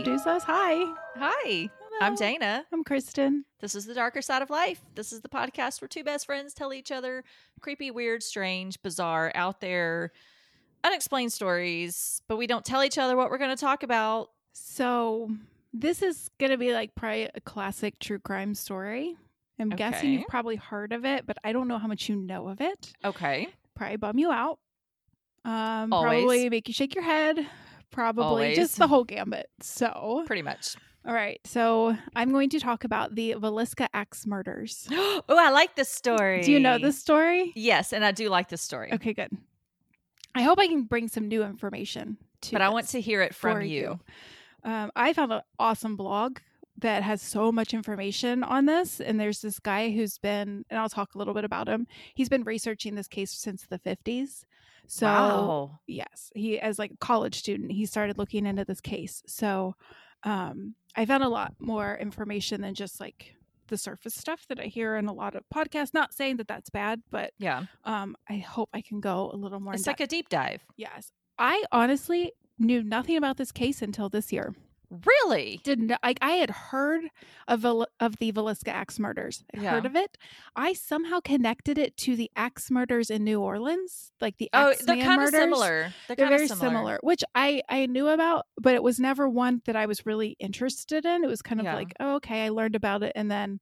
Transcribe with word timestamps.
introduce 0.00 0.26
us? 0.26 0.42
Hi. 0.44 0.94
Hi, 1.16 1.68
I'm 2.00 2.14
Dana. 2.14 2.64
I'm 2.72 2.84
Kristen. 2.84 3.44
This 3.60 3.74
is 3.74 3.84
the 3.84 3.92
darker 3.92 4.22
side 4.22 4.40
of 4.40 4.48
life. 4.48 4.80
This 4.94 5.12
is 5.12 5.20
the 5.20 5.28
podcast 5.28 5.82
where 5.82 5.88
two 5.88 6.02
best 6.02 6.24
friends 6.24 6.54
tell 6.54 6.72
each 6.72 6.90
other 6.90 7.22
creepy, 7.60 7.90
weird, 7.90 8.22
strange, 8.22 8.80
bizarre, 8.80 9.30
out 9.34 9.60
there, 9.60 10.12
unexplained 10.84 11.34
stories, 11.34 12.22
but 12.28 12.38
we 12.38 12.46
don't 12.46 12.64
tell 12.64 12.82
each 12.82 12.96
other 12.96 13.14
what 13.14 13.30
we're 13.30 13.36
going 13.36 13.54
to 13.54 13.60
talk 13.60 13.82
about. 13.82 14.30
So, 14.54 15.32
this 15.74 16.00
is 16.00 16.30
going 16.38 16.50
to 16.50 16.56
be 16.56 16.72
like 16.72 16.94
probably 16.94 17.28
a 17.34 17.40
classic 17.42 17.98
true 17.98 18.20
crime 18.20 18.54
story. 18.54 19.18
I'm 19.58 19.68
guessing 19.68 20.14
you've 20.14 20.28
probably 20.28 20.56
heard 20.56 20.94
of 20.94 21.04
it, 21.04 21.26
but 21.26 21.36
I 21.44 21.52
don't 21.52 21.68
know 21.68 21.76
how 21.76 21.88
much 21.88 22.08
you 22.08 22.16
know 22.16 22.48
of 22.48 22.62
it. 22.62 22.94
Okay. 23.04 23.48
Probably 23.74 23.98
bum 23.98 24.18
you 24.18 24.32
out. 24.32 24.60
Um, 25.44 25.92
Always. 25.92 26.22
probably 26.22 26.48
make 26.48 26.68
you 26.68 26.72
shake 26.72 26.94
your 26.94 27.04
head. 27.04 27.46
Probably 28.00 28.24
Always. 28.24 28.56
just 28.56 28.78
the 28.78 28.88
whole 28.88 29.04
gambit. 29.04 29.50
So, 29.60 30.22
Pretty 30.26 30.40
much. 30.40 30.74
all 31.06 31.12
right. 31.12 31.38
So, 31.44 31.94
I'm 32.16 32.32
going 32.32 32.48
to 32.48 32.58
talk 32.58 32.84
about 32.84 33.14
the 33.14 33.34
Villisca 33.34 33.88
Axe 33.92 34.26
murders. 34.26 34.88
oh, 34.90 35.22
I 35.28 35.50
like 35.50 35.76
this 35.76 35.90
story. 35.90 36.40
Do 36.40 36.50
you 36.50 36.60
know 36.60 36.78
this 36.78 36.98
story? 36.98 37.52
Yes, 37.54 37.92
and 37.92 38.02
I 38.02 38.12
do 38.12 38.30
like 38.30 38.48
this 38.48 38.62
story. 38.62 38.90
Okay, 38.94 39.12
good. 39.12 39.28
I 40.34 40.40
hope 40.40 40.58
I 40.58 40.66
can 40.66 40.84
bring 40.84 41.08
some 41.08 41.28
new 41.28 41.42
information 41.42 42.16
to 42.40 42.52
But 42.52 42.62
I 42.62 42.70
want 42.70 42.88
to 42.88 43.02
hear 43.02 43.20
it 43.20 43.34
from 43.34 43.56
for 43.56 43.60
you. 43.60 44.00
Um, 44.64 44.90
I 44.96 45.12
found 45.12 45.30
an 45.34 45.42
awesome 45.58 45.96
blog 45.96 46.38
that 46.80 47.02
has 47.02 47.20
so 47.22 47.50
much 47.52 47.72
information 47.74 48.42
on 48.42 48.66
this. 48.66 49.00
And 49.00 49.18
there's 49.20 49.40
this 49.40 49.58
guy 49.58 49.90
who's 49.90 50.18
been, 50.18 50.64
and 50.70 50.78
I'll 50.78 50.88
talk 50.88 51.14
a 51.14 51.18
little 51.18 51.34
bit 51.34 51.44
about 51.44 51.68
him. 51.68 51.86
He's 52.14 52.28
been 52.28 52.44
researching 52.44 52.94
this 52.94 53.08
case 53.08 53.32
since 53.32 53.64
the 53.68 53.78
50s. 53.78 54.44
So, 54.86 55.06
wow. 55.06 55.80
yes, 55.86 56.30
he, 56.34 56.58
as 56.58 56.78
like 56.78 56.90
a 56.92 56.96
college 56.96 57.36
student, 57.38 57.70
he 57.72 57.86
started 57.86 58.18
looking 58.18 58.44
into 58.46 58.64
this 58.64 58.80
case. 58.80 59.22
So, 59.26 59.74
um, 60.24 60.74
I 60.96 61.06
found 61.06 61.22
a 61.22 61.28
lot 61.28 61.54
more 61.60 61.96
information 61.96 62.60
than 62.60 62.74
just 62.74 62.98
like 63.00 63.34
the 63.68 63.78
surface 63.78 64.14
stuff 64.14 64.46
that 64.48 64.58
I 64.58 64.64
hear 64.64 64.96
in 64.96 65.06
a 65.06 65.12
lot 65.12 65.36
of 65.36 65.44
podcasts. 65.54 65.94
Not 65.94 66.12
saying 66.12 66.38
that 66.38 66.48
that's 66.48 66.70
bad, 66.70 67.02
but 67.10 67.32
Yeah. 67.38 67.66
um, 67.84 68.16
I 68.28 68.38
hope 68.38 68.68
I 68.74 68.80
can 68.82 69.00
go 69.00 69.30
a 69.32 69.36
little 69.36 69.60
more. 69.60 69.74
It's 69.74 69.86
like 69.86 70.00
a 70.00 70.06
deep 70.08 70.28
dive. 70.28 70.60
Yes. 70.76 71.12
I 71.38 71.62
honestly 71.70 72.32
knew 72.58 72.82
nothing 72.82 73.16
about 73.16 73.36
this 73.36 73.52
case 73.52 73.80
until 73.82 74.08
this 74.08 74.32
year. 74.32 74.54
Really? 74.90 75.60
Did 75.62 75.80
not 75.80 76.00
like 76.02 76.18
I 76.20 76.32
had 76.32 76.50
heard 76.50 77.04
of 77.46 77.64
of 77.64 78.16
the 78.18 78.32
Villisca 78.32 78.68
axe 78.68 78.98
murders. 78.98 79.44
I 79.56 79.60
Yeah. 79.60 79.70
heard 79.70 79.86
of 79.86 79.94
it. 79.94 80.18
I 80.56 80.72
somehow 80.72 81.20
connected 81.20 81.78
it 81.78 81.96
to 81.98 82.16
the 82.16 82.28
axe 82.34 82.70
murders 82.72 83.08
in 83.08 83.22
New 83.22 83.40
Orleans, 83.40 84.12
like 84.20 84.36
the 84.38 84.50
Oh, 84.52 84.70
Axeman 84.70 84.86
they're 84.98 85.06
kind 85.06 85.22
of 85.22 85.32
murders. 85.32 85.40
similar. 85.40 85.94
They're, 86.08 86.16
They're 86.16 86.28
very 86.28 86.44
of 86.46 86.58
similar. 86.58 86.98
which 87.02 87.22
I 87.36 87.62
I 87.68 87.86
knew 87.86 88.08
about, 88.08 88.46
but 88.60 88.74
it 88.74 88.82
was 88.82 88.98
never 88.98 89.28
one 89.28 89.62
that 89.66 89.76
I 89.76 89.86
was 89.86 90.04
really 90.06 90.36
interested 90.40 91.04
in. 91.06 91.22
It 91.22 91.28
was 91.28 91.40
kind 91.42 91.60
of 91.60 91.66
Yeah. 91.66 91.76
like, 91.76 91.92
oh, 92.00 92.16
okay, 92.16 92.44
I 92.44 92.48
learned 92.48 92.74
about 92.74 93.04
it, 93.04 93.12
and 93.14 93.30
then 93.30 93.60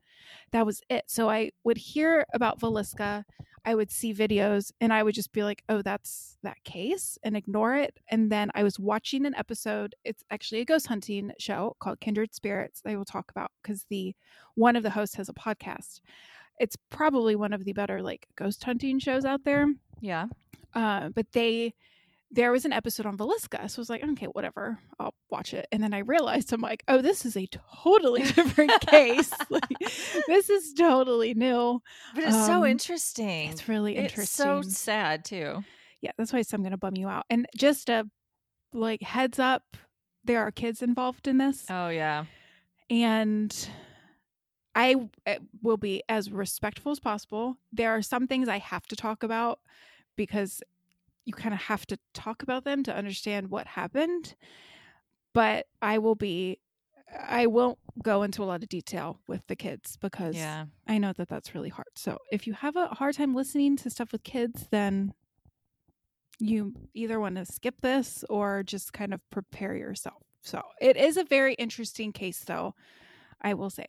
that 0.52 0.64
was 0.64 0.80
it. 0.88 1.04
So 1.08 1.28
I 1.28 1.50
would 1.62 1.76
hear 1.76 2.24
about 2.32 2.58
Villisca, 2.58 3.24
I 3.68 3.74
would 3.74 3.90
see 3.90 4.14
videos, 4.14 4.72
and 4.80 4.92
I 4.92 5.02
would 5.02 5.14
just 5.14 5.32
be 5.32 5.42
like, 5.44 5.62
oh, 5.68 5.82
that's 5.82 6.38
that 6.42 6.56
case, 6.64 7.18
and 7.22 7.36
ignore 7.36 7.74
it. 7.76 7.98
And 8.10 8.32
then 8.32 8.50
I 8.54 8.62
was 8.62 8.78
watching 8.78 9.26
an 9.26 9.34
episode. 9.34 9.94
It's 10.04 10.24
actually 10.30 10.60
a 10.62 10.64
ghost 10.64 10.86
hunting 10.86 11.32
show 11.38 11.76
called 11.78 12.00
Kindred 12.00 12.34
Spirits. 12.34 12.80
They 12.82 12.96
will 12.96 13.04
talk 13.04 13.30
about 13.30 13.50
because 13.62 13.84
the 13.90 14.14
one 14.54 14.74
of 14.76 14.82
the 14.82 14.90
hosts 14.90 15.16
has 15.16 15.28
a 15.28 15.34
podcast. 15.34 16.00
It's 16.58 16.76
probably 16.90 17.36
one 17.36 17.52
of 17.52 17.64
the 17.64 17.74
better 17.74 18.00
like 18.02 18.26
ghost 18.36 18.64
hunting 18.64 18.98
shows 18.98 19.24
out 19.26 19.44
there 19.44 19.66
Yeah. 20.00 20.26
uh, 20.74 21.10
but 21.10 21.26
they 21.32 21.74
there 22.30 22.52
was 22.52 22.64
an 22.66 22.72
episode 22.72 23.06
on 23.06 23.16
Villisca, 23.16 23.70
so 23.70 23.78
I 23.78 23.80
was 23.80 23.88
like, 23.90 24.04
okay, 24.04 24.26
whatever, 24.26 24.78
I'll 25.00 25.14
watch 25.30 25.54
it. 25.54 25.66
And 25.72 25.82
then 25.82 25.94
I 25.94 26.00
realized 26.00 26.52
I'm 26.52 26.60
like, 26.60 26.84
oh, 26.86 27.00
this 27.00 27.24
is 27.24 27.36
a 27.36 27.46
totally 27.82 28.22
different 28.34 28.72
case. 28.82 29.32
Like, 29.50 29.64
this 30.26 30.50
is 30.50 30.74
totally 30.74 31.32
new. 31.34 31.80
But 32.14 32.24
it's 32.24 32.46
so 32.46 32.58
Um, 32.58 32.66
interesting. 32.66 33.50
It's 33.50 33.66
really 33.68 33.96
It's 33.96 34.12
interesting. 34.12 34.44
so 34.44 34.60
sad 34.62 35.24
too. 35.24 35.64
yeah, 36.02 36.10
that's 36.18 36.32
why 36.32 36.42
I'm 36.52 36.60
going 36.60 36.72
to 36.72 36.76
bum 36.76 36.96
you 36.96 37.08
out. 37.08 37.24
And 37.30 37.46
just 37.56 37.88
a 37.88 38.06
like 38.74 39.00
heads 39.02 39.38
up, 39.38 39.62
there 40.24 40.40
are 40.42 40.50
kids 40.50 40.82
involved 40.82 41.26
in 41.26 41.38
this, 41.38 41.64
Oh 41.70 41.88
yeah. 41.88 42.26
and 42.90 43.70
I 44.74 44.94
uh, 45.26 45.36
will 45.62 45.78
be 45.78 46.02
as 46.08 46.30
respectful 46.30 46.92
as 46.92 47.00
possible. 47.00 47.56
There 47.72 47.90
are 47.96 48.02
some 48.02 48.26
things 48.26 48.48
I 48.48 48.58
have 48.58 48.86
to 48.88 48.96
talk 48.96 49.22
about 49.22 49.60
because 50.16 50.62
you 51.28 51.34
kind 51.34 51.54
of 51.54 51.60
have 51.60 51.86
to 51.86 51.98
talk 52.14 52.42
about 52.42 52.64
them 52.64 52.82
to 52.84 52.96
understand 52.96 53.50
what 53.50 53.66
happened. 53.66 54.34
But 55.34 55.66
I 55.82 55.98
will 55.98 56.14
be, 56.14 56.58
I 57.28 57.46
won't 57.46 57.78
go 58.02 58.22
into 58.22 58.42
a 58.42 58.46
lot 58.46 58.62
of 58.62 58.68
detail 58.70 59.20
with 59.28 59.46
the 59.46 59.54
kids 59.54 59.98
because 59.98 60.34
Yeah. 60.34 60.64
I 60.86 60.96
know 60.96 61.12
that 61.12 61.28
that's 61.28 61.54
really 61.54 61.68
hard. 61.68 61.88
So 61.96 62.16
if 62.32 62.46
you 62.46 62.54
have 62.54 62.76
a 62.76 62.86
hard 62.88 63.14
time 63.14 63.34
listening 63.34 63.76
to 63.76 63.90
stuff 63.90 64.10
with 64.10 64.24
kids, 64.24 64.68
then 64.70 65.12
you 66.38 66.72
either 66.94 67.20
want 67.20 67.36
to 67.36 67.44
skip 67.44 67.74
this 67.82 68.24
or 68.30 68.62
just 68.62 68.94
kind 68.94 69.12
of 69.12 69.20
prepare 69.30 69.76
yourself. 69.76 70.22
So 70.42 70.62
it 70.80 70.96
is 70.96 71.18
a 71.18 71.24
very 71.24 71.52
interesting 71.54 72.10
case, 72.12 72.42
though, 72.44 72.74
I 73.42 73.52
will 73.52 73.70
say. 73.70 73.86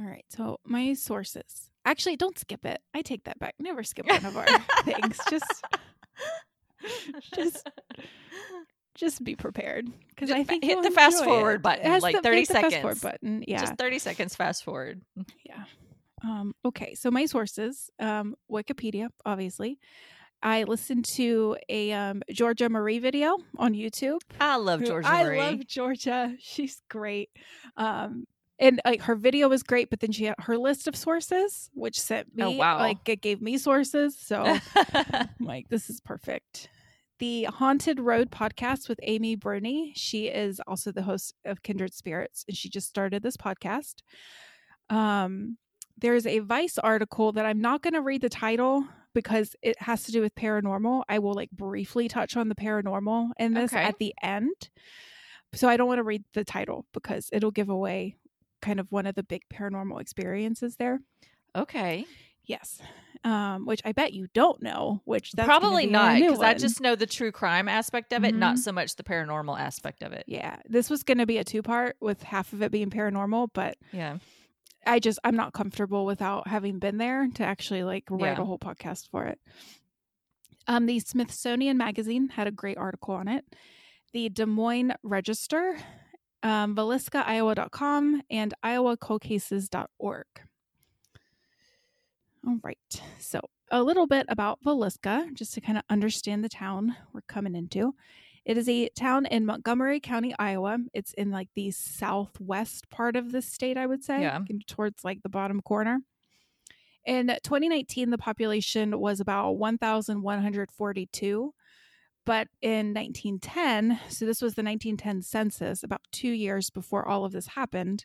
All 0.00 0.06
right. 0.06 0.24
So 0.30 0.58
my 0.64 0.94
sources. 0.94 1.70
Actually, 1.84 2.16
don't 2.16 2.38
skip 2.38 2.64
it. 2.64 2.80
I 2.94 3.02
take 3.02 3.24
that 3.24 3.38
back. 3.38 3.56
Never 3.58 3.82
skip 3.82 4.06
one 4.06 4.24
of 4.24 4.36
our 4.36 4.46
things. 4.84 5.18
Just 5.28 5.64
Just- 7.34 7.68
just 8.94 9.22
be 9.22 9.36
prepared 9.36 9.86
because 10.10 10.32
I 10.32 10.42
think 10.42 10.64
hit 10.64 10.82
the 10.82 10.90
fast 10.90 11.22
forward 11.22 11.56
it. 11.56 11.62
button, 11.62 11.92
It 11.92 12.02
like 12.02 12.16
the- 12.16 12.22
30 12.22 12.38
hit 12.38 12.48
the 12.48 12.54
fast 12.54 12.76
forward 12.76 12.96
seconds. 12.96 13.00
button. 13.00 13.44
Yeah. 13.46 13.60
Just 13.60 13.76
30 13.76 13.98
seconds 14.00 14.34
fast 14.34 14.64
forward. 14.64 15.02
Yeah. 15.46 15.64
Um, 16.24 16.52
okay, 16.64 16.94
so 16.96 17.08
my 17.12 17.26
sources, 17.26 17.90
um, 18.00 18.34
Wikipedia, 18.50 19.08
obviously. 19.24 19.78
I 20.42 20.64
listened 20.64 21.04
to 21.14 21.56
a 21.68 21.92
um, 21.92 22.22
Georgia 22.32 22.68
Marie 22.68 22.98
video 22.98 23.36
on 23.56 23.72
YouTube. 23.74 24.18
I 24.40 24.56
love 24.56 24.82
Georgia 24.84 25.08
I 25.08 25.22
love 25.36 25.64
Georgia. 25.66 26.34
She's 26.40 26.80
great. 26.90 27.30
Um, 27.76 28.24
and 28.58 28.80
like 28.84 29.02
her 29.02 29.14
video 29.14 29.48
was 29.48 29.62
great, 29.62 29.90
but 29.90 30.00
then 30.00 30.12
she 30.12 30.24
had 30.24 30.34
her 30.40 30.56
list 30.58 30.88
of 30.88 30.96
sources, 30.96 31.70
which 31.74 32.00
sent 32.00 32.34
me 32.36 32.44
Oh, 32.44 32.50
wow. 32.50 32.78
like 32.78 33.08
it 33.08 33.20
gave 33.20 33.40
me 33.40 33.58
sources. 33.58 34.16
So 34.18 34.58
I'm 34.76 35.28
like, 35.40 35.68
this 35.68 35.88
is 35.90 36.00
perfect. 36.00 36.68
The 37.20 37.44
Haunted 37.44 37.98
Road 38.00 38.30
podcast 38.30 38.88
with 38.88 39.00
Amy 39.02 39.34
Bruni. 39.34 39.92
She 39.96 40.26
is 40.26 40.60
also 40.66 40.92
the 40.92 41.02
host 41.02 41.34
of 41.44 41.62
Kindred 41.62 41.92
Spirits, 41.92 42.44
and 42.46 42.56
she 42.56 42.68
just 42.68 42.88
started 42.88 43.22
this 43.22 43.36
podcast. 43.36 43.96
Um, 44.90 45.58
there's 45.98 46.26
a 46.26 46.38
Vice 46.40 46.78
article 46.78 47.32
that 47.32 47.44
I'm 47.44 47.60
not 47.60 47.82
going 47.82 47.94
to 47.94 48.00
read 48.00 48.20
the 48.22 48.28
title 48.28 48.84
because 49.14 49.56
it 49.62 49.80
has 49.82 50.04
to 50.04 50.12
do 50.12 50.20
with 50.20 50.34
paranormal. 50.34 51.02
I 51.08 51.18
will 51.18 51.34
like 51.34 51.50
briefly 51.50 52.06
touch 52.08 52.36
on 52.36 52.48
the 52.48 52.54
paranormal 52.54 53.30
in 53.38 53.54
this 53.54 53.72
Okay. 53.72 53.82
at 53.82 53.98
the 53.98 54.14
end. 54.22 54.70
So 55.54 55.68
I 55.68 55.76
don't 55.76 55.88
want 55.88 55.98
to 55.98 56.04
read 56.04 56.24
the 56.34 56.44
title 56.44 56.86
because 56.94 57.28
it'll 57.32 57.50
give 57.50 57.68
away 57.68 58.14
kind 58.60 58.80
of 58.80 58.90
one 58.90 59.06
of 59.06 59.14
the 59.14 59.22
big 59.22 59.42
paranormal 59.52 60.00
experiences 60.00 60.76
there. 60.76 61.00
okay. 61.54 62.06
Yes. 62.44 62.80
Um, 63.24 63.66
which 63.66 63.82
I 63.84 63.92
bet 63.92 64.14
you 64.14 64.26
don't 64.32 64.62
know, 64.62 65.02
which 65.04 65.32
that's 65.32 65.46
Probably 65.46 65.84
be 65.84 65.92
not 65.92 66.18
because 66.18 66.40
I 66.40 66.54
just 66.54 66.80
know 66.80 66.94
the 66.94 67.04
true 67.06 67.30
crime 67.30 67.68
aspect 67.68 68.12
of 68.14 68.24
it, 68.24 68.34
Mhm. 68.34 68.38
not 68.38 68.58
so 68.58 68.72
much 68.72 68.96
the 68.96 69.02
paranormal 69.02 69.58
aspect 69.58 70.02
of 70.02 70.12
it. 70.14 70.24
yeah, 70.26 70.56
this 70.66 70.88
was 70.88 71.02
going 71.02 71.18
to 71.18 71.26
be 71.26 71.36
a 71.36 71.44
two 71.44 71.60
part 71.62 71.96
with 72.00 72.22
half 72.22 72.54
of 72.54 72.62
it 72.62 72.72
being 72.72 72.88
paranormal, 72.88 73.48
but 73.52 73.76
Yeah. 73.92 74.16
I 74.86 74.98
just 74.98 75.18
I'm 75.24 75.36
not 75.36 75.52
comfortable 75.52 76.06
without 76.06 76.48
having 76.48 76.78
been 76.78 76.96
there 76.96 77.28
to 77.34 77.44
actually 77.44 77.84
like 77.84 78.04
write 78.08 78.36
Yeah. 78.38 78.42
a 78.42 78.44
whole 78.46 78.58
podcast 78.58 79.10
for 79.10 79.26
it. 79.26 79.38
Um, 80.66 80.86
the 80.86 81.00
Smithsonian 81.00 81.76
Magazine 81.76 82.30
had 82.30 82.46
a 82.46 82.50
great 82.52 82.78
article 82.78 83.14
on 83.14 83.28
it. 83.28 83.44
The 84.14 84.30
Des 84.30 84.46
Moines 84.46 84.94
Register, 85.02 85.76
um, 86.42 86.74
VilliscaIowa.com, 86.76 88.22
and 88.30 88.54
IowaColdCases.org. 88.64 90.26
All 92.46 92.58
right, 92.62 92.78
so 93.18 93.40
a 93.70 93.82
little 93.82 94.06
bit 94.06 94.26
about 94.28 94.60
Villisca, 94.64 95.32
just 95.34 95.52
to 95.54 95.60
kind 95.60 95.76
of 95.76 95.84
understand 95.90 96.42
the 96.44 96.48
town 96.48 96.96
we're 97.12 97.20
coming 97.22 97.54
into. 97.54 97.94
It 98.44 98.56
is 98.56 98.68
a 98.68 98.88
town 98.90 99.26
in 99.26 99.44
Montgomery 99.44 100.00
County, 100.00 100.34
Iowa. 100.38 100.78
It's 100.94 101.12
in 101.14 101.30
like 101.30 101.48
the 101.54 101.70
southwest 101.70 102.88
part 102.88 103.14
of 103.16 103.32
the 103.32 103.42
state, 103.42 103.76
I 103.76 103.84
would 103.86 104.02
say, 104.02 104.22
Yeah. 104.22 104.38
towards 104.66 105.04
like 105.04 105.22
the 105.22 105.28
bottom 105.28 105.60
corner. 105.60 105.98
In 107.04 107.26
2019, 107.42 108.08
the 108.10 108.16
population 108.18 108.98
was 108.98 109.20
about 109.20 109.52
1,142. 109.58 111.54
But 112.28 112.48
in 112.62 112.92
1910, 112.94 113.98
so 114.10 114.26
this 114.26 114.42
was 114.42 114.54
the 114.54 114.62
1910 114.62 115.22
census, 115.22 115.82
about 115.82 116.02
two 116.12 116.28
years 116.30 116.68
before 116.70 117.08
all 117.08 117.24
of 117.24 117.32
this 117.32 117.46
happened, 117.46 118.04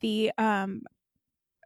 the 0.00 0.32
um, 0.38 0.80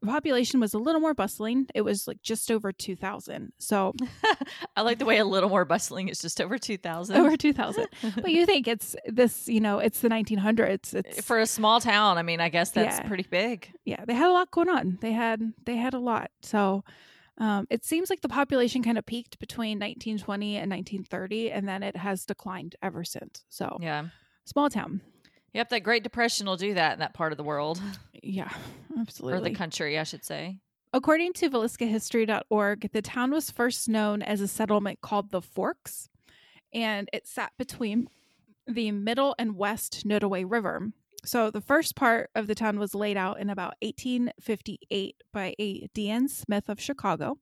population 0.05 0.61
was 0.61 0.75
a 0.75 0.79
little 0.79 1.01
more 1.01 1.15
bustling. 1.15 1.67
It 1.75 1.83
was 1.83 2.07
like 2.09 2.21
just 2.23 2.51
over 2.51 2.73
2,000. 2.73 3.53
So 3.59 3.95
I 4.77 4.83
like 4.83 4.99
the 4.99 5.05
way 5.05 5.19
a 5.19 5.25
little 5.25 5.49
more 5.49 5.65
bustling 5.65 6.09
is 6.09 6.19
just 6.21 6.41
over 6.41 6.59
2,000. 6.59 7.17
over 7.17 7.37
2,000. 7.47 7.87
but 8.17 8.31
you 8.31 8.47
think 8.47 8.67
it's 8.69 8.97
this, 9.07 9.47
you 9.49 9.61
know, 9.61 9.79
it's 9.79 10.01
the 10.01 10.09
1900s. 10.09 10.93
It's 10.95 11.25
For 11.25 11.39
a 11.39 11.47
small 11.47 11.81
town, 11.81 12.19
I 12.19 12.23
mean, 12.23 12.41
I 12.41 12.49
guess 12.49 12.71
that's 12.73 12.99
Yeah. 12.99 13.07
pretty 13.09 13.27
big. 13.31 13.71
yeah, 13.85 14.05
they 14.05 14.15
had 14.15 14.29
a 14.29 14.33
lot 14.33 14.51
going 14.51 14.69
on. 14.69 14.99
They 15.01 15.13
had 15.13 15.41
they 15.65 15.77
had 15.77 15.95
a 15.95 16.01
lot. 16.01 16.31
So 16.43 16.83
um, 17.39 17.67
it 17.71 17.85
seems 17.85 18.09
like 18.11 18.21
the 18.23 18.29
population 18.29 18.83
kind 18.83 18.99
of 18.99 19.05
peaked 19.07 19.39
between 19.39 19.79
1920 19.79 20.57
and 20.57 20.71
1930, 20.71 21.51
and 21.53 21.69
then 21.69 21.83
it 21.83 21.97
has 21.97 22.25
declined 22.25 22.77
ever 22.83 23.05
since. 23.05 23.45
So 23.49 23.79
Yeah. 23.81 24.07
small 24.45 24.71
town. 24.71 25.01
Yep, 25.53 25.69
that 25.71 25.81
Great 25.81 26.03
Depression 26.03 26.47
will 26.47 26.57
do 26.57 26.75
that 26.75 26.95
in 26.95 26.99
that 27.01 27.15
part 27.15 27.33
of 27.33 27.39
the 27.39 27.45
world 27.45 27.81
Yeah, 28.23 28.51
absolutely. 28.99 29.39
or 29.39 29.43
the 29.43 29.55
country, 29.55 29.99
I 29.99 30.03
should 30.05 30.25
say. 30.25 30.61
According 30.93 31.33
to 31.35 31.51
VilliscaHistory.org, 31.51 32.91
the 32.93 33.03
town 33.03 33.31
was 33.33 33.51
first 33.51 33.89
known 33.89 34.23
as 34.23 34.41
a 34.41 34.49
settlement 34.49 35.01
called 35.01 35.31
the 35.31 35.43
Forks, 35.43 36.09
and 36.73 37.09
it 37.13 37.27
sat 37.27 37.53
between 37.59 38.09
the 38.67 38.91
Middle 38.93 39.35
and 39.39 39.57
West 39.57 40.07
Nodaway 40.07 40.45
River. 40.49 40.93
So 41.25 41.51
the 41.51 41.61
first 41.61 41.97
part 41.97 42.31
of 42.35 42.47
the 42.47 42.55
town 42.55 42.79
was 42.79 42.95
laid 42.95 43.17
out 43.17 43.41
in 43.41 43.51
about 43.51 43.75
1858 43.83 45.17
by 45.33 45.55
a 45.59 45.89
D.N. 45.93 46.29
Smith 46.29 46.69
of 46.69 46.81
Chicago, 46.81 47.39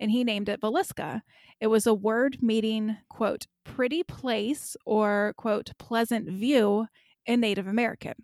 and 0.00 0.10
he 0.10 0.24
named 0.24 0.48
it 0.48 0.60
Villisca. 0.60 1.22
It 1.60 1.68
was 1.68 1.86
a 1.86 1.94
word 1.94 2.38
meaning, 2.40 2.96
quote, 3.08 3.46
pretty 3.64 4.02
place 4.02 4.76
or, 4.84 5.34
quote, 5.36 5.70
pleasant 5.78 6.28
view 6.28 6.86
in 7.26 7.40
Native 7.40 7.68
American. 7.68 8.14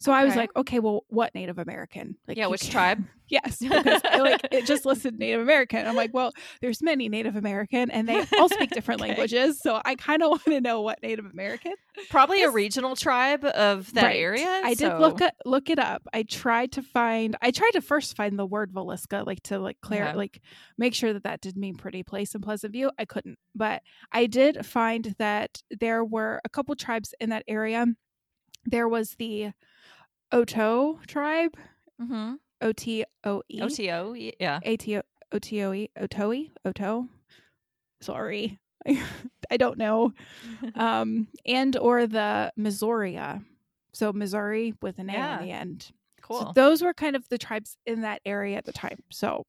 So 0.00 0.12
I 0.12 0.24
was 0.24 0.34
Okay. 0.34 0.36
like, 0.36 0.50
okay, 0.56 0.78
well, 0.78 1.04
what 1.08 1.34
Native 1.34 1.58
American? 1.58 2.16
Like, 2.26 2.38
yeah, 2.38 2.46
which 2.46 2.68
tribe? 2.70 3.04
Yes, 3.28 3.64
because 3.70 4.02
I, 4.10 4.18
like 4.18 4.44
it 4.50 4.66
just 4.66 4.84
listed 4.84 5.16
Native 5.16 5.40
American. 5.40 5.86
I'm 5.86 5.94
like, 5.94 6.10
well, 6.12 6.32
there's 6.60 6.82
many 6.82 7.08
Native 7.08 7.36
American, 7.36 7.88
and 7.90 8.08
they 8.08 8.24
all 8.36 8.48
speak 8.48 8.72
different 8.72 9.00
Okay. 9.00 9.00
languages. 9.00 9.60
So 9.62 9.80
I 9.84 9.94
kind 9.94 10.22
of 10.22 10.30
want 10.30 10.44
to 10.46 10.60
know 10.60 10.80
what 10.80 10.98
Native 11.00 11.26
American. 11.26 11.74
Probably 12.08 12.42
a 12.42 12.50
regional 12.50 12.96
tribe 12.96 13.44
of 13.44 13.92
that 13.94 14.02
Right. 14.04 14.16
area. 14.16 14.48
I 14.62 14.74
did 14.74 14.98
look 14.98 15.20
at 15.20 15.34
look 15.44 15.68
it 15.70 15.78
up. 15.78 16.02
I 16.12 16.22
tried 16.22 16.72
to 16.72 16.82
find. 16.82 17.36
I 17.42 17.50
tried 17.50 17.72
to 17.72 17.80
first 17.80 18.16
find 18.16 18.38
the 18.38 18.46
word 18.46 18.72
Villisca, 18.72 19.26
like 19.26 19.42
to 19.44 19.58
like 19.58 19.80
clear, 19.80 20.04
Yeah. 20.06 20.14
like 20.14 20.40
make 20.78 20.94
sure 20.94 21.12
that 21.12 21.24
that 21.24 21.40
did 21.40 21.56
mean 21.56 21.76
pretty 21.76 22.02
place 22.02 22.34
in 22.34 22.40
Pleasant 22.40 22.72
View. 22.72 22.90
I 22.98 23.04
couldn't, 23.04 23.38
but 23.54 23.82
I 24.12 24.26
did 24.26 24.64
find 24.64 25.14
that 25.18 25.62
there 25.70 26.04
were 26.04 26.40
a 26.44 26.48
couple 26.48 26.74
tribes 26.76 27.14
in 27.20 27.30
that 27.30 27.44
area. 27.48 27.86
There 28.66 28.88
was 28.88 29.16
the 29.18 29.52
Oto 30.32 30.98
tribe, 31.06 31.56
Mhm. 32.00 32.38
O 32.62 32.72
T 32.72 33.04
O 33.24 33.42
E. 33.48 33.60
O 33.62 33.68
T 33.68 33.90
O. 33.90 34.12
Yeah. 34.14 34.60
A 34.62 34.76
T 34.76 34.96
O 34.98 35.02
O 35.32 35.38
T 35.38 35.62
O 35.62 35.72
E 35.72 35.90
Otoi 35.98 36.50
Oto. 36.64 37.08
Sorry, 38.00 38.58
I 39.50 39.56
don't 39.56 39.78
know. 39.78 40.12
Um, 40.74 41.28
and 41.46 41.76
or 41.76 42.06
the 42.06 42.52
Missouria, 42.58 43.44
so 43.92 44.12
Missouri 44.12 44.74
with 44.82 44.98
an 44.98 45.10
A 45.10 45.12
Yeah. 45.14 45.38
in 45.40 45.46
the 45.46 45.52
end. 45.52 45.90
Cool. 46.22 46.40
So 46.40 46.52
those 46.54 46.82
were 46.82 46.94
kind 46.94 47.16
of 47.16 47.28
the 47.28 47.38
tribes 47.38 47.76
in 47.86 48.02
that 48.02 48.20
area 48.24 48.56
at 48.56 48.64
the 48.64 48.72
time. 48.72 49.02
So 49.10 49.44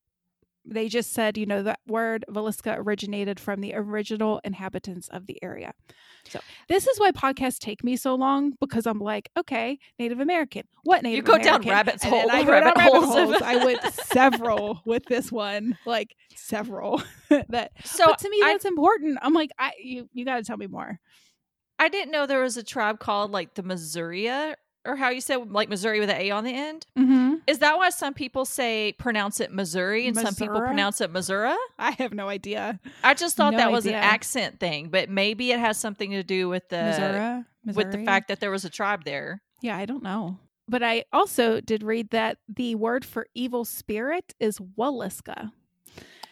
they 0.66 0.88
just 0.88 1.13
said, 1.13 1.38
you 1.38 1.46
know, 1.46 1.63
that 1.63 1.80
word 1.88 2.24
Villisca 2.30 2.78
originated 2.78 3.40
from 3.40 3.62
the 3.62 3.74
original 3.74 4.40
inhabitants 4.44 5.08
of 5.10 5.25
the 5.25 5.42
area. 5.42 5.74
So 6.28 6.40
this 6.68 6.88
is 6.88 7.00
why 7.00 7.12
podcasts 7.12 7.58
take 7.58 7.84
me 7.84 7.96
so 7.96 8.16
long 8.16 8.54
because 8.60 8.86
I'm 8.86 9.00
like, 9.00 9.30
okay, 9.38 9.80
Native 9.98 10.19
American. 10.19 10.63
What 10.84 11.04
Native 11.04 11.18
You 11.18 11.24
go 11.24 11.38
down 11.38 11.62
American? 11.62 11.69
rabbit 11.72 11.94
And 12.04 12.13
then 12.13 12.22
hole- 12.22 12.31
I 12.31 12.44
rabbit 12.44 12.75
rabbit 12.78 12.81
holes 12.81 13.06
holes. 13.06 13.42
I 13.44 13.66
went 13.66 13.81
several 13.94 14.81
with 14.86 15.06
this 15.06 15.31
one, 15.31 15.78
like 15.86 16.16
several. 16.36 17.02
that 17.50 17.72
so 17.84 18.06
but 18.06 18.19
to 18.19 18.30
me 18.30 18.40
I, 18.44 18.52
that's 18.52 18.66
important. 18.66 19.18
I'm 19.22 19.34
like, 19.34 19.52
I 19.57 19.72
you 19.81 20.10
you 20.14 20.25
got 20.25 20.38
to 20.38 20.44
tell 20.44 20.57
me 20.57 20.68
more. 20.68 21.00
I 21.80 21.90
didn't 21.90 22.12
know 22.12 22.28
there 22.28 22.44
was 22.44 22.57
a 22.57 22.64
tribe 22.64 23.00
called 23.00 23.31
like 23.31 23.56
the 23.56 23.64
Missouria 23.64 24.56
or 24.86 24.95
how 24.95 25.10
you 25.10 25.22
said 25.22 25.51
like 25.51 25.69
Missouri 25.69 26.00
with 26.00 26.10
an 26.10 26.18
A 26.18 26.31
on 26.31 26.44
the 26.44 26.54
end. 26.54 26.86
Mm-hmm. 26.98 27.36
Is 27.48 27.60
that 27.60 27.78
why 27.78 27.89
some 27.89 28.13
people 28.13 28.45
say 28.45 28.94
pronounce 28.98 29.39
it 29.39 29.51
Missouri 29.51 30.07
and 30.07 30.18
some 30.18 30.36
people 30.36 30.60
pronounce 30.60 31.01
it 31.01 31.12
Missouri? 31.12 31.56
I 31.78 31.92
have 31.92 32.13
no 32.13 32.30
idea. 32.30 32.80
I 33.04 33.13
just 33.13 33.36
thought 33.36 33.54
No 33.54 33.60
that 33.60 33.72
was 33.72 33.86
an 33.86 33.94
accent 33.94 34.60
thing, 34.60 34.89
but 34.89 35.10
maybe 35.10 35.51
it 35.51 35.60
has 35.60 35.78
something 35.78 36.12
to 36.12 36.24
do 36.24 36.50
with 36.50 36.69
the 36.69 36.83
Missouri, 36.83 37.44
with 37.75 37.92
the 37.92 38.06
fact 38.06 38.28
that 38.30 38.39
there 38.39 38.51
was 38.51 38.66
a 38.66 38.69
tribe 38.69 39.04
there. 39.04 39.42
Yeah, 39.62 39.78
I 39.78 39.86
don't 39.86 40.04
know. 40.04 40.39
But 40.68 40.83
I 40.83 41.06
also 41.12 41.60
did 41.60 41.83
read 41.83 42.12
that 42.12 42.38
the 42.48 42.75
word 42.75 43.04
for 43.04 43.28
evil 43.33 43.66
spirit 43.66 44.33
is 44.39 44.57
Walliska 44.60 45.51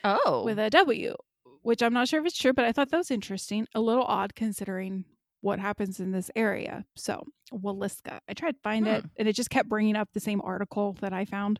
Oh, 0.03 0.43
with 0.45 0.57
a 0.59 0.69
W, 0.69 1.15
which 1.61 1.83
I'm 1.83 1.93
not 1.93 2.07
sure 2.07 2.21
if 2.21 2.25
it's 2.25 2.37
true, 2.37 2.53
but 2.53 2.65
I 2.65 2.71
thought 2.71 2.89
that 2.89 2.97
was 2.97 3.11
interesting. 3.11 3.67
A 3.75 3.81
little 3.81 4.05
odd 4.05 4.35
considering 4.35 5.05
what 5.41 5.59
happens 5.59 5.99
in 5.99 6.11
this 6.11 6.29
area. 6.35 6.85
So, 6.95 7.25
Walliska. 7.53 8.19
I 8.27 8.33
tried 8.33 8.53
to 8.53 8.61
find 8.61 8.87
it 8.87 9.01
hmm. 9.01 9.07
and 9.17 9.27
it 9.27 9.33
just 9.33 9.49
kept 9.49 9.69
bringing 9.69 9.95
up 9.95 10.09
the 10.13 10.19
same 10.19 10.41
article 10.43 10.97
that 11.01 11.13
I 11.13 11.25
found 11.25 11.59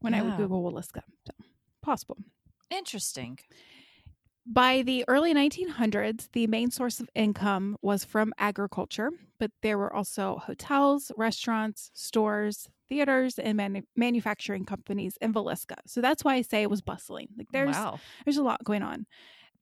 when 0.00 0.14
I 0.14 0.22
would 0.22 0.32
Yeah. 0.32 0.36
Google 0.38 0.62
Walliska. 0.62 1.02
So, 1.26 1.32
possible. 1.82 2.18
interesting. 2.70 3.38
By 4.48 4.82
the 4.82 5.04
early 5.08 5.34
1900s, 5.34 6.28
the 6.32 6.46
main 6.46 6.70
source 6.70 7.00
of 7.00 7.10
income 7.16 7.76
was 7.82 8.04
from 8.04 8.32
agriculture, 8.38 9.10
but 9.40 9.50
there 9.62 9.76
were 9.76 9.92
also 9.92 10.36
hotels, 10.36 11.10
restaurants, 11.16 11.90
stores, 11.94 12.68
theaters, 12.88 13.40
and 13.40 13.56
manu- 13.56 13.82
manufacturing 13.96 14.64
companies 14.64 15.18
in 15.20 15.32
Villisca. 15.32 15.78
So 15.86 16.00
that's 16.00 16.22
why 16.22 16.34
I 16.34 16.42
say 16.42 16.62
it 16.62 16.70
was 16.70 16.80
bustling. 16.80 17.28
Like 17.36 17.48
there's 17.52 17.74
wow. 17.74 17.98
there's 18.24 18.36
a 18.36 18.44
lot 18.44 18.62
going 18.62 18.82
on. 18.82 19.06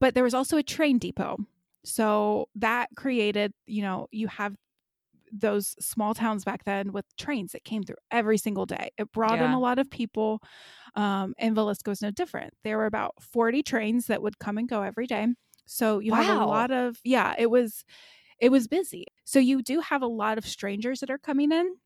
But 0.00 0.14
there 0.14 0.24
was 0.24 0.34
also 0.34 0.58
a 0.58 0.62
train 0.62 0.98
depot. 0.98 1.38
So 1.84 2.48
that 2.56 2.88
created, 2.96 3.52
you 3.66 3.82
know, 3.82 4.08
you 4.10 4.28
have 4.28 4.56
those 5.32 5.74
small 5.80 6.14
towns 6.14 6.44
back 6.44 6.64
then 6.64 6.92
with 6.92 7.04
trains 7.16 7.52
that 7.52 7.64
came 7.64 7.82
through 7.82 7.96
every 8.10 8.38
single 8.38 8.66
day. 8.66 8.90
It 8.98 9.10
brought 9.12 9.40
in 9.40 9.52
a 9.52 9.58
lot 9.60 9.78
of 9.78 9.90
people. 9.90 10.40
Um, 10.94 11.34
and 11.38 11.56
was 11.56 12.02
no 12.02 12.10
different. 12.10 12.54
There 12.64 12.78
were 12.78 12.86
about 12.86 13.14
40 13.20 13.62
trains 13.62 14.06
that 14.06 14.22
would 14.22 14.38
come 14.38 14.58
and 14.58 14.68
go 14.68 14.82
every 14.82 15.06
day. 15.06 15.28
So 15.66 15.98
you 15.98 16.14
have 16.14 16.28
a 16.28 16.34
lot 16.40 16.70
of, 16.70 16.98
yeah, 17.04 17.34
it 17.38 17.50
was, 17.50 17.84
it 18.38 18.50
was 18.50 18.68
busy. 18.68 19.06
So 19.24 19.38
you 19.38 19.62
do 19.62 19.80
have 19.80 20.02
a 20.02 20.06
lot 20.06 20.38
of 20.38 20.46
strangers 20.46 21.00
that 21.00 21.10
are 21.10 21.18
coming 21.18 21.52
in. 21.52 21.76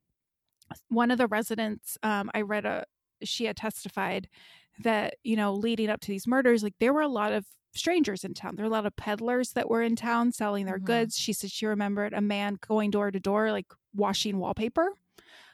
One 0.88 1.10
of 1.10 1.18
the 1.18 1.26
residents, 1.26 1.96
um, 2.02 2.30
I 2.34 2.42
read 2.42 2.64
a, 2.66 2.84
she 3.22 3.46
had 3.46 3.56
testified 3.56 4.28
that, 4.80 5.14
you 5.24 5.36
know, 5.36 5.54
leading 5.54 5.88
up 5.90 6.00
to 6.02 6.08
these 6.08 6.26
murders, 6.26 6.62
like 6.62 6.74
there 6.78 6.92
were 6.92 7.00
a 7.02 7.08
lot 7.08 7.32
of 7.32 7.46
strangers 7.74 8.24
in 8.24 8.34
town. 8.34 8.56
There 8.56 8.64
were 8.64 8.70
a 8.70 8.72
lot 8.72 8.86
of 8.86 8.96
peddlers 8.96 9.52
that 9.52 9.68
were 9.68 9.82
in 9.82 9.96
town 9.96 10.32
selling 10.32 10.66
their 10.66 10.78
Mhm. 10.78 10.84
goods. 10.84 11.16
She 11.18 11.32
said 11.32 11.50
she 11.50 11.66
remembered 11.66 12.12
a 12.12 12.20
man 12.20 12.58
going 12.66 12.90
door 12.90 13.10
to 13.10 13.20
door, 13.20 13.52
like 13.52 13.66
washing 13.94 14.38
wallpaper. 14.38 14.90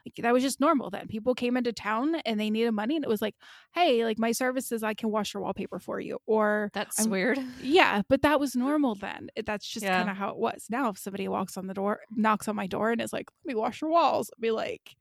Like 0.06 0.16
that 0.16 0.34
was 0.34 0.42
just 0.42 0.60
normal 0.60 0.90
then. 0.90 1.08
People 1.08 1.34
came 1.34 1.56
into 1.56 1.72
town 1.72 2.16
and 2.26 2.38
they 2.38 2.50
needed 2.50 2.72
money, 2.72 2.94
and 2.94 3.04
it 3.04 3.08
was 3.08 3.22
like, 3.22 3.34
hey, 3.74 4.04
like 4.04 4.18
my 4.18 4.32
services, 4.32 4.82
I 4.82 4.92
can 4.92 5.10
wash 5.10 5.32
your 5.32 5.42
wallpaper 5.42 5.78
for 5.78 5.98
you. 5.98 6.18
Or 6.26 6.70
That's 6.74 7.00
I'm- 7.00 7.10
weird. 7.10 7.38
yeah, 7.62 8.02
but 8.08 8.20
that 8.20 8.38
was 8.38 8.54
normal 8.54 8.94
then. 8.96 9.30
That's 9.46 9.66
just 9.66 9.84
Yeah. 9.84 9.96
kind 9.96 10.10
of 10.10 10.16
how 10.18 10.28
it 10.28 10.36
was. 10.36 10.66
Now, 10.68 10.90
if 10.90 10.98
somebody 10.98 11.26
walks 11.26 11.56
on 11.56 11.68
the 11.68 11.74
door, 11.74 12.00
knocks 12.14 12.48
on 12.48 12.54
my 12.56 12.66
door, 12.66 12.90
and 12.90 13.00
is 13.00 13.14
like, 13.14 13.30
"Let 13.44 13.54
me 13.54 13.58
wash 13.58 13.80
your 13.80 13.90
walls," 13.90 14.30
I'd 14.36 14.42
be 14.42 14.50
like, 14.50 14.94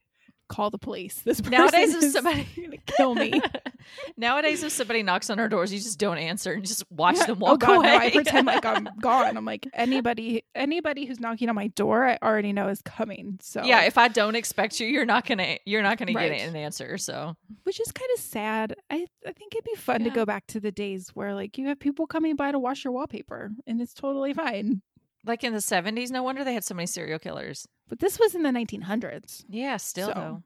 "Call 0.50 0.70
the 0.70 0.78
police." 0.78 1.22
This 1.22 1.42
person 1.42 1.52
Nowadays, 1.60 1.94
if 1.96 2.12
somebody 2.12 2.48
gonna 2.56 2.78
kill 2.86 3.16
me. 3.16 3.34
Nowadays, 4.18 4.64
if 4.64 4.72
somebody 4.72 5.04
knocks 5.04 5.30
on 5.30 5.40
our 5.40 5.50
doors, 5.50 5.74
you 5.74 5.80
just 5.80 6.00
don't 6.00 6.18
answer 6.18 6.54
and 6.54 6.66
just 6.66 6.84
watch 6.92 7.18
Yeah. 7.18 7.26
them 7.28 7.38
oh 7.42 7.52
walk 7.52 7.60
God, 7.62 7.78
away. 7.78 7.88
no, 7.88 7.98
I 7.98 8.10
pretend 8.12 8.48
like 8.48 8.66
I'm 8.66 8.88
gone. 9.02 9.36
I'm 9.38 9.46
like 9.46 9.68
anybody, 9.74 10.46
anybody 10.56 11.06
who's 11.06 11.20
knocking 11.20 11.50
on 11.50 11.56
my 11.56 11.68
door, 11.68 12.06
I 12.08 12.18
already 12.22 12.54
know 12.54 12.68
is 12.70 12.82
coming. 12.82 13.40
So 13.42 13.64
yeah, 13.64 13.84
if 13.84 13.98
I 13.98 14.08
don't 14.08 14.36
expect 14.36 14.80
you, 14.80 14.88
you're 14.88 15.06
not 15.06 15.26
gonna 15.26 15.58
you're 15.66 15.84
not 15.84 15.98
gonna 15.98 16.14
Right. 16.14 16.32
get 16.32 16.48
an 16.50 16.56
answer. 16.56 16.98
So 16.98 17.36
which 17.64 17.80
is 17.80 17.92
kind 17.92 18.10
of 18.16 18.20
sad. 18.22 18.76
I 18.90 19.06
I 19.28 19.32
think 19.34 19.56
it'd 19.56 19.66
be 19.66 19.76
fun 19.76 20.04
to 20.04 20.10
go 20.10 20.26
back 20.26 20.48
to 20.48 20.60
the 20.60 20.72
days 20.72 21.10
where 21.14 21.34
like 21.34 21.58
you 21.58 21.68
have 21.68 21.80
people 21.80 22.08
coming 22.08 22.36
by 22.36 22.52
to 22.52 22.60
wash 22.60 22.84
your 22.84 22.94
wallpaper, 22.94 23.52
and 23.68 23.82
it's 23.82 23.94
totally 23.94 24.34
fine. 24.34 24.82
Like 25.26 25.44
in 25.44 25.54
the 25.54 25.62
seventies, 25.62 26.12
no 26.12 26.24
wonder 26.24 26.44
they 26.44 26.54
had 26.54 26.64
so 26.64 26.74
many 26.76 26.86
serial 26.88 27.20
killers. 27.20 27.68
But 27.90 28.00
this 28.00 28.20
was 28.20 28.36
in 28.36 28.44
the 28.44 28.50
1900s. 28.50 29.46
Yeah, 29.50 29.78
still 29.78 30.08
So- 30.08 30.14
though. 30.14 30.44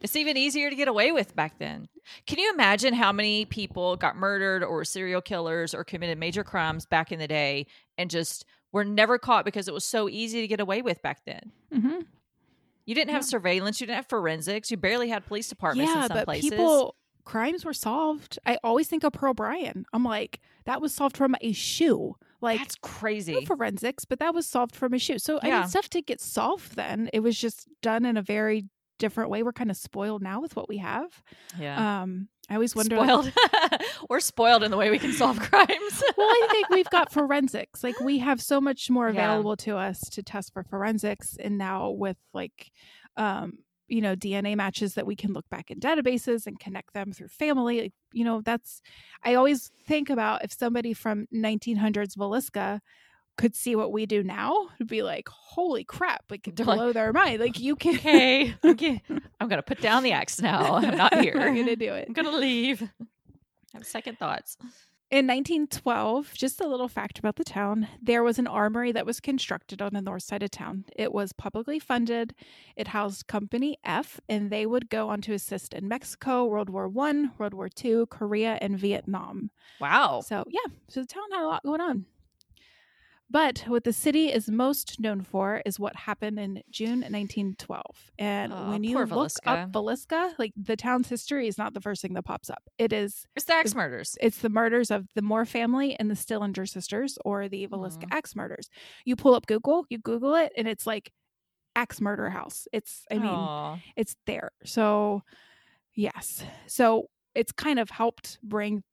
It's 0.00 0.14
even 0.14 0.36
easier 0.36 0.70
to 0.70 0.76
get 0.76 0.86
away 0.86 1.10
with 1.10 1.34
back 1.34 1.58
then. 1.58 1.88
Can 2.24 2.38
you 2.38 2.52
imagine 2.54 2.94
how 2.94 3.10
many 3.10 3.44
people 3.44 3.96
got 3.96 4.14
murdered 4.14 4.62
or 4.62 4.84
serial 4.84 5.20
killers 5.20 5.74
or 5.74 5.82
committed 5.82 6.18
major 6.18 6.44
crimes 6.44 6.86
back 6.86 7.10
in 7.10 7.18
the 7.18 7.26
day 7.26 7.66
and 7.96 8.08
just 8.08 8.44
were 8.70 8.84
never 8.84 9.18
caught 9.18 9.44
because 9.44 9.66
it 9.66 9.74
was 9.74 9.84
so 9.84 10.08
easy 10.08 10.40
to 10.40 10.46
get 10.46 10.60
away 10.60 10.82
with 10.82 11.02
back 11.02 11.24
then? 11.26 11.50
Mm-hmm. 11.74 12.02
You 12.86 12.94
didn't 12.94 13.10
have 13.10 13.22
Yeah. 13.24 13.28
surveillance, 13.28 13.80
you 13.80 13.88
didn't 13.88 13.96
have 13.96 14.06
forensics, 14.08 14.70
you 14.70 14.76
barely 14.76 15.08
had 15.08 15.26
police 15.26 15.48
departments 15.48 15.90
in 15.90 15.98
yeah, 15.98 16.06
some 16.06 16.16
but 16.16 16.24
places. 16.26 16.50
people 16.50 16.94
crimes 17.24 17.64
were 17.64 17.74
solved. 17.74 18.38
I 18.46 18.56
always 18.62 18.86
think 18.86 19.02
of 19.02 19.12
Pearl 19.12 19.34
Bryan. 19.34 19.84
I'm 19.92 20.04
like, 20.04 20.38
that 20.64 20.80
was 20.80 20.94
solved 20.94 21.16
from 21.16 21.34
a 21.40 21.52
shoe. 21.52 22.14
Like 22.40 22.58
That's 22.60 22.76
crazy. 22.82 23.32
no 23.34 23.40
forensics, 23.42 24.04
but 24.04 24.18
that 24.20 24.34
was 24.34 24.46
solved 24.46 24.76
from 24.76 24.94
a 24.94 24.98
shoe. 24.98 25.18
So 25.18 25.38
I 25.42 25.48
Yeah. 25.48 25.60
mean, 25.60 25.68
stuff 25.68 25.90
did 25.90 26.06
get 26.06 26.20
solved 26.20 26.76
then. 26.76 27.10
It 27.12 27.20
was 27.20 27.38
just 27.38 27.68
done 27.82 28.04
in 28.04 28.16
a 28.16 28.22
very 28.22 28.66
different 28.98 29.30
way. 29.30 29.42
We're 29.42 29.52
kind 29.52 29.70
of 29.70 29.76
spoiled 29.76 30.22
now 30.22 30.40
with 30.40 30.54
what 30.56 30.68
we 30.68 30.78
have. 30.78 31.22
Yeah. 31.58 32.02
Um, 32.02 32.28
I 32.50 32.54
always 32.54 32.74
wonder. 32.74 32.96
spoiled. 32.96 33.30
We're 34.08 34.20
spoiled 34.20 34.62
in 34.62 34.70
the 34.70 34.76
way 34.76 34.90
we 34.90 34.98
can 34.98 35.12
solve 35.12 35.38
crimes. 35.50 36.02
well, 36.16 36.26
I 36.28 36.48
think 36.50 36.70
we've 36.70 36.88
got 36.90 37.12
forensics. 37.12 37.84
Like 37.84 38.00
we 38.00 38.18
have 38.18 38.40
so 38.40 38.60
much 38.60 38.88
more 38.88 39.06
Yeah. 39.10 39.12
available 39.22 39.56
to 39.58 39.76
us 39.76 40.00
to 40.10 40.22
test 40.22 40.52
for 40.52 40.62
forensics, 40.64 41.36
and 41.38 41.58
now 41.58 41.90
with 41.90 42.16
like, 42.32 42.72
um, 43.16 43.58
you 43.88 44.00
know, 44.00 44.14
DNA 44.14 44.56
matches 44.56 44.94
that 44.94 45.06
we 45.06 45.16
can 45.16 45.32
look 45.32 45.48
back 45.50 45.70
in 45.70 45.80
databases 45.80 46.46
and 46.46 46.60
connect 46.60 46.92
them 46.94 47.12
through 47.12 47.28
family. 47.28 47.82
Like, 47.82 47.92
you 48.12 48.24
know, 48.24 48.40
that's. 48.42 48.82
I 49.24 49.34
always 49.34 49.70
think 49.86 50.10
about 50.10 50.44
if 50.44 50.52
somebody 50.52 50.92
from 50.92 51.26
1900s 51.34 52.16
Villisca 52.16 52.80
could 53.36 53.54
see 53.54 53.76
what 53.76 53.92
we 53.92 54.04
do 54.04 54.22
now, 54.22 54.68
it'd 54.76 54.88
be 54.88 55.02
like, 55.02 55.28
holy 55.28 55.84
crap! 55.84 56.24
Like, 56.28 56.54
blow 56.54 56.92
their 56.92 57.12
mind. 57.12 57.40
Like 57.40 57.58
you 57.58 57.76
can. 57.76 57.94
okay. 57.94 58.54
okay. 58.64 59.02
I'm 59.40 59.48
gonna 59.48 59.62
put 59.62 59.80
down 59.80 60.02
the 60.02 60.12
axe 60.12 60.40
now. 60.40 60.74
I'm 60.74 60.96
not 60.96 61.14
here. 61.20 61.34
I'm 61.38 61.56
gonna 61.56 61.76
do 61.76 61.94
it. 61.94 62.06
I'm 62.08 62.14
gonna 62.14 62.36
leave. 62.36 62.82
I 62.82 63.04
have 63.74 63.86
second 63.86 64.18
thoughts. 64.18 64.56
In 65.10 65.26
1912, 65.26 66.34
just 66.34 66.60
a 66.60 66.66
little 66.66 66.86
fact 66.86 67.18
about 67.18 67.36
the 67.36 67.44
town, 67.44 67.88
there 68.00 68.22
was 68.22 68.38
an 68.38 68.46
armory 68.46 68.92
that 68.92 69.06
was 69.06 69.20
constructed 69.20 69.80
on 69.80 69.94
the 69.94 70.02
north 70.02 70.22
side 70.22 70.42
of 70.42 70.50
town. 70.50 70.84
It 70.94 71.14
was 71.14 71.32
publicly 71.32 71.78
funded. 71.78 72.34
It 72.76 72.88
housed 72.88 73.26
Company 73.26 73.78
F, 73.82 74.20
and 74.28 74.50
they 74.50 74.66
would 74.66 74.90
go 74.90 75.08
on 75.08 75.22
to 75.22 75.32
assist 75.32 75.72
in 75.72 75.88
Mexico, 75.88 76.44
World 76.44 76.68
War 76.68 76.88
One, 76.88 77.32
World 77.38 77.54
War 77.54 77.70
Two, 77.70 78.04
Korea, 78.10 78.58
and 78.60 78.78
Vietnam. 78.78 79.50
Wow. 79.80 80.20
So 80.20 80.44
yeah, 80.50 80.70
so 80.88 81.00
the 81.00 81.06
town 81.06 81.24
had 81.32 81.42
a 81.42 81.48
lot 81.48 81.62
going 81.62 81.80
on. 81.80 82.04
But 83.30 83.64
what 83.66 83.84
the 83.84 83.92
city 83.92 84.32
is 84.32 84.48
most 84.50 84.98
known 85.00 85.20
for 85.20 85.60
is 85.66 85.78
what 85.78 85.94
happened 85.94 86.38
in 86.38 86.62
June 86.70 87.00
1912. 87.00 87.84
And 88.18 88.52
Aw, 88.54 88.70
when 88.70 88.84
you 88.84 88.98
look 88.98 89.32
up 89.44 89.70
Villisca, 89.70 90.32
like 90.38 90.52
the 90.56 90.76
town's 90.76 91.10
history 91.10 91.46
is 91.46 91.58
not 91.58 91.74
the 91.74 91.80
first 91.82 92.00
thing 92.00 92.14
that 92.14 92.24
pops 92.24 92.48
up. 92.48 92.62
It 92.78 92.90
is 92.90 93.26
It's 93.36 93.44
the 93.44 93.52
axe 93.52 93.74
murders. 93.74 94.16
it's 94.22 94.38
the 94.38 94.48
murders 94.48 94.90
of 94.90 95.08
the 95.14 95.20
Moore 95.20 95.44
family 95.44 95.94
and 95.98 96.10
the 96.10 96.14
Stillinger 96.16 96.64
sisters 96.66 97.18
or 97.22 97.50
the 97.50 97.66
Villisca 97.68 98.04
Mhm. 98.04 98.12
axe 98.16 98.34
murders. 98.34 98.70
You 99.04 99.14
pull 99.14 99.34
up 99.34 99.46
Google, 99.46 99.84
you 99.90 99.98
Google 99.98 100.34
it, 100.34 100.50
and 100.56 100.66
it's 100.66 100.86
like 100.86 101.12
axe 101.76 102.00
murder 102.00 102.30
house. 102.30 102.66
It's 102.72 103.04
I 103.10 103.16
mean, 103.18 103.26
Aw. 103.26 103.78
it's 103.94 104.16
there. 104.26 104.52
So 104.64 105.22
yes. 105.94 106.44
So 106.66 107.10
it's 107.34 107.52
kind 107.52 107.78
of 107.78 107.90
helped 107.90 108.38
bring 108.42 108.84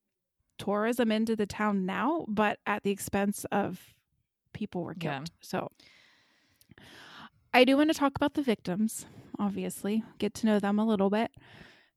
tourism 0.58 1.12
into 1.12 1.38
the 1.38 1.46
town 1.46 1.86
now, 1.86 2.26
but 2.28 2.60
at 2.66 2.84
the 2.84 2.92
expense 2.92 3.46
of 3.52 3.95
people 4.56 4.84
were 4.84 4.96
Yeah. 5.00 5.18
killed. 5.20 5.32
So 5.42 5.72
I 7.54 7.64
do 7.64 7.78
want 7.78 7.90
to 7.92 7.98
talk 7.98 8.14
about 8.16 8.34
the 8.34 8.42
victims, 8.42 9.06
obviously, 9.40 10.04
get 10.18 10.34
to 10.36 10.46
know 10.46 10.60
them 10.60 10.78
a 10.80 10.86
little 10.86 11.10
bit. 11.10 11.32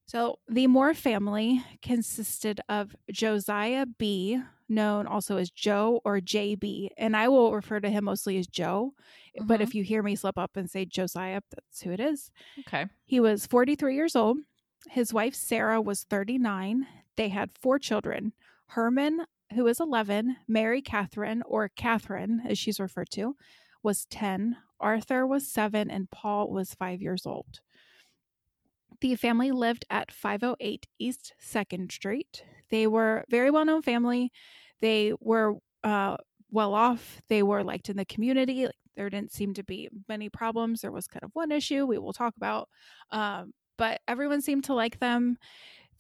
So 0.07 0.39
the 0.49 0.67
Moore 0.69 0.95
family 0.95 1.65
consisted 1.83 2.61
of 2.69 2.95
Josiah 3.11 3.85
B, 3.87 4.41
known 4.69 5.07
also 5.07 5.37
as 5.37 5.51
Joe 5.51 6.01
or 6.05 6.21
JB, 6.21 6.91
and 6.97 7.17
I 7.17 7.29
will 7.29 7.53
refer 7.53 7.81
to 7.81 7.91
him 7.91 8.05
mostly 8.05 8.39
as 8.39 8.47
Joe. 8.47 8.95
But 9.43 9.61
Mhm. 9.61 9.63
if 9.65 9.75
you 9.75 9.83
hear 9.83 10.03
me 10.03 10.15
slip 10.17 10.39
up 10.39 10.57
and 10.57 10.71
say 10.71 10.85
Josiah, 10.85 11.41
that's 11.51 11.83
who 11.83 11.91
it 11.91 12.01
is. 12.01 12.31
okay. 12.61 12.87
He 13.05 13.19
was 13.21 13.47
43 13.47 13.95
years 13.95 14.15
old. 14.15 14.39
His 14.91 15.13
wife, 15.13 15.35
Sarah, 15.35 15.81
was 15.81 16.05
39. 16.05 16.87
They 17.17 17.29
had 17.31 17.51
four 17.59 17.79
children 17.79 18.33
Herman, 18.69 19.25
who 19.55 19.65
was 19.65 19.81
11, 19.81 20.37
Mary 20.47 20.83
Catherine, 20.83 21.43
or 21.47 21.71
Catherine, 21.75 22.43
as 22.49 22.59
she's 22.59 22.81
referred 22.81 23.11
to, 23.11 23.37
was 23.83 24.07
10, 24.07 24.57
Arthur 24.81 25.27
was 25.27 25.49
7, 25.49 25.91
and 25.91 26.11
Paul 26.11 26.51
was 26.51 26.75
5 26.75 27.01
years 27.01 27.27
old. 27.27 27.61
The 29.01 29.15
family 29.15 29.53
lived 29.53 29.85
at 29.91 30.11
508 30.11 30.87
East 30.99 31.33
2nd 31.41 31.93
Street. 31.93 32.45
They 32.71 32.87
were 32.87 33.25
very 33.31 33.51
well 33.51 33.65
known 33.65 33.83
family. 33.83 34.33
They 34.81 35.13
were 35.21 35.55
uh, 35.85 36.17
well 36.51 36.75
off. 36.75 37.21
They 37.29 37.43
were 37.43 37.63
liked 37.63 37.89
in 37.89 37.97
the 37.97 38.05
community. 38.05 38.67
Like, 38.67 38.75
there 38.97 39.09
didn't 39.09 39.33
seem 39.33 39.55
to 39.55 39.63
be 39.63 39.89
many 40.09 40.29
problems. 40.29 40.81
There 40.81 40.91
was 40.91 41.07
kind 41.07 41.23
of 41.23 41.31
one 41.33 41.53
issue 41.53 41.87
we 41.87 41.99
will 41.99 42.13
talk 42.13 42.35
about, 42.37 42.69
um, 43.13 43.53
but 43.77 44.01
everyone 44.09 44.41
seemed 44.41 44.65
to 44.65 44.75
like 44.75 44.99
them. 44.99 45.39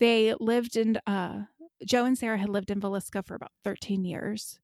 They 0.00 0.34
lived 0.40 0.76
in, 0.76 0.98
uh, 1.06 1.42
Joe 1.86 2.04
and 2.04 2.18
Sarah 2.18 2.38
had 2.38 2.48
lived 2.48 2.70
in 2.70 2.80
Villisca 2.80 3.24
for 3.24 3.34
about 3.34 3.52
13 3.64 4.04
years. 4.04 4.58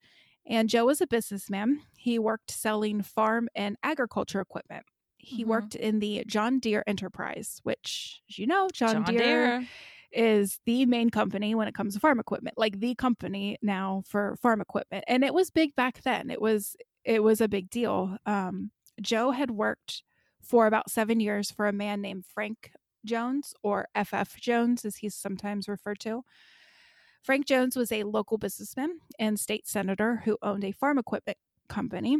And 0.46 0.68
Joe 0.68 0.86
was 0.86 1.00
a 1.00 1.06
businessman. 1.06 1.80
He 1.96 2.18
worked 2.18 2.50
selling 2.50 3.02
farm 3.02 3.48
and 3.54 3.76
agriculture 3.82 4.40
equipment. 4.40 4.84
He 5.16 5.42
Mhm. 5.44 5.48
worked 5.48 5.74
in 5.74 6.00
the 6.00 6.24
John 6.26 6.58
Deere 6.58 6.84
Enterprise, 6.86 7.60
which, 7.62 8.20
as 8.28 8.38
you 8.38 8.46
know, 8.46 8.68
John, 8.72 9.04
John 9.06 9.14
Deere, 9.14 9.58
Deere. 9.60 9.68
is 10.12 10.60
the 10.66 10.84
main 10.86 11.08
company 11.10 11.54
when 11.54 11.66
it 11.66 11.74
comes 11.74 11.94
to 11.94 12.00
farm 12.00 12.20
equipment, 12.20 12.58
like 12.58 12.78
the 12.78 12.94
company 12.94 13.56
now 13.62 14.02
for 14.06 14.36
farm 14.36 14.60
equipment. 14.60 15.04
And 15.08 15.24
it 15.24 15.32
was 15.32 15.50
big 15.50 15.74
back 15.74 16.02
then. 16.02 16.30
It 16.30 16.40
was 16.40 16.76
it 17.04 17.22
was 17.22 17.40
a 17.42 17.48
big 17.48 17.68
deal. 17.68 18.16
Um, 18.26 18.70
Joe 19.00 19.30
had 19.32 19.50
worked 19.50 20.02
for 20.42 20.66
about 20.66 20.90
seven 20.90 21.20
years 21.20 21.50
for 21.50 21.66
a 21.68 21.72
man 21.72 22.00
named 22.00 22.24
Frank 22.26 22.72
Jones 23.04 23.54
or 23.62 23.88
FF 23.94 24.40
Jones, 24.40 24.84
as 24.86 24.96
he's 24.96 25.14
sometimes 25.14 25.68
referred 25.68 26.00
to. 26.00 26.22
Frank 27.24 27.46
Jones 27.46 27.74
was 27.74 27.90
a 27.90 28.04
local 28.04 28.36
businessman 28.38 28.98
and 29.18 29.40
state 29.40 29.66
senator 29.66 30.22
who 30.24 30.36
owned 30.42 30.62
a 30.62 30.72
farm 30.72 30.98
equipment 30.98 31.38
company. 31.68 32.18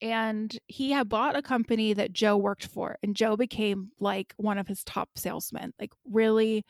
And 0.00 0.56
he 0.66 0.92
had 0.92 1.08
bought 1.10 1.36
a 1.36 1.42
company 1.42 1.92
that 1.92 2.12
Joe 2.12 2.38
worked 2.38 2.66
for, 2.66 2.96
and 3.02 3.14
Joe 3.14 3.36
became 3.36 3.90
like 4.00 4.32
one 4.38 4.56
of 4.56 4.66
his 4.66 4.82
top 4.82 5.10
salesmen, 5.16 5.74
like 5.78 5.92
really 6.10 6.64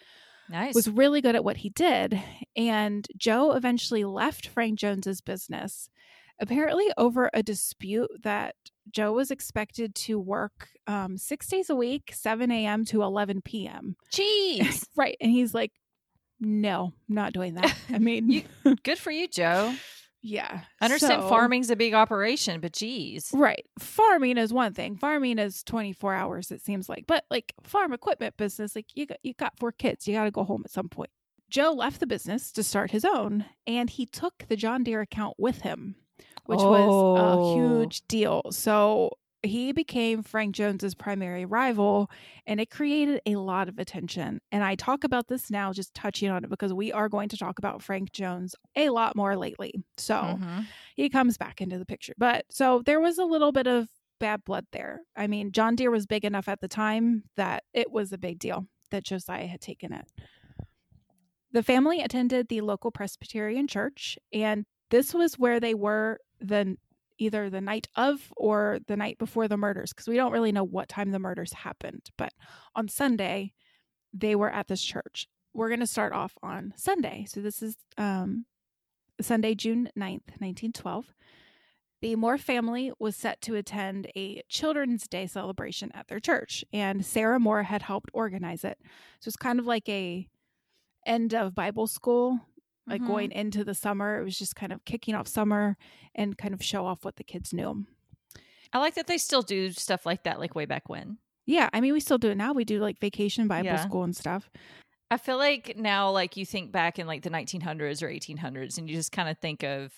Nice. 0.49 0.75
was 0.75 0.89
really 0.89 1.21
good 1.21 1.37
at 1.37 1.45
what 1.45 1.59
he 1.59 1.71
did. 1.71 2.21
And 2.57 3.07
Joe 3.17 3.53
eventually 3.53 4.05
left 4.05 4.49
Frank 4.49 4.81
Jones's 4.81 5.21
business, 5.21 5.89
apparently 6.41 6.87
over 6.99 7.31
a 7.33 7.43
dispute 7.43 8.11
that 8.23 8.57
Joe 8.91 9.13
was 9.13 9.31
expected 9.31 9.95
to 9.95 10.19
work 10.19 10.71
um, 10.89 11.17
six 11.17 11.47
days 11.47 11.71
a 11.71 11.77
week, 11.77 12.11
7 12.13 12.51
a.m. 12.51 12.85
to 12.87 13.03
11 13.03 13.43
p.m. 13.43 13.97
Jeez. 14.13 14.87
right. 14.97 15.17
And 15.21 15.31
he's 15.31 15.55
like, 15.55 15.73
no, 16.41 16.93
not 17.09 17.33
doing 17.33 17.55
that. 17.55 17.75
I 17.91 17.99
mean, 17.99 18.31
You- 18.31 18.43
Good 18.83 18.99
for 18.99 19.11
you, 19.11 19.29
Joe. 19.29 19.75
yeah. 20.23 20.61
I 20.81 20.85
understand 20.87 21.23
So- 21.23 21.29
farming's 21.29 21.71
a 21.71 21.76
big 21.76 21.95
operation, 21.95 22.61
but 22.61 22.73
geez. 22.73 23.31
Right. 23.33 23.64
Farming 23.79 24.38
is 24.38 24.53
one 24.53 24.73
thing. 24.75 24.97
Farming 24.97 25.38
is 25.38 25.62
24 25.64 26.14
hours 26.14 26.50
it 26.50 26.62
seems 26.64 26.88
like. 26.88 27.05
But 27.07 27.25
like 27.31 27.53
farm 27.62 27.93
equipment 27.93 28.37
business 28.37 28.75
like 28.75 28.87
you 28.95 29.07
got 29.07 29.19
you 29.23 29.35
got 29.35 29.59
four 29.59 29.73
kids. 29.73 30.07
You 30.09 30.14
got 30.14 30.25
to 30.25 30.31
go 30.31 30.45
home 30.45 30.62
at 30.64 30.71
some 30.71 30.88
point. 30.88 31.11
Joe 31.50 31.73
left 31.73 32.00
the 32.00 32.07
business 32.07 32.50
to 32.53 32.62
start 32.62 32.91
his 32.91 33.05
own 33.05 33.45
and 33.67 33.88
he 33.91 34.07
took 34.07 34.47
the 34.49 34.57
John 34.57 34.83
Deere 34.83 35.03
account 35.03 35.35
with 35.38 35.61
him, 35.61 35.95
which 36.47 36.59
was 36.61 36.88
Oh. 36.91 37.17
a 37.17 37.55
huge 37.55 38.03
deal. 38.09 38.43
So 38.50 39.11
he 39.45 39.73
became 39.73 40.23
Frank 40.23 40.55
Jones's 40.55 40.95
primary 40.95 41.45
rival 41.45 42.11
and 42.47 42.61
it 42.61 42.71
created 42.71 43.21
a 43.27 43.37
lot 43.37 43.69
of 43.69 43.79
attention. 43.79 44.41
And 44.53 44.65
I 44.65 44.75
talk 44.75 45.05
about 45.05 45.29
this 45.29 45.51
now 45.51 45.73
just 45.73 45.95
touching 45.95 46.31
on 46.31 46.45
it 46.45 46.51
because 46.51 46.73
we 46.73 46.93
are 46.93 47.09
going 47.09 47.29
to 47.31 47.37
talk 47.37 47.59
about 47.59 47.83
Frank 47.83 48.13
Jones 48.13 48.55
a 48.77 48.91
lot 48.91 49.17
more 49.17 49.37
lately. 49.37 49.75
So, 49.97 50.39
Mhm. 50.41 50.67
he 50.97 51.09
comes 51.09 51.37
back 51.39 51.61
into 51.61 51.79
the 51.79 51.87
picture. 51.87 52.15
But 52.19 52.47
so 52.51 52.83
there 52.85 53.01
was 53.01 53.19
a 53.19 53.25
little 53.25 53.53
bit 53.53 53.67
of 53.67 53.89
bad 54.21 54.45
blood 54.45 54.67
there. 54.73 55.03
I 55.17 55.27
mean, 55.27 55.53
John 55.53 55.77
Deere 55.77 55.91
was 55.91 56.07
big 56.07 56.25
enough 56.25 56.49
at 56.49 56.61
the 56.61 56.69
time 56.69 57.25
that 57.37 57.65
it 57.73 57.91
was 57.91 58.13
a 58.13 58.19
big 58.19 58.39
deal 58.39 58.67
that 58.91 59.05
Josiah 59.05 59.47
had 59.47 59.61
taken 59.61 59.93
it. 59.93 60.07
The 61.53 61.63
family 61.63 62.01
attended 62.01 62.49
the 62.49 62.61
local 62.63 62.91
Presbyterian 62.91 63.69
church, 63.69 64.19
and 64.33 64.67
this 64.91 65.15
was 65.15 65.39
where 65.39 65.61
they 65.61 65.75
were 65.75 66.19
the 66.41 66.77
either 67.18 67.50
the 67.50 67.61
night 67.61 67.88
of 67.97 68.33
or 68.37 68.78
the 68.87 68.97
night 68.97 69.18
before 69.18 69.49
the 69.49 69.56
murders 69.56 69.92
because 69.92 70.09
we 70.09 70.16
don't 70.16 70.33
really 70.33 70.52
know 70.52 70.64
what 70.64 70.88
time 70.88 71.11
the 71.11 71.18
murders 71.18 71.52
happened. 71.52 72.11
But 72.16 72.33
on 72.75 72.88
Sunday, 72.88 73.52
they 74.12 74.35
were 74.35 74.50
at 74.50 74.68
this 74.68 74.83
church. 74.83 75.26
We're 75.52 75.68
going 75.68 75.80
to 75.80 75.87
start 75.87 76.12
off 76.12 76.37
on 76.42 76.73
Sunday. 76.76 77.26
So 77.28 77.40
this 77.40 77.62
is 77.62 77.76
um, 77.97 78.47
Sunday, 79.21 79.54
June 79.54 79.88
9th, 79.97 80.40
1912. 80.40 81.14
The 82.02 82.16
Moore 82.16 82.37
family 82.37 82.92
was 82.99 83.16
set 83.16 83.40
to 83.42 83.54
attend 83.54 84.11
a 84.14 84.42
Children's 84.49 85.09
Day 85.09 85.26
celebration 85.26 85.90
at 85.94 86.09
their 86.09 86.21
church, 86.21 86.62
and 86.71 87.04
Sarah 87.04 87.40
Moore 87.40 87.62
had 87.62 87.83
helped 87.83 88.11
organize 88.12 88.62
it. 88.62 88.78
So 89.21 89.28
it's 89.28 89.37
kind 89.37 89.59
of 89.59 89.66
like 89.66 89.88
a 89.88 90.28
end 91.06 91.35
of 91.35 91.54
Bible 91.54 91.87
school, 91.87 92.40
like 92.88 93.03
Mhm. 93.03 93.07
going 93.07 93.33
into 93.33 93.64
the 93.64 93.75
summer. 93.75 94.21
It 94.21 94.25
was 94.25 94.38
just 94.38 94.57
kind 94.57 94.73
of 94.73 94.85
kicking 94.85 95.14
off 95.14 95.29
summer 95.29 95.76
and 96.14 96.37
kind 96.38 96.55
of 96.55 96.62
show 96.62 96.87
off 96.87 97.05
what 97.05 97.17
the 97.17 97.25
kids 97.25 97.53
knew. 97.53 97.87
I 98.73 98.79
like 98.79 98.95
that 98.95 99.07
they 99.07 99.19
still 99.19 99.43
do 99.43 99.71
stuff 99.73 100.05
like 100.05 100.25
that, 100.25 100.38
like 100.41 100.55
way 100.55 100.67
back 100.67 100.88
when. 100.88 101.19
Yeah, 101.47 101.69
I 101.73 101.81
mean, 101.81 101.93
we 101.93 102.00
still 102.00 102.19
do 102.19 102.31
it 102.31 102.37
now. 102.37 102.53
We 102.53 102.64
do 102.64 102.81
like 102.81 102.99
vacation 102.99 103.47
Bible 103.49 103.64
Yeah. 103.67 103.76
school 103.79 104.03
and 104.03 104.17
stuff. 104.17 104.50
I 105.11 105.17
feel 105.19 105.37
like 105.37 105.76
now, 105.76 106.11
like 106.11 106.37
you 106.37 106.45
think 106.47 106.73
back 106.73 106.99
in 106.99 107.07
like 107.07 107.23
the 107.23 107.31
1900s 107.31 108.03
or 108.03 108.09
1800s, 108.09 108.79
and 108.79 108.88
you 108.88 108.97
just 108.97 109.12
kind 109.12 109.29
of 109.29 109.38
think 109.38 109.62
of, 109.62 109.93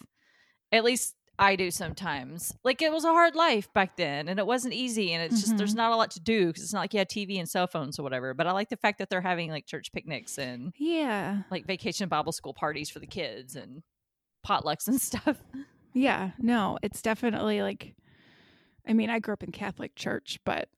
at 0.73 0.85
least 0.85 1.14
I 1.38 1.55
do 1.57 1.71
sometimes. 1.71 2.55
Like 2.64 2.81
it 2.81 2.90
was 2.93 3.05
a 3.05 3.09
hard 3.12 3.35
life 3.35 3.73
back 3.75 3.97
then 3.97 4.28
and 4.28 4.38
it 4.38 4.47
wasn't 4.47 4.73
easy 4.75 5.12
and 5.12 5.23
it's 5.23 5.40
just 5.43 5.57
there's 5.59 5.75
Mhm. 5.75 5.78
not 5.78 5.93
a 5.93 5.97
lot 5.97 6.11
to 6.12 6.21
do 6.21 6.47
because 6.47 6.62
it's 6.62 6.73
not 6.73 6.81
like 6.81 6.95
you 6.95 6.99
had 6.99 7.11
TV 7.11 7.38
and 7.38 7.49
cell 7.49 7.66
phones 7.66 7.99
or 7.99 8.02
whatever. 8.02 8.33
But 8.35 8.47
I 8.47 8.52
like 8.52 8.71
the 8.71 8.76
fact 8.76 8.99
that 8.99 9.11
they're 9.11 9.21
having 9.21 9.50
like 9.50 9.66
church 9.66 9.93
picnics 9.93 10.38
and 10.38 10.73
Yeah. 10.78 11.43
like 11.50 11.66
vacation 11.66 12.09
Bible 12.09 12.33
school 12.33 12.55
parties 12.55 12.88
for 12.88 12.99
the 13.00 13.07
kids 13.07 13.55
and 13.55 13.83
potlucks 14.47 14.88
and 14.88 15.00
stuff. 15.00 15.37
Yeah. 15.93 16.31
No, 16.38 16.78
it's 16.83 17.02
definitely 17.02 17.61
like 17.62 17.95
I 18.88 18.93
mean, 18.93 19.11
I 19.11 19.19
grew 19.19 19.35
up 19.35 19.43
in 19.43 19.50
Catholic 19.52 19.95
church, 19.97 20.38
but 20.45 20.69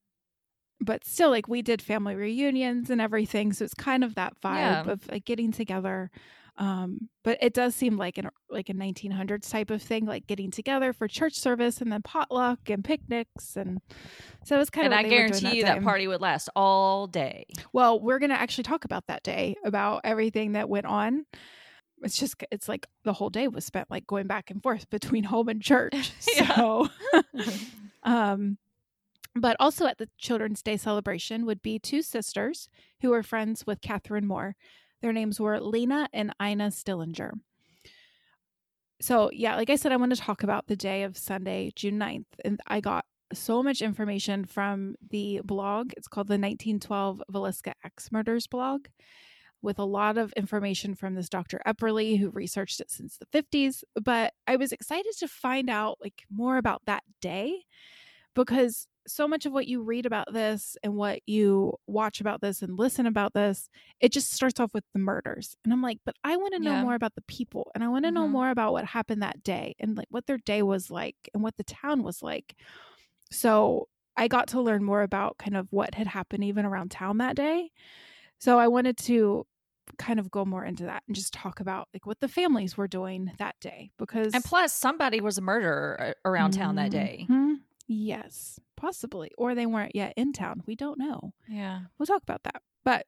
but 0.80 1.04
still 1.04 1.30
like 1.30 1.48
we 1.48 1.60
did 1.60 1.82
family 1.82 2.14
reunions 2.14 2.88
and 2.88 3.00
everything, 3.00 3.52
so 3.52 3.64
it's 3.64 3.74
kind 3.74 4.02
of 4.04 4.14
that 4.14 4.40
vibe 4.40 4.86
Yeah. 4.86 4.90
of 4.92 5.08
like 5.10 5.24
getting 5.24 5.52
together. 5.52 6.10
Um, 6.58 7.08
but 7.22 7.38
it 7.40 7.54
does 7.54 7.74
seem 7.74 7.96
like 7.96 8.18
an 8.18 8.28
like 8.50 8.68
a 8.68 8.74
1900s 8.74 9.48
type 9.48 9.70
of 9.70 9.80
thing, 9.80 10.06
like 10.06 10.26
getting 10.26 10.50
together 10.50 10.92
for 10.92 11.06
church 11.06 11.34
service 11.34 11.80
and 11.80 11.92
then 11.92 12.02
potluck 12.02 12.68
and 12.68 12.84
picnics, 12.84 13.56
and 13.56 13.80
so 14.44 14.60
it's 14.60 14.70
kind 14.70 14.88
of. 14.88 14.92
and. 14.92 14.98
I 14.98 15.02
what 15.02 15.10
they 15.10 15.16
were 15.16 15.28
doing 15.28 15.40
guarantee 15.40 15.58
you 15.58 15.64
that 15.64 15.82
party 15.82 16.08
would 16.08 16.20
last 16.20 16.48
all 16.56 17.06
day. 17.06 17.46
Well, 17.72 18.00
we're 18.00 18.18
going 18.18 18.30
to 18.30 18.40
actually 18.40 18.64
talk 18.64 18.84
about 18.84 19.06
that 19.06 19.22
day, 19.22 19.56
about 19.64 20.00
everything 20.04 20.52
that 20.52 20.68
went 20.68 20.86
on. 20.86 21.26
It's 22.02 22.16
just, 22.16 22.42
it's 22.52 22.68
like 22.68 22.86
the 23.04 23.12
whole 23.12 23.30
day 23.30 23.48
was 23.48 23.64
spent 23.64 23.90
like 23.90 24.06
going 24.06 24.26
back 24.26 24.50
and 24.50 24.62
forth 24.62 24.88
between 24.90 25.24
home 25.24 25.48
and 25.48 25.62
church. 25.62 26.12
So, 26.20 26.88
um, 28.04 28.58
but 29.34 29.56
also 29.60 29.86
at 29.86 29.98
the 29.98 30.08
Children's 30.18 30.62
Day 30.62 30.76
celebration 30.76 31.46
would 31.46 31.62
be 31.62 31.78
two 31.78 32.02
sisters 32.02 32.68
who 33.00 33.10
were 33.10 33.22
friends 33.22 33.66
with 33.66 33.80
Catherine 33.80 34.26
Moore. 34.26 34.56
Their 35.00 35.12
names 35.12 35.40
were 35.40 35.60
Lena 35.60 36.08
and 36.12 36.34
Ina 36.42 36.70
Stillinger. 36.70 37.32
So, 39.00 39.30
yeah, 39.32 39.54
like 39.56 39.70
I 39.70 39.76
said, 39.76 39.92
I 39.92 39.96
want 39.96 40.14
to 40.14 40.20
talk 40.20 40.42
about 40.42 40.66
the 40.66 40.76
day 40.76 41.04
of 41.04 41.16
Sunday, 41.16 41.70
June 41.76 41.98
9th. 41.98 42.26
And 42.44 42.60
I 42.66 42.80
got 42.80 43.04
so 43.32 43.62
much 43.62 43.80
information 43.80 44.44
from 44.44 44.96
the 45.10 45.40
blog. 45.44 45.92
It's 45.96 46.08
called 46.08 46.26
the 46.26 46.32
1912 46.32 47.22
Villisca 47.32 47.72
Axe 47.84 48.10
Murders 48.10 48.46
blog, 48.48 48.86
with 49.62 49.78
a 49.78 49.84
lot 49.84 50.18
of 50.18 50.32
information 50.32 50.94
from 50.94 51.14
this 51.14 51.28
Dr. 51.28 51.60
Epperly, 51.66 52.18
who 52.18 52.30
researched 52.30 52.80
it 52.80 52.90
since 52.90 53.18
the 53.18 53.26
50s. 53.26 53.84
But 54.02 54.32
I 54.46 54.56
was 54.56 54.72
excited 54.72 55.12
to 55.18 55.28
find 55.28 55.70
out 55.70 55.98
like 56.00 56.24
more 56.30 56.56
about 56.56 56.82
that 56.86 57.04
day 57.20 57.64
because 58.34 58.86
so 59.06 59.26
much 59.26 59.46
of 59.46 59.52
what 59.52 59.66
you 59.66 59.82
read 59.82 60.04
about 60.04 60.32
this 60.32 60.76
and 60.82 60.94
what 60.94 61.20
you 61.26 61.74
watch 61.86 62.20
about 62.20 62.40
this 62.42 62.60
and 62.62 62.78
listen 62.78 63.06
about 63.06 63.32
this, 63.32 63.70
it 64.00 64.12
just 64.12 64.32
starts 64.32 64.60
off 64.60 64.74
with 64.74 64.84
the 64.92 64.98
murders. 65.00 65.56
And 65.64 65.72
I'm 65.72 65.80
like, 65.82 65.98
but 66.04 66.14
I 66.24 66.36
want 66.36 66.52
to 66.54 66.60
know 66.60 66.72
Yeah. 66.72 66.82
more 66.82 66.94
about 66.94 67.14
the 67.14 67.22
people 67.22 67.70
and 67.74 67.82
I 67.82 67.88
want 67.88 68.04
to 68.04 68.10
know 68.12 68.28
Mhm. 68.28 68.32
more 68.32 68.50
about 68.50 68.72
what 68.72 68.84
happened 68.84 69.22
that 69.22 69.42
day 69.42 69.74
and 69.78 69.96
like 69.96 70.08
what 70.10 70.26
their 70.26 70.38
day 70.38 70.62
was 70.62 70.90
like 70.90 71.16
and 71.32 71.42
what 71.42 71.56
the 71.56 71.64
town 71.64 72.02
was 72.02 72.22
like. 72.22 72.54
So 73.30 73.88
I 74.16 74.28
got 74.28 74.48
to 74.48 74.60
learn 74.60 74.84
more 74.84 75.02
about 75.02 75.38
kind 75.38 75.56
of 75.56 75.68
what 75.72 75.94
had 75.94 76.06
happened 76.06 76.44
even 76.44 76.64
around 76.64 76.90
town 76.90 77.18
that 77.18 77.36
day. 77.36 77.70
So 78.40 78.58
I 78.58 78.68
wanted 78.68 78.96
to 78.98 79.46
kind 79.98 80.20
of 80.20 80.30
go 80.30 80.44
more 80.44 80.64
into 80.64 80.84
that 80.84 81.02
and 81.06 81.16
just 81.16 81.32
talk 81.32 81.60
about 81.60 81.88
like 81.94 82.06
what 82.06 82.20
the 82.20 82.28
families 82.28 82.76
were 82.76 82.88
doing 82.88 83.32
that 83.38 83.56
day 83.60 83.90
because 83.98 84.34
And 84.34 84.44
plus, 84.44 84.72
somebody 84.72 85.20
was 85.20 85.38
a 85.38 85.42
murderer 85.42 86.14
uh, 86.24 86.28
around 86.28 86.52
town 86.52 86.76
that 86.76 86.90
day. 86.90 87.26
Yes, 87.88 88.60
possibly. 88.76 89.30
Or 89.38 89.54
they 89.54 89.66
weren't 89.66 89.96
yet 89.96 90.12
in 90.16 90.32
town. 90.32 90.62
We 90.66 90.76
don't 90.76 90.98
know. 90.98 91.32
Yeah. 91.48 91.80
We'll 91.98 92.06
talk 92.06 92.22
about 92.22 92.42
that. 92.44 92.62
But 92.84 93.06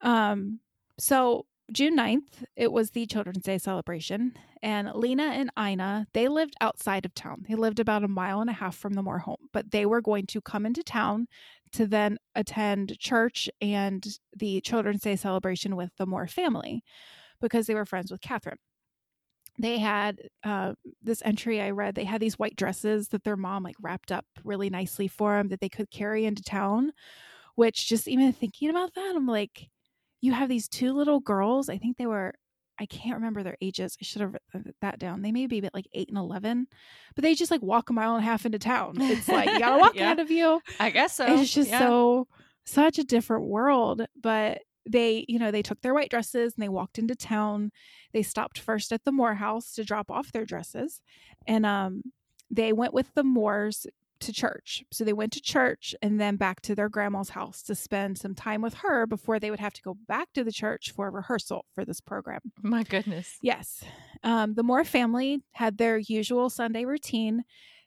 um 0.00 0.60
so 0.98 1.46
June 1.72 1.96
9th, 1.96 2.44
it 2.56 2.70
was 2.72 2.90
the 2.90 3.06
Children's 3.06 3.44
Day 3.44 3.56
celebration, 3.56 4.36
and 4.62 4.90
Lena 4.94 5.22
and 5.22 5.50
Ina, 5.58 6.06
they 6.12 6.28
lived 6.28 6.54
outside 6.60 7.06
of 7.06 7.14
town. 7.14 7.46
They 7.48 7.54
lived 7.54 7.80
about 7.80 8.04
a 8.04 8.08
mile 8.08 8.40
and 8.42 8.50
a 8.50 8.52
half 8.52 8.76
from 8.76 8.92
the 8.92 9.02
Moore 9.02 9.20
home, 9.20 9.48
but 9.52 9.70
they 9.70 9.86
were 9.86 10.02
going 10.02 10.26
to 10.26 10.42
come 10.42 10.66
into 10.66 10.82
town 10.82 11.28
to 11.72 11.86
then 11.86 12.18
attend 12.34 12.98
church 12.98 13.48
and 13.62 14.06
the 14.36 14.60
Children's 14.60 15.02
Day 15.02 15.16
celebration 15.16 15.74
with 15.76 15.92
the 15.96 16.04
Moore 16.04 16.26
family 16.26 16.82
because 17.40 17.66
they 17.66 17.74
were 17.74 17.86
friends 17.86 18.10
with 18.10 18.20
Catherine. 18.20 18.58
They 19.58 19.78
had 19.78 20.18
uh, 20.44 20.74
this 21.02 21.22
entry 21.24 21.60
I 21.60 21.70
read. 21.70 21.94
They 21.94 22.04
had 22.04 22.20
these 22.20 22.38
white 22.38 22.56
dresses 22.56 23.08
that 23.08 23.22
their 23.24 23.36
mom 23.36 23.62
like 23.62 23.76
wrapped 23.80 24.10
up 24.10 24.24
really 24.44 24.70
nicely 24.70 25.08
for 25.08 25.36
them 25.36 25.48
that 25.48 25.60
they 25.60 25.68
could 25.68 25.90
carry 25.90 26.24
into 26.24 26.42
town. 26.42 26.92
Which 27.54 27.86
just 27.86 28.08
even 28.08 28.32
thinking 28.32 28.70
about 28.70 28.94
that, 28.94 29.12
I'm 29.14 29.26
like, 29.26 29.68
you 30.22 30.32
have 30.32 30.48
these 30.48 30.68
two 30.68 30.92
little 30.94 31.20
girls. 31.20 31.68
I 31.68 31.76
think 31.76 31.98
they 31.98 32.06
were, 32.06 32.32
I 32.80 32.86
can't 32.86 33.16
remember 33.16 33.42
their 33.42 33.58
ages. 33.60 33.94
I 34.00 34.04
should 34.04 34.22
have 34.22 34.34
written 34.54 34.72
that 34.80 34.98
down. 34.98 35.20
They 35.20 35.32
may 35.32 35.46
be 35.46 35.60
like 35.74 35.86
eight 35.92 36.08
and 36.08 36.16
11, 36.16 36.66
but 37.14 37.22
they 37.22 37.34
just 37.34 37.50
like 37.50 37.60
walk 37.60 37.90
a 37.90 37.92
mile 37.92 38.14
and 38.16 38.22
a 38.24 38.26
half 38.26 38.46
into 38.46 38.58
town. 38.58 38.94
It's 39.00 39.28
like, 39.28 39.50
you 39.50 39.58
gotta 39.58 39.78
walk 39.78 39.94
Yeah. 39.94 40.04
ahead 40.04 40.18
of 40.20 40.30
you. 40.30 40.60
I 40.80 40.88
guess 40.88 41.14
so. 41.16 41.26
it's 41.40 41.52
just 41.52 41.68
Yeah. 41.68 41.80
so, 41.80 42.26
such 42.64 42.98
a 42.98 43.04
different 43.04 43.44
world. 43.48 44.06
But 44.20 44.62
they, 44.88 45.24
you 45.28 45.38
know, 45.38 45.50
they 45.50 45.62
took 45.62 45.80
their 45.80 45.94
white 45.94 46.10
dresses 46.10 46.54
and 46.54 46.62
they 46.62 46.68
walked 46.68 46.98
into 46.98 47.14
town. 47.14 47.70
They 48.12 48.22
stopped 48.22 48.58
first 48.58 48.92
at 48.92 49.04
the 49.04 49.12
Moore 49.12 49.34
house 49.34 49.74
to 49.74 49.84
drop 49.84 50.10
off 50.10 50.32
their 50.32 50.44
dresses. 50.44 51.00
And 51.46 51.64
um, 51.64 52.02
they 52.50 52.72
went 52.72 52.94
with 52.94 53.14
the 53.14 53.24
Moores 53.24 53.86
to 54.20 54.32
church. 54.32 54.84
So 54.90 55.04
they 55.04 55.12
went 55.12 55.32
to 55.32 55.40
church 55.40 55.94
and 56.00 56.20
then 56.20 56.36
back 56.36 56.60
to 56.62 56.74
their 56.74 56.88
grandma's 56.88 57.30
house 57.30 57.62
to 57.64 57.74
spend 57.74 58.18
some 58.18 58.34
time 58.34 58.62
with 58.62 58.74
her 58.74 59.06
before 59.06 59.38
they 59.38 59.50
would 59.50 59.60
have 59.60 59.72
to 59.74 59.82
go 59.82 59.96
back 60.06 60.28
to 60.34 60.44
the 60.44 60.52
church 60.52 60.92
for 60.92 61.08
a 61.08 61.10
rehearsal 61.10 61.64
for 61.74 61.84
this 61.84 62.00
program. 62.00 62.40
My 62.62 62.84
goodness. 62.84 63.36
Yes. 63.42 63.84
Um, 64.22 64.54
the 64.54 64.62
Moore 64.62 64.84
family 64.84 65.42
had 65.52 65.78
their 65.78 65.98
usual 65.98 66.50
Sunday 66.50 66.84
routine. 66.84 67.42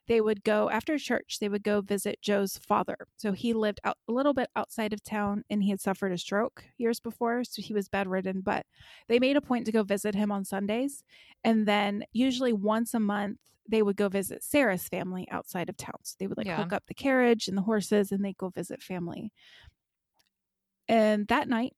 They 0.07 0.21
would 0.21 0.43
go 0.43 0.69
after 0.69 0.97
church, 0.97 1.39
they 1.39 1.49
would 1.49 1.63
go 1.63 1.81
visit 1.81 2.21
Joe's 2.21 2.57
father. 2.57 3.07
So 3.17 3.31
he 3.31 3.53
lived 3.53 3.79
out 3.83 3.97
a 4.07 4.11
little 4.11 4.33
bit 4.33 4.49
outside 4.55 4.93
of 4.93 5.03
town 5.03 5.43
and 5.49 5.63
he 5.63 5.69
had 5.71 5.81
suffered 5.81 6.11
a 6.11 6.17
stroke 6.17 6.65
years 6.77 6.99
before. 6.99 7.43
So 7.43 7.61
he 7.61 7.73
was 7.73 7.89
bedridden, 7.89 8.41
but 8.41 8.65
they 9.07 9.19
made 9.19 9.37
a 9.37 9.41
point 9.41 9.65
to 9.65 9.71
go 9.71 9.83
visit 9.83 10.15
him 10.15 10.31
on 10.31 10.45
Sundays. 10.45 11.03
And 11.43 11.67
then 11.67 12.03
usually 12.13 12.53
once 12.53 12.93
a 12.93 12.99
month, 12.99 13.39
they 13.67 13.81
would 13.81 13.97
go 13.97 14.09
visit 14.09 14.43
Sarah's 14.43 14.87
family 14.87 15.27
outside 15.31 15.69
of 15.69 15.77
town. 15.77 15.95
So 16.03 16.15
they 16.19 16.27
would 16.27 16.37
like 16.37 16.47
Yeah. 16.47 16.55
hook 16.55 16.71
up 16.71 16.85
the 16.87 16.93
carriage 16.93 17.47
and 17.47 17.57
the 17.57 17.63
horses 17.63 18.11
and 18.11 18.23
they'd 18.23 18.37
go 18.37 18.49
visit 18.49 18.81
family. 18.83 19.31
And 20.87 21.27
that 21.27 21.47
night, 21.47 21.73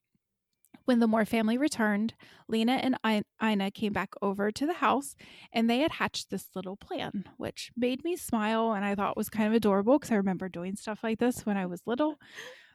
when 0.87 0.99
the 0.99 1.07
Moore 1.07 1.25
family 1.25 1.57
returned, 1.57 2.13
Lena 2.47 2.73
and 2.73 2.95
I- 3.03 3.23
Ina 3.43 3.71
came 3.71 3.93
back 3.93 4.13
over 4.21 4.51
to 4.51 4.65
the 4.65 4.73
house 4.75 5.15
and 5.53 5.69
they 5.69 5.79
had 5.79 5.91
hatched 5.91 6.29
this 6.29 6.47
little 6.55 6.77
plan, 6.77 7.25
which 7.37 7.71
made 7.75 8.03
me 8.03 8.15
smile 8.15 8.71
and 8.73 8.83
I 8.85 8.95
thought 8.95 9.17
was 9.17 9.29
kind 9.29 9.47
of 9.47 9.53
adorable 9.53 9.99
because 9.99 10.11
I 10.11 10.15
remember 10.15 10.49
doing 10.49 10.75
stuff 10.75 10.99
like 11.03 11.19
this 11.19 11.45
when 11.45 11.57
I 11.57 11.65
was 11.65 11.81
little. 11.85 12.15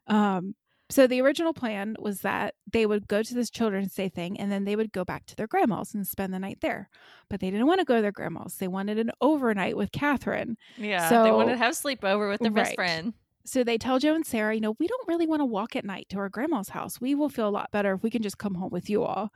Um, 0.07 0.55
so 0.90 1.07
the 1.07 1.22
original 1.22 1.55
plan 1.55 1.96
was 1.98 2.20
that 2.20 2.55
they 2.70 2.85
would 2.85 3.09
go 3.09 3.22
to 3.22 3.35
this 3.35 3.48
Children's 3.48 3.94
Day 3.94 4.11
thing 4.11 4.38
and 4.38 4.53
then 4.53 4.64
they 4.64 4.77
would 4.77 4.92
go 4.92 5.07
back 5.07 5.25
to 5.27 5.37
their 5.37 5.46
grandma's 5.46 5.94
and 5.94 6.07
spend 6.07 6.35
the 6.35 6.38
night 6.38 6.59
there. 6.61 6.90
But 7.31 7.40
they 7.40 7.51
didn't 7.51 7.66
want 7.66 7.79
to 7.81 7.87
go 7.87 7.96
to 7.96 8.03
their 8.03 8.12
grandma's. 8.12 8.57
They 8.57 8.68
wanted 8.68 8.98
an 8.98 9.11
overnight 9.22 9.75
with 9.77 9.90
Catherine. 9.90 10.59
Yeah. 10.77 11.09
So- 11.09 11.25
they 11.25 11.31
wanted 11.33 11.53
to 11.53 11.59
have 11.59 11.72
sleepover 11.72 12.29
with 12.29 12.40
their 12.40 12.51
best 12.51 12.75
friend. 12.75 13.14
So 13.44 13.64
they 13.64 13.78
tell 13.78 13.98
Joe 13.98 14.14
and 14.14 14.26
Sarah, 14.26 14.55
you 14.55 14.61
know, 14.61 14.76
we 14.78 14.87
don't 14.87 15.09
really 15.09 15.26
want 15.26 15.40
to 15.40 15.46
walk 15.46 15.76
at 15.76 15.85
night 15.85 16.07
to 16.11 16.18
our 16.18 16.28
grandma's 16.28 16.68
house. 16.68 17.00
We 17.00 17.14
will 17.14 17.28
feel 17.28 17.48
a 17.48 17.50
lot 17.50 17.70
better 17.72 17.94
if 17.94 18.02
we 18.02 18.11
can 18.11 18.22
just 18.22 18.38
come 18.38 18.55
home 18.55 18.70
with 18.70 18.88
you 18.88 19.05
all. 19.05 19.33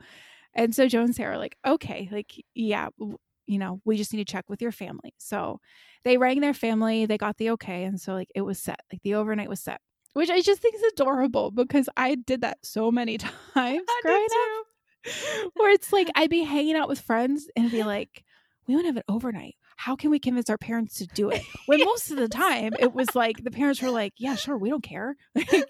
And 0.53 0.73
so 0.73 0.87
Joe 0.87 1.01
and 1.01 1.15
Sarah 1.15 1.35
are 1.35 1.37
like, 1.37 1.57
okay, 1.65 2.09
like, 2.11 2.33
yeah, 2.55 2.89
you 3.45 3.59
know, 3.59 3.81
we 3.85 3.97
just 3.97 4.13
need 4.13 4.25
to 4.25 4.31
check 4.31 4.49
with 4.49 4.61
your 4.61 4.71
family. 4.71 5.13
So 5.17 5.59
they 6.03 6.17
rang 6.17 6.41
their 6.41 6.53
family, 6.53 7.05
they 7.05 7.17
got 7.17 7.37
the 7.37 7.51
okay. 7.51 7.83
And 7.83 7.99
so, 7.99 8.13
like, 8.13 8.29
it 8.33 8.41
was 8.41 8.59
set, 8.59 8.79
like, 8.91 9.01
the 9.03 9.15
overnight 9.15 9.49
was 9.49 9.59
set, 9.59 9.81
which 10.13 10.29
I 10.29 10.41
just 10.41 10.61
think 10.61 10.75
is 10.75 10.83
adorable 10.93 11.51
because 11.51 11.89
I 11.95 12.15
did 12.15 12.41
that 12.41 12.57
so 12.63 12.91
many 12.91 13.17
times 13.53 13.81
growing 14.01 14.27
up 14.31 14.67
where 15.53 15.71
it's 15.71 15.93
like 15.93 16.09
I'd 16.15 16.29
be 16.29 16.43
hanging 16.43 16.75
out 16.75 16.89
with 16.89 16.99
friends 16.99 17.47
and 17.55 17.71
be 17.71 17.83
like, 17.83 18.23
we 18.67 18.75
want 18.75 18.85
to 18.85 18.89
have 18.89 18.97
an 18.97 19.03
overnight. 19.07 19.55
How 19.79 19.95
can 19.95 20.09
we 20.09 20.17
convince 20.19 20.49
our 20.49 20.57
parents 20.57 20.97
to 20.97 21.05
do 21.07 21.29
it? 21.29 21.41
When 21.67 21.79
most 21.85 22.09
of 22.11 22.17
the 22.17 22.27
time 22.27 22.73
it 22.79 22.93
was 22.93 23.13
like 23.15 23.43
the 23.43 23.51
parents 23.51 23.81
were 23.81 23.89
like, 23.91 24.13
yeah, 24.17 24.35
sure, 24.35 24.57
we 24.57 24.69
don't 24.69 24.83
care. 24.83 25.15
Like, 25.35 25.69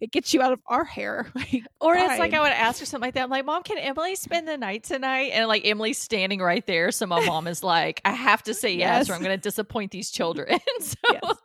It 0.00 0.12
gets 0.12 0.32
you 0.34 0.42
out 0.42 0.52
of 0.52 0.60
our 0.66 0.84
hair. 0.84 1.30
Like, 1.34 1.64
Or 1.80 1.94
it's 1.96 2.18
like 2.18 2.32
fine. 2.32 2.34
I 2.34 2.40
would 2.42 2.52
ask 2.52 2.78
her 2.80 2.86
something 2.86 3.06
like 3.08 3.14
that. 3.14 3.24
I'm 3.24 3.30
like, 3.30 3.44
Mom, 3.46 3.62
can 3.62 3.78
Emily 3.78 4.14
spend 4.16 4.46
the 4.46 4.56
night 4.58 4.84
tonight? 4.84 5.30
And 5.32 5.48
like 5.48 5.66
Emily's 5.66 5.98
standing 5.98 6.40
right 6.40 6.64
there. 6.66 6.90
So 6.92 7.06
my 7.06 7.24
mom 7.24 7.46
is 7.48 7.62
like, 7.64 8.00
I 8.04 8.12
have 8.12 8.42
to 8.44 8.54
say 8.54 8.74
yes, 8.74 9.08
or 9.10 9.14
I'm 9.14 9.22
going 9.22 9.36
to 9.36 9.42
disappoint 9.42 9.90
these 9.92 10.10
children. 10.10 10.58
so, 10.80 10.94
Yes. 11.10 11.36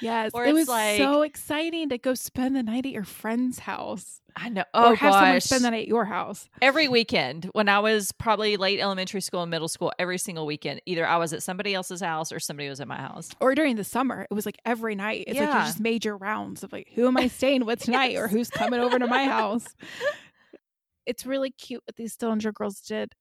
yes, 0.00 0.30
Or 0.32 0.44
it 0.44 0.50
it's 0.50 0.54
was 0.54 0.68
like- 0.68 0.98
so 0.98 1.22
exciting 1.22 1.88
to 1.90 1.98
go 1.98 2.14
spend 2.14 2.54
the 2.56 2.62
night 2.62 2.86
at 2.86 2.92
your 2.92 3.04
friend's 3.04 3.58
house 3.60 4.20
I 4.36 4.48
know. 4.48 4.64
Oh, 4.74 4.90
or 4.90 4.94
have 4.96 5.12
someone 5.12 5.32
gosh. 5.34 5.44
spend 5.44 5.64
the 5.64 5.70
night 5.70 5.82
at 5.82 5.88
your 5.88 6.04
house. 6.04 6.48
every 6.60 6.88
weekend 6.88 7.44
when 7.52 7.68
I 7.68 7.78
was 7.78 8.10
probably 8.12 8.56
late 8.56 8.80
elementary 8.80 9.20
school 9.20 9.42
and 9.42 9.50
middle 9.50 9.68
school, 9.68 9.92
every 9.98 10.18
single 10.18 10.44
weekend, 10.44 10.80
either 10.86 11.06
I 11.06 11.18
was 11.18 11.32
at 11.32 11.42
somebody 11.42 11.72
else's 11.72 12.00
house 12.00 12.32
or 12.32 12.40
somebody 12.40 12.68
was 12.68 12.80
at 12.80 12.88
my 12.88 12.96
house. 12.96 13.30
Or 13.40 13.54
during 13.54 13.76
the 13.76 13.84
summer, 13.84 14.26
it 14.28 14.34
was 14.34 14.44
like 14.44 14.58
every 14.64 14.96
night. 14.96 15.24
It's 15.28 15.38
like 15.38 15.48
you 15.48 15.54
Yeah. 15.54 15.64
just 15.66 15.78
made 15.80 16.04
your 16.04 16.16
rounds 16.16 16.64
of 16.64 16.72
like, 16.72 16.88
who 16.94 17.06
am 17.06 17.16
I 17.16 17.28
staying 17.28 17.64
with 17.64 17.78
tonight 17.84 18.16
or 18.16 18.26
who's 18.26 18.50
coming 18.50 18.80
over 18.80 18.98
to 18.98 19.06
my 19.06 19.24
house. 19.24 19.66
It's 21.06 21.26
really 21.26 21.50
cute 21.50 21.82
what 21.86 21.96
these 21.96 22.16
Stillinger 22.16 22.50
girls 22.54 22.80
did. 22.80 23.12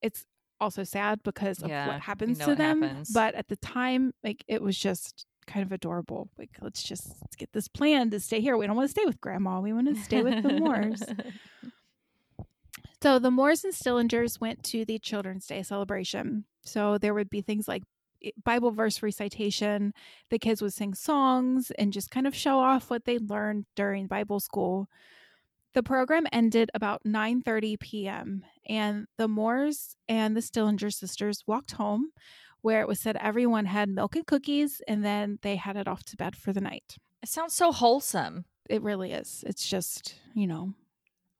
It's 0.00 0.24
also 0.60 0.84
sad 0.84 1.22
because 1.24 1.60
of 1.62 1.68
Yeah, 1.68 1.88
what 1.88 2.00
happens 2.00 2.38
know 2.38 2.46
to 2.46 2.54
them. 2.54 2.82
happens. 2.82 3.10
But 3.10 3.34
at 3.34 3.48
the 3.48 3.56
time, 3.56 4.12
like 4.22 4.44
it 4.46 4.62
was 4.62 4.78
just 4.78 5.26
kind 5.48 5.66
of 5.66 5.72
adorable. 5.72 6.28
Like 6.38 6.50
let's 6.60 6.82
just 6.82 7.08
let's 7.20 7.34
get 7.34 7.52
this 7.52 7.66
plan 7.66 8.10
to 8.10 8.20
stay 8.20 8.40
here. 8.40 8.56
We 8.56 8.66
don't 8.66 8.76
want 8.76 8.88
to 8.88 8.92
stay 8.92 9.04
with 9.04 9.20
grandma. 9.20 9.60
We 9.60 9.72
want 9.72 9.88
to 9.88 10.00
stay 10.00 10.22
with 10.22 10.42
the 10.42 10.52
Moores. 10.52 11.02
So 13.00 13.20
the 13.20 13.30
Moores 13.30 13.62
and 13.62 13.72
Stillingers 13.72 14.40
went 14.40 14.64
to 14.64 14.84
the 14.84 14.98
Children's 14.98 15.46
Day 15.46 15.62
celebration. 15.62 16.44
So 16.64 16.98
there 16.98 17.14
would 17.14 17.30
be 17.30 17.42
things 17.42 17.68
like 17.68 17.84
eh, 18.24 18.30
Bible 18.44 18.72
verse 18.72 19.02
recitation. 19.02 19.92
The 20.30 20.38
kids 20.40 20.60
would 20.60 20.72
sing 20.72 20.94
songs 20.94 21.70
and 21.78 21.92
just 21.92 22.10
kind 22.10 22.26
of 22.26 22.34
show 22.34 22.58
off 22.58 22.90
what 22.90 23.04
they 23.04 23.18
learned 23.18 23.66
during 23.76 24.08
Bible 24.08 24.40
school. 24.40 24.88
The 25.74 25.82
program 25.84 26.26
ended 26.32 26.70
about 26.74 27.04
9:30 27.06 27.78
p.m. 27.78 28.42
and 28.68 29.06
the 29.16 29.28
Moores 29.28 29.94
and 30.08 30.36
the 30.36 30.42
Stillinger 30.42 30.90
sisters 30.90 31.44
walked 31.46 31.72
home 31.72 32.10
where 32.62 32.80
it 32.80 32.88
was 32.88 32.98
said 33.00 33.16
everyone 33.20 33.66
had 33.66 33.88
milk 33.88 34.16
and 34.16 34.26
cookies 34.26 34.82
and 34.88 35.04
then 35.04 35.38
they 35.42 35.56
headed 35.56 35.86
off 35.88 36.02
to 36.04 36.16
bed 36.16 36.34
for 36.36 36.52
the 36.52 36.60
night. 36.60 36.96
it 37.22 37.28
sounds 37.28 37.54
so 37.54 37.72
wholesome. 37.72 38.44
It 38.68 38.82
really 38.82 39.12
is. 39.12 39.44
It's 39.46 39.66
just, 39.66 40.14
you 40.34 40.46
know, 40.46 40.74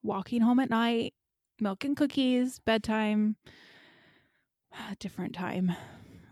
walking 0.03 0.41
home 0.41 0.61
at 0.61 0.71
night, 0.71 1.15
milk 1.61 1.85
and 1.85 1.97
cookies, 1.97 2.59
bedtime, 2.61 3.37
different 4.99 5.35
time. 5.35 5.73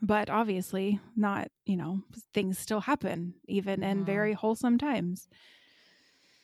But 0.03 0.31
obviously, 0.31 1.01
not, 1.17 1.49
you 1.65 1.77
know, 1.77 2.03
things 2.35 2.59
still 2.59 2.81
happen, 2.81 3.35
even 3.49 3.83
in 3.83 4.03
Mhm. 4.03 4.07
very 4.07 4.33
wholesome 4.35 4.79
times. 4.79 5.29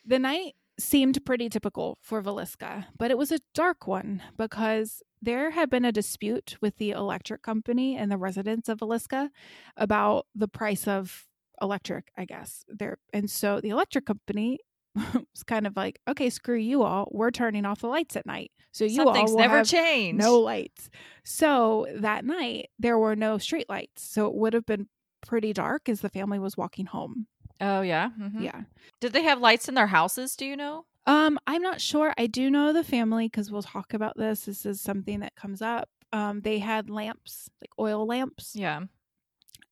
The 0.05 0.19
night 0.19 0.55
seemed 0.79 1.23
pretty 1.25 1.49
typical 1.49 1.97
for 2.01 2.21
Villisca, 2.21 2.85
but 2.97 3.11
it 3.11 3.17
was 3.17 3.31
a 3.31 3.39
dark 3.53 3.87
one 3.87 4.21
because 4.37 5.01
there 5.21 5.51
had 5.51 5.69
been 5.69 5.85
a 5.85 5.91
dispute 5.91 6.57
with 6.61 6.77
the 6.77 6.91
electric 6.91 7.41
company 7.41 7.95
and 7.95 8.11
the 8.11 8.17
residents 8.17 8.67
of 8.69 8.79
Villisca 8.79 9.29
about 9.77 10.25
the 10.35 10.47
price 10.47 10.87
of 10.87 11.27
electric, 11.61 12.11
I 12.17 12.25
guess. 12.25 12.65
There 12.67 12.97
and 13.13 13.29
so 13.29 13.61
the 13.61 13.69
electric 13.69 14.05
company 14.05 14.59
was 14.95 15.43
kind 15.45 15.65
of 15.65 15.75
like, 15.75 15.99
okay, 16.07 16.29
screw 16.29 16.57
you 16.57 16.83
all. 16.83 17.07
We're 17.11 17.31
turning 17.31 17.65
off 17.65 17.79
the 17.79 17.87
lights 17.87 18.15
at 18.15 18.25
night. 18.25 18.51
So 18.71 18.85
you 18.85 19.03
Something's 19.03 19.31
all 19.31 19.35
will 19.37 19.41
never 19.41 19.57
have 19.57 19.67
changed. 19.67 20.19
no 20.19 20.39
lights. 20.39 20.89
So 21.23 21.87
that 21.99 22.25
night 22.25 22.69
there 22.79 22.97
were 22.97 23.15
no 23.15 23.37
street 23.37 23.69
lights. 23.69 24.03
So 24.03 24.27
it 24.27 24.33
would 24.35 24.53
have 24.53 24.65
been 24.65 24.87
pretty 25.25 25.53
dark 25.53 25.87
as 25.87 26.01
the 26.01 26.09
family 26.09 26.39
was 26.39 26.57
walking 26.57 26.87
home. 26.87 27.27
Oh 27.63 27.81
yeah. 27.81 28.09
mhm. 28.19 28.41
Yeah. 28.41 28.61
Did 28.99 29.13
they 29.13 29.23
have 29.23 29.39
lights 29.39 29.67
in 29.67 29.75
their 29.75 29.87
houses? 29.87 30.35
Do 30.35 30.45
you 30.45 30.55
know? 30.57 30.85
Um, 31.05 31.39
I'm 31.47 31.61
not 31.61 31.81
sure. 31.81 32.13
I 32.17 32.27
do 32.27 32.49
know 32.49 32.71
the 32.73 32.83
family 32.83 33.27
because 33.27 33.51
we'll 33.51 33.63
talk 33.63 33.93
about 33.93 34.17
this. 34.17 34.45
This 34.45 34.65
is 34.65 34.79
something 34.79 35.19
that 35.21 35.35
comes 35.35 35.61
up. 35.61 35.89
Um, 36.11 36.41
they 36.41 36.59
had 36.59 36.89
lamps, 36.89 37.49
like 37.61 37.71
oil 37.79 38.05
lamps. 38.05 38.55
Yeah. 38.55 38.81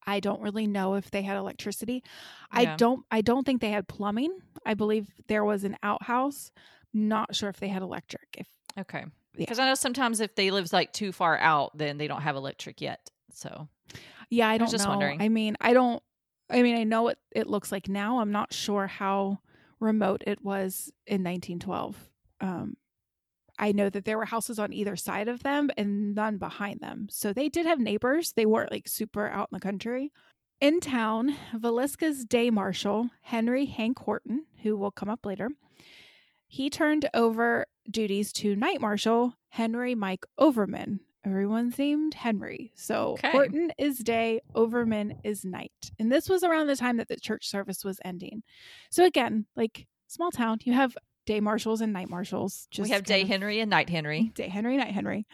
I 0.06 0.20
don't 0.20 0.42
really 0.42 0.68
know 0.68 0.96
if 0.96 1.12
they 1.12 1.22
had 1.22 1.38
electricity. 1.38 2.04
Yeah. 2.54 2.74
I 2.74 2.76
don't 2.76 3.06
I 3.12 3.22
don't 3.22 3.46
think 3.46 3.62
they 3.62 3.70
had 3.70 3.88
plumbing. 3.88 4.40
I 4.66 4.74
believe 4.74 5.08
there 5.28 5.46
was 5.46 5.64
an 5.64 5.78
outhouse. 5.84 6.52
Not 6.94 7.36
sure 7.36 7.50
if 7.50 7.60
they 7.60 7.68
had 7.68 7.82
electric. 7.82 8.36
If 8.38 8.48
Okay. 8.78 9.06
Yeah. 9.36 9.38
Because 9.38 9.60
I 9.60 9.68
know 9.68 9.76
sometimes 9.76 10.20
if 10.20 10.36
they 10.36 10.52
live 10.52 10.72
like 10.74 10.92
too 10.92 11.12
far 11.12 11.38
out, 11.38 11.78
then 11.78 11.98
they 11.98 12.08
don't 12.08 12.22
have 12.22 12.36
electric 12.36 12.82
yet. 12.82 13.10
So 13.34 13.68
yeah, 14.30 14.50
I 14.50 14.58
don't 14.58 14.72
just 14.72 14.86
know. 14.86 14.90
wondering. 14.92 15.22
I 15.22 15.30
mean, 15.30 15.56
I 15.62 15.74
don't 15.74 16.02
I 16.52 16.62
mean, 16.62 16.78
I 16.78 16.84
know 16.84 17.04
what 17.04 17.18
it 17.32 17.48
looks 17.48 17.72
like 17.72 17.88
now. 17.88 18.20
I'm 18.20 18.32
not 18.32 18.54
sure 18.54 18.88
how 18.88 19.40
remote 19.80 20.24
it 20.28 20.44
was 20.44 20.92
in 21.08 21.24
1912. 21.24 22.10
Um 22.40 22.76
I 23.60 23.72
know 23.74 23.90
that 23.92 24.06
there 24.06 24.18
were 24.18 24.26
houses 24.26 24.58
on 24.58 24.74
either 24.74 24.96
side 24.96 25.28
of 25.28 25.44
them 25.44 25.70
and 25.78 26.16
none 26.16 26.38
behind 26.38 26.80
them. 26.80 27.08
So 27.12 27.32
they 27.32 27.48
did 27.48 27.68
have 27.68 27.80
neighbors. 27.80 28.34
They 28.34 28.48
weren't 28.48 28.72
like 28.72 28.88
super 28.88 29.28
out 29.28 29.50
in 29.52 29.56
the 29.56 29.60
country. 29.60 30.12
In 30.60 30.80
town, 30.80 31.36
Villisca's 31.56 32.26
day 32.26 32.50
marshal, 32.50 33.10
Henry 33.22 33.66
Hank 33.66 34.00
Horton, 34.00 34.46
who 34.64 34.78
will 34.78 34.92
come 34.92 35.10
up 35.10 35.26
later, 35.26 35.50
he 36.48 36.70
turned 36.70 37.10
over 37.14 37.66
duties 37.90 38.34
to 38.34 38.56
night 38.56 38.82
marshal 38.82 39.36
Henry 39.50 39.96
Mike 39.96 40.26
Overman. 40.38 41.00
Everyone's 41.26 41.78
named 41.78 42.16
Henry. 42.16 42.72
So 42.76 43.14
Okay. 43.14 43.32
Horton 43.32 43.72
is 43.78 44.00
day, 44.00 44.42
Overman 44.56 45.20
is 45.24 45.46
night. 45.46 45.72
And 46.00 46.12
this 46.12 46.28
was 46.28 46.44
around 46.44 46.68
the 46.68 46.76
time 46.76 46.98
that 46.98 47.08
the 47.08 47.16
church 47.20 47.48
service 47.48 47.86
was 47.86 48.00
ending. 48.04 48.42
So 48.90 49.06
again, 49.06 49.46
like 49.56 49.88
small 50.08 50.32
town, 50.32 50.58
you 50.64 50.74
have 50.74 50.98
day 51.28 51.40
marshals 51.40 51.82
and 51.82 51.94
night 51.94 52.10
marshals. 52.10 52.68
Just 52.72 52.90
we 52.90 52.94
have 52.94 53.04
Day 53.04 53.26
Henry 53.26 53.60
and 53.60 53.70
Night 53.70 53.90
Henry. 53.90 54.32
Day 54.34 54.48
Henry, 54.48 54.78
Night 54.78 54.94
Henry. 54.94 55.28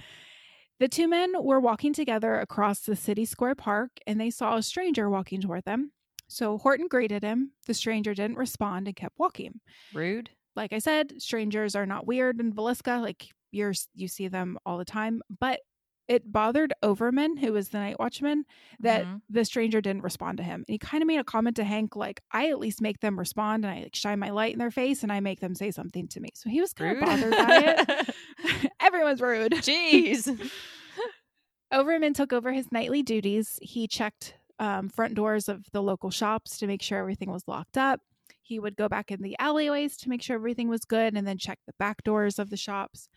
The 0.80 0.89
two 0.89 1.08
men 1.08 1.32
were 1.41 1.60
walking 1.60 1.93
together 1.93 2.39
across 2.39 2.82
the 2.82 2.95
city 2.95 3.26
square 3.26 3.56
park 3.56 3.91
and 4.06 4.19
they 4.19 4.30
saw 4.30 4.58
a 4.58 4.63
stranger 4.63 5.10
walking 5.10 5.41
toward 5.41 5.63
them. 5.63 5.91
So 6.28 6.58
Horton 6.58 6.88
greeted 6.89 7.23
him. 7.23 7.52
The 7.65 7.73
stranger 7.73 8.13
didn't 8.13 8.38
respond 8.38 8.88
and 8.88 8.95
kept 8.95 9.17
walking. 9.17 9.62
Rude. 9.93 10.30
Like 10.56 10.73
I 10.73 10.80
said, 10.80 11.21
strangers 11.21 11.76
are 11.76 11.86
not 11.86 12.06
weird 12.06 12.41
in 12.41 12.52
Villisca. 12.52 13.02
Like 13.02 13.30
you're 13.52 13.73
you 13.95 14.10
see 14.10 14.28
them 14.28 14.58
all 14.65 14.78
the 14.78 14.86
time. 14.86 15.21
But 15.39 15.62
it 16.08 16.32
bothered 16.32 16.74
Overman, 16.84 17.38
who 17.38 17.52
was 17.54 17.70
the 17.70 17.80
night 17.80 18.00
watchman, 18.00 18.46
that 18.80 19.06
Mhm. 19.06 19.22
the 19.30 19.43
stranger 19.46 19.82
didn't 19.82 20.04
respond 20.04 20.38
to 20.38 20.43
him. 20.43 20.62
And 20.67 20.74
he 20.74 20.78
kind 20.78 21.02
of 21.04 21.08
made 21.08 21.20
a 21.20 21.24
comment 21.24 21.56
to 21.58 21.63
Hank, 21.63 21.96
like, 21.96 22.22
I 22.32 22.50
at 22.50 22.60
least 22.60 22.82
make 22.82 23.00
them 23.02 23.20
respond 23.20 23.65
and 23.65 23.74
I 23.74 23.84
like 23.84 23.96
shine 23.96 24.20
my 24.20 24.30
light 24.30 24.54
in 24.54 24.60
their 24.60 24.72
face 24.72 25.04
and 25.04 25.12
I 25.12 25.20
make 25.20 25.39
them 25.41 25.54
say 25.56 25.72
something 25.72 26.08
to 26.10 26.20
me. 26.22 26.30
So 26.36 26.50
he 26.50 26.62
was 26.62 26.74
kind 26.74 26.98
of 26.98 27.04
bothered 27.06 27.32
by 27.32 27.76
it. 27.78 28.15
Everyone's 28.80 29.22
rude. 29.22 29.52
Jeez. 29.54 30.52
Overman 31.72 32.13
took 32.13 32.32
over 32.32 32.52
his 32.54 32.72
nightly 32.72 33.04
duties. 33.04 33.60
He 33.62 33.88
checked 33.88 34.36
um, 34.60 34.89
front 34.89 35.13
doors 35.15 35.50
of 35.50 35.65
the 35.72 35.84
local 35.84 36.10
shops 36.10 36.58
to 36.60 36.67
make 36.67 36.82
sure 36.82 36.98
everything 36.98 37.30
was 37.30 37.43
locked 37.48 37.78
up. 37.78 38.00
He 38.41 38.60
would 38.60 38.78
go 38.78 38.88
back 38.88 39.12
in 39.12 39.22
the 39.22 39.36
alleyways 39.39 39.98
to 39.98 40.10
make 40.10 40.22
sure 40.22 40.36
everything 40.36 40.70
was 40.70 40.86
good 40.86 41.15
and 41.17 41.28
then 41.28 41.38
check 41.38 41.60
the 41.67 41.74
back 41.78 42.02
doors 42.04 42.39
of 42.39 42.50
the 42.50 42.56
shops. 42.58 43.10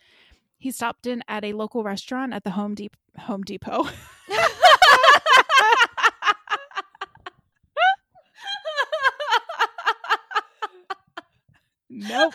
He 0.61 0.71
stopped 0.71 1.07
in 1.07 1.25
at 1.27 1.43
a 1.43 1.55
local 1.55 1.83
restaurant 1.83 2.35
at 2.35 2.45
the 2.45 2.51
Home, 2.51 2.77
Home 3.17 3.43
Depot. 3.43 3.89
nope. 11.89 12.35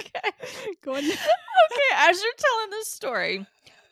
okay. 0.00 0.30
Go 0.82 0.94
on. 0.94 0.98
Okay, 0.98 1.14
as 1.98 2.20
you're 2.20 2.32
telling 2.36 2.70
this 2.70 2.88
story, 2.88 3.46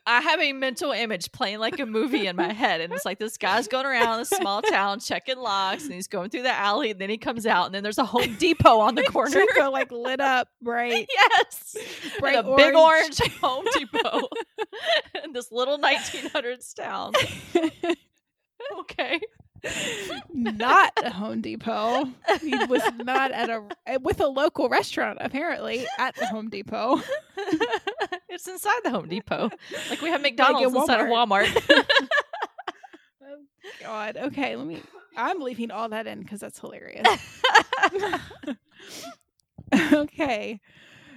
I 0.04 0.20
have 0.20 0.40
a 0.40 0.52
mental 0.52 0.90
image 0.90 1.30
playing 1.30 1.60
like 1.60 1.78
a 1.78 1.86
movie 1.86 2.26
in 2.26 2.34
my 2.34 2.52
head. 2.52 2.80
And 2.80 2.92
it's 2.92 3.04
like 3.04 3.18
this 3.18 3.36
guy's 3.36 3.68
going 3.68 3.86
around 3.86 4.20
a 4.20 4.24
small 4.24 4.60
town 4.62 4.98
checking 4.98 5.38
locks 5.38 5.84
and 5.84 5.92
he's 5.92 6.08
going 6.08 6.30
through 6.30 6.42
the 6.42 6.52
alley 6.52 6.90
and 6.90 7.00
then 7.00 7.08
he 7.08 7.18
comes 7.18 7.46
out 7.46 7.66
and 7.66 7.74
then 7.74 7.84
there's 7.84 7.98
a 7.98 8.04
Home 8.04 8.34
Depot 8.36 8.80
on 8.80 8.96
the 8.96 9.02
corner. 9.08 9.30
Depot, 9.30 9.70
like 9.70 9.92
lit 9.92 10.20
up, 10.20 10.48
bright. 10.60 11.08
yes. 11.14 11.76
Bright 12.18 12.36
and 12.36 12.48
a 12.48 12.56
big 12.56 12.74
orange. 12.74 13.20
orange 13.20 13.36
Home 13.40 13.64
Depot 13.74 14.28
in 15.24 15.32
this 15.32 15.52
little 15.52 15.78
1900s 15.78 16.74
town. 16.74 17.12
Okay. 18.80 19.20
Not 20.32 20.92
a 21.02 21.10
Home 21.10 21.40
Depot. 21.40 22.08
He 22.40 22.56
was 22.66 22.82
not 22.96 23.32
at 23.32 23.48
a 23.48 23.98
with 24.00 24.20
a 24.20 24.26
local 24.26 24.68
restaurant 24.68 25.18
apparently 25.20 25.86
at 25.98 26.14
the 26.16 26.26
Home 26.26 26.48
Depot. 26.48 27.00
it's 28.28 28.48
inside 28.48 28.80
the 28.84 28.90
Home 28.90 29.08
Depot. 29.08 29.50
Like 29.90 30.02
we 30.02 30.08
have 30.08 30.22
McDonald's 30.22 30.74
inside 30.74 31.00
of 31.00 31.06
Walmart. 31.06 31.84
Oh 33.22 33.36
God. 33.82 34.16
Okay, 34.16 34.56
let 34.56 34.66
me. 34.66 34.82
I'm 35.16 35.40
leaving 35.40 35.70
all 35.70 35.88
that 35.90 36.06
in 36.06 36.20
because 36.20 36.40
that's 36.40 36.58
hilarious. 36.58 37.06
okay. 39.92 40.60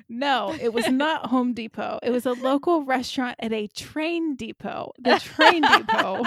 No, 0.08 0.56
it 0.62 0.72
was 0.74 0.88
not 0.90 1.28
Home 1.28 1.54
Depot. 1.54 2.00
It 2.04 2.12
was 2.12 2.26
a 2.26 2.34
local 2.34 2.84
restaurant 2.84 3.38
at 3.40 3.52
a 3.52 3.68
train 3.68 4.36
depot. 4.36 4.92
The 5.00 5.20
train 5.20 5.64
depot. 5.64 6.24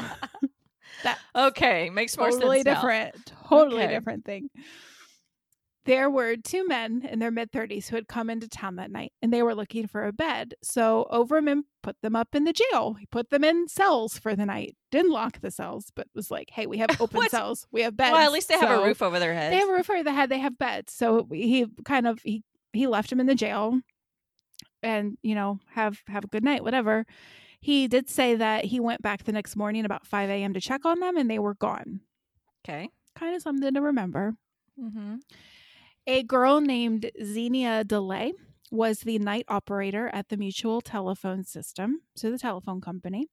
That 1.05 1.19
okay, 1.35 1.91
makes 1.91 2.17
more 2.17 2.31
totally 2.31 2.59
sense. 2.59 2.67
now. 2.67 2.75
different. 2.75 3.33
Totally 3.49 3.83
Okay. 3.85 3.93
different 3.95 4.25
thing. 4.25 4.51
There 5.85 6.11
were 6.11 6.37
two 6.37 6.67
men 6.67 7.09
in 7.11 7.19
their 7.19 7.31
mid 7.31 7.51
30s 7.51 7.89
who 7.89 7.97
had 7.97 8.09
come 8.09 8.29
into 8.29 8.47
town 8.47 8.77
that 8.77 8.91
night 8.91 9.13
and 9.23 9.33
they 9.33 9.43
were 9.43 9.55
looking 9.55 9.87
for 9.87 10.07
a 10.07 10.13
bed. 10.13 10.53
So 10.63 11.07
Overman 11.09 11.65
put 11.83 11.97
them 12.03 12.15
up 12.15 12.35
in 12.35 12.45
the 12.45 12.53
jail. 12.53 12.93
He 12.93 13.07
put 13.07 13.31
them 13.31 13.43
in 13.43 13.69
cells 13.69 14.19
for 14.19 14.37
the 14.37 14.45
night. 14.45 14.77
Didn't 14.91 15.13
lock 15.13 15.41
the 15.41 15.51
cells, 15.51 15.91
but 15.97 16.07
was 16.15 16.31
like, 16.31 16.51
hey, 16.53 16.67
we 16.67 16.77
have 16.77 16.91
open 17.01 17.27
cells. 17.31 17.67
We 17.73 17.83
have 17.83 17.97
beds. 17.97 18.13
Well, 18.13 18.21
at 18.21 18.33
least 18.33 18.49
they 18.49 18.59
have 18.59 18.79
a 18.79 18.85
roof 18.85 19.01
over 19.01 19.19
their 19.19 19.33
heads. 19.33 19.55
They 19.55 19.61
have 19.61 19.69
a 19.71 19.73
roof 19.73 19.89
over 19.89 20.03
their 20.03 20.13
head. 20.13 20.29
They 20.29 20.41
have 20.41 20.59
beds. 20.59 20.93
So 20.93 21.27
he 21.33 21.65
kind 21.87 22.07
of 22.07 22.21
he 22.23 22.43
he 22.75 22.87
left 22.87 23.11
him 23.11 23.19
in 23.21 23.27
the 23.27 23.35
jail 23.35 23.81
and, 24.83 25.17
you 25.23 25.35
know, 25.35 25.59
have 25.73 26.03
have 26.07 26.25
a 26.25 26.29
good 26.29 26.45
night, 26.45 26.63
whatever. 26.63 27.07
He 27.61 27.89
did 27.89 28.09
say 28.09 28.35
that 28.37 28.67
he 28.67 28.81
went 28.81 29.03
back 29.03 29.25
the 29.25 29.33
next 29.33 29.57
morning 29.57 29.85
about 29.85 30.07
5 30.07 30.31
a.m. 30.31 30.55
to 30.55 30.61
check 30.61 30.85
on 30.85 31.01
them 31.01 31.17
and 31.17 31.31
they 31.31 31.39
were 31.39 31.55
gone. 31.55 32.01
okay. 32.65 32.91
Kind 33.15 33.35
of 33.35 33.43
something 33.43 33.75
to 33.75 33.81
remember. 33.81 34.35
Mm-hmm. 34.81 35.17
A 36.07 36.23
girl 36.23 36.61
named 36.61 37.11
Xenia 37.23 37.85
DeLay 37.85 38.33
was 38.71 39.01
the 39.01 39.19
night 39.19 39.45
operator 39.49 40.09
at 40.13 40.29
the 40.29 40.37
Mutual 40.37 40.81
Telephone 40.81 41.43
System, 41.43 42.03
so 42.15 42.31
the 42.31 42.39
telephone 42.39 42.81
company. 42.81 43.29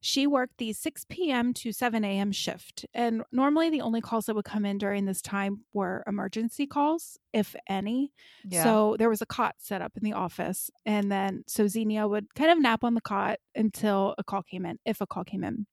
She 0.00 0.26
worked 0.26 0.58
the 0.58 0.72
6 0.72 1.06
p.m. 1.08 1.52
to 1.54 1.72
7 1.72 2.04
a.m. 2.04 2.30
shift. 2.30 2.86
And 2.94 3.22
normally 3.32 3.70
the 3.70 3.80
only 3.80 4.00
calls 4.00 4.26
that 4.26 4.36
would 4.36 4.44
come 4.44 4.64
in 4.64 4.78
during 4.78 5.04
this 5.04 5.22
time 5.22 5.64
were 5.72 6.04
emergency 6.06 6.66
calls, 6.66 7.18
if 7.32 7.56
any. 7.68 8.12
Yeah. 8.44 8.62
So 8.62 8.96
there 8.98 9.08
was 9.08 9.22
a 9.22 9.26
cot 9.26 9.56
set 9.58 9.82
up 9.82 9.92
in 9.96 10.04
the 10.04 10.12
office. 10.12 10.70
And 10.84 11.10
then 11.10 11.44
so 11.46 11.66
Xenia 11.66 12.06
would 12.06 12.34
kind 12.34 12.50
of 12.50 12.60
nap 12.60 12.84
on 12.84 12.94
the 12.94 13.00
cot 13.00 13.38
until 13.54 14.14
a 14.18 14.24
call 14.24 14.42
came 14.42 14.66
in, 14.66 14.78
if 14.84 15.00
a 15.00 15.06
call 15.06 15.24
came 15.24 15.42
in. 15.42 15.66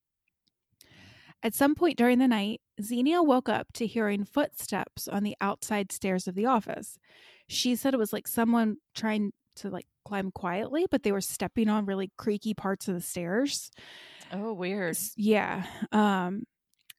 At 1.43 1.53
some 1.53 1.75
point 1.75 1.97
during 1.97 2.19
the 2.19 2.27
night, 2.27 2.61
Xenia 2.81 3.21
woke 3.21 3.49
up 3.49 3.67
to 3.73 3.85
hearing 3.85 4.23
footsteps 4.23 5.09
on 5.09 5.23
the 5.23 5.35
outside 5.41 5.91
stairs 5.91 6.27
of 6.27 6.35
the 6.35 6.45
office. 6.45 6.97
She 7.49 7.75
said 7.75 7.93
it 7.93 7.97
was 7.97 8.13
like 8.13 8.27
someone 8.27 8.77
trying 8.95 9.33
to 9.57 9.69
like 9.69 9.87
climb 10.05 10.31
quietly, 10.31 10.85
but 10.89 11.03
they 11.03 11.11
were 11.11 11.21
stepping 11.21 11.69
on 11.69 11.85
really 11.85 12.11
creaky 12.17 12.53
parts 12.53 12.87
of 12.87 12.95
the 12.95 13.01
stairs. 13.01 13.71
oh, 14.31 14.53
weird. 14.53 14.97
Yeah. 15.15 15.65
Um 15.91 16.45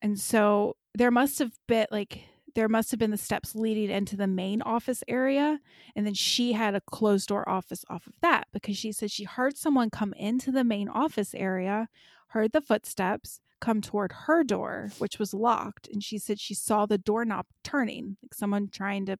and 0.02 0.18
so 0.18 0.76
there 0.94 1.10
must 1.10 1.38
have 1.38 1.52
been 1.66 1.86
like 1.90 2.20
there 2.54 2.68
must 2.68 2.92
have 2.92 3.00
been 3.00 3.10
the 3.10 3.16
steps 3.16 3.56
leading 3.56 3.90
into 3.90 4.16
the 4.16 4.28
main 4.28 4.62
office 4.62 5.02
area 5.08 5.58
and 5.96 6.06
then 6.06 6.14
she 6.14 6.52
had 6.52 6.74
a 6.74 6.80
closed 6.80 7.28
door 7.28 7.48
office 7.48 7.84
off 7.90 8.06
of 8.06 8.12
that 8.22 8.44
because 8.52 8.76
she 8.76 8.92
said 8.92 9.10
she 9.10 9.24
heard 9.24 9.56
someone 9.56 9.90
come 9.90 10.12
into 10.14 10.52
the 10.52 10.62
main 10.62 10.88
office 10.88 11.34
area, 11.34 11.88
heard 12.28 12.52
the 12.52 12.60
footsteps 12.60 13.40
come 13.60 13.80
toward 13.80 14.12
her 14.26 14.44
door 14.44 14.90
which 14.98 15.18
was 15.18 15.32
locked 15.32 15.88
and 15.92 16.02
she 16.02 16.18
said 16.18 16.38
she 16.38 16.54
saw 16.54 16.86
the 16.86 16.98
doorknob 16.98 17.46
turning, 17.64 18.16
like 18.22 18.34
someone 18.34 18.68
trying 18.68 19.06
to 19.06 19.18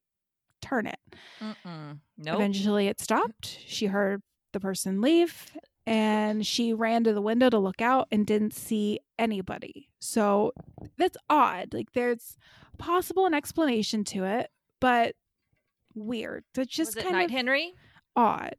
turn 0.65 0.87
it. 0.87 0.99
Mm-mm. 1.41 1.99
Nope. 2.19 2.35
Eventually 2.35 2.89
it 2.89 3.01
stopped. 3.01 3.59
She 3.67 3.87
heard 3.87 4.23
the 4.53 4.61
person 4.61 5.01
leave 5.01 5.57
and 5.87 6.47
she 6.47 6.73
ran 6.73 7.05
to 7.05 7.13
the 7.13 7.21
window 7.21 7.51
to 7.51 7.59
look 7.59 7.83
out 7.83 8.09
and 8.11 8.27
didn't 8.27 8.55
see 8.55 9.01
anybody. 9.19 9.89
So 10.01 10.53
that's 10.97 11.17
odd. 11.29 11.75
Like 11.75 11.93
there's 11.93 12.37
possible 12.79 13.27
an 13.27 13.35
explanation 13.35 14.05
to 14.05 14.25
it, 14.25 14.51
but 14.81 15.15
weird. 15.95 16.45
That's 16.55 16.75
just 16.75 16.97
kind 16.97 17.13
Night 17.13 17.25
of 17.27 17.31
Henry? 17.31 17.73
odd. 18.17 18.57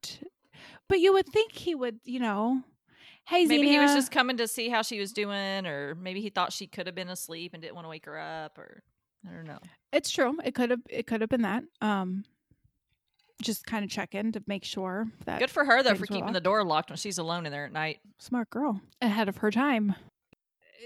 But 0.87 0.99
you 0.99 1.13
would 1.13 1.27
think 1.27 1.51
he 1.53 1.73
would, 1.75 1.99
you 2.03 2.19
know, 2.19 2.61
hey 3.25 3.45
Maybe 3.45 3.69
he 3.69 3.79
was 3.79 3.93
just 3.93 4.11
coming 4.11 4.37
to 4.37 4.47
see 4.47 4.69
how 4.69 4.83
she 4.83 4.99
was 4.99 5.11
doing, 5.11 5.65
or 5.65 5.95
maybe 5.95 6.21
he 6.21 6.29
thought 6.29 6.53
she 6.53 6.67
could 6.67 6.85
have 6.85 6.95
been 6.95 7.09
asleep 7.09 7.53
and 7.53 7.61
didn't 7.61 7.73
want 7.75 7.85
to 7.85 7.89
wake 7.89 8.05
her 8.05 8.19
up, 8.19 8.57
or 8.59 8.83
I 9.29 9.33
don't 9.33 9.47
know. 9.47 9.59
it's 9.91 10.09
true. 10.11 10.37
It 10.43 10.53
could 10.55 10.69
have 10.71 10.81
it 10.89 11.07
could 11.07 11.21
have 11.21 11.29
been 11.29 11.43
that. 11.43 11.63
Um 11.81 12.23
just 13.41 13.65
kind 13.65 13.83
of 13.83 13.91
check 13.91 14.15
in 14.15 14.31
to 14.31 14.41
make 14.47 14.63
sure 14.63 15.07
that 15.25 15.39
Good 15.39 15.51
for 15.51 15.65
her 15.65 15.83
though 15.83 15.95
for 15.95 16.05
keeping 16.05 16.31
the 16.31 16.39
door 16.39 16.63
locked 16.63 16.89
when 16.89 16.97
she's 16.97 17.17
alone 17.17 17.45
in 17.45 17.51
there 17.51 17.65
at 17.65 17.71
night. 17.73 17.99
smart 18.17 18.49
girl 18.49 18.79
ahead 19.01 19.27
of 19.27 19.37
her 19.37 19.51
time 19.51 19.93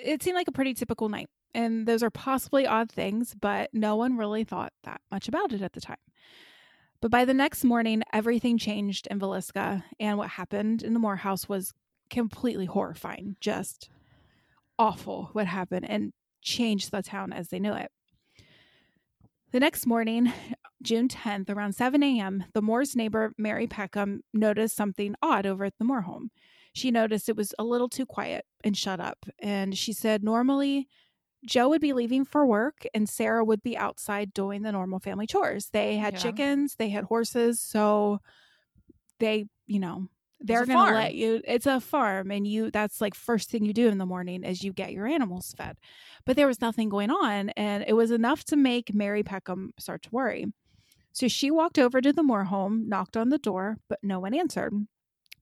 it 0.03 0.23
seemed 0.23 0.35
like 0.35 0.47
a 0.47 0.51
pretty 0.51 0.73
typical 0.73 1.09
night 1.09 1.29
and 1.53 1.87
those 1.87 2.01
are 2.01 2.09
possibly 2.09 2.65
odd 2.65 2.91
things 2.91 3.35
but 3.39 3.69
no 3.71 3.95
one 3.95 4.17
really 4.17 4.43
thought 4.43 4.73
that 4.83 4.99
much 5.11 5.27
about 5.27 5.53
it 5.53 5.61
at 5.61 5.73
the 5.73 5.79
time 5.79 5.97
but 7.01 7.11
by 7.11 7.23
the 7.23 7.35
next 7.35 7.63
morning 7.63 8.01
everything 8.11 8.57
changed 8.57 9.07
in 9.11 9.19
Villisca 9.19 9.83
and 9.99 10.17
what 10.17 10.29
happened 10.31 10.81
in 10.81 10.93
the 10.93 10.99
Morehouse 10.99 11.47
was 11.47 11.71
completely 12.09 12.65
horrifying 12.65 13.35
just 13.39 13.89
awful 14.79 15.29
what 15.33 15.45
happened 15.45 15.87
and 15.87 16.13
changed 16.41 16.89
the 16.89 17.03
town 17.03 17.31
as 17.31 17.49
they 17.49 17.59
knew 17.59 17.73
it 17.73 17.91
the 19.51 19.59
next 19.59 19.85
morning 19.85 20.31
June 20.81 21.07
10th, 21.09 21.49
around 21.49 21.73
7 21.73 22.01
a.m., 22.01 22.45
the 22.53 22.61
Moore's 22.61 22.95
neighbor, 22.95 23.33
Mary 23.37 23.67
Peckham, 23.67 24.21
noticed 24.33 24.75
something 24.77 25.13
odd 25.21 25.45
over 25.45 25.65
at 25.65 25.73
the 25.77 25.83
Moore 25.83 26.01
home. 26.01 26.31
She 26.73 26.89
noticed 26.91 27.27
it 27.27 27.35
was 27.35 27.53
a 27.59 27.63
little 27.65 27.89
too 27.89 28.05
quiet 28.05 28.45
and 28.63 28.77
shut 28.77 28.99
up. 29.01 29.25
And 29.39 29.77
she 29.77 29.91
said 29.91 30.23
normally 30.23 30.87
Joe 31.45 31.69
would 31.69 31.81
be 31.81 31.93
leaving 31.93 32.25
for 32.25 32.45
work 32.45 32.85
and 32.93 33.09
Sarah 33.09 33.43
would 33.43 33.63
be 33.63 33.77
outside 33.77 34.33
doing 34.33 34.61
the 34.61 34.71
normal 34.71 34.99
family 34.99 35.25
chores. 35.27 35.69
They 35.71 35.97
had 35.97 36.13
Yeah. 36.13 36.19
chickens, 36.19 36.75
they 36.75 36.89
had 36.89 37.05
horses. 37.05 37.59
So 37.59 38.19
they, 39.19 39.47
you 39.67 39.79
know, 39.79 40.07
they're 40.39 40.65
going 40.65 40.77
to 40.87 40.93
let 40.93 41.15
you, 41.15 41.41
it's 41.45 41.65
a 41.65 41.79
farm. 41.79 42.31
And 42.31 42.47
you, 42.47 42.71
that's 42.71 43.01
like 43.01 43.15
first 43.15 43.49
thing 43.49 43.65
you 43.65 43.73
do 43.73 43.87
in 43.87 43.97
the 43.97 44.05
morning 44.05 44.43
is 44.43 44.63
you 44.63 44.73
get 44.73 44.93
your 44.93 45.07
animals 45.07 45.53
fed. 45.57 45.77
But 46.25 46.35
there 46.35 46.47
was 46.47 46.61
nothing 46.61 46.89
going 46.89 47.11
on. 47.11 47.49
And 47.49 47.83
it 47.87 47.93
was 47.93 48.11
enough 48.11 48.43
to 48.45 48.55
make 48.55 48.93
Mary 48.93 49.23
Peckham 49.23 49.73
start 49.77 50.03
to 50.03 50.09
worry. 50.11 50.45
So 51.11 51.27
she 51.27 51.51
walked 51.51 51.79
over 51.79 52.01
to 52.01 52.13
the 52.13 52.23
Moore 52.23 52.45
home, 52.45 52.87
knocked 52.87 53.17
on 53.17 53.29
the 53.29 53.37
door, 53.37 53.77
but 53.89 53.99
no 54.01 54.19
one 54.19 54.33
answered. 54.33 54.73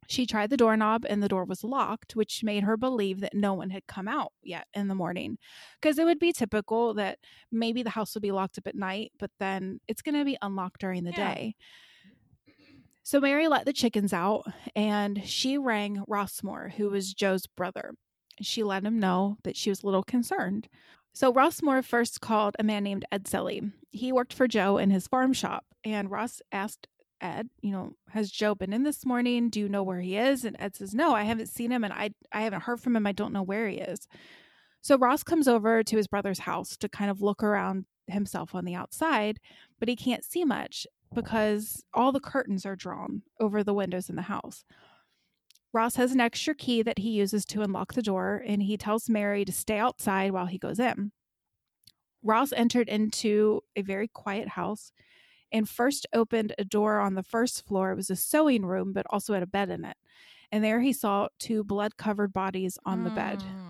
She 0.09 0.25
tried 0.25 0.49
the 0.49 0.57
doorknob 0.57 1.05
and 1.07 1.21
the 1.21 1.27
door 1.27 1.43
was 1.43 1.65
locked, 1.65 2.15
which 2.15 2.41
made 2.41 2.63
her 2.63 2.77
believe 2.77 3.19
that 3.19 3.33
no 3.35 3.53
one 3.53 3.69
had 3.71 3.85
come 3.87 4.07
out 4.07 4.31
yet 4.41 4.67
in 4.73 4.87
the 4.87 4.95
morning. 4.95 5.37
Because 5.81 5.99
it 5.99 6.05
would 6.05 6.19
be 6.19 6.31
typical 6.31 6.93
that 6.93 7.19
maybe 7.51 7.83
the 7.83 7.89
house 7.89 8.15
would 8.15 8.21
be 8.21 8.31
locked 8.31 8.57
up 8.57 8.67
at 8.67 8.75
night, 8.75 9.11
but 9.19 9.31
then 9.39 9.81
it's 9.87 10.01
going 10.01 10.15
to 10.15 10.23
be 10.23 10.37
unlocked 10.41 10.79
during 10.79 11.03
the 11.03 11.11
Yeah. 11.11 11.33
day. 11.33 11.55
So 13.07 13.21
Mary 13.21 13.47
let 13.47 13.63
the 13.63 13.71
chickens 13.71 14.11
out 14.11 14.43
and 14.75 15.23
she 15.23 15.57
rang 15.57 16.03
Ross 16.09 16.43
Moore, 16.43 16.73
who 16.75 16.89
was 16.89 17.13
Joe's 17.13 17.47
brother. 17.47 17.93
She 18.41 18.63
let 18.63 18.83
him 18.83 18.99
know 18.99 19.37
that 19.45 19.55
she 19.55 19.69
was 19.69 19.81
a 19.81 19.85
little 19.85 20.03
concerned. 20.03 20.67
So 21.13 21.31
Ross 21.31 21.61
Moore 21.61 21.81
first 21.81 22.19
called 22.19 22.57
a 22.59 22.63
man 22.63 22.83
named 22.83 23.05
Ed 23.09 23.23
Selly. 23.23 23.71
He 23.91 24.11
worked 24.11 24.33
for 24.33 24.45
Joe 24.45 24.77
in 24.77 24.89
his 24.89 25.07
farm 25.07 25.31
shop, 25.31 25.63
and 25.85 26.11
Ross 26.11 26.41
asked 26.51 26.89
Ed, 27.21 27.47
you 27.61 27.71
know, 27.71 27.93
has 28.09 28.29
Joe 28.29 28.55
been 28.55 28.73
in 28.73 28.83
this 28.83 29.05
morning? 29.05 29.49
Do 29.49 29.61
you 29.61 29.69
know 29.69 29.83
where 29.83 30.01
he 30.01 30.17
is? 30.17 30.43
And 30.43 30.57
Ed 30.59 30.75
says, 30.75 30.93
No, 30.93 31.15
I 31.15 31.23
haven't 31.23 31.47
seen 31.47 31.71
him 31.71 31.85
and 31.85 31.93
I 31.93 32.09
I 32.33 32.41
haven't 32.41 32.63
heard 32.63 32.81
from 32.81 32.97
him. 32.97 33.07
I 33.07 33.13
don't 33.13 33.31
know 33.31 33.41
where 33.41 33.69
he 33.69 33.77
is. 33.77 34.05
So 34.81 34.97
Ross 34.97 35.23
comes 35.23 35.47
over 35.47 35.81
to 35.81 35.95
his 35.95 36.07
brother's 36.07 36.39
house 36.39 36.75
to 36.75 36.89
kind 36.89 37.09
of 37.09 37.21
look 37.21 37.41
around 37.41 37.85
himself 38.09 38.55
on 38.55 38.65
the 38.65 38.75
outside, 38.75 39.39
but 39.79 39.89
he 39.89 39.95
can't 39.95 40.23
see 40.23 40.43
much 40.43 40.87
because 41.13 41.83
all 41.93 42.11
the 42.11 42.19
curtains 42.19 42.65
are 42.65 42.75
drawn 42.75 43.23
over 43.39 43.63
the 43.63 43.73
windows 43.73 44.09
in 44.09 44.15
the 44.15 44.23
house. 44.23 44.65
Ross 45.73 45.95
has 45.95 46.11
an 46.11 46.21
extra 46.21 46.55
key 46.55 46.81
that 46.81 46.99
he 46.99 47.09
uses 47.09 47.45
to 47.45 47.61
unlock 47.61 47.93
the 47.93 48.01
door, 48.01 48.43
and 48.45 48.63
he 48.63 48.77
tells 48.77 49.09
Mary 49.09 49.45
to 49.45 49.51
stay 49.51 49.77
outside 49.77 50.31
while 50.31 50.47
he 50.47 50.57
goes 50.57 50.79
in. 50.79 51.11
Ross 52.23 52.51
entered 52.53 52.89
into 52.89 53.61
a 53.75 53.81
very 53.81 54.07
quiet 54.07 54.49
house 54.49 54.91
and 55.51 55.69
first 55.69 56.05
opened 56.13 56.53
a 56.57 56.65
door 56.65 56.99
on 56.99 57.13
the 57.13 57.23
first 57.23 57.65
floor. 57.65 57.91
It 57.91 57.95
was 57.95 58.09
a 58.09 58.15
sewing 58.15 58.65
room, 58.65 58.91
but 58.91 59.05
also 59.09 59.33
had 59.33 59.43
a 59.43 59.47
bed 59.47 59.69
in 59.69 59.85
it. 59.85 59.97
And 60.51 60.63
there 60.63 60.81
he 60.81 60.93
saw 60.93 61.27
two 61.39 61.63
blood 61.63 61.97
covered 61.97 62.33
bodies 62.33 62.77
on 62.85 63.03
the 63.03 63.09
bed. 63.09 63.41
Hmm. 63.41 63.66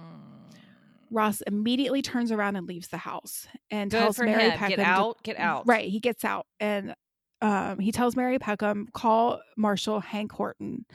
Ross 1.11 1.41
immediately 1.47 2.01
turns 2.01 2.31
around 2.31 2.55
and 2.55 2.67
leaves 2.67 2.87
the 2.89 2.97
house 2.97 3.47
and 3.71 3.89
Good 3.91 3.97
tells 3.99 4.19
Mary 4.19 4.43
him. 4.43 4.51
Peckham 4.51 4.69
Get 4.69 4.75
to- 4.77 4.89
out. 4.89 5.23
Get 5.23 5.39
out. 5.39 5.67
Right, 5.67 5.89
he 5.89 5.99
gets 5.99 6.25
out 6.25 6.45
and 6.59 6.93
um, 7.41 7.79
he 7.79 7.91
tells 7.91 8.15
Mary 8.15 8.39
Peckham 8.39 8.87
call 8.93 9.39
Marshall 9.55 9.99
Hank 9.99 10.31
Horton, 10.31 10.85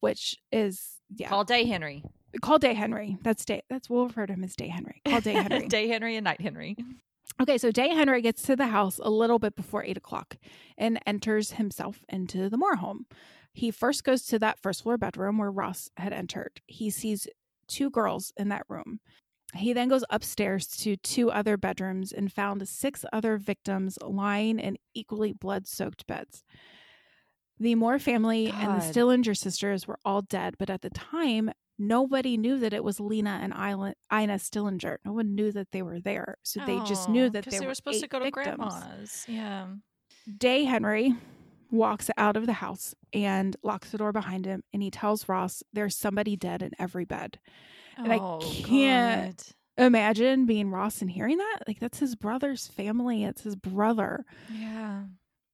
which 0.00 0.36
is 0.52 0.82
yeah, 1.16 1.28
Call 1.28 1.44
Day 1.44 1.64
Henry. 1.64 2.02
call 2.42 2.58
Day 2.58 2.74
Henry. 2.74 3.16
That's 3.22 3.44
Day. 3.44 3.62
That's 3.70 3.88
we'll 3.88 4.06
refer 4.08 4.26
to 4.26 4.32
him 4.32 4.42
as 4.44 4.56
Day 4.56 4.68
Henry. 4.68 5.00
Call 5.06 5.20
Day 5.20 5.32
Henry. 5.34 5.68
Day 5.68 5.86
Henry 5.88 6.16
and 6.16 6.24
Night 6.24 6.40
Henry. 6.40 6.76
Okay, 7.40 7.58
so 7.58 7.70
Day 7.70 7.90
Henry 7.90 8.22
gets 8.22 8.42
to 8.42 8.56
the 8.56 8.66
house 8.68 8.98
a 9.02 9.10
little 9.10 9.38
bit 9.38 9.54
before 9.54 9.84
eight 9.84 9.96
o'clock 9.96 10.36
and 10.78 10.98
enters 11.06 11.52
himself 11.52 12.02
into 12.08 12.48
the 12.48 12.56
Moore 12.56 12.76
home. 12.76 13.06
He 13.52 13.70
first 13.70 14.04
goes 14.04 14.24
to 14.26 14.38
that 14.40 14.58
first 14.58 14.82
floor 14.82 14.96
bedroom 14.98 15.38
where 15.38 15.50
Ross 15.50 15.88
had 15.98 16.12
entered. 16.12 16.60
He 16.66 16.90
sees 16.90 17.28
two 17.68 17.90
girls 17.90 18.32
in 18.36 18.48
that 18.48 18.64
room. 18.68 19.00
He 19.54 19.72
then 19.72 19.88
goes 19.88 20.04
upstairs 20.10 20.66
to 20.78 20.96
two 20.96 21.30
other 21.30 21.56
bedrooms 21.56 22.12
and 22.12 22.32
found 22.32 22.66
six 22.68 23.04
other 23.12 23.36
victims 23.36 23.98
lying 24.02 24.58
in 24.58 24.76
equally 24.94 25.32
blood 25.32 25.66
soaked 25.66 26.06
beds. 26.06 26.44
The 27.58 27.74
Moore 27.74 27.98
family 27.98 28.48
and 28.48 28.80
the 28.80 28.84
Stillinger 28.84 29.34
sisters 29.34 29.86
were 29.86 29.98
all 30.04 30.20
dead, 30.20 30.56
but 30.58 30.68
at 30.68 30.82
the 30.82 30.90
time, 30.90 31.50
nobody 31.78 32.36
knew 32.36 32.58
that 32.58 32.74
it 32.74 32.84
was 32.84 33.00
Lena 33.00 33.38
and 33.42 33.52
Ina 34.12 34.38
Stillinger. 34.38 34.98
No 35.04 35.12
one 35.12 35.34
knew 35.34 35.52
that 35.52 35.70
they 35.72 35.80
were 35.80 36.00
there. 36.00 36.36
So 36.42 36.60
they 36.66 36.78
just 36.80 37.08
knew 37.08 37.26
oh, 37.26 37.28
that 37.30 37.46
they, 37.46 37.60
were 37.60 37.74
supposed 37.74 38.02
to 38.02 38.08
go 38.08 38.18
to 38.18 38.26
victims. 38.26 38.56
grandma's. 38.56 39.24
Yeah. 39.26 39.68
Day 40.36 40.64
Henry 40.64 41.14
walks 41.70 42.10
out 42.18 42.36
of 42.36 42.46
the 42.46 42.52
house 42.52 42.94
and 43.12 43.56
locks 43.62 43.90
the 43.90 43.98
door 43.98 44.12
behind 44.12 44.44
him 44.44 44.62
and 44.72 44.82
he 44.82 44.90
tells 44.90 45.28
Ross 45.28 45.62
there's 45.72 45.96
somebody 45.96 46.36
dead 46.36 46.62
in 46.62 46.72
every 46.78 47.04
bed. 47.04 47.38
And 47.96 48.12
I 48.12 48.18
oh, 48.18 48.40
can't- 48.42 49.36
God. 49.36 49.84
Imagine 49.84 50.46
being 50.46 50.70
Ross 50.70 51.02
and 51.02 51.10
hearing 51.10 51.36
that. 51.36 51.58
Like 51.68 51.80
that's 51.80 51.98
his 51.98 52.16
brother's 52.16 52.66
family. 52.66 53.24
It's 53.24 53.42
his 53.42 53.56
brother. 53.56 54.24
Yeah. 54.50 55.02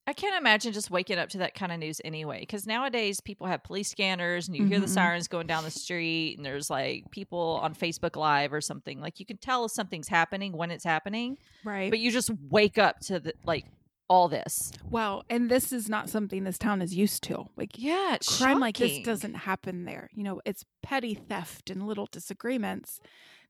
I 0.07 0.13
can't 0.13 0.37
imagine 0.41 0.73
just 0.73 0.91
waking 0.93 1.19
up 1.19 1.29
to 1.31 1.39
that 1.39 1.55
kind 1.55 1.73
of 1.73 1.79
news 1.81 2.01
anyway. 2.05 2.39
Because 2.41 2.65
nowadays 2.67 3.21
people 3.21 3.49
have 3.49 3.65
police 3.65 3.89
scanners 3.89 4.47
and 4.47 4.57
you 4.57 4.65
hear 4.65 4.79
the 4.79 4.87
Mhm. 4.87 4.91
sirens 4.95 5.27
going 5.29 5.47
down 5.49 5.65
the 5.65 5.71
street, 5.73 6.37
and 6.37 6.47
there's 6.47 6.71
like 6.71 7.11
people 7.11 7.59
on 7.63 7.75
Facebook 7.75 8.15
Live 8.17 8.53
or 8.53 8.61
something. 8.61 9.01
Like 9.01 9.19
you 9.19 9.27
can 9.27 9.39
tell 9.39 9.65
if 9.65 9.73
something's 9.73 10.09
happening 10.09 10.53
when 10.53 10.71
it's 10.71 10.85
happening, 10.85 11.37
Right. 11.65 11.91
but 11.91 11.99
you 11.99 12.13
just 12.13 12.31
wake 12.49 12.79
up 12.79 13.01
to 13.07 13.19
the 13.19 13.35
like 13.45 13.67
all 14.13 14.29
this. 14.29 14.71
Well, 14.91 15.25
and 15.31 15.51
this 15.51 15.73
is 15.73 15.89
not 15.89 16.11
something 16.11 16.45
this 16.45 16.59
town 16.59 16.83
is 16.83 16.95
used 16.95 17.23
to. 17.25 17.47
Like 17.57 17.79
Yeah, 17.79 18.19
crime 18.27 18.61
like 18.61 18.77
this 18.77 18.99
doesn't 19.03 19.33
happen 19.33 19.87
there. 19.87 20.11
You 20.13 20.23
know, 20.23 20.43
it's 20.45 20.67
petty 20.83 21.15
theft 21.15 21.71
and 21.71 21.87
little 21.87 22.07
disagreements. 22.13 23.01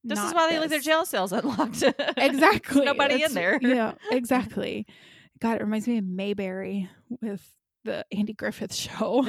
This 0.05 0.20
is 0.20 0.33
why 0.33 0.48
they 0.51 0.61
leave 0.61 0.70
their 0.70 0.79
jail 0.79 1.05
cells 1.05 1.33
unlocked. 1.38 1.83
Exactly. 2.16 2.85
Nobody 2.92 3.25
in 3.25 3.35
there. 3.35 3.59
Yeah, 3.62 3.94
exactly. 4.12 4.87
God, 5.40 5.57
it 5.61 5.64
reminds 5.64 5.88
me 5.88 5.98
of 5.98 6.05
Mayberry 6.05 6.88
with 7.20 7.42
the 7.83 8.05
Andy 8.12 8.33
Griffith 8.33 8.72
show 8.72 9.22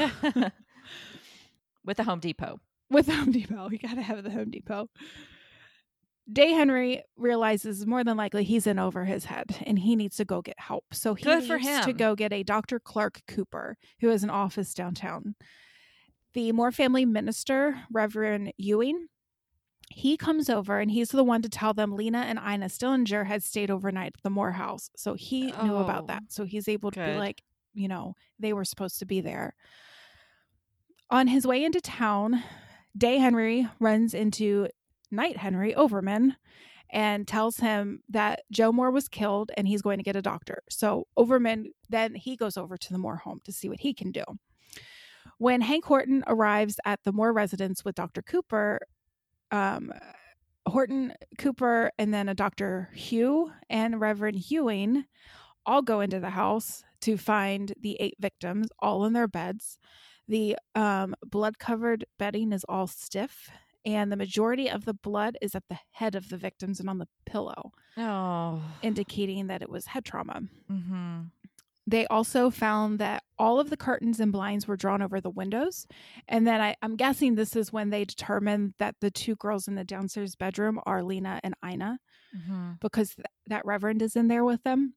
With 1.84 1.98
the 1.98 2.04
Home 2.04 2.20
Depot. 2.20 2.60
with 2.92 3.08
the 3.08 3.16
Home 3.16 3.32
Depot. 3.32 3.70
You 3.72 3.80
got 3.80 3.96
to 3.96 4.04
have 4.04 4.24
the 4.24 4.30
Home 4.30 4.52
Depot. 4.52 4.88
Day 6.32 6.52
Henry 6.52 7.04
realizes 7.18 7.86
more 7.86 8.04
than 8.04 8.16
likely 8.16 8.44
he's 8.46 8.66
in 8.66 8.80
over 8.80 9.04
his 9.06 9.26
head 9.26 9.58
and 9.66 9.78
he 9.78 9.96
needs 9.96 10.16
to 10.18 10.26
go 10.26 10.42
get 10.42 10.58
help. 10.60 10.86
So 10.94 11.16
he 11.16 11.24
Good 11.26 11.50
leaves 11.50 11.86
to 11.86 11.94
go 11.94 12.16
get 12.16 12.32
a 12.32 12.44
Dr. 12.44 12.80
Clark 12.80 13.22
Cooper, 13.28 13.78
who 14.00 14.08
has 14.08 14.24
an 14.24 14.30
office 14.30 14.74
downtown. 14.74 15.36
The 16.34 16.52
Moore 16.54 16.72
family 16.72 17.06
minister, 17.06 17.76
Reverend 17.92 18.54
Ewing, 18.58 19.08
he 19.92 20.16
comes 20.18 20.50
over 20.50 20.80
and 20.80 20.90
he's 20.90 21.10
the 21.10 21.24
one 21.26 21.42
to 21.42 21.50
tell 21.50 21.74
them 21.74 21.94
Lena 21.96 22.20
and 22.20 22.40
Ina 22.40 22.70
Stillinger 22.70 23.26
had 23.26 23.44
stayed 23.44 23.70
overnight 23.70 24.14
at 24.18 24.24
the 24.24 24.30
Moore 24.30 24.54
house. 24.54 24.90
So 24.96 25.14
he 25.16 25.48
knew 25.48 25.76
Oh, 25.76 25.84
about 25.84 26.08
that. 26.08 26.24
So 26.30 26.46
he's 26.46 26.68
able 26.70 26.90
to 26.92 27.00
good. 27.00 27.14
be 27.14 27.20
like, 27.20 27.44
you 27.74 27.88
know, 27.90 28.16
they 28.40 28.54
were 28.54 28.66
supposed 28.66 28.98
to 29.00 29.06
be 29.06 29.20
there. 29.20 29.56
On 31.10 31.28
his 31.28 31.46
way 31.46 31.64
into 31.64 31.82
town, 31.82 32.42
Day 32.98 33.18
Henry 33.18 33.68
runs 33.80 34.14
into 34.14 34.70
Night 35.14 35.38
Henry 35.38 35.74
Overman 35.76 36.36
and 36.90 37.28
tells 37.28 37.58
him 37.58 38.02
that 38.10 38.42
Joe 38.52 38.72
Moore 38.72 38.92
was 38.92 39.08
killed 39.08 39.52
and 39.58 39.68
he's 39.68 39.82
going 39.82 39.98
to 39.98 40.04
get 40.04 40.16
a 40.16 40.22
doctor. 40.22 40.64
So 40.70 41.08
Overman 41.18 41.72
then 41.90 42.16
he 42.16 42.36
goes 42.36 42.58
over 42.58 42.78
to 42.78 42.94
the 42.94 43.00
Moore 43.00 43.18
home 43.18 43.40
to 43.46 43.52
see 43.52 43.70
what 43.70 43.80
he 43.80 43.94
can 43.94 44.12
do. 44.12 44.24
When 45.38 45.62
Hank 45.62 45.86
Horton 45.86 46.24
arrives 46.28 46.80
at 46.86 47.04
the 47.04 47.12
Moore 47.12 47.34
residence 47.34 47.84
with 47.84 47.96
Dr. 47.96 48.22
Cooper, 48.22 48.80
um, 49.52 49.92
Horton, 50.68 51.14
Cooper, 51.38 51.92
and 51.98 52.14
then 52.14 52.30
a 52.30 52.34
Dr. 52.34 52.90
Hugh 52.94 53.52
and 53.70 54.00
Reverend 54.00 54.50
Ewing 54.50 55.06
all 55.66 55.82
go 55.82 56.00
into 56.00 56.20
the 56.20 56.30
house 56.30 56.84
to 57.02 57.18
find 57.18 57.74
the 57.82 57.98
eight 58.00 58.16
victims 58.20 58.68
all 58.80 59.06
in 59.06 59.14
their 59.14 59.28
beds. 59.28 59.78
The 60.28 60.58
um, 60.76 61.16
blood 61.26 61.60
covered 61.60 62.06
bedding 62.18 62.54
is 62.54 62.64
all 62.70 62.88
stiff, 62.88 63.50
and 63.86 64.12
the 64.12 64.16
majority 64.18 64.70
of 64.70 64.86
the 64.86 64.94
blood 64.94 65.38
is 65.42 65.56
at 65.56 65.64
the 65.70 65.80
head 65.92 66.16
of 66.16 66.30
the 66.30 66.38
victims 66.38 66.80
and 66.80 66.90
on 66.90 66.98
the 67.00 67.08
pillow, 67.26 67.72
Oh. 67.98 68.62
indicating 68.82 69.48
that 69.48 69.62
it 69.62 69.70
was 69.70 69.88
head 69.88 70.06
trauma. 70.06 70.42
Mm-hmm. 70.72 71.22
They 71.86 72.08
also 72.08 72.50
found 72.50 72.98
that 73.00 73.24
all 73.38 73.60
of 73.60 73.70
the 73.70 73.76
curtains 73.76 74.22
and 74.22 74.32
blinds 74.32 74.68
were 74.68 74.78
drawn 74.78 75.02
over 75.02 75.20
the 75.20 75.30
windows. 75.30 75.86
And 76.30 76.48
then 76.48 76.62
I, 76.62 76.76
I'm 76.82 76.96
guessing 76.96 77.36
this 77.36 77.58
is 77.58 77.74
when 77.74 77.90
they 77.90 78.06
determined 78.06 78.74
that 78.80 78.96
the 79.02 79.12
two 79.12 79.36
girls 79.36 79.68
in 79.68 79.76
the 79.76 79.84
downstairs 79.84 80.36
bedroom 80.36 80.80
are 80.86 81.04
Lena 81.04 81.40
and 81.44 81.54
Ina 81.66 82.00
Mm-hmm. 82.36 82.72
because 82.82 83.14
th- 83.16 83.26
that 83.48 83.64
reverend 83.66 84.02
is 84.02 84.16
in 84.16 84.28
there 84.28 84.44
with 84.46 84.64
them. 84.64 84.96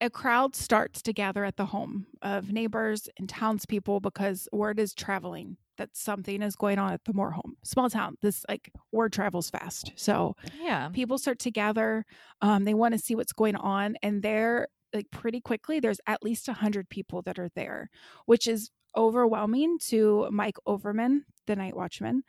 A 0.00 0.08
crowd 0.10 0.54
starts 0.54 1.02
to 1.02 1.12
gather 1.12 1.44
at 1.44 1.56
the 1.56 1.66
home 1.66 2.06
of 2.22 2.52
neighbors 2.52 3.08
and 3.18 3.28
townspeople 3.28 3.98
because 3.98 4.48
word 4.52 4.78
is 4.78 4.94
traveling 4.94 5.56
that 5.78 5.96
something 5.96 6.42
is 6.42 6.54
going 6.56 6.78
on 6.78 6.92
at 6.92 7.04
the 7.04 7.12
Moore 7.14 7.30
home. 7.30 7.56
Small 7.64 7.88
town, 7.88 8.16
this 8.20 8.44
like 8.48 8.70
word 8.92 9.12
travels 9.12 9.48
fast. 9.50 9.92
So 9.96 10.36
Yeah. 10.62 10.90
people 10.90 11.18
start 11.18 11.38
to 11.40 11.50
gather. 11.50 12.04
Um, 12.42 12.64
they 12.64 12.74
want 12.74 12.92
to 12.92 12.98
see 12.98 13.14
what's 13.14 13.32
going 13.32 13.56
on, 13.56 13.96
and 14.02 14.22
they're 14.22 14.68
like 14.92 15.10
pretty 15.10 15.40
quickly. 15.40 15.80
There's 15.80 16.00
at 16.06 16.22
least 16.22 16.48
a 16.48 16.52
hundred 16.52 16.88
people 16.88 17.22
that 17.22 17.38
are 17.38 17.50
there, 17.54 17.90
which 18.26 18.46
is 18.46 18.70
overwhelming 18.96 19.78
to 19.88 20.28
Mike 20.30 20.56
Overman, 20.66 21.24
the 21.46 21.56
night 21.56 21.76
watchman. 21.76 22.22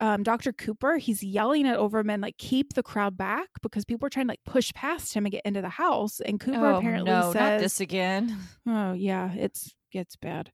Um, 0.00 0.22
Dr. 0.22 0.52
Cooper, 0.52 0.98
he's 0.98 1.24
yelling 1.24 1.66
at 1.66 1.76
Overman 1.76 2.20
like 2.20 2.38
keep 2.38 2.74
the 2.74 2.84
crowd 2.84 3.16
back 3.16 3.48
because 3.62 3.84
people 3.84 4.06
are 4.06 4.10
trying 4.10 4.26
to 4.26 4.30
like 4.30 4.44
push 4.44 4.72
past 4.72 5.12
him 5.14 5.24
and 5.24 5.32
get 5.32 5.44
into 5.44 5.60
the 5.60 5.68
house. 5.68 6.20
And 6.20 6.38
Cooper 6.38 6.66
oh, 6.66 6.76
apparently 6.76 7.10
no, 7.10 7.32
says, 7.32 7.34
not 7.34 7.58
this 7.58 7.80
again. 7.80 8.36
Oh 8.66 8.92
yeah, 8.92 9.32
it's 9.32 9.74
gets 9.90 10.14
bad. 10.14 10.52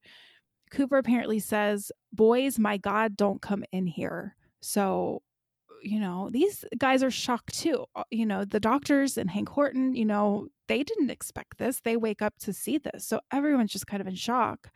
Cooper 0.75 0.99
apparently 0.99 1.39
says, 1.39 1.91
"Boys, 2.13 2.59
my 2.59 2.77
God, 2.77 3.17
don't 3.17 3.41
come 3.43 3.65
in 3.73 3.87
here." 3.87 4.37
So, 4.61 5.23
you 5.83 6.01
know, 6.01 6.31
these 6.33 6.65
guys 6.79 7.03
are 7.03 7.11
shocked 7.11 7.55
too. 7.59 7.87
Uh, 7.95 8.05
You 8.11 8.27
know, 8.27 8.45
the 8.45 8.61
doctors 8.61 9.19
and 9.19 9.31
Hank 9.31 9.49
Horton, 9.51 9.95
you 9.95 10.05
know, 10.05 10.49
they 10.69 10.83
didn't 10.83 11.11
expect 11.11 11.59
this. 11.59 11.81
They 11.81 11.97
wake 11.97 12.23
up 12.23 12.35
to 12.41 12.53
see 12.53 12.79
this, 12.79 13.07
so 13.07 13.21
everyone's 13.33 13.73
just 13.73 13.87
kind 13.87 14.01
of 14.01 14.07
in 14.07 14.15
shock. 14.15 14.71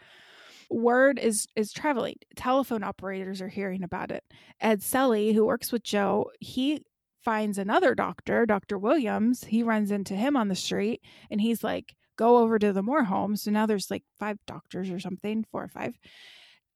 Word 0.70 1.18
is 1.18 1.46
is 1.56 1.72
traveling. 1.72 2.16
Telephone 2.36 2.82
operators 2.84 3.40
are 3.40 3.48
hearing 3.48 3.82
about 3.82 4.10
it. 4.12 4.24
Ed 4.60 4.82
Selley, 4.82 5.32
who 5.32 5.46
works 5.46 5.72
with 5.72 5.82
Joe, 5.82 6.30
he 6.40 6.82
finds 7.24 7.58
another 7.58 7.94
doctor, 7.94 8.46
Dr. 8.46 8.78
Williams. 8.78 9.44
He 9.44 9.62
runs 9.62 9.90
into 9.90 10.14
him 10.14 10.36
on 10.36 10.48
the 10.48 10.54
street 10.54 11.02
and 11.30 11.40
he's 11.40 11.64
like, 11.64 11.94
go 12.18 12.36
over 12.38 12.58
to 12.58 12.72
the 12.74 12.82
Moore 12.82 13.04
home. 13.04 13.36
So 13.36 13.50
now 13.50 13.64
there's 13.64 13.90
like 13.90 14.04
five 14.18 14.36
doctors 14.46 14.90
or 14.90 15.00
something, 15.00 15.44
four 15.50 15.62
or 15.64 15.68
five. 15.68 15.94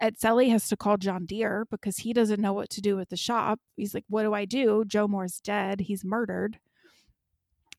Ed 0.01 0.19
Selley 0.19 0.49
has 0.49 0.69
to 0.69 0.77
call 0.77 0.97
John 0.97 1.27
Deere 1.27 1.67
because 1.71 1.99
he 1.99 2.13
doesn't 2.15 2.41
know 2.41 2.55
what 2.55 2.71
to 2.71 2.81
do 2.81 2.97
with 2.97 3.11
the 3.11 3.17
shop. 3.17 3.61
He's 3.77 3.93
like, 3.95 4.05
What 4.09 4.23
do 4.23 4.33
I 4.33 4.47
do? 4.47 4.85
Joe 4.87 5.07
Moore's 5.07 5.39
dead. 5.41 5.83
He's 5.83 6.05
murdered. 6.05 6.59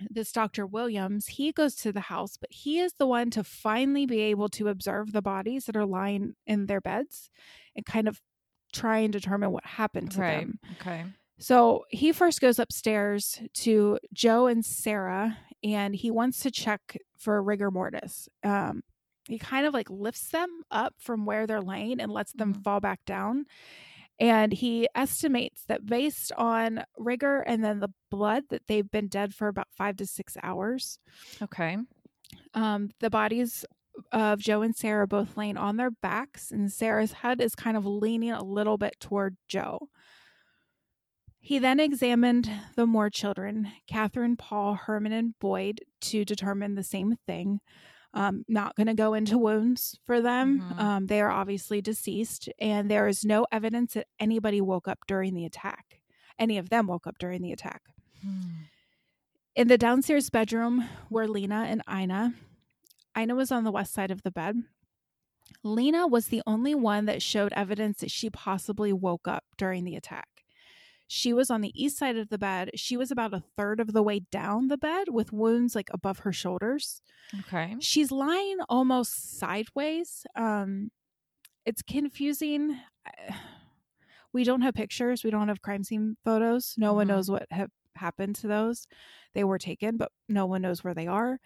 This 0.09 0.31
Dr. 0.31 0.65
Williams, 0.65 1.27
he 1.27 1.51
goes 1.51 1.75
to 1.77 1.91
the 1.91 2.01
house, 2.01 2.35
but 2.37 2.51
he 2.51 2.79
is 2.79 2.93
the 2.97 3.07
one 3.07 3.29
to 3.31 3.43
finally 3.43 4.05
be 4.05 4.19
able 4.21 4.49
to 4.49 4.67
observe 4.67 5.11
the 5.13 5.21
bodies 5.21 5.65
that 5.65 5.75
are 5.77 5.85
lying 5.85 6.33
in 6.47 6.65
their 6.65 6.81
beds 6.81 7.29
and 7.75 7.85
kind 7.85 8.07
of 8.07 8.19
try 8.73 8.97
and 8.99 9.13
determine 9.13 9.51
what 9.51 9.65
happened 9.65 10.11
to 10.11 10.21
Right. 10.21 10.39
them. 10.41 10.59
Okay. 10.81 11.05
So 11.39 11.85
he 11.89 12.11
first 12.11 12.41
goes 12.41 12.57
upstairs 12.59 13.39
to 13.55 13.99
Joe 14.13 14.47
and 14.47 14.65
Sarah, 14.65 15.37
and 15.63 15.95
he 15.95 16.11
wants 16.11 16.39
to 16.41 16.51
check 16.51 16.97
for 17.17 17.41
rigor 17.41 17.71
mortis. 17.71 18.27
Um, 18.43 18.83
he 19.27 19.39
kind 19.39 19.65
of 19.65 19.73
like 19.73 19.89
lifts 19.89 20.29
them 20.29 20.63
up 20.69 20.95
from 20.99 21.25
where 21.25 21.47
they're 21.47 21.61
laying 21.61 22.01
and 22.01 22.11
lets 22.11 22.33
them 22.33 22.53
Mhm. 22.53 22.63
fall 22.63 22.79
back 22.81 23.05
down. 23.05 23.45
And 24.19 24.53
he 24.53 24.87
estimates 24.95 25.65
that 25.65 25.85
based 25.85 26.31
on 26.33 26.83
rigor 26.97 27.39
and 27.41 27.63
then 27.63 27.79
the 27.79 27.89
blood, 28.11 28.43
that 28.49 28.67
they've 28.67 28.89
been 28.89 29.07
dead 29.07 29.33
for 29.33 29.47
about 29.47 29.67
five 29.71 29.95
to 29.97 30.05
six 30.05 30.37
hours. 30.43 30.99
Okay. 31.41 31.77
Um, 32.53 32.89
the 32.99 33.09
bodies 33.09 33.65
of 34.11 34.39
Joe 34.39 34.61
and 34.61 34.75
Sarah 34.75 35.07
both 35.07 35.37
laying 35.37 35.57
on 35.57 35.77
their 35.77 35.91
backs, 35.91 36.51
and 36.51 36.71
Sarah's 36.71 37.13
head 37.13 37.41
is 37.41 37.55
kind 37.55 37.77
of 37.77 37.85
leaning 37.85 38.31
a 38.31 38.43
little 38.43 38.77
bit 38.77 38.99
toward 38.99 39.37
Joe. 39.47 39.89
He 41.45 41.59
then 41.59 41.81
examined 41.81 42.49
the 42.77 42.85
Moore 42.85 43.09
children, 43.09 43.69
Catherine, 43.85 44.37
Paul, 44.37 44.75
Herman, 44.75 45.11
and 45.11 45.37
Boyd, 45.39 45.81
to 46.03 46.23
determine 46.23 46.75
the 46.75 46.83
same 46.83 47.17
thing. 47.27 47.59
Um, 48.13 48.45
not 48.47 48.75
going 48.75 48.87
to 48.87 48.93
go 48.93 49.13
into 49.13 49.37
wounds 49.37 49.99
for 50.05 50.21
them. 50.21 50.61
Mhm. 50.61 50.79
Um, 50.79 51.07
they 51.07 51.19
are 51.19 51.29
obviously 51.29 51.81
deceased, 51.81 52.47
and 52.59 52.89
there 52.89 53.09
is 53.09 53.25
no 53.25 53.45
evidence 53.51 53.95
that 53.95 54.07
anybody 54.21 54.61
woke 54.61 54.87
up 54.87 54.99
during 55.05 55.33
the 55.33 55.43
attack. 55.43 55.99
Any 56.39 56.57
of 56.57 56.69
them 56.69 56.87
woke 56.87 57.05
up 57.07 57.17
during 57.17 57.41
the 57.41 57.51
attack. 57.51 57.81
Hmm. 58.21 58.63
In 59.53 59.67
the 59.67 59.77
downstairs 59.77 60.29
bedroom 60.29 60.87
were 61.09 61.27
Lena 61.27 61.65
and 61.67 61.81
Ina. 61.93 62.35
Ina 63.17 63.35
was 63.35 63.51
on 63.51 63.65
the 63.65 63.71
west 63.71 63.91
side 63.93 64.11
of 64.11 64.23
the 64.23 64.31
bed. 64.31 64.63
Lena 65.61 66.07
was 66.07 66.27
the 66.27 66.41
only 66.47 66.73
one 66.73 67.03
that 67.05 67.21
showed 67.21 67.51
evidence 67.51 67.99
that 67.99 68.11
she 68.11 68.29
possibly 68.29 68.93
woke 68.93 69.27
up 69.27 69.43
during 69.57 69.83
the 69.83 69.97
attack. 69.97 70.29
She 71.07 71.33
was 71.33 71.51
on 71.51 71.61
the 71.61 71.71
east 71.81 71.97
side 71.97 72.17
of 72.17 72.29
the 72.29 72.37
bed. 72.37 72.71
She 72.75 72.97
was 72.97 73.11
about 73.11 73.33
a 73.33 73.43
third 73.57 73.79
of 73.79 73.93
the 73.93 74.01
way 74.03 74.19
down 74.31 74.67
the 74.67 74.77
bed 74.77 75.09
with 75.09 75.31
wounds 75.31 75.75
like 75.75 75.89
above 75.93 76.19
her 76.19 76.33
shoulders. 76.33 77.01
Okay. 77.41 77.75
She's 77.79 78.11
lying 78.11 78.57
almost 78.69 79.37
sideways. 79.39 80.25
Um, 80.35 80.91
it's 81.65 81.81
confusing. 81.81 82.79
We 84.33 84.43
don't 84.43 84.61
have 84.61 84.73
pictures. 84.73 85.23
We 85.23 85.29
don't 85.29 85.47
have 85.47 85.61
crime 85.61 85.83
scene 85.83 86.17
photos. 86.25 86.73
No 86.75 86.93
one 86.93 87.05
Mhm. 87.05 87.09
knows 87.09 87.29
what 87.29 87.45
have 87.51 87.69
happened 87.95 88.35
to 88.37 88.47
those. 88.47 88.87
They 89.35 89.43
were 89.43 89.59
taken, 89.59 89.95
but 89.97 90.11
no 90.27 90.47
one 90.47 90.63
knows 90.63 90.83
where 90.83 90.95
they 90.95 91.05
are. 91.05 91.39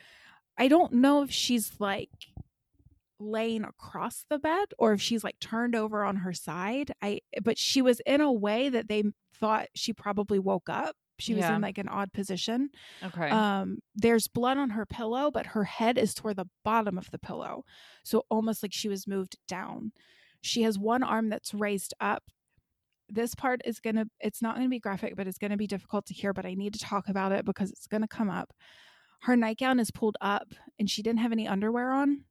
I 0.57 0.69
don't 0.69 0.93
know 0.93 1.21
if 1.21 1.29
she's 1.29 1.81
like 1.81 2.09
laying 3.19 3.63
across 3.63 4.25
the 4.29 4.37
bed 4.39 4.67
or 4.77 4.93
if 4.93 5.01
she's 5.01 5.23
like 5.23 5.39
turned 5.39 5.75
over 5.75 6.03
on 6.03 6.17
her 6.17 6.33
side. 6.33 6.91
I 7.01 7.19
but 7.43 7.57
she 7.57 7.81
was 7.81 7.99
in 8.05 8.21
a 8.21 8.31
way 8.31 8.69
that 8.69 8.87
they 8.87 9.03
thought 9.39 9.67
she 9.75 9.93
probably 9.93 10.39
woke 10.39 10.69
up. 10.69 10.95
She 11.19 11.33
was 11.33 11.41
Yeah. 11.41 11.55
in 11.55 11.61
like 11.61 11.79
an 11.79 11.87
odd 11.87 12.13
position. 12.13 12.69
Okay. 13.03 13.29
Um, 13.29 13.79
there's 13.95 14.27
blood 14.27 14.57
on 14.57 14.69
her 14.71 14.85
pillow, 14.85 15.31
but 15.31 15.47
her 15.47 15.63
head 15.63 15.97
is 15.97 16.13
toward 16.13 16.35
the 16.37 16.45
bottom 16.63 16.97
of 16.97 17.09
the 17.09 17.17
pillow. 17.17 17.63
So 18.03 18.23
almost 18.29 18.61
like 18.61 18.71
she 18.73 18.87
was 18.87 19.07
moved 19.07 19.35
down. 19.47 19.93
She 20.41 20.61
has 20.61 20.77
one 20.77 21.01
arm 21.01 21.29
that's 21.29 21.55
raised 21.55 21.95
up. 21.99 22.23
This 23.09 23.33
part 23.33 23.61
is 23.65 23.79
going 23.79 23.95
to, 23.95 24.05
it's 24.19 24.41
not 24.43 24.55
going 24.55 24.67
to 24.67 24.69
be 24.69 24.79
graphic, 24.79 25.15
but 25.15 25.27
it's 25.27 25.37
going 25.39 25.49
to 25.51 25.57
be 25.57 25.65
difficult 25.65 26.05
to 26.07 26.13
hear, 26.13 26.33
but 26.33 26.45
I 26.45 26.53
need 26.53 26.73
to 26.73 26.79
talk 26.79 27.07
about 27.07 27.31
it 27.31 27.45
because 27.45 27.71
it's 27.71 27.87
going 27.87 28.01
to 28.01 28.07
come 28.07 28.29
up. 28.29 28.53
Her 29.21 29.35
nightgown 29.35 29.79
is 29.79 29.89
pulled 29.89 30.17
up 30.21 30.53
and 30.77 30.87
she 30.87 31.01
didn't 31.01 31.21
have 31.21 31.31
any 31.31 31.47
underwear 31.47 31.91
on. 31.93 32.25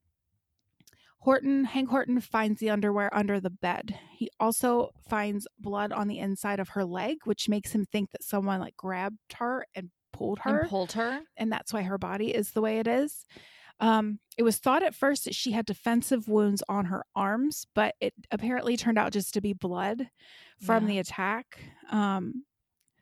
Horton, 1.26 1.64
Hank 1.64 1.88
Horton 1.90 2.20
finds 2.20 2.60
the 2.60 2.70
underwear 2.70 3.12
under 3.14 3.40
the 3.40 3.50
bed. 3.50 3.98
He 4.12 4.30
also 4.38 4.90
finds 5.08 5.46
blood 5.58 5.90
on 5.90 6.06
the 6.06 6.20
inside 6.20 6.60
of 6.60 6.68
her 6.70 6.84
leg, 6.84 7.18
which 7.24 7.48
makes 7.48 7.72
him 7.72 7.84
think 7.84 8.12
that 8.12 8.22
someone 8.22 8.60
like 8.60 8.76
grabbed 8.76 9.18
her 9.34 9.66
and 9.74 9.90
pulled 10.12 10.38
her. 10.38 10.60
And 10.60 10.70
pulled 10.70 10.92
her. 10.92 11.20
and 11.36 11.50
that's 11.50 11.72
why 11.72 11.82
her 11.82 11.98
body 11.98 12.32
is 12.32 12.52
the 12.52 12.60
way 12.62 12.78
it 12.78 12.86
is. 12.86 13.24
Um, 13.80 14.20
it 14.38 14.44
was 14.44 14.56
thought 14.58 14.82
at 14.84 14.94
first 14.94 15.24
that 15.24 15.34
she 15.34 15.50
had 15.52 15.66
defensive 15.66 16.28
wounds 16.28 16.62
on 16.68 16.86
her 16.86 17.04
arms, 17.14 17.66
but 17.74 17.94
it 18.00 18.14
apparently 18.30 18.76
turned 18.76 18.96
out 18.96 19.12
just 19.12 19.34
to 19.34 19.40
be 19.40 19.52
blood 19.52 20.08
from 20.60 20.84
Yeah. 20.84 20.88
the 20.88 20.98
attack. 21.00 21.58
Um, 21.90 22.44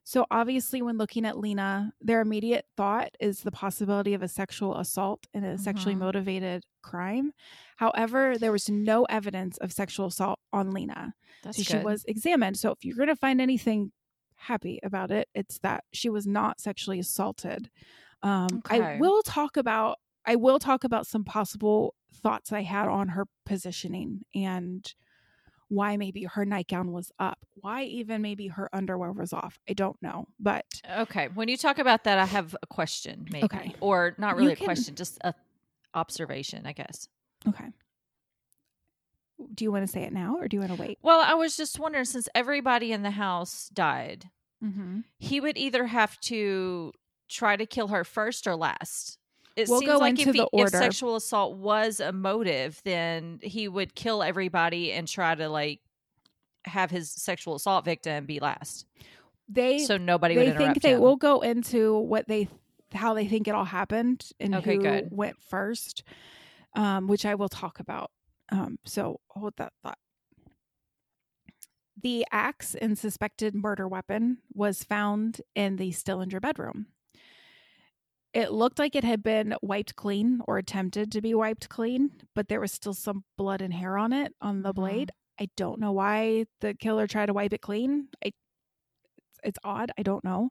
so 0.04 0.26
obviously, 0.30 0.82
when 0.82 0.98
looking 0.98 1.24
at 1.24 1.38
Lena, 1.38 1.92
their 2.00 2.20
immediate 2.20 2.66
thought 2.76 3.10
is 3.20 3.40
the 3.40 3.50
possibility 3.50 4.14
of 4.14 4.22
a 4.22 4.28
sexual 4.28 4.76
assault 4.76 5.26
and 5.34 5.44
a 5.44 5.56
sexually 5.58 5.94
Mhm. 5.94 5.98
motivated 6.00 6.64
crime. 6.82 7.32
However, 7.76 8.36
there 8.38 8.52
was 8.52 8.68
no 8.68 9.04
evidence 9.04 9.56
of 9.58 9.72
sexual 9.72 10.06
assault 10.06 10.38
on 10.52 10.70
Lena. 10.72 11.14
That's 11.42 11.56
so 11.56 11.62
she 11.62 11.72
good. 11.72 11.84
was 11.84 12.04
examined. 12.06 12.58
So 12.58 12.70
if 12.70 12.84
you're 12.84 12.96
going 12.96 13.08
to 13.08 13.16
find 13.16 13.40
anything 13.40 13.92
happy 14.36 14.78
about 14.82 15.10
it, 15.10 15.28
it's 15.34 15.58
that 15.60 15.84
she 15.92 16.10
was 16.10 16.26
not 16.26 16.60
sexually 16.60 16.98
assaulted. 16.98 17.70
Um, 18.22 18.62
I 18.66 18.98
will 19.00 19.22
talk 19.22 19.56
about 19.56 19.98
I 20.26 20.36
will 20.36 20.58
talk 20.58 20.84
about 20.84 21.06
some 21.06 21.22
possible 21.24 21.94
thoughts 22.14 22.50
I 22.50 22.62
had 22.62 22.88
on 22.88 23.08
her 23.08 23.26
positioning 23.44 24.24
and 24.34 24.94
why 25.74 25.96
maybe 25.96 26.24
her 26.24 26.44
nightgown 26.44 26.92
was 26.92 27.10
up. 27.18 27.38
Why 27.54 27.84
even 27.84 28.22
maybe 28.22 28.48
her 28.48 28.68
underwear 28.72 29.12
was 29.12 29.32
off. 29.32 29.58
I 29.68 29.72
don't 29.72 30.00
know, 30.02 30.26
but 30.38 30.64
Okay. 30.98 31.28
When 31.34 31.48
you 31.48 31.56
talk 31.56 31.78
about 31.78 32.04
that, 32.04 32.18
I 32.18 32.24
have 32.26 32.54
a 32.62 32.66
question, 32.66 33.26
maybe. 33.30 33.44
Okay. 33.44 33.74
Or 33.80 34.14
not 34.18 34.34
You 34.36 34.40
really 34.40 34.52
a 34.52 34.56
can- 34.56 34.66
question, 34.66 34.94
just 34.94 35.18
a 35.22 35.34
observation, 35.94 36.66
I 36.66 36.72
guess. 36.72 37.08
okay. 37.48 37.66
Do 39.52 39.64
you 39.64 39.72
want 39.72 39.84
to 39.84 39.90
say 39.92 40.02
it 40.02 40.12
now 40.12 40.36
or 40.38 40.46
do 40.48 40.56
you 40.56 40.60
want 40.60 40.74
to 40.74 40.80
wait? 40.80 40.98
Well, 41.02 41.20
I 41.20 41.34
was 41.34 41.56
just 41.56 41.78
wondering 41.80 42.04
since 42.04 42.28
everybody 42.34 42.92
in 42.92 43.02
the 43.02 43.10
house 43.12 43.68
died, 43.68 44.30
Mm-hmm. 44.64 45.00
he 45.18 45.40
would 45.40 45.58
either 45.58 45.86
have 45.86 46.18
to 46.22 46.92
try 47.28 47.54
to 47.56 47.66
kill 47.66 47.88
her 47.88 48.02
first 48.04 48.46
or 48.46 48.56
last. 48.56 49.18
It 49.56 49.68
We'll 49.68 49.80
seems 49.80 49.92
go 49.92 49.98
like 49.98 50.18
into 50.18 50.30
if, 50.30 50.34
he, 50.34 50.40
if 50.52 50.70
sexual 50.70 51.16
assault 51.16 51.56
was 51.56 52.00
a 52.00 52.12
motive, 52.12 52.80
then 52.84 53.38
he 53.42 53.68
would 53.68 53.94
kill 53.94 54.22
everybody 54.22 54.92
and 54.92 55.06
try 55.06 55.34
to 55.34 55.48
like 55.48 55.80
have 56.64 56.90
his 56.90 57.10
sexual 57.10 57.54
assault 57.54 57.84
victim 57.84 58.26
be 58.26 58.40
last, 58.40 58.86
They 59.48 59.78
so 59.80 59.96
nobody 59.96 60.34
they 60.34 60.50
think 60.52 60.80
they 60.82 60.92
him. 60.92 61.00
will 61.00 61.16
go 61.16 61.40
into 61.40 61.98
what 61.98 62.26
they 62.26 62.48
how 62.92 63.14
they 63.14 63.26
think 63.26 63.46
it 63.48 63.54
all 63.54 63.64
happened 63.64 64.26
and 64.40 64.54
Okay, 64.54 64.76
who 64.76 64.82
good. 64.82 65.08
went 65.10 65.36
first 65.42 66.04
um 66.76 67.06
which 67.08 67.26
i 67.26 67.34
will 67.34 67.48
talk 67.48 67.80
about 67.80 68.10
um 68.50 68.78
so 68.84 69.20
hold 69.28 69.52
that 69.56 69.72
thought 69.82 69.98
the 72.00 72.24
axe 72.32 72.74
and 72.74 72.98
suspected 72.98 73.54
murder 73.54 73.86
weapon 73.88 74.38
was 74.52 74.84
found 74.84 75.40
in 75.54 75.76
the 75.76 75.92
stillinger 75.92 76.40
bedroom 76.40 76.86
it 78.34 78.50
looked 78.52 78.78
like 78.80 78.94
it 78.96 79.04
had 79.04 79.22
been 79.22 79.54
wiped 79.62 79.96
clean 79.96 80.40
or 80.46 80.58
attempted 80.58 81.10
to 81.12 81.22
be 81.22 81.34
wiped 81.34 81.68
clean 81.70 82.10
but 82.34 82.48
there 82.48 82.60
was 82.60 82.72
still 82.72 82.92
some 82.94 83.24
blood 83.38 83.62
and 83.62 83.72
hair 83.72 83.96
on 83.96 84.12
it 84.12 84.34
on 84.40 84.62
the 84.62 84.72
Mhm. 84.72 84.76
blade 84.76 85.10
i 85.40 85.48
don't 85.56 85.80
know 85.80 85.92
why 85.92 86.44
the 86.60 86.74
killer 86.74 87.06
tried 87.06 87.26
to 87.26 87.32
wipe 87.34 87.52
it 87.52 87.60
clean 87.62 88.08
i 88.24 88.32
it's 89.42 89.58
odd. 89.62 89.92
I 89.98 90.02
don't 90.02 90.24
know. 90.24 90.50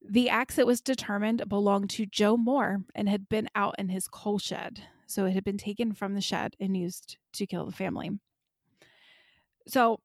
The 0.00 0.30
axe 0.30 0.58
it 0.58 0.66
was 0.66 0.80
determined 0.80 1.46
belonged 1.48 1.90
to 1.90 2.06
Joe 2.06 2.36
Moore 2.38 2.78
and 2.94 3.08
had 3.08 3.28
been 3.28 3.48
out 3.54 3.74
in 3.78 3.90
his 3.90 4.08
coal 4.08 4.38
shed. 4.38 4.82
So 5.06 5.26
it 5.26 5.32
had 5.32 5.44
been 5.44 5.58
taken 5.58 5.92
from 5.92 6.14
the 6.14 6.22
shed 6.22 6.56
and 6.58 6.74
used 6.74 7.18
to 7.34 7.46
kill 7.46 7.66
the 7.66 7.72
family. 7.72 8.10
So 9.68 10.00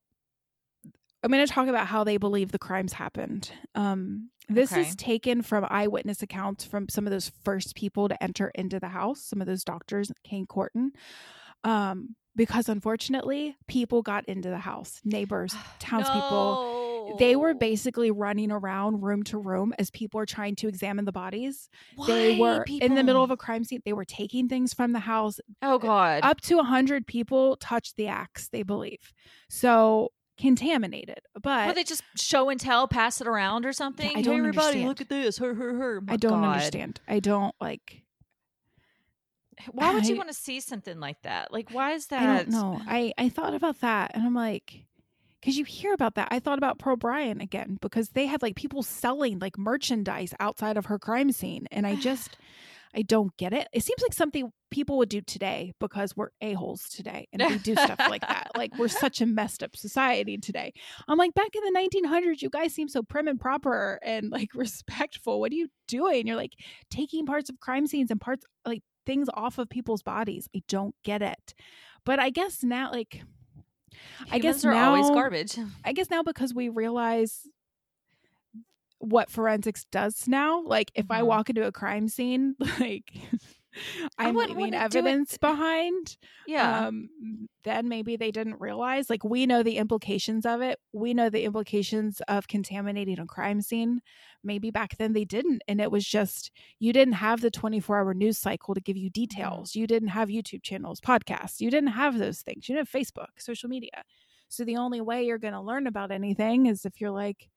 I'm 1.24 1.32
going 1.32 1.46
to 1.46 1.52
talk 1.52 1.68
about 1.68 1.88
how 1.88 2.04
they 2.04 2.18
believe 2.18 2.52
the 2.52 2.60
crimes 2.60 2.94
happened. 2.94 3.52
Um, 3.74 4.30
this 4.50 4.72
Okay. 4.72 4.82
is 4.82 4.96
taken 4.96 5.42
from 5.42 5.66
eyewitness 5.70 6.22
accounts 6.22 6.64
from 6.64 6.88
some 6.90 7.06
of 7.08 7.12
those 7.12 7.32
first 7.44 7.76
people 7.76 8.08
to 8.10 8.22
enter 8.24 8.52
into 8.56 8.80
the 8.80 8.90
house, 8.90 9.22
some 9.22 9.42
of 9.42 9.48
those 9.48 9.64
doctors, 9.64 10.12
Hank 10.30 10.52
Horton. 10.52 10.92
Um, 11.64 12.16
because 12.36 12.68
unfortunately, 12.68 13.56
people 13.68 14.02
got 14.02 14.26
into 14.26 14.50
the 14.50 14.58
house, 14.58 15.00
neighbors, 15.06 15.56
townspeople 15.80 16.58
they 17.20 17.36
were 17.36 17.54
basically 17.54 18.10
running 18.10 18.52
around 18.52 19.04
room 19.04 19.22
to 19.22 19.38
room 19.38 19.74
as 19.78 19.92
people 19.92 20.18
were 20.18 20.26
trying 20.26 20.56
to 20.56 20.68
examine 20.68 21.06
the 21.06 21.12
bodies. 21.12 21.70
They 22.08 22.32
were 22.32 22.66
in 22.82 22.96
the 22.96 23.04
middle 23.04 23.24
of 23.24 23.30
a 23.30 23.38
crime 23.38 23.64
scene. 23.64 23.82
They 23.86 23.94
were 23.94 24.06
taking 24.06 24.50
things 24.50 24.74
from 24.74 24.92
the 24.92 25.00
house. 25.00 25.40
Oh 25.62 25.78
God. 25.78 26.24
Up 26.24 26.42
to 26.42 26.56
100 26.56 27.06
people 27.06 27.58
touched 27.58 27.96
the 27.96 28.08
axe, 28.08 28.50
they 28.50 28.64
believe. 28.64 29.14
So 29.50 30.12
contaminated. 30.38 31.20
But 31.34 31.66
Well, 31.66 31.74
they 31.74 31.84
just 31.84 32.04
show 32.16 32.50
and 32.50 32.60
tell, 32.60 32.88
pass 32.88 33.22
it 33.22 33.28
around 33.28 33.66
or 33.66 33.74
something. 33.74 34.10
I 34.10 34.22
don't 34.22 34.34
hey, 34.34 34.40
everybody, 34.40 34.84
understand. 34.84 34.88
look 34.88 35.02
at 35.02 35.10
this. 35.10 35.38
Her, 35.38 35.54
her, 35.54 35.74
her. 35.76 36.02
My 36.02 36.14
I 36.14 36.18
don't 36.18 36.42
God. 36.42 36.54
understand. 36.56 37.02
I 37.08 37.20
don't 37.20 37.56
like 37.60 38.04
Why 39.72 39.94
would 39.94 40.06
you 40.06 40.16
want 40.16 40.30
to 40.30 40.36
see 40.36 40.60
something 40.60 41.00
like 41.00 41.22
that? 41.24 41.52
Like, 41.54 41.72
why 41.72 41.94
is 41.94 42.08
that? 42.08 42.22
I 42.22 42.44
don't 42.44 42.50
know. 42.50 42.82
I 42.86 43.14
I 43.18 43.30
thought 43.30 43.54
about 43.54 43.82
that 43.82 44.12
and 44.14 44.24
I'm 44.24 44.36
like 44.36 44.86
because 45.46 45.58
you 45.58 45.64
hear 45.64 45.94
about 45.94 46.16
that. 46.16 46.30
I 46.32 46.40
thought 46.40 46.58
about 46.58 46.80
Pearl 46.80 46.96
Bryan 46.96 47.40
again 47.40 47.78
because 47.80 48.10
they 48.10 48.26
had 48.26 48.42
like 48.42 48.56
people 48.56 48.82
selling 48.82 49.38
like 49.38 49.60
merchandise 49.60 50.34
outside 50.40 50.76
of 50.76 50.88
her 50.88 50.98
crime 50.98 51.32
scene. 51.32 51.68
And 51.72 51.86
I 51.86 51.96
just, 51.96 52.36
I 52.96 53.04
don't 53.04 53.36
get 53.38 53.54
it. 53.54 53.68
It 53.72 53.84
seems 53.84 54.02
like 54.02 54.14
something 54.14 54.52
people 54.76 54.98
would 54.98 55.08
do 55.08 55.22
today 55.22 55.72
because 55.80 56.18
we're 56.18 56.32
a-holes 56.42 56.90
today 56.90 57.26
and 57.32 57.42
we 57.48 57.58
do 57.60 57.76
stuff 57.76 57.98
like 58.10 58.20
that. 58.22 58.52
Like 58.58 58.78
we're 58.78 58.88
such 59.06 59.22
a 59.22 59.26
messed 59.26 59.64
up 59.64 59.74
society 59.78 60.38
today. 60.38 60.74
I'm 61.08 61.18
like, 61.18 61.34
back 61.34 61.52
in 61.56 61.64
the 61.74 61.80
1900s, 61.80 62.42
you 62.42 62.50
guys 62.50 62.74
seem 62.74 62.90
so 62.90 63.02
prim 63.02 63.30
and 63.30 63.40
proper 63.40 63.98
and 64.04 64.30
like 64.32 64.50
respectful. 64.54 65.40
What 65.40 65.54
are 65.54 65.56
you 65.56 65.70
doing? 65.88 66.28
You're 66.28 66.36
like 66.36 66.52
taking 66.92 67.26
parts 67.26 67.50
of 67.50 67.58
crime 67.62 67.88
scenes 67.88 68.12
and 68.12 68.20
parts, 68.20 68.46
like 68.66 68.84
things 69.06 69.30
off 69.34 69.58
of 69.60 69.70
people's 69.70 70.04
bodies. 70.04 70.50
I 70.54 70.62
don't 70.68 70.94
get 71.06 71.22
it. 71.22 71.54
But 72.06 72.20
I 72.20 72.30
guess 72.30 72.62
now, 72.62 72.92
like, 72.92 73.22
I 74.30 74.40
guess 74.40 74.62
Humans 74.62 74.66
are 74.66 74.74
always 74.88 75.10
garbage. 75.10 75.58
I 75.86 75.94
guess 75.94 76.10
now 76.10 76.22
because 76.22 76.54
we 76.54 76.68
realize 76.68 77.48
what 79.00 79.30
forensics 79.30 79.86
does 79.92 80.28
now, 80.28 80.62
like 80.64 80.92
if 80.96 81.12
I 81.12 81.22
Mhm. 81.22 81.28
walk 81.28 81.50
into 81.50 81.66
a 81.66 81.72
crime 81.72 82.08
scene, 82.10 82.56
like 82.80 83.06
I 83.16 83.38
I'm 84.18 84.36
wouldn't 84.36 84.58
leaving 84.58 84.74
evidence 84.74 85.38
behind, 85.38 86.18
Yeah. 86.48 86.88
um, 86.88 87.10
then 87.64 87.90
maybe 87.90 88.16
they 88.16 88.32
didn't 88.32 88.60
realize. 88.60 89.10
Like 89.10 89.24
we 89.24 89.46
know 89.46 89.64
the 89.64 89.78
implications 89.78 90.46
of 90.46 90.62
it. 90.62 90.80
We 90.94 91.14
know 91.14 91.30
the 91.30 91.44
implications 91.44 92.22
of 92.28 92.48
contaminating 92.48 93.20
a 93.20 93.26
crime 93.26 93.62
scene. 93.62 94.02
Maybe 94.44 94.70
back 94.72 94.98
then 94.98 95.14
they 95.14 95.26
didn't, 95.26 95.62
and 95.68 95.82
it 95.82 95.92
was 95.92 96.06
just 96.06 96.52
you 96.80 96.94
didn't 96.94 97.16
have 97.16 97.42
the 97.42 97.52
24 97.52 98.00
hour 98.00 98.14
news 98.14 98.38
cycle 98.38 98.76
to 98.76 98.82
give 98.82 98.98
you 98.98 99.10
details. 99.10 99.76
You 99.76 99.88
didn't 99.88 100.10
have 100.10 100.30
YouTube 100.30 100.64
channels, 100.64 101.02
podcasts. 101.02 101.60
You 101.62 101.72
didn't 101.72 101.92
have 101.94 102.18
those 102.18 102.42
things. 102.42 102.70
You 102.70 102.76
didn't 102.76 102.90
have 102.92 103.02
Facebook, 103.02 103.28
social 103.40 103.70
media. 103.70 104.04
So 104.48 104.64
the 104.64 104.78
only 104.78 105.02
way 105.02 105.24
you're 105.26 105.40
going 105.40 105.54
to 105.56 105.62
learn 105.62 105.88
about 105.88 106.12
anything 106.12 106.68
is 106.68 106.86
if 106.86 107.02
you're 107.02 107.12
like, 107.12 107.50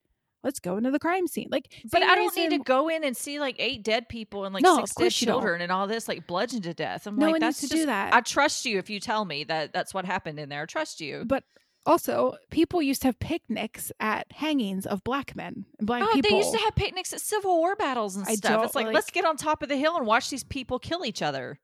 let's 0.44 0.60
go 0.60 0.76
into 0.76 0.90
the 0.90 0.98
crime 0.98 1.26
scene. 1.26 1.48
Like, 1.50 1.72
but 1.90 2.02
I 2.02 2.14
don't 2.14 2.34
need 2.36 2.50
to 2.50 2.58
go 2.58 2.88
in 2.88 3.04
and 3.04 3.16
see 3.16 3.40
like 3.40 3.56
eight 3.58 3.82
dead 3.82 4.08
people 4.08 4.44
and 4.44 4.54
like 4.54 4.62
No, 4.62 4.76
six 4.76 4.94
dead 4.94 5.02
course 5.04 5.20
you 5.20 5.26
don't. 5.26 5.34
children 5.40 5.60
and 5.60 5.72
all 5.72 5.86
this 5.86 6.08
like 6.08 6.26
bludgeoned 6.26 6.62
to 6.64 6.74
death. 6.74 7.06
I'm 7.06 7.16
No 7.16 7.26
like, 7.26 7.32
one 7.34 7.40
that's 7.40 7.62
needs 7.62 7.70
to 7.70 7.76
just, 7.76 7.82
do 7.82 7.86
that. 7.86 8.14
I 8.14 8.20
trust 8.20 8.64
you 8.64 8.78
if 8.78 8.88
you 8.90 9.00
tell 9.00 9.24
me 9.24 9.44
that 9.44 9.72
that's 9.72 9.92
what 9.92 10.04
happened 10.04 10.38
in 10.38 10.48
there. 10.48 10.62
I 10.62 10.66
trust 10.66 11.00
you. 11.00 11.24
But 11.26 11.44
also, 11.86 12.36
people 12.50 12.82
used 12.82 13.00
to 13.02 13.08
have 13.08 13.18
picnics 13.18 13.90
at 13.98 14.26
hangings 14.32 14.84
of 14.84 15.02
black 15.04 15.34
men 15.34 15.64
and 15.78 15.86
black 15.86 16.02
Oh, 16.02 16.12
people. 16.12 16.30
they 16.30 16.36
used 16.36 16.52
to 16.52 16.58
have 16.60 16.74
picnics 16.74 17.12
at 17.14 17.20
Civil 17.20 17.56
War 17.56 17.76
battles 17.76 18.14
and 18.14 18.26
I 18.28 18.34
stuff. 18.34 18.62
It's 18.64 18.74
like, 18.74 18.86
like- 18.86 18.94
let's 18.94 19.10
get 19.10 19.24
on 19.24 19.36
top 19.36 19.62
of 19.62 19.68
the 19.70 19.76
hill 19.76 19.96
and 19.96 20.06
watch 20.06 20.28
these 20.28 20.44
people 20.44 20.78
kill 20.78 21.04
each 21.06 21.22
other. 21.22 21.58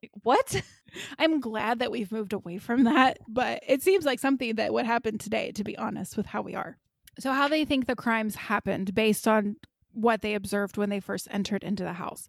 Like, 0.00 0.12
what? 0.22 0.62
I'm 1.18 1.40
glad 1.40 1.80
that 1.80 1.90
we've 1.90 2.12
moved 2.12 2.32
away 2.32 2.58
from 2.58 2.84
that, 2.84 3.18
but 3.28 3.62
it 3.66 3.82
seems 3.82 4.04
like 4.04 4.20
something 4.20 4.56
that 4.56 4.72
would 4.72 4.84
happen 4.86 5.18
today, 5.18 5.50
to 5.52 5.64
be 5.64 5.76
honest, 5.76 6.16
with 6.16 6.26
how 6.26 6.42
we 6.42 6.54
are. 6.54 6.78
So, 7.18 7.32
how 7.32 7.48
they 7.48 7.64
think 7.64 7.86
the 7.86 7.96
crimes 7.96 8.34
happened 8.34 8.94
based 8.94 9.28
on 9.28 9.56
what 9.92 10.22
they 10.22 10.34
observed 10.34 10.76
when 10.76 10.88
they 10.88 11.00
first 11.00 11.28
entered 11.30 11.62
into 11.62 11.84
the 11.84 11.92
house. 11.94 12.28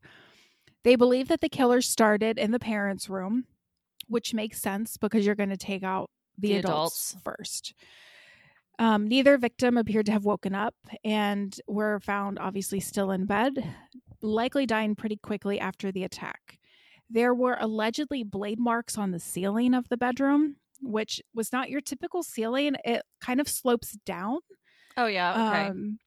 They 0.83 0.95
believe 0.95 1.29
that 1.29 1.41
the 1.41 1.49
killer 1.49 1.81
started 1.81 2.37
in 2.37 2.51
the 2.51 2.59
parents' 2.59 3.09
room, 3.09 3.45
which 4.07 4.33
makes 4.33 4.61
sense 4.61 4.97
because 4.97 5.25
you're 5.25 5.35
going 5.35 5.49
to 5.49 5.57
take 5.57 5.83
out 5.83 6.09
the, 6.37 6.49
The 6.49 6.57
adults, 6.57 7.11
adults. 7.11 7.23
first. 7.23 7.73
Um, 8.79 9.07
neither 9.07 9.37
victim 9.37 9.77
appeared 9.77 10.07
to 10.07 10.11
have 10.11 10.25
woken 10.25 10.53
up 10.55 10.75
and 11.05 11.55
were 11.67 11.99
found 11.99 12.39
obviously 12.39 12.79
still 12.79 13.11
in 13.11 13.25
bed, 13.25 13.63
likely 14.21 14.65
dying 14.65 14.95
pretty 14.95 15.15
quickly 15.15 15.59
after 15.59 15.91
the 15.91 16.03
attack. 16.03 16.57
There 17.09 17.33
were 17.33 17.55
allegedly 17.59 18.23
blade 18.23 18.59
marks 18.59 18.97
on 18.97 19.11
the 19.11 19.19
ceiling 19.19 19.73
of 19.73 19.87
the 19.89 19.97
bedroom, 19.97 20.55
which 20.81 21.21
was 21.33 21.53
not 21.53 21.69
your 21.69 21.81
typical 21.81 22.23
ceiling. 22.23 22.75
It 22.83 23.03
kind 23.21 23.39
of 23.39 23.47
slopes 23.47 23.95
down. 24.05 24.39
Oh 24.97 25.07
yeah, 25.07 25.31
okay. 25.49 25.67
Um, 25.69 25.99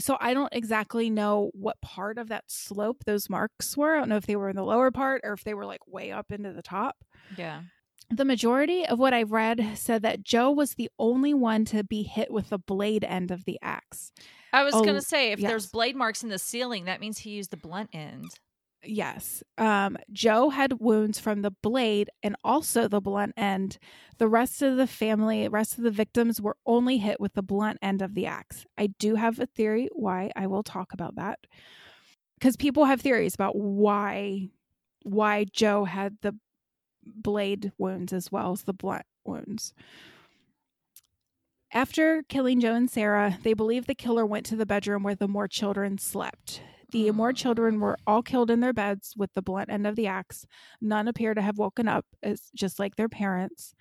so 0.00 0.16
I 0.20 0.32
don't 0.32 0.52
exactly 0.52 1.10
know 1.10 1.50
what 1.54 1.80
part 1.82 2.18
of 2.18 2.28
that 2.28 2.44
slope 2.48 3.04
those 3.04 3.28
marks 3.28 3.76
were. 3.76 3.96
I 3.96 3.98
don't 3.98 4.08
know 4.08 4.16
if 4.16 4.26
they 4.26 4.36
were 4.36 4.48
in 4.48 4.56
the 4.56 4.62
lower 4.64 4.90
part 4.90 5.22
or 5.24 5.32
if 5.32 5.42
they 5.44 5.54
were 5.54 5.66
like 5.66 5.86
way 5.88 6.12
up 6.12 6.30
into 6.30 6.52
the 6.52 6.62
top. 6.62 6.96
Yeah. 7.36 7.62
The 8.10 8.24
majority 8.24 8.86
of 8.86 8.98
what 8.98 9.12
I've 9.12 9.32
read 9.32 9.72
said 9.76 10.02
that 10.02 10.22
Joe 10.22 10.50
was 10.50 10.74
the 10.74 10.88
only 10.98 11.34
one 11.34 11.64
to 11.66 11.84
be 11.84 12.04
hit 12.04 12.32
with 12.32 12.48
the 12.48 12.58
blade 12.58 13.04
end 13.04 13.30
of 13.30 13.44
the 13.44 13.58
axe. 13.60 14.12
I 14.52 14.62
was 14.62 14.74
Oh, 14.74 14.84
gonna 14.84 15.02
say 15.02 15.32
if 15.32 15.40
there's 15.40 15.66
blade 15.66 15.94
marks 15.96 16.22
in 16.22 16.30
the 16.30 16.38
ceiling, 16.38 16.84
that 16.86 17.00
means 17.00 17.18
he 17.18 17.30
used 17.32 17.50
the 17.50 17.58
blunt 17.58 17.90
end. 17.92 18.30
Yes. 18.84 19.42
Um, 19.58 19.96
Joe 20.12 20.50
had 20.50 20.80
wounds 20.80 21.18
from 21.18 21.42
the 21.42 21.50
blade 21.50 22.10
and 22.22 22.36
also 22.44 22.86
the 22.86 23.00
blunt 23.00 23.34
end. 23.36 23.78
The 24.18 24.28
rest 24.28 24.62
of 24.62 24.76
the 24.76 24.86
family, 24.86 25.48
rest 25.48 25.78
of 25.78 25.84
the 25.84 25.90
victims 25.90 26.40
were 26.40 26.56
only 26.64 26.98
hit 26.98 27.20
with 27.20 27.34
the 27.34 27.42
blunt 27.42 27.78
end 27.82 28.02
of 28.02 28.14
the 28.14 28.26
axe. 28.26 28.66
I 28.78 28.88
do 28.98 29.16
have 29.16 29.40
a 29.40 29.46
theory 29.46 29.88
why 29.92 30.30
I 30.36 30.46
will 30.46 30.62
talk 30.62 30.92
about 30.92 31.16
that. 31.16 31.40
Because 32.38 32.56
people 32.56 32.84
have 32.84 33.00
theories 33.00 33.34
about 33.34 33.56
why 33.56 34.48
why 35.04 35.46
Joe 35.52 35.84
had 35.84 36.18
the 36.22 36.34
blade 37.04 37.72
wounds 37.78 38.12
as 38.12 38.30
well 38.32 38.52
as 38.52 38.62
the 38.62 38.74
blunt 38.74 39.06
wounds. 39.24 39.74
After 41.72 42.22
killing 42.28 42.60
Joe 42.60 42.74
and 42.74 42.90
Sarah, 42.90 43.38
they 43.42 43.54
believe 43.54 43.86
the 43.86 43.94
killer 43.94 44.24
went 44.26 44.46
to 44.46 44.56
the 44.56 44.66
bedroom 44.66 45.02
where 45.02 45.14
the 45.14 45.28
Moore 45.28 45.48
children 45.48 45.98
slept. 45.98 46.62
The 46.90 47.10
Moore 47.10 47.32
children 47.32 47.80
were 47.80 47.98
all 48.06 48.22
killed 48.22 48.50
in 48.50 48.60
their 48.60 48.72
beds 48.72 49.14
with 49.16 49.30
the 49.34 49.42
blunt 49.42 49.70
end 49.70 49.86
of 49.86 49.96
the 49.96 50.06
axe. 50.06 50.46
None 50.80 51.08
appear 51.08 51.34
to 51.34 51.42
have 51.42 51.58
woken 51.58 51.86
up, 51.86 52.06
as 52.22 52.50
just 52.54 52.78
like 52.78 52.96
their 52.96 53.08
parents. 53.08 53.74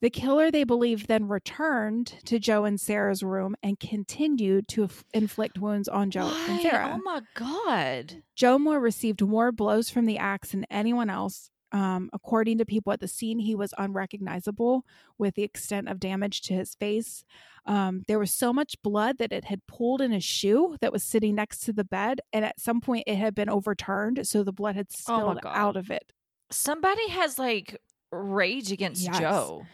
The 0.00 0.10
killer, 0.10 0.50
they 0.50 0.64
believe, 0.64 1.06
then 1.06 1.28
returned 1.28 2.16
to 2.24 2.40
Joe 2.40 2.64
and 2.64 2.80
Sarah's 2.80 3.22
room 3.22 3.54
and 3.62 3.78
continued 3.78 4.66
to 4.68 4.84
f- 4.84 5.04
inflict 5.14 5.58
wounds 5.58 5.86
on 5.86 6.10
Joe 6.10 6.26
and 6.48 6.58
oh 6.58 6.62
Sarah. 6.62 6.92
Oh 6.98 7.02
my 7.04 7.20
god. 7.34 8.22
Joe 8.34 8.58
Moore 8.58 8.80
received 8.80 9.22
more 9.22 9.52
blows 9.52 9.90
from 9.90 10.06
the 10.06 10.18
axe 10.18 10.50
than 10.50 10.64
anyone 10.70 11.08
else. 11.08 11.50
Um, 11.72 12.10
according 12.12 12.58
to 12.58 12.66
people 12.66 12.92
at 12.92 13.00
the 13.00 13.08
scene, 13.08 13.38
he 13.38 13.54
was 13.54 13.72
unrecognizable 13.78 14.84
with 15.18 15.34
the 15.34 15.42
extent 15.42 15.88
of 15.88 15.98
damage 15.98 16.42
to 16.42 16.54
his 16.54 16.74
face. 16.74 17.24
Um, 17.64 18.02
there 18.08 18.18
was 18.18 18.30
so 18.32 18.52
much 18.52 18.80
blood 18.82 19.18
that 19.18 19.32
it 19.32 19.44
had 19.44 19.66
pooled 19.66 20.00
in 20.02 20.10
his 20.12 20.24
shoe 20.24 20.76
that 20.80 20.92
was 20.92 21.02
sitting 21.02 21.34
next 21.34 21.60
to 21.60 21.72
the 21.72 21.84
bed, 21.84 22.20
and 22.32 22.44
at 22.44 22.60
some 22.60 22.80
point 22.80 23.04
it 23.06 23.16
had 23.16 23.34
been 23.34 23.48
overturned, 23.48 24.26
so 24.26 24.42
the 24.44 24.52
blood 24.52 24.76
had 24.76 24.88
Oh 24.90 24.96
spilled 24.98 25.40
God. 25.42 25.52
out 25.56 25.76
of 25.76 25.90
it. 25.90 26.12
Somebody 26.50 27.08
has 27.08 27.38
like 27.38 27.78
rage 28.10 28.70
against 28.72 29.04
Yes. 29.04 29.18
Joe. 29.18 29.64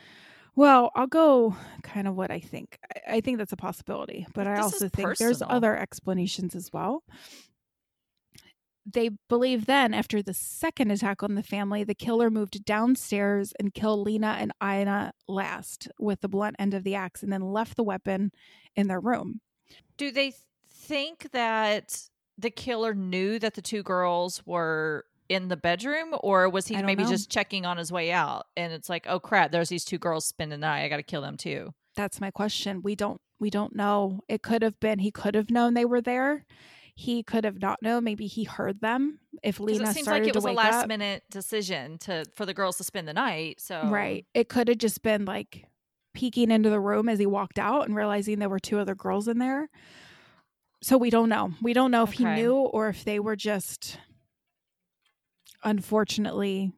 Well, 0.55 0.91
I'll 0.97 1.07
go 1.07 1.55
kind 1.83 2.09
of 2.09 2.15
what 2.17 2.31
I 2.31 2.41
think. 2.41 2.79
I, 3.07 3.17
I 3.17 3.21
think 3.21 3.39
that's 3.39 3.53
a 3.53 3.57
possibility, 3.57 4.27
but 4.35 4.47
I 4.47 4.57
This 4.57 4.67
is 4.67 4.73
also 4.75 4.89
think 4.89 5.17
there's 5.19 5.41
other 5.43 5.77
explanations 5.77 6.55
as 6.55 6.73
well. 6.73 7.05
They 8.91 9.11
believe 9.29 9.67
then, 9.67 9.93
after 9.93 10.23
the 10.23 10.33
second 10.33 10.91
attack 10.91 11.23
on 11.23 11.35
the 11.35 11.43
family, 11.43 11.85
the 11.85 11.95
killer 11.95 12.31
moved 12.31 12.65
downstairs 12.65 13.53
and 13.59 13.75
killed 13.75 14.07
Lena 14.07 14.37
and 14.39 14.53
Ina 14.63 15.13
last 15.27 15.89
with 15.99 16.21
the 16.21 16.29
blunt 16.29 16.57
end 16.59 16.73
of 16.73 16.85
the 16.85 16.95
axe 16.95 17.23
and 17.23 17.33
then 17.33 17.43
left 17.43 17.77
the 17.77 17.83
weapon 17.83 18.33
in 18.75 18.89
their 18.89 19.01
room. 19.01 19.41
Do 19.99 20.11
they 20.11 20.33
think 20.71 21.33
that 21.33 22.09
the 22.39 22.51
killer 22.51 22.95
knew 22.95 23.39
that 23.39 23.55
the 23.55 23.63
two 23.63 23.83
girls 23.83 24.43
were 24.47 25.05
in 25.29 25.49
the 25.49 25.57
bedroom 25.57 26.15
or 26.23 26.49
was 26.49 26.69
he 26.69 26.81
maybe 26.83 27.03
know. 27.03 27.11
just 27.11 27.31
checking 27.31 27.67
on 27.67 27.77
his 27.77 27.93
way 27.93 28.11
out 28.11 28.47
and 28.57 28.73
it's 28.73 28.89
like, 28.89 29.07
"Oh 29.07 29.21
crap, 29.21 29.53
there's 29.53 29.69
these 29.69 29.85
two 29.85 29.99
girls 29.99 30.25
spending 30.25 30.61
the 30.61 30.67
night. 30.67 30.85
I 30.85 30.89
got 30.89 30.97
to 30.97 31.03
kill 31.03 31.21
them 31.21 31.37
too." 31.37 31.75
That's 31.97 32.21
my 32.21 32.31
question. 32.31 32.81
We 32.83 32.95
don't 32.95 33.21
we 33.39 33.51
don't 33.51 33.77
know. 33.77 34.21
It 34.29 34.43
could 34.43 34.63
have 34.63 34.81
been 34.81 35.01
he 35.01 35.11
could 35.11 35.35
have 35.35 35.51
known 35.51 35.75
they 35.75 35.85
were 35.85 36.01
there. 36.01 36.47
He 36.99 37.23
could 37.23 37.45
have 37.45 37.61
not 37.63 37.81
known. 37.81 38.03
Maybe 38.03 38.27
he 38.27 38.43
heard 38.43 38.81
them. 38.81 39.21
If 39.45 39.61
Lena 39.61 39.91
it 39.91 39.95
seems 39.95 40.07
started 40.07 40.25
like 40.25 40.29
it 40.31 40.35
was 40.35 40.45
a 40.45 40.51
last 40.51 40.83
up, 40.83 40.89
minute 40.89 41.23
decision 41.31 41.97
to 41.99 42.25
for 42.35 42.45
the 42.45 42.53
girls 42.53 42.77
to 42.79 42.85
spend 42.85 43.07
the 43.07 43.15
night. 43.15 43.61
So 43.61 43.83
Right. 43.85 44.27
It 44.35 44.49
could 44.49 44.67
have 44.67 44.79
just 44.79 45.01
been 45.01 45.25
like 45.25 45.69
peeking 46.13 46.51
into 46.51 46.71
the 46.71 46.81
room 46.81 47.09
as 47.09 47.21
he 47.21 47.27
walked 47.27 47.61
out 47.61 47.87
and 47.87 47.95
realizing 47.95 48.41
there 48.41 48.49
were 48.49 48.59
two 48.59 48.81
other 48.81 48.97
girls 48.97 49.29
in 49.29 49.39
there. 49.39 49.69
So 50.83 50.99
we 50.99 51.09
don't 51.11 51.29
know. 51.29 51.53
We 51.63 51.73
don't 51.73 51.93
know 51.93 52.03
if 52.03 52.11
he 52.15 52.25
knew 52.25 52.55
or 52.57 52.89
if 52.89 53.05
they 53.05 53.21
were 53.21 53.37
just 53.37 54.01
unfortunately 55.63 56.73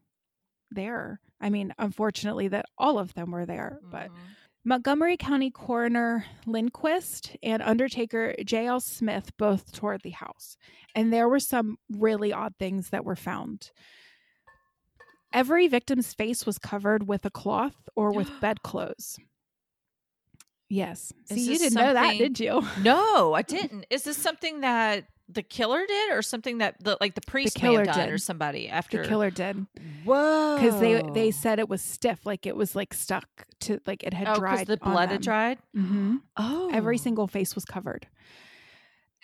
there. 0.70 1.18
I 1.40 1.48
mean, 1.48 1.72
unfortunately 1.78 2.48
that 2.48 2.66
all 2.76 2.98
of 2.98 3.14
them 3.14 3.30
were 3.30 3.46
there, 3.46 3.78
but 3.90 4.10
Mhm. 4.10 4.16
Montgomery 4.64 5.16
County 5.16 5.50
Coroner 5.50 6.26
Lindquist 6.46 7.36
and 7.42 7.62
Undertaker 7.62 8.34
J.L. 8.44 8.80
Smith 8.80 9.32
both 9.38 9.72
toured 9.72 10.02
the 10.02 10.11
house, 10.11 10.56
and 10.94 11.12
there 11.12 11.28
were 11.28 11.40
some 11.40 11.78
really 11.90 12.32
odd 12.32 12.54
things 12.58 12.90
that 12.90 13.04
were 13.04 13.16
found. 13.16 13.70
Every 15.32 15.66
victim's 15.68 16.12
face 16.12 16.44
was 16.44 16.58
covered 16.58 17.08
with 17.08 17.24
a 17.24 17.30
cloth 17.30 17.88
or 17.96 18.12
with 18.12 18.28
bedclothes. 18.40 19.18
Yes. 20.68 21.12
See, 21.24 21.52
you 21.52 21.58
didn't 21.58 21.74
know 21.74 21.94
that, 21.94 22.18
did 22.18 22.38
you? 22.38 22.62
No, 22.82 23.32
I 23.34 23.42
didn't. 23.56 23.86
Is 23.90 24.04
this 24.04 24.16
something 24.16 24.61
that 24.61 25.06
the 25.32 25.42
killer 25.42 25.86
did 25.86 26.12
or 26.12 26.22
something 26.22 26.58
that 26.58 26.82
the 26.82 26.96
like 27.00 27.14
the 27.14 27.20
priest 27.26 27.56
may 27.62 27.68
killer 27.70 27.84
did. 27.84 28.08
or 28.10 28.18
somebody 28.18 28.68
after 28.68 29.02
The 29.02 29.08
killer 29.08 29.30
did 29.30 29.66
Whoa. 30.04 30.56
because 30.56 30.80
they 30.80 31.02
they 31.14 31.30
said 31.30 31.58
it 31.58 31.68
was 31.68 31.80
stiff, 31.82 32.26
like 32.26 32.46
it 32.46 32.56
was 32.56 32.74
like 32.74 32.92
stuck 32.92 33.28
to 33.60 33.80
like 33.86 34.02
it 34.02 34.12
had 34.14 34.28
Oh, 34.28 34.34
dried. 34.34 34.66
the 34.66 34.76
blood 34.76 35.10
had 35.10 35.22
dried? 35.22 35.58
mm-hmm. 35.76 36.16
Oh. 36.36 36.70
Every 36.72 36.98
single 36.98 37.26
face 37.26 37.54
was 37.54 37.64
covered. 37.64 38.06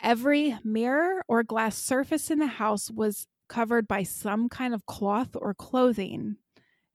Every 0.03 0.57
mirror 0.63 1.25
or 1.27 1.43
glass 1.43 1.77
surface 1.79 2.31
in 2.31 2.39
the 2.39 2.47
house 2.47 2.91
was 2.91 3.27
covered 3.49 3.89
by 3.89 4.03
some 4.03 4.49
kind 4.49 4.75
of 4.75 4.85
cloth 4.87 5.31
or 5.35 5.55
clothing. 5.55 6.37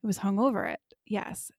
It 0.04 0.08
was 0.08 0.18
hung 0.18 0.40
over 0.40 0.66
it. 0.66 0.80
Yes. 1.06 1.52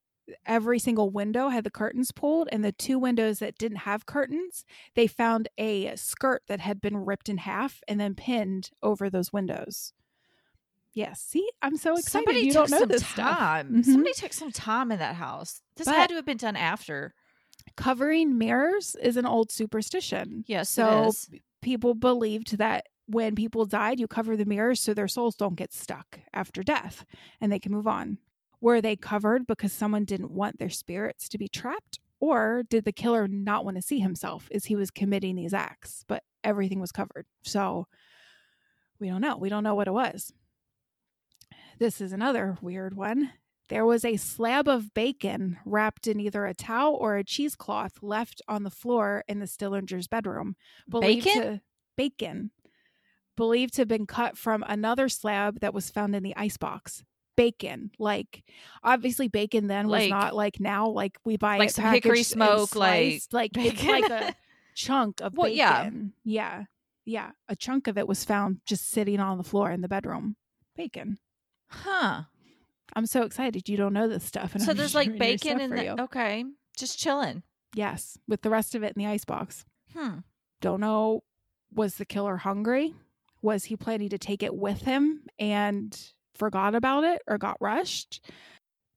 Every 0.47 0.79
single 0.79 1.11
window 1.11 1.49
had 1.49 1.65
the 1.65 1.71
curtains 1.71 2.13
pulled, 2.13 2.49
and 2.53 2.65
the 2.65 2.73
two 2.73 2.99
windows 2.99 3.41
that 3.41 3.59
didn't 3.59 3.79
have 3.79 4.07
curtains, 4.07 4.65
they 4.95 5.07
found 5.07 5.49
a 5.59 5.95
skirt 5.97 6.43
that 6.47 6.61
had 6.61 6.81
been 6.81 6.97
ripped 6.97 7.29
in 7.29 7.39
half 7.39 7.81
and 7.89 7.99
then 8.01 8.15
pinned 8.15 8.71
over 8.83 9.11
those 9.11 9.33
windows. 9.33 9.93
Yes. 10.95 11.21
See, 11.23 11.49
I'm 11.63 11.77
so 11.77 11.93
excited. 11.93 12.11
Somebody 12.11 12.41
you 12.41 12.53
took 12.53 12.69
don't 12.69 12.91
know 12.91 12.97
some 12.99 13.25
time. 13.25 13.73
Mhm. 13.77 13.85
Somebody 13.85 14.13
took 14.13 14.33
some 14.33 14.53
time 14.53 14.93
in 14.93 14.99
that 14.99 15.17
house. 15.17 15.63
This 15.77 15.87
But- 15.87 15.95
had 15.97 16.09
to 16.11 16.17
have 16.17 16.27
been 16.27 16.37
done 16.37 16.57
after. 16.57 17.15
Covering 17.77 18.37
mirrors 18.39 18.95
is 18.97 19.17
an 19.17 19.25
old 19.27 19.51
superstition. 19.51 20.45
Yes, 20.47 20.69
So 20.69 21.13
people 21.63 21.95
believed 21.95 22.59
that 22.59 22.89
when 23.07 23.35
people 23.35 23.65
died, 23.67 24.01
you 24.01 24.07
cover 24.07 24.37
the 24.37 24.45
mirrors 24.45 24.81
so 24.81 24.93
their 24.95 25.09
souls 25.09 25.35
don't 25.37 25.55
get 25.55 25.73
stuck 25.73 26.21
after 26.35 26.63
death 26.63 27.05
and 27.41 27.51
they 27.51 27.59
can 27.59 27.73
move 27.73 27.87
on. 27.87 28.19
Were 28.63 28.81
they 28.81 28.95
covered 28.95 29.45
because 29.49 29.73
someone 29.73 30.05
didn't 30.05 30.31
want 30.31 30.61
their 30.61 30.71
spirits 30.71 31.29
to 31.29 31.37
be 31.37 31.49
trapped? 31.49 31.99
Or 32.21 32.63
did 32.71 32.85
the 32.85 32.93
killer 32.93 33.27
not 33.27 33.65
want 33.65 33.77
to 33.77 33.83
see 33.83 33.99
himself 33.99 34.49
as 34.55 34.67
he 34.67 34.77
was 34.77 34.93
committing 34.93 35.35
these 35.35 35.53
acts? 35.53 36.05
But 36.07 36.23
everything 36.45 36.79
was 36.79 36.93
covered. 36.93 37.27
So 37.43 37.89
we 39.01 39.09
don't 39.09 39.21
know. 39.21 39.37
We 39.37 39.49
don't 39.49 39.65
know 39.65 39.75
what 39.75 39.89
it 39.89 39.93
was. 39.93 40.33
This 41.81 42.01
is 42.01 42.13
another 42.13 42.57
weird 42.63 42.95
one. 42.97 43.33
There 43.69 43.85
was 43.85 44.05
a 44.05 44.17
slab 44.17 44.69
of 44.69 44.95
bacon 44.95 45.59
wrapped 45.65 46.07
in 46.07 46.21
either 46.21 46.47
a 46.47 46.55
towel 46.55 46.95
or 46.95 47.17
a 47.17 47.25
cheesecloth 47.25 47.99
left 48.01 48.41
on 48.47 48.63
the 48.63 48.71
floor 48.71 49.25
in 49.27 49.41
the 49.41 49.47
Stillingers' 49.47 50.09
bedroom. 50.09 50.55
Believed 50.89 51.25
Bacon? 51.25 51.43
To, 51.43 51.61
bacon. 51.97 52.51
Believed 53.37 53.75
to 53.75 53.81
have 53.81 53.89
been 53.89 54.07
cut 54.07 54.39
from 54.39 54.63
another 54.69 55.09
slab 55.09 55.59
that 55.61 55.75
was 55.75 55.91
found 55.91 56.15
in 56.15 56.23
the 56.23 56.37
icebox. 56.37 57.03
Bacon. 57.37 57.91
Like, 57.99 58.43
obviously, 58.83 59.29
bacon 59.29 59.67
then 59.67 59.89
was 59.89 60.03
Like- 60.03 60.11
not 60.11 60.35
like 60.35 60.61
now. 60.61 60.89
Like, 60.89 61.19
we 61.25 61.37
buy 61.37 61.59
like 61.59 61.71
some 61.71 61.93
hickory 61.93 62.23
smoke, 62.23 62.75
like 62.77 63.23
sliced. 63.23 63.33
like 63.33 63.51
it's 63.57 63.83
bacon. 63.83 63.89
like 63.89 64.11
a 64.11 64.35
chunk 64.75 65.21
of 65.21 65.35
Well, 65.37 65.49
yeah. 65.49 65.85
bacon. 65.85 66.13
Yeah. 66.25 66.65
Yeah. 67.05 67.31
A 67.49 67.57
chunk 67.57 67.89
of 67.89 67.97
it 67.99 68.07
was 68.07 68.25
found 68.25 68.61
just 68.67 68.91
sitting 68.91 69.19
on 69.21 69.39
the 69.39 69.45
floor 69.45 69.71
in 69.71 69.81
the 69.81 69.89
bedroom. 69.89 70.37
Bacon. 70.77 71.19
Huh. 71.69 72.23
I'm 72.95 73.07
so 73.07 73.23
excited 73.23 73.69
you 73.69 73.77
don't 73.79 73.95
know 73.95 74.09
this 74.09 74.25
stuff. 74.25 74.55
And 74.55 74.63
So 74.63 74.73
I'm 74.73 74.77
there's 74.77 74.95
like 74.95 75.17
bacon 75.19 75.61
in 75.61 75.71
the 75.71 75.85
you. 75.85 75.91
okay. 76.01 76.45
Just 76.77 76.99
chilling. 76.99 77.43
Yes, 77.75 78.19
with 78.29 78.43
the 78.43 78.51
rest 78.51 78.75
of 78.75 78.83
it 78.83 78.93
in 78.95 79.03
the 79.03 79.09
icebox. 79.09 79.65
Hmm. 79.97 80.19
Don't 80.61 80.81
know. 80.81 81.23
Was 81.75 81.95
the 81.97 82.05
killer 82.05 82.37
hungry? 82.37 82.95
Was 83.41 83.65
he 83.65 83.77
planning 83.77 84.11
to 84.11 84.19
take 84.19 84.43
it 84.43 84.55
with 84.55 84.83
him 84.83 85.23
and 85.39 85.99
forgot 86.35 86.75
about 86.75 87.05
it 87.05 87.23
or 87.27 87.39
got 87.39 87.57
rushed? 87.61 88.21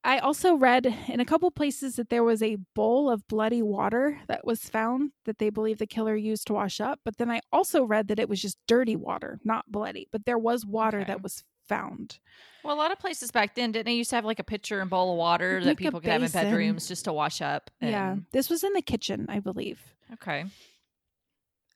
I 0.03 0.19
also 0.19 0.53
read 0.53 0.85
in 1.07 1.19
a 1.19 1.25
couple 1.25 1.49
places 1.49 1.95
that 1.95 2.09
there 2.09 2.23
was 2.23 2.43
a 2.43 2.57
bowl 2.75 3.09
of 3.09 3.27
bloody 3.27 3.63
water 3.63 4.19
that 4.27 4.45
was 4.45 4.69
found 4.69 5.11
that 5.25 5.39
they 5.39 5.49
believe 5.49 5.79
the 5.79 5.87
killer 5.87 6.15
used 6.15 6.45
to 6.47 6.53
wash 6.53 6.79
up. 6.79 6.99
But 7.03 7.17
then 7.17 7.31
I 7.31 7.41
also 7.51 7.83
read 7.83 8.07
that 8.09 8.19
it 8.19 8.29
was 8.29 8.39
just 8.39 8.59
dirty 8.67 8.95
water, 8.95 9.39
not 9.43 9.71
bloody. 9.71 10.07
But 10.11 10.25
there 10.25 10.37
was 10.37 10.63
water 10.63 10.99
Okay. 10.99 11.07
that 11.07 11.23
was 11.23 11.43
found. 11.67 12.19
Well, 12.63 12.75
a 12.75 12.77
lot 12.77 12.91
of 12.91 12.99
places 12.99 13.31
back 13.31 13.55
then 13.55 13.71
didn't 13.71 13.87
they 13.87 13.93
used 13.93 14.11
to 14.11 14.15
have 14.15 14.25
like 14.25 14.37
a 14.37 14.43
pitcher 14.43 14.79
and 14.79 14.91
bowl 14.91 15.11
of 15.13 15.17
water 15.17 15.59
that 15.59 15.65
Like 15.65 15.79
a 15.79 15.83
people 15.83 16.01
could 16.01 16.11
have 16.11 16.21
in 16.21 16.29
bedrooms 16.29 16.87
just 16.87 17.05
to 17.05 17.13
wash 17.13 17.41
up? 17.41 17.71
Yeah. 17.81 18.17
This 18.31 18.47
was 18.47 18.63
in 18.63 18.73
the 18.73 18.83
kitchen, 18.83 19.25
I 19.27 19.39
believe. 19.39 19.79
Okay. 20.13 20.45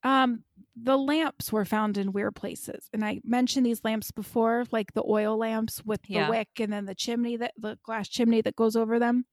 Um, 0.03 0.43
the 0.81 0.97
lamps 0.97 1.51
were 1.51 1.65
found 1.65 1.97
in 1.97 2.13
weird 2.13 2.35
places, 2.35 2.87
and 2.93 3.03
I 3.03 3.19
mentioned 3.25 3.65
these 3.65 3.83
lamps 3.83 4.11
before, 4.11 4.63
like 4.71 4.93
the 4.93 5.03
oil 5.05 5.37
lamps 5.37 5.83
with 5.83 6.01
the 6.03 6.13
Yeah. 6.13 6.29
wick, 6.29 6.47
and 6.59 6.71
then 6.71 6.85
the 6.85 6.95
chimney 6.95 7.35
that 7.37 7.53
the 7.57 7.77
glass 7.83 8.07
chimney 8.07 8.41
that 8.41 8.55
goes 8.55 8.75
over 8.75 8.97
them. 8.99 9.25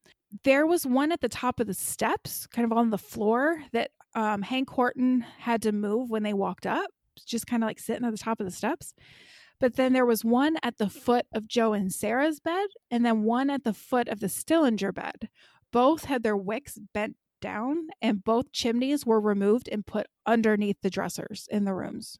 There 0.42 0.66
was 0.66 0.84
one 0.84 1.12
at 1.12 1.20
the 1.20 1.28
top 1.28 1.60
of 1.60 1.68
the 1.68 1.74
steps, 1.74 2.46
kind 2.48 2.64
of 2.70 2.76
on 2.76 2.90
the 2.90 2.98
floor, 2.98 3.62
that 3.72 3.92
um, 4.14 4.42
Hank 4.42 4.68
Horton 4.70 5.20
had 5.20 5.62
to 5.62 5.72
move 5.72 6.10
when 6.10 6.22
they 6.24 6.34
walked 6.34 6.66
up, 6.66 6.90
just 7.26 7.46
kind 7.46 7.62
of 7.62 7.68
like 7.68 7.78
sitting 7.78 8.04
at 8.04 8.10
the 8.10 8.18
top 8.18 8.40
of 8.40 8.46
the 8.46 8.52
steps. 8.52 8.92
But 9.60 9.76
then 9.76 9.92
there 9.92 10.04
was 10.04 10.24
one 10.24 10.56
at 10.62 10.78
the 10.78 10.90
foot 10.90 11.26
of 11.32 11.46
Joe 11.48 11.72
and 11.74 11.92
Sarah's 11.92 12.40
bed, 12.40 12.66
and 12.90 13.06
then 13.06 13.22
one 13.22 13.50
at 13.50 13.62
the 13.64 13.72
foot 13.72 14.08
of 14.08 14.20
the 14.20 14.28
Stillinger 14.28 14.92
bed. 14.92 15.28
Both 15.72 16.04
had 16.06 16.22
their 16.22 16.36
wicks 16.36 16.78
bent 16.92 17.16
down, 17.46 17.88
and 18.02 18.24
both 18.24 18.50
chimneys 18.50 19.06
were 19.06 19.20
removed 19.20 19.68
and 19.70 19.86
put 19.86 20.06
underneath 20.26 20.78
the 20.82 20.90
dressers 20.90 21.46
in 21.50 21.64
the 21.64 21.72
rooms. 21.74 22.18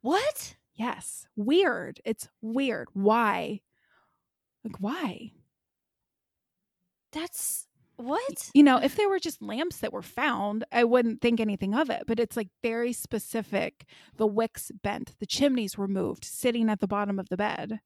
What? 0.00 0.56
Yes, 0.74 1.26
weird. 1.36 2.00
It's 2.04 2.28
weird. 2.40 2.88
Why? 2.94 3.60
Like, 4.64 4.76
why? 4.80 5.32
That's 7.12 7.68
what? 7.96 8.50
You 8.54 8.62
know, 8.62 8.78
if 8.78 8.96
there 8.96 9.08
were 9.08 9.18
just 9.18 9.42
lamps 9.42 9.76
that 9.78 9.92
were 9.92 10.02
found, 10.02 10.64
I 10.72 10.84
wouldn't 10.84 11.20
think 11.20 11.38
anything 11.40 11.74
of 11.74 11.90
it. 11.90 12.04
But 12.06 12.18
it's 12.18 12.36
like 12.36 12.48
very 12.62 12.92
specific. 12.92 13.84
The 14.16 14.26
wicks 14.26 14.70
bent, 14.82 15.14
the 15.20 15.26
chimneys 15.26 15.76
removed, 15.78 16.24
sitting 16.24 16.70
at 16.70 16.80
the 16.80 16.88
bottom 16.88 17.18
of 17.18 17.28
the 17.28 17.36
bed. 17.36 17.80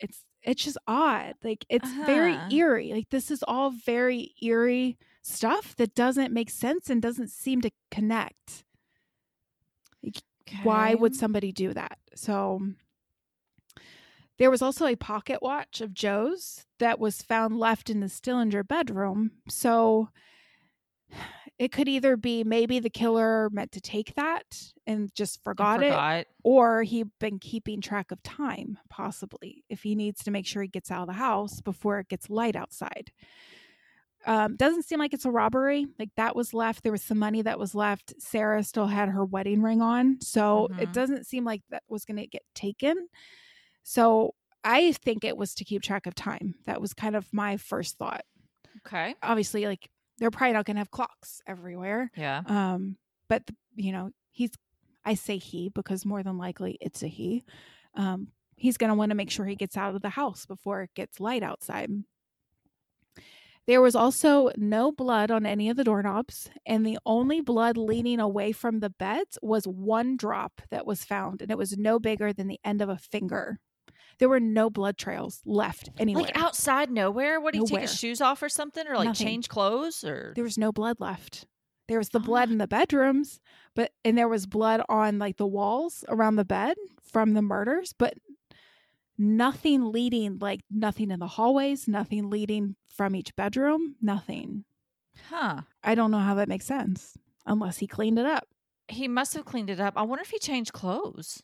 It's 0.00 0.24
it's 0.42 0.64
just 0.64 0.78
odd. 0.86 1.34
Like 1.42 1.64
it's 1.68 1.90
very 2.06 2.34
Uh-huh. 2.34 2.48
eerie. 2.52 2.92
Like 2.92 3.08
this 3.10 3.30
is 3.30 3.42
all 3.48 3.70
very 3.70 4.34
eerie 4.42 4.98
stuff 5.22 5.76
that 5.76 5.94
doesn't 5.94 6.32
make 6.32 6.50
sense 6.50 6.90
and 6.90 7.02
doesn't 7.02 7.30
seem 7.30 7.60
to 7.62 7.70
connect. 7.90 8.64
Why 10.62 10.94
would 10.94 11.14
somebody 11.14 11.52
do 11.52 11.72
that? 11.74 11.98
So 12.14 12.60
there 14.38 14.50
was 14.50 14.62
also 14.62 14.86
a 14.86 14.96
pocket 14.96 15.42
watch 15.42 15.80
of 15.80 15.94
Joe's 15.94 16.66
that 16.78 16.98
was 16.98 17.22
found 17.22 17.58
left 17.58 17.90
in 17.90 18.00
the 18.00 18.08
Stillinger 18.08 18.66
bedroom. 18.66 19.32
So 19.48 20.08
it 21.58 21.72
could 21.72 21.88
either 21.88 22.16
be 22.16 22.42
maybe 22.42 22.80
the 22.80 22.88
killer 22.88 23.50
meant 23.50 23.70
to 23.72 23.80
take 23.82 24.14
that 24.14 24.72
and 24.86 25.14
just 25.14 25.40
I 25.40 25.44
forgot, 25.44 25.82
it, 25.82 26.28
or 26.42 26.82
he'd 26.82 27.10
been 27.20 27.38
keeping 27.38 27.82
track 27.82 28.10
of 28.10 28.22
time, 28.22 28.78
possibly, 28.88 29.62
if 29.68 29.82
he 29.82 29.94
needs 29.94 30.24
to 30.24 30.30
make 30.30 30.46
sure 30.46 30.62
he 30.62 30.68
gets 30.68 30.90
out 30.90 31.02
of 31.02 31.08
the 31.08 31.12
house 31.12 31.60
before 31.60 31.98
it 31.98 32.08
gets 32.08 32.30
light 32.30 32.56
outside. 32.56 33.12
Um, 34.26 34.56
doesn't 34.56 34.84
seem 34.84 34.98
like 34.98 35.14
it's 35.14 35.24
a 35.24 35.30
robbery. 35.30 35.86
Like 35.98 36.10
that 36.16 36.36
was 36.36 36.52
left. 36.52 36.82
There 36.82 36.92
was 36.92 37.02
some 37.02 37.18
money 37.18 37.42
that 37.42 37.58
was 37.58 37.74
left. 37.74 38.14
Sarah 38.20 38.62
still 38.62 38.86
had 38.86 39.08
her 39.08 39.24
wedding 39.24 39.62
ring 39.62 39.80
on. 39.80 40.20
So 40.20 40.66
it 40.78 40.88
Mhm. 40.88 40.92
doesn't 40.92 41.26
seem 41.26 41.44
like 41.44 41.62
that 41.70 41.82
was 41.88 42.04
going 42.04 42.18
to 42.18 42.26
get 42.26 42.42
taken. 42.54 43.08
So 43.82 44.34
I 44.62 44.92
think 44.92 45.24
it 45.24 45.36
was 45.36 45.54
to 45.54 45.64
keep 45.64 45.82
track 45.82 46.06
of 46.06 46.14
time. 46.14 46.54
That 46.66 46.80
was 46.80 46.92
kind 46.92 47.16
of 47.16 47.32
my 47.32 47.56
first 47.56 47.96
thought. 47.96 48.24
Okay. 48.86 49.14
Obviously, 49.22 49.66
like 49.66 49.90
they're 50.18 50.30
probably 50.30 50.52
not 50.52 50.66
going 50.66 50.76
to 50.76 50.80
have 50.80 50.90
clocks 50.90 51.40
everywhere. 51.46 52.10
Yeah. 52.14 52.42
Um, 52.46 52.98
but 53.28 53.46
the, 53.46 53.54
you 53.76 53.92
know, 53.92 54.10
he's 54.32 54.50
I 55.02 55.14
say 55.14 55.38
he 55.38 55.70
because 55.70 56.04
more 56.04 56.22
than 56.22 56.36
likely 56.36 56.76
it's 56.82 57.02
a 57.02 57.08
he. 57.08 57.42
Um, 57.94 58.28
he's 58.56 58.76
going 58.76 58.90
to 58.90 58.94
want 58.94 59.10
to 59.10 59.16
make 59.16 59.30
sure 59.30 59.46
he 59.46 59.56
gets 59.56 59.78
out 59.78 59.94
of 59.94 60.02
the 60.02 60.10
house 60.10 60.44
before 60.44 60.82
it 60.82 60.90
gets 60.94 61.20
light 61.20 61.42
outside. 61.42 61.90
There 63.70 63.80
was 63.80 63.94
also 63.94 64.50
no 64.56 64.90
blood 64.90 65.30
on 65.30 65.46
any 65.46 65.70
of 65.70 65.76
the 65.76 65.84
doorknobs, 65.84 66.50
and 66.66 66.84
the 66.84 66.98
only 67.06 67.40
blood 67.40 67.76
leading 67.76 68.18
away 68.18 68.50
from 68.50 68.80
the 68.80 68.90
beds 68.90 69.38
was 69.42 69.64
one 69.64 70.16
drop 70.16 70.60
that 70.72 70.84
was 70.86 71.04
found, 71.04 71.40
and 71.40 71.52
it 71.52 71.56
was 71.56 71.78
no 71.78 72.00
bigger 72.00 72.32
than 72.32 72.48
the 72.48 72.58
end 72.64 72.82
of 72.82 72.88
a 72.88 72.96
finger. 72.98 73.60
There 74.18 74.28
were 74.28 74.40
no 74.40 74.70
blood 74.70 74.98
trails 74.98 75.40
left 75.46 75.88
anywhere. 76.00 76.24
Like 76.24 76.36
outside 76.36 76.90
nowhere? 76.90 77.40
What 77.40 77.52
do 77.52 77.60
you 77.60 77.66
take 77.66 77.82
his 77.82 77.96
shoes 77.96 78.20
off 78.20 78.42
or 78.42 78.48
something? 78.48 78.88
Or 78.88 78.96
like 78.96 79.04
Nothing. 79.04 79.24
change 79.28 79.48
clothes 79.48 80.02
or 80.02 80.32
there 80.34 80.42
was 80.42 80.58
no 80.58 80.72
blood 80.72 80.96
left. 80.98 81.46
There 81.86 81.98
was 81.98 82.08
the 82.08 82.18
Oh. 82.18 82.22
blood 82.24 82.50
in 82.50 82.58
the 82.58 82.66
bedrooms, 82.66 83.38
but 83.76 83.92
and 84.04 84.18
there 84.18 84.26
was 84.26 84.46
blood 84.46 84.82
on 84.88 85.20
like 85.20 85.36
the 85.36 85.46
walls 85.46 86.04
around 86.08 86.34
the 86.34 86.44
bed 86.44 86.76
from 87.04 87.34
the 87.34 87.42
murders, 87.42 87.94
but 87.96 88.14
nothing 89.20 89.92
leading 89.92 90.38
like 90.38 90.62
nothing 90.70 91.10
in 91.10 91.20
the 91.20 91.26
hallways, 91.26 91.86
nothing 91.86 92.30
leading 92.30 92.74
from 92.88 93.14
each 93.14 93.36
bedroom, 93.36 93.94
nothing. 94.00 94.64
Huh. 95.28 95.60
I 95.84 95.94
don't 95.94 96.10
know 96.10 96.18
how 96.18 96.34
that 96.36 96.48
makes 96.48 96.64
sense 96.64 97.18
unless 97.44 97.78
he 97.78 97.86
cleaned 97.86 98.18
it 98.18 98.24
up. 98.24 98.48
He 98.88 99.06
must 99.06 99.34
have 99.34 99.44
cleaned 99.44 99.68
it 99.70 99.78
up. 99.78 99.92
I 99.96 100.02
wonder 100.02 100.22
if 100.22 100.30
he 100.30 100.38
changed 100.38 100.72
clothes. 100.72 101.42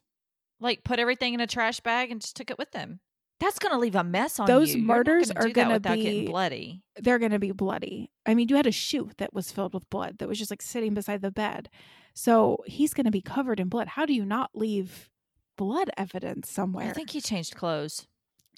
Like 0.58 0.84
put 0.84 0.98
everything 0.98 1.34
in 1.34 1.40
a 1.40 1.46
trash 1.46 1.80
bag 1.80 2.10
and 2.10 2.20
just 2.20 2.34
took 2.34 2.50
it 2.50 2.58
with 2.58 2.74
him. 2.74 3.00
That's 3.38 3.58
gonna 3.58 3.78
leave 3.78 3.94
a 3.94 4.02
mess 4.02 4.40
on 4.40 4.46
Those 4.46 4.74
you. 4.74 4.82
Murders 4.82 5.30
gonna 5.30 5.46
are 5.46 5.50
gonna 5.50 5.74
without 5.74 5.94
be- 5.96 6.02
getting 6.02 6.24
bloody. 6.24 6.82
They're 6.96 7.18
going 7.18 7.32
to 7.32 7.38
be 7.38 7.52
bloody. 7.52 8.10
I 8.24 8.34
mean, 8.34 8.48
you 8.48 8.56
had 8.56 8.66
a 8.66 8.72
shoe 8.72 9.10
that 9.18 9.34
was 9.34 9.52
filled 9.52 9.74
with 9.74 9.88
blood 9.90 10.16
that 10.18 10.28
was 10.28 10.38
just 10.38 10.50
like 10.50 10.62
sitting 10.62 10.94
beside 10.94 11.20
the 11.20 11.30
bed. 11.30 11.68
So 12.14 12.62
he's 12.64 12.94
going 12.94 13.04
to 13.04 13.10
be 13.10 13.20
covered 13.20 13.60
in 13.60 13.68
blood. 13.68 13.88
How 13.88 14.06
do 14.06 14.14
you 14.14 14.24
not 14.24 14.52
leave 14.54 15.10
blood 15.56 15.90
evidence 15.96 16.50
somewhere? 16.50 16.90
I 16.90 16.92
think 16.92 17.10
he 17.10 17.20
changed 17.20 17.54
clothes. 17.54 18.06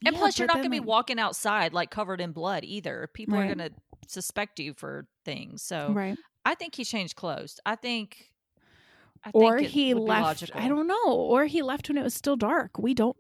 And 0.05 0.15
Yeah, 0.15 0.21
plus, 0.21 0.39
you're 0.39 0.47
not 0.47 0.57
going 0.57 0.71
to 0.71 0.71
be 0.71 0.81
walking 0.81 1.19
outside 1.19 1.73
like 1.73 1.91
covered 1.91 2.21
in 2.21 2.33
blood 2.33 2.65
either. 2.65 3.09
People 3.15 3.39
are 3.39 3.47
going 3.47 3.59
to 3.59 3.71
suspect 4.07 4.61
you 4.61 4.75
for 4.75 5.07
things. 5.25 5.63
So 5.63 5.93
right. 5.95 6.17
I 6.45 6.55
think 6.55 6.75
he 6.77 6.85
changed 6.85 7.17
clothes. 7.17 7.59
I 7.67 7.75
think. 7.77 8.31
I 9.25 9.31
or 9.33 9.59
think 9.59 9.71
he 9.73 9.95
left 9.95 10.49
i 10.55 10.69
don't 10.69 10.87
know 10.87 11.07
or 11.13 11.47
he 11.47 11.61
left 11.61 11.89
when 11.89 11.99
it 11.99 12.05
was 12.05 12.15
still 12.15 12.37
dark 12.37 12.79
we 12.79 12.95
don't 12.95 13.17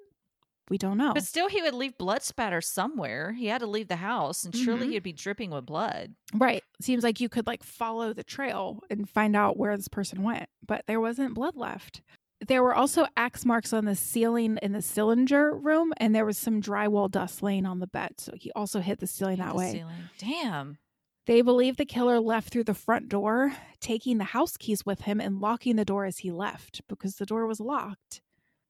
we 0.71 0.79
don't 0.79 0.97
know 0.97 1.13
But 1.13 1.25
still, 1.25 1.49
he 1.49 1.61
would 1.63 1.75
leave 1.75 1.97
blood 1.99 2.23
spatter 2.23 2.61
somewhere. 2.61 3.33
He 3.33 3.47
had 3.47 3.63
to 3.63 3.67
leave 3.67 3.89
the 3.89 3.97
house, 3.97 4.45
and 4.45 4.55
surely 4.55 4.87
Mhm. 4.87 4.91
he'd 4.91 5.03
be 5.03 5.13
dripping 5.13 5.51
with 5.51 5.65
blood. 5.67 6.15
right 6.35 6.63
seems 6.81 7.03
like 7.03 7.21
you 7.21 7.29
could 7.29 7.47
like 7.47 7.65
follow 7.65 8.13
the 8.13 8.23
trail 8.23 8.81
and 8.91 9.09
find 9.09 9.35
out 9.35 9.57
where 9.57 9.77
this 9.77 9.89
person 9.89 10.23
went 10.23 10.49
but 10.67 10.85
there 10.87 11.01
wasn't 11.01 11.35
blood 11.35 11.57
left 11.57 12.03
there 12.47 12.63
were 12.63 12.75
also 12.75 13.07
axe 13.17 13.45
marks 13.45 13.73
on 13.73 13.85
the 13.85 13.97
ceiling 13.97 14.59
in 14.63 14.73
the 14.73 14.79
Stillinger 14.83 15.55
room 15.63 15.93
and 15.97 16.15
there 16.15 16.25
was 16.25 16.39
some 16.39 16.63
drywall 16.63 17.11
dust 17.11 17.43
laying 17.43 17.67
on 17.67 17.81
the 17.81 17.87
bed 17.87 18.13
so 18.19 18.33
he 18.37 18.53
also 18.53 18.81
hit 18.81 19.01
the 19.01 19.07
ceiling 19.07 19.37
Hit 19.39 19.45
that 19.45 19.53
the 19.53 19.59
way 19.59 19.73
ceiling. 19.73 19.95
Damn. 20.19 20.79
they 21.27 21.43
believe 21.43 21.77
the 21.77 21.85
killer 21.85 22.21
left 22.21 22.51
through 22.51 22.65
the 22.65 22.75
front 22.75 23.09
door 23.09 23.53
taking 23.81 24.19
the 24.19 24.25
house 24.25 24.57
keys 24.57 24.87
with 24.87 25.01
him 25.03 25.21
and 25.21 25.41
locking 25.41 25.77
the 25.77 25.85
door 25.85 26.05
as 26.05 26.19
he 26.19 26.31
left 26.31 26.81
because 26.89 27.17
the 27.17 27.27
door 27.27 27.47
was 27.47 27.59
locked 27.61 28.21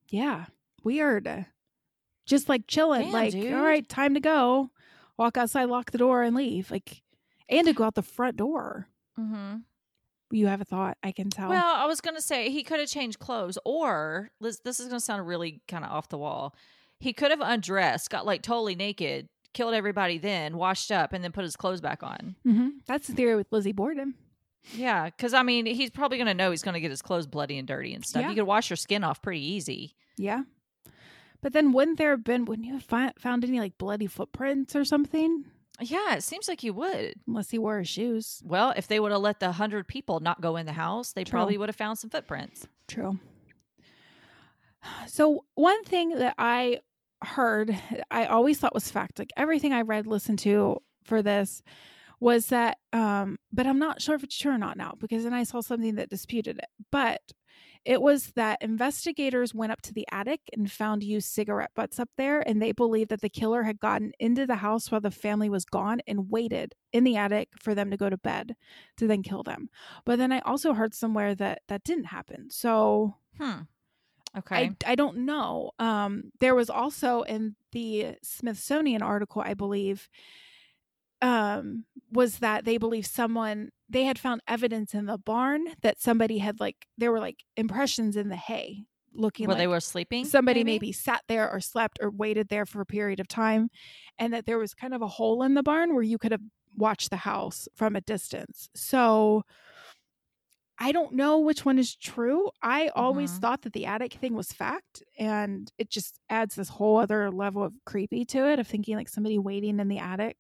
yeah 0.09 0.47
weird 0.83 1.47
just 2.25 2.49
like 2.49 2.67
chilling 2.67 3.03
Damn, 3.05 3.13
like 3.13 3.33
dude. 3.33 3.53
all 3.53 3.63
right 3.63 3.87
time 3.89 4.15
to 4.15 4.21
go 4.21 4.71
walk 5.19 5.37
outside 5.37 5.65
lock 5.67 5.91
the 5.91 5.99
door 5.99 6.23
and 6.23 6.35
leave 6.35 6.71
like 6.71 7.03
and 7.51 7.67
to 7.67 7.73
go 7.75 7.85
out 7.85 7.95
the 7.97 8.03
front 8.03 8.37
door 8.39 8.89
Mm-hmm. 9.19 9.57
You 10.31 10.47
have 10.47 10.61
a 10.61 10.65
thought 10.65 10.97
i 11.03 11.11
can 11.13 11.31
tell 11.31 11.49
Well, 11.49 11.75
I 11.77 11.87
was 11.87 12.01
going 12.01 12.17
to 12.17 12.23
say 12.23 12.51
he 12.51 12.63
could 12.63 12.81
have 12.81 12.89
changed 12.89 13.19
clothes, 13.19 13.59
or 13.65 14.31
this, 14.41 14.59
this 14.61 14.79
is 14.81 14.87
going 14.89 14.99
to 15.01 15.05
sound 15.05 15.27
really 15.27 15.61
kind 15.69 15.85
of 15.85 15.91
off 15.91 16.09
the 16.09 16.19
wall. 16.19 16.55
He 17.01 17.13
could 17.13 17.31
have 17.31 17.41
undressed, 17.41 18.11
got 18.11 18.27
like 18.27 18.43
totally 18.43 18.75
naked, 18.75 19.29
killed 19.55 19.73
everybody, 19.75 20.19
then 20.19 20.57
washed 20.57 20.91
up, 20.93 21.13
and 21.13 21.23
then 21.25 21.33
put 21.33 21.45
his 21.45 21.57
clothes 21.57 21.81
back 21.81 22.03
on. 22.03 22.35
hmm 22.45 22.69
that's 22.87 23.07
the 23.09 23.15
theory 23.15 23.37
with 23.37 23.47
lizzie 23.53 23.73
borden 23.73 24.15
Yeah, 24.75 25.07
because 25.07 25.33
I 25.33 25.43
mean, 25.43 25.65
he's 25.67 25.91
probably 25.91 26.19
going 26.19 26.27
to 26.27 26.35
know 26.35 26.51
he's 26.51 26.63
going 26.63 26.75
to 26.75 26.81
get 26.81 26.91
his 26.91 27.01
clothes 27.03 27.27
bloody 27.27 27.57
and 27.59 27.67
dirty 27.67 27.95
and 27.95 28.05
stuff. 28.05 28.23
Yeah. 28.23 28.29
You 28.31 28.35
could 28.35 28.47
wash 28.47 28.69
your 28.71 28.77
skin 28.77 29.05
off 29.05 29.23
pretty 29.23 29.45
easy. 29.45 29.95
yeah 30.19 30.43
but 31.41 31.53
then 31.53 31.71
wouldn't 31.73 31.99
there 31.99 32.11
have 32.11 32.25
been 32.25 32.45
wouldn't 32.45 32.67
you 32.67 32.75
have 32.75 32.83
fi- 32.83 33.13
found 33.19 33.45
any 33.45 33.61
like 33.61 33.79
bloody 33.79 34.09
footprints 34.09 34.75
or 34.75 34.85
something 34.85 35.45
Yeah, 35.81 36.15
it 36.17 36.23
seems 36.23 36.49
like 36.49 36.63
you 36.65 36.73
would. 36.75 37.15
unless 37.27 37.51
he 37.51 37.59
wore 37.59 37.79
his 37.79 37.89
shoes 37.89 38.43
Well, 38.45 38.73
if 38.77 38.89
they 38.89 38.99
would 38.99 39.13
have 39.13 39.21
let 39.21 39.41
the 39.41 39.53
hundred 39.53 39.87
people 39.87 40.21
not 40.21 40.41
go 40.41 40.57
in 40.57 40.67
the 40.67 40.73
house, 40.73 41.13
they 41.13 41.25
True. 41.25 41.31
probably 41.39 41.57
would 41.59 41.69
have 41.69 41.77
found 41.77 41.99
some 41.99 42.11
footprints. 42.11 42.67
True. 42.89 43.19
So, 45.07 45.45
one 45.55 45.83
thing 45.85 46.11
that 46.11 46.35
I 46.39 46.81
heard, 47.23 47.77
I 48.11 48.27
always 48.27 48.59
thought 48.59 48.75
was 48.75 48.91
fact, 48.91 49.19
like 49.19 49.33
everything 49.37 49.73
I 49.73 49.83
read, 49.83 50.07
listened 50.07 50.39
to 50.41 50.79
for 51.05 51.23
this 51.23 51.63
was 52.21 52.47
that, 52.47 52.79
um, 52.93 53.39
but 53.53 53.67
I'm 53.67 53.79
not 53.79 54.01
sure 54.03 54.15
if 54.15 54.25
it's 54.25 54.37
true 54.37 54.53
or 54.53 54.59
not 54.59 54.77
now 54.77 54.95
because 54.99 55.25
then 55.25 55.35
I 55.35 55.45
saw 55.45 55.61
something 55.61 55.97
that 55.97 56.11
disputed 56.11 56.59
it. 56.59 56.69
But 56.91 57.21
it 57.89 58.03
was 58.03 58.33
that 58.33 58.61
investigators 58.61 59.55
went 59.55 59.73
up 59.73 59.81
to 59.81 59.95
the 59.95 60.07
attic 60.13 60.43
and 60.53 60.71
found 60.71 61.03
used 61.03 61.27
cigarette 61.27 61.71
butts 61.75 61.99
up 61.99 62.11
there, 62.19 62.47
and 62.47 62.61
they 62.61 62.73
believed 62.73 63.09
that 63.09 63.23
the 63.23 63.31
killer 63.31 63.63
had 63.63 63.81
gotten 63.81 64.13
into 64.21 64.47
the 64.47 64.57
house 64.57 64.91
while 64.91 65.01
the 65.01 65.11
family 65.11 65.49
was 65.49 65.65
gone 65.65 66.03
and 66.07 66.31
waited 66.31 66.75
in 66.93 67.03
the 67.03 67.17
attic 67.17 67.49
for 67.59 67.75
them 67.75 67.91
to 67.91 67.97
go 67.97 68.11
to 68.11 68.19
bed 68.19 68.55
to 68.99 69.07
then 69.07 69.23
kill 69.23 69.43
them. 69.43 69.71
But 70.05 70.19
then 70.19 70.33
I 70.33 70.41
also 70.41 70.75
heard 70.75 70.93
somewhere 70.93 71.35
that 71.37 71.63
that 71.69 71.83
didn't 71.83 72.05
happen. 72.05 72.51
So 72.51 73.15
Hmm. 73.39 73.61
Okay. 74.37 74.57
I, 74.85 74.93
I 74.93 74.95
don't 74.95 75.25
know. 75.25 75.71
Um, 75.79 76.31
there 76.41 76.55
was 76.55 76.69
also 76.69 77.23
in 77.23 77.57
the 77.73 78.17
Smithsonian 78.23 79.01
article, 79.01 79.41
I 79.43 79.55
believe, 79.55 80.11
um 81.23 81.85
was 82.13 82.39
that 82.39 82.65
they 82.65 82.79
believe 82.79 83.07
someone 83.07 83.71
they 83.89 84.05
had 84.05 84.19
found 84.19 84.41
evidence 84.47 84.95
in 84.95 85.07
the 85.07 85.19
barn 85.19 85.65
that 85.83 86.01
somebody 86.01 86.39
had 86.39 86.61
like 86.61 86.87
there 86.97 87.11
were 87.13 87.21
like 87.21 87.45
impressions 87.57 88.17
in 88.17 88.29
the 88.29 88.37
hay 88.37 88.85
looking 89.15 89.47
Where 89.47 89.55
like 89.55 89.63
they 89.63 89.67
were 89.67 89.81
sleeping. 89.81 90.25
somebody 90.25 90.63
maybe? 90.65 90.93
sat 90.93 91.23
there 91.29 91.51
or 91.51 91.61
slept 91.61 91.99
or 92.01 92.11
waited 92.11 92.49
there 92.49 92.67
for 92.67 92.81
a 92.81 92.87
period 92.87 93.19
of 93.21 93.27
time 93.29 93.69
and 94.19 94.33
that 94.33 94.47
there 94.47 94.59
was 94.59 94.75
kind 94.75 94.95
of 94.95 95.03
a 95.03 95.09
hole 95.09 95.43
in 95.43 95.55
the 95.55 95.63
barn 95.63 95.95
where 95.95 96.03
you 96.05 96.19
could 96.19 96.33
have 96.33 96.43
watched 96.77 97.11
the 97.11 97.17
house 97.17 97.67
from 97.75 97.97
a 97.97 98.01
distance 98.01 98.69
so 98.75 99.43
i 100.79 100.93
don't 100.93 101.13
know 101.13 101.39
which 101.41 101.65
one 101.65 101.79
is 101.79 101.97
true 101.97 102.51
i 102.63 102.89
always 102.95 103.33
Mhm. 103.33 103.41
thought 103.41 103.63
that 103.63 103.73
the 103.73 103.87
attic 103.87 104.13
thing 104.15 104.35
was 104.35 104.53
fact 104.53 105.03
and 105.19 105.73
it 105.79 105.91
just 105.91 106.21
adds 106.31 106.55
this 106.55 106.69
whole 106.69 106.99
other 106.99 107.31
level 107.31 107.65
of 107.65 107.75
creepy 107.85 108.25
to 108.27 108.47
it 108.49 108.59
of 108.61 108.67
thinking 108.69 108.97
like 108.97 109.09
somebody 109.09 109.39
waiting 109.39 109.81
in 109.81 109.89
the 109.89 109.99
attic 109.99 110.37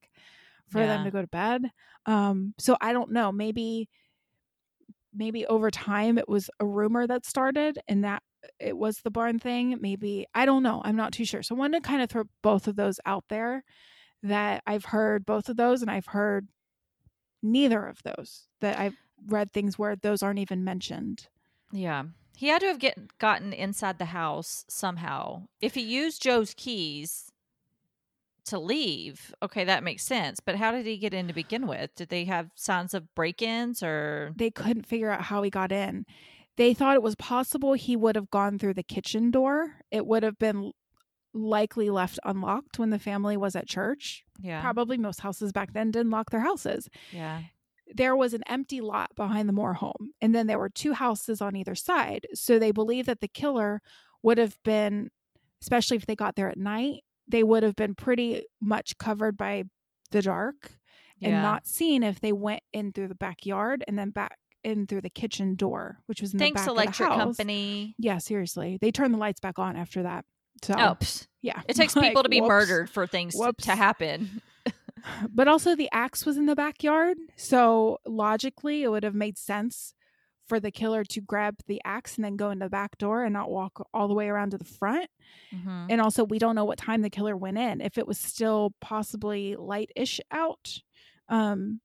for 0.68 0.80
them 0.86 1.04
to 1.04 1.10
go 1.10 1.20
to 1.20 1.28
bed 1.28 1.62
um 2.06 2.54
so 2.58 2.76
i 2.80 2.92
don't 2.92 3.10
know 3.10 3.32
maybe 3.32 3.88
maybe 5.14 5.46
over 5.46 5.70
time 5.70 6.18
it 6.18 6.28
was 6.28 6.50
a 6.60 6.66
rumor 6.66 7.06
that 7.06 7.24
started 7.24 7.78
and 7.88 8.04
that 8.04 8.22
it 8.60 8.76
was 8.76 8.98
the 8.98 9.10
barn 9.10 9.38
thing 9.38 9.76
maybe 9.80 10.26
i 10.34 10.44
don't 10.46 10.62
know 10.62 10.80
i'm 10.84 10.96
not 10.96 11.12
too 11.12 11.24
sure 11.24 11.42
so 11.42 11.54
i 11.54 11.58
wanted 11.58 11.82
to 11.82 11.88
kind 11.88 12.02
of 12.02 12.08
throw 12.10 12.24
both 12.42 12.68
of 12.68 12.76
those 12.76 13.00
out 13.06 13.24
there 13.28 13.64
that 14.22 14.62
i've 14.66 14.84
heard 14.86 15.24
both 15.26 15.48
of 15.48 15.56
those 15.56 15.82
and 15.82 15.90
i've 15.90 16.06
heard 16.06 16.46
neither 17.42 17.84
of 17.86 18.02
those 18.04 18.46
that 18.60 18.78
i've 18.78 18.96
read 19.26 19.50
things 19.50 19.78
where 19.78 19.96
those 19.96 20.22
aren't 20.22 20.38
even 20.38 20.62
mentioned 20.62 21.28
Yeah. 21.72 22.04
He 22.36 22.46
had 22.46 22.60
to 22.60 22.68
have 22.68 22.78
get, 22.78 23.18
gotten 23.18 23.52
inside 23.52 23.98
the 23.98 24.04
house 24.04 24.64
somehow. 24.68 25.48
If 25.60 25.74
he 25.74 25.80
used 25.80 26.22
Joe's 26.22 26.54
keys 26.56 27.32
to 28.48 28.58
leave, 28.58 29.34
okay, 29.42 29.64
that 29.64 29.82
makes 29.84 30.04
sense. 30.04 30.40
But 30.40 30.56
how 30.56 30.70
did 30.72 30.86
he 30.86 30.98
get 30.98 31.14
in 31.14 31.28
to 31.28 31.34
begin 31.34 31.66
with? 31.66 31.94
Did 31.94 32.08
they 32.08 32.24
have 32.26 32.50
signs 32.54 32.94
of 32.94 33.14
break 33.14 33.42
ins 33.42 33.82
or. 33.82 34.32
they 34.36 34.50
couldn't 34.50 34.86
figure 34.86 35.10
out 35.10 35.22
how 35.22 35.42
he 35.42 35.50
got 35.50 35.72
in 35.72 36.04
they 36.56 36.74
thought 36.74 36.96
it 36.96 37.02
was 37.02 37.14
possible 37.14 37.74
he 37.74 37.94
would 37.94 38.16
have 38.16 38.30
gone 38.30 38.58
through 38.58 38.74
the 38.74 38.82
kitchen 38.82 39.30
door 39.30 39.76
it 39.92 40.04
would 40.04 40.24
have 40.24 40.38
been 40.40 40.72
likely 41.32 41.88
left 41.88 42.18
unlocked 42.24 42.78
when 42.80 42.90
the 42.90 42.98
family 42.98 43.36
was 43.36 43.54
at 43.54 43.68
church 43.68 44.24
Yeah. 44.40 44.60
probably 44.60 44.96
most 44.98 45.20
houses 45.20 45.52
back 45.52 45.72
then 45.72 45.90
didn't 45.92 46.10
lock 46.10 46.30
their 46.30 46.40
houses 46.40 46.88
yeah. 47.12 47.42
there 47.94 48.16
was 48.16 48.34
an 48.34 48.42
empty 48.48 48.80
lot 48.80 49.10
behind 49.14 49.48
the 49.48 49.52
Moore 49.52 49.74
home, 49.74 50.10
and 50.20 50.34
then 50.34 50.46
there 50.48 50.58
were 50.58 50.68
two 50.68 50.94
houses 50.94 51.40
on 51.40 51.54
either 51.56 51.74
side. 51.74 52.26
So 52.34 52.58
they 52.58 52.72
believe 52.72 53.06
that 53.06 53.20
the 53.20 53.28
killer 53.28 53.80
would 54.22 54.36
have 54.38 54.58
been, 54.64 55.10
especially 55.62 55.96
if 55.96 56.06
they 56.06 56.16
got 56.16 56.34
there 56.36 56.50
at 56.50 56.58
night, 56.58 57.02
they 57.28 57.42
would 57.42 57.62
have 57.62 57.76
been 57.76 57.94
pretty 57.94 58.44
much 58.60 58.96
covered 58.98 59.36
by 59.36 59.64
the 60.10 60.22
dark 60.22 60.72
and 61.22 61.32
Yeah. 61.32 61.42
not 61.42 61.66
seen 61.66 62.02
if 62.02 62.20
they 62.20 62.32
went 62.32 62.62
in 62.72 62.92
through 62.92 63.08
the 63.08 63.14
backyard 63.14 63.84
and 63.86 63.98
then 63.98 64.10
back 64.10 64.38
in 64.64 64.86
through 64.86 65.02
the 65.02 65.10
kitchen 65.10 65.54
door, 65.54 65.98
which 66.06 66.20
was 66.20 66.32
in 66.32 66.38
Thanks, 66.38 66.62
the 66.62 66.66
back 66.66 66.72
electric 66.72 67.08
of 67.10 67.16
the 67.16 67.24
house. 67.24 67.36
company. 67.36 67.94
Yeah, 67.98 68.18
seriously, 68.18 68.78
they 68.80 68.90
turned 68.90 69.14
the 69.14 69.18
lights 69.18 69.40
back 69.40 69.58
on 69.58 69.76
after 69.76 70.02
that. 70.02 70.24
So 70.62 70.74
Oh, 70.76 70.96
yeah, 71.42 71.60
it 71.68 71.74
takes 71.76 71.94
Like, 71.94 72.08
people 72.08 72.22
to 72.24 72.28
be 72.28 72.40
whoops. 72.40 72.48
murdered 72.48 72.90
for 72.90 73.06
things 73.06 73.34
Whoops. 73.36 73.64
to 73.64 73.74
happen. 73.76 74.42
but 75.30 75.46
also 75.48 75.76
the 75.76 75.88
axe 75.92 76.26
was 76.26 76.36
in 76.36 76.46
the 76.46 76.56
backyard 76.56 77.16
so 77.36 77.98
logically 78.04 78.82
it 78.82 78.88
would 78.90 79.04
have 79.04 79.14
made 79.14 79.38
sense 79.38 79.94
for 80.48 80.58
the 80.60 80.70
killer 80.70 81.04
to 81.04 81.20
grab 81.20 81.56
the 81.66 81.80
axe 81.84 82.16
and 82.16 82.24
then 82.24 82.36
go 82.36 82.50
in 82.50 82.58
the 82.58 82.68
back 82.68 82.98
door 82.98 83.22
and 83.24 83.32
not 83.32 83.50
walk 83.50 83.86
all 83.94 84.08
the 84.08 84.14
way 84.14 84.28
around 84.28 84.50
to 84.52 84.58
the 84.58 84.64
front. 84.64 85.10
Mhm. 85.54 85.86
and 85.90 86.00
also 86.00 86.24
we 86.24 86.38
don't 86.38 86.54
know 86.54 86.64
what 86.64 86.78
time 86.78 87.02
the 87.02 87.10
killer 87.10 87.36
went 87.36 87.58
in. 87.58 87.80
If 87.80 87.98
it 87.98 88.06
was 88.06 88.18
still 88.18 88.74
possibly 88.80 89.56
light-ish 89.56 90.20
out 90.30 90.80
um 91.28 91.80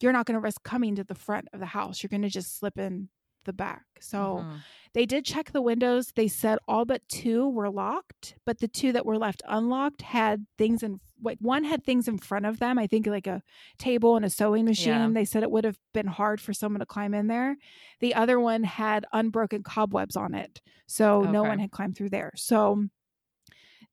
you're 0.00 0.12
not 0.12 0.26
going 0.26 0.34
to 0.36 0.40
risk 0.40 0.62
coming 0.62 0.94
to 0.94 1.02
the 1.04 1.14
front 1.14 1.48
of 1.52 1.58
the 1.60 1.66
house. 1.66 2.02
You're 2.02 2.08
going 2.08 2.22
to 2.22 2.28
just 2.28 2.56
slip 2.58 2.78
in 2.78 3.08
the 3.48 3.52
back 3.52 3.84
so 4.00 4.44
Mhm. 4.44 4.58
they 4.94 5.04
did 5.06 5.24
check 5.24 5.50
the 5.52 5.60
windows. 5.70 6.12
They 6.14 6.28
said 6.28 6.58
all 6.68 6.84
but 6.84 7.02
two 7.08 7.48
were 7.48 7.68
locked, 7.70 8.36
but 8.46 8.58
the 8.60 8.68
two 8.68 8.92
that 8.92 9.04
were 9.04 9.18
left 9.18 9.42
unlocked 9.48 10.02
had 10.02 10.46
things 10.56 10.82
in 10.84 11.00
like 11.20 11.38
one 11.40 11.64
had 11.64 11.82
things 11.84 12.06
in 12.06 12.16
front 12.18 12.46
of 12.46 12.60
them. 12.60 12.78
I 12.78 12.86
think 12.86 13.06
like 13.08 13.26
a 13.26 13.42
table 13.76 14.14
and 14.16 14.24
a 14.24 14.30
sewing 14.30 14.64
machine. 14.64 14.92
Yeah. 14.92 15.08
They 15.12 15.24
said 15.24 15.42
it 15.42 15.50
would 15.50 15.64
have 15.64 15.80
been 15.92 16.06
hard 16.06 16.40
for 16.40 16.52
someone 16.52 16.78
to 16.80 16.86
climb 16.86 17.12
in 17.12 17.26
there. 17.26 17.56
The 17.98 18.14
other 18.14 18.38
one 18.38 18.62
had 18.62 19.04
unbroken 19.12 19.64
cobwebs 19.64 20.14
on 20.16 20.32
it. 20.34 20.62
So 20.86 21.22
no 21.32 21.42
one 21.42 21.58
had 21.58 21.72
climbed 21.72 21.96
through 21.96 22.10
there. 22.10 22.30
So 22.36 22.86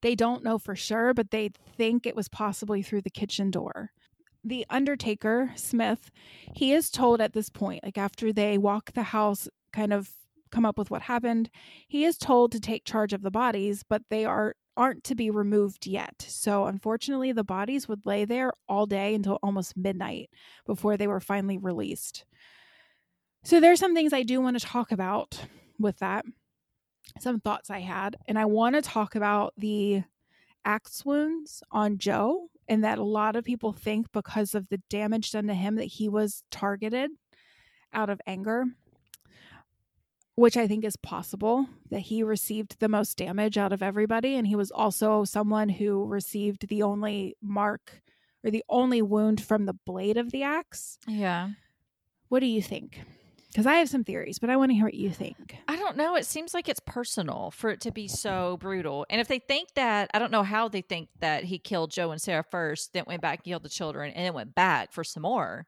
they 0.02 0.16
don't 0.16 0.44
know 0.44 0.60
for 0.60 0.76
sure, 0.76 1.14
but 1.16 1.32
they 1.32 1.50
think 1.78 2.06
it 2.06 2.16
was 2.16 2.30
possibly 2.30 2.84
through 2.84 3.02
the 3.02 3.10
kitchen 3.10 3.50
door. 3.50 3.92
The 4.46 4.66
Undertaker, 4.70 5.52
Smith, 5.56 6.12
he 6.54 6.72
is 6.72 6.92
told 6.92 7.20
at 7.20 7.34
this 7.34 7.50
point, 7.50 7.84
like 7.84 7.98
after 7.98 8.32
they 8.32 8.60
walk 8.60 8.94
the 8.94 9.02
house, 9.04 9.50
kind 9.74 9.92
of 9.92 10.12
come 10.52 10.66
up 10.66 10.78
with 10.78 10.92
what 10.92 11.02
happened, 11.02 11.50
he 11.88 12.06
is 12.06 12.18
told 12.18 12.52
to 12.52 12.60
take 12.60 12.86
charge 12.86 13.12
of 13.12 13.24
the 13.24 13.32
bodies, 13.32 13.84
but 13.84 14.04
they 14.10 14.24
are 14.24 14.56
aren't 14.78 15.04
to 15.06 15.16
be 15.16 15.30
removed 15.30 15.88
yet. 15.88 16.26
So 16.28 16.66
unfortunately, 16.66 17.32
the 17.32 17.44
bodies 17.44 17.88
would 17.88 18.06
lay 18.06 18.26
there 18.26 18.52
all 18.68 18.86
day 18.86 19.16
until 19.16 19.40
almost 19.42 19.78
midnight 19.78 20.30
before 20.66 20.98
they 20.98 21.08
were 21.08 21.22
finally 21.22 21.58
released. 21.58 22.26
So 23.44 23.60
there's 23.60 23.80
some 23.80 23.96
things 23.96 24.12
I 24.12 24.24
do 24.24 24.42
want 24.42 24.60
to 24.60 24.66
talk 24.66 24.92
about 24.92 25.40
with 25.80 25.98
that. 26.00 26.26
Some 27.20 27.40
thoughts 27.40 27.70
I 27.70 27.80
had, 27.80 28.18
and 28.28 28.38
I 28.38 28.46
want 28.46 28.76
to 28.76 28.82
talk 28.82 29.16
about 29.16 29.54
the 29.58 30.04
axe 30.66 31.06
wounds 31.06 31.64
on 31.72 31.98
Joe 31.98 32.50
and 32.68 32.84
that 32.84 32.98
a 32.98 33.04
lot 33.04 33.36
of 33.36 33.44
people 33.44 33.74
think 33.74 34.12
because 34.12 34.56
of 34.56 34.70
the 34.70 34.82
damage 34.90 35.32
done 35.32 35.48
to 35.48 35.54
him 35.54 35.76
that 35.76 35.86
he 35.86 36.10
was 36.10 36.44
targeted 36.52 37.12
out 37.94 38.10
of 38.10 38.20
anger 38.26 38.66
which 40.36 40.58
I 40.58 40.68
think 40.68 40.84
is 40.84 40.98
possible 40.98 41.66
that 41.90 42.02
he 42.02 42.22
received 42.22 42.80
the 42.80 42.90
most 42.90 43.18
damage 43.18 43.58
out 43.58 43.72
of 43.72 43.82
everybody 43.82 44.36
and 44.36 44.46
he 44.46 44.56
was 44.56 44.70
also 44.70 45.24
someone 45.24 45.70
who 45.70 46.06
received 46.06 46.68
the 46.68 46.84
only 46.84 47.36
mark 47.42 48.02
or 48.44 48.52
the 48.52 48.64
only 48.70 49.02
wound 49.02 49.42
from 49.42 49.66
the 49.66 49.74
blade 49.86 50.18
of 50.18 50.32
the 50.32 50.44
axe. 50.44 51.00
Yeah. 51.08 51.52
What 52.28 52.42
do 52.42 52.48
you 52.48 52.62
think? 52.62 53.00
Cuz 53.56 53.66
I 53.66 53.76
have 53.76 53.88
some 53.88 54.04
theories, 54.04 54.38
but 54.38 54.50
I 54.50 54.58
want 54.58 54.72
to 54.72 54.76
hear 54.76 54.84
what 54.84 54.94
you 54.96 55.10
think. 55.10 55.56
I 55.70 55.78
don't 55.78 55.96
know. 55.96 56.16
It 56.16 56.26
seems 56.26 56.54
like 56.54 56.68
it's 56.68 56.82
personal 56.82 57.52
for 57.52 57.70
it 57.70 57.80
to 57.82 57.92
be 57.92 58.08
so 58.10 58.58
brutal. 58.58 59.06
And 59.10 59.22
if 59.22 59.30
they 59.30 59.40
think 59.40 59.74
that, 59.76 60.12
I 60.14 60.20
don't 60.20 60.32
know 60.32 60.44
how 60.44 60.68
they 60.68 60.82
think 60.82 61.08
that 61.22 61.46
he 61.46 61.58
killed 61.58 61.90
Joe 61.92 62.12
and 62.12 62.22
Sarah 62.22 62.44
first, 62.44 62.92
then 62.92 63.06
went 63.08 63.22
back 63.22 63.40
and 63.40 63.46
killed 63.46 63.64
the 63.64 63.70
children, 63.70 64.12
and 64.12 64.26
then 64.26 64.34
went 64.34 64.54
back 64.56 64.92
for 64.92 65.06
some 65.06 65.24
more. 65.24 65.68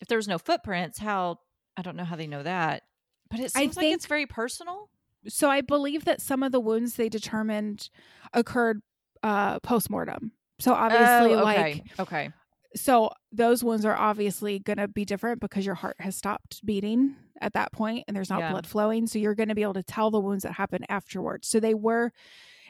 If 0.00 0.06
there 0.06 0.16
was 0.18 0.28
no 0.28 0.38
footprints, 0.38 0.98
how 0.98 1.40
I 1.76 1.82
don't 1.82 1.96
know 1.96 2.04
how 2.04 2.14
they 2.16 2.28
know 2.28 2.44
that. 2.44 2.84
But 3.30 3.40
it 3.40 3.50
I 3.56 3.62
seems 3.62 3.76
like 3.76 3.82
think- 3.84 3.94
it's 3.96 4.06
very 4.06 4.26
personal. 4.26 4.88
So 5.26 5.50
I 5.50 5.62
believe 5.62 6.04
that 6.04 6.20
some 6.20 6.44
of 6.44 6.52
the 6.52 6.60
wounds 6.60 6.94
they 6.94 7.08
determined 7.08 7.90
occurred 8.32 8.80
uh 9.24 9.58
post-mortem. 9.60 10.30
So 10.60 10.72
obviously 10.72 11.34
Oh, 11.34 11.42
like 11.42 11.82
okay. 11.98 12.30
So 12.76 13.10
those 13.32 13.64
wounds 13.64 13.84
are 13.84 13.96
obviously 13.96 14.58
going 14.58 14.76
to 14.78 14.88
be 14.88 15.04
different 15.04 15.40
because 15.40 15.64
your 15.66 15.74
heart 15.74 15.96
has 16.00 16.16
stopped 16.16 16.64
beating 16.64 17.16
at 17.40 17.52
that 17.54 17.72
point 17.72 18.04
and 18.06 18.16
there's 18.16 18.30
not 18.30 18.40
Yeah. 18.40 18.50
blood 18.52 18.66
flowing 18.66 19.06
so 19.06 19.18
you're 19.18 19.34
going 19.34 19.48
to 19.50 19.54
be 19.54 19.62
able 19.62 19.74
to 19.74 19.82
tell 19.82 20.10
the 20.10 20.20
wounds 20.20 20.42
that 20.44 20.52
happen 20.52 20.84
afterwards 20.88 21.46
so 21.48 21.60
they 21.60 21.74
were 21.74 22.10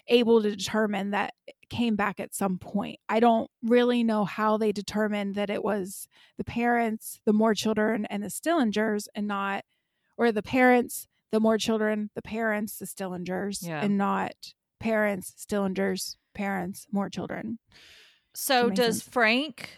able 0.08 0.42
to 0.42 0.50
determine 0.56 1.10
that 1.10 1.34
it 1.46 1.54
came 1.70 1.94
back 1.94 2.18
at 2.18 2.34
some 2.34 2.58
point 2.58 2.98
i 3.08 3.20
don't 3.20 3.48
really 3.62 4.02
know 4.02 4.24
how 4.24 4.56
they 4.56 4.72
determined 4.72 5.34
that 5.36 5.50
it 5.50 5.62
was 5.62 6.08
the 6.36 6.42
parents 6.44 7.20
the 7.26 7.32
Moore 7.32 7.54
children 7.54 8.06
and 8.06 8.24
the 8.24 8.28
stillingers 8.28 9.06
and 9.14 9.28
not 9.28 9.64
or 10.16 10.32
the 10.32 10.42
parents 10.42 11.06
the 11.30 11.38
Moore 11.40 11.58
children 11.58 12.10
the 12.16 12.22
parents 12.22 12.76
the 12.78 12.86
stillingers 12.86 13.64
Yeah. 13.64 13.80
and 13.84 13.96
not 13.96 14.34
parents 14.80 15.32
stillingers 15.38 16.16
parents 16.34 16.86
Moore 16.90 17.08
children 17.10 17.58
So 18.34 18.68
does 18.70 18.96
sense. 19.02 19.08
Frank, 19.12 19.70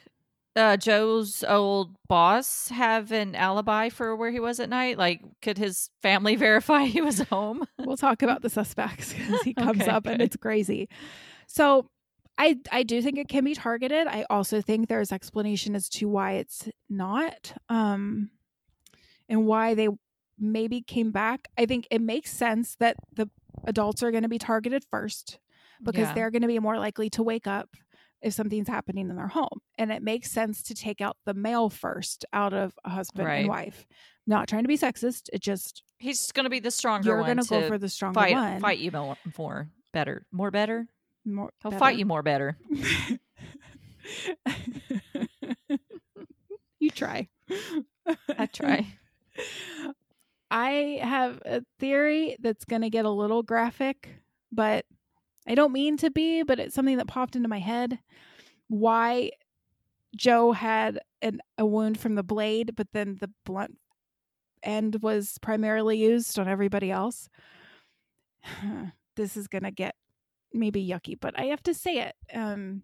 uh, 0.58 0.76
Joe's 0.76 1.44
old 1.44 1.94
boss, 2.08 2.68
have 2.68 3.12
an 3.12 3.34
alibi 3.34 3.88
for 3.88 4.14
where 4.16 4.30
he 4.30 4.40
was 4.40 4.60
at 4.60 4.68
night? 4.68 4.98
Like, 4.98 5.22
could 5.40 5.56
his 5.58 5.90
family 6.02 6.36
verify 6.46 6.84
he 6.84 7.00
was 7.00 7.20
home? 7.20 7.64
we'll 7.78 7.96
talk 7.96 8.22
about 8.22 8.42
the 8.42 8.50
suspects 8.50 9.12
because 9.18 9.42
he 9.42 9.54
comes 9.64 9.80
Okay, 9.82 9.90
up 9.90 10.06
and 10.06 10.20
it's 10.20 10.36
crazy. 10.36 10.88
So 11.46 11.88
I 12.36 12.58
I 12.70 12.82
do 12.82 13.00
think 13.02 13.18
it 13.18 13.28
can 13.28 13.44
be 13.44 13.54
targeted. 13.54 14.06
I 14.06 14.26
also 14.28 14.60
think 14.60 14.88
there's 14.88 15.12
explanation 15.12 15.74
as 15.74 15.88
to 15.90 16.08
why 16.08 16.32
it's 16.32 16.68
not, 16.90 17.52
um, 17.68 18.30
and 19.28 19.46
why 19.46 19.74
they 19.74 19.88
maybe 20.38 20.80
came 20.80 21.10
back. 21.10 21.48
I 21.58 21.66
think 21.66 21.86
it 21.90 22.00
makes 22.00 22.30
sense 22.32 22.76
that 22.80 22.96
the 23.14 23.28
adults 23.64 24.02
are 24.02 24.10
going 24.10 24.22
to 24.22 24.28
be 24.28 24.38
targeted 24.38 24.84
first 24.90 25.38
because 25.82 26.08
Yeah. 26.08 26.14
they're 26.14 26.30
going 26.30 26.42
to 26.42 26.48
be 26.48 26.58
more 26.58 26.78
likely 26.78 27.10
to 27.10 27.22
wake 27.22 27.46
up 27.46 27.70
if 28.22 28.34
something's 28.34 28.68
happening 28.68 29.08
in 29.10 29.16
their 29.16 29.28
home. 29.28 29.60
And 29.76 29.90
it 29.92 30.02
makes 30.02 30.30
sense 30.30 30.62
to 30.64 30.74
take 30.74 31.00
out 31.00 31.16
the 31.24 31.34
male 31.34 31.70
first 31.70 32.24
out 32.32 32.52
of 32.52 32.72
a 32.84 32.90
husband 32.90 33.26
Right. 33.26 33.38
and 33.40 33.48
wife. 33.48 33.86
Not 34.26 34.48
trying 34.48 34.64
to 34.64 34.68
be 34.68 34.76
sexist. 34.78 35.28
It 35.32 35.40
just 35.40 35.82
He's 35.98 36.30
going 36.32 36.44
to 36.44 36.50
be 36.50 36.60
the 36.60 36.70
stronger 36.70 37.08
you're 37.08 37.24
going 37.24 37.38
to 37.38 37.48
go 37.48 37.66
for 37.68 37.78
the 37.78 37.88
stronger 37.88 38.20
fight 38.20 38.34
one. 38.34 38.60
fight 38.60 38.78
you 38.78 38.90
more, 38.92 39.68
better, 39.92 40.26
more 40.32 40.50
better. 40.50 40.86
More, 41.24 41.50
He'll 41.62 41.70
better. 41.72 41.78
fight 41.80 41.96
you 41.98 42.06
more 42.06 42.22
better. 42.22 42.56
You 46.80 46.90
try. 46.90 47.28
I 48.38 48.46
try. 48.46 48.86
I 50.50 51.00
have 51.02 51.42
a 51.44 51.62
theory 51.80 52.36
that's 52.40 52.64
going 52.64 52.82
to 52.82 52.90
get 52.90 53.04
a 53.04 53.10
little 53.10 53.42
graphic, 53.42 54.08
but 54.52 54.84
I 55.48 55.54
don't 55.54 55.72
mean 55.72 55.96
to 55.98 56.10
be, 56.10 56.42
but 56.42 56.60
it's 56.60 56.74
something 56.74 56.98
that 56.98 57.08
popped 57.08 57.34
into 57.34 57.48
my 57.48 57.58
head. 57.58 57.98
Why 58.68 59.30
Joe 60.14 60.52
had 60.52 61.00
an, 61.22 61.40
a 61.56 61.64
wound 61.64 61.98
from 61.98 62.14
the 62.14 62.22
blade, 62.22 62.76
but 62.76 62.88
then 62.92 63.16
the 63.18 63.30
blunt 63.44 63.78
end 64.62 64.98
was 65.02 65.38
primarily 65.40 65.96
used 65.96 66.38
on 66.38 66.48
everybody 66.48 66.90
else. 66.90 67.30
this 69.16 69.36
is 69.36 69.48
going 69.48 69.64
to 69.64 69.70
get 69.70 69.94
maybe 70.52 70.86
yucky, 70.86 71.18
but 71.18 71.38
I 71.38 71.46
have 71.46 71.62
to 71.64 71.74
say 71.74 71.98
it. 71.98 72.14
Um, 72.34 72.82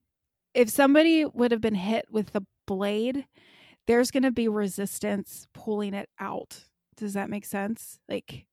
if 0.54 0.70
somebody 0.70 1.24
would 1.24 1.50
have 1.50 1.60
been 1.60 1.74
hit 1.74 2.06
with 2.10 2.32
the 2.32 2.46
blade, 2.66 3.26
there's 3.86 4.10
going 4.10 4.22
to 4.22 4.30
be 4.30 4.48
resistance 4.48 5.46
pulling 5.52 5.94
it 5.94 6.08
out. 6.18 6.64
Does 6.96 7.12
that 7.14 7.28
make 7.28 7.44
sense? 7.44 7.98
Like, 8.08 8.46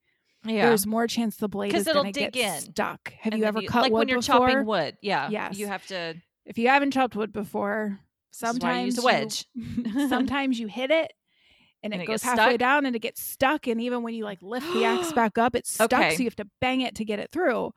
Yeah. 0.44 0.68
there's 0.68 0.88
more 0.88 1.08
chance 1.08 1.36
the 1.38 1.48
blade 1.48 1.74
is 1.76 1.86
it'll 1.88 2.02
going 2.04 2.14
to 2.14 2.20
get 2.20 2.34
dig 2.34 2.44
in. 2.44 2.60
stuck. 2.62 3.14
Have 3.20 3.34
And 3.34 3.42
you 3.42 3.48
ever 3.48 3.62
cut 3.62 3.84
like 3.84 3.92
wood 3.92 4.00
when 4.00 4.08
you're 4.08 4.20
before? 4.20 4.48
chopping 4.50 4.66
wood? 4.66 4.98
Yeah. 5.02 5.30
Yes. 5.30 5.58
You 5.58 5.68
have 5.68 5.86
to. 5.88 6.16
If 6.46 6.58
you 6.58 6.68
haven't 6.70 6.92
chopped 6.92 7.16
wood 7.16 7.32
before, 7.32 8.00
This 8.32 8.38
is 8.38 8.42
why 8.42 8.50
I 8.50 8.52
sometimes 8.90 8.98
a 9.00 9.02
wedge. 9.04 9.46
you- 9.54 10.10
sometimes 10.10 10.60
you 10.60 10.68
hit 10.68 10.90
it. 10.92 11.14
And, 11.84 11.94
And 11.94 12.02
it 12.02 12.06
it 12.06 12.08
goes 12.08 12.22
halfway 12.24 12.44
stuck? 12.54 12.60
down 12.60 12.86
and 12.86 12.96
it 12.96 13.00
gets 13.00 13.22
stuck. 13.24 13.66
And 13.68 13.82
even 13.82 14.04
when 14.04 14.14
you 14.14 14.24
like 14.24 14.42
lift 14.42 14.72
the 14.74 14.86
axe 14.86 15.12
back 15.14 15.38
up, 15.38 15.56
it's 15.56 15.72
stuck. 15.74 15.92
Okay. 15.94 16.16
So 16.16 16.20
you 16.24 16.26
have 16.28 16.36
to 16.38 16.48
bang 16.60 16.82
it 16.82 16.96
to 16.96 17.06
get 17.06 17.20
it 17.20 17.32
through. 17.32 17.74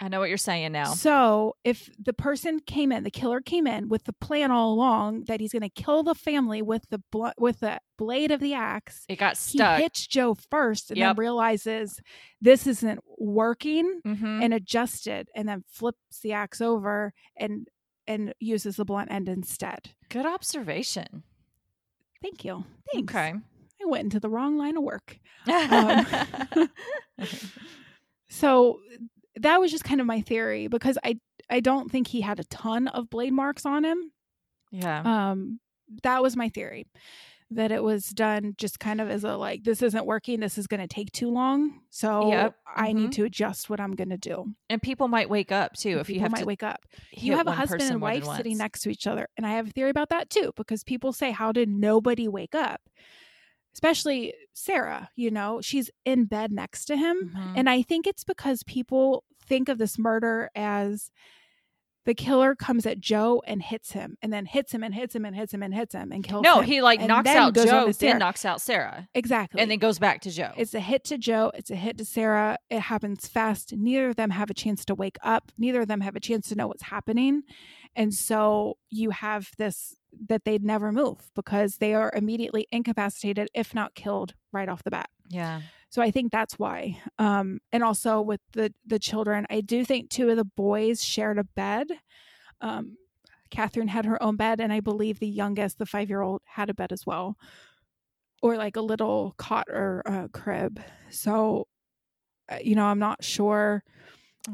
I 0.00 0.06
know 0.08 0.20
what 0.20 0.28
you're 0.28 0.38
saying 0.38 0.70
now. 0.72 0.94
So 0.94 1.56
if 1.64 1.90
the 1.98 2.12
person 2.12 2.60
came 2.60 2.92
in, 2.92 3.02
the 3.02 3.10
killer 3.10 3.40
came 3.40 3.66
in 3.66 3.88
with 3.88 4.04
the 4.04 4.12
plan 4.12 4.52
all 4.52 4.72
along 4.72 5.24
that 5.24 5.40
he's 5.40 5.50
going 5.52 5.62
to 5.62 5.68
kill 5.68 6.04
the 6.04 6.14
family 6.14 6.62
with 6.62 6.88
the 6.90 6.98
bl- 7.10 7.30
with 7.36 7.58
the 7.60 7.80
blade 7.96 8.30
of 8.30 8.38
the 8.38 8.54
axe, 8.54 9.04
It 9.08 9.16
got 9.18 9.36
stuck. 9.36 9.78
he 9.78 9.82
hits 9.82 10.06
Joe 10.06 10.34
first 10.50 10.90
and 10.90 10.98
Yep. 10.98 11.16
then 11.16 11.20
realizes 11.20 12.00
this 12.40 12.66
isn't 12.68 13.00
working 13.18 14.00
Mhm. 14.06 14.44
and 14.44 14.54
adjusted, 14.54 15.28
and 15.34 15.48
then 15.48 15.64
flips 15.68 16.20
the 16.22 16.32
axe 16.32 16.60
over 16.60 17.12
and 17.36 17.66
and 18.06 18.32
uses 18.38 18.76
the 18.76 18.84
blunt 18.84 19.10
end 19.10 19.28
instead. 19.28 19.90
Good 20.08 20.24
observation. 20.26 21.24
Thank 22.22 22.44
you. 22.44 22.64
Thanks. 22.92 23.12
Okay. 23.14 23.34
I 23.82 23.84
went 23.84 24.04
into 24.04 24.18
the 24.20 24.30
wrong 24.30 24.56
line 24.56 24.76
of 24.76 24.82
work. 24.84 25.18
Um, 25.48 26.68
So 28.28 28.80
that 29.42 29.60
was 29.60 29.70
just 29.70 29.84
kind 29.84 30.00
of 30.00 30.06
my 30.06 30.20
theory 30.20 30.68
because 30.68 30.98
I 31.04 31.18
I 31.50 31.60
don't 31.60 31.90
think 31.90 32.08
he 32.08 32.20
had 32.20 32.38
a 32.40 32.44
ton 32.44 32.88
of 32.88 33.08
blade 33.10 33.32
marks 33.32 33.64
on 33.66 33.84
him. 33.84 34.12
yeah. 34.70 35.30
Um 35.30 35.60
that 36.02 36.22
was 36.22 36.36
my 36.36 36.50
theory 36.50 36.86
that 37.50 37.72
it 37.72 37.82
was 37.82 38.04
done 38.10 38.52
just 38.58 38.78
kind 38.78 39.00
of 39.00 39.08
as 39.08 39.24
a 39.24 39.34
like 39.38 39.64
this 39.64 39.80
isn't 39.80 40.04
working 40.04 40.38
this 40.38 40.58
is 40.58 40.66
going 40.66 40.80
to 40.80 40.86
take 40.86 41.10
too 41.12 41.30
long 41.30 41.80
so 41.88 42.28
Yep. 42.30 42.54
i 42.76 42.92
need 42.92 43.08
Mhm. 43.08 43.12
to 43.14 43.24
adjust 43.24 43.70
what 43.70 43.80
i'm 43.80 43.94
going 43.94 44.10
to 44.10 44.18
do 44.18 44.52
And 44.68 44.82
people 44.82 45.08
might 45.08 45.30
wake 45.30 45.50
up 45.50 45.72
too 45.72 45.98
if 45.98 46.10
you 46.10 46.20
have 46.20 46.30
might 46.32 46.40
to 46.40 46.44
wake 46.44 46.62
up 46.62 46.80
you 47.10 47.34
have 47.36 47.46
a 47.46 47.52
husband 47.52 47.80
and 47.90 48.02
wife 48.02 48.26
sitting 48.36 48.58
next 48.58 48.82
to 48.82 48.90
each 48.90 49.06
other 49.06 49.28
and 49.38 49.46
i 49.46 49.52
have 49.52 49.68
a 49.68 49.70
theory 49.70 49.88
about 49.88 50.10
that 50.10 50.28
too 50.28 50.52
because 50.56 50.84
people 50.84 51.10
say 51.14 51.30
how 51.30 51.50
did 51.50 51.70
nobody 51.70 52.28
wake 52.28 52.54
up 52.54 52.82
especially 53.74 54.34
sarah 54.54 55.08
you 55.16 55.30
know 55.30 55.60
she's 55.60 55.90
in 56.04 56.24
bed 56.24 56.50
next 56.52 56.84
to 56.86 56.96
him 56.96 57.32
Mhm. 57.36 57.52
and 57.56 57.70
I 57.70 57.82
think 57.82 58.06
it's 58.06 58.24
because 58.24 58.62
people 58.64 59.24
think 59.46 59.68
of 59.68 59.78
this 59.78 59.98
murder 59.98 60.50
as 60.54 61.10
the 62.04 62.14
killer 62.14 62.54
comes 62.54 62.86
at 62.86 63.00
Joe 63.00 63.42
and 63.46 63.60
hits 63.62 63.92
him, 63.92 64.16
and 64.22 64.32
then 64.32 64.46
hits 64.46 64.72
him 64.72 64.82
and 64.82 64.94
hits 64.94 65.14
him 65.14 65.26
and 65.26 65.36
hits 65.36 65.52
him 65.52 65.62
and 65.62 65.74
hits 65.74 65.94
him 65.94 66.10
and 66.10 66.24
kills 66.24 66.42
No, 66.42 66.60
him. 66.60 66.64
he 66.64 66.80
like 66.80 67.00
and 67.00 67.08
knocks 67.08 67.28
out 67.28 67.54
Joe, 67.54 67.92
then 67.92 68.18
knocks 68.18 68.46
out 68.46 68.62
Sarah, 68.62 69.06
exactly. 69.14 69.60
and 69.60 69.70
then 69.70 69.78
goes 69.78 69.98
back 69.98 70.22
to 70.22 70.30
Joe. 70.30 70.52
it's 70.56 70.72
a 70.72 70.80
hit 70.80 71.04
to 71.04 71.18
Joe. 71.18 71.52
It's 71.54 71.70
a 71.70 71.76
hit 71.76 71.98
to 71.98 72.06
Sarah. 72.06 72.56
It 72.70 72.80
happens 72.80 73.28
fast. 73.28 73.74
Neither 73.76 74.08
of 74.08 74.16
them 74.16 74.30
have 74.30 74.48
a 74.48 74.54
chance 74.54 74.86
to 74.86 74.94
wake 74.94 75.18
up. 75.22 75.52
Neither 75.58 75.82
of 75.82 75.88
them 75.88 76.00
have 76.00 76.16
a 76.16 76.20
chance 76.20 76.48
to 76.48 76.54
know 76.54 76.66
what's 76.66 76.84
happening, 76.84 77.42
and 77.94 78.14
so 78.14 78.78
you 78.88 79.10
have 79.10 79.50
this 79.58 79.94
that 80.28 80.44
they'd 80.44 80.64
never 80.64 80.90
move 80.92 81.30
because 81.34 81.76
they 81.76 81.94
are 81.94 82.10
immediately 82.14 82.66
incapacitated, 82.72 83.48
if 83.54 83.74
not 83.74 83.94
killed, 83.94 84.34
right 84.52 84.68
off 84.68 84.82
the 84.84 84.90
bat. 84.90 85.10
yeah. 85.28 85.60
So 85.90 86.02
I 86.02 86.10
think 86.10 86.30
that's 86.32 86.58
why. 86.58 87.00
Um, 87.18 87.60
and 87.72 87.82
also 87.82 88.20
with 88.20 88.40
the 88.52 88.74
the 88.86 88.98
children, 88.98 89.46
I 89.48 89.62
do 89.62 89.86
think 89.86 90.10
two 90.10 90.28
of 90.28 90.36
the 90.36 90.44
boys 90.44 91.02
shared 91.02 91.38
a 91.38 91.44
bed. 91.44 91.86
Um, 92.60 92.98
Catherine 93.50 93.88
had 93.88 94.04
her 94.04 94.22
own 94.22 94.36
bed, 94.36 94.60
and 94.60 94.70
I 94.70 94.80
believe 94.80 95.18
the 95.18 95.26
youngest, 95.26 95.78
the 95.78 95.86
five 95.86 96.10
year 96.10 96.20
old, 96.20 96.42
had 96.44 96.68
a 96.68 96.74
bed 96.74 96.92
as 96.92 97.06
well, 97.06 97.38
or 98.42 98.58
like 98.58 98.76
a 98.76 98.82
little 98.82 99.34
cot 99.38 99.64
or 99.70 100.02
uh, 100.04 100.28
crib. 100.28 100.78
So, 101.08 101.66
uh, 102.52 102.58
you 102.62 102.74
know, 102.74 102.84
I'm 102.84 102.98
not 102.98 103.24
sure 103.24 103.82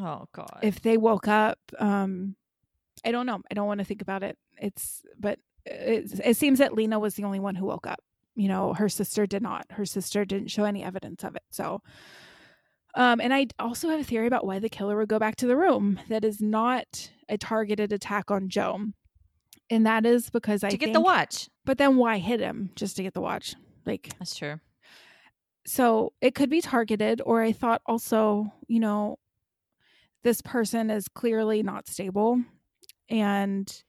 Oh 0.00 0.26
God. 0.32 0.60
if 0.62 0.82
they 0.82 0.96
woke 0.96 1.26
up. 1.26 1.58
Um, 1.80 2.36
I 3.04 3.10
don't 3.10 3.26
know. 3.26 3.42
I 3.50 3.54
don't 3.54 3.66
want 3.66 3.78
to 3.80 3.84
think 3.84 4.02
about 4.02 4.22
it. 4.22 4.38
It's 4.60 5.02
but 5.18 5.38
it, 5.64 6.20
it 6.24 6.36
seems 6.36 6.58
that 6.58 6.74
Lena 6.74 6.98
was 6.98 7.14
the 7.14 7.24
only 7.24 7.40
one 7.40 7.54
who 7.54 7.66
woke 7.66 7.86
up. 7.86 8.00
You 8.36 8.48
know, 8.48 8.74
her 8.74 8.88
sister 8.88 9.26
did 9.26 9.42
not. 9.42 9.66
Her 9.70 9.84
sister 9.84 10.24
didn't 10.24 10.48
show 10.50 10.64
any 10.64 10.82
evidence 10.82 11.22
of 11.24 11.36
it. 11.36 11.42
So, 11.50 11.82
um, 12.96 13.20
and 13.20 13.32
I 13.32 13.46
also 13.58 13.88
have 13.88 14.00
a 14.00 14.04
theory 14.04 14.26
about 14.26 14.44
why 14.46 14.58
the 14.58 14.68
killer 14.68 14.96
would 14.96 15.08
go 15.08 15.18
back 15.18 15.36
to 15.36 15.46
the 15.46 15.56
room. 15.56 16.00
That 16.08 16.24
is 16.24 16.40
not 16.40 17.10
a 17.28 17.38
targeted 17.38 17.92
attack 17.92 18.30
on 18.30 18.48
Joe, 18.48 18.80
and 19.70 19.86
that 19.86 20.04
is 20.04 20.30
because 20.30 20.64
I 20.64 20.70
to 20.70 20.76
get 20.76 20.86
think, 20.86 20.94
the 20.94 21.00
watch. 21.00 21.48
But 21.64 21.78
then 21.78 21.96
why 21.96 22.18
hit 22.18 22.40
him 22.40 22.70
just 22.74 22.96
to 22.96 23.02
get 23.02 23.14
the 23.14 23.20
watch? 23.20 23.54
Like 23.86 24.10
That's 24.18 24.34
true. 24.36 24.60
so 25.66 26.12
it 26.20 26.34
could 26.34 26.50
be 26.50 26.60
targeted 26.60 27.20
or 27.24 27.42
i 27.42 27.52
thought 27.52 27.80
also 27.86 28.46
you 28.68 28.80
know 28.80 29.18
this 30.22 30.40
person 30.42 30.90
is 30.90 31.06
clearly 31.08 31.62
not 31.62 31.86
stable 31.86 32.40
and 33.10 33.82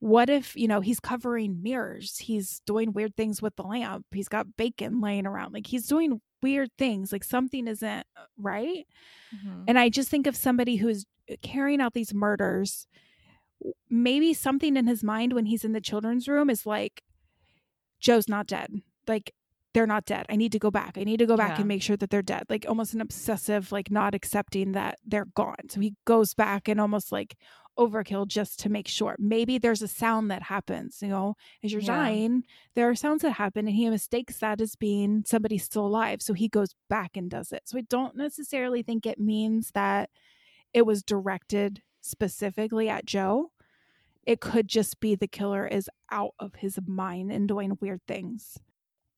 what 0.00 0.28
if 0.28 0.56
you 0.56 0.66
know 0.66 0.80
he's 0.80 0.98
covering 1.00 1.62
mirrors 1.62 2.18
he's 2.18 2.60
doing 2.66 2.92
weird 2.92 3.14
things 3.16 3.40
with 3.40 3.54
the 3.56 3.62
lamp 3.62 4.04
he's 4.12 4.28
got 4.28 4.56
bacon 4.56 5.00
laying 5.00 5.26
around 5.26 5.52
like 5.52 5.66
he's 5.66 5.86
doing 5.86 6.20
weird 6.42 6.70
things 6.78 7.12
like 7.12 7.22
something 7.22 7.68
isn't 7.68 8.06
uh, 8.16 8.24
right? 8.38 8.86
Mhm. 9.34 9.64
and 9.68 9.78
i 9.78 9.88
just 9.90 10.08
think 10.08 10.26
of 10.26 10.34
somebody 10.34 10.76
who's 10.76 11.04
carrying 11.42 11.80
out 11.80 11.92
these 11.94 12.12
murders 12.14 12.86
maybe 13.90 14.32
something 14.32 14.76
in 14.76 14.86
his 14.86 15.04
mind 15.04 15.32
when 15.34 15.44
he's 15.46 15.64
in 15.64 15.72
the 15.72 15.80
children's 15.80 16.26
room 16.28 16.48
is 16.48 16.64
like 16.66 17.02
joe's 18.00 18.28
not 18.28 18.46
dead. 18.46 18.70
Like 19.06 19.34
they're 19.74 19.86
not 19.86 20.06
dead. 20.06 20.24
I 20.30 20.36
need 20.36 20.52
to 20.52 20.58
go 20.58 20.70
back. 20.70 20.96
I 20.96 21.04
need 21.04 21.18
to 21.18 21.26
go 21.26 21.36
back 21.36 21.50
Yeah. 21.50 21.56
and 21.58 21.68
make 21.68 21.82
sure 21.82 21.96
that 21.98 22.08
they're 22.10 22.22
dead. 22.22 22.44
Like 22.48 22.64
almost 22.66 22.94
an 22.94 23.00
obsessive 23.02 23.70
like 23.70 23.90
not 23.90 24.14
accepting 24.14 24.72
that 24.72 24.98
they're 25.06 25.26
gone. 25.34 25.68
So 25.68 25.80
he 25.80 25.94
goes 26.06 26.32
back 26.32 26.66
and 26.68 26.80
almost 26.80 27.12
like 27.12 27.36
overkill 27.80 28.28
just 28.28 28.60
to 28.60 28.68
make 28.68 28.86
sure. 28.88 29.16
Maybe 29.18 29.58
there's 29.58 29.82
a 29.82 29.88
sound 29.88 30.30
that 30.30 30.42
happens 30.44 30.98
you 31.02 31.08
know? 31.08 31.34
As 31.64 31.72
you're 31.72 31.82
Yeah. 31.82 31.96
dying 31.96 32.44
there 32.76 32.88
are 32.90 32.94
sounds 32.94 33.22
that 33.22 33.32
happen 33.32 33.66
and 33.66 33.74
he 33.76 33.88
mistakes 33.90 34.38
that 34.38 34.60
as 34.60 34.76
being 34.76 35.24
somebody 35.26 35.58
still 35.58 35.86
alive 35.86 36.20
so 36.22 36.34
he 36.34 36.48
goes 36.48 36.74
back 36.88 37.16
and 37.16 37.30
does 37.30 37.52
it. 37.52 37.62
So 37.66 37.78
i 37.78 37.82
don't 37.82 38.16
necessarily 38.16 38.82
think 38.82 39.06
it 39.06 39.18
means 39.18 39.70
that 39.72 40.10
it 40.74 40.86
was 40.86 41.02
directed 41.02 41.82
specifically 42.02 42.88
at 42.88 43.06
joe. 43.06 43.52
It 44.26 44.40
could 44.40 44.68
just 44.68 45.00
be 45.00 45.14
the 45.16 45.28
killer 45.28 45.66
is 45.66 45.88
out 46.10 46.34
of 46.38 46.56
his 46.56 46.78
mind 46.86 47.32
and 47.32 47.48
doing 47.48 47.78
weird 47.80 48.02
things. 48.06 48.58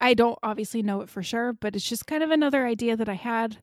I 0.00 0.14
don't 0.14 0.38
obviously 0.42 0.82
know 0.82 1.00
it 1.02 1.08
for 1.10 1.22
sure 1.22 1.52
but 1.52 1.76
it's 1.76 1.88
just 1.88 2.06
kind 2.06 2.22
of 2.22 2.30
another 2.30 2.66
idea 2.66 2.96
that 2.96 3.08
i 3.08 3.14
had. 3.14 3.58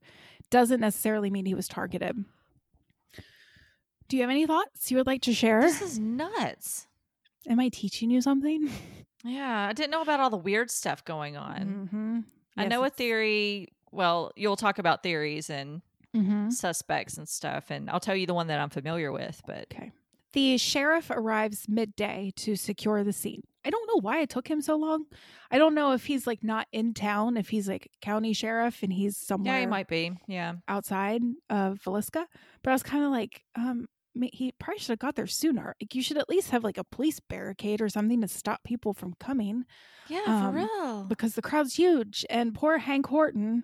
Doesn't 0.52 0.82
necessarily 0.82 1.30
mean 1.30 1.46
he 1.46 1.54
was 1.56 1.68
targeted 1.68 2.26
do 4.10 4.18
you 4.18 4.24
have 4.24 4.30
any 4.30 4.46
thoughts 4.46 4.92
you 4.92 4.98
would 4.98 5.08
like 5.08 5.22
to 5.22 5.34
share 5.34 5.62
This 5.62 5.82
is 5.82 5.98
nuts. 6.00 6.88
am 7.48 7.60
i 7.60 7.70
teaching 7.70 8.10
you 8.12 8.22
something 8.22 8.70
Yeah, 9.24 9.68
I 9.70 9.74
didn't 9.74 9.92
know 9.92 10.02
about 10.02 10.20
all 10.22 10.30
the 10.30 10.38
weird 10.38 10.72
stuff 10.72 11.04
going 11.04 11.36
on. 11.36 11.90
mm-hmm. 11.92 12.20
I 12.58 12.68
know 12.68 12.84
a 12.86 12.90
theory. 12.90 13.68
Well, 13.92 14.32
you'll 14.38 14.56
talk 14.56 14.80
about 14.80 15.04
theories 15.04 15.50
and 15.50 15.82
mm-hmm. 16.16 16.50
suspects 16.52 17.18
and 17.18 17.28
stuff, 17.28 17.66
and 17.70 17.90
I'll 17.90 18.00
tell 18.00 18.16
you 18.16 18.26
the 18.26 18.34
one 18.34 18.48
that 18.48 18.60
I'm 18.62 18.70
familiar 18.70 19.12
with. 19.12 19.42
But 19.46 19.68
Okay. 19.74 19.92
The 20.32 20.58
sheriff 20.58 21.10
arrives 21.10 21.66
midday 21.68 22.32
to 22.38 22.56
secure 22.56 23.04
the 23.04 23.12
scene. 23.12 23.42
I 23.66 23.72
don't 23.72 23.88
know 23.88 24.00
why 24.00 24.22
it 24.22 24.30
took 24.30 24.48
him 24.48 24.62
so 24.62 24.76
long. 24.78 25.06
I 25.52 25.58
don't 25.58 25.76
know 25.76 25.92
if 25.92 26.06
he's 26.06 26.26
like 26.26 26.44
not 26.44 26.68
in 26.72 26.94
town, 26.94 27.36
if 27.36 27.50
he's 27.50 27.68
like 27.68 27.90
county 28.02 28.32
sheriff 28.32 28.84
and 28.84 28.94
he's 28.94 29.18
somewhere 29.18 29.56
yeah, 29.56 29.60
he 29.62 29.66
might 29.66 29.88
be. 29.90 30.12
Yeah, 30.28 30.54
outside 30.68 31.24
of 31.50 31.80
Villisca. 31.84 32.26
But 32.64 32.70
I 32.70 32.74
was 32.74 32.84
kind 32.84 33.04
of 33.04 33.12
like, 33.12 33.44
um, 33.56 33.88
he 34.34 34.52
probably 34.60 34.80
should 34.80 34.90
have 34.94 35.00
got 35.00 35.16
there 35.16 35.28
sooner. 35.28 35.76
Like 35.82 35.96
you 35.96 36.02
should 36.02 36.18
at 36.18 36.30
least 36.30 36.50
have 36.52 36.64
like 36.64 36.78
a 36.78 36.84
police 36.84 37.20
barricade 37.20 37.82
or 37.82 37.90
something 37.90 38.22
to 38.22 38.28
stop 38.28 38.64
people 38.64 38.94
from 38.94 39.14
coming 39.20 39.66
yeah, 40.08 40.24
Um, 40.28 40.42
for 40.42 40.58
real. 40.58 41.04
because 41.04 41.36
the 41.36 41.42
crowd's 41.42 41.76
huge. 41.76 42.26
And 42.30 42.54
poor 42.54 42.78
Hank 42.80 43.08
Horton, 43.08 43.64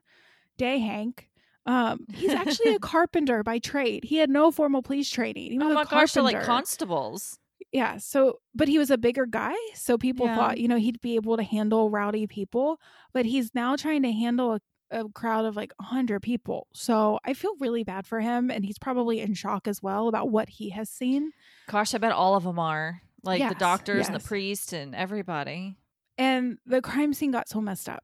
Day 0.57 0.79
Hank, 0.79 1.29
um, 1.65 2.05
he's 2.13 2.31
actually 2.31 2.75
a 2.75 2.79
carpenter 2.93 3.43
by 3.43 3.59
trade. 3.59 4.03
He 4.03 4.17
had 4.17 4.29
no 4.29 4.51
formal 4.51 4.83
police 4.83 5.09
training. 5.09 5.51
He 5.51 5.57
was 5.57 5.67
oh 5.67 5.71
a 5.71 5.73
my 5.73 5.83
gosh, 5.83 6.15
like 6.15 6.43
constables. 6.43 7.39
Yeah. 7.71 7.97
So, 7.97 8.39
but 8.53 8.67
he 8.67 8.77
was 8.77 8.91
a 8.91 8.97
bigger 8.97 9.25
guy. 9.25 9.55
So 9.73 9.97
people 9.97 10.27
Yeah. 10.27 10.35
thought, 10.35 10.57
you 10.59 10.67
know, 10.67 10.77
he'd 10.77 11.01
be 11.01 11.15
able 11.15 11.35
to 11.37 11.43
handle 11.43 11.89
rowdy 11.89 12.27
people. 12.27 12.79
But 13.13 13.25
he's 13.25 13.53
now 13.55 13.75
trying 13.75 14.03
to 14.03 14.11
handle 14.11 14.53
a, 14.53 14.61
a 14.95 15.09
crowd 15.09 15.45
of 15.45 15.55
like 15.55 15.73
100 15.77 16.21
people. 16.21 16.67
So 16.73 17.19
I 17.25 17.33
feel 17.33 17.51
really 17.59 17.83
bad 17.83 18.07
for 18.07 18.19
him. 18.19 18.49
And 18.49 18.65
he's 18.65 18.79
probably 18.79 19.19
in 19.19 19.33
shock 19.33 19.67
as 19.67 19.83
well 19.83 20.07
about 20.07 20.29
what 20.29 20.49
he 20.49 20.69
has 20.71 20.89
seen. 20.89 21.31
Gosh, 21.67 21.93
I 21.93 21.97
bet 21.99 22.11
all 22.11 22.35
of 22.35 22.43
them 22.43 22.57
are. 22.57 23.01
Like 23.23 23.39
Yes, 23.39 23.53
the 23.53 23.59
doctors 23.59 24.07
and 24.07 24.15
the 24.15 24.19
priest 24.19 24.71
and 24.73 24.95
everybody. 24.95 25.77
And 26.17 26.57
the 26.65 26.81
crime 26.81 27.13
scene 27.13 27.31
got 27.31 27.49
so 27.49 27.59
messed 27.59 27.89
up. 27.89 28.03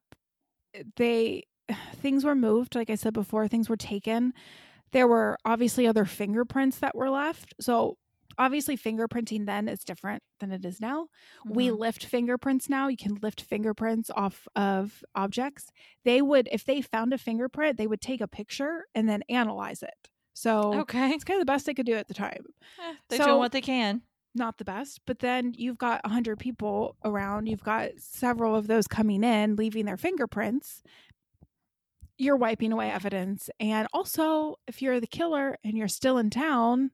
Eh, 0.74 0.84
they, 0.96 1.44
things 1.96 2.26
were 2.26 2.36
moved. 2.36 2.76
Like 2.76 2.90
I 2.90 2.96
said 2.96 3.14
before, 3.14 3.48
things 3.48 3.70
were 3.70 3.78
taken. 3.78 4.34
There 4.92 5.08
were 5.08 5.38
obviously 5.46 5.88
other 5.88 6.06
fingerprints 6.06 6.80
that 6.80 6.96
were 6.96 7.10
left. 7.10 7.54
So 7.62 7.98
obviously, 8.42 8.76
fingerprinting 8.78 9.46
then 9.46 9.68
is 9.68 9.84
different 9.84 10.24
than 10.40 10.52
it 10.52 10.66
is 10.66 10.82
now. 10.82 11.08
We 11.46 11.68
Mhm. 11.68 11.78
lift 11.80 12.06
fingerprints 12.06 12.68
now. 12.70 12.88
You 12.88 12.98
can 12.98 13.16
lift 13.22 13.42
fingerprints 13.42 14.10
off 14.10 14.48
of 14.56 15.04
objects. 15.16 15.70
They 16.04 16.22
would, 16.22 16.50
if 16.52 16.66
they 16.66 16.82
found 16.82 17.14
a 17.14 17.18
fingerprint, 17.18 17.78
they 17.78 17.88
would 17.88 18.02
take 18.02 18.22
a 18.22 18.28
picture 18.28 18.86
and 18.96 19.08
then 19.08 19.24
analyze 19.30 19.84
it. 19.84 20.10
So 20.34 20.80
Okay. 20.82 21.12
it's 21.12 21.24
kind 21.24 21.38
of 21.40 21.42
the 21.46 21.52
best 21.52 21.66
they 21.66 21.74
could 21.74 21.86
do 21.86 21.94
at 21.96 22.08
the 22.08 22.14
time. 22.14 22.46
Eh, 22.80 22.96
They're 23.10 23.20
So- 23.20 23.26
doing 23.26 23.38
what 23.40 23.52
they 23.52 23.62
can. 23.62 24.02
Not 24.34 24.58
the 24.58 24.66
best, 24.66 25.02
but 25.06 25.20
then 25.20 25.54
you've 25.58 25.78
got 25.78 26.00
100 26.06 26.40
people 26.40 26.96
around. 27.04 27.48
You've 27.48 27.64
got 27.64 27.92
several 27.98 28.56
of 28.56 28.68
those 28.68 28.88
coming 28.88 29.24
in, 29.26 29.58
leaving 29.58 29.86
their 29.86 29.98
fingerprints. 29.98 30.84
You're 32.18 32.38
wiping 32.38 32.72
away 32.72 32.90
evidence. 32.92 33.50
And 33.60 33.88
also, 33.94 34.56
if 34.68 34.82
you're 34.82 35.00
the 35.02 35.08
killer 35.08 35.58
and 35.66 35.78
you're 35.78 35.88
still 35.90 36.18
in 36.18 36.30
town, 36.30 36.92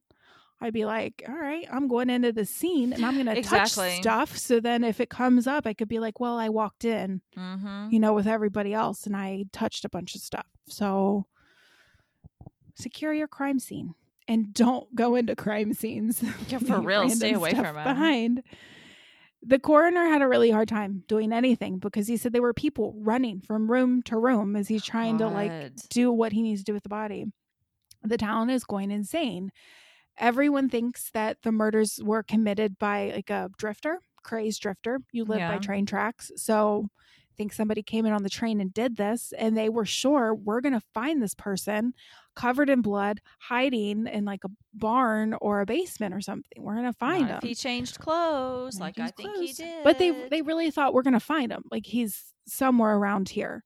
I'd 0.59 0.73
be 0.73 0.85
like, 0.85 1.23
all 1.29 1.35
right, 1.35 1.67
I'm 1.71 1.87
going 1.87 2.09
into 2.09 2.31
the 2.31 2.43
scene 2.45 2.91
and 2.91 3.05
I'm 3.05 3.13
going 3.13 3.27
to 3.27 3.37
Exactly. 3.37 3.89
touch 3.89 3.97
stuff. 4.01 4.37
So 4.37 4.59
then 4.59 4.83
if 4.83 4.99
it 4.99 5.09
comes 5.09 5.45
up, 5.45 5.67
I 5.67 5.73
could 5.73 5.87
be 5.87 5.99
like, 5.99 6.19
well, 6.19 6.37
I 6.37 6.49
walked 6.49 6.83
in, 6.83 7.21
Mm-hmm. 7.37 7.89
you 7.91 7.99
know, 7.99 8.13
with 8.13 8.25
everybody 8.27 8.73
else 8.73 9.05
and 9.05 9.15
I 9.15 9.45
touched 9.53 9.85
a 9.85 9.89
bunch 9.89 10.15
of 10.15 10.21
stuff. 10.21 10.47
So 10.67 11.27
secure 12.75 13.13
your 13.13 13.27
crime 13.27 13.59
scene 13.59 13.93
and 14.27 14.53
don't 14.53 14.93
go 14.95 15.15
into 15.15 15.35
crime 15.35 15.73
scenes. 15.73 16.23
Yeah, 16.49 16.59
for 16.59 16.79
real, 16.79 17.09
stay 17.09 17.33
away 17.33 17.51
from 17.51 17.65
'em. 17.65 17.75
Behind. 17.75 18.43
The 19.43 19.59
coroner 19.59 20.05
had 20.07 20.21
a 20.23 20.27
really 20.27 20.49
hard 20.49 20.67
time 20.67 21.03
doing 21.07 21.31
anything 21.31 21.77
because 21.77 22.07
he 22.07 22.17
said 22.17 22.33
there 22.33 22.41
were 22.41 22.53
people 22.53 22.93
running 22.97 23.39
from 23.41 23.69
room 23.71 24.01
to 24.03 24.17
room 24.17 24.55
as 24.55 24.67
he's 24.67 24.83
trying 24.83 25.19
to 25.19 25.27
like 25.27 25.51
do 25.89 26.11
what 26.11 26.33
he 26.33 26.41
needs 26.41 26.61
to 26.61 26.65
do 26.65 26.73
with 26.73 26.83
the 26.83 26.89
body. 26.89 27.25
The 28.03 28.17
town 28.17 28.49
is 28.49 28.63
going 28.63 28.89
insane. 28.91 29.51
Everyone 30.17 30.69
thinks 30.69 31.11
that 31.11 31.37
the 31.43 31.51
murders 31.51 31.99
were 32.03 32.23
committed 32.23 32.77
by 32.79 33.11
like 33.15 33.29
a 33.29 33.49
drifter, 33.57 33.99
crazed 34.23 34.61
drifter. 34.61 34.99
You 35.11 35.25
live 35.25 35.39
by 35.49 35.57
train 35.59 35.85
tracks. 35.85 36.31
So 36.35 36.87
I 37.31 37.33
think 37.37 37.53
somebody 37.53 37.83
came 37.83 38.05
in 38.07 38.13
on 38.13 38.23
the 38.23 38.29
train 38.29 38.59
and 38.59 38.73
did 38.73 38.97
this 38.97 39.31
and 39.37 39.55
they 39.55 39.69
were 39.69 39.85
sure 39.85 40.33
we're 40.33 40.61
going 40.61 40.73
to 40.73 40.81
find 40.93 41.21
this 41.21 41.35
person 41.35 41.93
covered 42.35 42.67
in 42.69 42.81
blood 42.81 43.21
hiding 43.39 44.07
in 44.07 44.25
like 44.25 44.43
a 44.43 44.49
barn 44.73 45.35
or 45.39 45.61
a 45.61 45.65
basement 45.67 46.15
or 46.15 46.21
something. 46.21 46.51
We're 46.57 46.73
going 46.73 46.85
to 46.91 46.93
find 46.97 47.27
him. 47.27 47.37
if 47.37 47.43
he 47.43 47.53
changed 47.53 47.99
clothes, 47.99 48.79
like 48.79 48.97
I 48.99 49.09
think 49.09 49.37
he 49.37 49.53
did. 49.53 49.83
But 49.83 49.99
they 49.99 50.27
they 50.29 50.41
really 50.41 50.71
thought 50.71 50.93
we're 50.95 51.03
going 51.03 51.13
to 51.13 51.19
find 51.19 51.51
him. 51.51 51.63
Like 51.69 51.85
he's 51.85 52.33
somewhere 52.47 52.95
around 52.95 53.29
here. 53.29 53.63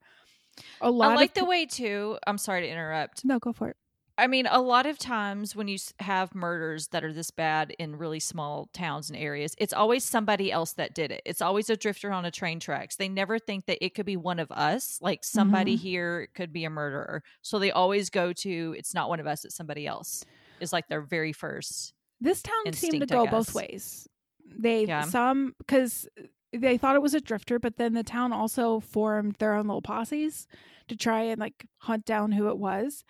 A 0.82 0.90
lot 0.90 1.12
I 1.12 1.14
like 1.14 1.32
the 1.32 1.46
way 1.46 1.64
too. 1.64 2.18
I'm 2.26 2.36
sorry 2.36 2.60
to 2.60 2.68
interrupt. 2.68 3.24
No, 3.24 3.38
go 3.38 3.54
for 3.54 3.70
it. 3.70 3.76
I 4.22 4.28
mean, 4.28 4.46
a 4.48 4.60
lot 4.60 4.86
of 4.86 4.98
times 4.98 5.56
when 5.56 5.66
you 5.66 5.78
have 5.98 6.32
murders 6.32 6.86
that 6.88 7.02
are 7.02 7.12
this 7.12 7.32
bad 7.32 7.74
in 7.76 7.96
really 7.96 8.20
small 8.20 8.68
towns 8.72 9.10
and 9.10 9.18
areas, 9.18 9.56
it's 9.58 9.72
always 9.72 10.04
somebody 10.04 10.52
else 10.52 10.74
that 10.74 10.94
did 10.94 11.10
it. 11.10 11.22
It's 11.26 11.42
always 11.42 11.68
a 11.68 11.76
drifter 11.76 12.12
on 12.12 12.24
a 12.24 12.30
train 12.30 12.60
tracks. 12.60 12.94
They 12.94 13.08
never 13.08 13.40
think 13.40 13.66
that 13.66 13.84
it 13.84 13.96
could 13.96 14.06
be 14.06 14.16
one 14.16 14.38
of 14.38 14.52
us, 14.52 14.98
like 15.02 15.24
somebody 15.24 15.74
Mm-hmm. 15.74 15.82
here 15.82 16.28
could 16.36 16.52
be 16.52 16.64
a 16.64 16.70
murderer. 16.70 17.24
So 17.42 17.58
they 17.58 17.72
always 17.72 18.10
go 18.10 18.32
to 18.32 18.74
it's 18.78 18.94
not 18.94 19.08
one 19.08 19.18
of 19.18 19.26
us, 19.26 19.44
it's 19.44 19.56
somebody 19.56 19.88
else. 19.88 20.24
Is 20.60 20.72
like 20.72 20.86
their 20.88 21.00
very 21.02 21.32
first. 21.32 21.92
This 22.20 22.42
town 22.42 22.72
seemed 22.74 23.00
to 23.00 23.06
go 23.06 23.26
both 23.26 23.52
ways. 23.56 24.08
They 24.56 24.84
Yeah. 24.84 25.02
some 25.02 25.56
because 25.58 26.08
they 26.52 26.78
thought 26.78 26.94
it 26.94 27.02
was 27.02 27.14
a 27.14 27.20
drifter, 27.20 27.58
but 27.58 27.76
then 27.76 27.94
the 27.94 28.04
town 28.04 28.32
also 28.32 28.78
formed 28.78 29.34
their 29.40 29.54
own 29.54 29.66
little 29.66 29.82
posses 29.82 30.46
to 30.86 30.94
try 30.96 31.22
and 31.22 31.40
like 31.40 31.66
hunt 31.78 32.04
down 32.04 32.30
who 32.30 32.48
it 32.48 32.58
was, 32.58 33.04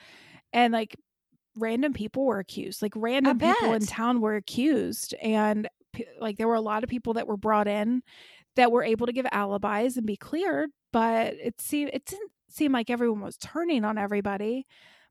and 0.53 0.73
like 0.73 0.97
random 1.57 1.93
people 1.93 2.25
were 2.25 2.39
accused. 2.39 2.83
Like 2.83 2.93
random 2.97 3.39
people 3.39 3.73
in 3.75 3.87
town 3.87 4.21
were 4.21 4.37
accused, 4.37 5.15
and 5.23 5.69
like 6.19 6.39
there 6.39 6.49
were 6.49 6.55
a 6.55 6.61
lot 6.61 6.83
of 6.85 6.89
people 6.91 7.15
that 7.15 7.27
were 7.27 7.37
brought 7.37 7.69
in 7.69 8.03
that 8.57 8.73
were 8.73 8.83
able 8.85 9.07
to 9.07 9.13
give 9.13 9.27
alibis 9.33 9.97
and 9.97 10.07
be 10.07 10.17
cleared, 10.17 10.71
but 10.93 11.35
it 11.35 11.61
seemed 11.61 11.91
it 11.93 12.05
didn't 12.05 12.31
seem 12.49 12.73
like 12.73 12.91
everyone 12.91 13.21
was 13.23 13.37
turning 13.37 13.85
on 13.85 13.99
everybody. 13.99 14.67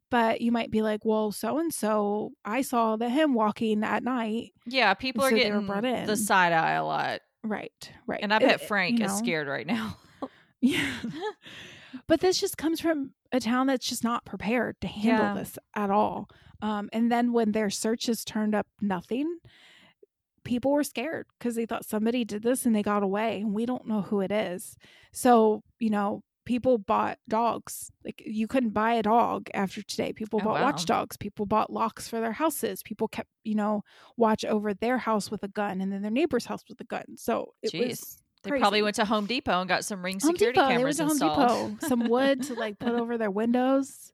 But 0.10 0.42
you 0.42 0.52
might 0.52 0.70
be 0.72 0.82
like, 0.82 1.06
well, 1.06 1.32
so 1.32 1.58
and 1.58 1.74
so, 1.74 2.32
I 2.44 2.64
saw 2.64 2.98
the 2.98 3.08
him 3.10 3.34
walking 3.34 3.82
at 3.84 4.04
night. 4.04 4.52
Yeah, 4.66 4.94
people 4.94 5.24
are 5.24 5.30
so 5.30 5.36
they 5.36 5.44
getting 5.44 5.66
brought 5.66 5.86
in. 5.86 6.06
the 6.06 6.18
side 6.18 6.52
eye 6.52 6.74
a 6.74 6.84
lot. 6.84 7.22
Right, 7.46 7.72
right. 8.08 8.20
And 8.22 8.34
I 8.34 8.40
bet 8.40 8.62
it- 8.62 8.68
Frank 8.68 9.00
you 9.00 9.06
is 9.06 9.12
know, 9.14 9.18
scared 9.18 9.48
right 9.48 9.66
now. 9.66 9.98
Yeah. 10.64 10.86
but 12.08 12.20
this 12.20 12.40
just 12.40 12.58
comes 12.58 12.80
from 12.80 13.12
a 13.32 13.40
town 13.40 13.68
that's 13.68 13.88
just 13.88 14.04
not 14.04 14.26
prepared 14.26 14.80
to 14.82 14.88
handle 14.88 15.26
Yeah. 15.28 15.34
this 15.36 15.58
at 15.76 15.90
all. 15.90 16.30
Um, 16.62 16.90
and 16.94 17.12
then 17.12 17.32
when 17.34 17.52
their 17.54 17.70
searches 17.70 18.24
turned 18.26 18.54
up 18.54 18.68
nothing, 18.82 19.38
people 20.44 20.72
were 20.72 20.84
scared 20.84 21.28
because 21.38 21.56
they 21.56 21.66
thought 21.66 21.86
somebody 21.86 22.26
did 22.26 22.44
this 22.44 22.66
and 22.66 22.76
they 22.76 22.84
got 22.84 23.04
away, 23.04 23.42
and 23.42 23.54
we 23.54 23.66
don't 23.66 23.88
know 23.88 24.02
who 24.02 24.22
it 24.22 24.32
is. 24.32 24.76
So, 25.12 25.64
you 25.80 25.90
know, 25.90 26.24
people 26.46 26.78
bought 26.80 27.20
dogs. 27.30 27.92
Like 28.04 28.22
you 28.26 28.48
couldn't 28.48 28.72
buy 28.72 28.94
a 28.94 29.04
dog 29.04 29.50
after 29.54 29.84
today. 29.84 30.12
People 30.12 30.40
Oh, 30.42 30.46
bought 30.46 30.56
wow. 30.60 30.66
watchdogs. 30.66 31.16
People 31.18 31.46
bought 31.46 31.72
locks 31.72 32.08
for 32.08 32.20
their 32.20 32.32
houses. 32.32 32.82
People 32.82 33.08
kept, 33.08 33.30
you 33.44 33.54
know, 33.56 33.84
watch 34.18 34.44
over 34.44 34.74
their 34.74 34.98
house 34.98 35.30
with 35.30 35.44
a 35.44 35.48
gun 35.48 35.82
and 35.82 35.92
then 35.94 36.02
their 36.02 36.10
neighbor's 36.12 36.46
house 36.46 36.64
with 36.68 36.82
a 36.82 36.86
gun. 36.86 37.06
So 37.16 37.54
it 37.62 37.72
Jeez. 37.74 37.88
was 37.90 38.18
They 38.44 38.52
probably 38.60 38.82
went 38.82 38.96
to 38.96 39.06
Home 39.06 39.26
Depot 39.26 39.60
and 39.60 39.68
got 39.68 39.86
some 39.86 40.04
ring 40.04 40.20
Home 40.20 40.32
security 40.36 40.56
Depot. 40.58 40.68
They 40.68 40.74
cameras 40.76 41.00
went 41.00 41.20
to 41.20 41.28
Home 41.28 41.32
installed. 41.42 41.80
Depot. 41.80 41.88
Some 41.88 42.10
wood 42.10 42.44
to 42.44 42.56
like 42.56 42.80
put 42.80 42.94
over 42.94 43.18
their 43.18 43.32
windows. 43.32 44.14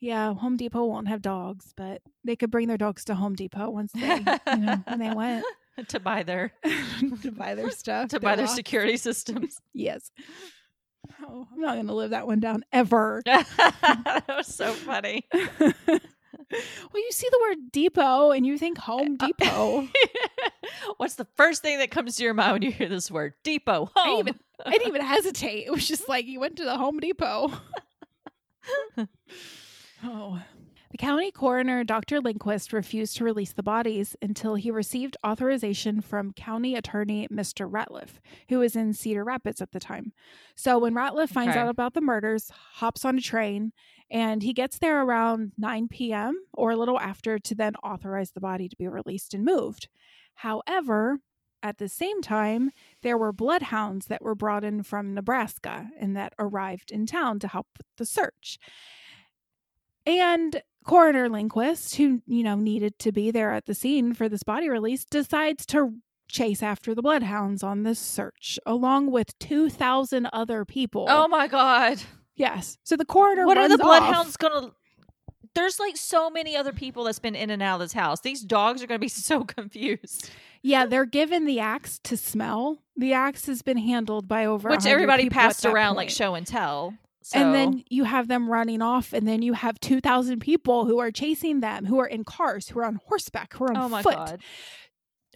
Yeah, 0.00 0.34
Home 0.34 0.56
Depot 0.56 0.84
won't 0.84 1.08
have 1.08 1.22
dogs, 1.22 1.72
but 1.76 2.02
they 2.24 2.36
could 2.36 2.50
bring 2.50 2.68
their 2.68 2.76
dogs 2.76 3.04
to 3.06 3.14
Home 3.14 3.34
Depot 3.34 3.70
once 3.70 3.92
they, 3.92 4.16
you 4.16 4.56
know, 4.58 4.82
when 4.86 4.98
they 4.98 5.10
went 5.12 5.44
to 5.88 6.00
buy 6.00 6.22
their 6.22 6.52
to 7.22 7.30
buy 7.32 7.54
their 7.54 7.70
stuff. 7.70 8.08
to 8.10 8.20
buy 8.20 8.36
their 8.36 8.46
security 8.46 8.96
systems. 8.96 9.60
Yes. 9.72 10.10
Oh, 11.22 11.46
I'm 11.52 11.60
not 11.60 11.74
going 11.74 11.86
to 11.86 11.94
live 11.94 12.10
that 12.10 12.26
one 12.26 12.40
down 12.40 12.64
ever. 12.72 13.22
that 13.26 14.24
was 14.28 14.46
so 14.46 14.72
funny. 14.72 15.26
well, 15.32 15.42
you 16.94 17.08
see 17.10 17.28
the 17.30 17.38
word 17.42 17.72
depot 17.72 18.30
and 18.32 18.46
you 18.46 18.58
think 18.58 18.78
uh, 18.78 18.82
Home 18.82 19.16
uh, 19.20 19.26
Depot. 19.26 19.88
What's 20.96 21.14
the 21.14 21.26
first 21.36 21.62
thing 21.62 21.78
that 21.78 21.90
comes 21.90 22.16
to 22.16 22.24
your 22.24 22.34
mind 22.34 22.52
when 22.52 22.62
you 22.62 22.72
hear 22.72 22.88
this 22.88 23.10
word? 23.10 23.34
Depot. 23.42 23.90
I 23.96 24.04
didn't 24.04 24.18
even 24.20 24.40
I 24.64 24.70
didn't 24.70 24.88
even 24.88 25.00
hesitate. 25.06 25.66
It 25.66 25.70
was 25.70 25.86
just 25.86 26.08
like 26.08 26.26
you 26.26 26.40
went 26.40 26.56
to 26.56 26.64
the 26.64 26.76
Home 26.76 27.00
Depot. 27.00 27.52
oh. 30.04 30.42
The 30.94 30.98
county 30.98 31.32
coroner, 31.32 31.82
Dr. 31.82 32.20
Lindquist, 32.20 32.72
refused 32.72 33.16
to 33.16 33.24
release 33.24 33.52
the 33.52 33.64
bodies 33.64 34.14
until 34.22 34.54
he 34.54 34.70
received 34.70 35.16
authorization 35.26 36.00
from 36.00 36.32
county 36.32 36.76
attorney 36.76 37.26
Mr. 37.32 37.68
Ratliff, 37.68 38.20
who 38.48 38.60
was 38.60 38.76
in 38.76 38.92
Cedar 38.92 39.24
Rapids 39.24 39.60
at 39.60 39.72
the 39.72 39.80
time. 39.80 40.12
So 40.54 40.78
when 40.78 40.94
Ratliff 40.94 41.30
finds 41.30 41.56
out 41.56 41.68
about 41.68 41.94
the 41.94 42.00
murders, 42.00 42.48
hops 42.74 43.04
on 43.04 43.18
a 43.18 43.20
train, 43.20 43.72
and 44.08 44.44
he 44.44 44.52
gets 44.52 44.78
there 44.78 45.02
around 45.02 45.50
9 45.58 45.88
p.m. 45.88 46.40
or 46.52 46.70
a 46.70 46.76
little 46.76 47.00
after 47.00 47.40
to 47.40 47.54
then 47.56 47.74
authorize 47.82 48.30
the 48.30 48.40
body 48.40 48.68
to 48.68 48.76
be 48.76 48.86
released 48.86 49.34
and 49.34 49.44
moved. 49.44 49.88
However, 50.34 51.18
at 51.62 51.78
the 51.78 51.88
same 51.88 52.20
time, 52.20 52.70
there 53.02 53.16
were 53.16 53.32
bloodhounds 53.32 54.06
that 54.06 54.22
were 54.22 54.34
brought 54.34 54.64
in 54.64 54.82
from 54.82 55.14
Nebraska 55.14 55.88
and 55.98 56.14
that 56.16 56.34
arrived 56.38 56.90
in 56.92 57.06
town 57.06 57.38
to 57.40 57.48
help 57.48 57.68
with 57.78 57.86
the 57.96 58.04
search. 58.04 58.58
And 60.06 60.62
coroner 60.84 61.28
Lindquist, 61.28 61.96
who, 61.96 62.20
you 62.26 62.42
know, 62.42 62.56
needed 62.56 62.98
to 63.00 63.12
be 63.12 63.30
there 63.30 63.52
at 63.52 63.64
the 63.66 63.74
scene 63.74 64.12
for 64.12 64.28
this 64.28 64.42
body 64.42 64.68
release, 64.68 65.04
decides 65.04 65.64
to 65.66 65.94
chase 66.28 66.62
after 66.62 66.94
the 66.94 67.02
bloodhounds 67.02 67.62
on 67.62 67.82
this 67.82 67.98
search 67.98 68.58
along 68.66 69.10
with 69.10 69.38
2,000 69.38 70.28
other 70.32 70.64
people. 70.64 71.06
Oh 71.08 71.28
my 71.28 71.46
god. 71.46 72.02
yes. 72.34 72.76
So 72.84 72.96
the 72.96 73.04
coroner 73.04 73.46
What 73.46 73.56
are 73.56 73.68
the 73.68 73.78
bloodhounds 73.78 74.36
gonna 74.36 74.72
there's 75.54 75.78
like 75.78 75.96
so 75.96 76.30
many 76.30 76.56
other 76.56 76.72
people 76.72 77.04
that's 77.04 77.18
been 77.18 77.34
in 77.34 77.50
and 77.50 77.62
out 77.62 77.76
of 77.76 77.80
this 77.80 77.92
house. 77.92 78.20
These 78.20 78.42
dogs 78.42 78.82
are 78.82 78.86
gonna 78.86 78.98
be 78.98 79.08
so 79.08 79.44
confused. 79.44 80.30
Yeah, 80.62 80.86
they're 80.86 81.04
given 81.04 81.44
the 81.44 81.60
axe 81.60 81.98
to 82.04 82.16
smell. 82.16 82.78
The 82.96 83.12
axe 83.12 83.46
has 83.46 83.62
been 83.62 83.76
handled 83.76 84.26
by 84.28 84.46
over 84.46 84.70
Which 84.70 84.86
everybody 84.86 85.28
passed 85.28 85.64
around 85.66 85.96
like 85.96 86.10
show 86.10 86.34
and 86.34 86.46
tell. 86.46 86.94
So 87.22 87.38
And 87.38 87.54
then 87.54 87.84
you 87.88 88.04
have 88.04 88.28
them 88.28 88.50
running 88.50 88.82
off, 88.82 89.14
and 89.14 89.26
then 89.26 89.40
you 89.40 89.54
have 89.54 89.80
2,000 89.80 90.40
people 90.40 90.84
who 90.84 90.98
are 90.98 91.10
chasing 91.10 91.60
them, 91.60 91.86
who 91.86 91.98
are 91.98 92.06
in 92.06 92.22
cars, 92.22 92.68
who 92.68 92.80
are 92.80 92.84
on 92.84 93.00
horseback, 93.06 93.54
who 93.54 93.64
are 93.64 93.70
on 93.70 93.76
Oh 93.78 93.88
my 93.88 94.02
foot. 94.02 94.14
god. 94.14 94.40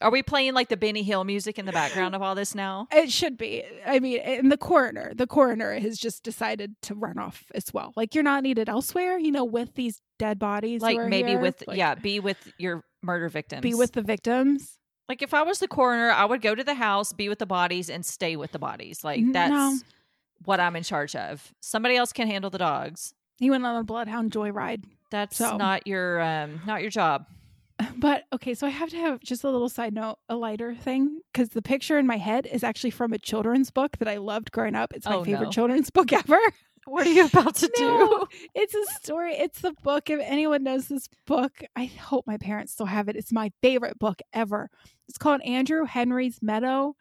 Are 0.00 0.10
we 0.10 0.22
playing 0.22 0.54
like 0.54 0.68
the 0.68 0.76
Benny 0.76 1.02
Hill 1.02 1.24
music 1.24 1.58
in 1.58 1.66
the 1.66 1.72
background 1.72 2.14
of 2.14 2.22
all 2.22 2.34
this 2.34 2.54
now? 2.54 2.86
It 2.92 3.10
should 3.10 3.36
be. 3.36 3.64
I 3.86 3.98
mean, 4.00 4.18
and 4.20 4.50
the 4.52 4.56
coroner, 4.56 5.12
the 5.14 5.26
coroner 5.26 5.78
has 5.78 5.98
just 5.98 6.22
decided 6.22 6.74
to 6.82 6.94
run 6.94 7.18
off 7.18 7.44
as 7.54 7.72
well. 7.72 7.92
Like 7.96 8.14
you're 8.14 8.24
not 8.24 8.42
needed 8.42 8.68
elsewhere, 8.68 9.18
you 9.18 9.32
know, 9.32 9.44
with 9.44 9.74
these 9.74 10.00
dead 10.18 10.38
bodies. 10.38 10.82
Like 10.82 10.98
maybe 11.08 11.30
here. 11.30 11.40
with 11.40 11.62
Like, 11.66 11.76
yeah, 11.78 11.94
be 11.94 12.20
with 12.20 12.52
your 12.58 12.84
murder 13.02 13.28
victims. 13.28 13.62
be 13.62 13.74
with 13.74 13.92
the 13.92 14.02
victims. 14.02 14.78
like 15.08 15.22
if 15.22 15.32
I 15.34 15.42
was 15.42 15.58
the 15.58 15.68
coroner, 15.68 16.10
I 16.10 16.24
would 16.24 16.42
go 16.42 16.54
to 16.54 16.62
the 16.64 16.74
house, 16.74 17.12
be 17.12 17.28
with 17.28 17.38
the 17.38 17.46
bodies, 17.46 17.88
and 17.90 18.04
stay 18.04 18.36
with 18.36 18.52
the 18.52 18.58
bodies. 18.58 19.02
Like 19.04 19.20
No. 19.20 19.32
that's 19.32 19.84
what 20.44 20.60
I'm 20.60 20.76
in 20.76 20.82
charge 20.82 21.16
of. 21.16 21.52
Somebody 21.60 21.96
else 21.96 22.12
can 22.12 22.26
handle 22.28 22.50
the 22.50 22.58
dogs. 22.58 23.14
He 23.38 23.50
went 23.50 23.64
on 23.64 23.76
a 23.76 23.84
bloodhound 23.84 24.32
joyride. 24.32 24.84
That's 25.10 25.36
So- 25.36 25.56
not 25.56 25.86
your 25.86 26.20
um 26.20 26.60
not 26.66 26.82
your 26.82 26.90
job. 26.90 27.26
But 27.98 28.24
okay, 28.32 28.54
so 28.54 28.66
I 28.66 28.70
have 28.70 28.90
to 28.90 28.96
have 28.96 29.20
just 29.20 29.44
a 29.44 29.50
little 29.50 29.68
side 29.68 29.92
note, 29.94 30.18
a 30.28 30.36
lighter 30.36 30.74
thing, 30.74 31.20
because 31.32 31.50
the 31.50 31.62
picture 31.62 31.98
in 31.98 32.06
my 32.06 32.16
head 32.16 32.46
is 32.46 32.62
actually 32.64 32.90
from 32.90 33.12
a 33.12 33.18
children's 33.18 33.70
book 33.70 33.98
that 33.98 34.08
I 34.08 34.16
loved 34.18 34.52
growing 34.52 34.74
up. 34.74 34.92
It's 34.94 35.06
my 35.06 35.16
Oh, 35.16 35.24
favorite 35.24 35.46
no. 35.46 35.50
children's 35.50 35.90
book 35.90 36.12
ever. 36.12 36.38
What 36.86 37.06
are 37.06 37.10
you 37.10 37.26
about 37.26 37.54
to 37.56 37.70
No, 37.78 38.26
it's 38.54 38.74
a 38.74 38.84
story. 38.94 39.34
It's 39.34 39.60
the 39.60 39.72
book. 39.82 40.08
If 40.10 40.20
anyone 40.22 40.62
knows 40.64 40.88
this 40.88 41.08
book, 41.26 41.62
I 41.76 41.84
hope 41.84 42.26
my 42.26 42.38
parents 42.38 42.72
still 42.72 42.86
have 42.86 43.08
it. 43.08 43.16
It's 43.16 43.30
my 43.32 43.52
favorite 43.62 43.98
book 43.98 44.20
ever. 44.32 44.70
It's 45.06 45.18
called 45.18 45.42
Andrew 45.42 45.84
Henry's 45.84 46.40
Meadow. 46.40 46.96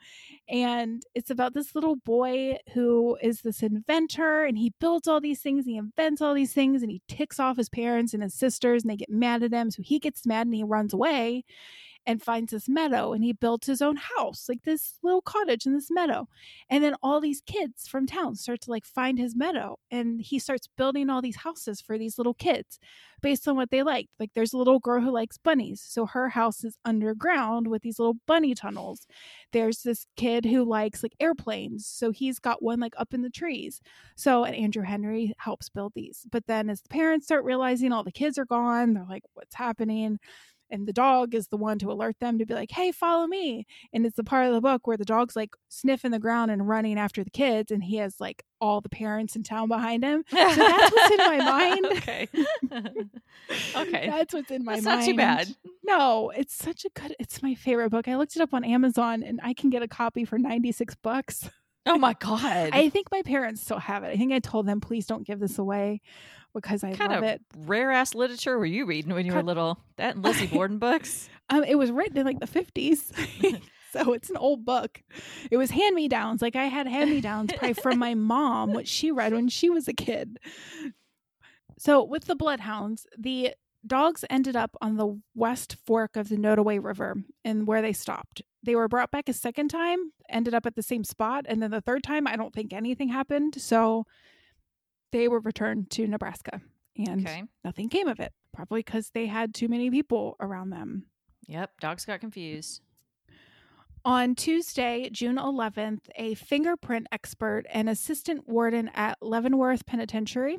And 0.50 1.04
it's 1.14 1.30
about 1.30 1.54
this 1.54 1.76
little 1.76 1.98
boy 1.98 2.58
who 2.74 3.18
is 3.22 3.42
this 3.42 3.62
inventor 3.62 4.46
and 4.46 4.58
he 4.58 4.74
builds 4.80 5.08
all 5.08 5.20
these 5.20 5.42
things, 5.42 5.66
he 5.66 5.76
invents 5.76 6.22
all 6.22 6.34
these 6.34 6.54
things, 6.54 6.82
and 6.82 6.92
he 6.92 7.02
ticks 7.08 7.40
off 7.40 7.58
his 7.58 7.70
parents 7.70 8.14
and 8.14 8.24
his 8.24 8.34
sisters, 8.34 8.84
and 8.84 8.90
they 8.90 8.96
get 8.96 9.10
mad 9.10 9.44
at 9.44 9.52
him. 9.52 9.72
So 9.72 9.82
he 9.84 10.00
gets 10.00 10.26
mad 10.26 10.48
and 10.48 10.56
he 10.56 10.64
runs 10.64 10.94
away 10.94 11.44
and 12.08 12.24
finds 12.24 12.52
this 12.54 12.70
meadow 12.70 13.12
and 13.12 13.24
he 13.24 13.34
builds 13.34 13.68
his 13.68 13.82
own 13.82 13.98
house, 13.98 14.46
like 14.48 14.64
this 14.64 14.98
little 15.04 15.22
cottage 15.22 15.66
in 15.66 15.74
this 15.74 15.92
meadow. 15.92 16.28
And 16.70 16.82
then 16.82 16.96
all 17.04 17.20
these 17.20 17.42
kids 17.42 17.86
from 17.86 18.08
town 18.08 18.36
start 18.36 18.62
to 18.62 18.72
like 18.72 18.86
find 18.86 19.20
his 19.20 19.36
meadow 19.36 19.78
and 19.92 20.22
he 20.22 20.40
starts 20.40 20.70
building 20.78 21.10
all 21.10 21.22
these 21.22 21.36
houses 21.36 21.82
for 21.82 21.98
these 21.98 22.18
little 22.18 22.34
kids 22.34 22.80
based 23.22 23.46
on 23.48 23.58
what 23.58 23.72
they 23.72 23.84
like. 23.84 24.08
Like 24.20 24.32
there's 24.34 24.54
a 24.54 24.58
little 24.58 24.80
girl 24.80 25.02
who 25.02 25.12
likes 25.12 25.38
bunnies. 25.38 25.84
So 25.86 26.06
her 26.06 26.30
house 26.30 26.64
is 26.64 26.78
underground 26.86 27.68
with 27.68 27.82
these 27.82 28.00
little 28.00 28.16
bunny 28.26 28.56
tunnels. 28.56 29.06
There's 29.52 29.82
this 29.84 30.06
kid 30.16 30.46
who 30.46 30.64
likes 30.64 31.04
like 31.04 31.16
airplanes. 31.20 31.86
So 31.86 32.12
he's 32.12 32.40
got 32.40 32.64
one 32.64 32.80
like 32.80 32.94
up 32.98 33.14
in 33.14 33.22
the 33.22 33.30
trees. 33.30 33.82
So 34.16 34.46
and 34.46 34.56
Andrew 34.56 34.84
Henry 34.84 35.34
helps 35.40 35.68
build 35.68 35.92
these. 35.94 36.26
But 36.32 36.48
then 36.48 36.70
as 36.70 36.82
the 36.82 36.90
parents 36.90 37.26
start 37.26 37.44
realizing 37.44 37.92
all 37.92 38.06
the 38.06 38.12
kids 38.14 38.38
are 38.38 38.46
gone, 38.46 38.94
they're 38.94 39.06
like, 39.10 39.24
what's 39.34 39.56
happening? 39.56 40.20
And 40.70 40.88
the 40.88 40.94
dog 40.94 41.34
is 41.34 41.48
the 41.48 41.58
one 41.58 41.80
to 41.80 41.92
alert 41.92 42.16
them 42.20 42.38
to 42.40 42.46
be 42.46 42.54
like, 42.54 42.72
hey, 42.72 42.92
follow 42.92 43.28
me 43.28 43.66
and 43.94 44.06
it's 44.06 44.16
the 44.18 44.24
part 44.24 44.48
of 44.48 44.54
the 44.54 44.62
book 44.62 44.86
where 44.88 44.98
the 44.98 45.06
dog's 45.06 45.36
like 45.36 45.52
sniffing 45.70 46.12
the 46.12 46.20
ground 46.20 46.52
and 46.52 46.68
running 46.68 46.98
after 47.00 47.24
the 47.24 47.30
kids 47.30 47.72
and 47.72 47.84
he 47.84 47.98
has 47.98 48.20
like 48.20 48.44
all 48.60 48.82
the 48.82 48.90
parents 48.90 49.36
in 49.36 49.44
town 49.44 49.68
behind 49.68 50.04
him 50.04 50.24
so 50.30 50.36
that's 50.36 50.92
what's 50.92 51.12
in 51.12 51.18
my 51.18 51.38
mind 51.38 51.86
okay. 51.92 52.28
okay. 53.76 54.08
that's 54.10 54.34
what's 54.34 54.52
in 54.52 54.64
my 54.66 54.74
That's 54.76 54.86
mind 54.86 55.00
not 55.00 55.06
too 55.06 55.16
bad. 55.16 55.48
no 55.84 56.32
it's 56.36 56.56
such 56.56 56.84
a 56.86 56.90
good 57.00 57.16
it's 57.20 57.42
my 57.44 57.54
favorite 57.54 57.90
book 57.90 58.08
i 58.08 58.16
looked 58.16 58.36
it 58.36 58.42
up 58.42 58.54
on 58.54 58.64
amazon 58.64 59.24
and 59.24 59.40
i 59.44 59.54
can 59.54 59.70
get 59.70 59.84
a 59.84 59.88
copy 59.88 60.26
for 60.26 60.38
96 60.40 60.96
bucks 61.04 61.50
Oh 61.94 61.98
my 61.98 62.14
god. 62.14 62.70
i 62.74 62.90
think 62.90 63.08
my 63.12 63.22
parents 63.22 63.62
still 63.62 63.80
have 63.80 64.04
it 64.04 64.08
i 64.08 64.18
think 64.18 64.32
i 64.34 64.40
told 64.40 64.66
them 64.66 64.82
please 64.82 65.06
don't 65.06 65.26
give 65.26 65.40
this 65.40 65.58
away 65.58 66.02
because 66.54 66.84
i 66.84 66.94
kind 66.94 67.12
love 67.12 67.24
of 67.24 67.30
it 67.30 67.42
rare 67.58 67.92
ass 67.92 68.14
literature 68.16 68.58
were 68.58 68.66
you 68.66 68.86
reading 68.86 69.14
when 69.14 69.26
you 69.26 69.34
were 69.34 69.44
little? 69.44 69.80
That 69.98 70.16
and 70.16 70.24
Lizzie 70.24 70.48
Borden 70.54 70.80
books. 70.80 71.30
um 71.50 71.64
it 71.64 71.76
was 71.76 71.92
written 71.92 72.18
in 72.18 72.26
like 72.26 72.40
the 72.40 72.48
50s 72.48 73.62
so 73.94 74.14
it's 74.14 74.30
an 74.30 74.38
old 74.38 74.66
book 74.66 75.02
it 75.50 75.58
was 75.58 75.72
hand 75.72 75.96
me 75.96 76.08
downs 76.08 76.42
like 76.42 76.56
i 76.56 76.66
had 76.66 76.88
hand 76.88 77.10
me 77.10 77.22
downs 77.22 77.52
probably 77.54 77.74
from 77.74 78.00
my 78.00 78.14
mom 78.16 78.74
what 78.74 78.88
she 78.88 79.12
read 79.12 79.34
when 79.34 79.48
she 79.48 79.70
was 79.70 79.88
a 79.88 79.94
kid 79.94 80.38
so 81.78 82.04
with 82.04 82.26
the 82.26 82.36
bloodhounds 82.36 83.06
the 83.18 83.54
dogs 83.86 84.26
ended 84.30 84.56
up 84.56 84.76
on 84.82 84.98
the 84.98 85.22
west 85.36 85.78
fork 85.86 86.18
of 86.18 86.28
the 86.30 86.36
Nodaway 86.36 86.84
River 86.84 87.16
and 87.46 87.66
where 87.66 87.82
they 87.82 87.94
stopped. 87.94 88.42
They 88.68 88.76
were 88.76 88.90
brought 88.90 89.12
back 89.12 89.30
a 89.30 89.34
second 89.34 89.70
time, 89.70 90.12
ended 90.28 90.54
up 90.54 90.66
at 90.66 90.76
the 90.76 90.84
same 90.84 91.06
spot, 91.06 91.46
and 91.48 91.64
then 91.64 91.72
the 91.72 91.80
third 91.80 92.04
time 92.04 92.28
I 92.28 92.36
don't 92.36 92.54
think 92.54 92.74
anything 92.74 93.08
happened. 93.08 93.56
So 93.62 94.06
they 95.14 95.30
were 95.30 95.40
returned 95.40 95.90
to 95.92 96.06
Nebraska 96.06 96.60
and 96.98 97.26
Okay. 97.26 97.44
nothing 97.64 97.88
came 97.88 98.10
of 98.10 98.20
it. 98.20 98.34
Probably 98.54 98.82
because 98.82 99.12
they 99.12 99.28
had 99.28 99.56
too 99.56 99.70
many 99.70 99.90
people 99.90 100.36
around 100.42 100.72
them. 100.72 101.06
Yep. 101.48 101.80
Dogs 101.80 102.04
got 102.04 102.20
confused. 102.20 102.82
On 104.04 104.36
Tuesday, 104.36 105.10
June 105.14 105.38
11th, 105.38 106.10
a 106.16 106.34
fingerprint 106.34 107.08
expert 107.10 107.64
and 107.72 107.88
assistant 107.88 108.50
warden 108.50 108.90
at 108.94 109.18
Leavenworth 109.22 109.86
Penitentiary 109.86 110.58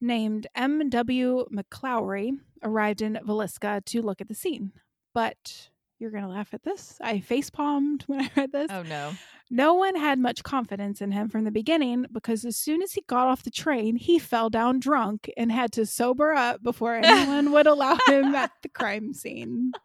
named 0.00 0.48
M.W. 0.56 1.46
McClaughry 1.52 2.32
arrived 2.64 3.00
in 3.02 3.20
Villisca 3.24 3.84
to 3.84 4.02
look 4.02 4.20
at 4.20 4.26
the 4.26 4.34
scene. 4.34 4.72
But 5.14 5.69
you're 6.00 6.10
going 6.10 6.24
to 6.24 6.28
laugh 6.28 6.52
at 6.54 6.62
this. 6.64 6.96
I 7.00 7.18
facepalmed 7.18 8.02
when 8.08 8.22
I 8.22 8.30
read 8.36 8.50
this. 8.52 8.70
Oh 8.70 8.82
no. 8.82 9.12
No 9.52 9.74
one 9.74 9.94
had 9.96 10.18
much 10.18 10.42
confidence 10.42 11.00
in 11.00 11.10
him 11.12 11.28
from 11.28 11.44
the 11.44 11.50
beginning 11.50 12.06
because 12.12 12.44
as 12.44 12.56
soon 12.56 12.82
as 12.82 12.92
he 12.92 13.02
got 13.06 13.26
off 13.28 13.42
the 13.42 13.50
train, 13.50 13.96
he 13.96 14.18
fell 14.18 14.48
down 14.48 14.78
drunk 14.80 15.28
and 15.36 15.50
had 15.52 15.72
to 15.72 15.84
sober 15.86 16.32
up 16.32 16.62
before 16.62 16.94
anyone 16.94 17.52
would 17.52 17.66
allow 17.66 17.98
him 18.08 18.34
at 18.34 18.50
the 18.62 18.68
crime 18.68 19.12
scene. 19.12 19.72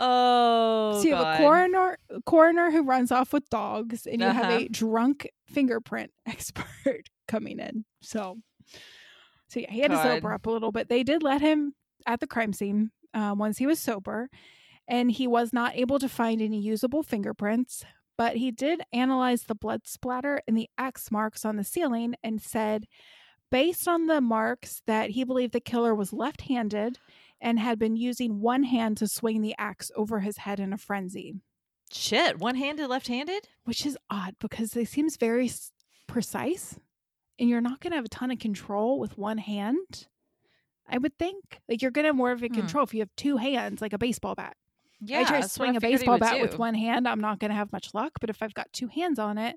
Oh. 0.00 0.98
so 1.00 1.06
you 1.08 1.14
have 1.14 1.22
God. 1.22 1.34
a 1.34 1.38
coroner 1.38 1.98
coroner 2.24 2.70
who 2.70 2.82
runs 2.82 3.12
off 3.12 3.32
with 3.32 3.48
dogs 3.50 4.06
and 4.06 4.20
you 4.20 4.26
have 4.26 4.46
Uh-huh. 4.46 4.58
a 4.62 4.68
drunk 4.68 5.28
fingerprint 5.46 6.10
expert 6.26 7.08
coming 7.28 7.60
in 7.60 7.84
so 8.00 8.38
so 9.48 9.60
yeah 9.60 9.70
he 9.70 9.80
had 9.80 9.90
to 9.90 10.02
sober 10.02 10.32
up 10.32 10.46
a 10.46 10.50
little 10.50 10.72
bit 10.72 10.88
they 10.88 11.02
did 11.02 11.22
let 11.22 11.40
him 11.42 11.74
at 12.06 12.20
the 12.20 12.26
crime 12.26 12.52
scene 12.54 12.90
uh, 13.14 13.34
once 13.36 13.58
he 13.58 13.66
was 13.66 13.78
sober 13.78 14.30
and 14.92 15.10
he 15.10 15.26
was 15.26 15.52
not 15.52 15.74
able 15.74 15.98
to 15.98 16.08
find 16.08 16.40
any 16.40 16.60
usable 16.60 17.02
fingerprints 17.02 17.84
but 18.18 18.36
he 18.36 18.50
did 18.50 18.82
analyze 18.92 19.44
the 19.44 19.54
blood 19.54 19.80
splatter 19.86 20.40
and 20.46 20.56
the 20.56 20.68
axe 20.78 21.10
marks 21.10 21.44
on 21.44 21.56
the 21.56 21.64
ceiling 21.64 22.14
and 22.22 22.40
said 22.42 22.84
based 23.50 23.88
on 23.88 24.06
the 24.06 24.20
marks 24.20 24.82
that 24.86 25.10
he 25.10 25.24
believed 25.24 25.52
the 25.52 25.60
killer 25.60 25.94
was 25.94 26.12
left-handed 26.12 26.98
and 27.40 27.58
had 27.58 27.78
been 27.78 27.96
using 27.96 28.40
one 28.40 28.62
hand 28.64 28.96
to 28.98 29.08
swing 29.08 29.40
the 29.42 29.54
axe 29.58 29.90
over 29.96 30.20
his 30.20 30.36
head 30.38 30.60
in 30.60 30.72
a 30.72 30.78
frenzy, 30.78 31.34
Shit. 31.90 32.38
One 32.38 32.54
handed, 32.54 32.88
left 32.88 33.08
handed? 33.08 33.48
which 33.64 33.84
is 33.84 33.98
odd 34.08 34.36
because 34.40 34.76
it 34.76 34.88
seems 34.88 35.16
very 35.16 35.46
s- 35.46 35.72
precise 36.06 36.78
and 37.38 37.48
you're 37.48 37.60
not 37.60 37.80
going 37.80 37.90
to 37.90 37.96
have 37.96 38.04
a 38.04 38.08
ton 38.08 38.30
of 38.30 38.38
control 38.38 38.98
with 39.00 39.18
one 39.18 39.38
hand. 39.38 40.06
I 40.88 40.98
would 40.98 41.18
think 41.18 41.60
like 41.68 41.82
you're 41.82 41.90
going 41.90 42.04
to 42.04 42.08
have 42.10 42.16
more 42.16 42.30
of 42.32 42.42
a 42.42 42.46
Hmm. 42.48 42.54
control 42.54 42.84
if 42.84 42.94
you 42.94 43.00
have 43.00 43.10
two 43.16 43.36
hands, 43.38 43.80
like 43.82 43.92
a 43.92 43.98
baseball 43.98 44.34
bat. 44.34 44.56
Yeah. 45.04 45.20
I 45.20 45.24
try 45.24 45.40
to 45.40 45.48
swing 45.48 45.76
a 45.76 45.80
baseball 45.80 46.18
bat 46.18 46.40
with 46.40 46.58
one 46.58 46.74
hand, 46.74 47.08
I'm 47.08 47.20
not 47.20 47.38
going 47.38 47.50
to 47.50 47.56
have 47.56 47.72
much 47.72 47.92
luck. 47.94 48.12
But 48.20 48.30
if 48.30 48.42
I've 48.42 48.54
got 48.54 48.72
two 48.72 48.86
hands 48.88 49.18
on 49.18 49.38
it, 49.38 49.56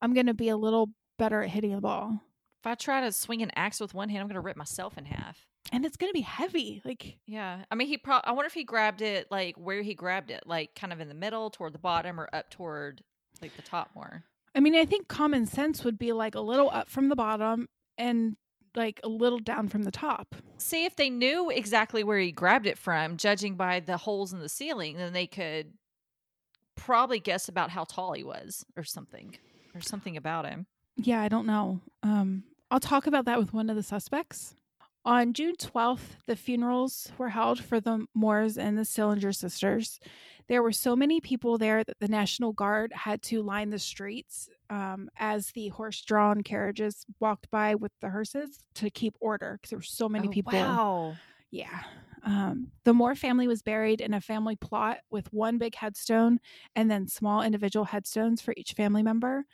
I'm 0.00 0.14
going 0.14 0.26
to 0.26 0.34
be 0.34 0.48
a 0.48 0.56
little 0.56 0.90
better 1.18 1.42
at 1.42 1.50
hitting 1.50 1.72
the 1.74 1.80
ball. 1.80 2.20
If 2.62 2.66
I 2.66 2.74
try 2.74 3.00
to 3.00 3.12
swing 3.12 3.42
an 3.42 3.50
axe 3.56 3.80
with 3.80 3.92
one 3.92 4.08
hand, 4.08 4.20
I'm 4.22 4.28
going 4.28 4.34
to 4.34 4.40
rip 4.40 4.56
myself 4.56 4.96
in 4.96 5.04
half. 5.04 5.46
And 5.72 5.84
it's 5.84 5.96
going 5.96 6.10
to 6.10 6.14
be 6.14 6.22
heavy. 6.22 6.80
Like, 6.84 7.18
Yeah. 7.26 7.64
I 7.70 7.74
mean, 7.74 7.88
he 7.88 7.98
probably, 7.98 8.28
I 8.28 8.32
wonder 8.32 8.46
if 8.46 8.54
he 8.54 8.64
grabbed 8.64 9.02
it 9.02 9.28
like 9.30 9.56
where 9.56 9.82
he 9.82 9.94
grabbed 9.94 10.30
it, 10.30 10.42
like 10.46 10.74
kind 10.74 10.92
of 10.92 11.00
in 11.00 11.08
the 11.08 11.14
middle, 11.14 11.50
toward 11.50 11.72
the 11.74 11.78
bottom, 11.78 12.20
or 12.20 12.28
up 12.32 12.50
toward 12.50 13.02
like 13.40 13.54
the 13.56 13.62
top 13.62 13.90
more. 13.94 14.24
I 14.54 14.60
mean, 14.60 14.74
I 14.74 14.84
think 14.84 15.08
common 15.08 15.46
sense 15.46 15.84
would 15.84 15.98
be 15.98 16.12
like 16.12 16.34
a 16.34 16.40
little 16.40 16.70
up 16.70 16.88
from 16.88 17.08
the 17.08 17.16
bottom 17.16 17.68
and 17.98 18.36
like 18.74 19.00
a 19.02 19.08
little 19.08 19.38
down 19.38 19.68
from 19.68 19.82
the 19.82 19.90
top. 19.90 20.34
See, 20.58 20.84
if 20.84 20.96
they 20.96 21.10
knew 21.10 21.50
exactly 21.50 22.04
where 22.04 22.18
he 22.18 22.32
grabbed 22.32 22.66
it 22.66 22.78
from, 22.78 23.16
judging 23.16 23.54
by 23.56 23.80
the 23.80 23.96
holes 23.96 24.32
in 24.32 24.40
the 24.40 24.48
ceiling, 24.48 24.96
then 24.96 25.12
they 25.12 25.26
could 25.26 25.72
probably 26.74 27.20
guess 27.20 27.48
about 27.48 27.70
how 27.70 27.84
tall 27.84 28.12
he 28.12 28.24
was 28.24 28.64
or 28.76 28.84
something, 28.84 29.36
or 29.74 29.80
something 29.80 30.16
about 30.16 30.46
him. 30.46 30.66
Yeah, 30.96 31.20
I 31.20 31.28
don't 31.28 31.46
know. 31.46 31.80
Um, 32.02 32.44
I'll 32.70 32.80
talk 32.80 33.06
about 33.06 33.26
that 33.26 33.38
with 33.38 33.52
one 33.52 33.68
of 33.70 33.76
the 33.76 33.82
suspects. 33.82 34.54
On 35.04 35.32
June 35.32 35.56
12th, 35.56 36.16
the 36.26 36.36
funerals 36.36 37.10
were 37.18 37.30
held 37.30 37.58
for 37.62 37.80
the 37.80 38.06
Moores 38.14 38.56
and 38.56 38.78
the 38.78 38.84
Stillinger 38.84 39.32
sisters. 39.34 39.98
There 40.48 40.62
were 40.62 40.70
so 40.72 40.94
many 40.94 41.20
people 41.20 41.58
there 41.58 41.82
that 41.82 41.98
the 41.98 42.06
National 42.06 42.52
Guard 42.52 42.92
had 42.92 43.20
to 43.22 43.42
line 43.42 43.70
the 43.70 43.80
streets 43.80 44.48
um, 44.70 45.08
as 45.16 45.48
the 45.52 45.68
horse 45.68 46.00
drawn 46.02 46.42
carriages 46.42 47.04
walked 47.18 47.50
by 47.50 47.74
with 47.74 47.90
the 48.00 48.10
hearses 48.10 48.60
to 48.74 48.90
keep 48.90 49.16
order 49.20 49.54
because 49.54 49.70
there 49.70 49.78
were 49.78 49.82
so 49.82 50.08
many 50.08 50.28
Oh, 50.28 50.30
people. 50.30 50.52
Wow. 50.52 51.16
Yeah. 51.50 51.82
Um, 52.22 52.70
the 52.84 52.94
Moore 52.94 53.16
family 53.16 53.48
was 53.48 53.62
buried 53.62 54.00
in 54.00 54.14
a 54.14 54.20
family 54.20 54.54
plot 54.54 54.98
with 55.10 55.32
one 55.32 55.58
big 55.58 55.74
headstone 55.74 56.38
and 56.76 56.88
then 56.88 57.08
small 57.08 57.42
individual 57.42 57.86
headstones 57.86 58.40
for 58.40 58.54
each 58.56 58.74
family 58.74 59.02
member. 59.02 59.46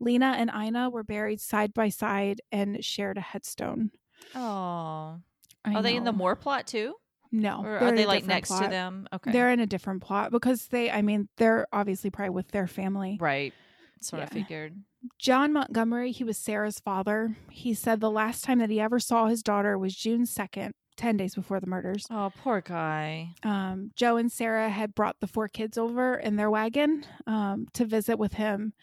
Lena 0.00 0.34
and 0.38 0.50
Ina 0.50 0.88
were 0.88 1.04
buried 1.04 1.40
side 1.42 1.74
by 1.74 1.90
side 1.90 2.40
and 2.50 2.82
shared 2.82 3.18
a 3.18 3.22
headstone. 3.22 3.90
Oh. 4.34 5.20
I 5.66 5.74
Are 5.74 5.82
they 5.82 5.96
in 5.96 6.04
the. 6.04 6.12
Moore 6.12 6.36
plot 6.36 6.66
too? 6.66 6.94
No, 7.32 7.62
Or 7.64 7.78
they're 7.80 7.82
are 7.84 7.88
in 7.88 7.94
they 7.96 8.04
a 8.04 8.06
like 8.06 8.22
different 8.22 8.28
next 8.36 8.48
to 8.50 8.54
plot. 8.58 8.70
them? 8.70 9.08
Okay. 9.12 9.32
They're 9.32 9.50
in 9.50 9.58
a 9.60 9.66
different 9.66 10.02
plot 10.02 10.30
because 10.30 10.68
they, 10.68 10.90
I 10.90 11.02
mean, 11.02 11.28
they're 11.36 11.66
obviously 11.72 12.10
probably 12.10 12.30
with 12.30 12.48
their 12.52 12.66
family. 12.66 13.18
right. 13.20 13.52
That's 13.96 14.12
what 14.12 14.20
I 14.20 14.24
Yeah. 14.24 14.28
figured. 14.28 14.74
John 15.18 15.52
Montgomery, 15.52 16.12
he 16.12 16.22
was 16.24 16.36
Sarah's 16.38 16.78
father. 16.78 17.36
He 17.50 17.74
said 17.74 18.00
the 18.00 18.10
last 18.10 18.44
time 18.44 18.58
that 18.58 18.70
he 18.70 18.80
ever 18.80 18.98
saw 19.00 19.26
his 19.26 19.42
daughter 19.42 19.76
was 19.78 19.94
June 19.96 20.26
2nd, 20.26 20.70
10 20.96 21.16
days 21.16 21.34
before 21.34 21.58
the 21.60 21.66
murders. 21.66 22.06
Oh, 22.10 22.30
poor 22.42 22.60
guy. 22.60 23.30
Um, 23.42 23.90
Joe 23.96 24.16
and 24.16 24.30
Sarah 24.30 24.68
had 24.68 24.94
brought 24.94 25.16
the 25.20 25.26
four 25.26 25.48
kids 25.48 25.76
over 25.78 26.14
in 26.14 26.36
their 26.36 26.50
wagon 26.50 27.04
um, 27.26 27.66
to 27.72 27.84
visit 27.84 28.18
with 28.18 28.34
him. 28.34 28.74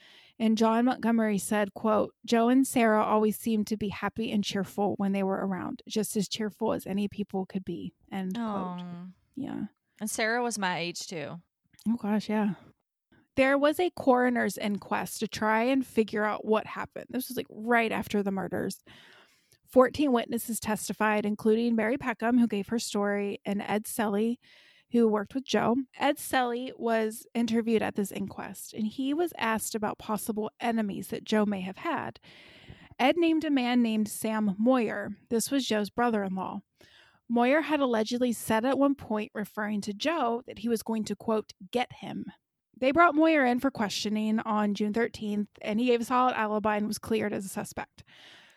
And 0.42 0.58
John 0.58 0.86
Montgomery 0.86 1.38
said, 1.38 1.74
quote, 1.76 2.16
Joe 2.26 2.50
and 2.50 2.66
Sarah 2.66 3.04
always 3.04 3.38
seemed 3.38 3.68
to 3.68 3.78
be 3.78 3.90
happy 3.90 4.32
and 4.32 4.44
cheerful 4.44 4.96
when 4.98 5.12
they 5.12 5.22
were 5.22 5.46
around, 5.46 5.84
just 5.88 6.18
as 6.18 6.28
cheerful 6.28 6.74
as 6.74 6.88
any 6.88 7.08
people 7.08 7.46
could 7.46 7.64
be. 7.64 7.94
End 8.12 8.36
Oh. 8.40 8.76
quote. 8.76 8.88
Yeah. 9.36 9.66
And 10.00 10.10
Sarah 10.10 10.42
was 10.42 10.58
my 10.58 10.80
age 10.80 11.06
too. 11.06 11.40
Oh 11.88 11.96
gosh, 11.96 12.28
yeah. 12.28 12.56
There 13.36 13.56
was 13.56 13.80
a 13.80 13.92
coroner's 13.92 14.58
inquest 14.58 15.20
to 15.20 15.28
try 15.28 15.62
and 15.64 15.86
figure 15.86 16.26
out 16.26 16.44
what 16.44 16.66
happened. 16.66 17.06
This 17.12 17.28
was 17.30 17.38
like 17.38 17.46
right 17.52 17.92
after 17.92 18.24
the 18.24 18.32
murders. 18.32 18.84
14 19.70 20.12
witnesses 20.12 20.60
testified, 20.60 21.24
including 21.26 21.76
Mary 21.76 21.98
Peckham, 22.00 22.40
who 22.40 22.48
gave 22.48 22.68
her 22.70 22.80
story, 22.80 23.40
and 23.46 23.62
Ed 23.62 23.86
Selley, 23.86 24.40
who 24.92 25.08
worked 25.08 25.34
with 25.34 25.46
Joe. 25.46 25.78
Ed 26.00 26.20
Selley 26.20 26.74
was 26.78 27.26
interviewed 27.34 27.82
at 27.82 27.96
this 27.96 28.12
inquest, 28.12 28.74
and 28.74 28.88
he 28.88 29.14
was 29.14 29.34
asked 29.38 29.76
about 29.76 29.98
possible 29.98 30.52
enemies 30.60 31.08
that 31.08 31.24
Joe 31.24 31.46
may 31.46 31.62
have 31.62 31.78
had. 31.78 32.20
Ed 33.00 33.16
named 33.18 33.44
a 33.46 33.50
man 33.50 33.82
named 33.82 34.08
Sam 34.08 34.56
Moyer. 34.60 35.12
This 35.30 35.50
was 35.50 35.66
Joe's 35.66 35.90
brother 35.90 36.24
in 36.24 36.36
law. 36.36 36.62
Moyer 37.28 37.62
had 37.62 37.80
allegedly 37.80 38.34
said 38.34 38.66
at 38.66 38.78
one 38.78 38.94
point, 38.94 39.32
referring 39.34 39.82
to 39.82 39.94
Joe, 39.94 40.44
that 40.48 40.60
he 40.60 40.70
was 40.70 40.84
going 40.84 41.06
to, 41.06 41.16
quote, 41.16 41.54
get 41.72 41.92
him. 41.94 42.26
They 42.78 42.92
brought 42.92 43.16
Moyer 43.16 43.46
in 43.46 43.60
for 43.60 43.72
questioning 43.72 44.40
on 44.40 44.74
June 44.74 44.92
13th, 44.92 45.48
and 45.62 45.80
he 45.80 45.86
gave 45.86 46.02
a 46.02 46.06
solid 46.06 46.36
alibi 46.36 46.78
and 46.78 46.88
was 46.88 46.98
cleared 46.98 47.32
as 47.32 47.46
a 47.46 47.50
suspect. 47.50 48.04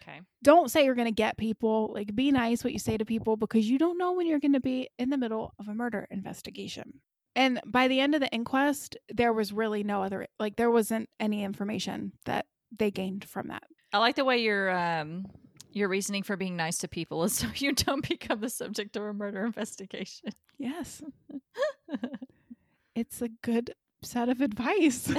Okay. 0.07 0.21
Don't 0.43 0.71
say 0.71 0.85
you're 0.85 0.95
going 0.95 1.07
to 1.07 1.13
get 1.13 1.37
people. 1.37 1.93
Like, 1.95 2.15
be 2.15 2.31
nice 2.31 2.63
what 2.63 2.73
you 2.73 2.79
say 2.79 2.97
to 2.97 3.05
people 3.05 3.37
because 3.37 3.69
you 3.69 3.79
don't 3.79 3.99
know 3.99 4.13
when 4.13 4.27
you're 4.27 4.41
going 4.41 4.53
to 4.53 4.61
be 4.61 4.89
in 4.99 5.11
the 5.11 5.17
middle 5.17 5.55
of 5.59 5.69
a 5.69 5.75
murder 5.75 6.07
investigation. 6.11 7.01
And 7.35 7.61
by 7.67 7.89
the 7.89 8.01
end 8.01 8.15
of 8.15 8.21
the 8.21 8.31
inquest, 8.31 8.97
there 9.13 9.33
was 9.33 9.53
really 9.53 9.83
no 9.83 10.03
other, 10.03 10.27
like, 10.39 10.57
there 10.57 10.71
wasn't 10.71 11.09
any 11.19 11.43
information 11.43 12.13
that 12.27 12.47
they 12.77 12.91
gained 12.91 13.25
from 13.25 13.49
that. 13.49 13.65
I 13.93 13.99
like 13.99 14.17
the 14.17 14.25
way 14.25 14.39
your 14.39 14.71
um 14.77 15.27
your 15.73 15.89
reasoning 15.89 16.23
for 16.23 16.37
being 16.37 16.57
nice 16.57 16.79
to 16.79 16.89
people 16.89 17.25
is 17.25 17.33
so 17.39 17.47
you 17.55 17.73
don't 17.73 18.07
become 18.07 18.41
the 18.41 18.49
subject 18.49 18.97
of 18.97 19.05
a 19.05 19.13
murder 19.13 19.45
investigation. 19.45 20.31
Yes. 20.59 21.03
it's 22.95 23.23
a 23.23 23.29
good 23.43 23.75
set 24.03 24.29
of 24.29 24.41
advice. 24.41 25.13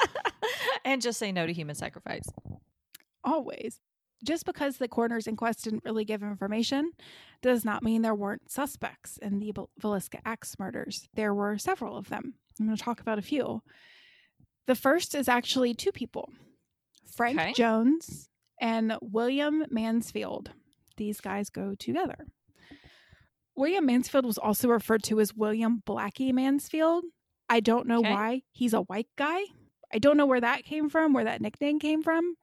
and 0.84 1.02
just 1.02 1.18
say 1.18 1.32
no 1.32 1.46
to 1.46 1.52
human 1.52 1.74
sacrifice. 1.74 2.28
Always. 3.24 3.80
Just 4.24 4.46
because 4.46 4.78
the 4.78 4.88
coroner's 4.88 5.26
inquest 5.26 5.64
didn't 5.64 5.84
really 5.84 6.04
give 6.04 6.22
information 6.22 6.92
does 7.42 7.64
not 7.64 7.82
mean 7.82 8.02
there 8.02 8.14
weren't 8.14 8.50
suspects 8.50 9.18
in 9.18 9.38
the 9.38 9.52
Villisca 9.80 10.20
Axe 10.24 10.56
murders. 10.58 11.06
There 11.14 11.34
were 11.34 11.58
several 11.58 11.96
of 11.96 12.08
them. 12.08 12.34
I'm 12.58 12.66
going 12.66 12.76
to 12.76 12.82
talk 12.82 13.00
about 13.00 13.18
a 13.18 13.22
few. 13.22 13.62
The 14.66 14.74
first 14.74 15.14
is 15.14 15.28
actually 15.28 15.74
two 15.74 15.92
people 15.92 16.30
Frank 17.14 17.38
Okay. 17.38 17.52
Jones 17.52 18.28
and 18.60 18.96
William 19.02 19.64
Mansfield. 19.70 20.50
These 20.96 21.20
guys 21.20 21.50
go 21.50 21.74
together. 21.78 22.26
William 23.54 23.86
Mansfield 23.86 24.24
was 24.26 24.38
also 24.38 24.68
referred 24.68 25.02
to 25.04 25.20
as 25.20 25.34
William 25.34 25.82
Blackie 25.86 26.32
Mansfield. 26.32 27.04
I 27.48 27.60
don't 27.60 27.86
know 27.86 28.00
Okay. 28.00 28.10
why. 28.12 28.42
He's 28.52 28.74
a 28.74 28.80
white 28.82 29.08
guy. 29.16 29.40
I 29.92 29.98
don't 29.98 30.16
know 30.16 30.26
where 30.26 30.40
that 30.40 30.64
came 30.64 30.88
from, 30.88 31.12
where 31.12 31.24
that 31.24 31.40
nickname 31.40 31.78
came 31.78 32.02
from. 32.02 32.34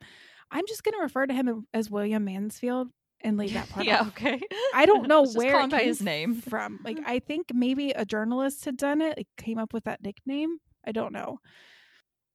I'm 0.54 0.68
just 0.68 0.84
going 0.84 0.94
to 0.94 1.02
refer 1.02 1.26
to 1.26 1.34
him 1.34 1.68
as 1.74 1.90
William 1.90 2.24
Mansfield 2.24 2.90
and 3.22 3.38
leave 3.38 3.54
that 3.54 3.70
part 3.72 3.86
yeah, 3.86 4.02
off. 4.02 4.10
okay. 4.10 4.40
I 4.74 4.86
don't 4.86 5.08
know 5.08 5.26
where 5.34 5.54
call 5.54 5.64
him 5.64 5.70
by 5.70 5.80
his 5.80 6.02
name. 6.02 6.36
from. 6.36 6.80
Like 6.84 7.00
I 7.06 7.20
think 7.20 7.48
maybe 7.54 7.92
a 7.92 8.06
journalist 8.06 8.66
had 8.66 8.78
done 8.78 9.02
it, 9.02 9.18
like 9.18 9.28
came 9.38 9.58
up 9.58 9.74
with 9.74 9.86
that 9.86 10.04
nickname. 10.04 10.58
I 10.86 10.92
don't 10.92 11.14
know. 11.14 11.40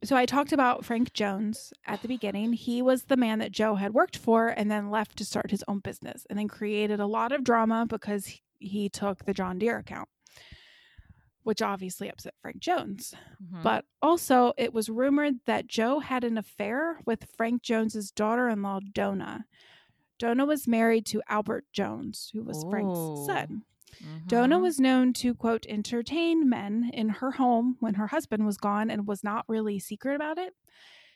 So 0.05 0.16
I 0.16 0.27
talked 0.27 0.53
about 0.53 0.85
Frank 0.85 1.12
Jones 1.12 1.73
at 1.85 2.03
the 2.03 2.09
beginning. 2.09 2.53
He 2.53 2.82
was 2.82 3.05
the 3.05 3.16
man 3.16 3.40
that 3.40 3.51
Joe 3.51 3.74
had 3.74 3.95
worked 3.95 4.16
for 4.16 4.49
and 4.49 4.70
then 4.70 4.90
left 4.90 5.16
to 5.19 5.24
start 5.24 5.51
his 5.51 5.65
own 5.66 5.81
business 5.81 6.24
and 6.31 6.39
then 6.39 6.47
created 6.47 7.01
a 7.01 7.07
lot 7.07 7.32
of 7.32 7.43
drama 7.43 7.85
because 7.85 8.27
he, 8.27 8.40
he 8.61 8.89
took 8.89 9.24
the 9.24 9.35
John 9.35 9.59
Deere 9.59 9.78
account, 9.78 10.09
which 11.49 11.62
obviously 11.62 12.11
upset 12.11 12.35
Frank 12.43 12.59
Jones. 12.59 13.15
Mhm. 13.43 13.62
But 13.62 13.87
also, 14.03 14.53
it 14.59 14.75
was 14.75 14.91
rumored 14.91 15.37
that 15.47 15.66
Joe 15.66 15.99
had 16.01 16.23
an 16.23 16.37
affair 16.37 17.01
with 17.07 17.25
Frank 17.39 17.62
Jones's 17.62 18.11
daughter-in-law, 18.11 18.81
Donna. 18.93 19.47
Donna 20.19 20.45
was 20.45 20.69
married 20.69 21.07
to 21.07 21.23
Albert 21.27 21.65
Jones, 21.73 22.29
who 22.35 22.43
was 22.45 22.62
Ooh. 22.62 22.69
Frank's 22.69 23.25
son. 23.25 23.65
Mhm. 23.99 24.29
Donna 24.29 24.59
was 24.59 24.79
known 24.79 25.15
to 25.15 25.35
quote 25.35 25.65
entertain 25.70 26.51
men 26.51 26.91
in 26.93 27.09
her 27.09 27.31
home 27.31 27.79
when 27.81 27.95
her 27.95 28.09
husband 28.09 28.45
was 28.45 28.59
gone 28.59 28.91
and 28.91 29.07
was 29.07 29.25
not 29.25 29.49
really 29.49 29.79
secret 29.79 30.16
about 30.16 30.37
it. 30.37 30.55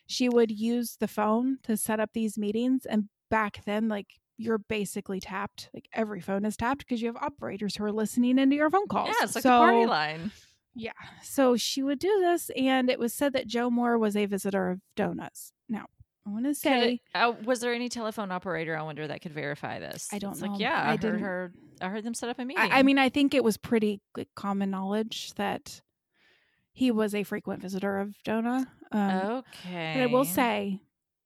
She 0.07 0.31
would 0.31 0.51
use 0.51 0.97
the 0.97 1.09
phone 1.09 1.59
to 1.65 1.77
set 1.77 2.01
up 2.01 2.15
these 2.15 2.39
meetings 2.39 2.87
and 2.87 3.11
back 3.29 3.63
then 3.67 3.87
like 3.89 4.19
you're 4.43 4.59
basically 4.59 5.21
tapped. 5.21 5.71
Like 5.73 5.89
every 5.93 6.21
phone 6.21 6.45
is 6.45 6.57
tapped 6.57 6.81
because 6.81 7.01
you 7.01 7.09
have 7.09 7.17
operators 7.17 7.77
who 7.77 7.85
are 7.85 7.93
listening 7.93 8.39
into 8.39 8.57
your 8.57 8.71
phone 8.71 8.89
calls. 8.89 9.09
Yeah, 9.09 9.25
it's 9.25 9.35
like 9.35 9.45
the 9.45 9.49
party 9.51 9.87
line. 9.87 10.31
Yeah. 10.75 10.93
So 11.23 11.57
she 11.57 11.83
would 11.83 11.99
do 11.99 12.21
this, 12.21 12.51
and 12.57 12.89
it 12.91 12.99
was 12.99 13.13
said 13.13 13.33
that 13.35 13.47
Joe 13.47 13.71
Moore 13.71 13.99
was 13.99 14.17
a 14.17 14.27
visitor 14.27 14.71
of 14.71 14.81
Donna's. 14.97 15.53
Now, 15.69 15.87
I 16.27 16.31
want 16.31 16.45
to 16.47 16.55
say, 16.55 17.01
uh, 17.15 17.33
was 17.45 17.61
there 17.61 17.75
any 17.75 17.89
telephone 17.89 18.31
operator? 18.33 18.77
I 18.77 18.83
wonder 18.83 19.07
that 19.07 19.21
could 19.23 19.33
verify 19.35 19.79
this. 19.81 20.09
I 20.13 20.19
don't 20.19 20.33
It's 20.33 20.41
know. 20.41 20.53
Like, 20.53 20.61
yeah, 20.61 20.81
I 20.81 20.87
I, 20.87 20.91
heard 20.93 21.01
didn't- 21.01 21.21
her. 21.21 21.53
I 21.81 21.89
heard 21.89 22.05
them 22.05 22.15
set 22.15 22.29
up 22.29 22.39
a 22.39 22.45
meeting. 22.45 22.63
I, 22.63 22.79
I 22.79 22.83
mean, 22.85 22.97
I 22.99 23.09
think 23.09 23.35
it 23.35 23.43
was 23.43 23.57
pretty 23.57 24.01
like, 24.17 24.29
common 24.37 24.71
knowledge 24.71 25.35
that 25.35 25.83
he 26.73 26.91
was 26.91 27.15
a 27.15 27.23
frequent 27.25 27.61
visitor 27.61 27.99
of 27.99 28.15
Donna. 28.23 28.71
Um, 28.93 29.11
okay. 29.11 29.93
But 29.97 30.03
I 30.03 30.07
will 30.07 30.25
say, 30.25 30.81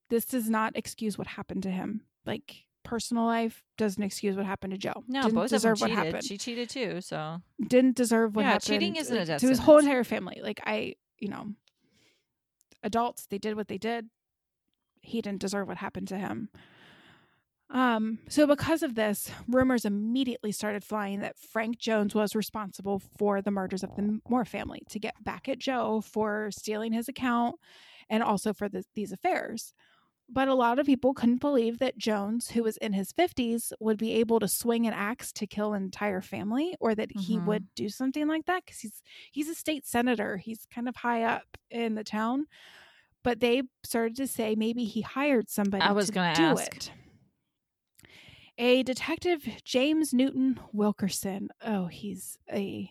this 0.08 0.24
does 0.24 0.48
not 0.48 0.76
excuse 0.76 1.18
what 1.18 1.26
happened 1.26 1.62
to 1.64 1.70
him. 1.70 2.00
Like, 2.24 2.64
personal 2.86 3.24
life 3.24 3.62
doesn't 3.76 4.02
excuse 4.02 4.36
what 4.36 4.46
happened 4.46 4.72
to 4.72 4.78
Joe. 4.78 5.04
no, 5.08 5.22
Didn't 5.22 5.34
both 5.34 5.44
of 5.44 5.50
them 5.50 5.56
deserve 5.74 5.80
what 5.80 5.90
happened. 5.90 6.24
She 6.24 6.38
cheated 6.38 6.70
too. 6.70 7.00
So 7.00 7.42
Didn't 7.66 7.96
deserve 7.96 8.34
what 8.34 8.42
Yeah, 8.42 8.48
happened. 8.52 8.62
cheating 8.64 8.96
isn't 8.96 9.16
a 9.16 9.24
death 9.26 9.40
to 9.40 9.48
his 9.48 9.58
whole 9.58 9.78
entire 9.78 10.04
family. 10.04 10.40
Like, 10.42 10.60
I, 10.64 10.94
you 11.18 11.28
know, 11.28 11.48
adults, 12.82 13.26
they 13.26 13.38
did 13.38 13.56
what 13.56 13.68
they 13.68 13.78
did. 13.78 14.08
He 15.02 15.20
didn't 15.20 15.40
deserve 15.40 15.68
what 15.68 15.76
happened 15.78 16.08
to 16.08 16.18
him. 16.18 16.48
Um, 17.68 18.20
so 18.28 18.46
because 18.46 18.84
of 18.84 18.94
this, 18.94 19.28
rumors 19.48 19.84
immediately 19.84 20.52
started 20.52 20.84
flying 20.84 21.20
that 21.20 21.36
Frank 21.36 21.78
Jones 21.78 22.14
was 22.14 22.36
responsible 22.36 23.02
for 23.18 23.42
the 23.42 23.50
murders 23.50 23.82
of 23.82 23.94
the 23.96 24.20
Moore 24.28 24.44
family 24.44 24.82
to 24.90 25.00
get 25.00 25.14
back 25.24 25.48
at 25.48 25.58
Joe 25.58 26.00
for 26.00 26.50
stealing 26.52 26.92
his 26.92 27.08
account 27.08 27.56
and 28.08 28.22
also 28.22 28.52
for 28.52 28.68
the, 28.68 28.84
these 28.94 29.10
affairs. 29.10 29.74
But 30.28 30.48
a 30.48 30.54
lot 30.54 30.78
of 30.80 30.86
people 30.86 31.14
couldn't 31.14 31.40
believe 31.40 31.78
that 31.78 31.96
Jones, 31.98 32.50
who 32.50 32.64
was 32.64 32.76
in 32.78 32.92
his 32.92 33.12
50s, 33.12 33.72
would 33.78 33.96
be 33.96 34.12
able 34.14 34.40
to 34.40 34.48
swing 34.48 34.86
an 34.86 34.92
axe 34.92 35.32
to 35.34 35.46
kill 35.46 35.72
an 35.72 35.84
entire 35.84 36.20
family 36.20 36.74
or 36.80 36.94
that 36.96 37.12
he 37.12 37.38
Mhm. 37.38 37.44
would 37.46 37.74
do 37.76 37.88
something 37.88 38.26
like 38.26 38.44
that 38.46 38.66
cuz 38.66 38.80
he's 38.80 39.02
he's 39.30 39.48
a 39.48 39.54
state 39.54 39.86
senator. 39.86 40.36
He's 40.38 40.66
kind 40.66 40.88
of 40.88 40.96
high 40.96 41.22
up 41.22 41.56
in 41.70 41.94
the 41.94 42.02
town. 42.04 42.46
But 43.22 43.38
they 43.40 43.62
started 43.84 44.16
to 44.16 44.26
say 44.26 44.54
maybe 44.56 44.84
he 44.84 45.00
hired 45.02 45.48
somebody 45.48 45.82
I 45.82 45.92
was 45.92 46.06
to 46.08 46.12
gonna 46.12 46.34
do 46.34 46.42
ask. 46.42 46.74
it. 46.76 46.92
A 48.58 48.82
detective, 48.82 49.46
James 49.64 50.12
Newton 50.14 50.58
Wilkerson. 50.72 51.50
Oh, 51.60 51.86
he's 51.86 52.38
a 52.50 52.90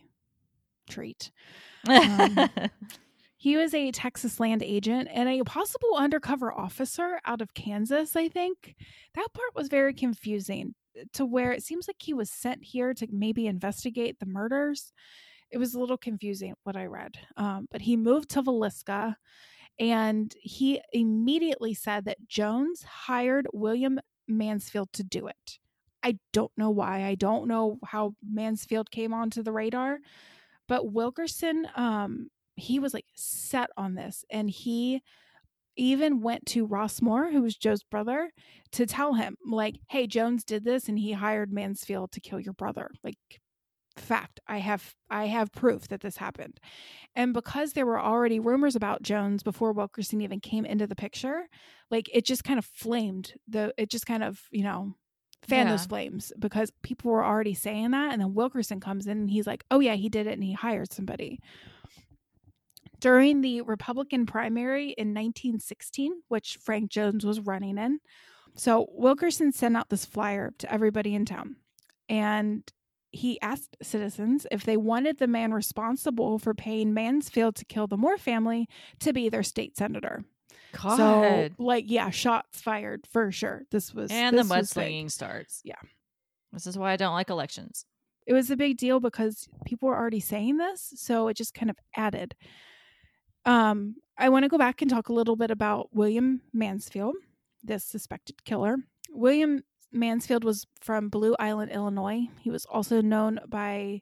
treat. 0.88 1.32
Um, 1.88 2.50
He 3.46 3.58
was 3.58 3.76
a 3.76 3.92
Texas 3.92 4.40
land 4.40 4.64
agent 4.64 5.08
and 5.14 5.30
a 5.30 5.44
possible 5.44 5.96
undercover 5.96 6.52
officer 6.52 7.20
out 7.26 7.42
of 7.42 7.54
Kansas, 7.54 8.16
I 8.16 8.28
think. 8.28 8.76
That 9.14 9.34
part 9.34 9.54
was 9.54 9.68
very 9.68 9.94
confusing 9.94 10.74
to 11.14 11.28
where 11.28 11.52
it 11.52 11.62
seems 11.62 11.88
like 11.88 11.98
he 12.00 12.16
was 12.16 12.32
sent 12.32 12.64
here 12.64 12.96
to 12.96 13.08
maybe 13.12 13.46
investigate 13.46 14.18
the 14.18 14.26
murders. 14.26 14.92
It 15.52 15.60
was 15.60 15.76
a 15.76 15.80
little 15.80 15.96
confusing 15.96 16.56
what 16.64 16.76
I 16.76 16.88
read. 16.88 17.20
Um, 17.38 17.68
but 17.70 17.82
he 17.82 17.96
moved 17.96 18.30
to 18.30 18.42
Villisca 18.42 19.14
and 19.78 20.34
he 20.42 20.82
immediately 20.92 21.76
said 21.76 22.06
that 22.06 22.28
Jones 22.28 22.82
hired 22.82 23.46
William 23.54 24.00
Mansfield 24.28 24.92
to 24.94 25.04
do 25.04 25.28
it. 25.28 25.60
I 26.02 26.18
don't 26.34 26.52
know 26.58 26.72
why. 26.72 27.04
I 27.04 27.14
don't 27.14 27.48
know 27.48 27.78
how 27.86 28.16
Mansfield 28.28 28.90
came 28.90 29.14
onto 29.14 29.44
the 29.44 29.52
radar, 29.52 30.00
but 30.68 30.92
Wilkerson 30.92 31.68
um 31.76 32.32
he 32.56 32.80
was 32.80 32.94
like 32.94 33.06
set 33.16 33.70
on 33.78 33.96
this 33.96 34.26
and 34.30 34.50
he 34.50 35.02
even 35.78 36.22
went 36.22 36.46
to 36.48 36.66
Ross 36.66 37.02
Moore, 37.02 37.32
who 37.32 37.42
was 37.42 37.58
Joe's 37.58 37.84
brother, 37.84 38.32
to 38.74 38.86
tell 38.86 39.14
him, 39.16 39.38
like, 39.46 39.76
hey, 39.90 40.08
Jones 40.08 40.46
did 40.46 40.64
this 40.64 40.88
and 40.90 40.98
he 41.00 41.14
hired 41.14 41.52
Mansfield 41.54 42.12
to 42.14 42.22
kill 42.22 42.40
your 42.40 42.54
brother. 42.54 42.90
Like, 43.04 43.18
fact. 43.98 44.40
I 44.48 44.58
have 44.60 44.94
I 45.10 45.26
have 45.28 45.52
proof 45.54 45.88
that 45.88 46.02
this 46.02 46.18
happened. 46.18 46.60
And 47.16 47.34
because 47.34 47.74
there 47.74 47.86
were 47.86 48.02
already 48.02 48.40
rumors 48.40 48.76
about 48.76 49.04
Jones 49.04 49.44
before 49.44 49.74
Wilkerson 49.74 50.22
even 50.22 50.40
came 50.42 50.66
into 50.66 50.88
the 50.88 50.96
picture, 50.96 51.48
like 51.92 52.10
it 52.14 52.26
just 52.26 52.44
kind 52.46 52.60
of 52.60 52.66
flamed 52.66 53.36
the 53.48 53.74
it 53.78 53.90
just 53.92 54.06
kind 54.08 54.24
of, 54.24 54.42
you 54.52 54.64
know, 54.64 54.96
fan 55.44 55.68
Yeah. 55.68 55.70
those 55.70 55.86
flames 55.86 56.34
because 56.40 56.72
people 56.84 57.12
were 57.12 57.26
already 57.26 57.54
saying 57.54 57.92
that 57.92 58.14
and 58.14 58.22
then 58.22 58.34
Wilkerson 58.34 58.80
comes 58.82 59.08
in 59.08 59.18
and 59.20 59.32
he's 59.32 59.48
like, 59.48 59.64
"Oh 59.72 59.80
yeah, 59.82 59.96
he 59.96 60.10
did 60.10 60.28
it 60.28 60.34
and 60.34 60.44
he 60.44 60.54
hired 60.54 60.92
somebody." 60.94 61.40
During 63.00 63.42
the 63.42 63.62
Republican 63.62 64.26
primary 64.26 64.90
in 64.92 65.10
1916, 65.10 66.22
which 66.28 66.58
Frank 66.62 66.90
Jones 66.90 67.26
was 67.26 67.40
running 67.40 67.78
in, 67.78 68.00
so 68.56 68.88
Wilkerson 68.92 69.52
sent 69.52 69.76
out 69.76 69.90
this 69.90 70.06
flyer 70.06 70.54
to 70.60 70.74
everybody 70.74 71.14
in 71.14 71.26
town 71.26 71.58
and 72.08 72.64
he 73.12 73.40
asked 73.42 73.78
citizens 73.82 74.46
if 74.52 74.66
they 74.66 74.78
wanted 74.78 75.18
the 75.18 75.28
man 75.28 75.54
responsible 75.54 76.38
for 76.38 76.54
paying 76.54 76.94
Mansfield 76.94 77.56
to 77.56 77.66
kill 77.66 77.88
the 77.88 77.98
Moore 77.98 78.18
family 78.18 78.68
to 79.00 79.14
be 79.14 79.30
their 79.30 79.44
state 79.44 79.78
senator. 79.78 80.26
God. 80.74 80.98
So, 80.98 81.50
like, 81.58 81.86
yeah, 81.88 82.10
shots 82.10 82.62
fired 82.62 83.08
for 83.10 83.32
sure. 83.32 83.64
This 83.72 83.94
was 83.94 84.12
and 84.12 84.38
the 84.38 84.44
this 84.44 84.74
big. 84.74 84.84
mudslinging 84.84 85.12
starts. 85.12 85.62
Yeah. 85.64 85.76
This 86.52 86.68
is 86.68 86.78
why 86.78 86.92
I 86.92 86.98
don't 86.98 87.14
like 87.14 87.30
elections. 87.30 87.86
It 88.28 88.34
was 88.34 88.52
a 88.52 88.58
big 88.58 88.78
deal 88.78 89.00
because 89.00 89.48
people 89.66 89.88
were 89.88 89.98
already 89.98 90.20
saying 90.20 90.58
this, 90.58 90.94
so 90.98 91.28
it 91.28 91.38
just 91.38 91.54
kind 91.54 91.70
of 91.70 91.78
added. 91.96 92.36
Um, 93.46 93.96
I 94.18 94.30
want 94.30 94.44
to 94.44 94.50
go 94.50 94.58
back 94.58 94.82
and 94.82 94.90
talk 94.90 95.10
a 95.10 95.14
little 95.14 95.36
bit 95.36 95.52
about 95.52 95.90
William 95.94 96.42
Mansfield, 96.54 97.16
this 97.64 97.84
suspected 97.84 98.44
killer. 98.44 98.78
William 99.12 99.64
Mansfield 99.92 100.44
was 100.44 100.66
from 100.82 101.10
Blue 101.10 101.36
Island, 101.40 101.72
Illinois. 101.72 102.28
He 102.40 102.50
was 102.50 102.66
also 102.66 103.02
known 103.02 103.40
by 103.48 104.02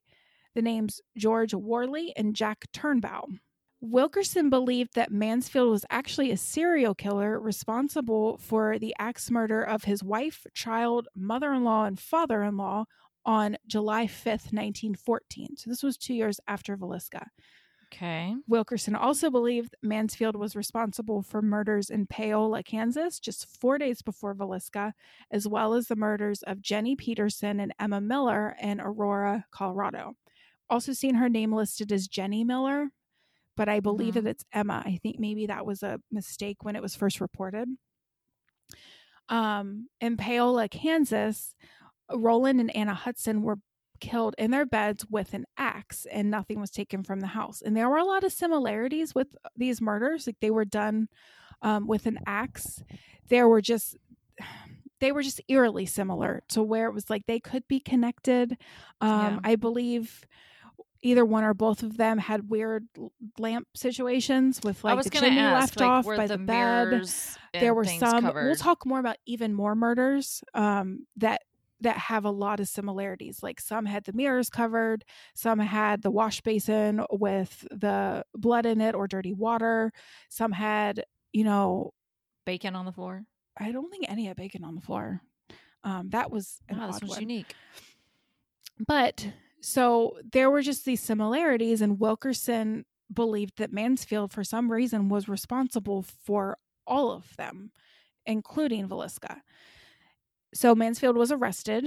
the 0.55 0.61
names 0.61 1.01
George 1.17 1.53
Worley 1.53 2.13
and 2.15 2.35
Jack 2.35 2.65
Turnbow. 2.73 3.39
Wilkerson 3.81 4.49
believed 4.49 4.95
that 4.95 5.11
Mansfield 5.11 5.69
was 5.69 5.85
actually 5.89 6.31
a 6.31 6.37
serial 6.37 6.95
killer 6.95 7.37
responsible 7.37 8.37
for 8.37 8.79
the 8.79 8.95
axe 8.97 9.29
murder 9.29 9.61
of 9.61 9.83
his 9.83 10.01
wife, 10.01 10.47
child, 10.53 11.09
mother 11.15 11.51
in 11.51 11.65
law, 11.65 11.83
and 11.83 11.99
father 11.99 12.43
in 12.43 12.55
law 12.55 12.85
on 13.25 13.57
July 13.67 14.05
5th, 14.05 14.53
1914. 14.53 15.57
So 15.57 15.69
this 15.69 15.83
was 15.83 15.97
two 15.97 16.13
years 16.13 16.39
after 16.47 16.77
Villisca. 16.77 17.27
Okay. 17.93 18.35
Wilkerson 18.47 18.95
also 18.95 19.29
believed 19.29 19.75
Mansfield 19.83 20.35
was 20.35 20.55
responsible 20.55 21.21
for 21.21 21.41
murders 21.43 21.91
in 21.91 22.07
Paola, 22.07 22.63
Kansas, 22.63 23.19
just 23.19 23.45
four 23.59 23.77
days 23.77 24.01
before 24.01 24.33
Villisca, 24.33 24.93
as 25.29 25.47
well 25.47 25.75
as 25.75 25.87
the 25.87 25.95
murders 25.95 26.41
of 26.43 26.59
Jenny 26.61 26.95
Peterson 26.95 27.59
and 27.59 27.73
Emma 27.79 28.01
Miller 28.01 28.55
in 28.59 28.81
Aurora, 28.81 29.45
Colorado. 29.51 30.15
Also 30.69 30.91
seen 30.93 31.15
her 31.15 31.29
name 31.29 31.53
listed 31.53 31.91
as 31.91 32.07
Jenny 32.07 32.43
Miller, 32.43 32.89
but 33.55 33.69
I 33.69 33.79
believe 33.79 34.15
Mhm. 34.15 34.23
that 34.23 34.29
it's 34.29 34.45
Emma. 34.51 34.81
I 34.83 34.97
think 34.97 35.19
maybe 35.19 35.45
that 35.45 35.65
was 35.65 35.83
a 35.83 36.01
mistake 36.09 36.63
when 36.63 36.75
it 36.75 36.81
was 36.81 36.95
first 36.95 37.21
reported. 37.21 37.69
Um, 39.29 39.89
in 40.01 40.17
Paola, 40.17 40.67
Kansas, 40.67 41.55
Roland 42.11 42.59
and 42.59 42.75
Anna 42.75 42.93
Hudson 42.95 43.43
were 43.43 43.59
killed 44.03 44.35
in 44.37 44.51
their 44.51 44.65
beds 44.65 45.05
with 45.09 45.33
an 45.33 45.45
axe 45.57 46.05
and 46.11 46.29
nothing 46.29 46.59
was 46.59 46.69
taken 46.69 47.03
from 47.03 47.21
the 47.21 47.27
house. 47.27 47.61
And 47.61 47.75
there 47.75 47.89
were 47.89 47.97
a 47.97 48.03
lot 48.03 48.25
of 48.25 48.33
similarities 48.33 49.15
with 49.15 49.29
these 49.55 49.79
murders. 49.79 50.27
Like 50.27 50.35
they 50.41 50.51
were 50.51 50.65
done 50.65 51.07
um, 51.61 51.87
with 51.87 52.05
an 52.05 52.19
axe. 52.27 52.83
There 53.29 53.47
were 53.47 53.61
just 53.61 53.95
they 54.99 55.13
were 55.13 55.23
just 55.23 55.41
eerily 55.47 55.85
similar 55.85 56.43
to 56.49 56.61
where 56.61 56.87
it 56.87 56.93
was 56.93 57.09
like 57.09 57.25
they 57.27 57.39
could 57.39 57.65
be 57.69 57.79
connected. 57.79 58.57
Um, 58.99 59.09
Yeah. 59.09 59.39
I 59.45 59.55
believe 59.55 60.25
either 61.01 61.25
one 61.25 61.45
or 61.45 61.53
both 61.53 61.81
of 61.81 61.95
them 61.95 62.17
had 62.17 62.49
weird 62.49 62.87
lamp 63.37 63.67
situations 63.73 64.59
with 64.63 64.83
like 64.83 65.01
the 65.01 65.09
chimney 65.09 65.39
ask, 65.39 65.61
left 65.61 65.79
like, 65.79 65.89
off 65.89 66.05
by 66.05 66.27
the, 66.27 66.37
the, 66.37 66.43
bed 66.43 67.09
there 67.53 67.73
were 67.73 67.83
some 67.83 68.31
we'll 68.33 68.55
talk 68.55 68.85
more 68.85 68.99
about 68.99 69.17
even 69.25 69.53
more 69.53 69.75
murders 69.75 70.41
um 70.53 71.05
that 71.17 71.41
that 71.83 71.97
have 71.97 72.25
a 72.25 72.31
lot 72.31 72.59
of 72.59 72.67
similarities 72.67 73.43
like 73.43 73.59
some 73.61 73.85
had 73.85 74.03
the 74.05 74.13
mirrors 74.13 74.49
covered 74.49 75.05
some 75.35 75.59
had 75.59 76.01
the 76.01 76.11
wash 76.11 76.41
basin 76.41 77.03
with 77.11 77.65
the 77.71 78.23
blood 78.35 78.65
in 78.65 78.81
it 78.81 78.95
or 78.95 79.07
dirty 79.07 79.33
water 79.33 79.91
some 80.29 80.51
had 80.51 81.05
you 81.31 81.43
know 81.43 81.93
bacon 82.45 82.75
on 82.75 82.85
the 82.85 82.91
floor. 82.91 83.23
i 83.57 83.71
don't 83.71 83.89
think 83.91 84.05
any 84.09 84.25
had 84.25 84.35
bacon 84.37 84.63
on 84.63 84.75
the 84.75 84.81
floor 84.81 85.21
um 85.83 86.09
that 86.09 86.31
was 86.31 86.59
an 86.69 86.77
Wow, 86.79 86.87
this 86.87 87.01
was 87.01 87.09
one. 87.11 87.21
unique. 87.21 87.53
But 88.87 89.27
so 89.61 90.17
there 90.31 90.49
were 90.49 90.61
just 90.61 90.83
these 90.85 91.01
similarities, 91.01 91.81
and 91.81 91.99
Wilkerson 91.99 92.85
believed 93.13 93.57
that 93.57 93.71
Mansfield, 93.71 94.31
for 94.33 94.43
some 94.43 94.71
reason, 94.71 95.09
was 95.09 95.29
responsible 95.29 96.01
for 96.01 96.57
all 96.87 97.11
of 97.11 97.35
them, 97.37 97.71
including 98.25 98.87
Villisca. 98.87 99.41
So 100.53 100.75
Mansfield 100.75 101.17
was 101.17 101.31
arrested 101.31 101.85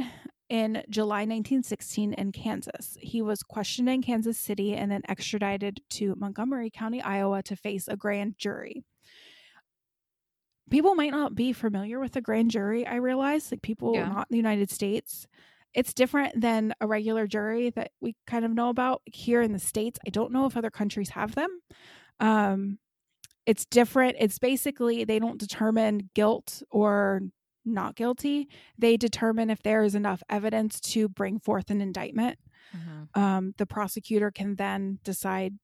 in 0.49 0.83
July 0.89 1.21
1916 1.21 2.13
in 2.15 2.33
Kansas. 2.33 2.97
He 3.01 3.23
was 3.23 3.43
questioned 3.43 3.89
in 3.89 4.03
Kansas 4.03 4.39
City 4.39 4.75
and 4.75 4.91
then 4.91 5.03
extradited 5.09 5.81
to 5.91 6.15
Montgomery 6.17 6.71
County, 6.71 7.01
Iowa 7.03 7.43
to 7.45 7.57
face 7.57 7.89
a 7.89 7.97
grand 7.97 8.39
jury. 8.39 8.85
People 10.71 10.95
might 10.97 11.13
not 11.13 11.35
be 11.35 11.53
familiar 11.53 12.01
with 12.01 12.17
a 12.17 12.21
grand 12.21 12.51
jury, 12.51 12.85
I 12.87 12.97
realize, 12.97 13.53
like 13.53 13.63
people 13.63 13.95
Yeah. 13.95 14.09
not 14.09 14.27
in 14.31 14.35
the 14.35 14.37
United 14.37 14.71
States. 14.71 15.27
It's 15.75 15.95
different 15.95 16.41
than 16.41 16.75
a 16.81 16.87
regular 16.87 17.27
jury 17.27 17.71
that 17.71 17.93
we 18.01 18.17
kind 18.27 18.45
of 18.45 18.53
know 18.53 18.69
about 18.71 19.03
here 19.05 19.43
in 19.43 19.53
the 19.53 19.59
States. 19.61 19.99
I 20.07 20.11
don't 20.11 20.33
know 20.33 20.47
if 20.47 20.57
other 20.57 20.71
countries 20.71 21.11
have 21.11 21.35
them. 21.35 21.61
Um, 22.19 22.79
it's 23.45 23.65
different. 23.67 24.17
It's 24.19 24.39
basically 24.41 25.05
they 25.05 25.21
don't 25.21 25.39
determine 25.39 26.11
guilt 26.15 26.63
or 26.71 27.21
not 27.67 27.97
guilty. 27.97 28.49
They 28.79 28.97
determine 28.97 29.51
if 29.51 29.63
there 29.63 29.83
is 29.85 29.95
enough 29.95 30.23
evidence 30.31 30.81
to 30.93 31.09
bring 31.09 31.41
forth 31.41 31.71
an 31.71 31.81
indictment. 31.83 32.39
Mhm. 32.75 33.09
Um, 33.19 33.55
the 33.59 33.67
prosecutor 33.67 34.31
can 34.31 34.57
then 34.57 35.01
decide 35.05 35.55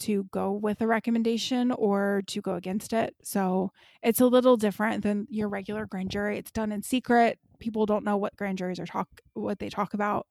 to 0.00 0.24
go 0.32 0.52
with 0.52 0.80
a 0.80 0.86
recommendation 0.86 1.72
or 1.72 2.22
to 2.26 2.40
go 2.40 2.54
against 2.56 2.92
it. 2.92 3.14
So 3.22 3.72
it's 4.02 4.20
a 4.20 4.26
little 4.26 4.56
different 4.56 5.02
than 5.04 5.26
your 5.30 5.48
regular 5.48 5.86
grand 5.86 6.10
jury. 6.10 6.38
It's 6.38 6.52
done 6.52 6.72
in 6.72 6.82
secret. 6.82 7.38
People 7.60 7.86
don't 7.86 8.04
know 8.04 8.16
what 8.16 8.36
grand 8.36 8.58
juries 8.58 8.80
are 8.80 8.86
talk 8.86 9.08
what 9.34 9.58
they 9.58 9.68
talk 9.70 9.94
about. 9.94 10.26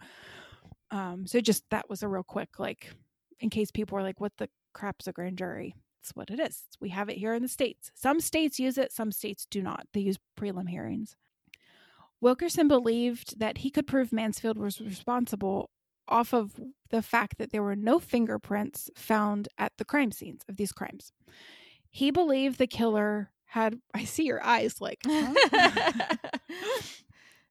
Um, 0.91 1.27
so 1.27 1.39
just 1.41 1.63
that 1.69 1.89
was 1.89 2.03
a 2.03 2.07
real 2.07 2.23
quick 2.23 2.59
like 2.59 2.93
in 3.39 3.49
case 3.49 3.71
people 3.71 3.95
were 3.95 4.03
like, 4.03 4.19
"What 4.19 4.35
the 4.37 4.49
crap's 4.73 5.07
a 5.07 5.13
grand 5.13 5.37
jury?" 5.37 5.75
It's 6.01 6.11
what 6.15 6.29
it 6.29 6.39
is. 6.39 6.63
We 6.79 6.89
have 6.89 7.09
it 7.09 7.17
here 7.17 7.33
in 7.33 7.41
the 7.41 7.47
states. 7.49 7.91
Some 7.93 8.19
states 8.19 8.59
use 8.59 8.77
it. 8.77 8.91
Some 8.91 9.11
states 9.11 9.45
do 9.49 9.61
not. 9.61 9.87
They 9.93 9.99
use 10.01 10.17
prelim 10.39 10.69
hearings. 10.69 11.15
Wilkerson 12.21 12.67
believed 12.67 13.39
that 13.39 13.59
he 13.59 13.69
could 13.69 13.87
prove 13.87 14.11
Mansfield 14.11 14.57
was 14.57 14.81
responsible 14.81 15.69
off 16.07 16.33
of 16.33 16.59
the 16.89 17.01
fact 17.01 17.37
that 17.37 17.51
there 17.51 17.63
were 17.63 17.75
no 17.75 17.99
fingerprints 17.99 18.89
found 18.95 19.47
at 19.57 19.71
the 19.77 19.85
crime 19.85 20.11
scenes 20.11 20.41
of 20.49 20.57
these 20.57 20.71
crimes. 20.71 21.11
He 21.91 22.11
believed 22.11 22.57
the 22.57 22.67
killer 22.67 23.31
had. 23.45 23.79
I 23.93 24.05
see 24.05 24.23
your 24.25 24.43
eyes 24.43 24.81
like. 24.81 24.99
huh? 25.05 25.33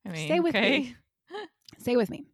I 0.04 0.10
mean, 0.10 0.26
Stay 0.26 0.40
with 0.40 0.54
okay. 0.56 0.78
me. 0.78 0.96
Stay 1.78 1.96
with 1.96 2.10
me. 2.10 2.24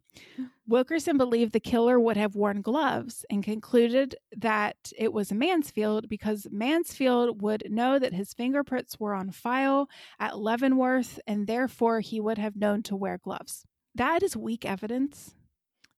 Wilkerson 0.67 1.17
believed 1.17 1.53
the 1.53 1.59
killer 1.59 1.99
would 1.99 2.17
have 2.17 2.35
worn 2.35 2.61
gloves 2.61 3.23
and 3.29 3.43
concluded 3.43 4.15
that 4.35 4.91
it 4.97 5.13
was 5.13 5.31
Mansfield 5.31 6.09
because 6.09 6.47
Mansfield 6.51 7.41
would 7.41 7.67
know 7.69 7.99
that 7.99 8.13
his 8.13 8.33
fingerprints 8.33 8.99
were 8.99 9.13
on 9.13 9.29
file 9.29 9.87
at 10.19 10.39
Leavenworth 10.39 11.19
and 11.27 11.45
therefore 11.45 11.99
he 11.99 12.19
would 12.19 12.37
have 12.37 12.55
known 12.55 12.81
to 12.83 12.95
wear 12.95 13.19
gloves. 13.19 13.65
That 13.93 14.23
is 14.23 14.35
weak 14.35 14.65
evidence. 14.65 15.35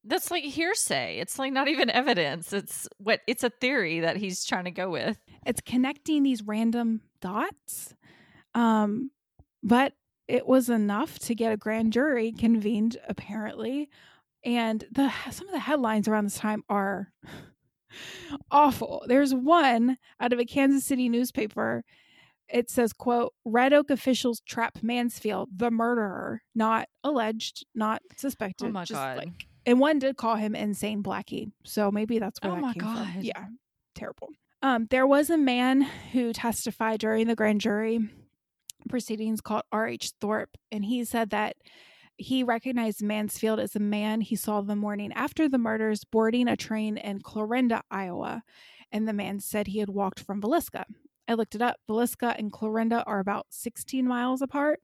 That's 0.04 0.32
like 0.32 0.44
hearsay. 0.44 1.18
It's 1.20 1.40
like 1.40 1.52
not 1.52 1.68
even 1.68 1.90
evidence. 1.90 2.54
It's 2.54 2.88
what 2.98 3.22
it's 3.28 3.44
a 3.44 3.50
theory 3.50 4.02
that 4.02 4.18
he's 4.18 4.46
trying 4.46 4.66
to 4.66 4.72
go 4.72 4.90
with. 4.90 5.18
It's 5.46 5.62
connecting 5.62 6.24
these 6.24 6.44
random 6.44 7.02
dots. 7.20 7.94
Um, 8.54 9.12
but 9.64 9.94
it 10.28 10.46
was 10.48 10.70
enough 10.70 11.20
to 11.20 11.36
get 11.36 11.54
a 11.54 11.58
grand 11.58 11.94
jury 11.94 12.32
convened, 12.32 12.98
apparently. 13.08 13.90
And 14.44 14.84
the 14.92 15.12
some 15.32 15.48
of 15.48 15.54
the 15.54 15.60
headlines 15.60 16.08
around 16.08 16.26
this 16.26 16.38
time 16.38 16.64
are 16.70 17.12
awful. 18.52 19.04
There's 19.08 19.34
one 19.34 19.98
out 20.20 20.34
of 20.34 20.40
a 20.40 20.46
Kansas 20.46 20.86
City 20.86 21.10
newspaper. 21.10 21.84
It 22.50 22.70
says, 22.70 22.94
quote, 22.94 23.34
Red 23.44 23.74
Oak 23.74 23.90
officials 23.90 24.42
trap 24.48 24.78
Mansfield, 24.82 25.50
the 25.54 25.70
murderer, 25.70 26.42
not 26.56 26.88
alleged, 27.04 27.66
not 27.76 28.02
suspected. 28.16 28.68
Oh 28.68 28.72
my 28.72 28.86
just 28.86 28.94
God. 28.94 29.18
like 29.18 29.48
and 29.66 29.82
one 29.82 30.00
did 30.00 30.16
call 30.16 30.36
him 30.36 30.56
insane 30.56 31.04
blackie. 31.04 31.52
So 31.66 31.92
maybe 31.92 32.20
that's 32.20 32.40
where 32.42 32.54
Oh 32.54 32.56
that 32.56 32.62
my 32.62 32.74
came 32.74 32.84
God. 32.84 33.14
from. 33.14 33.22
Yeah. 33.22 33.46
Terrible. 33.96 34.30
Um, 34.62 34.88
there 34.90 35.06
was 35.06 35.30
a 35.30 35.38
man 35.38 35.82
who 36.14 36.32
testified 36.32 37.02
during 37.02 37.28
the 37.28 37.36
grand 37.36 37.60
jury 37.60 38.00
proceedings 38.88 39.42
called 39.42 39.64
R.H. 39.72 40.12
Thorpe, 40.22 40.58
and 40.72 40.86
he 40.86 41.04
said 41.04 41.30
that 41.32 41.56
he 42.18 42.44
recognized 42.44 43.04
Mansfield 43.04 43.60
as 43.60 43.76
a 43.76 43.80
man 43.80 44.22
he 44.22 44.36
saw 44.36 44.62
the 44.62 44.76
morning 44.76 45.12
after 45.14 45.48
the 45.48 45.60
murders 45.60 46.04
boarding 46.04 46.48
a 46.48 46.56
train 46.58 46.98
in 46.98 47.22
Clarinda, 47.22 47.84
Iowa. 47.92 48.42
And 48.92 49.08
the 49.08 49.14
man 49.14 49.40
said 49.40 49.68
he 49.68 49.80
had 49.80 49.90
walked 49.90 50.22
from 50.22 50.42
Villisca. 50.42 50.86
I 51.28 51.34
looked 51.36 51.54
it 51.56 51.62
up. 51.62 51.76
Villisca 51.90 52.34
and 52.40 52.52
Clarinda 52.52 53.04
are 53.06 53.20
about 53.20 53.46
16 53.50 54.08
miles 54.08 54.42
apart. 54.42 54.80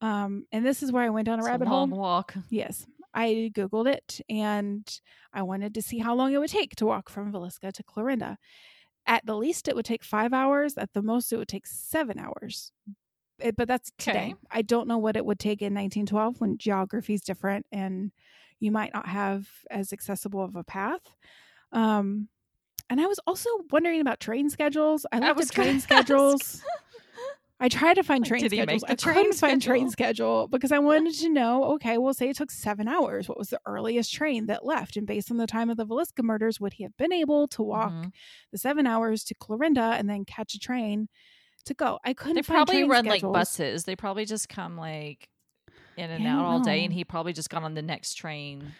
Um, 0.00 0.44
and 0.52 0.64
this 0.64 0.82
is 0.82 0.92
where 0.92 1.02
I 1.02 1.08
went 1.10 1.26
down 1.26 1.38
a 1.38 1.42
It's 1.42 1.48
rabbit 1.48 1.66
a 1.66 1.70
long 1.70 1.90
hole. 1.90 1.98
walk. 1.98 2.34
Yes. 2.50 2.86
I 3.12 3.50
Googled 3.54 3.88
it 3.92 4.20
and 4.28 4.86
I 5.32 5.42
wanted 5.42 5.74
to 5.74 5.82
see 5.82 5.98
how 5.98 6.14
long 6.14 6.32
it 6.32 6.38
would 6.38 6.50
take 6.50 6.76
to 6.76 6.86
walk 6.86 7.08
from 7.10 7.32
Villisca 7.32 7.72
to 7.72 7.82
Clarinda. 7.82 8.36
At 9.06 9.26
the 9.26 9.36
least, 9.36 9.66
it 9.66 9.74
would 9.74 9.86
take 9.86 10.04
five 10.04 10.32
hours. 10.32 10.76
At 10.78 10.92
the 10.92 11.02
most, 11.02 11.32
it 11.32 11.36
would 11.38 11.48
take 11.48 11.66
seven 11.66 12.18
hours. 12.20 12.70
But 13.56 13.68
that's 13.68 13.92
today. 13.98 14.34
Okay. 14.34 14.34
I 14.50 14.62
don't 14.62 14.88
know 14.88 14.98
what 14.98 15.16
it 15.16 15.24
would 15.26 15.38
take 15.38 15.62
in 15.62 15.74
1912 15.74 16.40
when 16.40 16.58
geography 16.58 17.14
is 17.14 17.22
different 17.22 17.66
and 17.72 18.12
you 18.60 18.70
might 18.72 18.92
not 18.94 19.06
have 19.08 19.48
as 19.70 19.92
accessible 19.92 20.42
of 20.42 20.56
a 20.56 20.64
path. 20.64 21.16
Um, 21.72 22.28
and 22.90 23.00
I 23.00 23.06
was 23.06 23.20
also 23.26 23.50
wondering 23.70 24.00
about 24.00 24.20
train 24.20 24.50
schedules. 24.50 25.06
I 25.12 25.20
I 25.20 25.20
looked 25.20 25.32
was 25.32 25.50
at 25.50 25.50
train 25.50 25.80
schedules. 25.80 26.66
I 27.62 27.68
tried 27.68 27.94
to 27.94 28.02
find 28.02 28.24
Like, 28.24 28.26
train 28.26 28.48
did 28.48 28.52
he 28.52 28.62
make 28.62 28.80
schedules. 28.80 28.84
I 28.84 28.96
train 28.96 29.32
couldn't 29.32 29.38
find 29.38 29.60
train 29.60 29.88
schedule? 29.90 29.90
schedule 29.90 30.48
because 30.48 30.72
I 30.72 30.78
wanted 30.78 31.14
to 31.16 31.28
know. 31.28 31.64
Okay, 31.74 31.98
well, 31.98 32.14
say 32.14 32.30
it 32.30 32.36
took 32.36 32.50
seven 32.50 32.88
hours. 32.88 33.28
What 33.28 33.36
was 33.38 33.50
the 33.50 33.60
earliest 33.66 34.12
train 34.14 34.46
that 34.46 34.64
left? 34.64 34.96
And 34.96 35.06
based 35.06 35.30
on 35.30 35.36
the 35.36 35.46
time 35.46 35.68
of 35.68 35.76
the 35.76 35.86
Villisca 35.86 36.22
murders, 36.24 36.58
would 36.58 36.74
he 36.74 36.84
have 36.84 36.96
been 36.96 37.12
able 37.12 37.46
to 37.48 37.62
walk 37.62 37.94
Mhm. 37.94 38.12
the 38.50 38.58
seven 38.58 38.86
hours 38.86 39.24
to 39.24 39.34
Clarinda 39.34 39.94
and 39.98 40.08
then 40.08 40.24
catch 40.24 40.54
a 40.54 40.58
train 40.58 41.08
to 41.64 41.74
go? 41.74 41.98
I 42.04 42.12
couldn't. 42.14 42.36
They 42.36 42.42
find 42.42 42.58
probably 42.58 42.82
run 42.84 43.04
schedules. 43.04 43.22
like 43.22 43.32
buses. 43.32 43.84
They 43.84 43.96
probably 43.96 44.24
just 44.24 44.48
come 44.48 44.76
like 44.76 45.28
in 45.96 46.10
and 46.10 46.24
Yeah, 46.24 46.38
out 46.38 46.44
all 46.44 46.60
day, 46.60 46.84
and 46.84 46.92
he 46.92 47.04
probably 47.04 47.32
just 47.32 47.50
got 47.50 47.62
on 47.62 47.74
the 47.74 47.82
next 47.82 48.14
train. 48.14 48.76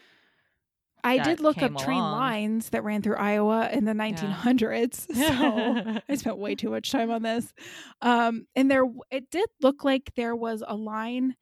I 1.02 1.18
did 1.18 1.40
look 1.40 1.56
up 1.62 1.70
came 1.70 1.76
train 1.76 2.10
lines 2.10 2.70
that 2.70 2.84
ran 2.84 3.00
through 3.00 3.16
Iowa 3.16 3.70
in 3.72 3.84
the 3.86 3.94
1900s. 3.94 5.06
So 5.14 6.00
I 6.08 6.14
spent 6.16 6.36
way 6.38 6.54
too 6.54 6.70
much 6.70 6.90
time 6.90 7.10
on 7.10 7.22
this. 7.22 7.52
Um, 8.02 8.46
and 8.54 8.70
there, 8.70 8.84
it 9.10 9.30
did 9.30 9.48
look 9.62 9.82
like 9.82 10.12
there 10.14 10.36
was 10.36 10.62
a 10.66 10.76
line. 10.76 11.36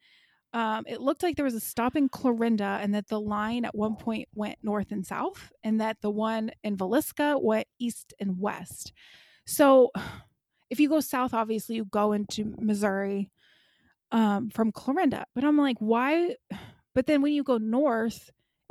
Um, 0.53 0.85
it 0.87 1.01
looked 1.01 1.23
like 1.23 1.35
there 1.35 1.45
was 1.45 1.55
a 1.55 1.59
stop 1.59 1.95
in 1.95 2.09
Clarinda, 2.09 2.79
and 2.81 2.95
that 2.95 3.07
the 3.07 3.19
line 3.19 3.65
at 3.65 3.75
one 3.75 3.95
point 3.97 4.29
went 4.33 4.57
north 4.63 4.91
and 4.91 5.05
south, 5.05 5.51
and 5.63 5.79
that 5.81 5.97
the 6.01 6.09
one 6.09 6.51
in 6.63 6.77
Villisca 6.77 7.41
went 7.41 7.67
east 7.79 8.13
and 8.19 8.39
west. 8.39 8.93
So, 9.45 9.91
if 10.69 10.79
you 10.79 10.89
go 10.89 10.99
south, 10.99 11.33
obviously 11.33 11.75
you 11.75 11.85
go 11.85 12.11
into 12.13 12.55
Missouri 12.59 13.31
um, 14.11 14.49
from 14.49 14.71
Clarinda. 14.71 15.25
But 15.35 15.43
I'm 15.43 15.57
like, 15.57 15.77
why? 15.79 16.35
But 16.95 17.05
then 17.07 17.21
when 17.21 17.33
you 17.33 17.43
go 17.43 17.57
north, 17.57 18.29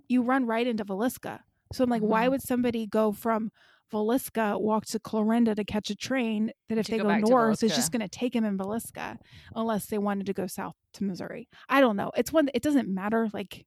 you 0.08 0.22
run 0.22 0.46
right 0.46 0.66
into 0.66 0.84
Villisca. 0.84 1.40
So 1.72 1.84
I'm 1.84 1.90
like, 1.90 2.02
why 2.02 2.26
Mhm. 2.26 2.30
would 2.30 2.42
somebody 2.42 2.86
go 2.86 3.12
from 3.12 3.50
Villisca, 3.92 4.60
walk 4.60 4.86
to 4.86 5.00
Clarinda 5.00 5.54
to 5.54 5.64
catch 5.64 5.90
a 5.90 5.96
train 5.96 6.52
that 6.68 6.78
if 6.78 6.86
To 6.86 6.92
they 6.92 6.98
go 6.98 7.04
go, 7.04 7.14
north 7.20 7.62
Villisca. 7.62 7.74
just 7.74 7.92
going 7.92 8.02
to 8.02 8.08
take 8.08 8.32
them 8.34 8.44
in 8.44 8.58
Villisca 8.58 9.16
unless 9.54 9.86
they 9.86 9.98
wanted 9.98 10.26
to 10.26 10.34
go 10.34 10.46
south 10.46 10.74
to 10.94 11.04
Missouri. 11.04 11.48
I 11.68 11.80
don't 11.80 11.96
know. 11.96 12.10
It's 12.16 12.32
one, 12.32 12.50
it 12.54 12.62
doesn't 12.62 12.88
matter. 12.88 13.28
Like, 13.32 13.66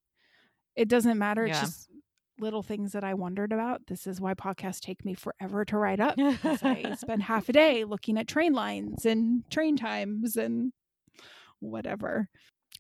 it 0.76 0.88
doesn't 0.90 1.18
matter. 1.20 1.46
It's 1.46 1.58
Yeah. 1.60 1.66
just 1.66 1.90
little 2.42 2.64
things 2.64 2.92
that 2.92 3.04
I 3.04 3.14
wondered 3.14 3.54
about. 3.54 3.88
This 3.88 4.08
is 4.08 4.20
why 4.20 4.34
podcasts 4.34 4.80
take 4.80 5.06
me 5.06 5.14
forever 5.14 5.64
to 5.66 5.78
write 5.78 6.00
up. 6.00 6.16
I 6.18 6.96
spend 7.00 7.24
half 7.24 7.48
a 7.48 7.54
day 7.54 7.84
looking 7.86 8.18
at 8.18 8.28
train 8.28 8.54
lines 8.54 9.06
and 9.06 9.50
train 9.50 9.78
times 9.78 10.36
and 10.36 10.74
whatever. 11.60 12.28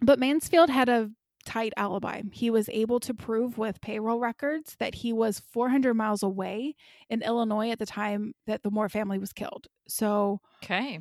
But 0.01 0.19
Mansfield 0.19 0.69
had 0.69 0.89
a 0.89 1.11
tight 1.45 1.73
alibi. 1.77 2.21
He 2.31 2.49
was 2.49 2.69
able 2.69 2.99
to 3.01 3.13
prove 3.13 3.57
with 3.57 3.81
payroll 3.81 4.19
records 4.19 4.75
that 4.79 4.95
he 4.95 5.13
was 5.13 5.41
400 5.51 5.93
miles 5.93 6.23
away 6.23 6.75
in 7.09 7.21
Illinois 7.21 7.71
at 7.71 7.79
the 7.79 7.85
time 7.85 8.33
that 8.47 8.63
the 8.63 8.71
Moore 8.71 8.89
family 8.89 9.17
was 9.17 9.33
killed. 9.33 9.67
So 9.88 10.41
Okay. 10.63 10.99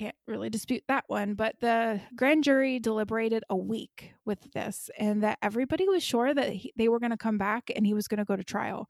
Can't 0.00 0.16
really 0.26 0.48
dispute 0.48 0.82
that 0.88 1.04
one. 1.08 1.34
But 1.34 1.56
the 1.60 2.00
grand 2.16 2.42
jury 2.42 2.78
deliberated 2.78 3.44
a 3.50 3.56
week 3.56 4.14
with 4.24 4.50
this, 4.52 4.90
and 4.98 5.22
that 5.22 5.38
everybody 5.42 5.86
was 5.88 6.02
sure 6.02 6.32
that 6.32 6.50
he, 6.50 6.72
they 6.76 6.88
were 6.88 6.98
going 6.98 7.10
to 7.10 7.18
come 7.18 7.36
back 7.36 7.70
and 7.74 7.86
he 7.86 7.92
was 7.92 8.08
going 8.08 8.18
to 8.18 8.24
go 8.24 8.36
to 8.36 8.44
trial. 8.44 8.88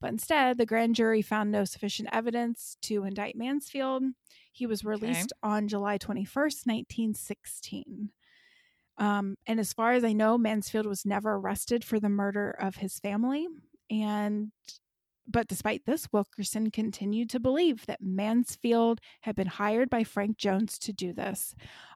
But 0.00 0.10
instead, 0.10 0.58
the 0.58 0.66
grand 0.66 0.96
jury 0.96 1.22
found 1.22 1.50
no 1.50 1.64
sufficient 1.64 2.08
evidence 2.12 2.76
to 2.82 3.04
indict 3.04 3.36
Mansfield. 3.36 4.02
He 4.52 4.66
was 4.66 4.84
released 4.84 5.32
on 5.42 5.68
July 5.68 5.98
21st, 5.98 6.66
1916. 6.66 8.10
Um, 8.96 9.36
and 9.46 9.60
as 9.60 9.72
far 9.72 9.92
as 9.92 10.04
I 10.04 10.12
know, 10.12 10.38
Mansfield 10.38 10.86
was 10.86 11.06
never 11.06 11.34
arrested 11.34 11.84
for 11.84 12.00
the 12.00 12.08
murder 12.08 12.50
of 12.50 12.76
his 12.76 12.98
family. 12.98 13.46
And 13.90 14.50
but 15.28 15.46
despite 15.46 15.84
this, 15.84 16.08
Wilkerson 16.12 16.70
continued 16.70 17.30
to 17.30 17.40
believe 17.40 17.86
that 17.86 18.00
Mansfield 18.00 19.00
had 19.20 19.36
been 19.36 19.46
hired 19.46 19.90
by 19.90 20.02
Frank 20.04 20.38
Jones 20.38 20.78
to 20.80 20.92
do 20.92 21.12
this. 21.12 21.54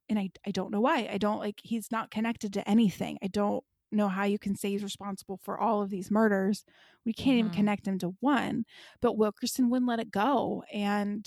And 0.08 0.18
I, 0.18 0.30
I 0.46 0.50
don't 0.50 0.70
know 0.70 0.80
why. 0.80 1.08
I 1.10 1.18
don't 1.18 1.38
like 1.38 1.60
he's 1.64 1.90
not 1.90 2.10
connected 2.10 2.52
to 2.54 2.68
anything. 2.68 3.18
I 3.22 3.28
don't 3.28 3.64
know 3.90 4.08
how 4.08 4.24
you 4.24 4.38
can 4.38 4.54
say 4.56 4.70
he's 4.70 4.82
responsible 4.82 5.38
for 5.42 5.58
all 5.58 5.82
of 5.82 5.90
these 5.90 6.10
murders. 6.10 6.64
We 7.04 7.12
can't 7.12 7.38
even 7.38 7.50
Mhm. 7.50 7.54
connect 7.54 7.86
him 7.86 7.98
to 8.00 8.14
one. 8.20 8.64
But 9.00 9.16
Wilkerson 9.16 9.70
wouldn't 9.70 9.88
let 9.88 10.00
it 10.00 10.10
go. 10.10 10.62
And 10.72 11.26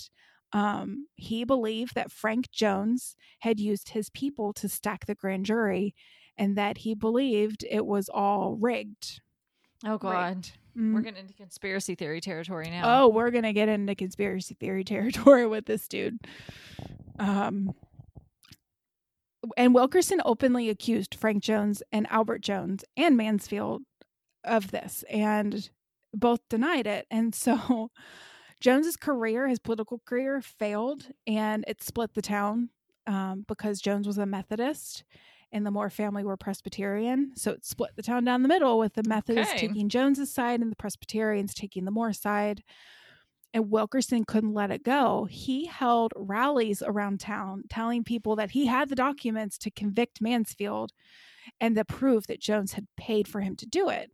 um, 0.53 1.07
he 1.15 1.43
believed 1.43 1.95
that 1.95 2.11
Frank 2.11 2.49
Jones 2.51 3.15
had 3.39 3.59
used 3.59 3.89
his 3.89 4.09
people 4.11 4.53
to 4.53 4.69
stack 4.69 5.05
the 5.05 5.15
grand 5.15 5.45
jury 5.45 5.93
and 6.37 6.55
that 6.57 6.79
he 6.79 6.93
believed 6.95 7.65
it 7.69 7.85
was 7.85 8.09
all 8.09 8.55
rigged. 8.55 9.21
Oh 9.83 9.97
God, 9.97 10.49
Mm. 10.77 10.93
we're 10.93 11.01
getting 11.01 11.21
into 11.21 11.33
conspiracy 11.33 11.95
theory 11.95 12.19
territory 12.19 12.69
now. 12.69 13.03
Oh, 13.03 13.07
we're 13.07 13.31
gonna 13.31 13.53
get 13.53 13.69
into 13.69 13.95
conspiracy 13.95 14.55
theory 14.55 14.83
territory 14.83 15.47
with 15.47 15.65
this 15.65 15.87
dude. 15.87 16.19
Um, 17.17 17.73
and 19.57 19.73
Wilkerson 19.73 20.21
openly 20.25 20.69
accused 20.69 21.15
Frank 21.15 21.43
Jones 21.43 21.81
and 21.91 22.07
Albert 22.09 22.41
Jones 22.41 22.83
and 22.97 23.15
Mansfield 23.15 23.83
of 24.43 24.71
this, 24.71 25.03
and 25.09 25.69
both 26.13 26.41
denied 26.49 26.87
it. 26.87 27.05
And 27.09 27.33
so, 27.33 27.91
Jones's 28.59 28.97
career, 28.97 29.47
his 29.47 29.59
political 29.59 30.01
career, 30.05 30.41
failed, 30.41 31.07
and 31.27 31.63
it 31.67 31.83
split 31.83 32.13
the 32.13 32.21
town 32.21 32.69
um, 33.07 33.45
because 33.47 33.81
Jones 33.81 34.07
was 34.07 34.17
a 34.17 34.25
Methodist. 34.25 35.03
And 35.55 35.65
the 35.65 35.71
Moore 35.71 35.89
family 35.89 36.23
were 36.23 36.35
Presbyterian. 36.37 37.31
So 37.35 37.51
it 37.51 37.65
split 37.65 37.91
the 37.95 38.03
town 38.03 38.25
down 38.25 38.41
the 38.43 38.49
middle 38.49 38.77
with 38.77 38.93
the 38.95 39.03
Methodists 39.07 39.53
Okay. 39.53 39.67
taking 39.67 39.87
Jones's 39.89 40.31
side 40.31 40.59
and 40.59 40.69
the 40.71 40.75
Presbyterians 40.75 41.53
taking 41.53 41.85
the 41.85 41.91
Moore 41.91 42.11
side 42.13 42.61
and 43.53 43.71
Wilkerson 43.71 44.25
couldn't 44.25 44.53
let 44.53 44.69
it 44.69 44.83
go. 44.83 45.29
He 45.31 45.65
held 45.65 46.11
rallies 46.17 46.83
around 46.85 47.21
town 47.21 47.63
telling 47.69 48.03
people 48.03 48.35
that 48.35 48.51
he 48.51 48.65
had 48.65 48.89
the 48.89 48.95
documents 48.95 49.57
to 49.59 49.71
convict 49.71 50.19
Mansfield 50.19 50.91
and 51.61 51.77
the 51.77 51.85
proof 51.85 52.27
that 52.27 52.41
Jones 52.41 52.73
had 52.73 52.85
paid 52.97 53.25
for 53.29 53.39
him 53.39 53.55
to 53.55 53.65
do 53.65 53.87
it, 53.87 54.11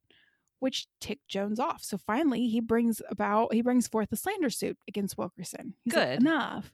which 0.60 0.86
ticked 1.00 1.28
Jones 1.28 1.60
off. 1.60 1.82
So 1.84 1.98
finally, 1.98 2.50
he 2.50 2.60
brings 2.60 3.02
about 3.10 3.52
he 3.52 3.64
brings 3.64 3.88
forth 3.88 4.12
a 4.12 4.16
slander 4.16 4.52
suit 4.52 4.78
against 4.88 5.18
Wilkerson. 5.18 5.74
He's 5.86 5.96
like, 5.96 6.08
Good. 6.10 6.20
enough. 6.22 6.72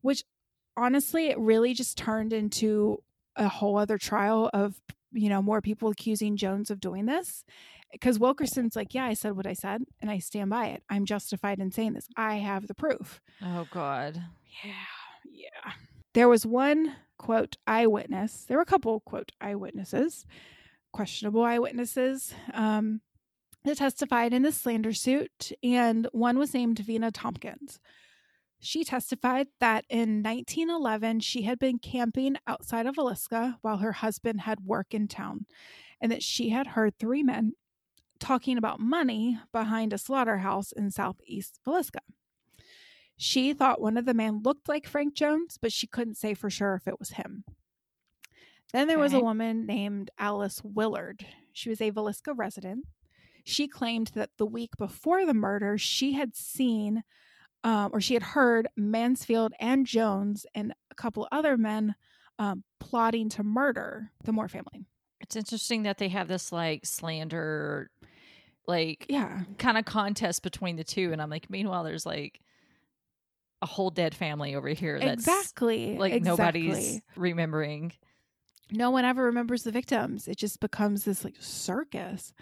Which 0.00 0.24
honestly, 0.74 1.26
it 1.26 1.38
really 1.38 1.74
just 1.74 1.98
turned 1.98 2.32
into 2.32 3.02
a 3.36 3.48
whole 3.48 3.76
other 3.78 3.98
trial 3.98 4.50
of 4.52 4.80
you 5.12 5.28
know 5.28 5.42
more 5.42 5.60
people 5.60 5.88
accusing 5.90 6.36
Jones 6.36 6.70
of 6.70 6.80
doing 6.80 7.06
this 7.06 7.44
because 7.92 8.18
Wilkerson's 8.18 8.76
like, 8.76 8.94
yeah, 8.94 9.06
I 9.06 9.14
said 9.14 9.36
what 9.36 9.46
I 9.46 9.52
said 9.52 9.82
and 10.00 10.10
I 10.10 10.18
stand 10.18 10.50
by 10.50 10.66
it. 10.66 10.82
I'm 10.90 11.04
justified 11.06 11.60
in 11.60 11.70
saying 11.70 11.94
this. 11.94 12.08
I 12.16 12.36
have 12.36 12.66
the 12.66 12.74
proof. 12.74 13.20
Oh 13.42 13.66
God. 13.70 14.22
Yeah, 14.64 14.72
yeah. 15.30 15.72
There 16.14 16.28
was 16.28 16.44
one 16.46 16.96
quote 17.18 17.56
eyewitness. 17.66 18.44
There 18.46 18.56
were 18.56 18.62
a 18.62 18.66
couple 18.66 19.00
quote 19.00 19.32
eyewitnesses, 19.40 20.26
questionable 20.92 21.42
eyewitnesses, 21.42 22.34
um, 22.52 23.00
that 23.64 23.78
testified 23.78 24.32
in 24.32 24.42
the 24.42 24.52
slander 24.52 24.92
suit, 24.92 25.52
and 25.62 26.08
one 26.12 26.38
was 26.38 26.54
named 26.54 26.78
Vina 26.78 27.10
Tompkins. 27.10 27.80
She 28.58 28.84
testified 28.84 29.48
that 29.60 29.84
in 29.88 30.22
1911 30.22 31.20
she 31.20 31.42
had 31.42 31.58
been 31.58 31.78
camping 31.78 32.36
outside 32.46 32.86
of 32.86 32.96
Villisca 32.96 33.56
while 33.60 33.78
her 33.78 33.92
husband 33.92 34.42
had 34.42 34.60
work 34.60 34.94
in 34.94 35.08
town, 35.08 35.46
and 36.00 36.10
that 36.10 36.22
she 36.22 36.50
had 36.50 36.68
heard 36.68 36.98
three 36.98 37.22
men 37.22 37.52
talking 38.18 38.56
about 38.56 38.80
money 38.80 39.38
behind 39.52 39.92
a 39.92 39.98
slaughterhouse 39.98 40.72
in 40.72 40.90
southeast 40.90 41.60
Villisca. 41.66 42.00
She 43.16 43.52
thought 43.52 43.80
one 43.80 43.96
of 43.96 44.04
the 44.04 44.14
men 44.14 44.42
looked 44.42 44.68
like 44.68 44.86
Frank 44.86 45.14
Jones, 45.14 45.58
but 45.60 45.72
she 45.72 45.86
couldn't 45.86 46.16
say 46.16 46.34
for 46.34 46.50
sure 46.50 46.74
if 46.74 46.86
it 46.86 46.98
was 46.98 47.10
him. 47.10 47.44
Then 48.72 48.88
there 48.88 48.98
was 48.98 49.14
a 49.14 49.20
woman 49.20 49.64
named 49.64 50.10
Alice 50.18 50.60
Willard. 50.62 51.24
She 51.52 51.68
was 51.68 51.80
a 51.80 51.90
Villisca 51.90 52.34
resident. 52.36 52.84
She 53.44 53.68
claimed 53.68 54.08
that 54.14 54.30
the 54.38 54.46
week 54.46 54.76
before 54.76 55.24
the 55.24 55.32
murder, 55.32 55.78
she 55.78 56.12
had 56.12 56.34
seen 56.34 57.04
um, 57.66 57.90
or 57.92 58.00
she 58.00 58.14
had 58.14 58.22
heard 58.22 58.68
Mansfield 58.76 59.52
and 59.58 59.84
Jones 59.86 60.46
and 60.54 60.72
a 60.92 60.94
couple 60.94 61.26
other 61.32 61.56
men 61.56 61.96
um, 62.38 62.62
plotting 62.78 63.28
to 63.30 63.42
murder 63.42 64.12
the 64.22 64.30
Moore 64.32 64.46
family. 64.46 64.86
It's 65.20 65.34
interesting 65.34 65.82
that 65.82 65.98
they 65.98 66.08
have 66.08 66.28
this 66.28 66.52
like 66.52 66.86
slander, 66.86 67.90
like 68.68 69.06
Yeah. 69.08 69.40
kind 69.58 69.76
of 69.76 69.84
contest 69.84 70.44
between 70.44 70.76
the 70.76 70.84
two, 70.84 71.10
and 71.12 71.20
I'm 71.20 71.28
like, 71.28 71.50
meanwhile, 71.50 71.82
there's 71.82 72.06
like 72.06 72.40
a 73.62 73.66
whole 73.66 73.90
dead 73.90 74.14
family 74.14 74.54
over 74.54 74.68
here 74.68 75.00
that's 75.00 75.26
exactly. 75.26 75.96
like 75.98 76.12
exactly. 76.12 76.68
nobody's 76.68 77.00
remembering. 77.16 77.92
no 78.70 78.90
one 78.90 79.04
ever 79.04 79.24
remembers 79.24 79.64
the 79.64 79.72
victims. 79.72 80.28
It 80.28 80.36
just 80.36 80.60
becomes 80.60 81.04
this 81.04 81.24
like 81.24 81.36
circus. 81.40 82.32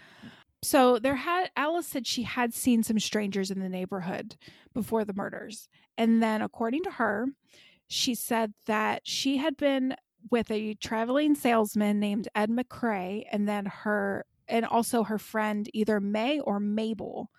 So 0.65 0.97
there 0.97 1.15
had 1.15 1.51
Alice 1.55 1.85
said 1.85 2.07
she 2.07 2.23
had 2.23 2.51
seen 2.51 2.81
some 2.81 2.97
strangers 2.97 3.51
in 3.51 3.59
the 3.59 3.69
neighborhood 3.69 4.35
before 4.73 5.05
the 5.05 5.13
murders. 5.13 5.69
And 5.95 6.23
then 6.23 6.41
according 6.41 6.81
to 6.85 6.91
her, 6.91 7.27
she 7.87 8.15
said 8.15 8.51
that 8.65 9.01
she 9.03 9.37
had 9.37 9.57
been 9.57 9.95
with 10.31 10.49
a 10.49 10.73
traveling 10.73 11.35
salesman 11.35 11.99
named 11.99 12.29
Ed 12.33 12.49
McCrae 12.49 13.25
and 13.31 13.47
then 13.47 13.67
her 13.67 14.25
and 14.47 14.65
also 14.65 15.03
her 15.03 15.19
friend 15.19 15.69
either 15.71 15.99
May 15.99 16.39
or 16.39 16.59
Mabel 16.59 17.29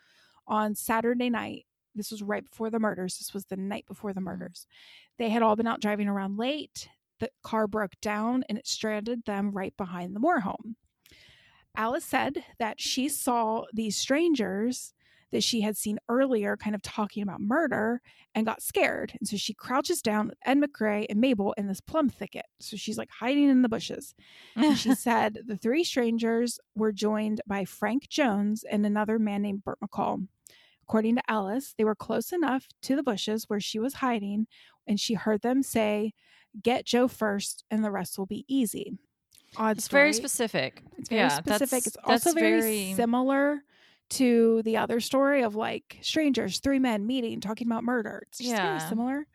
on 0.46 0.76
Saturday 0.76 1.28
night. 1.28 1.66
This 1.96 2.12
was 2.12 2.22
right 2.22 2.48
before 2.48 2.70
the 2.70 2.78
murders. 2.78 3.18
This 3.18 3.34
was 3.34 3.46
the 3.46 3.56
night 3.56 3.86
before 3.88 4.12
the 4.12 4.20
mm-hmm. 4.20 4.26
murders. 4.26 4.68
They 5.18 5.30
had 5.30 5.42
all 5.42 5.56
been 5.56 5.66
out 5.66 5.80
driving 5.80 6.06
around 6.06 6.38
late 6.38 6.88
the 7.18 7.30
car 7.42 7.66
broke 7.66 8.00
down 8.00 8.44
and 8.48 8.56
it 8.56 8.68
stranded 8.68 9.24
them 9.24 9.50
right 9.50 9.76
behind 9.76 10.14
the 10.14 10.20
Moore 10.20 10.40
home. 10.40 10.76
Alice 11.76 12.04
said 12.04 12.44
that 12.58 12.80
she 12.80 13.08
saw 13.08 13.64
these 13.72 13.96
strangers 13.96 14.94
that 15.32 15.42
she 15.42 15.60
had 15.60 15.76
seen 15.76 15.98
earlier 16.08 16.56
kind 16.56 16.74
of 16.74 16.82
talking 16.82 17.22
about 17.22 17.40
murder 17.40 18.00
and 18.34 18.46
got 18.46 18.62
scared. 18.62 19.12
And 19.18 19.28
so 19.28 19.36
she 19.36 19.54
crouches 19.54 20.00
down 20.00 20.28
with 20.28 20.38
Ed 20.44 20.58
McRae 20.58 21.06
and 21.10 21.20
Mabel 21.20 21.52
in 21.56 21.66
this 21.66 21.80
plum 21.80 22.08
thicket. 22.08 22.46
So 22.60 22.76
she's 22.76 22.98
like 22.98 23.10
hiding 23.10 23.48
in 23.48 23.62
the 23.62 23.68
bushes. 23.68 24.14
And 24.54 24.78
she 24.78 24.94
said 24.94 25.40
the 25.46 25.56
three 25.56 25.84
strangers 25.84 26.58
were 26.74 26.92
joined 26.92 27.40
by 27.46 27.64
Frank 27.64 28.08
Jones 28.08 28.64
and 28.70 28.86
another 28.86 29.18
man 29.18 29.42
named 29.42 29.64
Burt 29.64 29.78
McCall. 29.80 30.26
According 30.84 31.16
to 31.16 31.22
Alice, 31.28 31.74
they 31.76 31.84
were 31.84 31.96
close 31.96 32.32
enough 32.32 32.68
to 32.82 32.94
the 32.94 33.02
bushes 33.02 33.44
where 33.48 33.58
she 33.58 33.80
was 33.80 33.94
hiding, 33.94 34.46
and 34.86 35.00
she 35.00 35.14
heard 35.14 35.42
them 35.42 35.64
say, 35.64 36.12
Get 36.62 36.86
Joe 36.86 37.08
first, 37.08 37.64
and 37.70 37.84
the 37.84 37.90
rest 37.90 38.16
will 38.16 38.26
be 38.26 38.44
easy. 38.46 38.96
Odd 39.58 39.78
It's 39.78 39.88
very 39.88 40.12
specific. 40.12 40.82
It's 40.98 41.08
very 41.08 41.20
yeah, 41.22 41.28
specific. 41.28 41.70
that's- 41.84 41.86
It's 41.86 41.96
also 42.04 42.32
very, 42.32 42.60
very- 42.60 42.94
similar 42.94 43.62
to 44.10 44.62
the 44.62 44.76
other 44.76 45.00
story 45.00 45.42
of 45.42 45.54
like 45.56 45.98
strangers, 46.00 46.60
three 46.60 46.78
men 46.78 47.06
meeting, 47.06 47.40
talking 47.40 47.66
about 47.66 47.82
murder. 47.84 48.24
It's 48.28 48.38
just 48.38 48.50
very 48.50 48.62
Yeah. 48.76 48.88
similar. 48.88 49.26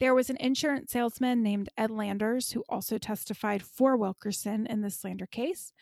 There 0.00 0.14
was 0.14 0.28
an 0.28 0.36
insurance 0.38 0.90
salesman 0.92 1.42
named 1.42 1.68
Ed 1.78 1.90
Landers 1.90 2.52
who 2.52 2.62
also 2.68 2.98
testified 2.98 3.62
for 3.62 3.96
Wilkerson 3.96 4.66
in 4.66 4.82
the 4.82 4.90
slander 4.90 5.26
case. 5.26 5.72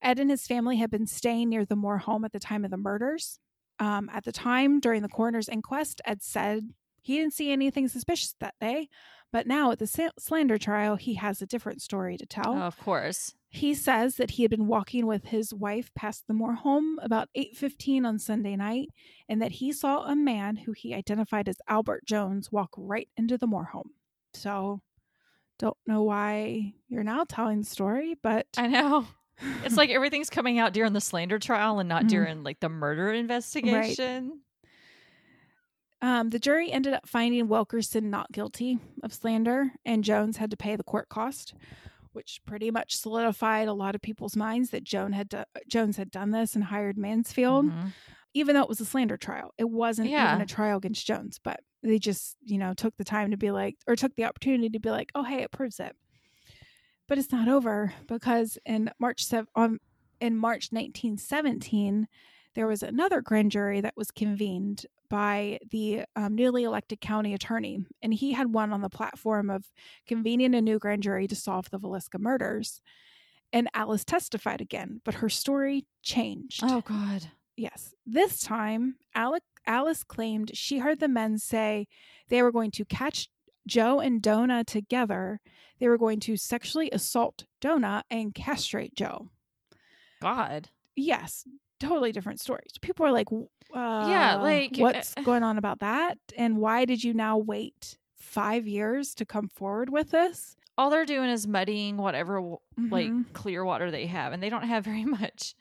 Ed 0.00 0.18
and 0.18 0.30
his 0.30 0.46
family 0.48 0.78
had 0.78 0.90
been 0.90 1.06
staying 1.06 1.50
near 1.50 1.64
the 1.64 1.76
Moore 1.76 1.98
home 1.98 2.24
at 2.24 2.32
the 2.32 2.40
time 2.40 2.64
of 2.64 2.70
the 2.72 2.76
murders. 2.76 3.38
Um, 3.78 4.08
at 4.12 4.24
the 4.24 4.32
time, 4.32 4.80
during 4.80 5.02
the 5.02 5.08
coroner's 5.08 5.48
inquest, 5.48 6.00
Ed 6.04 6.22
said 6.22 6.70
he 7.02 7.18
didn't 7.18 7.34
see 7.34 7.52
anything 7.52 7.86
suspicious 7.88 8.34
that 8.40 8.54
day. 8.60 8.88
But 9.32 9.46
now 9.46 9.70
at 9.70 9.78
the 9.78 10.10
slander 10.18 10.58
trial, 10.58 10.96
he 10.96 11.14
has 11.14 11.40
a 11.40 11.46
different 11.46 11.80
story 11.80 12.16
to 12.18 12.26
tell. 12.26 12.54
Oh, 12.54 12.62
of 12.62 12.78
course. 12.78 13.34
He 13.48 13.74
says 13.74 14.16
that 14.16 14.32
he 14.32 14.42
had 14.42 14.50
been 14.50 14.66
walking 14.66 15.06
with 15.06 15.24
his 15.26 15.52
wife 15.54 15.90
past 15.94 16.26
the 16.26 16.34
Moore 16.34 16.54
home 16.54 16.98
about 17.02 17.28
8:15 17.34 18.04
on 18.06 18.18
Sunday 18.18 18.56
night 18.56 18.88
and 19.28 19.40
that 19.42 19.52
he 19.52 19.72
saw 19.72 20.04
a 20.04 20.14
man 20.14 20.56
who 20.56 20.72
he 20.72 20.94
identified 20.94 21.48
as 21.48 21.56
Albert 21.68 22.04
Jones 22.06 22.52
walk 22.52 22.70
right 22.76 23.08
into 23.16 23.36
the 23.38 23.46
Moore 23.46 23.64
home. 23.72 23.90
So 24.34 24.80
don't 25.58 25.76
know 25.86 26.02
why 26.02 26.74
you're 26.88 27.04
now 27.04 27.24
telling 27.28 27.60
the 27.60 27.66
story, 27.66 28.16
but 28.22 28.46
I 28.56 28.66
know. 28.66 29.06
It's 29.64 29.76
like 29.76 29.90
everything's 29.90 30.30
coming 30.30 30.58
out 30.58 30.72
during 30.72 30.92
the 30.92 31.00
slander 31.00 31.38
trial 31.38 31.78
and 31.78 31.88
not 31.88 32.04
Mhm. 32.04 32.08
during 32.08 32.42
like 32.42 32.60
the 32.60 32.68
murder 32.68 33.12
investigation. 33.12 34.40
Um, 36.02 36.28
the 36.30 36.38
jury 36.38 36.70
ended 36.70 36.92
up 36.92 37.08
finding 37.08 37.48
Wilkerson 37.48 38.10
not 38.10 38.30
guilty 38.32 38.78
of 39.02 39.14
slander, 39.14 39.72
and 39.84 40.04
Jones 40.04 40.36
had 40.36 40.50
to 40.50 40.56
pay 40.56 40.76
the 40.76 40.82
court 40.84 41.08
cost, 41.08 41.54
which 42.12 42.40
pretty 42.44 42.70
much 42.70 42.96
solidified 42.96 43.68
a 43.68 43.72
lot 43.72 43.94
of 43.94 44.02
people's 44.02 44.36
minds 44.36 44.68
that 44.70 44.84
Joan 44.84 45.12
had 45.12 45.28
do- 45.30 45.44
Jones 45.68 45.96
had 45.96 46.10
done 46.10 46.30
this 46.32 46.54
and 46.54 46.64
hired 46.64 46.98
Mansfield. 46.98 47.66
Mhm. 47.66 47.92
even 48.34 48.54
though 48.54 48.62
it 48.62 48.68
was 48.70 48.80
a 48.80 48.84
slander 48.86 49.18
trial. 49.18 49.52
It 49.58 49.68
wasn't 49.68 50.08
Yeah. 50.08 50.30
even 50.30 50.40
a 50.40 50.46
trial 50.46 50.78
against 50.78 51.06
Jones, 51.06 51.38
but 51.38 51.60
they 51.82 51.98
just, 51.98 52.38
you 52.42 52.56
know, 52.56 52.72
took 52.72 52.96
the 52.96 53.04
time 53.04 53.30
to 53.30 53.36
be 53.36 53.50
like, 53.50 53.76
or 53.86 53.94
took 53.94 54.14
the 54.16 54.24
opportunity 54.24 54.70
to 54.70 54.78
be 54.80 54.88
like, 54.88 55.12
oh, 55.14 55.22
hey, 55.22 55.42
it 55.42 55.50
proves 55.50 55.78
it. 55.78 55.94
But 57.06 57.18
it's 57.18 57.30
not 57.30 57.46
over 57.48 57.92
because 58.06 58.56
in 58.64 58.90
March 58.98 59.22
sev- 59.22 59.50
on 59.54 59.80
in 60.18 60.38
March 60.38 60.72
1917, 60.72 62.08
there 62.54 62.66
was 62.66 62.82
another 62.82 63.20
grand 63.20 63.50
jury 63.50 63.82
that 63.82 63.98
was 63.98 64.10
convened 64.10 64.86
by 65.12 65.58
the 65.70 66.04
um, 66.16 66.34
newly 66.34 66.64
elected 66.64 66.98
county 66.98 67.34
attorney, 67.34 67.84
and 68.00 68.14
he 68.14 68.32
had 68.32 68.54
one 68.54 68.72
on 68.72 68.80
the 68.80 68.88
platform 68.88 69.50
of 69.50 69.70
convening 70.06 70.54
a 70.54 70.62
new 70.62 70.78
grand 70.78 71.02
jury 71.02 71.28
to 71.28 71.36
solve 71.36 71.68
the 71.68 71.78
Villisca 71.78 72.18
murders. 72.18 72.80
And 73.52 73.68
Alice 73.74 74.06
testified 74.06 74.62
again, 74.62 75.02
but 75.04 75.16
her 75.16 75.28
story 75.28 75.84
changed. 76.02 76.62
Oh 76.64 76.80
God. 76.80 77.26
Yes. 77.58 77.94
This 78.06 78.40
time, 78.40 78.94
Alec, 79.14 79.42
Alice 79.66 80.02
claimed 80.02 80.52
she 80.54 80.78
heard 80.78 80.98
the 80.98 81.08
men 81.08 81.36
say 81.36 81.88
they 82.30 82.40
were 82.40 82.50
going 82.50 82.70
to 82.70 82.86
catch 82.86 83.28
Joe 83.66 84.00
and 84.00 84.22
Donna 84.22 84.64
together. 84.64 85.42
They 85.78 85.88
were 85.88 85.98
going 85.98 86.20
to 86.20 86.38
sexually 86.38 86.90
assault 86.90 87.44
Donna 87.60 88.02
and 88.10 88.34
castrate 88.34 88.94
Joe. 88.94 89.28
God. 90.22 90.70
Yes, 90.96 91.44
totally 91.82 92.12
different 92.12 92.40
stories. 92.40 92.72
People 92.80 93.06
are 93.06 93.12
like, 93.12 93.28
uh, 93.32 94.06
Yeah, 94.08 94.36
like, 94.36 94.76
what's 94.76 95.14
uh, 95.16 95.22
going 95.22 95.42
on 95.42 95.58
about 95.58 95.80
that? 95.80 96.18
And 96.36 96.58
why 96.58 96.84
did 96.84 97.02
you 97.04 97.12
now 97.14 97.36
wait 97.38 97.98
five 98.16 98.66
years 98.66 99.14
to 99.16 99.24
come 99.24 99.48
forward 99.48 99.90
with 99.90 100.10
this? 100.10 100.56
All 100.78 100.88
they're 100.88 101.04
doing 101.04 101.28
is 101.28 101.46
muddying 101.46 101.96
whatever 101.98 102.36
w 102.36 102.58
like 102.90 103.32
clear 103.34 103.64
water 103.64 103.90
they 103.90 104.06
have, 104.06 104.32
and 104.32 104.42
they 104.42 104.48
don't 104.48 104.62
have 104.64 104.84
very 104.84 105.04
much. 105.20 105.54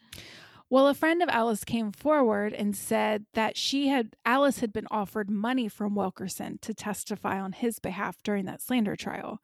Well, 0.70 0.88
a 0.88 0.94
friend 0.94 1.22
of 1.22 1.28
Alice 1.28 1.66
came 1.66 1.92
forward 1.92 2.54
and 2.54 2.78
said 2.78 3.26
that 3.34 3.58
she 3.58 3.90
had 3.90 4.16
Alice 4.26 4.60
had 4.60 4.72
been 4.72 4.88
offered 4.90 5.30
money 5.30 5.68
from 5.68 5.96
Wilkerson 5.96 6.60
to 6.62 6.74
testify 6.74 7.42
on 7.42 7.52
his 7.52 7.80
behalf 7.80 8.24
during 8.24 8.46
that 8.46 8.62
slander 8.62 8.96
trial, 8.96 9.42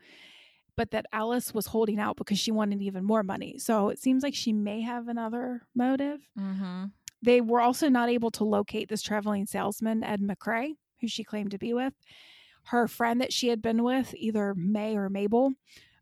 but 0.78 0.92
that 0.92 1.08
Alice 1.12 1.54
was 1.54 1.66
holding 1.66 2.00
out 2.00 2.16
because 2.16 2.40
she 2.40 2.52
wanted 2.52 2.82
even 2.82 3.04
more 3.04 3.24
money. 3.24 3.58
So 3.58 3.90
it 3.90 4.00
seems 4.00 4.24
like 4.24 4.36
she 4.36 4.54
may 4.54 4.82
have 4.82 5.08
another 5.08 5.64
motive. 5.76 6.22
Mm-hmm. 6.40 6.86
They 7.24 7.42
were 7.42 7.60
also 7.60 7.90
not 7.90 8.10
able 8.10 8.32
to 8.32 8.44
locate 8.44 8.88
this 8.88 9.02
traveling 9.02 9.48
salesman, 9.48 10.04
Ed 10.04 10.22
McCrae, 10.22 10.76
who 11.02 11.08
she 11.08 11.24
claimed 11.24 11.52
to 11.52 11.58
be 11.58 11.74
with. 11.74 11.94
Her 12.66 12.88
friend 12.88 13.20
that 13.22 13.34
she 13.34 13.48
had 13.48 13.62
been 13.62 13.84
with, 13.84 14.14
either 14.16 14.54
May 14.56 14.96
or 14.96 15.10
Mabel, 15.10 15.54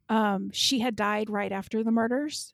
um, 0.10 0.50
she 0.52 0.80
had 0.80 0.96
died 0.96 1.30
right 1.30 1.52
after 1.52 1.84
the 1.84 1.92
murders. 1.92 2.54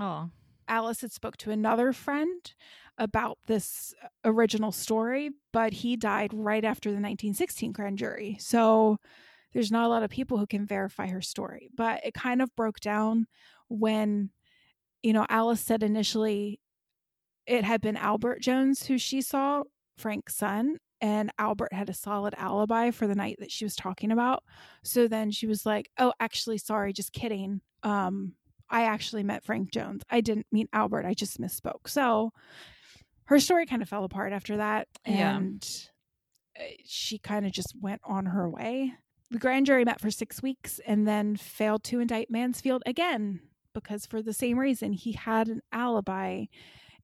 Oh, 0.00 0.30
Alice 0.68 1.02
had 1.02 1.12
spoke 1.12 1.36
to 1.38 1.50
another 1.50 1.92
friend 1.92 2.52
about 2.98 3.38
this 3.46 3.94
original 4.24 4.72
story, 4.72 5.30
but 5.52 5.72
he 5.72 5.96
died 5.96 6.32
right 6.34 6.64
after 6.64 6.90
the 6.90 6.94
1916 6.94 7.72
grand 7.72 7.98
jury. 7.98 8.36
So 8.40 8.98
there's 9.52 9.70
not 9.70 9.84
a 9.84 9.88
lot 9.88 10.02
of 10.02 10.10
people 10.10 10.38
who 10.38 10.46
can 10.46 10.66
verify 10.66 11.08
her 11.08 11.20
story. 11.20 11.70
But 11.74 12.04
it 12.04 12.14
kind 12.14 12.42
of 12.42 12.54
broke 12.56 12.80
down 12.80 13.26
when, 13.68 14.30
you 15.02 15.12
know, 15.12 15.26
Alice 15.28 15.60
said 15.60 15.82
initially 15.82 16.60
it 17.46 17.64
had 17.64 17.80
been 17.80 17.96
Albert 17.96 18.42
Jones 18.42 18.86
who 18.86 18.98
she 18.98 19.22
saw, 19.22 19.62
Frank's 19.96 20.36
son, 20.36 20.76
and 21.00 21.30
Albert 21.38 21.72
had 21.72 21.88
a 21.88 21.94
solid 21.94 22.34
alibi 22.36 22.90
for 22.90 23.06
the 23.06 23.14
night 23.14 23.36
that 23.38 23.50
she 23.52 23.64
was 23.64 23.74
talking 23.74 24.10
about. 24.10 24.42
So 24.84 25.08
then 25.08 25.30
she 25.30 25.46
was 25.46 25.64
like, 25.64 25.90
"Oh, 25.98 26.12
actually, 26.20 26.58
sorry, 26.58 26.92
just 26.92 27.12
kidding. 27.12 27.60
Um, 27.82 28.34
I 28.70 28.84
actually 28.84 29.22
met 29.22 29.44
Frank 29.44 29.72
Jones. 29.72 30.02
I 30.10 30.20
didn't 30.20 30.46
mean 30.52 30.68
Albert. 30.72 31.06
I 31.06 31.14
just 31.14 31.40
misspoke." 31.40 31.88
So 31.88 32.32
her 33.26 33.38
story 33.40 33.66
kind 33.66 33.82
of 33.82 33.88
fell 33.88 34.04
apart 34.04 34.32
after 34.32 34.56
that, 34.58 34.88
and 35.04 35.66
uh, 36.58 36.64
she 36.84 37.18
kind 37.18 37.46
of 37.46 37.52
just 37.52 37.74
went 37.80 38.00
on 38.04 38.26
her 38.26 38.48
way. 38.48 38.92
The 39.30 39.38
grand 39.38 39.66
jury 39.66 39.84
met 39.84 40.00
for 40.00 40.10
six 40.10 40.42
weeks 40.42 40.80
and 40.86 41.06
then 41.06 41.36
failed 41.36 41.84
to 41.84 42.00
indict 42.00 42.30
Mansfield 42.30 42.82
again 42.86 43.40
because, 43.74 44.06
for 44.06 44.22
the 44.22 44.32
same 44.32 44.58
reason, 44.58 44.92
he 44.92 45.12
had 45.12 45.48
an 45.48 45.60
alibi 45.70 46.44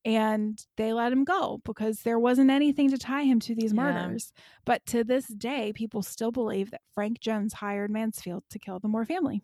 and 0.07 0.65
they 0.77 0.93
let 0.93 1.13
him 1.13 1.25
go 1.25 1.61
because 1.65 2.01
there 2.01 2.19
wasn't 2.19 2.51
anything 2.51 2.91
to 2.91 2.99
tie 2.99 3.23
him 3.25 3.41
to 3.41 3.55
these 3.55 3.73
Yeah. 3.73 3.83
murders. 3.83 4.33
But 4.65 4.85
to 4.87 5.05
this 5.05 5.27
day, 5.27 5.73
people 5.75 6.03
still 6.03 6.31
believe 6.31 6.71
that 6.71 6.83
Frank 6.95 7.21
Jones 7.21 7.55
hired 7.55 7.91
Mansfield 7.91 8.45
to 8.51 8.59
kill 8.59 8.79
the 8.79 8.89
Moore 8.89 9.05
family. 9.07 9.43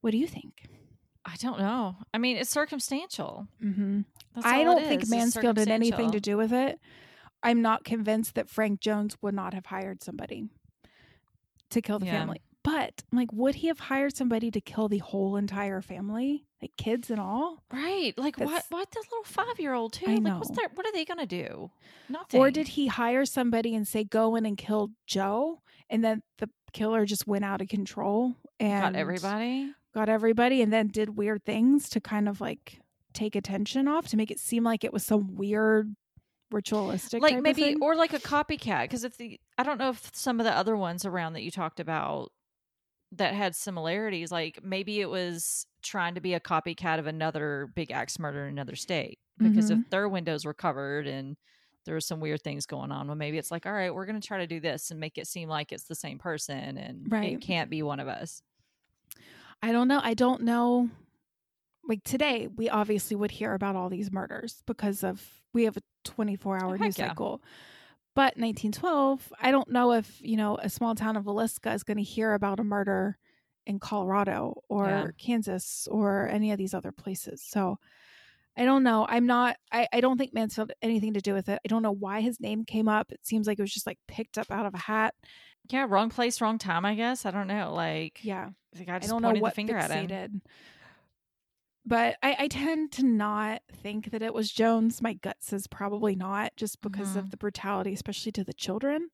What 0.00 0.10
do 0.10 0.18
you 0.18 0.26
think? 0.26 0.68
I 1.24 1.36
don't 1.36 1.58
know. 1.60 1.96
I 2.12 2.18
mean, 2.18 2.36
it's 2.36 2.50
circumstantial. 2.50 3.46
Mm-hmm. 3.62 4.00
I 4.42 4.64
don't 4.64 4.82
think 4.84 5.08
Mansfield 5.08 5.56
had 5.58 5.68
anything 5.68 6.10
to 6.10 6.20
do 6.20 6.36
with 6.36 6.52
it. 6.52 6.78
I'm 7.42 7.62
not 7.62 7.84
convinced 7.84 8.34
that 8.34 8.50
Frank 8.50 8.80
Jones 8.80 9.16
would 9.22 9.34
not 9.34 9.54
have 9.54 9.66
hired 9.66 10.02
somebody 10.02 10.48
to 11.72 11.82
kill 11.82 11.98
the 11.98 12.06
Yeah. 12.06 12.18
family. 12.20 12.40
But 12.64 13.02
like, 13.10 13.32
would 13.32 13.56
he 13.56 13.66
have 13.66 13.80
hired 13.80 14.16
somebody 14.16 14.50
to 14.52 14.60
kill 14.60 14.88
the 14.88 14.98
whole 14.98 15.36
entire 15.36 15.80
family, 15.82 16.46
like 16.62 16.70
kids 16.76 17.10
and 17.10 17.18
all? 17.18 17.64
Right. 17.72 18.16
Like 18.16 18.38
what 18.38 18.46
That's- 18.46 18.70
what 18.70 18.90
the 18.92 19.00
little 19.10 19.24
five 19.24 19.58
year 19.58 19.74
old 19.74 19.92
too? 19.94 20.06
I 20.08 20.14
Like 20.16 20.38
what's 20.38 20.56
their 20.56 20.68
what 20.74 20.86
are 20.86 20.92
they 20.92 21.04
gonna 21.04 21.26
do? 21.26 21.72
Nothing. 22.08 22.40
Or 22.40 22.52
did 22.52 22.68
he 22.68 22.86
hire 22.86 23.24
somebody 23.24 23.74
and 23.74 23.86
say, 23.88 24.04
go 24.04 24.36
in 24.36 24.46
and 24.46 24.56
kill 24.56 24.92
Joe? 25.06 25.60
And 25.90 26.04
then 26.04 26.22
the 26.38 26.48
killer 26.72 27.04
just 27.04 27.26
went 27.26 27.44
out 27.44 27.60
of 27.60 27.66
control 27.68 28.36
and 28.60 28.94
got 28.94 28.96
everybody? 28.96 29.72
got 29.92 30.08
everybody 30.08 30.62
and 30.62 30.72
then 30.72 30.86
did 30.86 31.16
weird 31.16 31.44
things 31.44 31.88
to 31.90 32.00
kind 32.00 32.28
of 32.28 32.40
like 32.40 32.78
take 33.12 33.34
attention 33.34 33.88
off 33.88 34.06
to 34.08 34.16
make 34.16 34.30
it 34.30 34.38
seem 34.38 34.62
like 34.64 34.84
it 34.84 34.92
was 34.92 35.04
some 35.04 35.34
weird 35.34 35.94
ritualistic 36.50 37.22
Like 37.22 37.40
maybe 37.42 37.76
or 37.80 37.94
like 37.96 38.12
a 38.12 38.18
copycat. 38.18 38.82
Because 38.82 39.04
if 39.04 39.16
the 39.16 39.40
I 39.58 39.62
don't 39.62 39.78
know 39.78 39.90
if 39.90 40.10
some 40.14 40.40
of 40.40 40.44
the 40.46 40.56
other 40.56 40.76
ones 40.76 41.04
around 41.04 41.34
that 41.34 41.42
you 41.42 41.50
talked 41.50 41.80
about 41.80 42.32
that 43.12 43.34
had 43.34 43.54
similarities, 43.54 44.32
like 44.32 44.60
maybe 44.64 45.00
it 45.00 45.10
was 45.10 45.66
trying 45.82 46.14
to 46.14 46.20
be 46.20 46.34
a 46.34 46.40
copycat 46.40 46.98
of 46.98 47.06
another 47.06 47.70
big 47.74 47.90
axe 47.90 48.18
murder 48.18 48.44
in 48.46 48.52
another 48.52 48.76
state. 48.76 49.18
Because 49.38 49.70
Mm-hmm. 49.70 49.80
if 49.82 49.90
their 49.90 50.08
windows 50.08 50.44
were 50.44 50.54
covered 50.54 51.06
and 51.06 51.36
there 51.84 51.94
was 51.96 52.06
some 52.06 52.20
weird 52.20 52.42
things 52.42 52.64
going 52.64 52.92
on, 52.92 53.06
well, 53.08 53.16
maybe 53.16 53.38
it's 53.38 53.50
like, 53.50 53.66
all 53.66 53.72
right, 53.72 53.92
we're 53.94 54.06
going 54.06 54.20
to 54.20 54.26
try 54.26 54.38
to 54.38 54.46
do 54.46 54.60
this 54.60 54.90
and 54.90 55.00
make 55.00 55.18
it 55.18 55.26
seem 55.26 55.48
like 55.48 55.72
it's 55.72 55.84
the 55.84 55.94
same 55.94 56.18
person, 56.18 56.78
and 56.78 57.10
Right. 57.10 57.32
it 57.34 57.40
can't 57.40 57.68
be 57.70 57.82
one 57.82 57.98
of 58.00 58.08
us. 58.08 58.40
I 59.62 59.72
don't 59.72 59.88
know. 59.88 60.00
I 60.02 60.14
don't 60.14 60.42
know. 60.42 60.88
Like 61.88 62.04
today, 62.04 62.48
we 62.54 62.68
obviously 62.68 63.16
would 63.16 63.32
hear 63.32 63.52
about 63.54 63.74
all 63.76 63.88
these 63.88 64.12
murders 64.12 64.62
because 64.66 65.02
of 65.02 65.22
we 65.52 65.64
have 65.64 65.76
a 65.76 65.82
24 66.04 66.62
hour 66.62 66.76
heck 66.76 66.80
news 66.86 66.98
yeah. 66.98 67.08
cycle. 67.08 67.42
But 68.14 68.36
1912, 68.36 69.32
I 69.40 69.50
don't 69.50 69.70
know 69.70 69.92
if, 69.92 70.20
you 70.20 70.36
know, 70.36 70.56
a 70.60 70.68
small 70.68 70.94
town 70.94 71.16
of 71.16 71.24
Villisca 71.24 71.74
is 71.74 71.82
going 71.82 71.96
to 71.96 72.02
hear 72.02 72.34
about 72.34 72.60
a 72.60 72.64
murder 72.64 73.16
in 73.66 73.78
Colorado 73.78 74.62
or 74.68 74.86
Yeah. 74.86 75.06
Kansas 75.18 75.88
or 75.90 76.28
any 76.28 76.52
of 76.52 76.58
these 76.58 76.74
other 76.74 76.92
places. 76.92 77.42
So 77.46 77.78
I 78.56 78.66
don't 78.66 78.82
know. 78.82 79.06
I'm 79.08 79.24
not, 79.26 79.56
I, 79.72 79.88
I 79.94 80.00
don't 80.02 80.18
think 80.18 80.34
Mansfield 80.34 80.68
had 80.68 80.76
anything 80.82 81.14
to 81.14 81.20
do 81.22 81.32
with 81.32 81.48
it. 81.48 81.58
I 81.64 81.68
don't 81.68 81.82
know 81.82 81.92
why 81.92 82.20
his 82.20 82.38
name 82.38 82.64
came 82.66 82.86
up. 82.86 83.10
It 83.12 83.24
seems 83.26 83.46
like 83.46 83.58
it 83.58 83.62
was 83.62 83.72
just 83.72 83.86
like 83.86 83.98
picked 84.08 84.36
up 84.36 84.50
out 84.50 84.66
of 84.66 84.74
a 84.74 84.78
hat. 84.78 85.14
Yeah, 85.70 85.86
wrong 85.88 86.10
place, 86.10 86.40
wrong 86.40 86.58
time. 86.58 86.84
I 86.84 86.94
guess 86.94 87.24
I 87.24 87.30
don't 87.30 87.46
know. 87.46 87.72
Like, 87.72 88.22
Yeah. 88.22 88.50
the 88.74 88.84
guy 88.84 88.96
I 88.96 88.98
just 88.98 89.10
don't 89.10 89.22
know 89.22 89.30
what 89.30 89.50
the 89.52 89.54
finger 89.54 89.76
at 89.76 89.90
him. 89.90 90.42
But 91.84 92.16
I, 92.22 92.36
I 92.40 92.48
tend 92.48 92.92
to 92.92 93.04
not 93.04 93.62
think 93.72 94.12
that 94.12 94.22
it 94.22 94.32
was 94.32 94.52
Jones. 94.52 95.02
My 95.02 95.14
gut 95.14 95.38
says 95.40 95.66
probably 95.66 96.14
not, 96.14 96.52
just 96.56 96.80
because 96.80 97.14
Mhm. 97.14 97.16
of 97.16 97.30
the 97.32 97.36
brutality, 97.36 97.92
especially 97.92 98.30
to 98.32 98.44
the 98.44 98.52
children. 98.52 99.08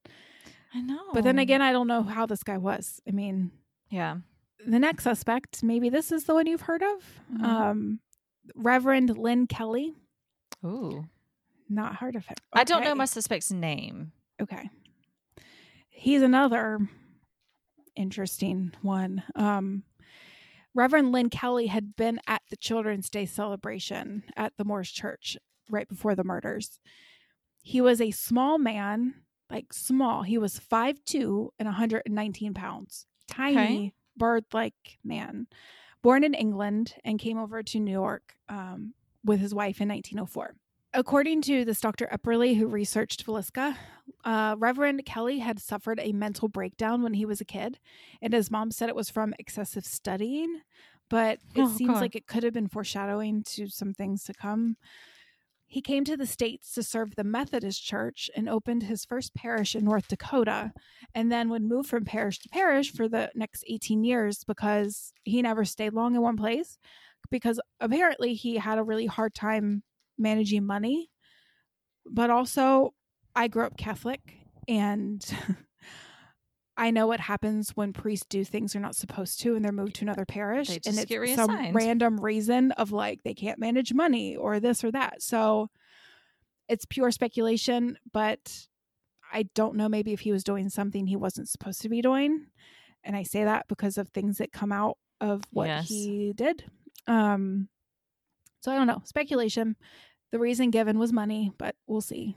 I 0.74 0.82
know. 0.82 1.12
But 1.14 1.24
then 1.24 1.38
again, 1.38 1.62
I 1.62 1.72
don't 1.72 1.86
know 1.86 2.02
how 2.02 2.26
this 2.26 2.42
guy 2.42 2.58
was. 2.58 3.00
I 3.08 3.12
mean, 3.12 3.52
yeah, 3.88 4.18
the 4.66 4.78
next 4.78 5.04
suspect, 5.04 5.62
maybe 5.62 5.88
this 5.88 6.12
is 6.12 6.24
the 6.24 6.34
one 6.34 6.46
you've 6.46 6.60
heard 6.62 6.82
of. 6.82 7.20
Mhm. 7.32 7.42
Um, 7.42 8.00
Reverend 8.54 9.16
Lynn 9.16 9.46
Kelly. 9.46 9.94
ooh, 10.64 11.06
Not 11.70 11.96
heard 11.96 12.16
of 12.16 12.26
him. 12.26 12.36
I 12.52 12.64
don't 12.64 12.82
know 12.84 12.94
my 12.94 13.04
suspect's 13.06 13.50
name. 13.52 14.12
Okay. 14.40 14.68
He's 15.90 16.20
another 16.22 16.78
interesting 17.96 18.72
one. 18.82 19.22
Um, 19.34 19.84
Reverend 20.74 21.12
Lynn 21.12 21.30
Kelly 21.30 21.66
had 21.66 21.96
been 21.96 22.20
at 22.26 22.42
the 22.50 22.56
Children's 22.56 23.10
Day 23.10 23.26
celebration 23.26 24.24
at 24.36 24.52
the 24.56 24.64
Moores 24.64 24.90
Church 24.90 25.36
right 25.68 25.88
before 25.88 26.14
the 26.14 26.24
murders. 26.24 26.78
He 27.62 27.80
was 27.80 28.00
a 28.00 28.10
small 28.10 28.58
man, 28.58 29.14
like 29.50 29.72
small. 29.72 30.22
He 30.22 30.38
was 30.38 30.58
5'2 30.60 31.50
and 31.58 31.66
119 31.66 32.54
pounds. 32.54 33.06
Tiny, 33.26 33.56
Okay. 33.58 33.92
bird 34.16 34.44
like 34.52 34.98
man. 35.04 35.46
Born 36.02 36.22
in 36.22 36.34
England 36.34 36.94
and 37.04 37.18
came 37.18 37.38
over 37.38 37.62
to 37.62 37.80
New 37.80 37.90
York 37.90 38.36
um, 38.48 38.94
with 39.24 39.40
his 39.40 39.52
wife 39.54 39.80
in 39.80 39.88
1904. 39.88 40.54
According 40.94 41.42
to 41.42 41.64
this 41.64 41.80
Dr. 41.80 42.08
Epperly, 42.10 42.56
who 42.56 42.66
researched 42.66 43.24
Villisca, 43.26 43.76
uh, 44.24 44.56
Reverend 44.58 45.04
Kelly 45.04 45.38
had 45.38 45.60
suffered 45.60 46.00
a 46.00 46.12
mental 46.12 46.48
breakdown 46.48 47.02
when 47.02 47.12
he 47.14 47.26
was 47.26 47.40
a 47.40 47.44
kid, 47.44 47.78
and 48.22 48.32
his 48.32 48.50
mom 48.50 48.70
said 48.70 48.88
it 48.88 48.96
was 48.96 49.10
from 49.10 49.34
excessive 49.38 49.84
studying. 49.84 50.62
But 51.10 51.40
it 51.54 51.62
Oh, 51.62 51.68
seems 51.68 51.92
God. 51.92 52.00
like 52.00 52.16
it 52.16 52.26
could 52.26 52.42
have 52.42 52.52
been 52.54 52.68
foreshadowing 52.68 53.42
to 53.44 53.68
some 53.68 53.94
things 53.94 54.24
to 54.24 54.34
come. 54.34 54.76
He 55.66 55.82
came 55.82 56.04
to 56.04 56.16
the 56.16 56.26
States 56.26 56.72
to 56.74 56.82
serve 56.82 57.14
the 57.16 57.24
Methodist 57.24 57.84
Church 57.84 58.30
and 58.34 58.48
opened 58.48 58.82
his 58.84 59.04
first 59.04 59.34
parish 59.34 59.74
in 59.74 59.84
North 59.84 60.08
Dakota, 60.08 60.72
and 61.14 61.30
then 61.30 61.50
would 61.50 61.62
move 61.62 61.86
from 61.86 62.04
parish 62.06 62.38
to 62.40 62.48
parish 62.48 62.90
for 62.92 63.08
the 63.08 63.30
next 63.34 63.62
18 63.68 64.04
years 64.04 64.42
because 64.44 65.12
he 65.24 65.42
never 65.42 65.66
stayed 65.66 65.92
long 65.92 66.14
in 66.14 66.22
one 66.22 66.36
place. 66.36 66.78
Because 67.30 67.60
apparently 67.80 68.32
he 68.32 68.56
had 68.56 68.78
a 68.78 68.82
really 68.82 69.04
hard 69.06 69.34
time 69.34 69.82
managing 70.18 70.64
money. 70.66 71.10
But 72.10 72.30
also, 72.30 72.94
I 73.34 73.48
grew 73.48 73.64
up 73.64 73.76
Catholic 73.76 74.20
and 74.66 75.24
I 76.76 76.90
know 76.90 77.06
what 77.06 77.20
happens 77.20 77.70
when 77.70 77.92
priests 77.92 78.26
do 78.28 78.44
things 78.44 78.72
they're 78.72 78.82
not 78.82 78.94
supposed 78.94 79.40
to 79.40 79.56
and 79.56 79.64
they're 79.64 79.72
moved 79.72 79.96
to 79.96 80.04
another 80.04 80.24
parish. 80.24 80.68
And 80.86 80.96
it's 80.98 81.08
get 81.08 81.36
some 81.36 81.50
random 81.74 82.20
reason 82.20 82.72
of 82.72 82.92
like 82.92 83.22
they 83.24 83.34
can't 83.34 83.58
manage 83.58 83.92
money 83.92 84.36
or 84.36 84.60
this 84.60 84.84
or 84.84 84.92
that. 84.92 85.22
So 85.22 85.70
it's 86.68 86.84
pure 86.84 87.10
speculation, 87.10 87.98
but 88.12 88.66
I 89.32 89.44
don't 89.54 89.74
know 89.76 89.88
maybe 89.88 90.12
if 90.12 90.20
he 90.20 90.32
was 90.32 90.44
doing 90.44 90.68
something 90.68 91.06
he 91.06 91.16
wasn't 91.16 91.48
supposed 91.48 91.82
to 91.82 91.88
be 91.88 92.00
doing. 92.00 92.46
And 93.04 93.16
I 93.16 93.22
say 93.24 93.44
that 93.44 93.66
because 93.68 93.98
of 93.98 94.08
things 94.08 94.38
that 94.38 94.52
come 94.52 94.70
out 94.72 94.98
of 95.20 95.42
what 95.50 95.66
Yes. 95.66 95.88
he 95.88 96.32
did. 96.34 96.64
Um 97.06 97.68
so 98.60 98.72
I 98.72 98.76
don't 98.76 98.86
know. 98.86 99.02
Speculation. 99.04 99.76
The 100.30 100.38
reason 100.38 100.70
given 100.70 100.98
was 100.98 101.12
money, 101.12 101.52
but 101.58 101.74
we'll 101.86 102.00
see. 102.00 102.36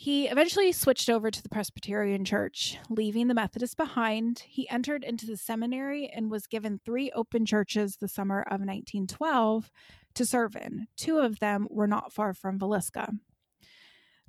He 0.00 0.28
eventually 0.28 0.70
switched 0.70 1.10
over 1.10 1.28
to 1.28 1.42
the 1.42 1.48
Presbyterian 1.48 2.24
Church, 2.24 2.78
leaving 2.88 3.26
the 3.26 3.34
Methodist 3.34 3.76
behind. 3.76 4.44
He 4.46 4.68
entered 4.68 5.02
into 5.02 5.26
the 5.26 5.36
seminary 5.36 6.08
and 6.08 6.30
was 6.30 6.46
given 6.46 6.78
three 6.84 7.10
open 7.12 7.44
churches 7.44 7.96
the 7.96 8.06
summer 8.06 8.42
of 8.42 8.60
1912 8.60 9.72
to 10.14 10.24
serve 10.24 10.54
in. 10.54 10.86
Two 10.96 11.18
of 11.18 11.40
them 11.40 11.66
were 11.68 11.88
not 11.88 12.12
far 12.12 12.32
from 12.32 12.60
Villisca. 12.60 13.18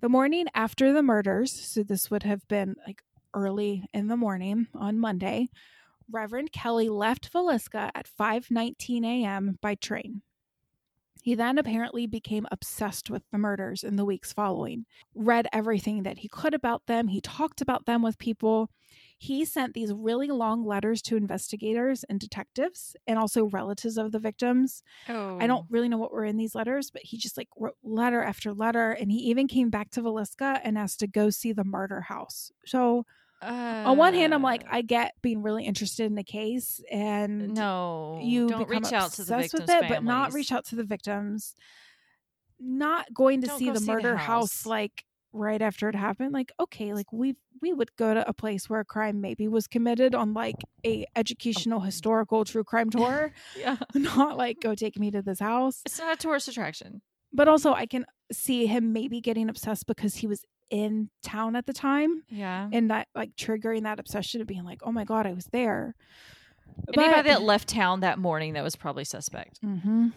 The 0.01 0.09
morning 0.09 0.47
after 0.55 0.91
the 0.91 1.03
murders, 1.03 1.51
so 1.51 1.83
this 1.83 2.09
would 2.09 2.23
have 2.23 2.47
been 2.47 2.75
like 2.87 3.03
early 3.35 3.85
in 3.93 4.07
the 4.07 4.17
morning 4.17 4.67
on 4.73 4.97
Monday, 4.97 5.49
Reverend 6.11 6.51
Kelly 6.51 6.89
left 6.89 7.31
Villisca 7.31 7.91
at 7.93 8.07
5:19 8.07 9.05
a.m. 9.05 9.59
by 9.61 9.75
train. 9.75 10.23
He 11.29 11.35
then 11.35 11.59
apparently 11.59 12.07
became 12.07 12.47
obsessed 12.51 13.11
with 13.11 13.21
the 13.31 13.37
murders 13.37 13.83
in 13.83 13.97
the 13.97 14.03
weeks 14.03 14.33
following, 14.33 14.87
read 15.13 15.47
everything 15.53 16.01
that 16.01 16.17
he 16.17 16.27
could 16.27 16.55
about 16.55 16.87
them. 16.87 17.07
He 17.07 17.21
talked 17.21 17.61
about 17.61 17.85
them 17.85 18.01
with 18.01 18.17
people. 18.17 18.71
He 19.19 19.45
sent 19.45 19.75
these 19.75 19.93
really 19.93 20.29
long 20.29 20.65
letters 20.65 21.03
to 21.03 21.17
investigators 21.17 22.03
and 22.09 22.19
detectives 22.19 22.95
and 23.05 23.19
also 23.19 23.45
relatives 23.45 23.95
of 23.95 24.11
the 24.11 24.17
victims. 24.17 24.81
Oh, 25.07 25.37
I 25.39 25.45
don't 25.45 25.65
oh. 25.65 25.67
really 25.69 25.87
know 25.87 25.99
what 25.99 26.11
were 26.11 26.25
in 26.25 26.35
these 26.35 26.55
letters, 26.55 26.89
but 26.89 27.03
he 27.03 27.15
just 27.15 27.37
like 27.37 27.49
wrote 27.55 27.77
letter 27.83 28.23
after 28.23 28.51
letter. 28.51 28.89
And 28.89 29.11
he 29.11 29.19
even 29.29 29.47
came 29.47 29.69
back 29.69 29.91
to 29.91 30.01
Villisca 30.01 30.59
and 30.63 30.79
asked 30.79 30.99
to 31.01 31.07
go 31.07 31.29
see 31.29 31.53
the 31.53 31.63
murder 31.63 32.01
house. 32.01 32.51
So, 32.65 33.05
on 33.41 33.97
one 33.97 34.13
hand, 34.13 34.33
I'm 34.33 34.41
like, 34.43 34.63
Uh, 34.65 34.69
I 34.71 34.81
get 34.81 35.13
being 35.21 35.41
really 35.41 35.65
interested 35.65 36.05
in 36.05 36.15
the 36.15 36.23
case 36.23 36.81
and 36.91 37.53
no, 37.53 38.19
you 38.21 38.47
don't 38.47 38.67
become 38.67 38.83
reach 38.83 38.93
out 38.93 39.11
to 39.13 39.23
the 39.23 39.35
obsessed 39.35 39.51
victims' 39.53 39.61
with 39.81 39.83
it, 39.85 39.89
but 39.89 40.03
not 40.03 40.33
reach 40.33 40.51
out 40.51 40.65
to 40.65 40.75
the 40.75 40.83
victims. 40.83 41.55
Not 42.59 43.13
going 43.13 43.41
to 43.41 43.47
Don't 43.47 43.59
see 43.59 43.69
the 43.69 43.79
see 43.79 43.85
the 43.85 43.91
murder 43.93 44.15
house. 44.17 44.63
house. 44.63 44.65
like 44.65 45.05
right 45.31 45.61
after 45.61 45.87
it 45.87 45.95
happened. 45.95 46.33
Like, 46.33 46.51
okay, 46.59 46.93
like 46.93 47.11
we 47.13 47.35
we 47.61 47.71
would 47.73 47.95
go 47.95 48.13
to 48.13 48.27
a 48.27 48.33
place 48.33 48.69
where 48.69 48.79
a 48.81 48.85
crime 48.85 49.21
maybe 49.21 49.47
was 49.47 49.67
committed 49.67 50.13
on 50.15 50.33
like 50.33 50.55
a 50.85 51.05
educational, 51.15 51.79
historical, 51.81 52.43
true 52.45 52.63
crime 52.65 52.89
tour, 52.89 53.31
Yeah, 53.57 53.77
not 53.93 54.37
like 54.37 54.59
go 54.61 54.75
take 54.75 54.99
me 54.99 55.11
to 55.11 55.21
this 55.21 55.39
house. 55.39 55.81
it's 55.85 55.99
not 55.99 56.13
a 56.13 56.17
tourist 56.17 56.47
attraction. 56.49 57.01
But 57.31 57.47
also, 57.47 57.73
I 57.73 57.85
can 57.85 58.05
see 58.31 58.65
him 58.65 58.91
maybe 58.91 59.21
getting 59.21 59.49
obsessed 59.49 59.85
because 59.87 60.15
he 60.15 60.27
was 60.27 60.43
in 60.69 61.09
town 61.23 61.55
at 61.55 61.65
the 61.65 61.73
time 61.73 62.23
Yeah, 62.29 62.69
and 62.71 62.91
that 62.91 63.07
like 63.15 63.35
triggering 63.35 63.83
that 63.83 63.99
obsession 63.99 64.41
of 64.41 64.47
being 64.47 64.63
like, 64.63 64.79
oh 64.83 64.91
my 64.91 65.03
god, 65.03 65.25
I 65.25 65.33
was 65.33 65.45
there. 65.51 65.95
anybody 66.95 67.15
But- 67.15 67.25
that 67.25 67.41
left 67.41 67.67
town 67.69 68.01
that 68.01 68.19
morning 68.19 68.53
that 68.53 68.63
was 68.63 68.75
probably 68.75 69.03
suspect. 69.03 69.61
Mm-hmm. 69.63 70.07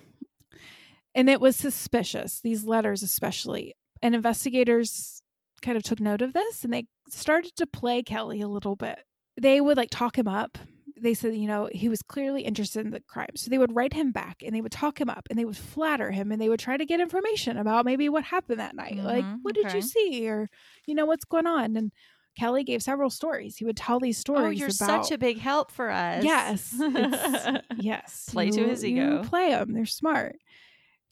And 1.15 1.29
it 1.29 1.41
was 1.41 1.57
suspicious, 1.57 2.41
these 2.41 2.65
letters 2.65 3.03
especially. 3.03 3.74
And 4.01 4.15
investigators 4.15 5.23
kind 5.61 5.77
of 5.77 5.83
took 5.83 6.01
note 6.01 6.23
of 6.23 6.33
this 6.33 6.65
and 6.65 6.73
they 6.73 6.87
started 7.11 7.55
to 7.57 7.66
play 7.66 8.03
Kelly 8.03 8.41
a 8.41 8.49
little 8.49 8.77
bit. 8.77 8.99
They 9.41 9.61
would 9.61 9.77
like 9.77 9.91
talk 9.91 10.16
him 10.19 10.29
up. 10.29 10.59
They 11.03 11.15
said, 11.15 11.35
you 11.37 11.47
know, 11.49 11.69
he 11.73 11.89
was 11.89 12.01
clearly 12.03 12.43
interested 12.43 12.87
in 12.87 12.93
the 12.93 13.01
crime. 13.01 13.37
So 13.37 13.51
they 13.51 13.59
would 13.59 13.74
write 13.77 13.93
him 13.93 14.12
back 14.12 14.43
and 14.43 14.55
they 14.55 14.61
would 14.62 14.73
talk 14.73 15.01
him 15.01 15.11
up 15.11 15.27
and 15.29 15.39
they 15.39 15.45
would 15.45 15.57
flatter 15.57 16.11
him 16.12 16.33
and 16.33 16.41
they 16.41 16.49
would 16.49 16.61
try 16.61 16.77
to 16.77 16.87
get 16.87 17.01
information 17.01 17.57
about 17.59 17.85
maybe 17.85 18.09
what 18.09 18.24
happened 18.24 18.61
that 18.61 18.74
night. 18.77 18.97
Like, 18.97 19.24
Mhm, 19.24 19.41
what 19.43 19.55
did 19.55 19.73
you 19.74 19.83
see? 19.83 20.29
Or, 20.29 20.49
you 20.87 20.95
know, 20.95 21.05
what's 21.07 21.24
going 21.24 21.47
on? 21.47 21.77
And 21.77 21.93
Kelly 22.39 22.65
gave 22.65 22.83
several 22.83 23.11
stories. 23.11 23.57
He 23.59 23.65
would 23.66 23.77
tell 23.77 24.01
these 24.01 24.16
stories. 24.16 24.47
Oh, 24.47 24.51
you're 24.51 24.69
about, 24.69 25.05
such 25.05 25.12
a 25.12 25.19
big 25.19 25.39
help 25.39 25.70
for 25.70 25.91
us. 25.91 26.24
Yes. 26.24 26.74
Yes. 27.79 28.29
Play 28.31 28.51
to 28.51 28.61
you- 28.62 28.69
his 28.69 28.83
you 28.85 28.97
ego. 28.97 29.23
Play 29.24 29.51
them. 29.51 29.73
They're 29.73 29.85
smart. 29.87 30.37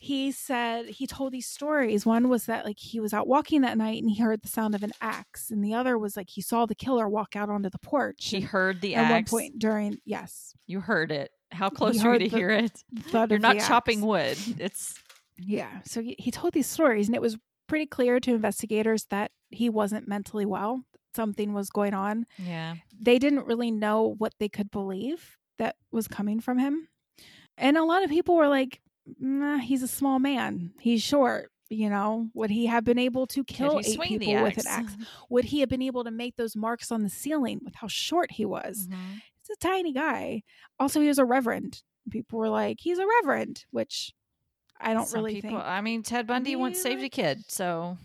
He 0.03 0.33
said 0.33 0.87
he 0.87 1.07
told 1.07 1.33
these 1.33 1.47
stories. 1.47 2.07
One 2.07 2.31
was 2.31 2.47
that 2.47 2.65
like 2.65 2.79
he 2.79 3.01
was 3.01 3.13
out 3.13 3.27
walking 3.29 3.61
that 3.61 3.77
night 3.77 4.01
and 4.03 4.11
he 4.11 4.19
heard 4.19 4.41
the 4.41 4.49
sound 4.49 4.75
of 4.75 4.83
an 4.83 4.93
axe, 5.01 5.51
and 5.51 5.63
the 5.63 5.75
other 5.75 5.99
was 5.99 6.17
like 6.17 6.31
he 6.31 6.41
saw 6.41 6.65
the 6.65 6.75
killer 6.75 7.07
walk 7.07 7.37
out 7.37 7.51
onto 7.51 7.69
the 7.69 7.79
porch. 7.79 8.29
He 8.31 8.41
heard 8.41 8.81
the 8.81 8.95
axe 8.95 9.11
at 9.11 9.13
one 9.13 9.25
point 9.25 9.59
during 9.59 9.99
yes, 10.07 10.55
You 10.67 10.81
heard 10.81 11.13
it. 11.13 11.31
How 11.53 11.69
close 11.69 12.01
He 12.01 12.07
were 12.07 12.15
you 12.15 12.21
to 12.21 12.29
the- 12.31 12.37
hear 12.37 12.51
it? 12.51 12.83
You're 13.13 13.39
not 13.39 13.59
chopping 13.59 13.99
axe. 13.99 14.07
wood. 14.07 14.39
It's 14.59 14.95
Yeah. 15.37 15.81
So 15.85 16.01
he, 16.01 16.17
he 16.19 16.31
told 16.31 16.55
these 16.55 16.67
stories, 16.69 17.07
and 17.09 17.15
it 17.15 17.21
was 17.21 17.37
pretty 17.67 17.87
clear 17.87 18.21
to 18.21 18.31
investigators 18.35 19.05
that 19.11 19.33
he 19.51 19.69
wasn't 19.69 20.09
mentally 20.09 20.47
well. 20.47 20.83
Something 21.15 21.53
was 21.53 21.69
going 21.71 21.93
on. 21.93 22.25
yeah. 22.39 22.77
They 22.99 23.19
didn't 23.19 23.45
really 23.47 23.71
know 23.71 24.15
what 24.19 24.33
they 24.39 24.49
could 24.49 24.71
believe 24.71 25.37
that 25.59 25.77
was 25.93 26.09
coming 26.09 26.41
from 26.41 26.59
him. 26.59 26.89
And 27.59 27.77
a 27.77 27.85
lot 27.85 28.03
of 28.05 28.09
people 28.11 28.37
were 28.37 28.49
like, 28.49 28.81
nah, 29.19 29.59
he's 29.59 29.83
a 29.83 29.89
small 29.89 30.19
man. 30.19 30.73
He's 30.81 31.03
short. 31.03 31.51
You 31.73 31.89
know, 31.89 32.29
would 32.35 32.51
he 32.51 32.67
have 32.67 32.85
been 32.85 32.99
able 32.99 33.29
to 33.29 33.45
kill 33.45 33.79
eight 33.79 33.85
swing 33.95 34.19
the 34.19 34.27
people 34.27 34.43
with 34.43 34.59
an 34.59 34.65
axe? 34.67 34.93
Would 35.29 35.45
he 35.45 35.61
have 35.61 35.69
been 35.69 35.83
able 35.83 36.03
to 36.03 36.11
make 36.11 36.35
those 36.37 36.57
marks 36.57 36.91
on 36.91 37.03
the 37.05 37.09
ceiling 37.09 37.61
with 37.65 37.77
how 37.77 37.87
short 37.87 38.33
he 38.33 38.45
was? 38.45 38.89
Mhm. 38.89 39.23
He's 39.41 39.57
a 39.57 39.61
tiny 39.61 39.93
guy. 39.93 40.43
Also, 40.81 41.01
he 41.01 41.07
was 41.07 41.19
a 41.21 41.25
reverend. 41.25 41.83
People 42.11 42.41
were 42.41 42.49
like, 42.49 42.79
he's 42.81 42.99
a 42.99 43.07
reverend, 43.07 43.67
which 43.71 44.13
I 44.81 44.95
don't 44.95 45.07
Some 45.07 45.21
really 45.21 45.35
people, 45.35 45.51
think. 45.59 45.63
I 45.65 45.81
mean, 45.81 46.03
Ted 46.03 46.27
Bundy 46.27 46.57
once 46.57 46.79
Yeah. 46.79 46.83
saved 46.83 47.03
a 47.05 47.09
kid, 47.09 47.45
so 47.49 47.99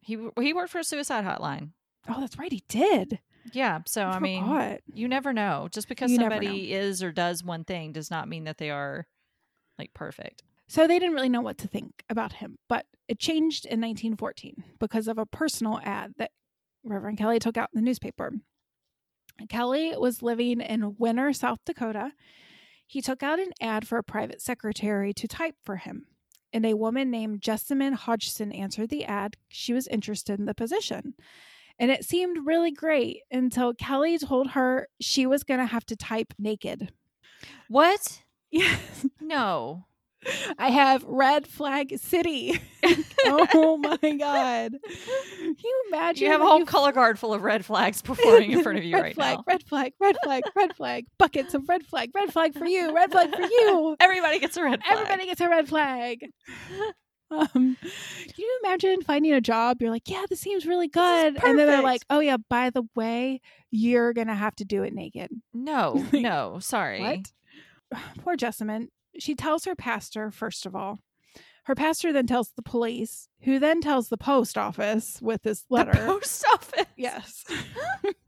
he 0.00 0.16
he 0.40 0.54
worked 0.54 0.70
for 0.72 0.78
a 0.78 0.84
suicide 0.84 1.24
hotline. 1.24 1.72
Oh, 2.08 2.18
that's 2.20 2.38
right. 2.38 2.52
He 2.52 2.62
did. 2.68 3.18
Yeah. 3.52 3.80
So 3.86 4.04
I, 4.06 4.20
mean, 4.20 4.42
forgot. 4.44 4.80
you 4.94 5.06
never 5.06 5.32
know. 5.34 5.68
Just 5.70 5.88
because 5.88 6.10
You 6.12 6.16
somebody 6.18 6.72
is 6.72 7.02
or 7.02 7.12
does 7.12 7.44
one 7.44 7.64
thing 7.64 7.92
does 7.92 8.10
not 8.10 8.26
mean 8.28 8.44
that 8.44 8.56
they 8.58 8.70
are 8.70 9.06
like 9.78 9.92
perfect. 9.94 10.42
So 10.68 10.86
they 10.86 10.98
didn't 10.98 11.14
really 11.14 11.28
know 11.28 11.40
what 11.40 11.58
to 11.58 11.68
think 11.68 12.04
about 12.10 12.32
him, 12.32 12.58
but 12.68 12.86
it 13.08 13.18
changed 13.18 13.66
in 13.66 13.80
1914 13.80 14.64
because 14.80 15.06
of 15.06 15.18
a 15.18 15.26
personal 15.26 15.80
ad 15.84 16.14
that 16.18 16.32
Reverend 16.84 17.18
Kelly 17.18 17.38
took 17.38 17.56
out 17.56 17.70
in 17.72 17.80
the 17.80 17.84
newspaper. 17.84 18.32
Kelly 19.48 19.94
was 19.96 20.22
living 20.22 20.60
in 20.60 20.96
Winner, 20.98 21.32
South 21.32 21.58
Dakota. 21.64 22.12
He 22.86 23.00
took 23.00 23.22
out 23.22 23.38
an 23.38 23.50
ad 23.60 23.86
for 23.86 23.98
a 23.98 24.04
private 24.04 24.40
secretary 24.40 25.12
to 25.14 25.28
type 25.28 25.56
for 25.62 25.76
him. 25.76 26.06
And 26.52 26.64
a 26.64 26.74
woman 26.74 27.10
named 27.10 27.42
Jessamine 27.42 27.92
Hodgson 27.92 28.52
answered 28.52 28.88
the 28.88 29.04
ad. 29.04 29.36
She 29.48 29.72
was 29.72 29.86
interested 29.88 30.38
in 30.38 30.46
the 30.46 30.54
position. 30.54 31.14
And 31.78 31.90
it 31.90 32.04
seemed 32.04 32.46
really 32.46 32.70
great 32.70 33.22
until 33.30 33.74
Kelly 33.74 34.18
told 34.18 34.50
her 34.52 34.88
she 35.00 35.26
was 35.26 35.44
going 35.44 35.60
to 35.60 35.66
have 35.66 35.84
to 35.86 35.96
type 35.96 36.32
naked. 36.38 36.92
What? 37.68 38.22
Yes. 38.50 39.06
No. 39.20 39.86
I 40.58 40.70
have 40.70 41.04
red 41.04 41.46
flag 41.46 41.98
city. 41.98 42.60
oh 43.26 43.76
my 43.76 43.96
god! 43.96 44.76
Can 44.82 45.54
you 45.62 45.84
imagine? 45.88 46.24
You 46.24 46.32
have 46.32 46.40
a 46.40 46.46
whole 46.46 46.60
you- 46.60 46.64
color 46.64 46.92
guard 46.92 47.18
full 47.18 47.32
of 47.34 47.42
red 47.42 47.64
flags 47.64 48.02
performing 48.02 48.52
in 48.52 48.62
front 48.62 48.78
of 48.78 48.84
you 48.84 48.94
red 48.94 49.02
right 49.02 49.14
flag, 49.14 49.38
now. 49.38 49.44
Red 49.46 49.62
flag, 49.64 49.92
red 50.00 50.16
flag, 50.24 50.42
red 50.54 50.74
flag. 50.76 51.06
Buckets 51.18 51.54
of 51.54 51.68
red 51.68 51.84
flag, 51.86 52.10
red 52.14 52.32
flag 52.32 52.56
for 52.56 52.66
you, 52.66 52.94
red 52.94 53.10
flag 53.12 53.34
for 53.34 53.42
you. 53.42 53.96
Everybody 54.00 54.38
gets 54.38 54.56
a 54.56 54.62
red 54.64 54.82
flag. 54.82 54.98
Everybody 54.98 55.26
gets 55.26 55.40
a 55.40 55.48
red 55.48 55.68
flag. 55.68 56.24
Um, 57.30 57.76
can 57.80 58.34
you 58.38 58.60
imagine 58.64 59.02
finding 59.02 59.32
a 59.32 59.40
job? 59.40 59.78
You're 59.80 59.90
like, 59.90 60.08
yeah, 60.08 60.24
this 60.30 60.40
seems 60.40 60.66
really 60.66 60.88
good, 60.88 61.36
and 61.44 61.58
then 61.58 61.66
they're 61.66 61.82
like, 61.82 62.02
oh 62.10 62.20
yeah, 62.20 62.36
by 62.48 62.70
the 62.70 62.84
way, 62.94 63.40
you're 63.70 64.12
gonna 64.12 64.34
have 64.34 64.54
to 64.56 64.64
do 64.64 64.82
it 64.84 64.92
naked. 64.94 65.30
No, 65.52 66.04
no, 66.12 66.58
sorry. 66.60 67.00
What? 67.00 67.32
Poor 68.18 68.36
Jessamine. 68.36 68.88
She 69.18 69.34
tells 69.34 69.64
her 69.64 69.74
pastor, 69.74 70.30
first 70.30 70.66
of 70.66 70.74
all. 70.76 70.98
Her 71.64 71.74
pastor 71.74 72.12
then 72.12 72.26
tells 72.26 72.52
the 72.52 72.62
police, 72.62 73.28
who 73.42 73.58
then 73.58 73.80
tells 73.80 74.08
the 74.08 74.16
post 74.16 74.56
office 74.56 75.18
with 75.20 75.42
this 75.42 75.64
letter. 75.68 75.92
The 75.92 75.98
post 75.98 76.44
office. 76.54 76.86
yes. 76.96 77.44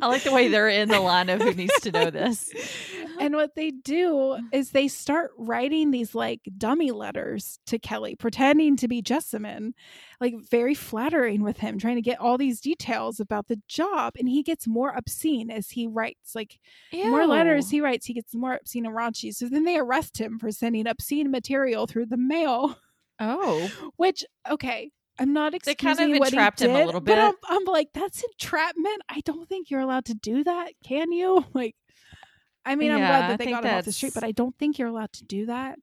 I 0.00 0.06
like 0.06 0.22
the 0.22 0.32
way 0.32 0.48
they're 0.48 0.68
in 0.68 0.88
the 0.88 1.00
line 1.00 1.28
of 1.28 1.40
who 1.40 1.54
needs 1.54 1.78
to 1.80 1.92
know 1.92 2.10
this. 2.10 2.50
and 3.20 3.34
what 3.34 3.54
they 3.54 3.70
do 3.70 4.38
is 4.52 4.70
they 4.70 4.88
start 4.88 5.30
writing 5.38 5.90
these 5.90 6.14
like 6.14 6.40
dummy 6.58 6.90
letters 6.90 7.58
to 7.66 7.78
Kelly, 7.78 8.16
pretending 8.16 8.76
to 8.76 8.88
be 8.88 9.02
Jessamine, 9.02 9.74
like 10.20 10.34
very 10.50 10.74
flattering 10.74 11.42
with 11.42 11.58
him, 11.58 11.78
trying 11.78 11.96
to 11.96 12.02
get 12.02 12.20
all 12.20 12.38
these 12.38 12.60
details 12.60 13.20
about 13.20 13.48
the 13.48 13.60
job. 13.68 14.14
And 14.18 14.28
he 14.28 14.42
gets 14.42 14.66
more 14.66 14.94
obscene 14.96 15.50
as 15.50 15.70
he 15.70 15.86
writes. 15.86 16.34
Like 16.34 16.58
more 17.10 17.26
letters 17.26 17.70
he 17.70 17.80
writes, 17.80 18.06
he 18.06 18.14
gets 18.14 18.34
more 18.34 18.54
obscene 18.54 18.86
and 18.86 18.94
raunchy. 18.94 19.34
So 19.34 19.48
then 19.48 19.64
they 19.64 19.78
arrest 19.78 20.18
him 20.18 20.38
for 20.38 20.50
sending 20.50 20.86
obscene 20.86 21.30
material 21.30 21.86
through 21.86 22.06
the 22.06 22.16
mail. 22.16 22.78
Oh, 23.20 23.70
Which, 23.96 24.24
okay, 24.50 24.90
I'm 25.22 25.32
not 25.32 25.52
They 25.52 25.56
excusing 25.72 25.96
kind 25.96 26.14
of 26.14 26.18
what 26.18 26.30
he 26.30 26.36
entrapped 26.36 26.62
him 26.62 26.70
a 26.72 26.78
did, 26.78 26.86
little 26.86 27.00
but 27.00 27.14
bit. 27.14 27.18
I'm, 27.18 27.34
I'm 27.48 27.64
like, 27.64 27.90
that's 27.94 28.24
entrapment. 28.24 29.02
I 29.08 29.20
don't 29.20 29.48
think 29.48 29.70
you're 29.70 29.80
allowed 29.80 30.06
to 30.06 30.14
do 30.14 30.42
that. 30.42 30.72
Can 30.84 31.12
you? 31.12 31.44
Like, 31.54 31.76
I 32.64 32.74
mean, 32.76 32.90
I'm 32.90 32.98
glad 32.98 33.30
that 33.30 33.38
they 33.38 33.50
got 33.50 33.64
him 33.64 33.74
off 33.74 33.84
the 33.84 33.92
street, 33.92 34.14
but 34.14 34.24
I 34.24 34.32
don't 34.32 34.56
think 34.58 34.78
you're 34.78 34.88
allowed 34.88 35.12
to 35.14 35.24
do 35.24 35.46
that. 35.46 35.78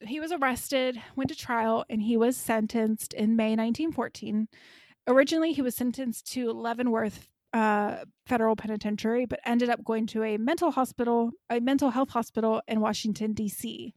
He 0.00 0.20
was 0.20 0.32
arrested, 0.32 1.00
went 1.14 1.30
to 1.30 1.36
trial, 1.36 1.84
and 1.88 2.02
he 2.02 2.16
was 2.16 2.36
sentenced 2.36 3.12
in 3.12 3.36
May 3.36 3.50
1914. 3.50 4.48
Originally, 5.06 5.52
he 5.52 5.62
was 5.62 5.74
sentenced 5.76 6.30
to 6.32 6.50
Leavenworth 6.52 7.28
uh, 7.52 8.04
Federal 8.26 8.56
Penitentiary, 8.56 9.26
but 9.26 9.40
ended 9.44 9.68
up 9.70 9.84
going 9.84 10.06
to 10.08 10.22
a 10.22 10.36
mental 10.38 10.70
hospital, 10.72 11.30
a 11.50 11.60
mental 11.60 11.90
health 11.90 12.10
hospital 12.10 12.62
in 12.66 12.80
Washington 12.80 13.32
D.C. 13.32 13.94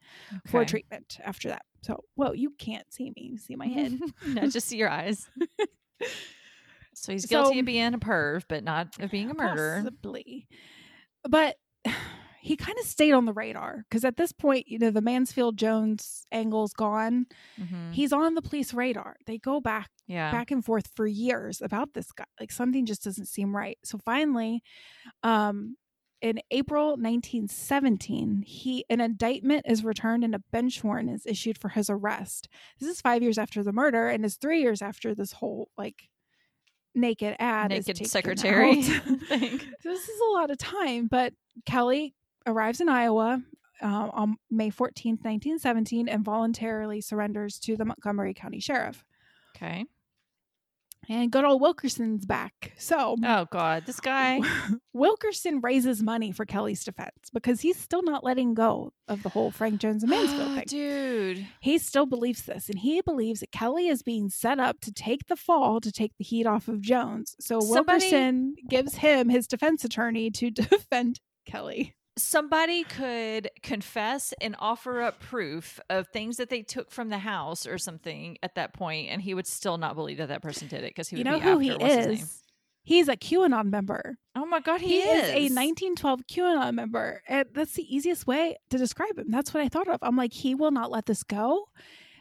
for 0.47 0.63
treatment 0.65 1.17
after 1.23 1.49
that. 1.49 1.63
So, 1.81 2.03
well, 2.15 2.35
you 2.35 2.51
can't 2.57 2.91
see 2.93 3.09
me, 3.15 3.29
you 3.31 3.37
see 3.37 3.55
my 3.55 3.67
head. 3.67 3.97
no, 4.27 4.47
just 4.49 4.67
see 4.67 4.77
your 4.77 4.89
eyes. 4.89 5.29
So 6.93 7.11
he's 7.13 7.25
guilty 7.25 7.55
So- 7.55 7.59
of 7.59 7.65
being 7.65 7.93
a 7.93 7.99
perv, 7.99 8.43
but 8.49 8.63
not 8.63 8.87
of 8.99 9.11
being 9.11 9.29
a 9.29 9.33
murderer. 9.33 9.81
Possibly. 9.83 10.47
But 11.23 11.55
he 12.41 12.55
kind 12.55 12.77
of 12.79 12.85
stayed 12.85 13.11
on 13.13 13.25
the 13.25 13.33
radar 13.33 13.83
because 13.89 14.03
at 14.05 14.17
this 14.17 14.31
point, 14.31 14.67
you 14.67 14.79
know, 14.79 14.91
the 14.91 15.01
Mansfield 15.01 15.57
Jones 15.57 16.25
angle's 16.31 16.73
gone. 16.73 17.25
Mhm. 17.59 17.93
He's 17.93 18.11
on 18.13 18.33
the 18.33 18.41
police 18.41 18.73
radar. 18.73 19.15
They 19.25 19.37
go 19.37 19.59
back 19.61 19.89
Yeah. 20.07 20.31
back 20.31 20.51
and 20.51 20.63
forth 20.63 20.89
for 20.95 21.05
years 21.07 21.61
about 21.61 21.93
this 21.93 22.11
guy. 22.11 22.25
Like 22.39 22.51
something 22.51 22.85
just 22.85 23.03
doesn't 23.03 23.27
seem 23.27 23.55
right. 23.55 23.77
So 23.83 23.97
finally, 23.97 24.61
um, 25.23 25.75
in 26.21 26.39
April 26.51 26.89
1917, 26.89 28.43
he 28.45 28.85
an 28.89 29.01
indictment 29.01 29.65
is 29.67 29.83
returned 29.83 30.23
and 30.23 30.35
a 30.35 30.39
bench 30.51 30.83
warrant 30.83 31.09
is 31.09 31.25
issued 31.25 31.57
for 31.57 31.69
his 31.69 31.89
arrest. 31.89 32.49
This 32.79 32.89
is 32.89 33.01
five 33.01 33.23
years 33.23 33.37
after 33.37 33.63
the 33.63 33.71
murder 33.71 34.07
and 34.07 34.25
is 34.25 34.35
three 34.35 34.61
years 34.61 34.81
after 34.81 35.15
this 35.15 35.33
whole 35.33 35.69
like 35.77 36.09
naked 36.95 37.35
ad 37.39 37.69
Naked 37.69 38.07
secretary 38.07 38.81
thing. 38.81 39.59
So 39.59 39.89
this 39.89 40.09
is 40.09 40.19
a 40.19 40.31
lot 40.33 40.51
of 40.51 40.57
time, 40.57 41.07
but 41.07 41.33
Kelly 41.65 42.15
arrives 42.45 42.81
in 42.81 42.89
Iowa 42.89 43.41
uh, 43.81 44.09
on 44.11 44.37
May 44.49 44.69
14th, 44.69 45.23
1917, 45.23 46.09
and 46.09 46.23
voluntarily 46.25 47.01
surrenders 47.01 47.59
to 47.59 47.77
the 47.77 47.85
Montgomery 47.85 48.33
County 48.33 48.59
Sheriff. 48.59 49.05
Okay. 49.55 49.85
And 51.07 51.31
good 51.31 51.43
old 51.45 51.61
Wilkerson's 51.61 52.25
back. 52.25 52.73
So 52.77 53.15
Oh 53.23 53.45
God, 53.51 53.83
this 53.85 53.99
guy. 53.99 54.41
Wilkerson 54.93 55.59
raises 55.61 56.03
money 56.03 56.31
for 56.31 56.45
Kelly's 56.45 56.83
defense 56.83 57.29
because 57.33 57.61
he's 57.61 57.77
still 57.77 58.03
not 58.03 58.23
letting 58.23 58.53
go 58.53 58.91
of 59.07 59.23
the 59.23 59.29
whole 59.29 59.49
Frank 59.49 59.79
Jones 59.79 60.03
and 60.03 60.09
Mansfield 60.11 60.53
thing. 60.55 60.63
dude. 60.67 61.47
He 61.61 61.77
still 61.77 62.05
believes 62.05 62.43
this, 62.43 62.69
and 62.69 62.77
he 62.79 63.01
believes 63.01 63.39
that 63.39 63.51
Kelly 63.51 63.87
is 63.87 64.03
being 64.03 64.29
set 64.29 64.59
up 64.59 64.79
to 64.81 64.91
take 64.91 65.25
the 65.27 65.35
fall 65.35 65.79
to 65.81 65.91
take 65.91 66.11
the 66.17 66.23
heat 66.23 66.45
off 66.45 66.67
of 66.67 66.81
Jones. 66.81 67.35
So 67.39 67.59
Somebody- 67.59 68.03
Wilkerson 68.05 68.55
gives 68.67 68.95
him 68.95 69.29
his 69.29 69.47
defense 69.47 69.83
attorney 69.83 70.29
to 70.31 70.49
defend 70.51 71.19
Kelly. 71.45 71.95
Somebody 72.21 72.83
could 72.83 73.49
confess 73.63 74.33
and 74.41 74.55
offer 74.59 75.01
up 75.01 75.19
proof 75.19 75.79
of 75.89 76.07
things 76.09 76.37
that 76.37 76.49
they 76.49 76.61
took 76.61 76.91
from 76.91 77.09
the 77.09 77.19
house 77.19 77.65
or 77.65 77.77
something 77.77 78.37
at 78.43 78.55
that 78.55 78.73
point, 78.73 79.09
and 79.09 79.21
he 79.21 79.33
would 79.33 79.47
still 79.47 79.77
not 79.77 79.95
believe 79.95 80.17
that 80.17 80.27
that 80.29 80.41
person 80.41 80.67
did 80.67 80.83
it 80.83 80.89
because 80.91 81.09
he 81.09 81.15
would 81.15 81.25
you 81.25 81.31
know 81.31 81.37
be 81.39 81.43
who 81.43 81.51
after 81.51 81.61
he 81.63 81.71
what's 81.71 81.95
his 81.95 82.05
name. 82.05 82.13
is? 82.15 82.43
He's 82.83 83.07
a 83.07 83.15
QAnon 83.15 83.65
member. 83.69 84.17
Oh 84.35 84.45
my 84.45 84.61
God, 84.61 84.81
He, 84.81 84.87
he, 84.87 84.97
is. 85.01 85.29
a 85.29 85.53
1912 85.53 86.21
QAnon 86.27 86.73
member. 86.73 87.21
And 87.27 87.45
that's 87.53 87.73
the 87.73 87.83
easiest 87.95 88.25
way 88.25 88.57
to 88.69 88.77
describe 88.77 89.17
him. 89.17 89.29
That's 89.29 89.53
what 89.53 89.61
I 89.61 89.67
thought 89.69 89.87
of. 89.87 89.99
I'm 90.01 90.15
like, 90.15 90.33
he 90.33 90.55
will 90.55 90.71
not 90.71 90.89
let 90.89 91.05
this 91.05 91.23
go. 91.23 91.65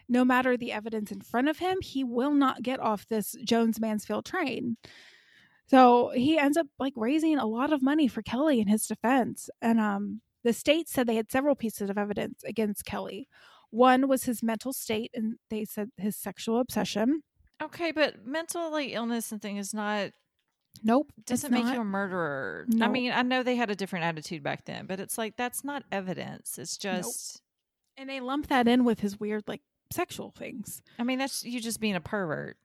No 0.09 0.25
matter 0.25 0.57
the 0.57 0.73
evidence 0.73 1.11
in 1.11 1.20
front 1.20 1.49
of 1.49 1.59
him, 1.59 1.79
he 1.81 2.05
will 2.05 2.33
not 2.33 2.62
get 2.62 2.81
off 2.81 3.07
this 3.09 3.35
Jones 3.45 3.81
Mansfield 3.81 4.25
train. 4.27 4.77
So 5.70 6.11
he 6.15 6.39
ends 6.39 6.57
up 6.57 6.66
like 6.78 6.95
raising 6.97 7.39
a 7.39 7.47
lot 7.47 7.73
of 7.73 7.82
money 7.82 8.09
for 8.09 8.23
Kelly 8.23 8.61
in 8.61 8.69
his 8.69 8.86
defense. 8.86 9.51
And 9.61 9.78
um 9.81 10.20
the 10.45 10.53
state 10.53 10.89
said 10.89 11.07
they 11.07 11.16
had 11.16 11.31
several 11.31 11.55
pieces 11.57 11.90
of 11.90 11.99
evidence 11.99 12.43
against 12.45 12.85
Kelly. 12.85 13.28
One 13.70 14.09
was 14.09 14.24
his 14.24 14.43
mental 14.43 14.73
state, 14.73 15.11
and 15.12 15.35
they 15.51 15.65
said 15.66 15.90
his 15.99 16.16
sexual 16.16 16.59
obsession. 16.59 17.23
Okay, 17.62 17.93
but 17.93 18.24
mental 18.24 18.70
like 18.70 18.90
illness 18.93 19.31
and 19.32 19.43
thing 19.43 19.57
is 19.59 19.74
not 19.74 20.11
Nope. 20.85 21.12
doesn't 21.27 21.51
make 21.53 21.65
not. 21.65 21.74
you 21.74 21.81
a 21.81 21.85
murderer. 21.85 22.66
I 22.81 22.86
mean, 22.89 23.11
I 23.12 23.23
know 23.23 23.43
they 23.43 23.57
had 23.57 23.69
a 23.70 23.74
different 23.74 24.05
attitude 24.05 24.43
back 24.45 24.65
then, 24.65 24.86
but 24.86 25.01
it's 25.01 25.19
like 25.19 25.36
that's 25.36 25.65
not 25.65 25.82
evidence. 25.90 26.57
It's 26.57 26.82
Nope. 26.85 26.95
just 27.03 27.43
And 27.97 28.09
they 28.09 28.20
lump 28.20 28.47
that 28.47 28.69
in 28.69 28.85
with 28.85 29.01
his 29.01 29.19
weird, 29.19 29.43
like, 29.49 29.61
sexual 29.93 30.31
things. 30.31 30.82
I 30.99 31.03
mean, 31.03 31.19
that's 31.19 31.45
you 31.45 31.61
just 31.61 31.81
being 31.81 31.97
a 31.97 32.01
pervert. 32.01 32.57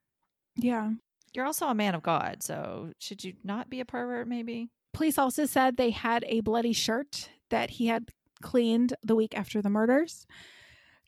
Yeah. 0.55 0.91
You're 1.33 1.45
also 1.45 1.67
a 1.67 1.73
man 1.73 1.95
of 1.95 2.03
God, 2.03 2.43
so 2.43 2.91
should 2.99 3.23
you 3.23 3.33
not 3.43 3.69
be 3.69 3.79
a 3.79 3.85
pervert 3.85 4.27
maybe? 4.27 4.69
Police 4.93 5.17
also 5.17 5.45
said 5.45 5.77
they 5.77 5.89
had 5.89 6.23
a 6.27 6.41
bloody 6.41 6.73
shirt 6.73 7.29
that 7.49 7.71
he 7.71 7.87
had 7.87 8.09
cleaned 8.41 8.93
the 9.03 9.15
week 9.15 9.35
after 9.37 9.61
the 9.61 9.69
murders. 9.69 10.27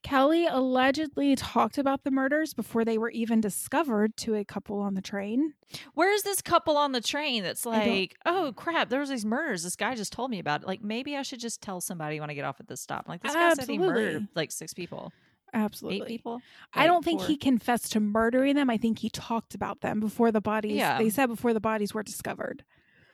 Kelly 0.02 0.45
allegedly 0.45 1.35
talked 1.35 1.80
about 1.80 2.03
the 2.03 2.11
murders 2.11 2.53
before 2.53 2.85
they 2.85 2.95
were 2.95 3.10
even 3.10 3.41
discovered 3.41 4.15
to 4.18 4.35
a 4.35 4.45
couple 4.45 4.80
on 4.80 4.93
the 4.93 5.02
train. 5.02 5.53
Where's 5.95 6.22
this 6.22 6.41
couple 6.43 6.77
on 6.77 6.91
the 6.91 7.02
train 7.02 7.41
that's 7.41 7.65
like, 7.65 8.15
oh 8.23 8.53
crap, 8.56 8.89
there 8.89 8.99
was 8.99 9.10
these 9.10 9.26
murders. 9.26 9.64
This 9.64 9.76
guy 9.76 9.95
just 9.95 10.14
told 10.14 10.30
me 10.30 10.38
about 10.38 10.61
it. 10.61 10.68
Like 10.68 10.84
maybe 10.84 11.15
I 11.15 11.23
should 11.23 11.39
just 11.39 11.60
tell 11.60 11.81
somebody 11.81 12.19
when 12.19 12.30
I 12.30 12.35
get 12.35 12.45
off 12.45 12.60
at 12.60 12.68
this 12.68 12.81
stop. 12.81 13.07
Like 13.07 13.23
this 13.23 13.34
guy 13.34 13.53
said 13.56 13.68
he 13.68 13.80
murdered 13.80 14.27
like 14.35 14.52
six 14.52 14.76
people, 14.76 15.11
Absolutely. 15.56 16.02
eight 16.02 16.07
people. 16.07 16.41
I 16.73 16.86
don't 16.86 17.03
think 17.03 17.22
four. 17.22 17.27
he 17.30 17.38
confessed 17.38 17.94
to 17.94 17.99
murdering 17.99 18.56
them. 18.56 18.69
I 18.69 18.77
think 18.77 18.99
he 18.99 19.10
talked 19.10 19.56
about 19.56 19.82
them 19.82 19.99
before 19.99 20.32
the 20.32 20.41
bodies. 20.41 20.76
Yeah. 20.77 20.98
They 20.98 21.10
said 21.10 21.27
before 21.27 21.53
the 21.53 21.60
bodies 21.60 21.94
were 21.94 22.03
discovered. 22.03 22.64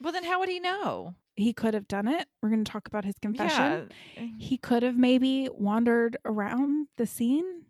Well, 0.01 0.11
then 0.11 0.23
how 0.23 0.39
would 0.39 0.49
he 0.49 0.59
know? 0.59 1.15
He 1.35 1.53
could 1.53 1.73
have 1.73 1.87
done 1.87 2.07
it. 2.07 2.27
We're 2.41 2.49
going 2.49 2.63
to 2.63 2.71
talk 2.71 2.87
about 2.87 3.05
his 3.05 3.15
confession. 3.21 3.89
Yeah. 4.17 4.23
Eh. 4.23 4.27
He 4.39 4.57
could 4.57 4.83
have 4.83 4.97
maybe 4.97 5.47
wandered 5.51 6.17
around 6.25 6.87
the 6.97 7.05
scene. 7.05 7.63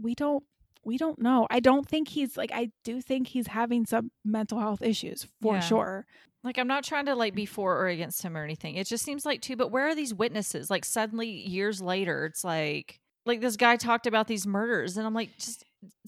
We 0.00 0.14
don't 0.14 0.44
we 0.84 0.98
don't 0.98 1.18
know. 1.20 1.46
I 1.50 1.58
don't 1.60 1.88
think 1.88 2.08
he's 2.08 2.36
like 2.36 2.50
I 2.52 2.70
do 2.84 3.00
think 3.00 3.28
he's 3.28 3.46
having 3.48 3.86
some 3.86 4.10
mental 4.24 4.60
health 4.60 4.82
issues 4.82 5.26
for 5.40 5.54
Yeah. 5.54 5.60
sure. 5.60 6.06
Like 6.44 6.58
I'm 6.58 6.68
not 6.68 6.84
trying 6.84 7.06
to 7.06 7.14
like 7.14 7.34
be 7.34 7.46
for 7.46 7.76
or 7.76 7.88
against 7.88 8.22
him 8.22 8.36
or 8.36 8.44
anything. 8.44 8.76
It 8.76 8.86
just 8.86 9.04
seems 9.04 9.24
like 9.24 9.40
too. 9.40 9.56
But 9.56 9.70
where 9.72 9.88
are 9.88 9.94
these 9.96 10.14
witnesses? 10.14 10.70
Like 10.70 10.84
suddenly 10.84 11.28
years 11.28 11.80
later, 11.80 12.26
it's 12.26 12.44
like 12.44 13.00
like 13.26 13.40
this 13.40 13.56
guy 13.56 13.76
talked 13.76 14.06
about 14.06 14.26
these 14.28 14.46
murders, 14.46 14.96
and 14.96 15.06
I'm 15.06 15.14
like, 15.14 15.36
just 15.38 15.64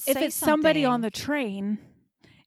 if 0.07 0.17
it's 0.17 0.35
somebody 0.35 0.85
on 0.85 1.01
the 1.01 1.11
train, 1.11 1.79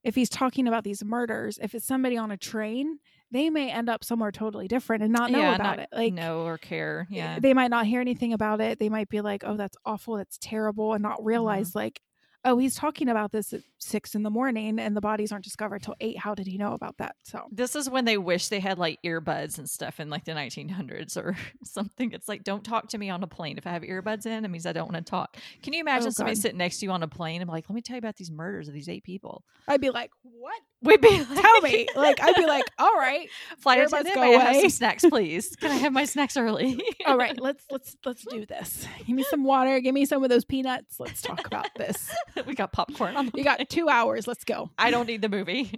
if 0.03 0.15
he's 0.15 0.29
talking 0.29 0.67
about 0.67 0.83
these 0.83 1.03
murders, 1.03 1.59
if 1.61 1.75
it's 1.75 1.85
somebody 1.85 2.17
on 2.17 2.31
a 2.31 2.37
train, 2.37 2.99
they 3.29 3.49
may 3.49 3.69
end 3.71 3.89
up 3.89 4.03
somewhere 4.03 4.31
totally 4.31 4.67
different 4.67 5.03
and 5.03 5.13
not 5.13 5.31
know 5.31 5.39
Yeah, 5.39 5.55
about 5.55 5.77
not 5.77 5.79
it. 5.79 5.89
Like 5.91 6.13
know 6.13 6.45
or 6.45 6.57
care. 6.57 7.07
Yeah, 7.09 7.39
they 7.39 7.53
might 7.53 7.69
not 7.69 7.85
hear 7.85 8.01
anything 8.01 8.33
about 8.33 8.61
it. 8.61 8.79
They 8.79 8.89
might 8.89 9.09
be 9.09 9.21
like, 9.21 9.43
"Oh, 9.45 9.57
that's 9.57 9.77
awful. 9.85 10.15
That's 10.17 10.37
terrible," 10.39 10.93
and 10.93 11.03
Mm-hmm. 11.03 11.11
not 11.11 11.23
realize 11.25 11.75
like, 11.75 12.01
"Oh, 12.43 12.57
he's 12.57 12.75
talking 12.75 13.07
about 13.09 13.31
this 13.31 13.53
at 13.53 13.61
six 13.77 14.15
in 14.15 14.23
the 14.23 14.29
morning, 14.29 14.79
and 14.79 14.95
the 14.95 15.01
bodies 15.01 15.31
aren't 15.31 15.43
discovered 15.43 15.83
till 15.83 15.95
eight. 15.99 16.17
How 16.17 16.33
did 16.35 16.47
he 16.47 16.57
know 16.57 16.73
about 16.73 16.97
that?" 16.97 17.15
So 17.23 17.45
This 17.51 17.75
is 17.75 17.89
when 17.89 18.05
they 18.05 18.17
wish 18.17 18.47
they 18.47 18.59
had 18.59 18.77
like 18.79 18.99
earbuds 19.05 19.57
and 19.57 19.69
stuff 19.69 19.99
in 19.99 20.09
like 20.09 20.25
the 20.25 20.31
1900s 20.33 21.17
or 21.17 21.35
something. 21.63 22.11
It's 22.11 22.27
like, 22.27 22.43
don't 22.43 22.63
talk 22.63 22.89
to 22.89 22.97
me 22.97 23.09
on 23.09 23.23
a 23.23 23.27
plane. 23.27 23.57
If 23.57 23.67
I 23.67 23.71
have 23.71 23.83
earbuds 23.83 24.25
in, 24.25 24.43
it 24.45 24.47
means 24.49 24.65
I 24.65 24.73
don't 24.73 24.91
want 24.91 25.05
to 25.05 25.09
talk. 25.09 25.37
Can 25.61 25.73
you 25.73 25.81
imagine 25.81 26.07
Oh, 26.07 26.11
somebody 26.11 26.35
sitting 26.35 26.57
next 26.57 26.79
to 26.79 26.85
you 26.85 26.91
on 26.91 27.03
a 27.03 27.07
plane 27.07 27.41
and 27.41 27.47
be 27.49 27.51
like, 27.53 27.69
let 27.69 27.75
me 27.75 27.81
tell 27.81 27.95
you 27.95 27.99
about 27.99 28.15
these 28.17 28.31
murders 28.31 28.67
of 28.67 28.73
these 28.73 28.89
eight 28.89 29.03
people? 29.03 29.43
I'd 29.67 29.81
be 29.81 29.89
like, 29.89 30.11
"What? 30.23 30.59
We'd 30.83 30.99
be 30.99 31.09
like, 31.23 31.41
Tell 31.41 31.61
me!" 31.61 31.87
like 31.95 32.19
I'd 32.21 32.35
be 32.35 32.45
like, 32.47 32.65
"All 32.79 32.95
right, 32.95 33.29
flight 33.59 33.79
earbuds 33.79 33.87
attendant, 34.01 34.15
go 34.15 34.21
may 34.21 34.35
I 34.35 34.39
have 34.39 34.49
away." 34.55 34.61
some 34.61 34.69
snacks, 34.71 35.05
please? 35.07 35.55
Can 35.59 35.69
I 35.71 35.75
have 35.75 35.93
my 35.93 36.05
snacks 36.05 36.37
early? 36.37 36.81
all 37.05 37.17
right. 37.17 37.39
Let's 37.39 37.63
let's 37.69 37.95
let's 38.03 38.25
do 38.25 38.45
this. 38.47 38.87
Give 39.05 39.15
me 39.15 39.23
some 39.23 39.43
water. 39.43 39.79
Give 39.79 39.93
me 39.93 40.05
some 40.05 40.23
of 40.23 40.29
those 40.29 40.43
peanuts. 40.43 40.99
Let's 40.99 41.21
talk 41.21 41.45
about 41.45 41.67
this. 41.77 42.09
we 42.47 42.55
got 42.55 42.71
popcorn 42.73 43.15
on 43.15 43.27
the 43.27 43.31
You 43.35 43.43
got 43.43 43.69
two 43.69 43.89
hours. 43.89 44.27
Let's 44.27 44.43
go." 44.43 44.71
I 44.77 44.89
don't 44.89 45.05
need 45.07 45.21
the 45.21 45.29
movie. 45.29 45.71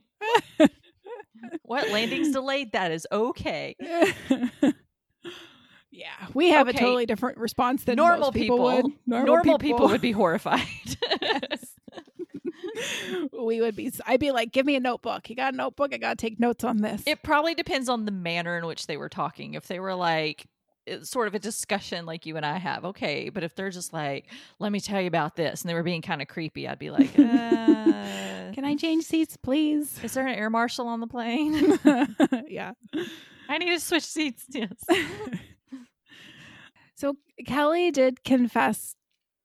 what? 1.64 1.90
Landing's 1.90 2.32
delayed? 2.32 2.72
That 2.72 2.92
is 2.92 3.06
okay. 3.12 3.76
yeah, 5.92 6.08
we 6.34 6.50
have 6.50 6.68
Okay. 6.70 6.78
a 6.78 6.80
totally 6.80 7.06
different 7.06 7.38
response 7.38 7.84
than 7.84 7.98
Normal 7.98 8.32
people, 8.32 8.58
people, 8.58 8.84
would. 8.84 8.94
normal, 9.06 9.58
people. 9.60 9.90
would 9.90 10.02
be 10.02 10.12
horrified. 10.14 10.62
Yes. 11.22 11.73
We 13.32 13.62
would 13.62 13.76
be. 13.76 13.92
I'd 14.06 14.20
be 14.20 14.32
like, 14.32 14.52
"Give 14.52 14.66
me 14.66 14.76
a 14.76 14.80
notebook. 14.80 15.30
You 15.30 15.36
got 15.36 15.54
a 15.54 15.58
notebook? 15.58 15.94
I 15.94 15.98
gotta 15.98 16.16
take 16.16 16.40
notes 16.40 16.64
on 16.64 16.78
this." 16.78 17.04
it 17.06 17.24
probably 17.24 17.56
depends 17.56 17.90
on 17.90 18.06
the 18.06 18.12
manner 18.12 18.58
in 18.58 18.66
which 18.66 18.88
they 18.88 18.98
were 18.98 19.10
talking. 19.10 19.54
If 19.54 19.68
they 19.68 19.80
were 19.80 19.96
like 19.96 20.48
it's 20.86 21.10
sort 21.10 21.28
of 21.28 21.36
a 21.36 21.40
discussion 21.40 22.06
like 22.06 22.26
you 22.26 22.36
and 22.38 22.46
I 22.46 22.58
have, 22.58 22.86
okay. 22.86 23.30
But 23.30 23.44
if 23.44 23.56
they're 23.56 23.70
just 23.70 23.94
like, 23.94 24.26
let 24.60 24.72
me 24.72 24.80
tell 24.80 25.00
you 25.00 25.08
about 25.08 25.36
this, 25.36 25.62
and 25.62 25.70
they 25.70 25.74
were 25.74 25.84
being 25.84 26.02
kind 26.02 26.22
of 26.22 26.28
creepy, 26.28 26.68
I'd 26.68 26.80
be 26.80 26.92
like, 26.92 27.18
uh, 27.18 27.24
Can 28.54 28.66
I 28.66 28.76
change 28.76 29.06
seats, 29.06 29.38
please? 29.38 30.04
is 30.04 30.14
there 30.14 30.28
an 30.28 30.36
air 30.36 30.50
marshal 30.50 30.88
on 30.88 31.00
the 31.00 31.08
plane? 31.08 31.80
yeah. 32.48 32.74
I 33.50 33.58
need 33.58 33.70
to 33.70 33.80
switch 33.80 34.04
seats. 34.04 34.46
Yes. 34.54 34.72
So 36.96 37.18
Kelly 37.46 37.92
did 37.92 38.24
confess 38.24 38.96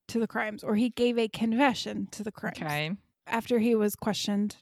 to 0.08 0.20
the 0.20 0.26
crimes, 0.28 0.62
or 0.62 0.76
he 0.76 0.90
gave 0.90 1.18
a 1.18 1.28
confession 1.28 2.06
to 2.12 2.22
the 2.22 2.30
crimes 2.30 2.58
Okay. 2.60 2.92
After 3.28 3.58
he 3.58 3.74
was 3.74 3.94
questioned, 3.96 4.56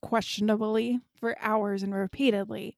questionably 0.00 1.00
for 1.14 1.36
hours 1.40 1.82
and 1.82 1.94
repeatedly, 1.94 2.76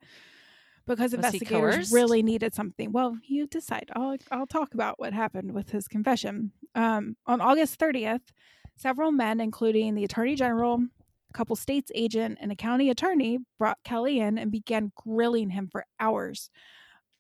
because 0.87 1.13
Was 1.13 1.15
investigators 1.15 1.93
really 1.93 2.23
needed 2.23 2.55
something. 2.55 2.93
Well, 2.93 3.19
you 3.25 3.47
decide. 3.47 3.91
I'll 3.95 4.17
I'll 4.31 4.47
talk 4.47 4.75
about 4.75 4.99
what 4.99 5.13
happened 5.13 5.53
with 5.53 5.71
his 5.71 5.89
confession. 5.89 6.53
Um, 6.75 7.17
on 7.27 7.41
August 7.41 7.79
thirtieth, 7.79 8.33
several 8.77 9.13
men, 9.13 9.41
including 9.41 9.95
the 9.95 10.05
attorney 10.05 10.35
general, 10.35 10.81
a 11.31 11.33
couple 11.33 11.57
states 11.57 11.91
agent, 11.95 12.39
and 12.41 12.53
a 12.53 12.57
county 12.57 12.91
attorney, 12.91 13.39
brought 13.59 13.79
Kelly 13.85 14.21
in 14.21 14.39
and 14.39 14.51
began 14.51 14.93
grilling 14.97 15.51
him 15.51 15.69
for 15.71 15.87
hours, 15.99 16.51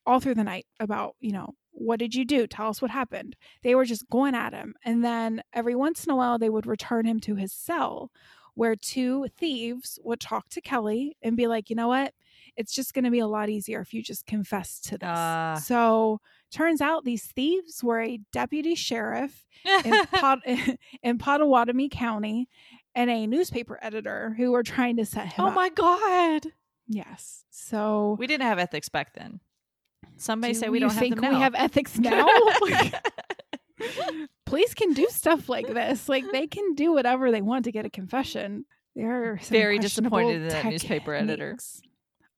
all 0.04 0.20
through 0.20 0.34
the 0.34 0.44
night 0.44 0.66
about 0.78 1.14
you 1.20 1.32
know 1.32 1.54
what 1.76 1.98
did 1.98 2.14
you 2.14 2.24
do? 2.24 2.46
Tell 2.46 2.68
us 2.68 2.80
what 2.80 2.90
happened. 2.90 3.36
They 3.62 3.74
were 3.74 3.84
just 3.84 4.08
going 4.08 4.34
at 4.34 4.52
him, 4.54 4.74
and 4.84 5.04
then 5.04 5.42
every 5.52 5.74
once 5.74 6.04
in 6.04 6.10
a 6.12 6.16
while 6.16 6.38
they 6.38 6.48
would 6.50 6.66
return 6.66 7.04
him 7.06 7.20
to 7.20 7.34
his 7.34 7.52
cell, 7.52 8.10
where 8.54 8.76
two 8.76 9.26
thieves 9.38 9.98
would 10.04 10.20
talk 10.20 10.48
to 10.50 10.60
Kelly 10.60 11.16
and 11.22 11.36
be 11.36 11.46
like, 11.48 11.68
you 11.70 11.76
know 11.76 11.88
what? 11.88 12.14
It's 12.56 12.72
just 12.72 12.94
going 12.94 13.04
to 13.04 13.10
be 13.10 13.18
a 13.18 13.26
lot 13.26 13.48
easier 13.48 13.80
if 13.80 13.92
you 13.92 14.00
just 14.02 14.26
confess 14.26 14.78
to 14.82 14.90
this. 14.98 15.08
Ah. 15.10 15.60
so 15.60 16.20
turns 16.52 16.80
out 16.80 17.04
these 17.04 17.24
thieves 17.24 17.82
were 17.82 18.00
a 18.00 18.20
deputy 18.32 18.76
sheriff 18.76 19.44
in, 19.84 20.06
Pot- 20.12 20.42
in 21.02 21.18
Pottawattamie 21.18 21.90
County 21.90 22.48
and 22.94 23.10
a 23.10 23.26
newspaper 23.26 23.76
editor 23.82 24.34
who 24.36 24.52
were 24.52 24.62
trying 24.62 24.96
to 24.98 25.04
set 25.04 25.26
him 25.32 25.44
oh 25.44 25.48
up. 25.48 25.54
my 25.54 25.68
god. 25.68 26.46
Yes. 26.86 27.44
So 27.50 28.14
We 28.20 28.28
didn't 28.28 28.46
have 28.46 28.60
ethics 28.60 28.88
back 28.88 29.14
then. 29.14 29.40
Some 30.16 30.40
may 30.40 30.52
do 30.52 30.54
say 30.54 30.68
we 30.68 30.78
don't 30.78 30.90
have 30.90 30.98
think 30.98 31.20
we 31.20 31.34
have 31.34 31.54
ethics 31.54 31.98
now? 32.00 32.26
Police 34.46 34.74
can 34.74 34.92
do 34.92 35.06
stuff 35.10 35.48
like 35.48 35.66
this. 35.66 36.08
Like 36.08 36.24
they 36.32 36.46
can 36.46 36.74
do 36.74 36.92
whatever 36.92 37.30
they 37.30 37.42
want 37.42 37.64
to 37.64 37.72
get 37.72 37.84
a 37.84 37.90
confession. 37.90 38.64
They 38.94 39.02
are 39.02 39.38
Very 39.48 39.78
disappointed 39.78 40.42
in 40.42 40.48
that 40.48 40.64
newspaper 40.64 41.14
editor. 41.14 41.56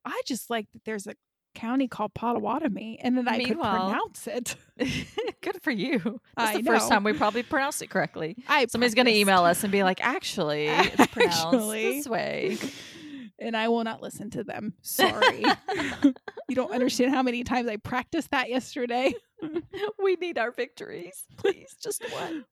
I 0.04 0.22
just 0.24 0.48
like 0.48 0.70
that 0.72 0.84
there's 0.84 1.06
a 1.06 1.14
county 1.56 1.88
called 1.88 2.14
Pottawattamie 2.14 2.98
and 3.00 3.18
that 3.18 3.26
I 3.26 3.42
could 3.42 3.58
pronounce 3.58 4.26
it. 4.26 4.56
Good 5.40 5.62
for 5.62 5.70
you. 5.72 6.20
That's 6.36 6.56
I 6.56 6.58
the 6.58 6.62
first 6.62 6.88
time 6.88 7.02
we 7.02 7.12
probably 7.12 7.42
pronounced 7.42 7.82
it 7.82 7.90
correctly. 7.90 8.36
I 8.46 8.66
Somebody's 8.66 8.94
going 8.94 9.06
to 9.06 9.14
email 9.14 9.44
us 9.44 9.64
and 9.64 9.72
be 9.72 9.82
like, 9.82 10.04
actually, 10.04 10.66
it's 10.68 11.06
pronounced 11.08 11.44
Actually. 11.44 11.82
this 11.96 12.08
way. 12.08 12.58
And 13.38 13.56
I 13.56 13.68
will 13.68 13.84
not 13.84 14.02
listen 14.02 14.30
to 14.30 14.44
them. 14.44 14.74
Sorry. 14.80 15.44
you 16.48 16.54
don't 16.54 16.72
understand 16.72 17.14
how 17.14 17.22
many 17.22 17.44
times 17.44 17.68
I 17.68 17.76
practiced 17.76 18.30
that 18.30 18.48
yesterday. 18.48 19.14
we 20.02 20.16
need 20.16 20.38
our 20.38 20.50
victories. 20.50 21.24
Please, 21.36 21.76
just 21.82 22.02
one. 22.12 22.46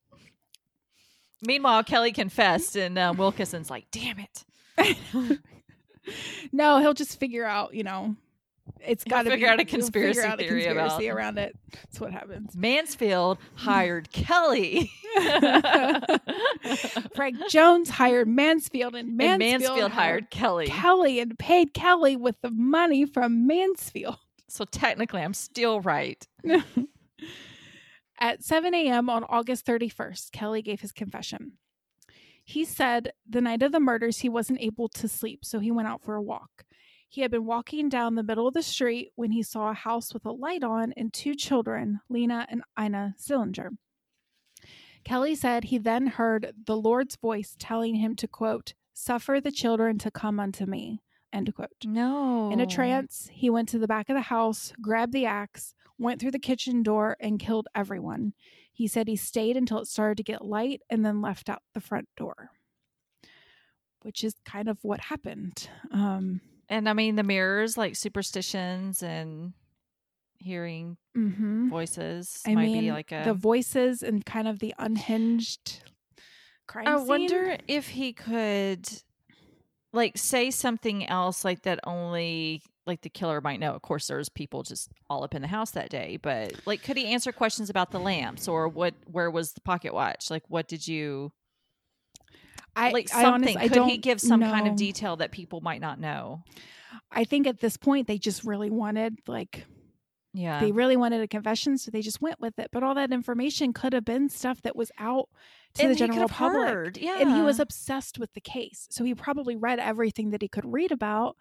Meanwhile, 1.47 1.85
Kelly 1.85 2.13
confessed, 2.13 2.77
and 2.77 2.99
uh, 2.99 3.15
Wilkerson's 3.17 3.71
like, 3.71 3.87
damn 3.91 4.19
it. 4.19 4.45
no, 6.53 6.79
he'll 6.79 6.95
just 6.95 7.19
figure 7.19 7.45
out, 7.45 7.75
you 7.75 7.83
know, 7.83 8.17
it's 8.81 9.05
got 9.05 9.23
to 9.23 9.31
figure 9.31 9.49
out 9.49 9.61
a 9.61 9.65
conspiracy 9.65 10.21
out 10.21 10.41
a 10.41 10.45
theory 10.45 10.67
about- 10.67 11.03
around 11.03 11.39
it. 11.39 11.57
That's 11.73 12.01
what 12.01 12.13
happens. 12.13 12.55
Mansfield 12.57 13.39
hired 13.55 14.11
Kelly. 14.13 14.91
Frank 17.15 17.37
Jones 17.49 17.91
hired 17.91 18.29
Mansfield, 18.29 18.95
and 18.95 19.09
and 19.09 19.17
Mansfield, 19.17 19.61
Mansfield 19.61 19.91
hired 19.93 20.31
Kelly. 20.31 20.67
Kelly 20.67 21.21
and 21.21 21.39
paid 21.39 21.75
Kelly 21.75 22.17
with 22.17 22.37
the 22.43 22.51
money 22.51 23.07
from 23.07 23.47
Mansfield. 23.47 24.19
So 24.49 24.65
technically, 24.65 25.21
I'm 25.23 25.35
still 25.35 25.81
right. 25.81 26.27
At 28.21 28.45
7 28.45 28.75
a.m. 28.75 29.11
on 29.11 29.25
August 29.25 29.67
31st, 29.67 30.31
Kelly 30.33 30.63
gave 30.63 30.81
his 30.81 30.93
confession. 30.93 31.55
He 32.45 32.65
said 32.65 33.13
the 33.29 33.41
night 33.41 33.63
of 33.63 33.73
the 33.73 33.81
murders, 33.81 34.19
he 34.19 34.29
wasn't 34.29 34.61
able 34.61 34.89
to 34.91 35.09
sleep, 35.09 35.45
so 35.45 35.59
he 35.59 35.71
went 35.71 35.89
out 35.89 36.03
for 36.03 36.15
a 36.15 36.23
walk. 36.23 36.65
He 37.15 37.21
had 37.21 37.31
been 37.31 37.47
walking 37.47 37.89
down 37.89 38.17
the 38.17 38.25
middle 38.25 38.49
of 38.49 38.55
the 38.55 38.63
street 38.65 39.13
when 39.15 39.31
he 39.31 39.45
saw 39.45 39.71
a 39.71 39.75
house 39.75 40.13
with 40.13 40.27
a 40.27 40.33
light 40.33 40.65
on 40.65 40.93
and 40.97 41.13
two 41.13 41.37
children, 41.37 42.01
Lena 42.09 42.45
and 42.51 42.63
Ina 42.77 43.15
Stillinger. 43.17 43.71
Kelly 45.05 45.37
said 45.37 45.63
he 45.63 45.79
then 45.79 46.09
heard 46.09 46.53
the 46.67 46.77
Lord's 46.77 47.15
voice 47.15 47.55
telling 47.57 47.95
him 47.95 48.17
to, 48.17 48.27
quote, 48.27 48.75
suffer 48.95 49.41
the 49.41 49.53
children 49.53 49.97
to 49.99 50.11
come 50.11 50.41
unto 50.41 50.67
me, 50.67 51.03
End 51.33 51.55
quote. 51.55 51.71
No. 51.85 52.51
In 52.51 52.59
a 52.59 52.67
trance, 52.67 53.31
he 53.33 53.49
went 53.49 53.69
to 53.69 53.79
the 53.79 53.87
back 53.87 54.09
of 54.09 54.17
the 54.17 54.23
house, 54.23 54.73
grabbed 54.81 55.13
the 55.13 55.27
axe, 55.27 55.73
went 55.97 56.21
through 56.21 56.33
the 56.33 56.41
kitchen 56.41 56.83
door, 56.83 57.17
and 57.21 57.39
killed 57.39 57.69
everyone. 57.77 58.33
He 58.73 58.89
said 58.89 59.07
he 59.07 59.15
stayed 59.15 59.57
until 59.57 59.79
it 59.79 59.87
started 59.87 60.17
to 60.17 60.25
get 60.25 60.45
light 60.45 60.83
and 60.91 61.07
then 61.07 61.23
left 61.23 61.49
out 61.49 61.63
the 61.75 61.81
front 61.81 62.09
door, 62.17 62.51
which 64.03 64.25
is 64.25 64.35
kind 64.45 64.69
of 64.69 64.83
what 64.83 64.99
happened. 64.99 65.69
Um, 65.93 66.41
And 66.69 66.89
I 66.89 66.93
mean, 66.93 67.17
the 67.17 67.23
mirrors, 67.23 67.77
like 67.77 67.97
superstitions 67.97 69.03
and 69.03 69.53
hearing 70.39 70.97
mhm. 71.17 71.71
voices, 71.71 72.43
I 72.47 72.55
might 72.55 72.67
mean, 72.67 72.81
be 72.81 72.93
like 72.93 73.13
a. 73.13 73.23
the 73.25 73.35
voices 73.35 74.03
and 74.03 74.25
kind 74.25 74.49
of 74.49 74.59
the 74.59 74.75
unhinged 74.79 75.83
crime 76.67 76.87
I 76.89 76.99
scene. 76.99 77.07
wonder 77.07 77.57
if 77.69 77.89
he 77.89 78.13
could, 78.13 78.89
like, 79.93 80.19
say 80.19 80.51
something 80.51 81.07
else, 81.07 81.45
like 81.45 81.63
that 81.63 81.81
only 81.85 82.63
like 82.87 83.01
the 83.01 83.09
killer 83.09 83.41
might 83.41 83.61
know. 83.61 83.73
Of 83.73 83.83
course, 83.83 84.07
there's 84.07 84.29
people 84.29 84.63
just 84.63 84.91
all 85.09 85.25
up 85.25 85.35
in 85.35 85.43
the 85.43 85.49
house 85.49 85.71
that 85.73 85.89
day, 85.89 86.19
but 86.21 86.53
like, 86.67 86.83
could 86.83 86.97
he 86.97 87.07
answer 87.07 87.33
questions 87.33 87.71
about 87.71 87.91
the 87.91 87.99
lamps 88.01 88.47
or 88.47 88.69
what? 88.69 88.95
Where 89.11 89.31
was 89.31 89.53
the 89.53 89.63
pocket 89.63 89.95
watch? 89.95 90.31
Like, 90.31 90.43
what 90.49 90.69
did 90.69 90.87
you 90.87 91.33
I 92.77 92.91
like? 92.91 93.09
I 93.15 93.23
Something? 93.23 93.57
honest- 93.57 93.57
I 93.59 93.63
could 93.69 93.73
he 93.85 93.91
don't 93.93 94.03
give 94.03 94.21
some 94.21 94.41
kind 94.41 94.67
of 94.69 94.77
detail 94.77 95.17
that 95.17 95.31
people 95.31 95.61
might 95.61 95.81
not 95.81 95.99
know? 96.01 96.43
I 97.11 97.25
think 97.25 97.47
at 97.47 97.61
this 97.61 97.77
point 97.77 98.07
they 98.07 98.19
just 98.19 98.45
really 98.45 98.71
wanted 98.71 99.19
like 99.27 99.67
Yeah. 100.33 100.59
they 100.61 100.73
really 100.73 100.97
wanted 100.97 101.21
a 101.21 101.29
confession, 101.29 101.79
so 101.79 101.91
they 101.91 102.03
just 102.03 102.21
went 102.21 102.41
with 102.41 102.59
it. 102.59 102.69
But 102.73 102.83
all 102.83 102.95
that 102.97 103.13
information 103.13 103.73
could 103.73 103.93
have 103.93 104.05
been 104.05 104.29
stuff 104.29 104.61
that 104.63 104.75
was 104.75 104.91
out 104.99 105.29
to 105.75 105.83
And 105.83 105.91
the 105.91 105.95
he 105.95 105.99
general 105.99 106.29
public. 106.29 106.69
heard, 106.69 106.99
And 106.99 107.35
he 107.35 107.43
was 107.43 107.61
obsessed 107.61 108.19
with 108.19 108.33
the 108.35 108.41
case. 108.41 108.87
So 108.91 109.05
he 109.05 109.15
probably 109.15 109.55
read 109.57 109.79
everything 109.79 110.31
that 110.31 110.43
he 110.43 110.49
could 110.49 110.65
read 110.73 110.91
about. 110.93 111.37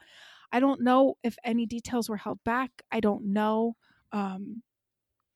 I 0.52 0.60
don't 0.60 0.82
know 0.82 1.18
if 1.24 1.36
any 1.44 1.66
details 1.66 2.10
were 2.10 2.18
held 2.18 2.44
back. 2.44 2.84
I 2.92 3.00
don't 3.00 3.26
know. 3.26 3.76
Um, 4.12 4.62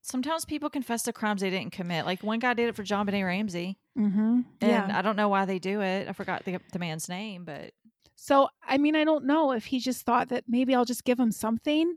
Sometimes 0.08 0.46
people 0.46 0.70
confess 0.70 1.04
to 1.04 1.12
crimes 1.12 1.42
they 1.42 1.50
didn't 1.50 1.74
commit. 1.74 2.06
Like 2.06 2.24
one 2.24 2.40
guy 2.40 2.54
did 2.54 2.70
it 2.70 2.76
for 2.78 2.84
JonBenét 2.84 3.26
Ramsey, 3.26 3.78
mhm. 3.98 4.46
and 4.62 4.72
Yeah. 4.72 4.90
I 4.98 5.02
don't 5.02 5.18
know 5.18 5.28
why 5.28 5.44
they 5.46 5.60
do 5.60 5.82
it. 5.82 6.08
I 6.08 6.14
forgot 6.14 6.46
the, 6.46 6.60
the 6.72 6.80
man's 6.80 7.10
name, 7.10 7.44
but 7.44 7.72
So, 8.16 8.48
I 8.66 8.78
mean, 8.78 8.96
I 8.96 9.04
don't 9.04 9.26
know 9.26 9.52
if 9.52 9.66
he 9.66 9.80
just 9.80 10.06
thought 10.06 10.30
that 10.30 10.46
maybe 10.48 10.74
I'll 10.74 10.86
just 10.86 11.04
give 11.04 11.20
him 11.20 11.32
something. 11.32 11.96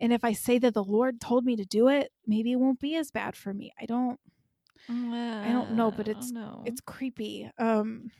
And 0.00 0.12
if 0.12 0.24
I 0.24 0.32
say 0.32 0.58
that 0.58 0.74
the 0.74 0.84
Lord 0.84 1.20
told 1.20 1.44
me 1.44 1.54
to 1.56 1.64
do 1.64 1.86
it, 1.88 2.12
maybe 2.26 2.50
it 2.52 2.56
won't 2.56 2.80
be 2.80 2.96
as 2.96 3.10
bad 3.12 3.36
for 3.36 3.54
me. 3.54 3.72
I 3.80 3.86
don't 3.86 4.18
I 4.88 5.52
don't 5.52 5.72
know, 5.72 5.90
but 5.90 6.08
it's- 6.08 6.30
no. 6.32 6.62
it's 6.66 6.80
creepy. 6.80 7.48
Um 7.58 8.10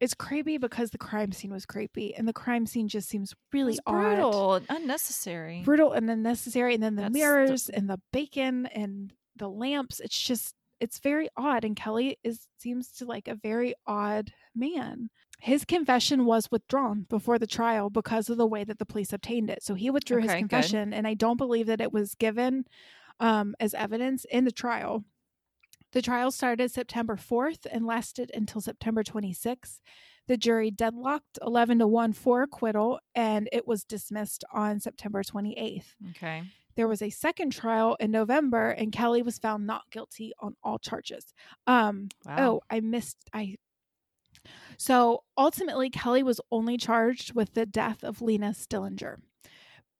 it's 0.00 0.14
creepy 0.14 0.58
because 0.58 0.90
the 0.90 0.98
crime 0.98 1.32
scene 1.32 1.52
was 1.52 1.66
creepy 1.66 2.14
and 2.14 2.26
the 2.28 2.32
crime 2.32 2.66
scene 2.66 2.88
just 2.88 3.08
seems 3.08 3.34
really 3.52 3.78
brutal, 3.86 4.54
and 4.54 4.66
unnecessary. 4.68 5.62
Brutal 5.64 5.92
and 5.92 6.10
unnecessary 6.10 6.74
and 6.74 6.82
then 6.82 6.96
the 6.96 7.02
That's 7.02 7.12
the- 7.14 7.18
mirrors 7.18 7.68
and 7.68 7.88
the 7.88 8.00
bacon 8.12 8.66
and 8.66 9.12
the 9.36 9.48
lamps. 9.48 10.00
It's 10.00 10.20
just 10.20 10.54
it's 10.80 10.98
very 10.98 11.28
odd 11.36 11.64
and 11.64 11.74
Kelly 11.74 12.18
is 12.22 12.46
seems 12.58 12.92
to 12.92 13.06
like 13.06 13.28
a 13.28 13.34
very 13.34 13.74
odd 13.86 14.32
man. 14.54 15.08
His 15.40 15.64
confession 15.64 16.24
was 16.24 16.50
withdrawn 16.50 17.06
before 17.08 17.38
the 17.38 17.46
trial 17.46 17.90
because 17.90 18.28
of 18.30 18.36
the 18.38 18.46
way 18.46 18.64
that 18.64 18.78
the 18.78 18.86
police 18.86 19.12
obtained 19.12 19.50
it. 19.50 19.62
So 19.62 19.74
he 19.74 19.90
withdrew 19.90 20.22
his 20.22 20.30
Okay, 20.30 20.40
good. 20.40 20.48
confession 20.50 20.92
and 20.94 21.06
I 21.06 21.14
don't 21.14 21.36
believe 21.36 21.66
that 21.66 21.80
it 21.80 21.92
was 21.92 22.14
given 22.14 22.64
um, 23.20 23.54
as 23.60 23.72
evidence 23.74 24.24
in 24.26 24.44
the 24.44 24.52
trial. 24.52 25.04
The 25.96 26.02
trial 26.02 26.30
started 26.30 26.70
September 26.70 27.16
4th 27.16 27.64
and 27.72 27.86
lasted 27.86 28.30
until 28.34 28.60
September 28.60 29.02
26th. 29.02 29.80
The 30.28 30.36
jury 30.36 30.70
deadlocked 30.70 31.38
11 31.40 31.78
to 31.78 31.86
1 31.86 32.12
for 32.12 32.42
acquittal 32.42 33.00
and 33.14 33.48
it 33.50 33.66
was 33.66 33.82
dismissed 33.82 34.44
on 34.52 34.78
September 34.78 35.22
28th. 35.22 35.94
Okay. 36.10 36.42
There 36.74 36.86
was 36.86 37.00
a 37.00 37.08
second 37.08 37.52
trial 37.52 37.96
in 37.98 38.10
November 38.10 38.68
and 38.72 38.92
Kelly 38.92 39.22
was 39.22 39.38
found 39.38 39.66
not 39.66 39.90
guilty 39.90 40.34
on 40.38 40.54
all 40.62 40.78
charges. 40.78 41.32
Um 41.66 42.10
Wow. 42.26 42.36
oh, 42.40 42.60
I 42.68 42.80
missed 42.80 43.16
I 43.32 43.56
So 44.76 45.22
ultimately 45.38 45.88
Kelly 45.88 46.22
was 46.22 46.42
only 46.52 46.76
charged 46.76 47.34
with 47.34 47.54
the 47.54 47.64
death 47.64 48.04
of 48.04 48.20
Lena 48.20 48.52
Stillinger 48.52 49.16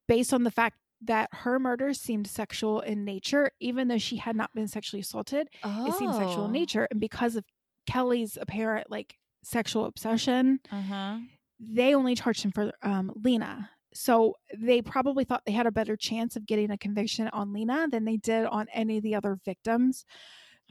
based 0.07 0.35
on 0.35 0.43
the 0.43 0.51
fact 0.51 0.77
that 1.03 1.29
her 1.33 1.59
murder 1.59 1.93
seemed 1.95 2.27
sexual 2.27 2.81
in 2.81 3.05
nature 3.05 3.51
even 3.61 3.89
though 3.89 3.99
she 3.99 4.17
had 4.17 4.35
not 4.37 4.53
been 4.55 4.69
sexually 4.69 5.01
assaulted 5.01 5.49
it 5.87 5.95
seemed 5.95 6.15
sexual 6.15 6.45
in 6.47 6.51
Oh. 6.51 6.53
nature 6.53 6.89
and 6.91 7.01
because 7.01 7.37
of 7.37 7.45
kelly's 7.87 8.37
apparent 8.41 8.91
like 8.91 9.17
sexual 9.45 9.85
obsession 9.85 10.59
Uh 10.73 10.83
huh. 10.83 11.19
they 11.61 11.95
only 11.95 12.15
charged 12.15 12.43
him 12.45 12.53
for 12.53 12.73
um, 12.83 13.13
lena 13.15 13.71
so 13.95 14.35
they 14.59 14.83
probably 14.83 15.25
thought 15.25 15.43
they 15.47 15.53
had 15.53 15.67
a 15.67 15.73
better 15.73 15.97
chance 15.97 16.37
of 16.37 16.45
getting 16.47 16.71
a 16.71 16.77
conviction 16.79 17.29
on 17.29 17.53
lena 17.53 17.87
than 17.91 18.05
they 18.05 18.17
did 18.17 18.45
on 18.47 18.67
any 18.73 18.97
of 18.99 19.03
the 19.03 19.15
other 19.15 19.39
victims 19.45 20.05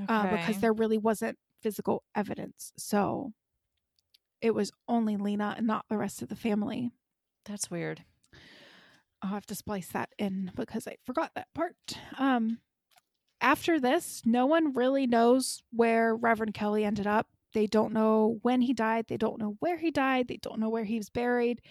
Okay. 0.01 0.13
uh, 0.13 0.27
because 0.27 0.59
there 0.59 0.73
really 0.73 0.97
wasn't 0.97 1.37
physical 1.61 2.03
evidence 2.15 2.71
so 2.77 3.31
it 4.41 4.53
was 4.53 4.71
only 4.87 5.17
lena 5.17 5.55
and 5.57 5.65
not 5.67 5.85
the 5.89 5.97
rest 5.97 6.21
of 6.21 6.29
the 6.29 6.35
family 6.35 6.91
That's 7.45 7.69
weird. 7.71 8.03
I'll 9.25 9.31
have 9.33 9.45
to 9.47 9.55
splice 9.55 9.87
that 9.87 10.09
in 10.19 10.51
because 10.55 10.87
I 10.87 10.97
forgot 11.03 11.31
that 11.35 11.47
part. 11.55 11.75
Um, 12.19 12.59
after 13.41 13.79
this, 13.79 14.21
no 14.23 14.45
one 14.45 14.73
really 14.73 15.07
knows 15.07 15.63
where 15.71 16.15
Reverend 16.15 16.53
Kelly 16.53 16.85
ended 16.85 17.07
up. 17.07 17.27
They 17.55 17.65
don't 17.65 17.91
know 17.91 18.37
when 18.43 18.61
he 18.61 18.73
died. 18.73 19.05
They 19.07 19.17
don't 19.17 19.39
know 19.39 19.55
where 19.59 19.77
he 19.77 19.89
died. 19.89 20.27
They 20.27 20.37
don't 20.37 20.59
know 20.59 20.69
where 20.69 20.83
he 20.83 20.97
was 20.97 21.09
buried. 21.09 21.61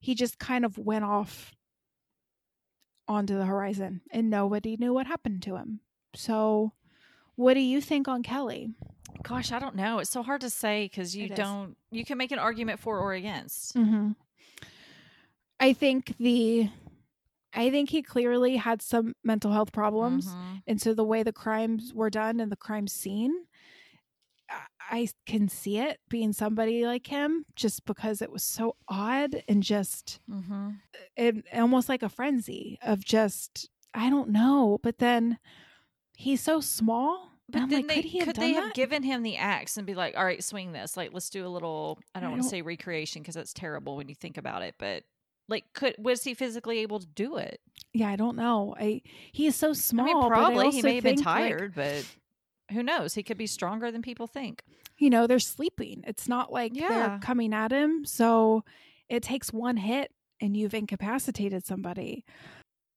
He 0.00 0.14
just 0.16 0.38
kind 0.40 0.64
of 0.64 0.78
went 0.78 1.04
off 1.04 1.54
onto 3.06 3.36
the 3.38 3.44
horizon 3.44 4.00
and 4.10 4.28
nobody 4.28 4.76
knew 4.76 4.92
what 4.92 5.06
happened 5.06 5.42
to 5.42 5.54
him. 5.56 5.78
So, 6.14 6.72
what 7.36 7.54
do 7.54 7.60
you 7.60 7.80
think 7.80 8.08
on 8.08 8.22
Kelly? 8.24 8.70
Gosh, 9.22 9.52
I 9.52 9.58
don't 9.60 9.76
know. 9.76 10.00
It's 10.00 10.10
so 10.10 10.22
hard 10.24 10.40
to 10.40 10.50
say 10.50 10.86
because 10.90 11.14
you 11.14 11.26
It 11.26 11.32
is. 11.32 11.38
don't. 11.38 11.76
You 11.92 12.04
can 12.04 12.18
make 12.18 12.32
an 12.32 12.38
argument 12.40 12.80
for 12.80 12.98
or 12.98 13.12
against. 13.12 13.76
Mm-hmm. 13.76 14.12
I 15.60 15.72
think 15.72 16.14
the, 16.18 16.68
I 17.56 17.70
think 17.70 17.90
he 17.90 18.02
clearly 18.02 18.56
had 18.56 18.82
some 18.82 19.14
mental 19.24 19.52
health 19.52 19.72
problems. 19.72 20.36
Mhm. 20.36 20.62
And 20.66 20.80
so 20.80 20.94
the 20.94 21.04
way 21.04 21.22
the 21.22 21.32
crimes 21.32 21.92
were 21.94 22.10
done 22.10 22.40
and 22.40 22.52
the 22.52 22.56
crime 22.56 22.86
scene, 22.86 23.46
I- 24.48 25.08
can 25.26 25.48
see 25.48 25.78
it 25.78 26.00
being 26.08 26.32
somebody 26.32 26.86
like 26.86 27.06
him 27.08 27.44
just 27.56 27.84
because 27.84 28.22
it 28.22 28.30
was 28.30 28.44
so 28.44 28.76
odd 28.88 29.42
and 29.48 29.62
just 29.62 30.20
Mhm. 30.30 30.80
it, 31.16 31.44
almost 31.52 31.88
like 31.88 32.02
a 32.02 32.08
frenzy 32.08 32.78
of 32.82 33.04
just, 33.04 33.68
I 33.94 34.08
don't 34.10 34.30
know. 34.30 34.78
But 34.82 34.98
then 34.98 35.38
he's 36.16 36.42
so 36.42 36.60
small. 36.60 37.32
But 37.48 37.62
I'm 37.62 37.68
then 37.70 37.86
like, 37.86 37.88
they, 37.88 38.02
could 38.02 38.04
he 38.10 38.24
could 38.24 38.36
they 38.36 38.52
that? 38.54 38.64
have 38.64 38.74
given 38.74 39.02
him 39.04 39.22
the 39.22 39.36
axe 39.36 39.76
and 39.76 39.86
be 39.86 39.94
like, 39.94 40.16
"All 40.16 40.24
right, 40.24 40.42
swing 40.44 40.72
this. 40.72 40.96
Like, 40.96 41.12
let's 41.12 41.30
do 41.30 41.46
a 41.46 41.48
little." 41.48 41.98
I 42.14 42.20
don't 42.20 42.28
I 42.28 42.30
want 42.32 42.42
to 42.44 42.48
say 42.48 42.62
recreation 42.62 43.22
because 43.22 43.36
that's 43.36 43.52
terrible 43.54 43.96
when 43.96 44.08
you 44.08 44.14
think 44.16 44.36
about 44.38 44.62
it. 44.62 44.74
But 44.78 45.04
like, 45.48 45.64
could 45.74 45.94
was 45.98 46.24
he 46.24 46.34
physically 46.34 46.78
able 46.80 46.98
to 47.00 47.06
do 47.06 47.36
it? 47.36 47.60
yeah, 47.92 48.08
I 48.10 48.16
don't 48.16 48.36
know. 48.36 48.74
I 48.78 49.02
he 49.32 49.46
is 49.46 49.56
so 49.56 49.72
small. 49.72 50.06
I 50.08 50.12
mean, 50.12 50.28
probably 50.28 50.70
he 50.70 50.82
may 50.82 50.94
have 50.96 51.04
been 51.04 51.16
think, 51.16 51.26
like, 51.26 51.48
tired, 51.50 51.74
but 51.74 52.04
who 52.72 52.82
knows? 52.82 53.14
He 53.14 53.22
could 53.22 53.38
be 53.38 53.46
stronger 53.46 53.90
than 53.90 54.02
people 54.02 54.26
think. 54.26 54.62
you 54.98 55.10
know, 55.10 55.26
they're 55.26 55.38
sleeping. 55.38 56.02
It's 56.06 56.26
not 56.26 56.50
like 56.50 56.72
Yeah. 56.74 56.88
they're 56.88 57.18
coming 57.20 57.52
at 57.52 57.70
him. 57.70 58.04
So 58.06 58.64
it 59.10 59.22
takes 59.22 59.52
one 59.52 59.76
hit 59.76 60.10
and 60.40 60.56
you've 60.56 60.72
incapacitated 60.74 61.66
somebody. 61.66 62.24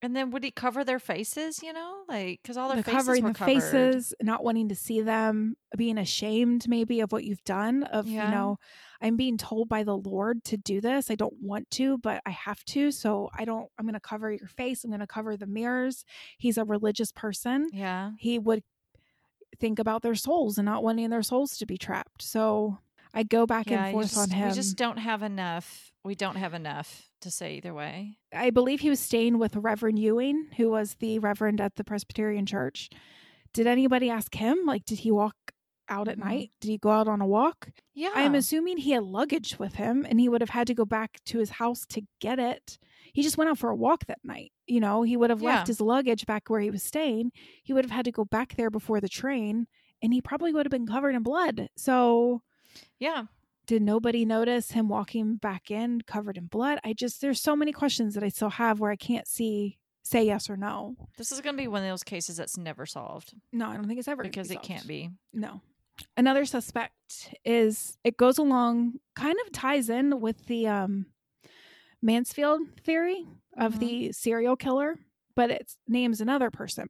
And 0.01 0.15
then 0.15 0.31
would 0.31 0.43
he 0.45 0.51
cover 0.51 0.83
their 0.85 0.99
faces? 0.99 1.61
You 1.61 1.73
know, 1.73 2.03
like 2.07 2.39
because 2.41 2.55
all 2.55 2.69
their 2.69 2.77
the 2.77 2.83
faces 2.83 2.97
covering 2.99 3.23
were 3.23 3.33
the 3.33 3.39
covered. 3.39 3.53
faces, 3.53 4.13
not 4.21 4.43
wanting 4.43 4.69
to 4.69 4.75
see 4.75 5.01
them, 5.01 5.55
being 5.75 5.97
ashamed 5.97 6.67
maybe 6.69 7.01
of 7.01 7.11
what 7.11 7.25
you've 7.25 7.43
done. 7.43 7.83
Of 7.83 8.07
Yeah. 8.07 8.25
you 8.29 8.35
know, 8.35 8.57
I'm 9.01 9.17
being 9.17 9.37
told 9.37 9.67
by 9.67 9.83
the 9.83 9.97
Lord 9.97 10.43
to 10.45 10.57
do 10.57 10.79
this. 10.79 11.11
I 11.11 11.15
don't 11.15 11.35
want 11.41 11.69
to, 11.71 11.97
but 11.97 12.21
I 12.25 12.29
have 12.31 12.63
to. 12.65 12.91
So 12.91 13.29
I 13.37 13.43
don't. 13.43 13.67
I'm 13.77 13.85
going 13.85 13.93
to 13.93 13.99
cover 13.99 14.31
your 14.31 14.47
face. 14.47 14.83
I'm 14.83 14.89
going 14.89 15.01
to 15.01 15.07
cover 15.07 15.35
the 15.35 15.47
mirrors. 15.47 16.05
He's 16.37 16.57
a 16.57 16.63
religious 16.63 17.11
person. 17.11 17.67
Yeah. 17.73 18.11
He 18.17 18.39
would 18.39 18.63
think 19.59 19.79
about 19.79 20.01
their 20.01 20.15
souls 20.15 20.57
and 20.57 20.65
not 20.65 20.83
wanting 20.83 21.09
their 21.09 21.23
souls 21.23 21.57
to 21.57 21.65
be 21.65 21.77
trapped. 21.77 22.21
So 22.21 22.77
I 23.13 23.23
go 23.23 23.45
back 23.45 23.69
yeah, 23.69 23.85
and 23.85 23.93
forth 23.93 24.17
on 24.17 24.29
him. 24.29 24.49
We 24.49 24.53
just 24.55 24.77
don't 24.77 24.97
have 24.97 25.23
enough. 25.23 25.91
We 26.03 26.15
don't 26.15 26.35
have 26.35 26.53
enough 26.53 27.09
to 27.21 27.31
say 27.31 27.55
either 27.55 27.73
way. 27.73 28.17
I 28.33 28.49
believe 28.51 28.79
he 28.79 28.89
was 28.89 28.99
staying 28.99 29.39
with 29.39 29.55
Reverend 29.55 29.99
Ewing, 29.99 30.47
who 30.57 30.69
was 30.69 30.95
the 30.95 31.19
Reverend 31.19 31.59
at 31.59 31.75
the 31.75 31.83
Presbyterian 31.83 32.45
Church. 32.45 32.89
Did 33.53 33.67
anybody 33.67 34.09
ask 34.09 34.33
him? 34.35 34.59
Like, 34.65 34.85
did 34.85 34.99
he 34.99 35.11
walk 35.11 35.35
out 35.89 36.07
at 36.07 36.17
Mhm. 36.17 36.23
night? 36.23 36.51
Did 36.61 36.69
he 36.69 36.77
go 36.77 36.91
out 36.91 37.07
on 37.07 37.19
a 37.19 37.25
walk? 37.25 37.71
Yeah. 37.95 38.11
I'm 38.13 38.35
assuming 38.35 38.77
he 38.77 38.91
had 38.91 39.03
luggage 39.03 39.57
with 39.57 39.73
him 39.75 40.05
and 40.07 40.19
he 40.19 40.29
would 40.29 40.41
have 40.41 40.51
had 40.51 40.67
to 40.67 40.75
go 40.75 40.85
back 40.85 41.19
to 41.25 41.39
his 41.39 41.49
house 41.49 41.85
to 41.87 42.03
get 42.19 42.37
it. 42.37 42.77
He 43.11 43.23
just 43.23 43.37
went 43.39 43.49
out 43.49 43.57
for 43.57 43.71
a 43.71 43.75
walk 43.75 44.05
that 44.05 44.23
night. 44.23 44.51
You 44.67 44.79
know, 44.79 45.01
he 45.01 45.17
would 45.17 45.31
have 45.31 45.41
left 45.41 45.65
his 45.67 45.81
luggage 45.81 46.27
back 46.27 46.47
where 46.47 46.61
he 46.61 46.69
was 46.69 46.83
staying. 46.83 47.31
He 47.63 47.73
would 47.73 47.83
have 47.83 47.91
had 47.91 48.05
to 48.05 48.11
go 48.11 48.23
back 48.23 48.55
there 48.55 48.69
before 48.69 49.01
the 49.01 49.09
train 49.09 49.67
and 50.01 50.13
he 50.13 50.21
probably 50.21 50.53
would 50.53 50.65
have 50.67 50.71
been 50.71 50.85
covered 50.87 51.15
in 51.15 51.23
blood. 51.23 51.69
So, 51.75 52.43
yeah. 52.99 53.23
Did 53.67 53.81
nobody 53.83 54.25
notice 54.25 54.71
him 54.71 54.89
walking 54.89 55.35
back 55.35 55.69
in 55.69 56.01
covered 56.01 56.37
in 56.37 56.47
blood? 56.47 56.79
I 56.83 56.93
just 56.93 57.21
there's 57.21 57.39
so 57.41 57.55
many 57.55 57.71
questions 57.71 58.15
that 58.15 58.23
I 58.23 58.29
still 58.29 58.49
have 58.49 58.79
where 58.79 58.89
I 58.91 58.95
can't 58.95 59.27
see 59.27 59.77
say 60.03 60.23
yes 60.25 60.49
or 60.49 60.57
no. 60.57 60.95
This 61.17 61.31
is 61.31 61.39
going 61.41 61.55
to 61.55 61.61
be 61.61 61.67
one 61.67 61.83
of 61.83 61.89
those 61.89 62.03
cases 62.03 62.37
that's 62.37 62.57
never 62.57 62.85
solved 62.87 63.33
No, 63.53 63.67
I 63.69 63.75
don't 63.75 63.87
think 63.87 63.99
it's 63.99 64.07
ever 64.07 64.23
because 64.23 64.47
be 64.47 64.55
it 64.55 64.63
can't 64.63 64.87
be. 64.87 65.11
No. 65.33 65.61
Another 66.17 66.45
suspect 66.45 66.93
is 67.45 67.97
it 68.03 68.17
goes 68.17 68.37
along 68.39 68.93
kind 69.15 69.35
of 69.45 69.51
ties 69.51 69.89
in 69.89 70.19
with 70.19 70.47
the 70.47 70.65
um 70.67 71.05
Mansfield 72.01 72.61
theory 72.83 73.25
of 73.57 73.75
Mhm. 73.75 73.79
the 73.79 74.11
serial 74.13 74.55
killer, 74.55 74.95
but 75.35 75.51
it 75.51 75.75
names 75.87 76.21
another 76.21 76.49
person. 76.49 76.87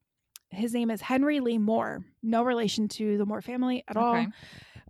His 0.51 0.73
name 0.73 0.89
is 0.91 1.01
Henry 1.01 1.39
Lee 1.39 1.57
Moore. 1.57 2.05
No 2.23 2.43
relation 2.43 2.87
to 2.89 3.17
the 3.17 3.25
Moore 3.25 3.41
family 3.41 3.83
at 3.87 3.97
all, 3.97 4.15
Okay. 4.15 4.27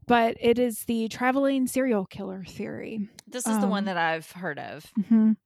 But 0.09 0.35
it 0.41 0.59
is 0.59 0.83
the 0.85 1.07
traveling 1.07 1.67
serial 1.67 2.05
killer 2.05 2.43
theory. 2.43 3.07
This 3.27 3.47
is 3.47 3.59
the 3.59 3.67
one 3.67 3.83
Um, 3.83 3.85
that 3.85 3.97
I've 3.97 4.29
heard 4.31 4.59
of. 4.59 4.91
Mhm. 4.99 5.37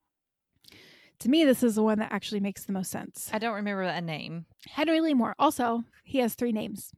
To 1.19 1.29
me, 1.29 1.45
this 1.45 1.61
is 1.63 1.75
the 1.75 1.83
one 1.83 1.99
that 1.99 2.11
actually 2.11 2.39
makes 2.39 2.65
the 2.65 2.73
most 2.73 2.89
sense. 2.91 3.29
I 3.31 3.37
don't 3.39 3.53
remember 3.53 3.83
a 3.83 4.01
name. 4.01 4.45
Henry 4.69 4.99
Lee 4.99 5.13
Moore. 5.13 5.35
Also, 5.39 5.83
he 6.03 6.17
has 6.17 6.33
three 6.35 6.51
names. 6.51 6.91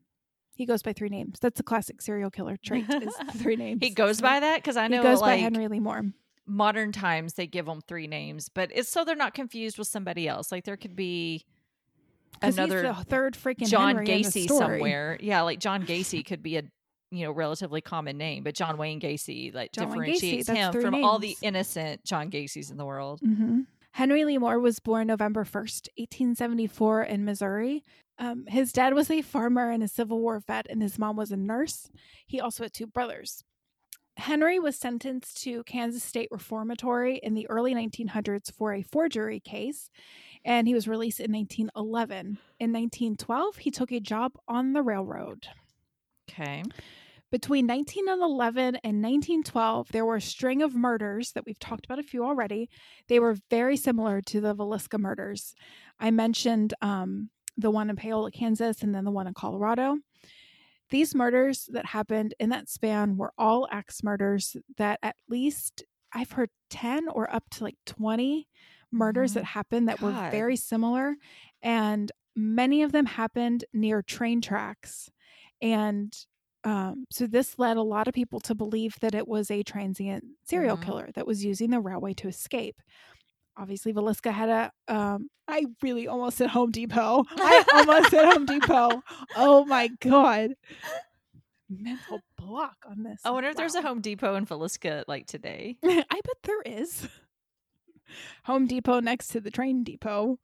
He 0.55 0.65
goes 0.65 0.81
by 0.81 0.93
three 0.93 1.09
names. 1.09 1.37
That's 1.41 1.59
a 1.59 1.63
classic 1.63 2.01
serial 2.01 2.31
killer 2.31 2.55
trait. 2.57 2.85
Is 2.89 3.13
three 3.37 3.55
names. 3.57 3.81
He 3.83 3.89
goes 3.89 4.21
by 4.21 4.39
that 4.39 4.57
because 4.57 4.77
I 4.77 4.87
know 4.87 4.97
He 4.97 5.03
goes 5.03 5.19
like 5.21 5.33
by 5.33 5.37
Henry 5.37 5.67
Lee 5.67 5.79
Moore. 5.81 6.03
modern 6.47 6.91
times 6.91 7.33
they 7.33 7.45
give 7.47 7.65
them 7.65 7.81
three 7.81 8.07
names, 8.07 8.47
but 8.49 8.71
it's 8.73 8.89
so 8.89 9.03
they're 9.03 9.15
not 9.15 9.33
confused 9.33 9.77
with 9.77 9.87
somebody 9.87 10.27
else. 10.27 10.51
Like 10.51 10.63
there 10.63 10.77
could 10.77 10.95
be 10.95 11.43
another 12.41 12.81
the 12.83 12.93
third 13.05 13.33
freaking 13.35 13.67
John 13.67 13.95
Henry 13.95 14.07
Gacy 14.07 14.47
somewhere. 14.47 15.17
Yeah, 15.19 15.41
like 15.41 15.59
John 15.59 15.85
Gacy 15.85 16.25
could 16.25 16.41
be 16.43 16.57
a 16.57 16.63
you 17.11 17.25
know 17.25 17.31
relatively 17.31 17.81
common 17.81 18.17
name, 18.17 18.43
but 18.43 18.55
John 18.55 18.77
Wayne 18.77 18.99
Gacy 18.99 19.53
like 19.53 19.71
John 19.71 19.89
Wayne 19.89 20.13
Gacy, 20.13 20.13
differentiates 20.13 20.49
him 20.49 20.71
three 20.71 20.81
from 20.81 21.03
all 21.03 21.19
the 21.19 21.37
innocent 21.41 22.03
John 22.03 22.29
Gacy's 22.29 22.71
in 22.71 22.77
the 22.77 22.85
world. 22.85 23.21
Mm-hmm. 23.21 23.61
Henry 23.95 24.25
Lee 24.25 24.37
Moore 24.37 24.59
was 24.59 24.79
born 24.81 25.07
November 25.07 25.45
1st, 25.45 25.87
1874, 25.95 27.03
in 27.03 27.23
Missouri. 27.23 27.81
Um, 28.19 28.45
his 28.45 28.73
dad 28.73 28.93
was 28.93 29.09
a 29.09 29.21
farmer 29.21 29.71
and 29.71 29.81
a 29.81 29.87
Civil 29.87 30.19
War 30.19 30.41
vet, 30.45 30.67
and 30.69 30.81
his 30.81 30.99
mom 30.99 31.15
was 31.15 31.31
a 31.31 31.37
nurse. 31.37 31.89
He 32.27 32.41
also 32.41 32.63
had 32.63 32.73
two 32.73 32.87
brothers. 32.87 33.45
Henry 34.17 34.59
was 34.59 34.75
sentenced 34.75 35.41
to 35.43 35.63
Kansas 35.63 36.03
State 36.03 36.29
Reformatory 36.31 37.21
in 37.23 37.35
the 37.35 37.49
early 37.49 37.73
1900s 37.73 38.51
for 38.51 38.73
a 38.73 38.81
forgery 38.81 39.39
case, 39.39 39.89
and 40.43 40.67
he 40.67 40.73
was 40.73 40.87
released 40.87 41.21
in 41.21 41.31
1911. 41.31 42.37
In 42.59 42.73
1912, 42.73 43.57
he 43.57 43.71
took 43.71 43.91
a 43.91 43.99
job 43.99 44.33
on 44.45 44.73
the 44.73 44.81
railroad. 44.81 45.47
Okay. 46.29 46.63
Between 47.31 47.67
1911 47.67 48.75
and 48.83 49.01
1912, 49.01 49.91
there 49.91 50.05
were 50.05 50.15
a 50.15 50.21
string 50.21 50.61
of 50.61 50.75
murders 50.75 51.31
that 51.33 51.45
we've 51.45 51.59
talked 51.59 51.85
about 51.85 51.99
a 51.99 52.03
few 52.03 52.23
already. 52.23 52.69
They 53.07 53.19
were 53.19 53.35
very 53.49 53.75
similar 53.77 54.21
to 54.21 54.39
the 54.39 54.55
Villisca 54.55 54.99
murders. 54.99 55.53
I 55.99 56.11
mentioned 56.11 56.73
um, 56.81 57.29
the 57.57 57.71
one 57.71 57.89
in 57.89 57.95
Paola, 57.95 58.31
Kansas, 58.31 58.81
and 58.83 58.93
then 58.93 59.03
the 59.05 59.11
one 59.11 59.27
in 59.27 59.33
Colorado. 59.33 59.97
These 60.91 61.15
murders 61.15 61.67
that 61.71 61.87
happened 61.87 62.35
in 62.39 62.49
that 62.49 62.69
span 62.69 63.17
were 63.17 63.33
all 63.37 63.67
axe 63.71 64.03
murders 64.03 64.55
that 64.77 64.99
at 65.01 65.15
least 65.27 65.83
I've 66.13 66.31
heard 66.33 66.51
10 66.69 67.09
or 67.09 67.33
up 67.33 67.49
to 67.51 67.63
like 67.63 67.77
20 67.85 68.47
murders 68.91 69.31
Mhm. 69.31 69.33
that 69.35 69.43
happened 69.45 69.89
that 69.89 69.99
were 69.99 70.11
very 70.31 70.55
similar. 70.55 71.15
And 71.61 72.11
many 72.35 72.83
of 72.83 72.91
them 72.91 73.07
happened 73.07 73.65
near 73.73 74.01
train 74.03 74.41
tracks. 74.41 75.09
And 75.61 76.13
um, 76.63 77.05
so 77.11 77.27
this 77.27 77.59
led 77.59 77.77
a 77.77 77.81
lot 77.83 78.07
of 78.07 78.13
people 78.13 78.39
to 78.41 78.55
believe 78.55 78.95
that 79.01 79.13
it 79.15 79.27
was 79.27 79.51
a 79.51 79.61
transient 79.63 80.23
serial 80.45 80.77
Mhm. 80.77 80.83
killer 80.83 81.09
that 81.13 81.27
was 81.27 81.45
using 81.45 81.69
the 81.69 81.79
railway 81.79 82.13
to 82.15 82.27
escape. 82.27 82.81
Obviously, 83.57 83.93
Villisca 83.93 84.31
had 84.33 84.49
a. 84.49 84.71
Um, 84.87 85.29
I 85.47 85.65
really 85.81 86.07
almost 86.07 86.37
said 86.37 86.49
Home 86.49 86.71
Depot. 86.71 87.23
I 87.29 87.63
almost 87.73 88.09
said 88.09 88.25
Home 88.33 88.45
Depot. 88.45 89.01
Oh 89.35 89.63
my 89.65 89.89
god! 90.01 90.55
Mental 91.69 92.19
block 92.37 92.75
on 92.89 93.03
this. 93.03 93.21
I 93.23 93.31
wonder 93.31 93.49
if 93.49 93.55
there's 93.55 93.75
a 93.75 93.81
Home 93.81 94.01
Depot 94.01 94.35
in 94.35 94.45
Villisca 94.45 95.03
like 95.07 95.25
today. 95.27 95.77
I 95.83 96.03
bet 96.09 96.37
there 96.43 96.61
is. 96.63 97.07
Home 98.45 98.67
Depot 98.67 98.99
next 98.99 99.29
to 99.29 99.39
the 99.41 99.49
train 99.51 99.83
depot. 99.83 100.37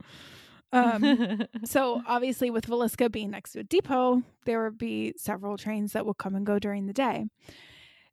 Um, 0.72 1.44
so 1.66 2.02
obviously, 2.08 2.50
with 2.50 2.68
Villisca 2.68 3.12
being 3.12 3.32
next 3.32 3.52
to 3.54 3.60
a 3.60 3.64
depot, 3.64 4.24
there 4.46 4.64
would 4.64 4.78
be 4.78 5.14
several 5.18 5.58
trains 5.58 5.94
that 5.94 6.06
will 6.06 6.14
come 6.14 6.36
and 6.36 6.46
go 6.46 6.60
during 6.60 6.86
the 6.86 6.94
day. 6.94 7.26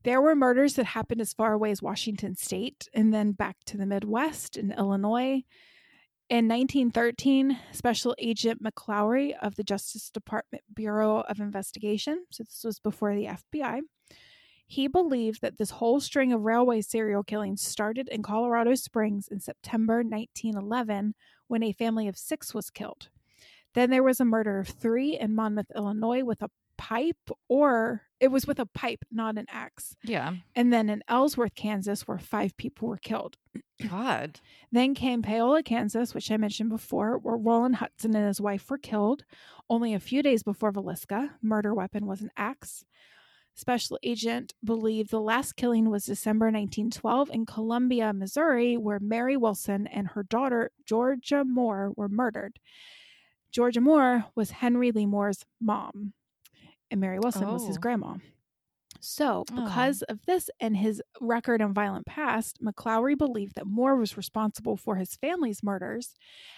There 0.04 0.20
were 0.20 0.36
murders 0.36 0.74
that 0.74 0.86
happened 0.86 1.20
as 1.20 1.32
far 1.32 1.52
away 1.52 1.70
as 1.70 1.82
Washington 1.82 2.36
State 2.36 2.88
and 2.94 3.12
then 3.12 3.32
back 3.32 3.56
to 3.66 3.76
the 3.76 3.86
Midwest 3.86 4.56
in 4.56 4.72
Illinois. 4.72 5.42
In 6.30 6.46
1913, 6.46 7.58
Special 7.72 8.14
Agent 8.18 8.62
McClaughry 8.62 9.34
of 9.40 9.56
the 9.56 9.64
Justice 9.64 10.10
Department 10.10 10.62
Bureau 10.74 11.20
of 11.20 11.40
Investigation, 11.40 12.26
so 12.30 12.44
this 12.44 12.62
was 12.64 12.78
before 12.78 13.14
the 13.14 13.24
FBI, 13.54 13.80
he 14.66 14.86
believed 14.86 15.40
that 15.40 15.56
this 15.56 15.70
whole 15.70 15.98
string 15.98 16.30
of 16.32 16.42
railway 16.42 16.82
serial 16.82 17.22
killings 17.22 17.62
started 17.62 18.08
in 18.08 18.22
Colorado 18.22 18.74
Springs 18.74 19.26
in 19.26 19.40
September 19.40 20.02
1911 20.02 21.14
when 21.48 21.62
a 21.62 21.72
family 21.72 22.08
of 22.08 22.16
six 22.16 22.54
was 22.54 22.70
killed. 22.70 23.08
Then 23.74 23.90
there 23.90 24.02
was 24.02 24.20
a 24.20 24.24
murder 24.24 24.58
of 24.60 24.68
three 24.68 25.18
in 25.18 25.34
Monmouth, 25.34 25.70
Illinois, 25.74 26.24
with 26.24 26.42
a 26.42 26.50
pipe, 26.78 27.30
or 27.48 28.02
it 28.20 28.28
was 28.28 28.46
with 28.46 28.58
a 28.58 28.66
pipe, 28.66 29.04
not 29.10 29.36
an 29.36 29.46
axe. 29.50 29.96
yeah. 30.02 30.32
And 30.54 30.72
then 30.72 30.88
in 30.88 31.02
Ellsworth, 31.08 31.54
Kansas, 31.54 32.08
where 32.08 32.18
five 32.18 32.56
people 32.56 32.88
were 32.88 32.96
killed. 32.96 33.36
God. 33.88 34.40
Then 34.72 34.94
came 34.94 35.22
Paola, 35.22 35.62
Kansas, 35.62 36.14
which 36.14 36.30
I 36.30 36.36
mentioned 36.36 36.68
before, 36.70 37.18
where 37.18 37.36
Rollin 37.36 37.74
Hudson 37.74 38.14
and 38.14 38.26
his 38.26 38.40
wife 38.40 38.68
were 38.70 38.78
killed. 38.78 39.24
Only 39.70 39.94
a 39.94 40.00
few 40.00 40.22
days 40.22 40.42
before 40.42 40.72
Villisca, 40.72 41.30
murder 41.40 41.74
weapon 41.74 42.06
was 42.06 42.20
an 42.20 42.30
axe. 42.36 42.84
Special 43.58 43.98
agent 44.04 44.54
believed 44.62 45.10
the 45.10 45.20
last 45.20 45.56
killing 45.56 45.90
was 45.90 46.04
December 46.04 46.46
1912 46.46 47.28
in 47.30 47.44
Columbia, 47.44 48.12
Missouri, 48.12 48.76
where 48.76 49.00
Mary 49.00 49.36
Wilson 49.36 49.88
and 49.88 50.06
her 50.06 50.22
daughter 50.22 50.70
Georgia 50.86 51.44
Moore 51.44 51.90
were 51.96 52.08
murdered. 52.08 52.60
Georgia 53.50 53.80
Moore 53.80 54.26
was 54.36 54.52
Henry 54.52 54.92
Lee 54.92 55.06
Moore's 55.06 55.44
mom, 55.60 56.12
and 56.88 57.00
Mary 57.00 57.18
Wilson 57.18 57.48
was 57.48 57.66
his 57.66 57.78
Oh. 57.78 57.80
grandma. 57.80 58.18
So, 59.00 59.44
oh. 59.50 59.64
because 59.64 60.02
of 60.02 60.24
this 60.26 60.50
and 60.60 60.76
his 60.76 61.02
record 61.20 61.60
and 61.60 61.74
violent 61.74 62.06
past, 62.06 62.62
McClaughry 62.62 63.18
believed 63.18 63.56
that 63.56 63.66
Moore 63.66 63.96
was 63.96 64.16
responsible 64.16 64.76
for 64.76 64.96
his 64.96 65.16
family's 65.16 65.64
murders, 65.64 66.14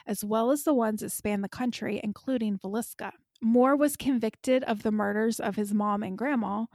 as 0.06 0.22
well 0.22 0.50
as 0.50 0.64
the 0.64 0.74
ones 0.74 1.00
that 1.00 1.12
spanned 1.12 1.44
the 1.44 1.48
country, 1.48 1.98
including 2.04 2.58
Villisca. 2.58 3.12
Moore 3.42 3.76
was 3.76 3.96
convicted 3.96 4.64
of 4.64 4.82
the 4.82 4.92
murders 4.92 5.40
of 5.40 5.56
his 5.56 5.72
mom 5.74 6.02
and 6.02 6.18
grandma, 6.18 6.66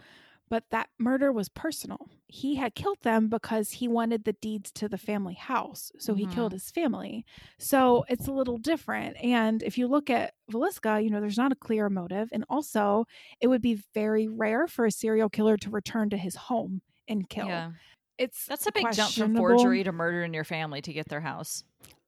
but 0.50 0.66
that 0.72 0.90
murder 1.00 1.32
was 1.32 1.50
personal. 1.50 2.10
He 2.28 2.56
had 2.56 2.76
killed 2.76 3.02
them 3.02 3.30
because 3.30 3.72
he 3.72 3.88
wanted 3.88 4.26
the 4.26 4.34
deeds 4.34 4.72
to 4.74 4.88
the 4.90 4.98
family 4.98 5.34
house. 5.36 5.92
So 6.00 6.16
he 6.16 6.26
Mhm. 6.26 6.32
killed 6.32 6.52
his 6.54 6.72
family. 6.72 7.26
So 7.60 8.06
it's 8.10 8.28
a 8.28 8.32
little 8.32 8.58
different. 8.58 9.18
And 9.24 9.64
if 9.64 9.78
you 9.78 9.88
look 9.88 10.10
at 10.10 10.36
Villisca, 10.52 11.04
you 11.04 11.10
know, 11.10 11.20
there's 11.22 11.38
not 11.38 11.52
a 11.52 11.56
clear 11.56 11.90
motive. 11.90 12.30
And 12.32 12.46
also, 12.50 13.06
it 13.42 13.48
would 13.48 13.62
be 13.62 13.76
very 13.94 14.28
rare 14.28 14.68
for 14.68 14.86
a 14.86 14.92
serial 14.92 15.30
killer 15.30 15.58
to 15.58 15.70
return 15.72 16.10
to 16.12 16.18
his 16.18 16.36
home 16.36 16.82
and 17.08 17.28
kill. 17.30 17.48
Yeah. 17.48 17.72
It's 18.18 18.46
That's 18.46 18.68
a 18.68 18.72
big 18.72 18.92
jump 18.92 19.14
from 19.14 19.36
forgery 19.36 19.84
to 19.84 19.92
murdering 19.92 20.34
your 20.34 20.44
family 20.46 20.82
to 20.84 20.94
get 20.94 21.10
their 21.10 21.22
house. 21.22 21.64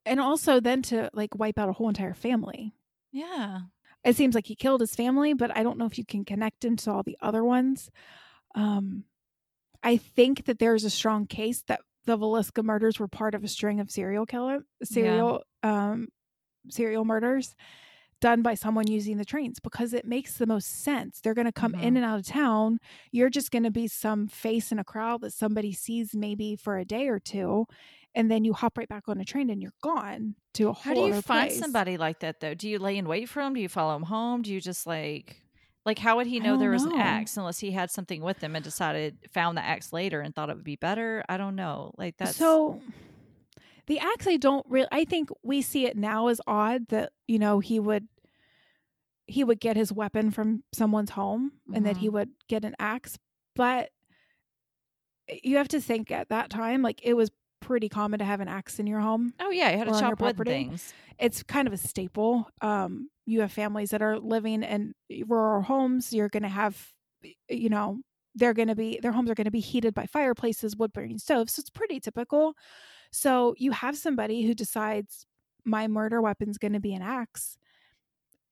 And 0.05 0.19
also 0.19 0.59
then 0.59 0.81
to 0.83 1.09
like 1.13 1.35
wipe 1.35 1.57
out 1.59 1.69
a 1.69 1.73
whole 1.73 1.89
entire 1.89 2.13
family. 2.13 2.73
Yeah. 3.11 3.61
It 4.03 4.15
seems 4.15 4.35
like 4.35 4.47
he 4.47 4.55
killed 4.55 4.81
his 4.81 4.95
family, 4.95 5.33
but 5.33 5.55
I 5.55 5.63
don't 5.63 5.77
know 5.77 5.85
if 5.85 5.97
you 5.97 6.05
can 6.05 6.23
connect 6.25 6.63
him 6.63 6.75
to 6.77 6.91
all 6.91 7.03
the 7.03 7.17
other 7.21 7.43
ones. 7.43 7.89
Um, 8.55 9.05
I 9.83 9.97
think 9.97 10.45
that 10.45 10.59
there's 10.59 10.83
a 10.85 10.89
strong 10.89 11.27
case 11.27 11.63
that 11.67 11.81
the 12.05 12.17
Villisca 12.17 12.63
murders 12.63 12.99
were 12.99 13.07
part 13.07 13.35
of 13.35 13.43
a 13.43 13.47
string 13.47 13.79
of 13.79 13.91
serial 13.91 14.25
killer 14.25 14.61
serial 14.83 15.43
um 15.63 16.09
serial 16.69 17.05
murders 17.05 17.55
done 18.21 18.41
by 18.41 18.55
someone 18.55 18.87
using 18.87 19.17
the 19.17 19.25
trains 19.25 19.59
because 19.59 19.93
it 19.93 20.05
makes 20.05 20.37
the 20.37 20.47
most 20.47 20.83
sense. 20.83 21.21
They're 21.21 21.35
going 21.35 21.45
to 21.45 21.51
come 21.51 21.75
in 21.79 21.95
Mhm. 21.95 21.97
and 21.97 22.05
out 22.05 22.19
of 22.19 22.25
town. 22.25 22.79
You're 23.11 23.29
just 23.29 23.51
going 23.51 23.63
to 23.63 23.71
be 23.71 23.87
some 23.87 24.27
face 24.27 24.71
in 24.71 24.79
a 24.79 24.83
crowd 24.83 25.21
that 25.21 25.33
somebody 25.33 25.71
sees 25.73 26.15
maybe 26.15 26.55
for 26.55 26.77
a 26.77 26.85
day 26.85 27.09
or 27.09 27.19
two, 27.19 27.67
and 28.17 28.29
then 28.31 28.43
you 28.43 28.53
hop 28.53 28.77
right 28.77 28.89
back 28.89 29.03
on 29.07 29.19
a 29.19 29.25
train 29.25 29.49
and 29.49 29.61
you're 29.61 29.71
gone 29.81 30.35
to 30.55 30.69
a 30.69 30.73
whole 30.73 30.83
How 30.83 30.93
do 30.93 31.01
you 31.01 31.21
find 31.21 31.49
place. 31.49 31.59
somebody 31.59 31.97
like 31.97 32.19
that 32.19 32.39
though? 32.39 32.53
Do 32.55 32.67
you 32.67 32.79
lay 32.79 32.97
in 32.97 33.07
wait 33.07 33.29
for 33.29 33.41
him? 33.41 33.53
Do 33.53 33.61
you 33.61 33.69
follow 33.69 33.95
him 33.95 34.03
home? 34.03 34.41
Do 34.41 34.51
you 34.53 34.59
just 34.59 34.85
like 34.87 35.43
like 35.85 35.99
how 35.99 36.17
would 36.17 36.27
he 36.27 36.39
know 36.39 36.57
there 36.57 36.71
was 36.71 36.83
an 36.83 36.91
axe 36.97 37.37
unless 37.37 37.59
he 37.59 37.71
had 37.71 37.91
something 37.91 38.21
with 38.21 38.41
him 38.43 38.55
and 38.55 38.63
decided 38.63 39.17
found 39.31 39.57
the 39.57 39.63
axe 39.63 39.93
later 39.93 40.19
and 40.21 40.33
thought 40.35 40.49
it 40.49 40.55
would 40.55 40.63
be 40.65 40.75
better? 40.75 41.23
I 41.29 41.37
don't 41.37 41.55
know. 41.55 41.93
Like 41.97 42.17
that's 42.17 42.35
So 42.35 42.81
the 43.85 43.99
axe 43.99 44.27
I 44.27 44.37
don't 44.37 44.65
really 44.67 44.87
I 44.91 45.05
think 45.05 45.29
we 45.43 45.61
see 45.61 45.85
it 45.85 45.95
now 45.95 46.27
as 46.27 46.41
odd 46.47 46.87
that, 46.89 47.13
you 47.27 47.39
know, 47.39 47.59
he 47.59 47.79
would 47.79 48.07
he 49.27 49.43
would 49.43 49.59
get 49.59 49.75
his 49.77 49.91
weapon 49.93 50.31
from 50.31 50.63
someone's 50.73 51.11
home 51.11 51.51
and 51.73 51.85
that 51.85 51.97
he 51.97 52.09
Mhm. 52.09 52.13
would 52.13 52.29
get 52.47 52.65
an 52.65 52.75
axe, 52.79 53.17
but 53.55 53.91
you 55.43 55.57
have 55.57 55.67
to 55.69 55.81
think 55.81 56.11
at 56.11 56.29
that 56.29 56.49
time, 56.49 56.81
like 56.81 57.01
it 57.03 57.13
was 57.13 57.29
pretty 57.67 57.89
common 57.89 58.19
to 58.19 58.25
have 58.25 58.39
an 58.39 58.47
axe 58.47 58.79
in 58.79 58.87
your 58.87 59.01
home. 59.01 59.33
Oh 59.41 59.51
yeah, 59.51 59.71
you 59.71 59.77
had 59.77 59.89
to 59.89 59.99
chop 59.99 60.21
wood 60.21 60.37
things. 60.45 60.93
It's 61.19 61.43
kind 61.43 61.67
of 61.67 61.73
a 61.73 61.77
staple. 61.77 62.47
Um, 62.61 63.09
you 63.25 63.41
have 63.41 63.51
families 63.51 63.89
that 63.89 64.01
are 64.01 64.17
living 64.17 64.63
in 64.63 64.93
rural 65.27 65.61
homes. 65.61 66.13
You're 66.13 66.29
going 66.29 66.43
to 66.43 66.49
have, 66.49 66.81
you 67.49 67.67
know, 67.67 67.97
they're 68.35 68.53
going 68.53 68.69
to 68.69 68.75
be 68.75 68.99
their 69.01 69.11
homes 69.11 69.29
are 69.29 69.35
going 69.35 69.45
to 69.45 69.51
be 69.51 69.59
heated 69.59 69.93
by 69.93 70.05
fireplaces, 70.05 70.77
wood 70.77 70.93
burning 70.93 71.17
stoves. 71.17 71.53
So 71.53 71.59
it's 71.59 71.69
pretty 71.69 71.99
typical. 71.99 72.53
So 73.11 73.53
you 73.57 73.71
have 73.71 73.97
somebody 73.97 74.45
who 74.45 74.53
decides 74.53 75.25
my 75.65 75.89
murder 75.89 76.21
weapon's 76.21 76.57
going 76.57 76.73
to 76.73 76.79
be 76.79 76.93
an 76.93 77.01
axe. 77.01 77.57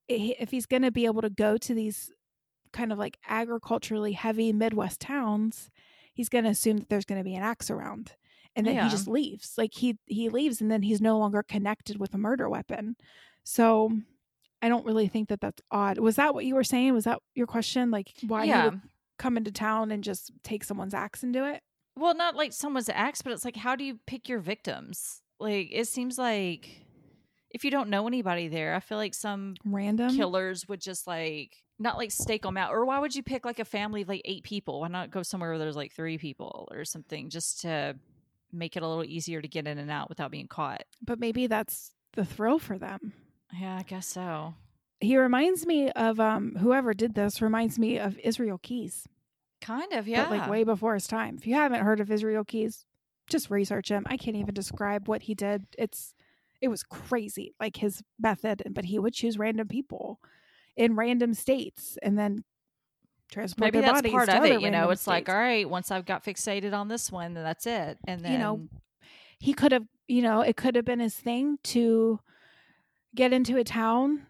If 0.10 0.52
he's 0.52 0.66
going 0.66 0.82
to 0.82 0.92
be 0.92 1.06
able 1.06 1.22
to 1.22 1.30
go 1.30 1.58
to 1.58 1.74
these 1.74 2.12
kind 2.74 2.92
of 2.92 3.00
like 3.00 3.18
agriculturally 3.30 4.12
heavy 4.12 4.52
Midwest 4.52 5.00
towns, 5.00 5.72
he's 6.14 6.28
going 6.28 6.44
to 6.44 6.50
assume 6.50 6.80
that 6.80 6.90
there's 6.90 7.06
going 7.06 7.22
to 7.22 7.26
be 7.26 7.36
an 7.36 7.44
axe 7.44 7.72
around. 7.72 8.12
And 8.56 8.66
then 8.66 8.76
Yeah. 8.76 8.86
he 8.86 8.90
just 8.90 9.08
leaves. 9.08 9.54
Like 9.58 9.74
he 9.74 9.98
he 10.06 10.30
leaves 10.30 10.62
and 10.62 10.72
then 10.72 10.82
he's 10.82 11.02
no 11.02 11.18
longer 11.18 11.44
connected 11.44 12.00
with 12.00 12.14
a 12.14 12.18
murder 12.18 12.50
weapon. 12.50 12.96
So 13.44 13.92
I 14.62 14.70
don't 14.70 14.86
really 14.86 15.08
think 15.08 15.30
that 15.30 15.42
that's 15.42 15.62
odd. 15.72 16.00
Was 16.00 16.16
that 16.16 16.34
what 16.34 16.46
you 16.46 16.56
were 16.56 16.64
saying? 16.64 16.94
Was 16.94 17.04
that 17.04 17.20
your 17.36 17.48
question? 17.48 17.92
Like 17.92 18.14
why 18.26 18.44
he 18.46 18.50
yeah. 18.50 18.66
would 18.66 18.82
come 19.18 19.38
into 19.38 19.52
town 19.52 19.92
and 19.92 20.04
just 20.04 20.32
take 20.44 20.64
someone's 20.64 20.94
axe 20.94 21.24
and 21.24 21.34
do 21.34 21.46
it? 21.46 21.62
Well, 21.98 22.16
not 22.16 22.36
like 22.36 22.52
someone's 22.54 22.90
axe, 22.90 23.22
but 23.22 23.32
it's 23.34 23.46
like, 23.46 23.56
how 23.56 23.76
do 23.76 23.84
you 23.84 24.00
pick 24.06 24.28
your 24.28 24.40
victims? 24.40 25.22
Like, 25.40 25.70
it 25.72 25.88
seems 25.88 26.18
like 26.18 26.86
if 27.52 27.64
you 27.64 27.72
don't 27.72 27.90
know 27.90 28.08
anybody 28.08 28.48
there, 28.50 28.74
I 28.76 28.82
feel 28.82 28.98
like 28.98 29.14
some 29.14 29.56
Random. 29.64 30.14
killers 30.16 30.68
would 30.68 30.82
just 30.82 31.08
like 31.08 31.56
not 31.80 31.98
like 31.98 32.12
stake 32.12 32.42
them 32.44 32.58
out. 32.58 32.72
Or 32.74 32.86
why 32.86 33.00
would 33.00 33.16
you 33.16 33.24
pick 33.24 33.46
like 33.46 33.60
a 33.60 33.66
family 33.66 34.02
of 34.02 34.10
like 34.10 34.22
eight 34.26 34.44
people? 34.44 34.82
Why 34.82 34.88
not 34.90 35.12
go 35.12 35.24
somewhere 35.24 35.52
where 35.52 35.60
there's 35.60 35.76
like 35.76 35.94
three 35.94 36.18
people 36.18 36.68
or 36.72 36.84
something 36.84 37.30
just 37.30 37.62
to 37.62 37.96
make 38.56 38.76
it 38.76 38.84
a 38.84 38.88
little 38.88 39.04
easier 39.04 39.42
to 39.42 39.48
get 39.48 39.68
in 39.68 39.78
and 39.78 39.92
out 39.92 40.10
without 40.10 40.32
being 40.32 40.48
caught? 40.48 40.84
But 41.02 41.20
maybe 41.20 41.48
that's 41.48 41.92
the 42.14 42.26
thrill 42.26 42.60
for 42.60 42.78
them. 42.78 43.14
Yeah, 43.54 43.78
I 43.78 43.84
guess 43.84 44.08
so. 44.08 44.56
He 45.00 45.18
reminds 45.18 45.66
me 45.66 45.92
of 45.92 46.20
um 46.20 46.56
whoever 46.56 46.94
did 46.94 47.16
this 47.16 47.42
reminds 47.42 47.78
me 47.78 48.00
of 48.00 48.18
Israel 48.20 48.60
Keyes. 48.62 49.08
Kind 49.62 49.94
of, 49.94 50.08
yeah. 50.08 50.24
But 50.30 50.40
like 50.40 50.50
way 50.50 50.64
before 50.64 50.94
his 50.94 51.08
time. 51.08 51.38
If 51.38 51.48
you 51.48 51.56
haven't 51.56 51.84
heard 51.84 52.00
of 52.00 52.12
Israel 52.12 52.44
Keyes, 52.44 52.86
just 53.28 53.50
research 53.50 53.90
him. 53.90 54.06
I 54.08 54.18
can't 54.18 54.38
even 54.38 54.54
describe 54.54 55.08
what 55.08 55.24
he 55.24 55.36
did. 55.36 55.66
It's 55.78 56.14
it 56.62 56.70
was 56.70 56.84
crazy, 56.84 57.54
like 57.60 57.78
his 57.78 58.02
method, 58.20 58.64
but 58.72 58.86
he 58.86 59.00
would 59.00 59.14
choose 59.14 59.38
random 59.38 59.68
people 59.68 60.20
in 60.76 60.96
random 60.96 61.34
states 61.34 61.98
and 62.02 62.18
then 62.18 62.44
transport 63.32 63.74
Maybe 63.74 63.86
that's 63.86 64.02
part 64.10 64.30
of 64.30 64.44
it. 64.46 64.62
You 64.62 64.72
know, 64.72 64.90
it's 64.90 65.08
like, 65.08 65.30
all 65.30 65.36
right, 65.36 65.70
once 65.70 65.92
I've 65.92 66.06
got 66.06 66.24
fixated 66.24 66.74
on 66.74 66.88
this 66.88 67.12
one, 67.12 67.34
then 67.34 67.44
that's 67.44 67.66
it. 67.66 67.98
And 68.08 68.22
then, 68.22 68.32
You 68.34 68.38
know, 68.38 68.68
he 69.40 69.54
could 69.54 69.72
have, 69.72 69.86
you 70.08 70.22
know, 70.22 70.42
it 70.42 70.56
could 70.58 70.76
have 70.76 70.86
been 70.86 71.00
his 71.00 71.16
thing 71.16 71.58
to 71.64 72.20
get 73.14 73.34
into 73.34 73.58
a 73.58 73.64
town, 73.64 74.28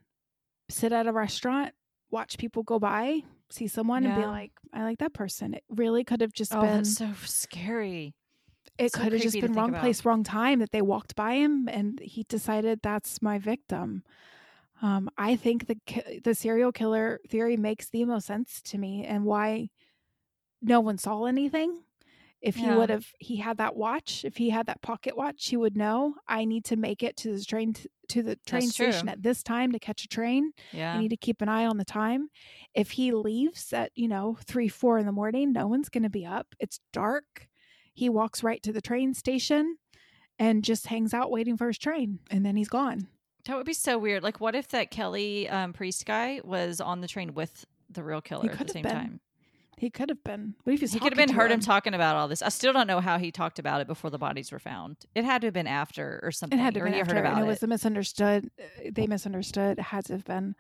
sit 0.69 0.91
at 0.91 1.07
a 1.07 1.11
restaurant, 1.11 1.73
watch 2.11 2.37
people 2.37 2.63
go 2.63 2.79
by, 2.79 3.21
see 3.49 3.67
someone 3.67 4.05
and 4.05 4.15
be 4.15 4.25
like, 4.25 4.51
I 4.73 4.83
like 4.83 4.99
that 4.99 5.13
person. 5.13 5.53
It 5.53 5.63
really 5.69 6.03
could 6.03 6.21
have 6.21 6.33
just 6.33 6.55
oh, 6.55 6.61
been 6.61 6.85
so 6.85 7.11
scary. 7.25 8.13
it 8.77 8.93
so 8.93 9.01
could 9.01 9.13
have 9.13 9.21
just 9.21 9.39
been 9.39 9.53
wrong 9.53 9.69
about. 9.69 9.81
place, 9.81 10.05
wrong 10.05 10.23
time 10.23 10.59
that 10.59 10.71
they 10.71 10.81
walked 10.81 11.15
by 11.15 11.35
him 11.35 11.67
and 11.71 11.99
he 11.99 12.23
decided 12.23 12.79
that's 12.81 13.21
my 13.21 13.37
victim. 13.39 14.03
Um, 14.81 15.09
I 15.17 15.35
think 15.35 15.67
the 15.67 15.77
the 16.23 16.35
serial 16.35 16.71
killer 16.71 17.19
theory 17.29 17.57
makes 17.57 17.89
the 17.89 18.05
most 18.05 18.27
sense 18.27 18.61
to 18.63 18.77
me, 18.77 19.05
and 19.05 19.23
why 19.25 19.69
no 20.61 20.79
one 20.81 20.97
saw 20.97 21.25
anything. 21.25 21.81
If 22.41 22.57
he 22.57 22.69
would 22.69 22.91
have, 22.91 23.07
he 23.17 23.37
had 23.37 23.57
that 23.57 23.75
watch. 23.75 24.23
If 24.23 24.37
he 24.37 24.51
had 24.51 24.67
that 24.67 24.83
pocket 24.83 25.17
watch, 25.17 25.47
he 25.47 25.57
would 25.57 25.75
know. 25.75 26.13
I 26.27 26.45
need 26.45 26.63
to 26.65 26.75
make 26.75 27.01
it 27.01 27.17
to 27.17 27.35
the 27.35 27.43
train 27.43 27.73
t- 27.73 27.89
to 28.09 28.21
the 28.21 28.35
train 28.45 28.61
That's 28.63 28.75
station 28.75 29.01
true. 29.07 29.09
at 29.09 29.23
this 29.23 29.41
time 29.41 29.71
to 29.71 29.79
catch 29.79 30.03
a 30.03 30.07
train. 30.07 30.51
Yeah. 30.71 30.93
I 30.93 30.99
need 30.99 31.09
to 31.09 31.17
keep 31.17 31.41
an 31.41 31.49
eye 31.49 31.65
on 31.65 31.77
the 31.77 31.85
time. 31.85 32.29
If 32.75 32.91
he 32.91 33.13
leaves 33.13 33.73
at, 33.73 33.91
you 33.95 34.07
know, 34.07 34.37
three, 34.45 34.67
four 34.67 34.99
in 34.99 35.07
the 35.07 35.11
morning, 35.11 35.53
no 35.53 35.65
one's 35.65 35.89
going 35.89 36.03
to 36.03 36.09
be 36.09 36.23
up. 36.23 36.53
It's 36.59 36.79
dark. 36.93 37.47
He 37.95 38.09
walks 38.09 38.43
right 38.43 38.61
to 38.61 38.71
the 38.71 38.81
train 38.81 39.15
station 39.15 39.77
and 40.37 40.63
just 40.63 40.85
hangs 40.87 41.15
out 41.15 41.31
waiting 41.31 41.57
for 41.57 41.65
his 41.67 41.79
train. 41.79 42.19
And 42.29 42.45
then 42.45 42.57
he's 42.57 42.69
gone. 42.69 43.07
That 43.45 43.57
would 43.57 43.65
be 43.65 43.73
so 43.73 43.97
weird. 43.97 44.23
Like, 44.23 44.39
what 44.41 44.55
if 44.55 44.69
that 44.69 44.91
Kelly 44.91 45.47
um, 45.49 45.71
priest 45.73 46.05
guy 46.05 46.41
was 46.43 46.81
on 46.81 47.01
the 47.01 47.07
train 47.07 47.33
with 47.33 47.65
the 47.89 48.03
real 48.03 48.21
killer 48.21 48.49
at 48.51 48.67
the 48.67 48.73
same 48.73 48.83
been. 48.83 48.91
time? 48.91 49.19
He 49.77 49.89
could 49.89 50.09
have 50.09 50.23
been. 50.23 50.55
What 50.63 50.73
if 50.73 50.79
he's 50.79 50.93
He 50.93 50.99
could 50.99 51.11
have 51.11 51.27
been 51.27 51.35
heard 51.35 51.51
him 51.51 51.59
talking 51.59 51.93
about 51.93 52.15
all 52.15 52.27
this. 52.29 52.41
I 52.41 52.49
still 52.49 52.71
don't 52.71 52.87
know 52.87 53.01
how 53.01 53.17
he 53.17 53.29
talked 53.31 53.59
about 53.59 53.81
it 53.81 53.87
before 53.87 54.09
the 54.09 54.17
bodies 54.17 54.51
were 54.51 54.59
found. 54.59 54.97
It 55.13 55.25
had 55.25 55.41
to 55.41 55.47
have 55.47 55.53
been 55.53 55.67
after 55.67 56.19
or 56.23 56.31
something. 56.31 56.57
It 56.57 56.61
had 56.61 56.73
to 56.75 56.79
have 56.79 56.85
been 56.85 56.99
after, 56.99 57.15
heard 57.15 57.19
about 57.25 57.37
and 57.37 57.45
it 57.45 57.47
was 57.47 57.61
a 57.61 57.67
misunderstood. 57.67 58.49
uh, 58.57 58.89
They 58.91 59.05
misunderstood. 59.05 59.77
It 59.77 59.81
had 59.83 60.05
to 60.05 60.13
have 60.13 60.23
been, 60.23 60.55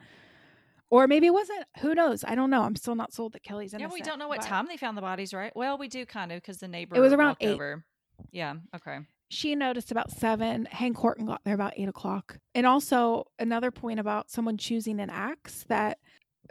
or 0.89 1.07
maybe 1.07 1.27
it 1.27 1.33
wasn't. 1.33 1.63
Who 1.79 1.95
knows? 1.95 2.25
I 2.27 2.35
don't 2.35 2.49
know. 2.49 2.63
I'm 2.63 2.75
still 2.75 2.95
not 2.95 3.13
sold 3.13 3.33
that 3.33 3.43
Kelly's 3.43 3.71
yeah, 3.71 3.79
innocent. 3.79 3.93
we 3.93 4.01
don't 4.01 4.19
know 4.19 4.27
what 4.27 4.41
time 4.41 4.67
they 4.67 4.75
found 4.77 4.97
the 4.97 5.01
bodies, 5.01 5.33
right? 5.33 5.55
Well, 5.55 5.77
we 5.77 5.87
do 5.87 6.05
kind 6.05 6.33
of 6.33 6.41
because 6.41 6.57
the 6.57 6.67
neighbor 6.67 6.97
It 6.97 6.99
was 6.99 7.13
around 7.13 7.37
eight. 7.39 7.53
over. 7.53 7.85
Yeah. 8.31 8.55
Okay. 8.75 8.99
She 9.29 9.55
noticed 9.55 9.91
about 9.91 10.11
seven. 10.11 10.65
Hank 10.71 10.97
Horton 10.97 11.25
got 11.25 11.41
there 11.43 11.55
about 11.55 11.73
eight 11.77 11.89
o'clock. 11.89 12.37
And 12.53 12.65
also 12.65 13.25
another 13.39 13.71
point 13.71 13.99
about 13.99 14.29
someone 14.29 14.57
choosing 14.57 14.99
an 14.99 15.09
axe 15.09 15.65
that 15.67 15.97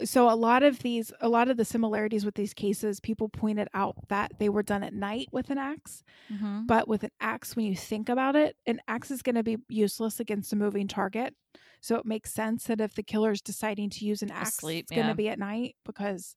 so 0.03 0.29
a 0.29 0.35
lot 0.35 0.65
of 0.65 0.81
these 0.81 1.13
a 1.21 1.29
lot 1.29 1.49
of 1.49 1.57
the 1.57 1.65
similarities 1.65 2.25
with 2.25 2.35
these 2.35 2.53
cases 2.53 2.99
people 2.99 3.29
pointed 3.29 3.69
out 3.75 3.95
that 4.09 4.33
they 4.41 4.49
were 4.49 4.65
done 4.65 4.83
at 4.83 4.93
night 4.93 5.29
with 5.31 5.51
an 5.51 5.59
axe 5.59 6.03
Mm-hmm. 6.33 6.67
but 6.67 6.89
with 6.89 7.05
an 7.05 7.13
axe 7.21 7.55
when 7.55 7.67
you 7.67 7.77
think 7.77 8.09
about 8.09 8.35
it 8.35 8.57
an 8.67 8.81
axe 8.89 9.13
is 9.13 9.23
going 9.23 9.37
to 9.37 9.45
be 9.45 9.57
useless 9.69 10.19
against 10.19 10.53
a 10.53 10.57
moving 10.57 10.89
target 10.89 11.33
so 11.81 11.95
it 11.95 12.05
makes 12.07 12.33
sense 12.35 12.65
that 12.65 12.81
if 12.81 12.95
the 12.95 13.05
killer's 13.05 13.41
deciding 13.41 13.89
to 13.91 14.05
use 14.05 14.21
an 14.21 14.33
axe 14.33 14.59
Asleep, 14.59 14.81
it's 14.83 14.91
going 14.91 15.07
to 15.07 15.15
be 15.15 15.29
at 15.29 15.39
night 15.39 15.77
because 15.87 16.35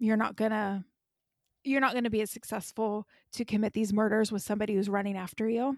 you're 0.00 0.16
not 0.16 0.34
going 0.34 0.50
to 0.50 0.82
you're 1.64 1.80
not 1.80 1.92
going 1.92 2.04
to 2.04 2.10
be 2.10 2.20
as 2.22 2.30
successful 2.30 3.06
to 3.32 3.44
commit 3.44 3.72
these 3.72 3.92
murders 3.92 4.32
with 4.32 4.42
somebody 4.42 4.74
who's 4.74 4.88
running 4.88 5.16
after 5.16 5.48
you 5.48 5.76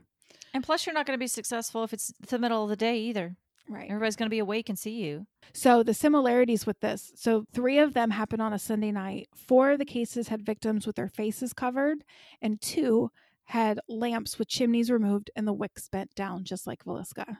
And 0.54 0.62
plus, 0.64 0.86
you're 0.86 0.94
not 0.94 1.06
going 1.06 1.16
to 1.18 1.22
be 1.22 1.26
successful 1.28 1.84
if 1.84 1.92
it's 1.92 2.12
the 2.28 2.38
middle 2.38 2.62
of 2.64 2.70
the 2.70 2.76
day 2.76 2.98
either. 2.98 3.36
right 3.68 3.88
Everybody's 3.90 4.16
going 4.16 4.26
to 4.28 4.34
be 4.34 4.38
awake 4.38 4.68
and 4.68 4.78
see 4.78 5.02
you. 5.02 5.26
So 5.52 5.82
the 5.82 5.94
similarities 5.94 6.66
with 6.66 6.80
this. 6.80 7.12
So 7.16 7.44
three 7.52 7.78
of 7.78 7.94
them 7.94 8.10
happened 8.10 8.42
on 8.42 8.52
a 8.52 8.58
Sunday 8.58 8.92
night. 8.92 9.28
Four 9.34 9.72
of 9.72 9.78
the 9.78 9.84
cases 9.84 10.28
had 10.28 10.46
victims 10.46 10.86
with 10.86 10.96
their 10.96 11.08
faces 11.08 11.52
covered, 11.52 12.04
and 12.40 12.60
two 12.60 13.10
had 13.46 13.80
lamps 13.88 14.38
with 14.38 14.48
chimneys 14.48 14.90
removed 14.90 15.30
and 15.36 15.46
the 15.46 15.52
wicks 15.52 15.88
bent 15.88 16.14
down, 16.14 16.44
just 16.44 16.66
like 16.66 16.84
Villisca. 16.84 17.38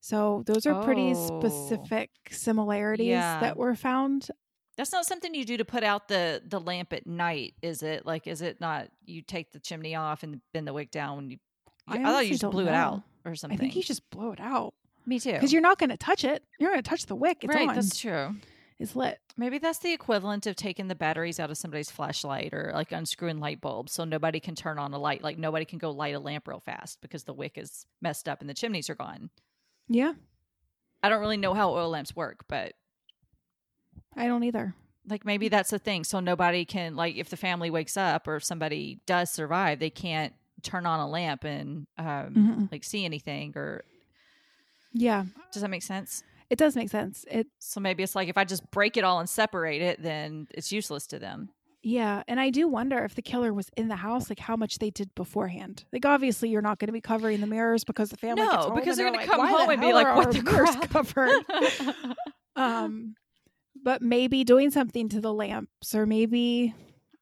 So 0.00 0.42
those 0.46 0.64
are 0.66 0.84
pretty 0.84 1.12
Oh. 1.14 1.40
specific 1.40 2.10
similarities 2.30 3.06
Yeah. 3.08 3.40
that 3.40 3.56
were 3.56 3.74
found. 3.74 4.28
That's 4.76 4.92
not 4.92 5.06
something 5.06 5.34
you 5.34 5.44
do 5.44 5.56
to 5.56 5.64
put 5.64 5.84
out 5.84 6.08
the 6.08 6.42
the 6.46 6.60
lamp 6.60 6.92
at 6.92 7.06
night, 7.06 7.54
is 7.62 7.82
it? 7.82 8.04
Like, 8.04 8.26
is 8.26 8.42
it 8.42 8.60
not? 8.60 8.88
You 9.04 9.22
take 9.22 9.52
the 9.52 9.60
chimney 9.60 9.94
off 9.94 10.22
and 10.22 10.40
bend 10.52 10.66
the 10.66 10.72
wick 10.72 10.90
down 10.90 11.16
when 11.16 11.30
you. 11.30 11.38
I 11.86 11.98
I, 11.98 12.02
thought 12.02 12.26
you 12.26 12.32
just 12.36 12.50
blew 12.50 12.66
it 12.66 12.72
out 12.72 13.02
or 13.24 13.34
something. 13.34 13.58
I 13.58 13.60
think 13.60 13.76
you 13.76 13.82
just 13.82 14.08
blow 14.10 14.32
it 14.32 14.40
out 14.40 14.74
Me 15.06 15.20
too. 15.20 15.32
because 15.32 15.52
you're 15.52 15.62
not 15.62 15.78
going 15.78 15.90
to 15.90 15.96
touch 15.96 16.24
it. 16.24 16.42
You're 16.58 16.70
not 16.70 16.76
going 16.76 16.82
to 16.82 16.90
touch 16.90 17.06
the 17.06 17.14
wick. 17.14 17.38
It's 17.42 17.54
right. 17.54 17.68
on. 17.68 17.74
That's 17.74 17.98
true. 17.98 18.34
It's 18.78 18.96
lit. 18.96 19.20
Maybe 19.36 19.58
that's 19.58 19.78
the 19.78 19.92
equivalent 19.92 20.46
of 20.46 20.56
taking 20.56 20.88
the 20.88 20.94
batteries 20.94 21.38
out 21.38 21.50
of 21.50 21.58
somebody's 21.58 21.90
flashlight 21.90 22.52
or 22.52 22.72
like 22.74 22.90
unscrewing 22.90 23.38
light 23.38 23.60
bulbs 23.60 23.92
so 23.92 24.04
nobody 24.04 24.40
can 24.40 24.54
turn 24.54 24.78
on 24.78 24.92
a 24.92 24.98
light. 24.98 25.22
Like 25.22 25.38
nobody 25.38 25.64
can 25.64 25.78
go 25.78 25.90
light 25.90 26.14
a 26.14 26.18
lamp 26.18 26.48
real 26.48 26.60
fast 26.60 27.00
because 27.00 27.24
the 27.24 27.32
wick 27.32 27.52
is 27.56 27.86
messed 28.02 28.28
up 28.28 28.40
and 28.40 28.50
the 28.50 28.54
chimneys 28.54 28.90
are 28.90 28.94
gone. 28.96 29.30
Yeah, 29.88 30.14
I 31.02 31.08
don't 31.10 31.20
really 31.20 31.36
know 31.36 31.52
how 31.54 31.70
oil 31.70 31.90
lamps 31.90 32.16
work, 32.16 32.44
but 32.48 32.72
I 34.16 34.26
don't 34.26 34.44
either. 34.44 34.74
like 35.08 35.24
maybe 35.24 35.48
that's 35.48 35.70
the 35.70 35.78
thing. 35.78 36.04
So 36.04 36.20
nobody 36.20 36.64
can 36.64 36.96
like 36.96 37.16
if 37.16 37.28
the 37.28 37.36
family 37.36 37.70
wakes 37.70 37.96
up 37.96 38.26
or 38.28 38.36
if 38.36 38.44
somebody 38.44 39.00
does 39.06 39.30
survive, 39.30 39.78
they 39.78 39.90
can't 39.90 40.32
turn 40.62 40.86
on 40.86 40.98
a 41.00 41.08
lamp 41.08 41.44
and 41.44 41.86
um 41.98 42.34
Mhm. 42.34 42.72
like 42.72 42.84
see 42.84 43.04
anything 43.04 43.52
or 43.56 43.84
Yeah, 44.92 45.24
does 45.52 45.62
that 45.62 45.68
make 45.70 45.82
sense? 45.82 46.22
it 46.50 46.56
does 46.58 46.76
make 46.76 46.88
sense. 46.90 47.24
It 47.30 47.48
So 47.58 47.80
maybe 47.80 48.02
it's 48.02 48.14
like 48.14 48.28
if 48.28 48.38
I 48.38 48.44
just 48.44 48.70
break 48.70 48.96
it 48.96 49.04
all 49.04 49.18
and 49.18 49.28
separate 49.28 49.82
it, 49.82 50.02
then 50.02 50.46
it's 50.52 50.70
useless 50.72 51.06
to 51.08 51.18
them. 51.18 51.48
Yeah, 51.82 52.22
and 52.28 52.40
I 52.40 52.48
do 52.48 52.66
wonder 52.66 53.04
if 53.04 53.14
the 53.14 53.20
killer 53.22 53.52
was 53.52 53.68
in 53.76 53.88
the 53.88 53.96
house, 53.96 54.30
like 54.30 54.38
how 54.38 54.56
much 54.56 54.78
they 54.78 54.88
did 54.90 55.14
beforehand. 55.14 55.84
Like 55.92 56.06
obviously, 56.06 56.48
you're 56.48 56.62
not 56.62 56.78
going 56.78 56.86
to 56.86 56.92
be 56.92 57.00
covering 57.02 57.40
the 57.42 57.46
mirrors 57.46 57.84
because 57.84 58.08
the 58.08 58.16
family. 58.16 58.42
No, 58.44 58.70
because 58.74 58.98
and 58.98 59.06
they're 59.06 59.12
gonna 59.12 59.26
come 59.26 59.46
home 59.46 59.68
and 59.68 59.80
be 59.82 59.92
like, 59.92 60.16
"What 60.16 60.32
the 60.32 60.42
mirrors 60.42 60.76
crap?" 60.76 60.88
covered?" 60.90 61.44
um, 62.56 63.16
but 63.82 64.02
maybe 64.02 64.44
doing 64.44 64.70
something 64.70 65.08
to 65.10 65.20
the 65.20 65.32
lamps, 65.32 65.94
or 65.94 66.06
maybe 66.06 66.74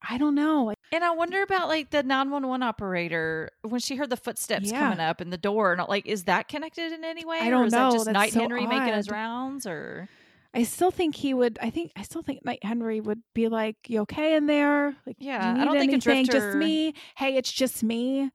I 0.08 0.18
don't 0.18 0.34
know. 0.34 0.72
And 0.92 1.04
I 1.04 1.10
wonder 1.12 1.42
about 1.42 1.68
like 1.68 1.90
the 1.90 2.02
911 2.02 2.62
operator 2.62 3.50
when 3.62 3.80
she 3.80 3.96
heard 3.96 4.10
the 4.10 4.16
footsteps 4.16 4.70
Yeah. 4.70 4.80
coming 4.80 5.00
up 5.00 5.20
in 5.20 5.30
the 5.30 5.38
door 5.38 5.72
and 5.72 5.88
like 5.88 6.06
is 6.06 6.24
that 6.24 6.48
connected 6.48 6.92
in 6.92 7.04
any 7.04 7.24
way? 7.24 7.38
I 7.40 7.48
or 7.48 7.50
don't 7.52 7.66
is 7.68 7.72
know. 7.72 7.90
that 7.90 7.92
just 7.92 8.04
That's 8.06 8.14
Night 8.14 8.32
so 8.32 8.40
Henry 8.40 8.66
making 8.66 8.94
his 8.94 9.08
odd. 9.08 9.12
rounds 9.12 9.66
or 9.66 10.08
I 10.54 10.64
still 10.64 10.90
think 10.90 11.14
he 11.14 11.32
would. 11.32 11.58
I 11.62 11.70
think 11.70 11.92
I 11.96 12.02
still 12.02 12.22
think 12.22 12.44
Knight 12.44 12.62
Henry 12.62 13.00
would 13.00 13.22
be 13.32 13.48
like, 13.48 13.76
"You 13.88 14.00
okay 14.02 14.36
in 14.36 14.46
there? 14.46 14.94
Like, 15.06 15.16
Yeah, 15.18 15.42
you 15.42 15.48
I 15.50 15.58
need 15.60 15.64
don't 15.64 15.78
think 15.78 15.92
a 15.92 16.10
anything? 16.10 16.26
Just 16.26 16.56
me. 16.58 16.92
Hey, 17.16 17.36
it's 17.36 17.50
just 17.50 17.82
me." 17.82 18.30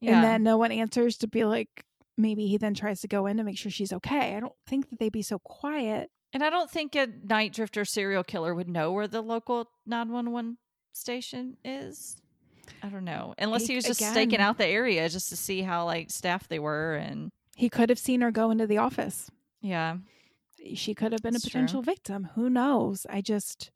Yeah. 0.00 0.14
And 0.14 0.24
then 0.24 0.42
no 0.44 0.56
one 0.56 0.72
answers 0.72 1.18
to 1.18 1.26
be 1.26 1.44
like, 1.44 1.84
maybe 2.16 2.46
he 2.46 2.56
then 2.56 2.72
tries 2.72 3.00
to 3.02 3.08
go 3.08 3.26
in 3.26 3.36
to 3.36 3.44
make 3.44 3.58
sure 3.58 3.70
she's 3.70 3.92
okay. 3.92 4.34
I 4.36 4.40
don't 4.40 4.54
think 4.66 4.88
that 4.90 4.98
they'd 4.98 5.12
be 5.12 5.20
so 5.22 5.40
quiet. 5.40 6.10
And 6.32 6.42
I 6.44 6.50
don't 6.50 6.70
think 6.70 6.94
a 6.94 7.06
night 7.24 7.52
drifter 7.54 7.84
serial 7.84 8.22
killer 8.24 8.54
would 8.54 8.68
know 8.68 8.92
where 8.92 9.08
the 9.08 9.22
local 9.22 9.70
911 9.86 10.58
station 10.92 11.56
is. 11.64 12.16
I 12.82 12.88
don't 12.88 13.04
know. 13.04 13.34
Unless 13.38 13.62
he 13.62 13.68
He- 13.68 13.76
was 13.76 13.84
just 13.86 14.00
staking 14.00 14.40
out 14.40 14.58
the 14.58 14.66
area 14.66 15.08
just 15.08 15.30
to 15.30 15.36
see 15.36 15.62
how 15.62 15.84
like 15.86 16.10
staffed 16.10 16.50
they 16.50 16.58
were 16.58 16.94
and 16.96 17.30
He 17.56 17.68
could 17.70 17.88
have 17.88 17.98
seen 17.98 18.20
her 18.20 18.30
go 18.30 18.50
into 18.50 18.66
the 18.66 18.78
office. 18.78 19.30
yeah. 19.60 19.96
She 20.74 20.92
could 20.92 21.12
have 21.12 21.22
been 21.22 21.34
That's 21.34 21.44
a 21.46 21.50
true. 21.50 21.60
potential 21.60 21.82
victim. 21.82 22.30
Who 22.34 22.50
knows? 22.50 23.06
I 23.08 23.20
just 23.20 23.70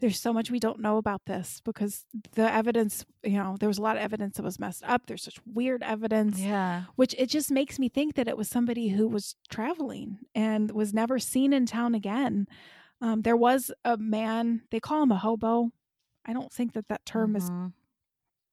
there's 0.00 0.18
so 0.18 0.32
much 0.32 0.50
we 0.50 0.58
don't 0.58 0.80
know 0.80 0.96
about 0.96 1.22
this 1.26 1.60
because 1.64 2.04
the 2.32 2.50
evidence, 2.52 3.04
you 3.22 3.32
know, 3.38 3.56
there 3.60 3.68
was 3.68 3.78
a 3.78 3.82
lot 3.82 3.96
of 3.96 4.02
evidence 4.02 4.36
that 4.36 4.42
was 4.42 4.58
messed 4.58 4.82
up. 4.84 5.02
There's 5.06 5.22
such 5.22 5.38
weird 5.46 5.82
evidence. 5.82 6.38
Yeah. 6.40 6.84
which 6.96 7.14
it 7.18 7.26
just 7.28 7.50
makes 7.50 7.78
me 7.78 7.88
think 7.88 8.14
that 8.14 8.26
it 8.28 8.36
was 8.36 8.48
somebody 8.48 8.88
who 8.88 9.06
was 9.08 9.36
traveling 9.50 10.18
and 10.34 10.70
was 10.72 10.92
never 10.94 11.18
seen 11.18 11.52
in 11.52 11.66
town 11.66 11.94
again. 11.94 12.46
Um, 13.00 13.22
there 13.22 13.36
was 13.36 13.70
a 13.84 13.96
man, 13.96 14.62
they 14.70 14.80
call 14.80 15.02
him 15.02 15.12
a 15.12 15.16
hobo. 15.18 15.70
I 16.26 16.32
don't 16.32 16.52
think 16.52 16.72
that 16.74 16.88
that 16.88 17.04
term 17.06 17.36
is 17.36 17.48
Mhm. 17.50 17.72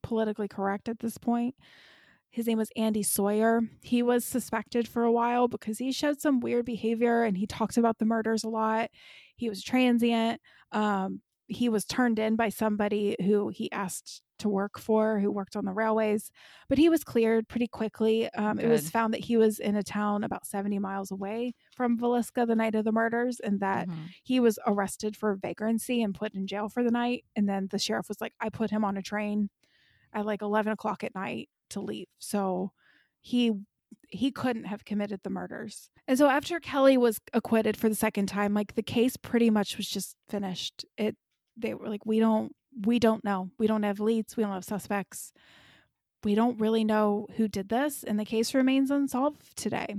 politically 0.03 0.47
correct 0.47 0.87
at 0.89 0.99
this 0.99 1.17
point. 1.17 1.55
His 2.29 2.45
name 2.47 2.57
was 2.57 2.69
Andy 2.75 3.03
Sawyer. 3.03 3.61
He 3.81 4.03
was 4.03 4.23
suspected 4.23 4.87
for 4.87 5.03
a 5.03 5.11
while 5.11 5.47
because 5.47 5.79
he 5.79 5.91
showed 5.91 6.21
some 6.21 6.39
weird 6.39 6.65
behavior 6.65 7.23
and 7.23 7.37
he 7.37 7.47
talks 7.47 7.77
about 7.77 7.97
the 7.97 8.05
murders 8.05 8.43
a 8.43 8.49
lot. 8.49 8.89
He 9.35 9.49
was 9.49 9.63
transient. 9.63 10.41
Um, 10.71 11.21
he 11.47 11.69
was 11.69 11.85
turned 11.85 12.19
in 12.19 12.35
by 12.35 12.49
somebody 12.49 13.15
who 13.21 13.49
he 13.49 13.71
asked 13.71 14.21
to 14.39 14.49
work 14.49 14.77
for, 14.77 15.19
who 15.19 15.31
worked 15.31 15.55
on 15.55 15.65
the 15.65 15.71
railways, 15.73 16.29
but 16.69 16.77
he 16.77 16.89
was 16.89 17.03
cleared 17.03 17.47
pretty 17.47 17.67
quickly. 17.67 18.31
Um, 18.33 18.59
it 18.59 18.67
was 18.67 18.89
found 18.89 19.13
that 19.13 19.21
he 19.25 19.37
was 19.37 19.57
in 19.59 19.75
a 19.75 19.81
town 19.81 20.23
about 20.23 20.45
70 20.45 20.77
miles 20.79 21.09
away 21.09 21.53
from 21.75 21.97
Villisca 21.97 22.45
the 22.45 22.55
night 22.55 22.75
of 22.75 22.85
the 22.85 22.91
murders 22.91 23.39
and 23.39 23.59
that 23.61 23.87
Mhm. 23.87 24.09
he 24.23 24.39
was 24.39 24.59
arrested 24.67 25.15
for 25.17 25.35
vagrancy 25.35 26.03
and 26.03 26.13
put 26.13 26.35
in 26.35 26.45
jail 26.47 26.69
for 26.69 26.83
the 26.83 26.91
night. 26.91 27.25
And 27.35 27.49
then 27.49 27.67
the 27.71 27.79
sheriff 27.79 28.09
was 28.09 28.21
like, 28.21 28.33
I 28.39 28.49
put 28.49 28.69
him 28.69 28.85
on 28.85 28.95
a 28.97 29.01
train 29.01 29.49
at 30.13 30.25
like 30.25 30.41
11 30.41 30.71
o'clock 30.73 31.03
at 31.03 31.15
night 31.15 31.49
to 31.71 31.81
leave. 31.81 32.07
So 32.19 32.71
he 33.21 33.53
he 34.09 34.31
couldn't 34.31 34.65
have 34.65 34.83
committed 34.85 35.21
the 35.23 35.29
murders. 35.29 35.89
And 36.07 36.17
so 36.17 36.27
after 36.29 36.59
Kelly 36.59 36.97
was 36.97 37.19
acquitted 37.33 37.77
for 37.77 37.87
the 37.89 37.95
second 37.95 38.27
time, 38.27 38.53
like 38.53 38.75
the 38.75 38.83
case 38.83 39.15
pretty 39.17 39.49
much 39.49 39.77
was 39.77 39.87
just 39.89 40.15
finished. 40.29 40.85
It 40.97 41.17
they 41.57 41.73
were 41.73 41.89
like, 41.89 42.05
we 42.05 42.19
don't 42.19 42.53
we 42.85 42.99
don't 42.99 43.23
know. 43.23 43.49
We 43.57 43.65
don't 43.67 43.83
have 43.83 43.99
leads. 43.99 44.37
We 44.37 44.43
don't 44.43 44.53
have 44.53 44.63
suspects. 44.65 45.33
We 46.23 46.35
don't 46.35 46.59
really 46.59 46.83
know 46.83 47.27
who 47.37 47.47
did 47.47 47.69
this, 47.69 48.03
and 48.03 48.19
the 48.19 48.25
case 48.25 48.53
remains 48.53 48.91
unsolved 48.91 49.55
today. 49.57 49.95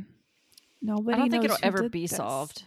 Nobody. 0.82 1.16
I 1.16 1.18
don't 1.20 1.30
think 1.30 1.44
it'll 1.44 1.56
ever 1.62 1.88
be 1.88 2.06
this. 2.06 2.16
solved. 2.16 2.64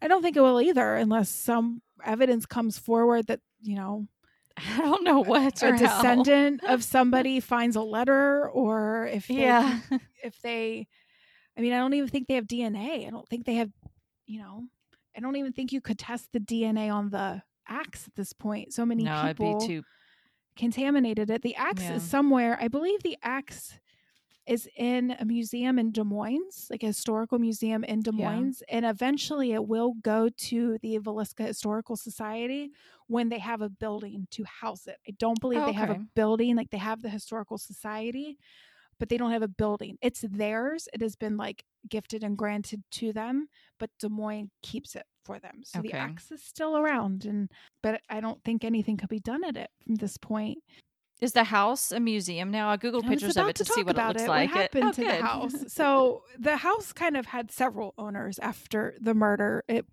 I 0.00 0.08
don't 0.08 0.22
think 0.22 0.36
it 0.36 0.40
will 0.40 0.60
either, 0.60 0.96
unless 0.96 1.28
some 1.28 1.82
evidence 2.04 2.46
comes 2.46 2.78
forward 2.78 3.26
that 3.26 3.40
you 3.62 3.76
know 3.76 4.06
I 4.56 4.78
don't 4.78 5.04
know 5.04 5.20
what 5.20 5.62
a 5.62 5.76
descendant 5.76 6.62
of 6.64 6.82
somebody 6.96 7.40
finds 7.40 7.76
a 7.76 7.82
letter, 7.82 8.48
or 8.50 9.06
if 9.06 9.26
they, 9.28 9.34
Yeah. 9.42 9.80
if 10.22 10.40
they, 10.42 10.86
I 11.56 11.60
mean, 11.60 11.72
I 11.72 11.78
don't 11.78 11.94
even 11.94 12.08
think 12.08 12.28
they 12.28 12.34
have 12.34 12.46
DNA. 12.46 13.06
I 13.06 13.10
don't 13.10 13.28
think 13.28 13.46
they 13.46 13.54
have, 13.54 13.70
you 14.26 14.40
know, 14.40 14.64
I 15.16 15.20
don't 15.20 15.36
even 15.36 15.52
think 15.52 15.72
you 15.72 15.80
could 15.80 15.98
test 15.98 16.28
the 16.32 16.40
DNA 16.40 16.92
on 16.92 17.10
the 17.10 17.42
axe 17.68 18.06
at 18.06 18.14
this 18.14 18.32
point. 18.32 18.72
So 18.72 18.84
many 18.86 19.04
no, 19.04 19.32
people 19.34 19.66
too 19.66 19.82
contaminated 20.56 21.30
it. 21.30 21.42
The 21.42 21.56
axe 21.56 21.82
Yeah. 21.82 21.96
is 21.96 22.02
somewhere. 22.02 22.58
I 22.60 22.68
believe 22.68 23.02
the 23.02 23.16
axe 23.22 23.78
is 24.44 24.68
in 24.76 25.12
a 25.20 25.24
museum 25.24 25.78
in 25.78 25.92
Des 25.92 26.02
Moines, 26.02 26.66
like 26.68 26.82
a 26.82 26.86
historical 26.86 27.38
museum 27.38 27.84
in 27.84 28.00
Des 28.02 28.10
Yeah. 28.12 28.30
Moines, 28.30 28.62
and 28.68 28.84
eventually 28.84 29.52
it 29.52 29.66
will 29.66 29.94
go 30.02 30.28
to 30.28 30.78
the 30.82 30.98
Villisca 30.98 31.46
Historical 31.46 31.96
Society 31.96 32.72
when 33.06 33.28
they 33.28 33.38
have 33.38 33.60
a 33.60 33.68
building 33.68 34.26
to 34.32 34.42
house 34.44 34.88
it. 34.88 34.96
I 35.06 35.12
don't 35.12 35.40
believe 35.40 35.60
Oh, 35.62 35.66
they 35.66 35.72
have 35.72 35.90
a 35.90 36.00
building 36.16 36.56
like 36.56 36.70
they 36.70 36.78
have 36.78 37.02
the 37.02 37.08
historical 37.08 37.56
society, 37.56 38.36
but 39.02 39.08
they 39.08 39.16
don't 39.16 39.32
have 39.32 39.42
a 39.42 39.48
building. 39.48 39.98
It's 40.00 40.20
theirs. 40.20 40.88
It 40.92 41.00
has 41.00 41.16
been 41.16 41.36
like 41.36 41.64
gifted 41.88 42.22
and 42.22 42.38
granted 42.38 42.84
to 42.92 43.12
them, 43.12 43.48
but 43.80 43.90
Des 43.98 44.08
Moines 44.08 44.52
keeps 44.62 44.94
it 44.94 45.02
for 45.24 45.40
them. 45.40 45.62
So 45.64 45.80
the 45.80 45.88
Okay. 45.88 45.98
axe 45.98 46.30
is 46.30 46.40
still 46.40 46.76
around 46.76 47.24
and 47.24 47.50
but 47.82 48.00
I 48.08 48.20
don't 48.20 48.40
think 48.44 48.62
anything 48.62 48.96
could 48.96 49.08
be 49.08 49.18
done 49.18 49.42
at 49.42 49.56
it 49.56 49.70
from 49.84 49.96
this 49.96 50.18
point. 50.18 50.58
Is 51.20 51.32
the 51.32 51.42
house 51.42 51.90
a 51.90 51.98
museum 51.98 52.52
now? 52.52 52.68
I 52.68 52.76
googled 52.76 53.04
I 53.04 53.08
pictures 53.08 53.36
of 53.36 53.48
it 53.48 53.56
to, 53.56 53.64
see 53.64 53.82
talk 53.82 53.86
what 53.86 53.98
it 53.98 54.06
looks 54.06 54.28
like. 54.28 54.50
What 54.52 54.60
happened 54.60 54.84
oh, 54.84 54.92
to 54.92 55.00
good. 55.00 55.10
the 55.10 55.22
house? 55.22 55.54
So 55.66 56.22
the 56.38 56.58
house 56.58 56.92
kind 56.92 57.16
of 57.16 57.26
had 57.26 57.50
several 57.50 57.94
owners 57.98 58.38
after 58.38 58.94
the 59.00 59.14
murder. 59.14 59.64
It 59.66 59.84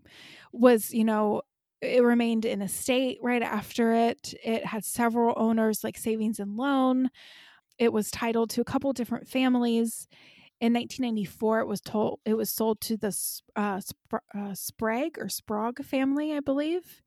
was, 0.53 0.93
you 0.93 1.03
know, 1.03 1.41
it 1.81 2.03
remained 2.03 2.45
in 2.45 2.61
a 2.61 2.67
state 2.67 3.17
right 3.23 3.41
after 3.41 3.91
it. 3.91 4.35
It 4.43 4.67
had 4.67 4.85
several 4.85 5.33
owners, 5.35 5.83
like 5.83 5.97
savings 5.97 6.39
and 6.39 6.57
loan. 6.57 7.09
It 7.79 7.93
was 7.93 8.11
titled 8.11 8.49
to 8.51 8.61
a 8.61 8.65
couple 8.65 8.91
different 8.93 9.27
families. 9.27 10.07
In 10.61 10.73
1994, 10.73 11.61
it 11.61 11.67
was 11.67 11.79
told 11.79 12.19
it 12.25 12.33
was 12.33 12.49
sold 12.49 12.81
to 12.81 12.97
the 12.97 13.07
uh, 13.55 13.79
Spr- 13.79 14.19
uh, 14.35 14.53
Sprague 14.53 15.17
or 15.17 15.29
Sprague 15.29 15.85
family, 15.85 16.33
I 16.33 16.41
believe, 16.41 17.01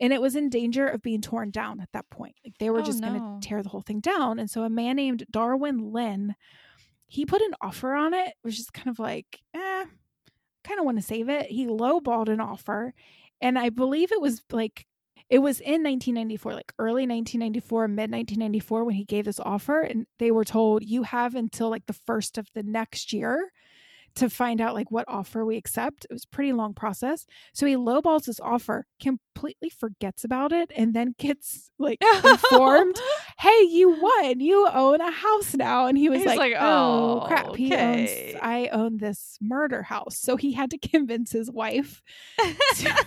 and 0.00 0.12
it 0.12 0.20
was 0.22 0.36
in 0.36 0.48
danger 0.48 0.86
of 0.86 1.02
being 1.02 1.20
torn 1.20 1.50
down 1.50 1.80
at 1.80 1.90
that 1.94 2.08
point. 2.10 2.36
Like 2.44 2.58
they 2.58 2.70
were 2.70 2.78
Oh, 2.78 2.84
just 2.84 3.02
going 3.02 3.14
to 3.14 3.20
tear 3.40 3.60
the 3.64 3.70
whole 3.70 3.82
thing 3.82 3.98
down. 3.98 4.38
And 4.38 4.48
so 4.48 4.62
a 4.62 4.70
man 4.70 4.94
named 4.96 5.24
Darwin 5.32 5.92
Linn, 5.92 6.36
he 7.08 7.26
put 7.26 7.42
an 7.42 7.54
offer 7.60 7.92
on 7.94 8.14
it, 8.14 8.34
which 8.42 8.60
is 8.60 8.70
kind 8.70 8.88
of 8.88 9.00
like, 9.00 9.40
eh, 9.52 9.86
kind 10.64 10.78
of 10.78 10.84
want 10.86 10.98
to 10.98 11.02
save 11.02 11.28
it. 11.28 11.46
He 11.46 11.66
lowballed 11.66 12.28
an 12.28 12.40
offer, 12.40 12.94
and 13.40 13.58
I 13.58 13.70
believe 13.70 14.12
it 14.12 14.20
was 14.20 14.42
like 14.52 14.86
it 15.32 15.38
was 15.38 15.60
in 15.60 15.82
1994, 15.82 16.52
like 16.52 16.74
early 16.78 17.06
1994, 17.06 17.88
mid 17.88 18.10
1994, 18.10 18.84
when 18.84 18.94
he 18.94 19.04
gave 19.06 19.24
this 19.24 19.40
offer, 19.40 19.80
and 19.80 20.06
they 20.18 20.30
were 20.30 20.44
told 20.44 20.84
you 20.84 21.04
have 21.04 21.34
until 21.34 21.70
like 21.70 21.86
the 21.86 21.94
first 21.94 22.36
of 22.36 22.48
the 22.54 22.62
next 22.62 23.14
year 23.14 23.50
to 24.16 24.28
find 24.28 24.60
out 24.60 24.74
like 24.74 24.90
what 24.90 25.06
offer 25.08 25.42
we 25.46 25.56
accept. 25.56 26.04
It 26.04 26.12
was 26.12 26.24
a 26.24 26.28
pretty 26.28 26.52
long 26.52 26.74
process. 26.74 27.24
So 27.54 27.64
he 27.64 27.76
lowballs 27.76 28.24
this 28.24 28.40
offer, 28.40 28.84
completely 29.00 29.70
forgets 29.70 30.22
about 30.22 30.52
it, 30.52 30.70
and 30.76 30.92
then 30.92 31.14
gets 31.18 31.70
like 31.78 32.02
informed, 32.02 33.00
"Hey, 33.38 33.62
you 33.70 33.88
won. 33.88 34.40
You 34.40 34.68
own 34.68 35.00
a 35.00 35.10
house 35.10 35.54
now." 35.54 35.86
And 35.86 35.96
he 35.96 36.10
was 36.10 36.26
like, 36.26 36.38
like, 36.38 36.54
"Oh, 36.58 37.22
"Oh, 37.22 37.26
crap! 37.26 37.56
He 37.56 37.74
owns. 37.74 38.10
I 38.42 38.68
own 38.70 38.98
this 38.98 39.38
murder 39.40 39.82
house." 39.82 40.18
So 40.18 40.36
he 40.36 40.52
had 40.52 40.70
to 40.72 40.78
convince 40.90 41.32
his 41.32 41.50
wife 41.50 42.02
to, 42.38 43.04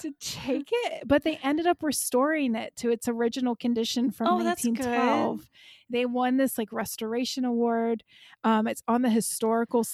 to 0.00 0.12
take 0.20 0.68
it, 0.72 1.06
but 1.06 1.24
they 1.24 1.38
ended 1.42 1.66
up 1.66 1.82
restoring 1.82 2.54
it 2.54 2.74
to 2.76 2.90
its 2.90 3.08
original 3.08 3.54
condition 3.56 4.10
from 4.10 4.26
Oh, 4.28 4.36
1912. 4.36 5.48
They 5.90 6.06
won 6.06 6.36
this 6.36 6.56
like 6.58 6.72
restoration 6.72 7.44
award. 7.44 8.04
Um, 8.44 8.66
it's 8.66 8.82
on 8.88 9.02
the 9.02 9.10
historical 9.10 9.84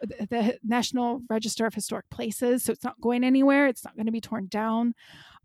the 0.00 0.58
National 0.62 1.22
Register 1.30 1.64
of 1.64 1.72
Historic 1.74 2.08
Places, 2.10 2.62
so 2.64 2.72
it's 2.72 2.84
not 2.84 3.00
going 3.00 3.24
anywhere. 3.24 3.66
It's 3.66 3.82
not 3.82 3.96
going 3.96 4.04
to 4.06 4.12
be 4.12 4.20
torn 4.20 4.46
down. 4.46 4.94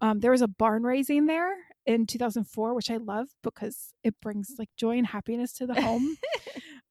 Um, 0.02 0.20
there 0.20 0.32
was 0.32 0.42
a 0.42 0.48
barn 0.48 0.84
raising 0.84 1.28
there 1.28 1.54
in 1.86 2.06
2004, 2.06 2.74
which 2.74 2.92
I 2.92 2.98
love 2.98 3.30
because 3.44 3.94
it 4.04 4.14
brings 4.22 4.56
like 4.60 4.70
joy 4.76 4.98
and 4.98 5.08
happiness 5.08 5.54
to 5.54 5.66
the 5.68 5.82
home. 5.82 6.18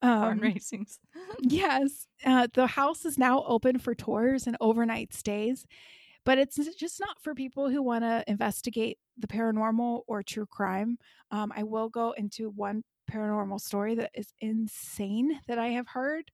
Barn 0.02 0.38
Um, 0.38 0.40
racings. 0.40 0.98
Yes. 1.42 2.06
Uh, 2.24 2.48
the 2.54 2.66
house 2.66 3.04
is 3.04 3.18
now 3.18 3.44
open 3.44 3.78
for 3.78 3.94
tours 3.94 4.46
and 4.46 4.56
overnight 4.58 5.12
stays, 5.12 5.66
but 6.24 6.38
it's 6.38 6.56
just 6.76 7.00
not 7.00 7.20
for 7.22 7.34
people 7.34 7.68
who 7.68 7.82
want 7.82 8.04
to 8.04 8.24
investigate 8.26 8.98
the 9.18 9.26
paranormal 9.26 10.02
or 10.06 10.22
true 10.22 10.46
crime. 10.46 10.98
Um, 11.30 11.52
I 11.56 11.62
will 11.62 11.88
go 11.88 12.12
into 12.12 12.50
one 12.50 12.82
paranormal 13.10 13.60
story 13.60 13.94
that 13.96 14.10
is 14.14 14.32
insane 14.40 15.40
that 15.48 15.58
I 15.58 15.68
have 15.68 15.88
heard, 15.88 16.30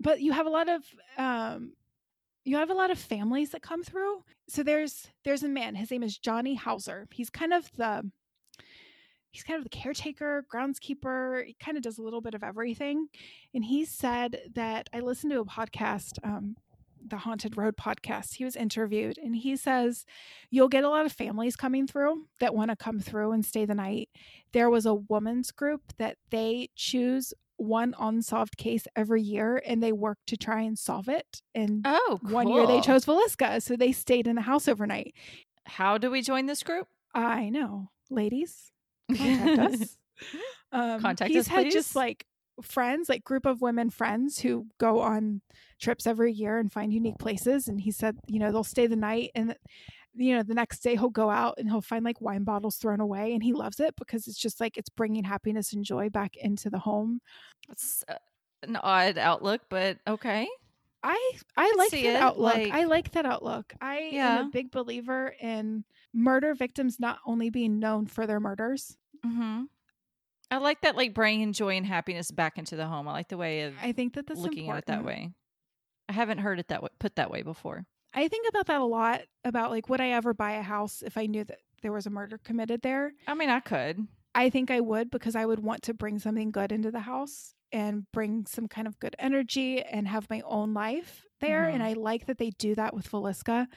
but 0.00 0.20
you 0.20 0.32
have 0.32 0.46
a 0.46 0.50
lot 0.50 0.68
of. 0.68 0.82
Um, 1.18 1.72
you 2.46 2.56
have 2.56 2.70
a 2.70 2.74
lot 2.74 2.90
of 2.90 2.98
families 2.98 3.50
that 3.50 3.60
come 3.60 3.84
through. 3.84 4.24
So 4.48 4.62
there's 4.62 5.08
there's 5.24 5.42
a 5.42 5.48
man. 5.48 5.74
His 5.74 5.90
name 5.90 6.02
is 6.02 6.16
Johnny 6.16 6.54
Hauser. 6.54 7.06
He's 7.12 7.28
kind 7.28 7.52
of 7.52 7.70
the 7.76 8.10
he's 9.30 9.42
kind 9.42 9.58
of 9.58 9.64
the 9.64 9.70
caretaker, 9.70 10.44
groundskeeper. 10.52 11.46
He 11.46 11.56
kind 11.60 11.76
of 11.76 11.82
does 11.82 11.98
a 11.98 12.02
little 12.02 12.20
bit 12.20 12.34
of 12.34 12.42
everything. 12.42 13.08
And 13.54 13.64
he 13.64 13.84
said 13.84 14.40
that 14.54 14.88
I 14.92 15.00
listened 15.00 15.32
to 15.32 15.40
a 15.40 15.44
podcast, 15.44 16.18
um, 16.24 16.56
the 17.06 17.18
Haunted 17.18 17.56
Road 17.56 17.76
podcast. 17.76 18.34
He 18.34 18.44
was 18.44 18.56
interviewed, 18.56 19.18
and 19.18 19.34
he 19.36 19.56
says 19.56 20.04
you'll 20.50 20.68
get 20.68 20.84
a 20.84 20.88
lot 20.88 21.06
of 21.06 21.12
families 21.12 21.56
coming 21.56 21.86
through 21.86 22.26
that 22.40 22.54
want 22.54 22.70
to 22.70 22.76
come 22.76 23.00
through 23.00 23.32
and 23.32 23.44
stay 23.44 23.64
the 23.64 23.74
night. 23.74 24.08
There 24.52 24.70
was 24.70 24.86
a 24.86 24.94
woman's 24.94 25.50
group 25.50 25.82
that 25.98 26.16
they 26.30 26.70
choose 26.76 27.32
one 27.56 27.94
unsolved 28.00 28.56
case 28.56 28.84
every 28.96 29.20
year 29.22 29.60
and 29.66 29.82
they 29.82 29.92
work 29.92 30.16
to 30.26 30.36
try 30.36 30.62
and 30.62 30.78
solve 30.78 31.08
it. 31.08 31.42
And 31.54 31.82
Oh, 31.86 32.18
one 32.22 32.48
year 32.48 32.66
they 32.66 32.80
chose 32.80 33.04
Villisca, 33.04 33.60
so 33.62 33.76
they 33.76 33.92
stayed 33.92 34.26
in 34.26 34.36
the 34.36 34.42
house 34.42 34.66
overnight. 34.66 35.14
How 35.66 35.98
do 35.98 36.10
we 36.10 36.22
join 36.22 36.46
this 36.46 36.62
group? 36.62 36.88
I 37.14 37.50
know, 37.50 37.90
ladies, 38.08 38.72
contact 39.14 39.74
us. 39.74 39.96
Um, 40.72 41.00
Contact 41.00 41.30
he's 41.32 41.40
us, 41.40 41.46
had 41.48 41.64
please. 41.64 41.72
just 41.72 41.96
like 41.96 42.26
friends, 42.62 43.08
like 43.08 43.24
group 43.24 43.44
of 43.46 43.60
women 43.60 43.90
friends 43.90 44.38
who 44.38 44.66
go 44.78 45.00
on 45.00 45.40
trips 45.80 46.06
every 46.06 46.32
year 46.32 46.58
and 46.58 46.72
find 46.72 46.92
unique 46.92 47.18
places. 47.18 47.66
And 47.68 47.80
he 47.80 47.90
said, 47.90 48.18
you 48.26 48.38
know, 48.38 48.52
they'll 48.52 48.64
stay 48.64 48.86
the 48.86 48.96
night 48.96 49.30
and 49.34 49.56
you 50.14 50.34
know 50.34 50.42
the 50.42 50.54
next 50.54 50.80
day 50.80 50.96
he'll 50.96 51.08
go 51.08 51.30
out 51.30 51.54
and 51.56 51.68
he'll 51.68 51.80
find 51.80 52.04
like 52.04 52.20
wine 52.20 52.42
bottles 52.42 52.76
thrown 52.76 52.98
away 53.00 53.32
and 53.32 53.44
he 53.44 53.52
loves 53.52 53.78
it 53.78 53.94
because 53.96 54.26
it's 54.26 54.36
just 54.40 54.60
like 54.60 54.76
it's 54.76 54.88
bringing 54.88 55.22
happiness 55.22 55.72
and 55.72 55.84
joy 55.84 56.08
back 56.08 56.36
into 56.36 56.68
the 56.68 56.80
home 56.80 57.20
It's 57.70 58.02
uh, 58.08 58.14
an 58.64 58.74
odd 58.74 59.18
outlook, 59.18 59.60
but 59.68 59.98
okay. 60.08 60.48
i 61.04 61.32
i 61.56 61.72
like 61.78 61.92
that 61.92 62.04
it, 62.04 62.16
outlook 62.16 62.56
like- 62.56 62.72
i 62.72 62.84
like 62.84 63.12
that 63.12 63.24
outlook 63.24 63.72
i 63.80 64.10
am 64.12 64.46
a 64.46 64.50
big 64.50 64.72
believer 64.72 65.32
in 65.40 65.84
murder 66.12 66.54
victims 66.54 66.98
not 66.98 67.18
only 67.24 67.48
being 67.48 67.78
known 67.78 68.06
for 68.06 68.26
their 68.26 68.40
murders 68.40 68.96
Mm-hmm. 69.24 69.64
I 70.50 70.56
like 70.58 70.80
that, 70.80 70.96
like 70.96 71.14
bringing 71.14 71.52
joy 71.52 71.76
and 71.76 71.86
happiness 71.86 72.30
back 72.32 72.58
into 72.58 72.74
the 72.74 72.86
home. 72.86 73.06
I 73.06 73.12
like 73.12 73.28
the 73.28 73.36
way 73.36 73.62
of 73.62 73.74
i 73.80 73.92
think 73.92 74.14
that 74.14 74.26
that's 74.26 74.40
looking 74.40 74.68
at 74.70 74.78
it 74.78 74.86
that 74.86 75.04
way. 75.04 75.30
I 76.10 76.12
haven't 76.12 76.38
heard 76.38 76.58
it 76.58 76.66
that 76.68 76.82
way, 76.82 76.88
put 76.98 77.14
that 77.14 77.30
way 77.30 77.42
before. 77.42 77.86
I 78.12 78.26
think 78.26 78.48
about 78.48 78.66
that 78.66 78.80
a 78.80 78.84
lot 78.84 79.20
about 79.44 79.70
like 79.70 79.88
would 79.88 80.00
I 80.00 80.08
ever 80.10 80.34
buy 80.34 80.52
a 80.54 80.62
house 80.62 81.02
if 81.06 81.16
I 81.16 81.26
knew 81.26 81.44
that 81.44 81.60
there 81.82 81.92
was 81.92 82.04
a 82.04 82.10
murder 82.10 82.36
committed 82.42 82.82
there? 82.82 83.12
I 83.28 83.34
mean, 83.34 83.48
I 83.48 83.60
could. 83.60 84.08
I 84.34 84.50
think 84.50 84.72
I 84.72 84.80
would 84.80 85.08
because 85.08 85.36
I 85.36 85.46
would 85.46 85.60
want 85.60 85.82
to 85.82 85.94
bring 85.94 86.18
something 86.18 86.50
good 86.50 86.72
into 86.72 86.90
the 86.90 86.98
house 87.00 87.54
and 87.70 88.10
bring 88.12 88.44
some 88.46 88.66
kind 88.66 88.88
of 88.88 88.98
good 88.98 89.14
energy 89.20 89.80
and 89.82 90.08
have 90.08 90.28
my 90.28 90.40
own 90.44 90.74
life 90.74 91.24
there. 91.40 91.68
And 91.68 91.80
Mhm. 91.80 91.86
I 91.86 91.92
like 91.92 92.26
that 92.26 92.38
they 92.38 92.50
do 92.50 92.74
that 92.74 92.92
with 92.92 93.08
Villisca. 93.08 93.68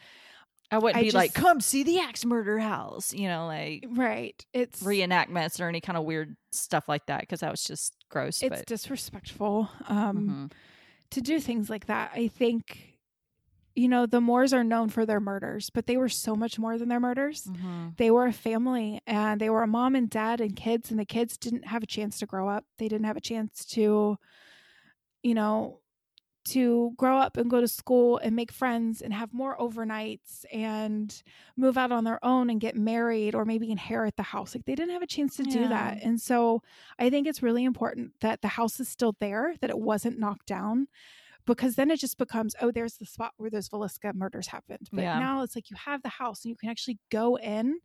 I 0.72 0.80
wouldn't 0.80 0.98
I 0.98 1.04
be 1.04 1.12
like, 1.12 1.36
come 1.36 1.62
see 1.62 1.84
the 1.84 2.00
axe 2.00 2.26
murder 2.26 2.58
house, 2.58 3.14
you 3.14 3.28
know, 3.28 3.46
like 3.46 3.86
Right. 3.88 4.44
It's 4.54 4.82
reenactments 4.82 5.60
or 5.62 5.68
any 5.70 5.82
kind 5.82 5.98
of 5.98 6.06
weird 6.06 6.36
stuff 6.52 6.90
like 6.90 7.06
that, 7.06 7.20
because 7.22 7.42
that 7.42 7.52
was 7.52 7.64
just 7.64 7.94
gross. 8.10 8.42
it's 8.42 8.50
but 8.50 8.66
disrespectful 8.66 9.70
um 9.88 10.50
Mhm. 10.50 10.52
To 11.14 11.22
do 11.22 11.40
things 11.40 11.70
like 11.70 11.86
that. 11.88 12.12
I 12.14 12.28
think 12.28 12.90
you 13.76 13.88
know, 13.88 14.06
the 14.06 14.22
Moores 14.22 14.54
are 14.54 14.64
known 14.64 14.90
for 14.90 15.04
their 15.04 15.20
murders, 15.20 15.72
but 15.72 15.88
they 15.88 15.98
were 15.98 16.08
so 16.10 16.36
much 16.36 16.60
more 16.60 16.78
than 16.78 16.90
their 16.90 17.00
murders. 17.00 17.46
Mhm. 17.48 17.98
they 17.98 18.12
were 18.12 18.28
a 18.28 18.34
family 18.34 19.02
and 19.08 19.42
they 19.42 19.50
were 19.50 19.64
a 19.64 19.68
mom 19.68 19.96
and 19.96 20.10
dad 20.12 20.42
and 20.42 20.56
kids 20.56 20.92
and 20.92 21.00
the 21.00 21.06
kids 21.06 21.38
didn't 21.40 21.66
have 21.68 21.82
a 21.82 21.88
chance 21.88 22.20
to 22.20 22.26
grow 22.28 22.48
up 22.50 22.66
they 22.78 22.88
didn't 22.88 23.06
have 23.06 23.18
a 23.18 23.22
chance 23.22 23.66
to 23.66 24.18
you 25.24 25.34
know 25.34 25.80
to 26.46 26.92
grow 26.98 27.18
up 27.18 27.38
and 27.38 27.50
go 27.50 27.62
to 27.62 27.68
school 27.68 28.18
and 28.18 28.36
make 28.36 28.52
friends 28.52 29.02
and 29.02 29.14
have 29.14 29.34
more 29.34 29.58
overnights 29.58 30.46
and 30.52 31.24
move 31.56 31.78
out 31.78 31.92
on 31.92 32.04
their 32.04 32.24
own 32.24 32.50
and 32.50 32.60
get 32.60 32.76
married 32.76 33.34
or 33.36 33.46
maybe 33.46 33.72
inherit 33.72 34.16
the 34.18 34.24
house. 34.24 34.54
Like 34.54 34.66
they 34.66 34.76
didn't 34.76 34.94
have 34.94 35.02
a 35.02 35.08
chance 35.08 35.36
to 35.38 35.44
do 35.44 35.68
that. 35.70 35.98
And 36.04 36.20
so 36.20 36.62
i 37.00 37.10
think 37.10 37.28
it's 37.28 37.42
really 37.44 37.64
important 37.64 38.12
that 38.22 38.42
the 38.42 38.48
house 38.50 38.80
is 38.80 38.88
still 38.90 39.16
there 39.20 39.56
that 39.62 39.70
it 39.70 39.80
wasn't 39.80 40.20
knocked 40.20 40.46
down 40.48 40.88
because 41.46 41.76
then 41.76 41.92
it 41.92 42.00
just 42.00 42.18
becomes 42.18 42.56
oh 42.62 42.72
there's 42.72 42.96
the 42.96 43.06
spot 43.06 43.34
where 43.38 43.50
those 43.50 43.70
Villisca 43.70 44.14
murders 44.14 44.48
happened. 44.48 44.90
But 44.92 45.04
Yeah. 45.04 45.20
now 45.20 45.44
it's 45.44 45.56
like 45.56 45.70
you 45.70 45.78
have 45.78 46.02
the 46.04 46.10
house 46.10 46.44
and 46.44 46.50
you 46.50 46.56
can 46.56 46.70
actually 46.70 47.00
go 47.10 47.38
in 47.38 47.80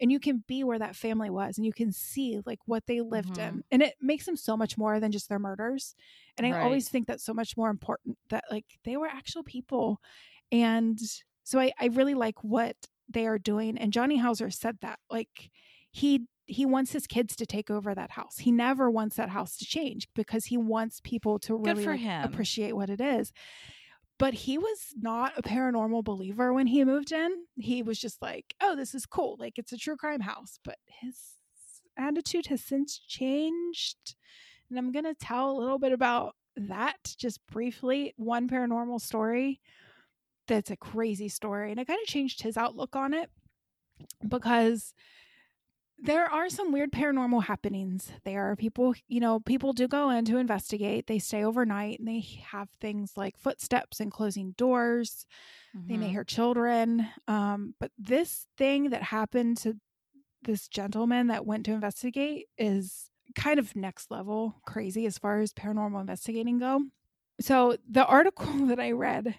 and 0.00 0.12
you 0.12 0.20
can 0.20 0.44
be 0.46 0.64
where 0.64 0.78
that 0.78 0.96
family 0.96 1.30
was 1.30 1.56
and 1.58 1.66
you 1.66 1.72
can 1.72 1.92
see 1.92 2.40
like 2.46 2.58
what 2.66 2.86
they 2.86 3.00
lived 3.00 3.38
in 3.38 3.54
Mhm. 3.54 3.62
and 3.70 3.82
it 3.82 3.94
makes 4.00 4.26
them 4.26 4.36
so 4.36 4.56
much 4.56 4.76
more 4.78 5.00
than 5.00 5.12
just 5.12 5.28
their 5.28 5.38
murders 5.38 5.94
and 6.38 6.46
i 6.46 6.52
Right. 6.52 6.62
always 6.62 6.88
think 6.88 7.06
that's 7.06 7.24
so 7.24 7.34
much 7.34 7.56
more 7.56 7.70
important 7.70 8.18
that 8.30 8.44
like 8.50 8.66
they 8.84 8.96
were 8.96 9.06
actual 9.08 9.42
people 9.42 10.00
and 10.52 10.98
so 11.44 11.58
i, 11.60 11.72
I 11.78 11.86
really 11.86 12.14
like 12.14 12.42
what 12.44 12.76
they 13.08 13.26
are 13.26 13.38
doing 13.38 13.78
and 13.78 13.92
johnny 13.92 14.18
hauser 14.18 14.50
said 14.50 14.78
that 14.82 14.98
like 15.10 15.50
he 15.90 16.26
he 16.48 16.64
wants 16.64 16.92
his 16.92 17.06
kids 17.08 17.34
to 17.36 17.46
take 17.46 17.70
over 17.70 17.94
that 17.94 18.10
house 18.12 18.38
he 18.38 18.52
never 18.52 18.90
wants 18.90 19.16
that 19.16 19.30
house 19.30 19.56
to 19.58 19.64
change 19.64 20.08
because 20.14 20.44
he 20.46 20.56
wants 20.56 21.00
people 21.02 21.38
to 21.40 21.56
really 21.56 22.00
appreciate 22.22 22.74
what 22.76 22.90
it 22.90 23.00
is 23.00 23.32
but 24.18 24.34
he 24.34 24.58
was 24.58 24.94
not 24.96 25.32
a 25.36 25.42
paranormal 25.42 26.04
believer 26.04 26.52
when 26.52 26.66
he 26.66 26.84
moved 26.84 27.12
in. 27.12 27.30
He 27.56 27.82
was 27.82 27.98
just 27.98 28.22
like, 28.22 28.54
oh, 28.62 28.74
this 28.74 28.94
is 28.94 29.06
cool. 29.06 29.36
Like, 29.38 29.58
it's 29.58 29.72
a 29.72 29.76
true 29.78 29.96
crime 29.96 30.20
house. 30.20 30.58
But 30.64 30.78
his 30.86 31.16
attitude 31.98 32.46
has 32.46 32.62
since 32.62 32.98
changed. 32.98 34.16
And 34.70 34.78
I'm 34.78 34.92
going 34.92 35.04
to 35.04 35.14
tell 35.14 35.50
a 35.50 35.58
little 35.58 35.78
bit 35.78 35.92
about 35.92 36.34
that 36.56 36.96
just 37.18 37.40
briefly. 37.46 38.14
One 38.16 38.48
paranormal 38.48 39.00
story 39.00 39.60
that's 40.48 40.70
a 40.70 40.76
crazy 40.76 41.28
story. 41.28 41.70
And 41.70 41.80
it 41.80 41.86
kind 41.86 42.00
of 42.02 42.08
changed 42.08 42.42
his 42.42 42.56
outlook 42.56 42.96
on 42.96 43.12
it 43.12 43.30
because 44.26 44.94
there 45.98 46.26
are 46.30 46.48
some 46.50 46.72
weird 46.72 46.92
paranormal 46.92 47.44
happenings 47.44 48.12
there. 48.24 48.54
People, 48.56 48.94
you 49.08 49.20
know, 49.20 49.40
people 49.40 49.72
do 49.72 49.88
go 49.88 50.10
in 50.10 50.24
to 50.26 50.36
investigate. 50.38 51.06
They 51.06 51.18
stay 51.18 51.42
overnight 51.44 51.98
and 51.98 52.06
they 52.08 52.20
have 52.20 52.68
things 52.80 53.16
like 53.16 53.38
footsteps 53.38 53.98
and 54.00 54.12
closing 54.12 54.52
doors. 54.52 55.26
They 55.88 55.96
may 55.96 56.08
Mhm. 56.08 56.10
hear 56.10 56.24
children. 56.24 57.08
Um, 57.28 57.74
but 57.80 57.92
this 57.98 58.46
thing 58.56 58.90
that 58.90 59.02
happened 59.04 59.56
to 59.58 59.80
this 60.42 60.68
gentleman 60.68 61.28
that 61.28 61.46
went 61.46 61.66
to 61.66 61.72
investigate 61.72 62.48
is 62.58 63.10
kind 63.34 63.58
of 63.58 63.74
next 63.76 64.10
level 64.10 64.60
crazy 64.66 65.06
as 65.06 65.18
far 65.18 65.40
as 65.40 65.52
paranormal 65.52 66.00
investigating 66.00 66.58
go. 66.58 66.82
So 67.40 67.76
the 67.88 68.06
article 68.06 68.46
that 68.68 68.80
I 68.80 68.92
read 68.92 69.38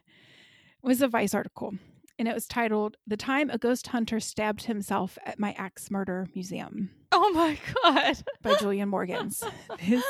was 0.82 1.02
a 1.02 1.08
Vice 1.08 1.34
article, 1.34 1.76
and 2.20 2.28
it 2.28 2.34
was 2.34 2.48
titled 2.48 2.98
"The 3.06 3.18
Time 3.18 3.50
a 3.50 3.58
Ghost 3.58 3.88
Hunter 3.88 4.20
Stabbed 4.20 4.64
Himself 4.64 5.18
at 5.26 5.40
My 5.40 5.54
Axe 5.54 5.92
Murder 5.92 6.28
Museum" 6.34 6.90
Oh 7.12 7.32
my 7.32 7.58
god. 7.84 8.18
by 8.42 8.56
Julian 8.56 8.90
Morgans. 8.90 9.44
This 9.88 10.04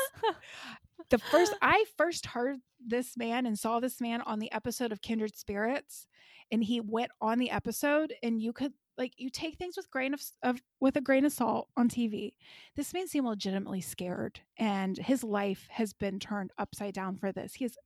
the 1.10 1.18
first 1.18 1.54
I 1.62 1.84
first 1.96 2.26
heard 2.26 2.56
this 2.84 3.16
man 3.16 3.46
and 3.46 3.58
saw 3.58 3.80
this 3.80 4.00
man 4.00 4.20
on 4.22 4.38
the 4.38 4.52
episode 4.52 4.92
of 4.92 5.02
Kindred 5.02 5.36
Spirits, 5.36 6.06
and 6.50 6.62
he 6.62 6.80
went 6.80 7.10
on 7.20 7.38
the 7.38 7.50
episode, 7.50 8.12
and 8.22 8.40
you 8.40 8.52
could 8.52 8.72
like 8.96 9.12
you 9.16 9.30
take 9.30 9.56
things 9.56 9.76
with 9.76 9.90
grain 9.90 10.12
of, 10.12 10.22
of 10.42 10.60
with 10.80 10.96
a 10.96 11.00
grain 11.00 11.24
of 11.24 11.32
salt 11.32 11.68
on 11.76 11.88
TV. 11.88 12.34
This 12.76 12.92
man 12.92 13.06
seemed 13.08 13.26
legitimately 13.26 13.80
scared, 13.80 14.40
and 14.58 14.96
his 14.98 15.22
life 15.24 15.66
has 15.70 15.92
been 15.92 16.18
turned 16.18 16.50
upside 16.58 16.94
down 16.94 17.16
for 17.16 17.32
this. 17.32 17.54
He 17.54 17.64
has 17.64 17.76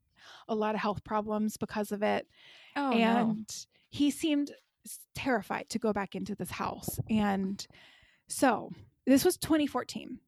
a 0.48 0.54
lot 0.54 0.74
of 0.74 0.80
health 0.80 1.04
problems 1.04 1.56
because 1.56 1.92
of 1.92 2.02
it, 2.02 2.26
oh 2.76 2.92
and 2.92 3.46
he 3.93 4.10
seemed 4.10 4.51
terrified 5.14 5.69
to 5.69 5.78
go 5.78 5.93
back 5.93 6.14
into 6.14 6.35
this 6.35 6.51
house. 6.51 6.98
And 7.10 7.64
so 8.27 8.73
this 9.06 9.24
was 9.24 9.36
2014. 9.36 10.19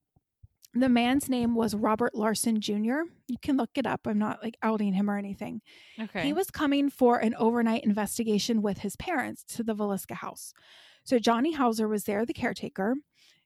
The 0.74 0.88
man's 0.88 1.28
name 1.30 1.54
was 1.54 1.74
Robert 1.74 2.14
Larson 2.14 2.60
Jr. 2.60 3.02
You 3.26 3.38
can 3.40 3.56
look 3.56 3.70
it 3.76 3.86
up. 3.86 4.06
I'm 4.06 4.18
not 4.18 4.42
like 4.42 4.56
outing 4.62 4.92
him 4.92 5.08
or 5.08 5.16
anything. 5.16 5.62
Okay. 5.98 6.22
He 6.24 6.32
was 6.32 6.50
coming 6.50 6.90
for 6.90 7.16
an 7.18 7.34
overnight 7.36 7.84
investigation 7.84 8.60
with 8.60 8.78
his 8.78 8.96
parents 8.96 9.44
to 9.54 9.62
the 9.62 9.74
Villisca 9.74 10.16
house. 10.16 10.52
So 11.04 11.18
Johnny 11.18 11.52
Hauser 11.52 11.88
was 11.88 12.04
there, 12.04 12.26
the 12.26 12.34
caretaker. 12.34 12.96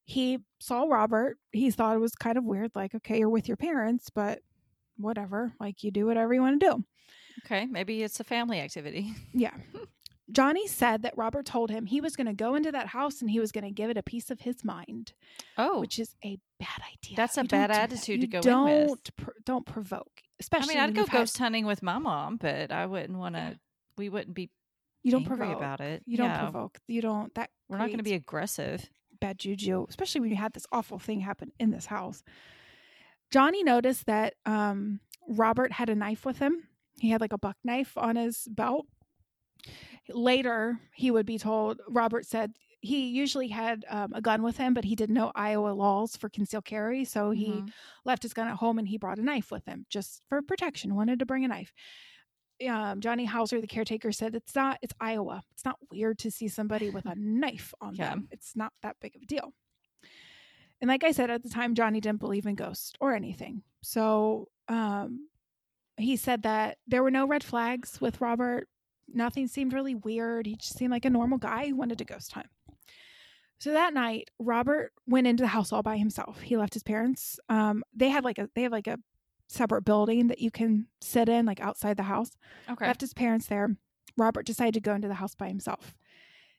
He 0.04 0.38
saw 0.58 0.84
Robert. 0.84 1.36
He 1.52 1.70
thought 1.70 1.94
it 1.94 2.00
was 2.00 2.14
kind 2.14 2.38
of 2.38 2.44
weird, 2.44 2.72
like, 2.74 2.94
okay, 2.94 3.18
you're 3.18 3.28
with 3.28 3.46
your 3.46 3.58
parents, 3.58 4.10
but 4.12 4.40
whatever. 4.96 5.52
Like, 5.60 5.84
you 5.84 5.90
do 5.90 6.06
whatever 6.06 6.34
you 6.34 6.40
want 6.40 6.60
to 6.60 6.66
do. 6.70 6.84
okay. 7.44 7.66
Maybe 7.66 8.02
it's 8.02 8.18
a 8.20 8.24
family 8.24 8.58
activity. 8.60 9.12
Yeah. 9.32 9.54
Johnny 10.30 10.66
said 10.66 11.02
that 11.02 11.16
Robert 11.16 11.46
told 11.46 11.70
him 11.70 11.86
he 11.86 12.00
was 12.02 12.14
going 12.14 12.26
to 12.26 12.34
go 12.34 12.54
into 12.54 12.70
that 12.72 12.88
house 12.88 13.20
and 13.22 13.30
he 13.30 13.40
was 13.40 13.50
going 13.50 13.64
to 13.64 13.70
give 13.70 13.88
it 13.88 13.96
a 13.96 14.02
piece 14.02 14.30
of 14.30 14.40
his 14.40 14.62
mind, 14.62 15.14
Oh. 15.56 15.80
which 15.80 15.98
is 15.98 16.14
a 16.24 16.38
bad 16.60 16.82
idea. 16.92 17.16
That's 17.16 17.38
a 17.38 17.42
You 17.42 17.48
bad 17.48 17.70
attitude 17.70 18.20
to 18.20 18.26
go 18.26 18.38
in 18.38 18.42
with. 18.42 18.44
don't 18.44 19.16
Pr- 19.16 19.30
don't 19.44 19.64
provoke, 19.66 20.22
especially. 20.38 20.74
I 20.74 20.80
mean, 20.80 20.84
I'd 20.90 20.94
go 20.94 21.00
you've 21.02 21.08
had- 21.08 21.18
ghost 21.18 21.38
hunting 21.38 21.64
with 21.64 21.82
my 21.82 21.98
mom, 21.98 22.36
but 22.36 22.70
I 22.70 22.84
wouldn't 22.86 23.18
want 23.18 23.36
to. 23.36 23.40
Yeah. 23.40 23.54
We 23.96 24.08
wouldn't 24.10 24.34
be 24.34 24.50
You 25.02 25.12
don't 25.12 25.24
provoke 25.24 25.56
about 25.56 25.80
it. 25.80 26.02
You 26.06 26.18
don't 26.18 26.38
provoke. 26.38 26.78
You 26.86 27.00
don't. 27.00 27.34
That 27.34 27.50
We're 27.68 27.78
not 27.78 27.86
going 27.86 27.96
to 27.98 28.04
be 28.04 28.12
aggressive. 28.14 28.88
bad 29.20 29.38
juju, 29.38 29.86
especially 29.88 30.20
when 30.20 30.30
you 30.30 30.36
had 30.36 30.52
this 30.52 30.66
awful 30.70 30.98
thing 30.98 31.20
happen 31.20 31.52
in 31.58 31.70
this 31.70 31.86
house. 31.86 32.22
Johnny 33.30 33.62
noticed 33.62 34.06
that 34.06 34.34
um, 34.46 35.00
Robert 35.28 35.72
had 35.72 35.88
a 35.90 35.94
knife 35.94 36.24
with 36.24 36.38
him. 36.38 36.68
He 37.00 37.10
had 37.10 37.20
like 37.20 37.32
a 37.32 37.38
buck 37.38 37.56
knife 37.64 37.96
on 37.96 38.16
his 38.16 38.46
belt. 38.50 38.86
Later, 40.08 40.78
he 40.94 41.10
would 41.10 41.26
be 41.26 41.38
told, 41.38 41.80
Robert 41.88 42.24
said 42.26 42.52
he 42.80 43.08
usually 43.08 43.48
had 43.48 43.84
um, 43.88 44.12
a 44.14 44.20
gun 44.20 44.42
with 44.42 44.56
him, 44.56 44.72
but 44.72 44.84
he 44.84 44.94
didn't 44.94 45.14
know 45.14 45.32
Iowa 45.34 45.70
laws 45.70 46.16
for 46.16 46.28
concealed 46.28 46.64
carry. 46.64 47.04
So 47.04 47.30
he 47.30 47.62
Mhm. 47.62 47.72
left 48.04 48.22
his 48.22 48.32
gun 48.32 48.46
at 48.48 48.56
home 48.56 48.78
and 48.78 48.86
he 48.88 48.98
brought 48.98 49.18
a 49.18 49.22
knife 49.24 49.50
with 49.50 49.64
him 49.66 49.84
just 49.90 50.22
for 50.28 50.40
protection, 50.42 50.94
wanted 50.94 51.18
to 51.18 51.26
bring 51.26 51.44
a 51.44 51.48
knife. 51.48 51.72
Um, 52.66 53.00
Johnny 53.00 53.24
Hauser, 53.24 53.60
the 53.60 53.66
caretaker, 53.66 54.12
said 54.12 54.34
it's 54.34 54.54
not, 54.54 54.78
it's 54.82 54.94
Iowa. 55.00 55.42
It's 55.52 55.64
not 55.64 55.78
weird 55.90 56.18
to 56.20 56.30
see 56.30 56.48
somebody 56.48 56.88
with 56.90 57.04
a 57.06 57.14
knife 57.16 57.74
on 57.80 57.94
Yeah. 57.94 58.10
them. 58.10 58.28
It's 58.30 58.54
not 58.56 58.72
that 58.82 58.96
big 59.00 59.14
of 59.16 59.22
a 59.22 59.26
deal. 59.26 59.52
And 60.80 60.88
like 60.88 61.02
I 61.02 61.10
said 61.10 61.30
at 61.30 61.42
the 61.42 61.48
time, 61.48 61.74
Johnny 61.74 62.00
didn't 62.00 62.20
believe 62.20 62.46
in 62.46 62.54
ghosts 62.54 62.92
or 63.00 63.12
anything. 63.14 63.62
So 63.82 64.48
um, 64.68 65.28
he 65.96 66.16
said 66.16 66.42
that 66.42 66.78
there 66.86 67.02
were 67.02 67.10
no 67.10 67.26
red 67.26 67.42
flags 67.42 68.00
with 68.00 68.20
Robert. 68.20 68.68
Nothing 69.12 69.46
seemed 69.46 69.72
really 69.72 69.94
weird. 69.94 70.46
He 70.46 70.56
just 70.56 70.76
seemed 70.76 70.90
like 70.90 71.04
a 71.04 71.10
normal 71.10 71.38
guy 71.38 71.68
who 71.68 71.76
wanted 71.76 71.98
to 71.98 72.04
ghost 72.04 72.32
hunt. 72.32 72.46
So 73.60 73.72
that 73.72 73.92
night, 73.94 74.30
Robert 74.38 74.92
went 75.06 75.26
into 75.26 75.42
the 75.42 75.48
house 75.48 75.72
all 75.72 75.82
by 75.82 75.96
himself. 75.96 76.40
He 76.40 76.56
left 76.56 76.74
his 76.74 76.82
parents. 76.84 77.40
Um, 77.48 77.82
they 77.94 78.08
had 78.08 78.24
like 78.24 78.38
a 78.38 78.48
they 78.54 78.62
have 78.62 78.72
like 78.72 78.86
a 78.86 78.98
separate 79.48 79.82
building 79.82 80.28
that 80.28 80.40
you 80.40 80.50
can 80.50 80.86
sit 81.00 81.28
in, 81.28 81.46
like 81.46 81.60
outside 81.60 81.96
the 81.96 82.04
house. 82.04 82.36
Okay. 82.70 82.86
Left 82.86 83.00
his 83.00 83.14
parents 83.14 83.46
there. 83.46 83.76
Robert 84.16 84.46
decided 84.46 84.74
to 84.74 84.80
go 84.80 84.94
into 84.94 85.08
the 85.08 85.14
house 85.14 85.34
by 85.34 85.48
himself. 85.48 85.94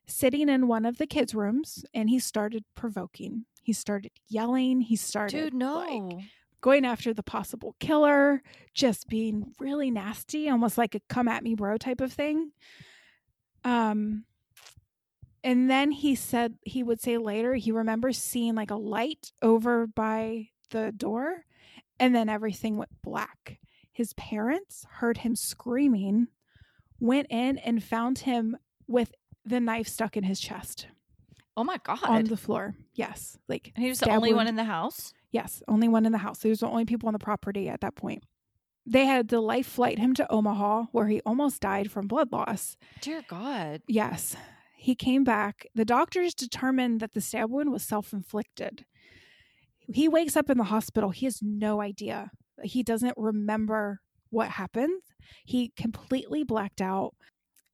Sitting 0.08 0.50
in 0.50 0.68
one 0.68 0.86
of 0.86 0.98
the 0.98 1.06
kids' 1.06 1.36
rooms, 1.36 1.86
and 1.94 2.10
he 2.10 2.20
started 2.20 2.66
provoking. 2.76 3.46
He 3.62 3.74
started 3.74 4.12
yelling. 4.28 4.82
He 4.82 4.96
started 4.96 5.38
Dude, 5.38 5.54
no. 5.54 5.76
like, 5.76 6.26
going 6.62 6.86
after 6.86 7.14
the 7.14 7.24
possible 7.24 7.76
killer, 7.80 8.42
just 8.74 9.08
being 9.08 9.54
really 9.60 9.92
nasty, 9.92 10.50
almost 10.50 10.78
like 10.78 10.96
a 10.96 11.02
come 11.10 11.28
at 11.28 11.44
me 11.44 11.56
bro 11.56 11.78
type 11.78 12.02
of 12.02 12.12
thing. 12.12 12.52
Um 13.64 14.26
and 15.44 15.70
then 15.70 15.92
he 15.92 16.16
said 16.16 16.56
he 16.64 16.84
would 16.84 17.02
say 17.02 17.18
later 17.18 17.54
he 17.56 17.72
remembers 17.72 18.18
seeing 18.18 18.56
like 18.56 18.72
a 18.72 18.76
light 18.76 19.32
over 19.42 19.88
by 19.88 20.50
the 20.72 20.92
door 20.92 21.46
and 22.00 22.14
then 22.14 22.30
everything 22.30 22.78
went 22.78 23.02
black. 23.02 23.60
His 23.92 24.14
parents 24.14 24.86
heard 24.90 25.20
him 25.20 25.36
screaming, 25.36 26.28
went 27.00 27.28
in 27.30 27.58
and 27.58 27.84
found 27.84 28.20
him 28.20 28.58
with 28.88 29.14
the 29.46 29.60
knife 29.60 29.88
stuck 29.88 30.16
in 30.16 30.24
his 30.24 30.40
chest 30.40 30.88
oh 31.60 31.64
my 31.64 31.78
god. 31.84 32.00
on 32.04 32.24
the 32.24 32.38
floor. 32.38 32.74
Yes, 32.94 33.38
like 33.48 33.72
and 33.76 33.84
he 33.84 33.90
was 33.90 34.00
the 34.00 34.10
only 34.10 34.34
one 34.34 34.48
in 34.48 34.56
the 34.56 34.64
house. 34.64 35.14
Yes, 35.32 35.62
only 35.68 35.88
one 35.88 36.06
in 36.06 36.12
the 36.12 36.18
house. 36.20 36.42
He 36.42 36.50
was 36.50 36.60
the 36.60 36.68
only 36.68 36.86
people 36.86 37.08
on 37.08 37.14
the 37.14 37.20
property 37.20 37.70
at 37.70 37.82
that 37.82 37.96
point. 37.96 38.24
They 38.86 39.06
had 39.06 39.30
to 39.30 39.40
life 39.40 39.68
flight 39.68 40.00
him 40.00 40.16
to 40.16 40.32
Omaha, 40.32 40.86
where 40.92 41.08
he 41.08 41.22
almost 41.26 41.62
died 41.62 41.92
from 41.92 42.08
blood 42.08 42.32
loss. 42.32 42.76
Dear 43.02 43.24
God. 43.28 43.82
Yes, 43.88 44.36
he 44.76 44.96
came 44.96 45.24
back. 45.24 45.68
The 45.76 45.86
doctors 45.86 46.34
determined 46.34 47.00
that 47.02 47.14
the 47.14 47.22
stab 47.22 47.52
wound 47.52 47.72
was 47.72 47.84
self 47.84 48.14
inflicted. 48.14 48.86
He 49.94 50.08
wakes 50.08 50.36
up 50.36 50.50
in 50.50 50.58
the 50.58 50.64
hospital. 50.66 51.12
He 51.12 51.26
has 51.26 51.40
no 51.42 51.82
idea. 51.82 52.32
He 52.64 52.82
doesn't 52.82 53.16
remember 53.18 54.00
what 54.30 54.50
happened. 54.50 55.02
He 55.46 55.72
completely 55.76 56.44
blacked 56.44 56.82
out. 56.82 57.14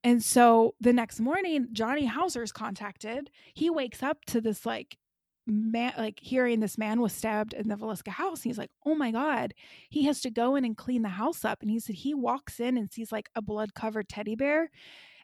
And 0.04 0.22
so 0.22 0.74
the 0.80 0.92
next 0.92 1.20
morning, 1.20 1.68
Johnny 1.72 2.06
Hauser 2.06 2.42
is 2.42 2.52
contacted. 2.52 3.30
He 3.54 3.70
wakes 3.70 4.02
up 4.02 4.24
to 4.26 4.40
this 4.40 4.64
like 4.66 4.98
man, 5.46 5.92
like 5.96 6.18
hearing 6.20 6.60
this 6.60 6.76
man 6.78 7.00
was 7.00 7.12
stabbed 7.12 7.52
in 7.54 7.68
the 7.68 7.76
Villisca 7.76 8.08
house. 8.08 8.42
He's 8.42 8.58
like, 8.58 8.70
oh 8.84 8.94
my 8.94 9.10
God. 9.10 9.54
He 9.90 10.04
has 10.06 10.20
to 10.22 10.30
go 10.30 10.56
in 10.56 10.64
and 10.64 10.76
clean 10.76 11.02
the 11.02 11.08
house 11.10 11.44
up. 11.44 11.62
And 11.62 11.70
he 11.70 11.78
said 11.80 11.96
he 11.96 12.14
walks 12.14 12.58
in 12.60 12.76
and 12.76 12.90
sees 12.92 13.12
like 13.12 13.30
a 13.34 13.42
blood 13.42 13.74
covered 13.74 14.08
teddy 14.08 14.34
bear. 14.34 14.70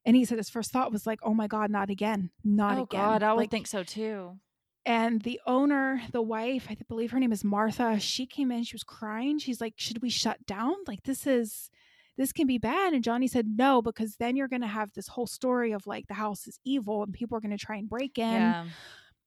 And 0.04 0.16
he 0.16 0.24
said 0.24 0.38
his 0.38 0.50
first 0.50 0.70
thought 0.72 0.92
was 0.92 1.06
like, 1.06 1.20
oh 1.22 1.34
my 1.34 1.46
God, 1.46 1.70
not 1.70 1.90
again. 1.90 2.30
Not 2.44 2.72
again. 2.72 2.78
oh 2.78 2.82
again. 2.84 3.00
God, 3.00 3.22
I 3.22 3.32
would 3.32 3.40
Like, 3.40 3.50
think 3.50 3.66
so 3.66 3.82
too. 3.84 4.38
and 4.84 5.22
the 5.22 5.40
owner, 5.46 6.02
the 6.12 6.22
wife, 6.22 6.66
I 6.70 6.76
believe 6.88 7.12
her 7.12 7.20
name 7.20 7.32
is 7.32 7.44
Martha, 7.44 7.98
she 8.00 8.26
came 8.26 8.50
in, 8.50 8.64
she 8.64 8.74
was 8.74 8.82
crying. 8.84 9.38
She's 9.38 9.60
like, 9.60 9.74
Should 9.76 10.02
we 10.02 10.10
shut 10.10 10.44
down? 10.46 10.74
Like, 10.88 11.04
this 11.04 11.24
is, 11.26 11.70
this 12.16 12.32
can 12.32 12.46
be 12.48 12.58
bad. 12.58 12.92
And 12.94 13.04
Johnny 13.04 13.28
said, 13.28 13.46
No, 13.56 13.80
because 13.80 14.16
then 14.16 14.34
you're 14.36 14.48
going 14.48 14.62
to 14.62 14.66
have 14.68 14.92
this 14.92 15.06
whole 15.08 15.26
story 15.28 15.70
of 15.72 15.86
like 15.86 16.08
the 16.08 16.14
house 16.14 16.46
is 16.48 16.58
evil 16.64 17.02
and 17.04 17.12
people 17.12 17.36
are 17.38 17.40
going 17.40 17.56
to 17.56 17.64
try 17.64 17.76
and 17.76 17.88
break 17.88 18.18
in. 18.18 18.24
yeah, 18.32 18.64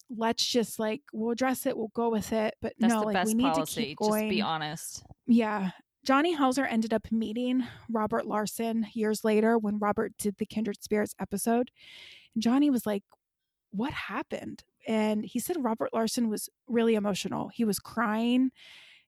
Let's 0.09 0.45
just 0.45 0.79
like, 0.79 1.01
we'll 1.13 1.31
address 1.31 1.65
it, 1.65 1.77
we'll 1.77 1.91
go 1.95 2.09
with 2.09 2.31
it. 2.31 2.55
But 2.61 2.73
that's 2.79 2.93
no, 2.93 3.01
the 3.01 3.05
like, 3.07 3.13
best 3.13 3.27
we 3.27 3.33
need 3.35 3.53
policy. 3.53 3.81
to 3.81 3.87
keep 3.87 3.97
going. 3.97 4.29
Just 4.29 4.35
be 4.35 4.41
honest. 4.41 5.03
Yeah. 5.27 5.71
Johnny 6.05 6.33
Hauser 6.33 6.65
ended 6.65 6.93
up 6.93 7.11
meeting 7.11 7.63
Robert 7.89 8.27
Larson 8.27 8.85
years 8.93 9.23
later 9.23 9.57
when 9.57 9.79
Robert 9.79 10.13
did 10.19 10.37
the 10.37 10.45
Kindred 10.45 10.83
Spirits 10.83 11.15
episode. 11.19 11.71
And 12.35 12.43
Johnny 12.43 12.69
was 12.69 12.85
like, 12.85 13.03
What 13.71 13.91
happened? 13.91 14.63
And 14.87 15.25
he 15.25 15.39
said 15.39 15.57
Robert 15.59 15.89
Larson 15.93 16.29
was 16.29 16.47
really 16.67 16.93
emotional. 16.93 17.49
He 17.53 17.65
was 17.65 17.79
crying. 17.79 18.51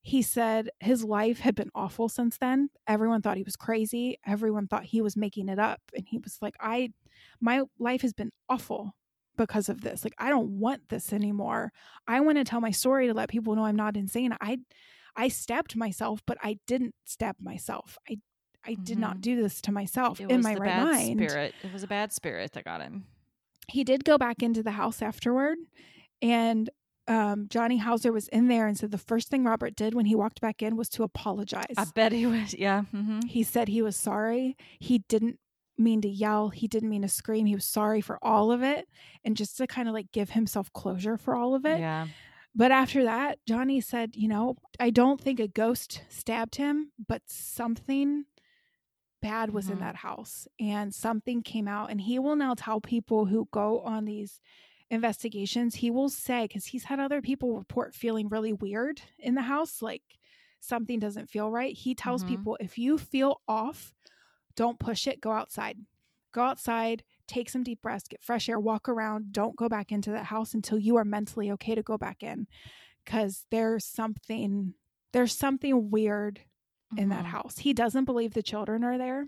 He 0.02 0.22
said 0.22 0.70
his 0.80 1.04
life 1.04 1.40
had 1.40 1.54
been 1.54 1.70
awful 1.76 2.10
since 2.10 2.38
then. 2.38 2.70
Everyone 2.88 3.22
thought 3.22 3.38
he 3.38 3.44
was 3.44 3.56
crazy. 3.56 4.18
Everyone 4.26 4.68
thought 4.68 4.86
he 4.86 5.02
was 5.02 5.18
making 5.18 5.50
it 5.50 5.60
up. 5.60 5.82
And 5.96 6.08
he 6.08 6.18
was 6.18 6.38
like, 6.42 6.56
I, 6.60 6.94
my 7.42 7.64
life 7.78 8.02
has 8.02 8.14
been 8.14 8.32
awful 8.50 8.96
because 9.38 9.70
of 9.70 9.82
this. 9.82 10.04
Like, 10.04 10.16
I 10.18 10.30
don't 10.30 10.60
want 10.60 10.90
this 10.90 11.14
anymore. 11.14 11.72
I 12.08 12.20
want 12.20 12.38
to 12.38 12.44
tell 12.44 12.60
my 12.62 12.72
story 12.72 13.08
to 13.08 13.14
let 13.14 13.30
people 13.30 13.56
know 13.56 13.66
I'm 13.66 13.76
not 13.76 13.96
insane. 13.96 14.36
I, 14.42 14.58
I 15.16 15.30
stabbed 15.30 15.76
myself, 15.76 16.22
but 16.28 16.38
I 16.44 16.58
didn't 16.68 16.96
stab 17.06 17.36
myself. 17.40 17.98
I 18.10 18.18
I 18.66 18.74
did 18.74 18.98
not 19.00 19.18
Mhm. 19.18 19.22
do 19.22 19.42
this 19.42 19.62
to 19.62 19.72
myself 19.72 20.20
It 20.20 20.30
in 20.30 20.42
my 20.42 20.54
right 20.56 20.68
bad 20.68 20.84
mind. 20.84 21.20
spirit. 21.30 21.56
It 21.64 21.72
was 21.72 21.84
a 21.84 21.88
bad 21.88 22.12
spirit 22.12 22.52
that 22.52 22.66
got 22.66 22.82
him. 22.82 23.06
He 23.70 23.86
did 23.86 24.04
go 24.04 24.18
back 24.18 24.44
into 24.44 24.62
the 24.62 24.72
house 24.72 25.02
afterward, 25.02 25.58
and 26.22 26.70
um, 27.08 27.48
Johnny 27.50 27.78
Hauser 27.78 28.12
was 28.12 28.28
in 28.28 28.50
there 28.50 28.68
and 28.68 28.78
said 28.78 28.92
the 28.92 28.98
first 28.98 29.30
thing 29.30 29.46
Robert 29.46 29.74
did 29.78 29.94
when 29.94 30.06
he 30.08 30.16
walked 30.16 30.42
back 30.42 30.62
in 30.62 30.76
was 30.76 30.90
to 30.90 31.04
apologize. 31.04 31.76
I 31.78 31.86
bet 31.96 32.12
he 32.12 32.26
was. 32.26 32.54
Yeah. 32.54 32.84
Mm-hmm. 32.94 33.22
he 33.28 33.44
said 33.44 33.70
he 33.70 33.82
was 33.82 33.96
sorry. 33.96 34.58
He 34.80 35.00
didn't 35.08 35.40
mean 35.78 36.02
to 36.02 36.10
yell. 36.10 36.50
He 36.50 36.68
didn't 36.68 36.90
mean 36.90 37.02
to 37.04 37.08
scream. 37.08 37.46
He 37.46 37.56
was 37.56 37.66
sorry 37.66 38.02
for 38.02 38.18
all 38.22 38.52
of 38.52 38.64
it, 38.64 38.88
and 39.24 39.38
just 39.38 39.58
to 39.58 39.68
kind 39.68 39.88
of 39.88 39.94
like 39.94 40.12
give 40.12 40.32
himself 40.32 40.72
closure 40.74 41.18
for 41.18 41.36
all 41.36 41.54
of 41.56 41.66
it. 41.66 41.80
Yeah. 41.80 42.08
But 42.56 42.72
after 42.72 43.04
that, 43.04 43.38
Johnny 43.48 43.80
said, 43.82 44.16
you 44.16 44.28
know, 44.28 44.56
I 44.80 44.90
don't 44.90 45.22
think 45.22 45.40
a 45.40 45.48
ghost 45.48 46.02
stabbed 46.10 46.56
him, 46.56 46.92
but 47.08 47.22
something 47.28 48.26
bad 49.22 49.52
was 49.52 49.70
in 49.70 49.78
Mhm. 49.78 49.82
that 49.82 49.96
house 49.98 50.48
and 50.60 50.94
something 50.94 51.42
came 51.44 51.68
out. 51.68 51.90
And 51.92 52.02
he 52.02 52.18
will 52.20 52.36
now 52.36 52.54
tell 52.56 52.80
people 52.82 53.26
who 53.26 53.48
go 53.52 53.82
on 53.82 54.06
these 54.06 54.40
investigations, 54.90 55.76
he 55.76 55.92
will 55.92 56.10
say, 56.10 56.46
because 56.46 56.68
he's 56.68 56.86
had 56.86 57.00
other 57.00 57.22
people 57.22 57.58
report 57.58 57.94
feeling 57.94 58.28
really 58.30 58.54
weird 58.54 59.02
in 59.20 59.36
the 59.36 59.42
house, 59.44 59.82
like 59.82 60.04
something 60.60 60.98
doesn't 61.00 61.30
feel 61.30 61.52
right. 61.52 61.76
He 61.76 61.94
tells 61.94 62.24
Mhm. 62.24 62.28
people, 62.28 62.58
if 62.60 62.78
you 62.78 62.98
feel 62.98 63.42
off, 63.48 63.94
don't 64.58 64.78
push 64.80 65.08
it, 65.08 65.22
go 65.22 65.32
outside. 65.32 65.78
Go 66.34 66.42
outside, 66.44 67.04
take 67.28 67.50
some 67.50 67.64
deep 67.64 67.82
breaths, 67.82 68.10
get 68.10 68.22
fresh 68.22 68.50
air, 68.50 68.60
walk 68.60 68.90
around. 68.90 69.32
Don't 69.32 69.56
go 69.56 69.70
back 69.70 69.92
into 69.94 70.12
that 70.12 70.26
house 70.26 70.54
until 70.54 70.78
you 70.78 70.98
are 70.98 71.06
mentally 71.06 71.50
okay 71.52 71.74
to 71.76 71.82
go 71.84 71.98
back 71.98 72.22
in. 72.22 72.48
Cause 73.06 73.46
there's 73.52 73.86
something 73.86 74.74
there's 75.14 75.34
something 75.36 75.90
weird 75.90 76.42
in 76.98 77.08
that 77.10 77.24
Mhm. 77.24 77.30
house. 77.30 77.60
He 77.60 77.74
doesn't 77.74 78.04
believe 78.06 78.34
the 78.34 78.44
children 78.44 78.84
are 78.84 78.98
there, 78.98 79.28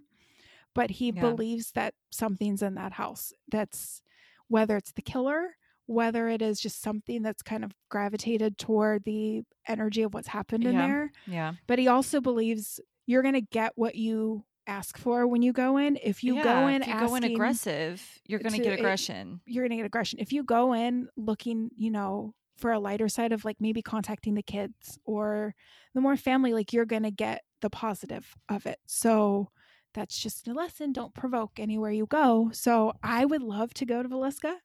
but 0.76 0.90
he 0.92 1.08
Yeah. 1.08 1.22
believes 1.22 1.72
that 1.72 1.96
something's 2.12 2.62
in 2.62 2.76
that 2.76 2.92
house. 2.94 3.32
That's 3.50 4.02
whether 4.50 4.76
it's 4.78 4.92
the 4.92 5.02
killer, 5.02 5.56
whether 5.86 6.28
it 6.28 6.42
is 6.42 6.60
just 6.60 6.82
something 6.82 7.22
that's 7.24 7.42
kind 7.42 7.64
of 7.64 7.74
gravitated 7.90 8.58
toward 8.58 9.04
the 9.06 9.44
energy 9.68 10.02
of 10.04 10.14
what's 10.14 10.28
happened 10.28 10.66
in 10.66 10.74
Yeah. 10.74 10.88
there. 10.88 11.12
Yeah. 11.26 11.54
But 11.66 11.80
he 11.80 11.88
also 11.88 12.20
believes 12.22 12.80
you're 13.06 13.24
going 13.24 13.34
to 13.36 13.42
get 13.42 13.72
what 13.78 13.96
you 13.96 14.44
ask 14.70 14.98
for 14.98 15.28
when 15.28 15.42
you 15.42 15.52
go 15.52 15.78
in. 15.78 15.98
If 16.02 16.24
you 16.24 16.42
go 16.44 16.68
in 16.68 16.82
if 16.84 16.88
you 16.88 17.00
go 17.00 17.16
in 17.16 17.24
aggressive, 17.24 18.02
you're 18.26 18.40
going 18.40 18.54
to 18.54 18.60
get 18.62 18.74
it- 18.74 18.80
aggression. 18.80 19.42
you're 19.46 19.64
going 19.64 19.72
to 19.72 19.78
get 19.78 19.86
aggression. 19.86 20.20
If 20.20 20.32
you 20.32 20.44
go 20.44 20.74
in 20.74 21.10
looking, 21.18 21.70
you 21.76 21.92
know, 21.92 22.34
for 22.58 22.72
a 22.72 22.80
lighter 22.80 23.08
side 23.10 23.32
of 23.32 23.46
like 23.46 23.58
maybe 23.60 23.82
contacting 23.82 24.36
the 24.36 24.44
kids 24.44 25.00
or 25.06 25.56
the 25.94 26.02
more 26.02 26.18
family, 26.18 26.54
like 26.54 26.74
you're 26.74 26.86
going 26.86 27.04
to 27.04 27.12
get 27.12 27.42
the 27.62 27.70
positive 27.70 28.36
of 28.50 28.66
it. 28.66 28.80
So 28.86 29.50
that's 29.94 30.18
just 30.20 30.48
a 30.48 30.54
lesson. 30.54 30.92
Don't 30.92 31.14
provoke 31.14 31.54
anywhere 31.58 31.92
you 31.92 32.06
go. 32.06 32.50
So 32.54 32.94
I 33.02 33.26
would 33.26 33.42
love 33.42 33.74
to 33.76 33.86
go 33.86 34.04
to 34.04 34.10
Villisca 34.10 34.56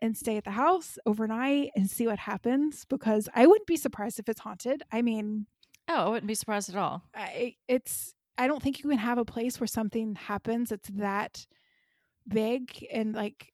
and 0.00 0.16
stay 0.16 0.36
at 0.36 0.44
the 0.44 0.50
house 0.52 0.98
overnight 1.06 1.70
and 1.74 1.88
see 1.90 2.06
what 2.06 2.18
happens 2.18 2.84
because 2.84 3.28
I 3.34 3.46
wouldn't 3.46 3.66
be 3.66 3.76
surprised 3.76 4.18
if 4.18 4.28
it's 4.28 4.40
haunted. 4.40 4.82
I 4.92 5.02
mean, 5.02 5.46
oh, 5.88 5.94
I 5.94 6.08
wouldn't 6.08 6.26
be 6.26 6.34
surprised 6.34 6.68
at 6.70 6.76
all. 6.76 7.04
I, 7.14 7.54
it's 7.66 8.14
I 8.38 8.46
don't 8.46 8.62
think 8.62 8.82
you 8.82 8.88
can 8.88 8.98
have 8.98 9.18
a 9.18 9.24
place 9.24 9.60
where 9.60 9.66
something 9.66 10.14
happens 10.14 10.70
that's 10.70 10.88
that 10.90 11.46
big 12.26 12.86
and 12.92 13.14
like 13.14 13.52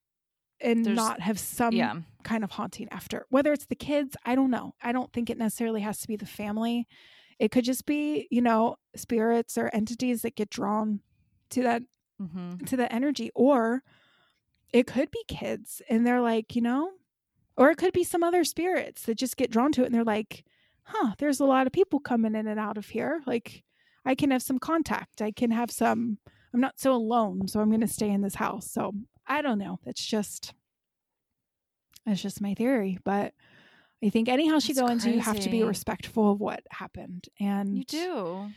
and 0.60 0.84
There's- 0.84 0.96
not 0.96 1.20
have 1.20 1.38
some 1.38 1.72
yeah. 1.74 2.00
kind 2.22 2.44
of 2.44 2.52
haunting 2.52 2.88
after. 2.90 3.26
Whether 3.28 3.52
it's 3.52 3.66
the 3.66 3.74
kids, 3.74 4.16
I 4.24 4.34
don't 4.34 4.50
know. 4.50 4.74
I 4.82 4.92
don't 4.92 5.12
think 5.12 5.28
it 5.28 5.36
necessarily 5.38 5.80
has 5.82 5.98
to 6.00 6.08
be 6.08 6.16
the 6.16 6.26
family. 6.26 6.86
It 7.38 7.50
could 7.50 7.64
just 7.64 7.84
be, 7.86 8.28
you 8.30 8.40
know, 8.40 8.76
spirits 8.94 9.58
or 9.58 9.68
entities 9.74 10.22
that 10.22 10.36
get 10.36 10.50
drawn 10.50 11.00
to 11.50 11.62
that 11.62 11.82
hmm 12.18 12.54
to 12.66 12.76
the 12.76 12.90
energy 12.92 13.30
or 13.34 13.82
it 14.72 14.86
could 14.86 15.10
be 15.10 15.22
kids 15.28 15.82
and 15.90 16.06
they're 16.06 16.20
like, 16.20 16.54
you 16.56 16.62
know, 16.62 16.92
or 17.56 17.70
it 17.70 17.76
could 17.78 17.92
be 17.92 18.04
some 18.04 18.22
other 18.22 18.44
spirits 18.44 19.02
that 19.02 19.16
just 19.18 19.36
get 19.36 19.50
drawn 19.50 19.72
to 19.72 19.82
it 19.82 19.86
and 19.86 19.94
they're 19.94 20.04
like, 20.04 20.44
"Huh, 20.84 21.14
there's 21.18 21.40
a 21.40 21.44
lot 21.44 21.66
of 21.66 21.72
people 21.72 21.98
coming 22.00 22.34
in 22.36 22.46
and 22.46 22.58
out 22.60 22.78
of 22.78 22.86
here. 22.86 23.20
Like 23.26 23.64
I 24.04 24.14
can 24.14 24.30
have 24.30 24.42
some 24.42 24.58
contact. 24.58 25.22
I 25.22 25.30
can 25.32 25.50
have 25.50 25.70
some 25.70 26.18
I'm 26.52 26.60
not 26.60 26.78
so 26.78 26.92
alone, 26.92 27.48
so 27.48 27.60
I'm 27.60 27.68
going 27.68 27.80
to 27.80 27.88
stay 27.88 28.10
in 28.10 28.20
this 28.20 28.36
house." 28.36 28.70
So, 28.70 28.92
I 29.26 29.42
don't 29.42 29.58
know. 29.58 29.80
That's 29.84 30.04
just 30.04 30.54
that's 32.06 32.22
just 32.22 32.40
my 32.40 32.54
theory, 32.54 32.98
but 33.04 33.32
I 34.04 34.10
think 34.10 34.28
any 34.28 34.48
house 34.48 34.68
you 34.68 34.74
That's 34.74 34.86
go 34.86 34.92
into, 34.92 35.10
you 35.10 35.20
have 35.20 35.40
to 35.40 35.48
be 35.48 35.62
respectful 35.62 36.32
of 36.32 36.40
what 36.40 36.62
happened 36.70 37.28
and 37.40 37.78
You 37.78 37.84
do. 37.84 38.50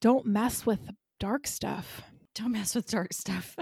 don't 0.00 0.26
mess 0.26 0.64
with 0.64 0.90
dark 1.18 1.46
stuff. 1.46 2.02
Don't 2.34 2.52
mess 2.52 2.74
with 2.74 2.88
dark 2.88 3.12
stuff. 3.12 3.56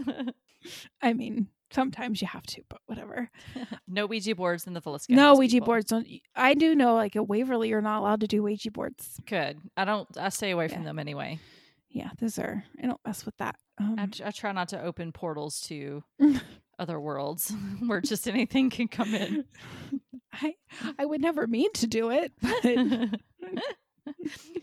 I 1.02 1.14
mean, 1.14 1.48
sometimes 1.74 2.22
you 2.22 2.28
have 2.28 2.44
to, 2.44 2.62
but 2.68 2.80
whatever. 2.86 3.30
no 3.88 4.06
Ouija 4.06 4.34
boards 4.34 4.66
in 4.66 4.74
the 4.74 4.80
Villisca. 4.80 5.10
no 5.10 5.34
Ouija 5.34 5.56
people. 5.56 5.66
boards 5.66 5.86
don't. 5.86 6.06
I 6.34 6.54
do 6.54 6.74
know, 6.74 6.94
like 6.94 7.16
at 7.16 7.28
Waverly, 7.28 7.68
you're 7.68 7.82
not 7.82 8.00
allowed 8.00 8.20
to 8.20 8.26
do 8.26 8.42
Ouija 8.42 8.70
boards. 8.70 9.20
Good. 9.26 9.58
I 9.76 9.84
don't. 9.84 10.08
I 10.16 10.28
stay 10.28 10.50
away 10.50 10.68
from 10.68 10.84
them 10.84 10.98
anyway. 10.98 11.38
Yeah, 11.90 12.10
those 12.20 12.38
are. 12.38 12.64
I 12.82 12.86
don't 12.86 13.00
mess 13.06 13.24
with 13.24 13.36
that. 13.36 13.56
Um, 13.78 13.96
I, 13.98 14.08
I 14.26 14.30
try 14.32 14.52
not 14.52 14.68
to 14.70 14.82
open 14.82 15.12
portals 15.12 15.60
to 15.68 16.02
other 16.78 17.00
worlds 17.00 17.52
where 17.86 18.00
just 18.00 18.26
anything 18.28 18.70
can 18.70 18.88
come 18.88 19.14
in. 19.14 19.44
I 20.32 20.54
I 20.98 21.04
would 21.04 21.20
never 21.20 21.46
mean 21.46 21.72
to 21.74 21.86
do 21.86 22.10
it, 22.10 22.32
but 22.42 23.20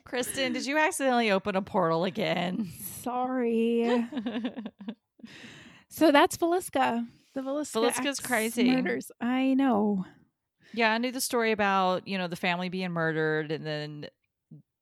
Kristen, 0.03 0.53
did 0.53 0.65
you 0.65 0.77
accidentally 0.77 1.31
open 1.31 1.55
a 1.55 1.61
portal 1.61 2.03
again? 2.03 2.69
sorry. 3.01 4.05
So 5.91 6.11
that's 6.11 6.37
Villisca. 6.37 7.05
The 7.33 7.41
Villisca. 7.41 7.91
Villisca's 7.91 8.19
crazy. 8.21 8.63
Murders. 8.71 9.11
I 9.19 9.53
know. 9.53 10.05
yeah, 10.73 10.93
I 10.93 10.97
knew 10.97 11.11
the 11.11 11.21
story 11.21 11.51
about, 11.51 12.07
you 12.07 12.17
know, 12.17 12.27
the 12.27 12.37
family 12.37 12.69
being 12.69 12.91
murdered 12.91 13.51
and 13.51 13.65
then 13.65 14.07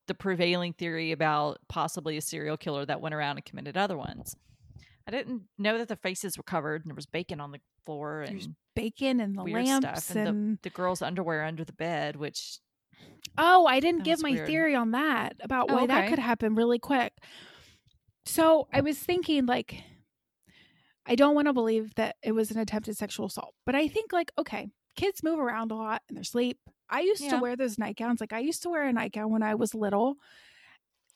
the 0.07 0.13
prevailing 0.13 0.73
theory 0.73 1.11
about 1.11 1.57
possibly 1.67 2.15
a 2.17 2.21
serial 2.21 2.57
killer 2.57 2.85
that 2.85 3.01
went 3.01 3.15
around 3.15 3.37
and 3.37 3.45
committed 3.45 3.75
other 3.75 3.97
ones. 3.97 4.35
I 5.07 5.11
didn't 5.11 5.43
know 5.57 5.79
that 5.79 5.87
the 5.87 5.95
faces 5.95 6.37
were 6.37 6.43
covered 6.43 6.83
and 6.83 6.91
there 6.91 6.95
was 6.95 7.07
bacon 7.07 7.41
on 7.41 7.51
the 7.51 7.59
floor 7.85 8.21
and 8.21 8.35
There's 8.35 8.49
bacon 8.75 9.19
and 9.19 9.35
the 9.35 9.43
weird 9.43 9.65
lamps 9.65 10.03
stuff 10.03 10.15
and, 10.15 10.27
and, 10.27 10.57
the, 10.57 10.59
the 10.63 10.69
girl's 10.69 11.01
underwear 11.01 11.43
under 11.43 11.63
the 11.63 11.73
bed, 11.73 12.15
which 12.17 12.59
oh, 13.35 13.65
I 13.65 13.79
didn't 13.79 14.03
give 14.03 14.21
my 14.21 14.31
weird. 14.31 14.45
theory 14.45 14.75
on 14.75 14.91
that 14.91 15.37
about 15.41 15.71
Oh, 15.71 15.73
why 15.73 15.87
that 15.87 16.09
could 16.09 16.19
happen 16.19 16.53
really 16.53 16.77
quick. 16.77 17.13
So 18.25 18.67
I 18.71 18.81
was 18.81 18.99
thinking 18.99 19.47
like. 19.47 19.83
I 21.09 21.15
don't 21.15 21.35
want 21.35 21.47
to 21.47 21.53
believe 21.53 21.93
that 21.95 22.15
it 22.23 22.31
was 22.33 22.51
an 22.51 22.59
attempted 22.59 22.95
sexual 22.97 23.25
assault, 23.25 23.55
but 23.65 23.75
I 23.75 23.87
think 23.87 24.13
like 24.13 24.31
okay, 24.37 24.69
kids 24.95 25.23
move 25.23 25.39
around 25.39 25.71
a 25.71 25.75
lot 25.75 26.01
in 26.07 26.15
their 26.15 26.23
sleep. 26.23 26.57
I 26.89 27.01
used 27.01 27.21
Yeah. 27.21 27.31
to 27.31 27.37
wear 27.39 27.55
those 27.55 27.77
nightgowns. 27.77 28.19
Like 28.21 28.33
I 28.33 28.39
used 28.39 28.63
to 28.63 28.69
wear 28.69 28.83
a 28.83 28.93
nightgown 28.93 29.31
when 29.31 29.43
I 29.43 29.55
was 29.55 29.73
little. 29.75 30.15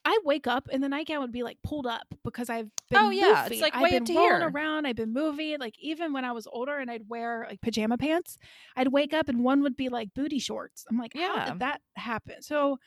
I 0.05 0.19
wake 0.25 0.47
up 0.47 0.67
and 0.69 0.83
the 0.83 0.89
nightgown 0.89 1.21
would 1.21 1.31
be 1.31 1.43
like 1.43 1.57
pulled 1.63 1.87
up 1.87 2.07
because 2.25 2.49
I've 2.49 2.65
oh, 2.65 2.83
been 2.89 2.99
Oh, 2.99 3.09
yeah, 3.09 3.45
it's, 3.49 3.61
like, 3.61 3.73
I've 3.73 3.83
way 3.83 3.91
been 3.99 4.03
rolling 4.13 4.41
here. 4.41 4.49
around. 4.49 4.85
I've 4.85 4.97
been 4.97 5.13
moving. 5.13 5.57
Like 5.59 5.75
even 5.79 6.11
when 6.11 6.25
I 6.25 6.33
was 6.33 6.45
older 6.45 6.77
and 6.77 6.91
I'd 6.91 7.07
wear 7.07 7.45
like 7.49 7.61
pajama 7.61 7.97
pants, 7.97 8.37
I'd 8.75 8.89
wake 8.89 9.13
up 9.13 9.29
and 9.29 9.43
one 9.45 9.61
would 9.61 9.77
be 9.77 9.87
like 9.87 10.13
booty 10.13 10.39
shorts. 10.39 10.85
I'm 10.89 10.97
like, 10.97 11.13
how 11.15 11.35
Yeah. 11.37 11.49
did 11.51 11.59
that 11.59 11.81
happen? 11.95 12.41
So 12.41 12.79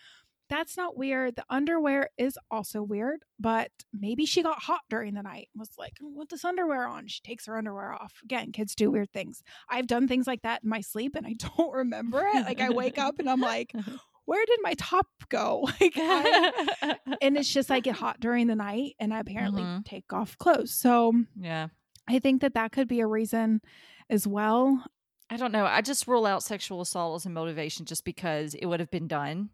that's 0.48 0.76
not 0.76 0.96
weird. 0.96 1.36
The 1.36 1.44
underwear 1.50 2.10
is 2.18 2.38
also 2.50 2.82
weird, 2.82 3.20
but 3.38 3.70
maybe 3.92 4.26
she 4.26 4.42
got 4.42 4.62
hot 4.62 4.80
during 4.88 5.14
the 5.14 5.22
night. 5.22 5.48
and 5.54 5.60
Was 5.60 5.70
like, 5.78 5.94
with 6.00 6.28
this 6.28 6.44
underwear 6.44 6.86
on. 6.86 7.06
She 7.08 7.20
takes 7.22 7.46
her 7.46 7.56
underwear 7.58 7.92
off. 7.92 8.14
Again, 8.24 8.52
kids 8.52 8.74
do 8.74 8.90
weird 8.90 9.12
things. 9.12 9.42
I've 9.68 9.86
done 9.86 10.06
things 10.08 10.26
like 10.26 10.42
that 10.42 10.62
in 10.62 10.68
my 10.70 10.80
sleep 10.80 11.14
and 11.16 11.26
I 11.26 11.32
don't 11.56 11.72
remember 11.72 12.22
it. 12.26 12.44
Like 12.44 12.60
I 12.60 12.70
wake 12.70 12.98
up 12.98 13.18
and 13.18 13.28
I'm 13.28 13.40
like, 13.40 13.72
where 14.24 14.44
did 14.46 14.58
my 14.62 14.74
top 14.74 15.06
go? 15.28 15.68
Like 15.80 15.94
I, 15.96 16.96
and 17.20 17.36
it's 17.36 17.52
just 17.52 17.70
I 17.70 17.80
get 17.80 17.96
hot 17.96 18.20
during 18.20 18.46
the 18.46 18.56
night 18.56 18.94
and 18.98 19.12
I 19.14 19.20
apparently 19.20 19.62
Mhm. 19.62 19.84
take 19.84 20.12
off 20.12 20.36
clothes. 20.38 20.72
So 20.74 21.12
yeah. 21.38 21.68
I 22.08 22.18
think 22.20 22.40
that 22.42 22.54
that 22.54 22.70
could 22.72 22.86
be 22.88 23.00
a 23.00 23.06
reason 23.06 23.60
as 24.08 24.26
well. 24.28 24.84
I 25.28 25.36
don't 25.36 25.50
know. 25.50 25.66
I 25.66 25.80
just 25.80 26.06
rule 26.06 26.24
out 26.24 26.44
sexual 26.44 26.80
assault 26.80 27.16
as 27.20 27.26
a 27.26 27.30
motivation 27.30 27.84
just 27.84 28.04
because 28.04 28.54
it 28.54 28.66
would 28.66 28.78
have 28.78 28.90
been 28.92 29.08
done 29.08 29.50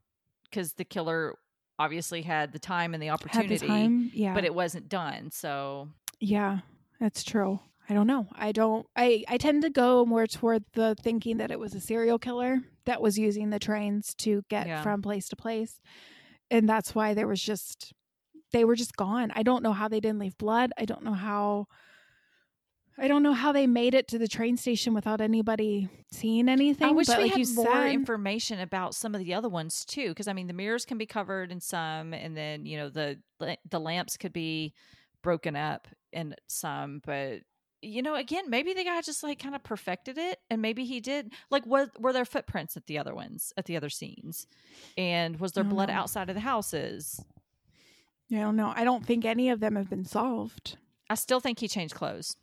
because 0.52 0.74
the 0.74 0.84
killer 0.84 1.34
obviously 1.78 2.22
had 2.22 2.52
the 2.52 2.58
time 2.58 2.94
and 2.94 3.02
the 3.02 3.10
opportunity, 3.10 3.56
the 3.56 3.66
time, 3.66 4.10
yeah, 4.14 4.34
but 4.34 4.44
it 4.44 4.54
wasn't 4.54 4.88
done. 4.88 5.30
So 5.32 5.88
yeah, 6.20 6.58
that's 7.00 7.24
true. 7.24 7.58
I 7.88 7.94
don't 7.94 8.06
know. 8.06 8.28
I 8.34 8.52
don't. 8.52 8.86
I 8.94 9.24
I 9.28 9.38
tend 9.38 9.62
to 9.62 9.70
go 9.70 10.06
more 10.06 10.26
toward 10.28 10.64
the 10.74 10.94
thinking 11.02 11.38
that 11.38 11.50
it 11.50 11.58
was 11.58 11.74
a 11.74 11.80
serial 11.80 12.18
killer 12.18 12.58
that 12.84 13.02
was 13.02 13.18
using 13.18 13.50
the 13.50 13.58
trains 13.58 14.14
to 14.18 14.42
get 14.48 14.66
Yeah. 14.68 14.82
from 14.82 15.02
place 15.02 15.28
to 15.30 15.36
place, 15.36 15.80
and 16.50 16.68
that's 16.68 16.94
why 16.94 17.14
there 17.14 17.26
was 17.26 17.42
just 17.42 17.92
they 18.52 18.64
were 18.64 18.76
just 18.76 18.96
gone. 18.96 19.32
I 19.34 19.42
don't 19.42 19.62
know 19.62 19.72
how 19.72 19.88
they 19.88 19.98
didn't 20.00 20.18
leave 20.20 20.36
blood. 20.38 20.72
I 20.78 20.84
don't 20.84 21.02
know 21.02 21.14
how. 21.14 21.66
I 22.98 23.08
don't 23.08 23.22
know 23.22 23.32
how 23.32 23.52
they 23.52 23.66
made 23.66 23.94
it 23.94 24.08
to 24.08 24.18
the 24.18 24.28
train 24.28 24.56
station 24.56 24.92
without 24.92 25.20
anybody 25.20 25.88
seeing 26.10 26.48
anything. 26.48 26.86
I 26.86 26.92
wish 26.92 27.06
but 27.06 27.18
we 27.18 27.24
like 27.24 27.32
had 27.32 27.40
you 27.40 27.54
more 27.54 27.72
said, 27.72 27.92
information 27.92 28.60
about 28.60 28.94
some 28.94 29.14
of 29.14 29.20
the 29.20 29.34
other 29.34 29.48
ones 29.48 29.84
too. 29.84 30.08
Because 30.08 30.28
I 30.28 30.32
mean, 30.32 30.46
the 30.46 30.52
mirrors 30.52 30.84
can 30.84 30.98
be 30.98 31.06
covered 31.06 31.50
in 31.50 31.60
some, 31.60 32.12
and 32.12 32.36
then 32.36 32.66
you 32.66 32.76
know 32.76 32.88
the 32.90 33.18
the 33.68 33.80
lamps 33.80 34.16
could 34.16 34.32
be 34.32 34.74
broken 35.22 35.56
up 35.56 35.88
in 36.12 36.34
some, 36.48 37.00
but 37.04 37.40
you 37.82 38.00
know, 38.00 38.14
again, 38.14 38.48
maybe 38.48 38.74
the 38.74 38.84
guy 38.84 39.00
just 39.00 39.22
like 39.22 39.40
kind 39.40 39.54
of 39.54 39.64
perfected 39.64 40.16
it, 40.16 40.38
and 40.48 40.62
maybe 40.62 40.84
he 40.84 41.00
did. 41.00 41.32
Like, 41.50 41.64
what 41.66 42.00
were 42.00 42.12
there 42.12 42.24
footprints 42.24 42.76
at 42.76 42.86
the 42.86 42.98
other 42.98 43.14
ones, 43.14 43.52
at 43.56 43.64
the 43.64 43.76
other 43.76 43.90
scenes, 43.90 44.46
and 44.96 45.40
was 45.40 45.52
there 45.52 45.64
blood 45.64 45.88
know. 45.88 45.94
outside 45.94 46.28
of 46.28 46.34
the 46.34 46.40
houses? 46.40 47.24
I 48.30 48.36
don't 48.36 48.56
know. 48.56 48.72
I 48.74 48.84
don't 48.84 49.04
think 49.04 49.24
any 49.24 49.50
of 49.50 49.60
them 49.60 49.76
have 49.76 49.90
been 49.90 50.04
solved. 50.04 50.78
I 51.10 51.16
still 51.16 51.40
think 51.40 51.58
he 51.58 51.68
changed 51.68 51.94
clothes. 51.94 52.36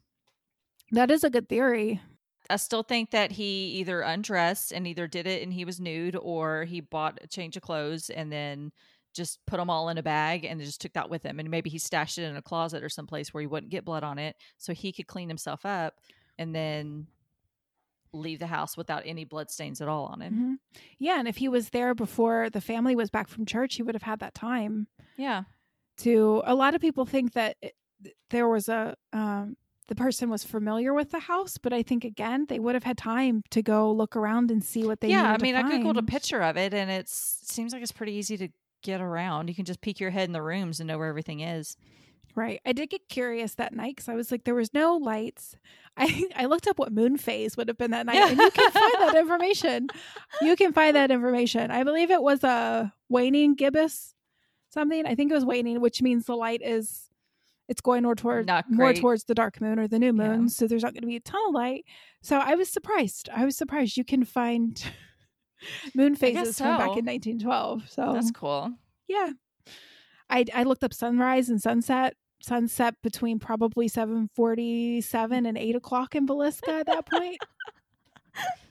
That 0.91 1.11
is 1.11 1.23
a 1.23 1.29
good 1.29 1.47
theory. 1.49 2.01
I 2.49 2.55
still 2.55 2.83
think 2.83 3.11
that 3.11 3.31
he 3.31 3.67
either 3.79 4.01
undressed 4.01 4.71
and 4.73 4.87
either 4.87 5.07
did 5.07 5.27
it 5.27 5.43
and 5.43 5.53
he 5.53 5.65
was 5.65 5.79
nude, 5.79 6.15
or 6.15 6.65
he 6.65 6.81
bought 6.81 7.19
a 7.21 7.27
change 7.27 7.55
of 7.55 7.61
clothes 7.63 8.09
and 8.09 8.31
then 8.31 8.71
just 9.13 9.39
put 9.45 9.57
them 9.57 9.69
all 9.69 9.89
in 9.89 9.97
a 9.97 10.03
bag 10.03 10.45
and 10.45 10.59
just 10.61 10.81
took 10.81 10.93
that 10.93 11.09
with 11.09 11.23
him. 11.23 11.39
And 11.39 11.49
maybe 11.49 11.69
he 11.69 11.77
stashed 11.77 12.17
it 12.17 12.23
in 12.23 12.35
a 12.35 12.41
closet 12.41 12.83
or 12.83 12.89
someplace 12.89 13.33
where 13.33 13.41
he 13.41 13.47
wouldn't 13.47 13.71
get 13.71 13.85
blood 13.85 14.03
on 14.03 14.17
it, 14.17 14.35
so 14.57 14.73
he 14.73 14.91
could 14.91 15.07
clean 15.07 15.27
himself 15.29 15.65
up 15.65 15.95
and 16.37 16.55
then 16.55 17.07
leave 18.11 18.39
the 18.39 18.47
house 18.47 18.75
without 18.75 19.03
any 19.05 19.23
blood 19.23 19.51
stains 19.51 19.81
at 19.81 19.87
all 19.87 20.05
on 20.05 20.21
him. 20.21 20.33
Mhm. 20.33 20.59
Yeah, 20.97 21.19
and 21.19 21.27
if 21.27 21.37
he 21.37 21.47
was 21.47 21.69
there 21.69 21.93
before 21.93 22.49
the 22.49 22.61
family 22.61 22.95
was 22.95 23.09
back 23.09 23.27
from 23.27 23.45
church, 23.45 23.75
he 23.75 23.83
would 23.83 23.95
have 23.95 24.03
had 24.03 24.19
that 24.19 24.33
time 24.33 24.87
Yeah, 25.17 25.43
to. 25.97 26.41
A 26.45 26.55
lot 26.55 26.75
of 26.75 26.81
people 26.81 27.05
think 27.05 27.33
that 27.33 27.57
it, 27.61 27.75
there 28.29 28.47
was 28.47 28.69
a 28.69 28.95
um, 29.13 29.57
the 29.89 29.95
person 29.95 30.29
was 30.29 30.43
familiar 30.43 30.93
with 30.93 31.09
the 31.09 31.19
house, 31.19 31.57
but 31.57 31.73
I 31.73 31.83
think 31.83 32.05
again 32.05 32.45
they 32.47 32.59
would 32.59 32.75
have 32.75 32.83
had 32.83 32.97
time 32.97 33.43
to 33.49 33.61
go 33.61 33.91
look 33.91 34.15
around 34.15 34.51
and 34.51 34.63
see 34.63 34.85
what 34.85 35.01
they. 35.01 35.09
yeah. 35.09 35.33
I 35.33 35.37
mean, 35.41 35.55
I 35.55 35.63
googled 35.63 35.97
a 35.97 36.03
picture 36.03 36.41
of 36.41 36.55
it, 36.57 36.73
and 36.73 36.89
it's 36.89 37.39
it 37.41 37.49
seems 37.49 37.73
like 37.73 37.81
it's 37.81 37.91
pretty 37.91 38.13
easy 38.13 38.37
to 38.37 38.49
get 38.83 39.01
around. 39.01 39.49
You 39.49 39.55
can 39.55 39.65
just 39.65 39.81
peek 39.81 39.99
your 39.99 40.11
head 40.11 40.29
in 40.29 40.33
the 40.33 40.41
rooms 40.41 40.79
and 40.79 40.87
know 40.87 40.97
where 40.97 41.09
everything 41.09 41.41
is. 41.41 41.75
Right. 42.35 42.61
I 42.65 42.73
did 42.73 42.91
get 42.91 43.09
curious 43.09 43.55
that 43.55 43.73
night 43.73 43.95
because 43.95 44.07
I 44.07 44.13
was 44.13 44.31
like, 44.31 44.43
there 44.43 44.55
was 44.55 44.73
no 44.73 44.95
lights. 44.95 45.55
I 45.97 46.27
I 46.35 46.45
looked 46.45 46.67
up 46.67 46.77
what 46.77 46.93
moon 46.93 47.17
phase 47.17 47.57
would 47.57 47.67
have 47.67 47.77
been 47.77 47.91
that 47.91 48.05
night, 48.05 48.17
and 48.17 48.39
you 48.39 48.51
can 48.51 48.71
find 48.71 48.93
that 48.99 49.15
information. 49.17 49.87
You 50.41 50.55
can 50.55 50.71
find 50.71 50.95
that 50.95 51.09
information. 51.11 51.71
I 51.71 51.83
believe 51.83 52.11
it 52.11 52.21
was 52.21 52.43
a 52.43 52.93
waning 53.09 53.55
gibbous 53.55 54.13
something. 54.69 55.07
I 55.07 55.15
think 55.15 55.31
it 55.31 55.35
was 55.35 55.45
waning, 55.45 55.81
which 55.81 56.01
means 56.03 56.25
the 56.25 56.37
light 56.37 56.61
is 56.63 57.08
it's 57.69 57.81
going 57.81 58.03
more 58.03 58.15
toward 58.15 58.51
more 58.67 58.93
towards 58.93 59.23
the 59.25 59.35
dark 59.35 59.61
moon 59.61 59.79
or 59.79 59.87
the 59.87 59.99
new 59.99 60.11
moon. 60.11 60.41
Yeah. 60.41 60.47
So 60.47 60.67
there's 60.67 60.83
not 60.83 60.93
going 60.93 61.03
to 61.03 61.07
be 61.07 61.15
a 61.15 61.21
ton 61.21 61.39
of 61.47 61.53
light. 61.53 61.85
So 62.21 62.37
I 62.37 62.55
was 62.55 62.67
surprised. 62.67 63.29
I 63.33 63.45
was 63.45 63.55
surprised 63.55 63.95
you 63.95 64.03
can 64.03 64.25
find 64.25 64.83
moon 65.95 66.15
phases 66.15 66.57
from 66.57 66.77
back 66.77 66.97
in 66.97 67.05
1912. 67.05 67.89
So 67.89 68.13
That's 68.13 68.31
cool. 68.31 68.71
yeah. 69.07 69.29
I 70.29 70.45
I 70.53 70.63
looked 70.63 70.83
up 70.83 70.93
sunrise 70.93 71.49
and 71.49 71.61
sunset. 71.61 72.15
Sunset 72.41 72.95
between 73.03 73.37
probably 73.37 73.87
seven 73.87 74.29
forty 74.35 75.01
seven 75.01 75.45
and 75.45 75.57
eight 75.57 75.75
o'clock 75.75 76.15
in 76.15 76.25
Villisca 76.27 76.79
at 76.79 76.85
that 76.87 77.05
point. 77.05 77.37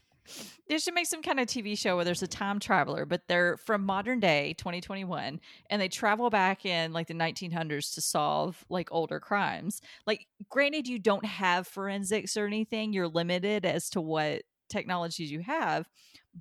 They 0.69 0.79
should 0.79 0.95
make 0.95 1.07
some 1.07 1.23
kind 1.23 1.41
of 1.41 1.47
TV 1.47 1.77
show 1.79 1.97
where 1.97 2.05
there's 2.05 2.23
a 2.23 2.29
time 2.29 2.61
traveler, 2.61 3.07
but 3.07 3.23
they're 3.29 3.57
from 3.57 3.85
modern 3.85 4.21
day 4.21 4.55
2021 4.59 5.41
and 5.71 5.83
they 5.83 5.89
travel 5.89 6.31
back 6.31 6.67
in 6.67 6.93
like 6.93 7.07
the 7.07 7.15
1900s 7.15 7.95
to 7.95 8.01
solve 8.01 8.65
like 8.69 8.89
older 8.91 9.21
crimes. 9.21 9.81
Like, 10.07 10.27
granted, 10.49 10.87
you 10.87 10.99
don't 10.99 11.25
have 11.25 11.67
forensics 11.67 12.37
or 12.37 12.47
anything, 12.47 12.93
you're 12.93 13.09
limited 13.09 13.65
as 13.65 13.91
to 13.91 14.01
what 14.01 14.43
technologies 14.69 15.31
you 15.31 15.41
have, 15.41 15.89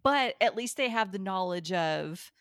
but 0.04 0.36
at 0.42 0.56
least 0.56 0.78
they 0.78 0.90
have 0.90 1.12
the 1.12 1.20
knowledge 1.20 1.72
of 1.72 2.32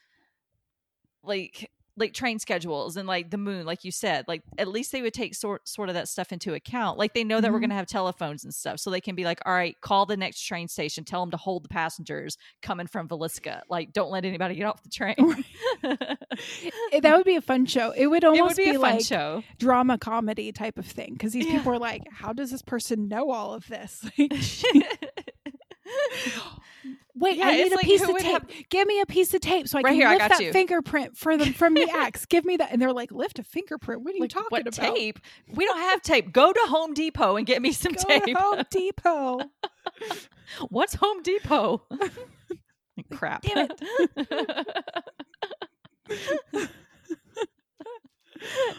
like 1.22 1.70
like 1.98 2.12
train 2.12 2.38
schedules 2.38 2.96
and 2.96 3.06
like 3.08 3.30
the 3.30 3.38
moon 3.38 3.64
like 3.64 3.82
you 3.84 3.90
said 3.90 4.24
like 4.28 4.42
at 4.58 4.68
least 4.68 4.92
they 4.92 5.00
would 5.00 5.14
take 5.14 5.34
sort 5.34 5.66
sort 5.68 5.88
of 5.88 5.94
that 5.94 6.08
stuff 6.08 6.30
into 6.32 6.52
account 6.54 6.98
like 6.98 7.14
they 7.14 7.24
know 7.24 7.40
that 7.40 7.50
we're 7.50 7.58
Mhm. 7.58 7.62
going 7.62 7.70
to 7.70 7.76
have 7.76 7.86
telephones 7.86 8.44
and 8.44 8.54
stuff 8.54 8.78
so 8.80 8.90
they 8.90 9.00
can 9.00 9.14
be 9.14 9.24
like 9.24 9.40
all 9.46 9.52
right 9.54 9.76
call 9.80 10.04
the 10.04 10.16
next 10.16 10.40
train 10.42 10.68
station 10.68 11.04
tell 11.04 11.20
them 11.20 11.30
to 11.30 11.36
hold 11.38 11.64
the 11.64 11.68
passengers 11.68 12.36
coming 12.60 12.86
from 12.86 13.08
Villisca 13.08 13.62
like 13.70 13.92
don't 13.94 14.10
let 14.10 14.24
anybody 14.26 14.56
get 14.56 14.64
off 14.66 14.82
the 14.82 14.90
train 14.90 15.14
Eh, 16.92 17.00
that 17.00 17.16
would 17.16 17.24
be 17.24 17.36
a 17.36 17.40
fun 17.40 17.64
show. 17.66 17.92
It 17.96 18.06
would 18.08 18.24
it 18.24 18.26
almost 18.26 18.56
would 18.58 18.64
be, 18.64 18.70
a 18.70 18.74
fun 18.74 18.80
like 18.96 19.04
show 19.04 19.42
drama 19.58 19.98
comedy 19.98 20.52
type 20.52 20.78
of 20.78 20.86
thing 20.86 21.12
because 21.14 21.32
these 21.32 21.46
Yeah. 21.46 21.58
people 21.58 21.72
are 21.72 21.78
like, 21.78 22.02
how 22.12 22.32
does 22.32 22.50
this 22.50 22.62
person 22.62 23.08
know 23.08 23.30
all 23.30 23.54
of 23.54 23.66
this? 23.68 24.04
Wait, 27.18 27.36
Yeah, 27.38 27.46
I 27.48 27.56
need 27.56 27.72
a 27.72 27.76
like, 27.76 27.84
piece 27.86 28.02
of 28.02 28.08
tape. 28.18 28.22
have- 28.24 28.46
Give 28.68 28.86
me 28.86 29.00
a 29.00 29.06
piece 29.06 29.32
of 29.32 29.40
tape 29.40 29.66
so 29.68 29.78
I 29.78 29.82
Right 29.82 29.90
can 29.92 29.96
here, 29.96 30.08
lift 30.10 30.28
that 30.28 30.40
you. 30.40 30.52
fingerprint 30.52 31.16
for 31.16 31.36
them 31.38 31.54
from 31.54 31.72
the 31.72 31.88
axe. 31.94 32.26
Give 32.26 32.44
me 32.44 32.58
that. 32.58 32.70
And 32.72 32.80
they're 32.82 32.92
like, 32.92 33.10
lift 33.10 33.38
a 33.38 33.42
fingerprint. 33.42 34.02
What 34.02 34.12
are 34.12 34.16
you 34.16 34.20
Like, 34.22 34.30
talking 34.30 34.46
what 34.50 34.60
about? 34.62 34.74
tape? 34.94 35.18
We 35.54 35.64
don't 35.64 35.78
have 35.78 36.02
tape. 36.02 36.30
Go 36.32 36.52
to 36.52 36.60
Home 36.68 36.92
Depot 36.92 37.36
and 37.36 37.46
get 37.46 37.62
me 37.62 37.72
some 37.72 37.92
Go 37.92 38.02
tape. 38.02 38.24
to 38.24 38.32
Home 38.34 38.62
Depot. 38.70 39.40
What's 40.68 40.94
Home 40.96 41.22
Depot? 41.22 41.82
Crap. 43.12 43.42
Damn 43.42 43.68
it. 43.70 43.80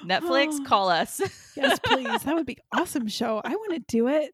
Netflix, 0.06 0.60
Oh. 0.60 0.64
call 0.68 0.90
us. 0.90 1.22
yes, 1.56 1.80
please. 1.84 2.24
That 2.24 2.36
would 2.36 2.46
be 2.46 2.58
awesome 2.72 3.08
show. 3.08 3.42
I 3.44 3.50
want 3.56 3.74
to 3.74 3.80
do 3.88 4.08
it. 4.08 4.34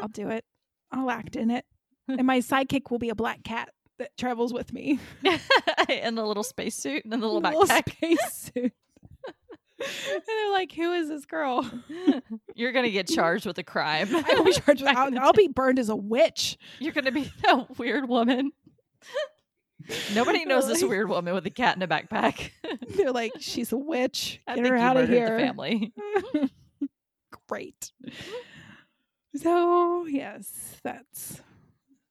I'll 0.00 0.08
do 0.08 0.28
it. 0.28 0.44
I'll 0.92 1.10
act 1.10 1.36
in 1.36 1.50
it. 1.50 1.64
And 2.08 2.26
my 2.26 2.38
sidekick 2.38 2.90
will 2.90 2.98
be 2.98 3.08
a 3.10 3.14
black 3.14 3.42
cat 3.42 3.70
that 3.98 4.16
travels 4.16 4.52
with 4.52 4.72
me. 4.72 4.98
in 5.88 6.14
the 6.14 6.24
little 6.24 6.42
spacesuit 6.44 7.04
and 7.04 7.12
the 7.12 7.16
little 7.18 7.40
Little 7.40 7.64
backpack. 7.64 8.16
spacesuit. 8.18 8.72
and 9.78 10.22
they're 10.26 10.50
like, 10.52 10.72
"Who 10.72 10.92
is 10.92 11.08
this 11.08 11.24
girl?" 11.26 11.68
You're 12.54 12.72
gonna 12.72 12.90
get 12.90 13.08
charged 13.08 13.44
with 13.46 13.58
a 13.58 13.62
crime. 13.64 14.08
I 14.14 14.22
will 14.36 14.44
be 14.44 14.52
charged 14.52 14.82
with. 14.82 14.96
I'll, 14.96 15.18
I'll 15.18 15.32
be 15.32 15.48
burned 15.54 15.78
as 15.78 15.88
a 15.88 15.96
witch. 15.96 16.56
You're 16.78 16.92
gonna 16.92 17.12
be 17.12 17.30
a 17.48 17.66
weird 17.76 18.08
woman. 18.08 18.52
Nobody 20.14 20.44
knows 20.46 20.66
this 20.66 20.82
weird 20.82 21.08
woman 21.08 21.34
with 21.34 21.46
a 21.46 21.50
cat 21.50 21.76
in 21.76 21.82
a 21.82 21.88
backpack. 21.88 22.50
They're 22.96 23.12
like, 23.12 23.32
"She's 23.40 23.72
a 23.72 23.76
witch. 23.76 24.40
Get 24.46 24.64
her 24.66 24.76
out 24.76 24.96
of 24.96 25.08
here." 25.08 25.38
family. 25.38 25.92
Great. 27.48 27.92
So 29.36 30.06
yes, 30.06 30.76
that's 30.82 31.42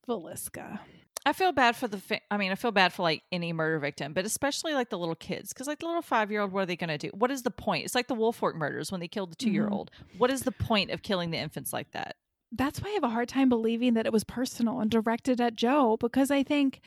Villisca. 0.07 0.79
I 1.27 1.33
feel 1.33 1.51
bad 1.51 1.75
for 1.75 1.87
the. 1.87 1.97
Fa- 1.97 2.21
I 2.29 2.37
mean, 2.37 2.51
I 2.51 2.55
feel 2.55 2.71
bad 2.71 2.93
for 2.93 3.01
like 3.01 3.23
any 3.31 3.51
murder 3.51 3.79
victim, 3.79 4.13
but 4.13 4.25
especially 4.25 4.73
like 4.75 4.89
the 4.91 4.97
little 4.99 5.15
kids, 5.15 5.49
because 5.53 5.65
like 5.65 5.79
the 5.79 5.87
little 5.87 6.03
five 6.03 6.29
year 6.31 6.41
old, 6.41 6.51
what 6.51 6.61
are 6.61 6.65
they 6.67 6.75
going 6.75 6.89
to 6.89 6.97
do? 6.99 7.09
What 7.15 7.31
is 7.31 7.41
the 7.41 7.49
point? 7.51 7.83
It's 7.85 7.95
like 7.95 8.07
the 8.07 8.15
Wolfork 8.15 8.53
murders 8.55 8.91
when 8.91 9.01
they 9.01 9.07
killed 9.07 9.31
the 9.31 9.35
two 9.35 9.49
year 9.49 9.67
old. 9.67 9.89
What 10.19 10.29
is 10.29 10.41
the 10.41 10.51
point 10.51 10.91
of 10.91 11.01
killing 11.01 11.31
the 11.31 11.37
infants 11.37 11.73
like 11.73 11.91
that? 11.91 12.15
that's 12.51 12.79
why 12.79 12.89
I 12.89 12.93
have 12.93 13.03
a 13.03 13.09
hard 13.09 13.27
time 13.27 13.49
believing 13.49 13.95
that 13.95 14.05
it 14.05 14.13
was 14.13 14.23
personal 14.23 14.79
and 14.79 14.89
directed 14.89 15.41
at 15.41 15.55
Joe 15.55 15.97
because 15.99 16.31
I 16.31 16.41
think, 16.43 16.79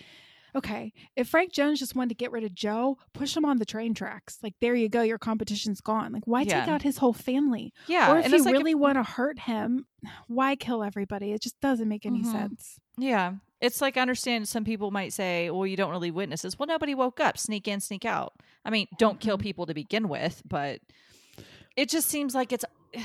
okay, 0.55 0.94
if 1.14 1.28
Frank 1.28 1.52
Jones 1.52 1.78
just 1.78 1.94
wanted 1.94 2.10
to 2.10 2.14
get 2.14 2.32
rid 2.32 2.42
of 2.44 2.55
Joe, 2.55 2.97
push 3.12 3.36
him 3.36 3.44
on 3.44 3.58
the 3.58 3.66
train 3.66 3.92
tracks. 3.92 4.38
Like, 4.42 4.55
there 4.62 4.74
you 4.74 4.88
go, 4.88 5.02
your 5.02 5.18
competition's 5.18 5.82
gone. 5.82 6.12
Like, 6.12 6.26
why 6.26 6.44
take 6.44 6.68
out 6.68 6.80
his 6.82 6.98
whole 6.98 7.12
family? 7.12 7.74
Yeah, 7.86 8.10
or 8.12 8.18
if 8.18 8.32
you 8.32 8.42
like 8.44 8.52
really 8.55 8.74
want 8.74 8.94
to 8.97 9.02
hurt 9.02 9.40
him, 9.40 9.86
why 10.26 10.56
kill 10.56 10.82
everybody? 10.82 11.32
It 11.32 11.42
just 11.42 11.60
doesn't 11.60 11.88
make 11.88 12.06
any 12.06 12.22
Mhm. 12.22 12.32
sense. 12.32 12.80
Yeah. 12.98 13.34
It's 13.60 13.80
like 13.80 13.96
I 13.96 14.02
understand 14.02 14.48
some 14.48 14.64
people 14.64 14.90
might 14.90 15.12
say, 15.12 15.50
well, 15.50 15.66
you 15.66 15.76
don't 15.76 15.90
really 15.90 16.10
witnesses. 16.10 16.58
Well, 16.58 16.66
nobody 16.68 16.94
woke 16.94 17.18
up. 17.20 17.38
Sneak 17.38 17.66
in, 17.66 17.80
sneak 17.80 18.04
out. 18.04 18.34
I 18.64 18.70
mean, 18.70 18.86
don't 18.98 19.18
kill 19.20 19.36
Mhm. 19.38 19.42
people 19.42 19.66
to 19.66 19.74
begin 19.74 20.08
with, 20.08 20.42
but 20.48 20.80
it 21.76 21.88
just 21.88 22.08
seems 22.08 22.34
like 22.34 22.52
it's 22.52 22.64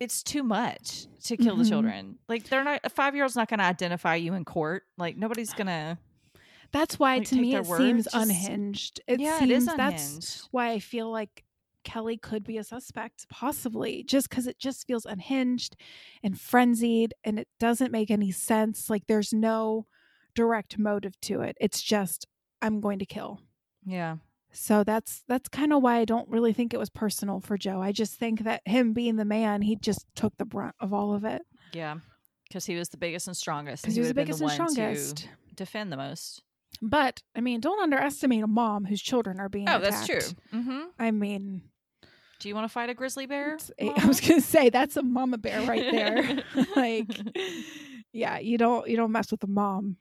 it's 0.00 0.22
too 0.22 0.42
much 0.42 1.06
to 1.24 1.36
kill 1.36 1.56
Mhm. 1.56 1.62
the 1.64 1.68
children. 1.70 2.18
Like 2.28 2.44
they're 2.48 2.64
not 2.64 2.80
a 2.84 2.90
five 2.90 3.14
year 3.14 3.24
old's 3.24 3.36
not 3.36 3.48
gonna 3.48 3.62
identify 3.62 4.14
you 4.16 4.34
in 4.34 4.44
court. 4.44 4.82
Like 4.98 5.16
nobody's 5.16 5.52
gonna 5.52 5.98
That's 6.72 6.98
why, 6.98 7.18
Like, 7.18 7.28
to 7.28 7.36
me, 7.36 7.54
it 7.54 7.64
word, 7.64 7.78
seems 7.78 8.04
just- 8.04 8.16
unhinged. 8.16 9.00
It 9.06 9.20
Yeah, 9.20 9.38
seems 9.38 9.50
it 9.50 9.54
is 9.54 9.66
that's 9.66 9.78
unhinged. 10.08 10.48
why 10.50 10.70
I 10.72 10.80
feel 10.80 11.08
like 11.10 11.44
Kelly 11.86 12.18
could 12.18 12.44
be 12.44 12.58
a 12.58 12.64
suspect, 12.64 13.26
possibly, 13.30 14.02
just 14.02 14.28
because 14.28 14.46
it 14.46 14.58
just 14.58 14.86
feels 14.86 15.06
unhinged 15.06 15.76
and 16.22 16.38
frenzied 16.38 17.14
and 17.24 17.38
it 17.38 17.48
doesn't 17.58 17.90
make 17.92 18.10
any 18.10 18.30
sense. 18.30 18.90
Like 18.90 19.06
there's 19.06 19.32
no 19.32 19.86
direct 20.34 20.78
motive 20.78 21.18
to 21.22 21.40
it. 21.40 21.56
It's 21.60 21.80
just, 21.80 22.26
I'm 22.60 22.80
going 22.82 22.98
to 22.98 23.06
kill. 23.06 23.40
Yeah. 23.86 24.16
So 24.52 24.84
that's 24.84 25.22
that's 25.28 25.48
kind 25.48 25.72
of 25.72 25.82
why 25.82 25.98
I 25.98 26.04
don't 26.04 26.28
really 26.28 26.52
think 26.52 26.74
it 26.74 26.78
was 26.78 26.90
personal 26.90 27.40
for 27.40 27.56
Joe. 27.58 27.80
I 27.80 27.92
just 27.92 28.14
think 28.14 28.44
that 28.44 28.62
him 28.66 28.92
being 28.92 29.16
the 29.16 29.24
man, 29.24 29.62
he 29.62 29.76
just 29.76 30.06
took 30.14 30.36
the 30.38 30.44
brunt 30.44 30.74
of 30.80 30.92
all 30.92 31.14
of 31.14 31.24
it 31.24 31.42
Yeah. 31.72 31.96
Because 32.48 32.64
he 32.66 32.74
was 32.76 32.88
the 32.88 32.96
biggest 32.96 33.26
and 33.26 33.36
strongest. 33.36 33.84
and 33.84 33.88
because 33.88 33.94
he 33.96 34.00
was 34.00 34.08
the 34.08 34.14
biggest 34.14 34.38
been 34.40 34.48
and 34.50 34.70
strongest. 34.70 35.28
defend 35.54 35.92
the 35.92 35.96
most. 35.96 36.42
But 36.82 37.22
I 37.34 37.40
mean, 37.40 37.60
don't 37.60 37.82
underestimate 37.82 38.42
a 38.42 38.46
mom 38.46 38.84
whose 38.86 39.00
children 39.02 39.40
are 39.40 39.48
being 39.48 39.68
Oh, 39.68 39.76
attacked. 39.76 39.84
that's 39.84 40.06
true. 40.06 40.36
Mm-hmm. 40.54 40.80
I 40.98 41.10
mean, 41.10 41.62
Do 42.38 42.48
you 42.48 42.54
want 42.54 42.64
to 42.66 42.68
fight 42.72 42.90
a 42.90 42.94
grizzly 42.94 43.26
bear? 43.26 43.58
A- 43.80 43.90
I 43.96 44.06
was 44.06 44.20
gonna 44.20 44.40
say 44.40 44.68
that's 44.70 44.96
a 44.96 45.02
mama 45.02 45.38
bear 45.38 45.62
right 45.62 45.90
there. 45.90 46.42
like, 46.76 47.06
yeah, 48.12 48.38
you 48.38 48.58
don't 48.58 48.88
you 48.88 48.96
don't 48.96 49.12
mess 49.12 49.30
with 49.30 49.40
the 49.40 49.46
mom. 49.46 49.96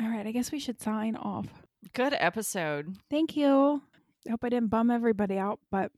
All 0.00 0.08
right, 0.08 0.26
I 0.26 0.32
guess 0.32 0.52
we 0.52 0.60
should 0.60 0.80
sign 0.80 1.16
off. 1.16 1.46
Good 1.92 2.14
episode. 2.18 2.96
Thank 3.10 3.36
you. 3.36 3.82
I 4.26 4.30
hope 4.30 4.44
I 4.44 4.48
didn't 4.48 4.68
bum 4.68 4.90
everybody 4.90 5.38
out, 5.38 5.58
but 5.70 5.90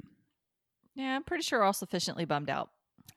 Yeah, 0.95 1.17
I'm 1.17 1.25
pretty 1.25 1.43
sure 1.43 1.59
we're 1.61 1.65
all 1.65 1.73
sufficiently 1.73 2.25
bummed 2.25 2.49
out. 2.51 2.71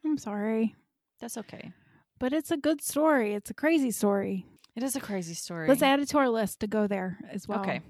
I'm 0.04 0.18
sorry. 0.18 0.76
That's 1.22 1.38
okay. 1.38 1.72
But 2.20 2.34
it's 2.34 2.52
a 2.52 2.58
good 2.58 2.82
story. 2.82 3.34
It's 3.34 3.50
a 3.50 3.54
crazy 3.54 3.92
story. 3.92 4.46
It 4.76 4.84
is 4.84 4.96
a 4.96 5.00
crazy 5.00 5.34
story. 5.36 5.68
Let's 5.70 5.82
add 5.84 6.00
it 6.00 6.08
to 6.10 6.18
our 6.18 6.30
list 6.30 6.60
to 6.62 6.68
go 6.68 6.88
there 6.88 7.18
as 7.32 7.48
well. 7.48 7.62
Okay. 7.62 7.82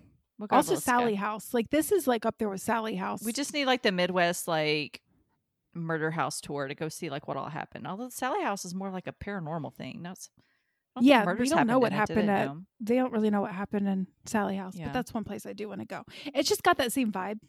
Also. 0.52 0.76
Sallie 0.76 1.16
House. 1.16 1.54
Like 1.54 1.70
this 1.70 1.92
is 1.92 2.08
like 2.08 2.26
up 2.26 2.36
there 2.38 2.50
with 2.50 2.62
Sallie 2.62 2.96
House. 2.96 3.24
We 3.24 3.32
just 3.34 3.54
need 3.54 3.66
like 3.66 3.82
the 3.84 3.92
Midwest 3.92 4.48
like 4.48 5.02
murder 5.76 6.12
house 6.12 6.40
tour 6.42 6.68
to 6.68 6.76
go 6.76 6.88
see 6.90 7.10
like 7.10 7.28
what 7.28 7.38
all 7.38 7.50
happened. 7.50 7.88
Although 7.88 8.10
Sallie 8.10 8.44
House 8.44 8.66
is 8.66 8.76
more 8.76 8.92
like 8.92 9.08
a 9.08 9.14
paranormal 9.14 9.74
thing. 9.74 10.02
No, 10.04 10.12
it's, 10.12 10.30
Yeah, 11.00 11.22
we 11.22 11.26
murders 11.26 11.50
don't 11.50 11.66
know 11.66 11.80
what 11.80 11.92
in 11.92 11.98
it, 12.00 12.08
did 12.08 12.18
happened 12.18 12.30
at- 12.30 12.56
they 12.80 12.96
don't 12.96 13.12
really 13.12 13.30
know 13.32 13.42
what 13.42 13.52
happened 13.52 13.88
in 13.88 14.08
Sallie 14.26 14.58
House, 14.58 14.76
Yeah. 14.76 14.86
but 14.86 14.94
that's 14.94 15.14
one 15.14 15.24
place 15.24 15.46
I 15.48 15.54
do 15.54 15.68
want 15.70 15.82
to 15.82 15.88
go. 15.88 16.04
It's 16.36 16.48
just 16.50 16.62
got 16.64 16.78
that 16.78 16.92
same 16.92 17.12
vibe. 17.12 17.40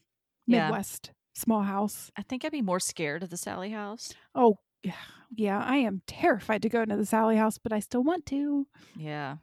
Yeah. 0.47 0.64
Midwest 0.68 1.10
small 1.34 1.62
house. 1.62 2.10
I 2.16 2.23
think 2.23 2.44
I'd 2.44 2.52
be 2.52 2.62
more 2.62 2.81
scared 2.81 3.23
of 3.23 3.28
the 3.31 3.36
Sallie 3.36 3.70
House. 3.73 4.12
Oh, 4.34 4.58
yeah, 4.82 4.92
yeah. 5.34 5.58
I 5.62 5.76
am 5.78 6.00
terrified 6.06 6.62
to 6.62 6.68
go 6.68 6.82
into 6.82 6.97
the 6.97 7.05
Sallie 7.06 7.36
House, 7.36 7.58
but 7.58 7.73
I 7.73 7.81
still 7.81 8.02
want 8.05 8.24
to. 8.26 8.66
Yeah. 8.97 9.36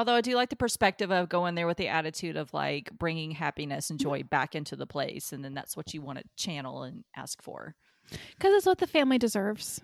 Although 0.00 0.14
I 0.14 0.22
do 0.22 0.34
like 0.34 0.48
the 0.48 0.56
perspective 0.56 1.10
of 1.10 1.28
going 1.28 1.56
there 1.56 1.66
with 1.66 1.76
the 1.76 1.88
attitude 1.88 2.38
of 2.38 2.54
like 2.54 2.90
bringing 2.98 3.32
happiness 3.32 3.90
and 3.90 4.00
joy 4.00 4.22
back 4.22 4.54
into 4.54 4.74
the 4.74 4.86
place, 4.86 5.30
and 5.30 5.44
then 5.44 5.52
that's 5.52 5.76
what 5.76 5.92
you 5.92 6.00
want 6.00 6.16
to 6.16 6.24
channel 6.42 6.84
and 6.84 7.04
ask 7.14 7.42
for. 7.42 7.74
Because 8.08 8.54
it's 8.54 8.64
what 8.64 8.78
the 8.78 8.86
family 8.86 9.18
deserves. 9.18 9.78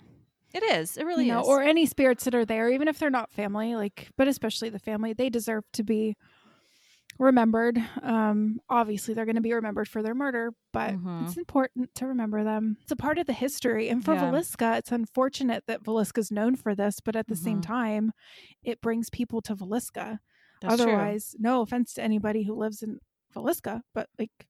It 0.54 0.62
is. 0.62 0.96
It 0.96 1.04
really 1.04 1.26
you 1.26 1.32
know, 1.32 1.42
is. 1.42 1.46
or 1.46 1.62
any 1.62 1.84
spirits 1.84 2.24
that 2.24 2.34
are 2.34 2.46
there, 2.46 2.70
even 2.70 2.88
if 2.88 2.98
they're 2.98 3.10
not 3.10 3.30
family, 3.30 3.76
like, 3.76 4.08
but 4.16 4.26
especially 4.26 4.70
the 4.70 4.78
family, 4.78 5.12
they 5.12 5.28
deserve 5.28 5.64
to 5.74 5.82
be 5.82 6.16
remembered. 7.18 7.78
Um, 8.02 8.60
obviously, 8.68 9.14
they're 9.14 9.24
going 9.24 9.36
to 9.36 9.40
be 9.42 9.52
remembered 9.52 9.88
for 9.88 10.02
their 10.02 10.14
murder, 10.14 10.52
but 10.72 10.94
Mhm. 10.94 11.24
it's 11.26 11.36
important 11.36 11.94
to 11.96 12.06
remember 12.06 12.44
them. 12.44 12.76
It's 12.82 12.92
a 12.92 12.96
part 12.96 13.18
of 13.18 13.26
the 13.26 13.32
history. 13.32 13.88
And 13.88 14.04
for 14.04 14.14
Yeah. 14.14 14.30
Villisca, 14.30 14.78
it's 14.78 14.92
unfortunate 14.92 15.64
that 15.66 15.82
Villisca's 15.82 16.30
known 16.30 16.56
for 16.56 16.74
this, 16.74 17.00
but 17.00 17.16
at 17.16 17.26
the 17.28 17.36
same 17.36 17.58
Mhm. 17.60 17.66
time, 17.66 18.12
it 18.62 18.80
brings 18.80 19.08
people 19.10 19.40
to 19.42 19.54
Villisca. 19.56 20.18
That's 20.60 20.76
true. 20.76 20.84
Otherwise, 20.92 21.36
no 21.38 21.60
offense 21.62 21.92
to 21.94 22.02
anybody 22.02 22.44
who 22.44 22.54
lives 22.54 22.82
in 22.82 23.00
Villisca, 23.34 23.82
but 23.94 24.08
like 24.18 24.46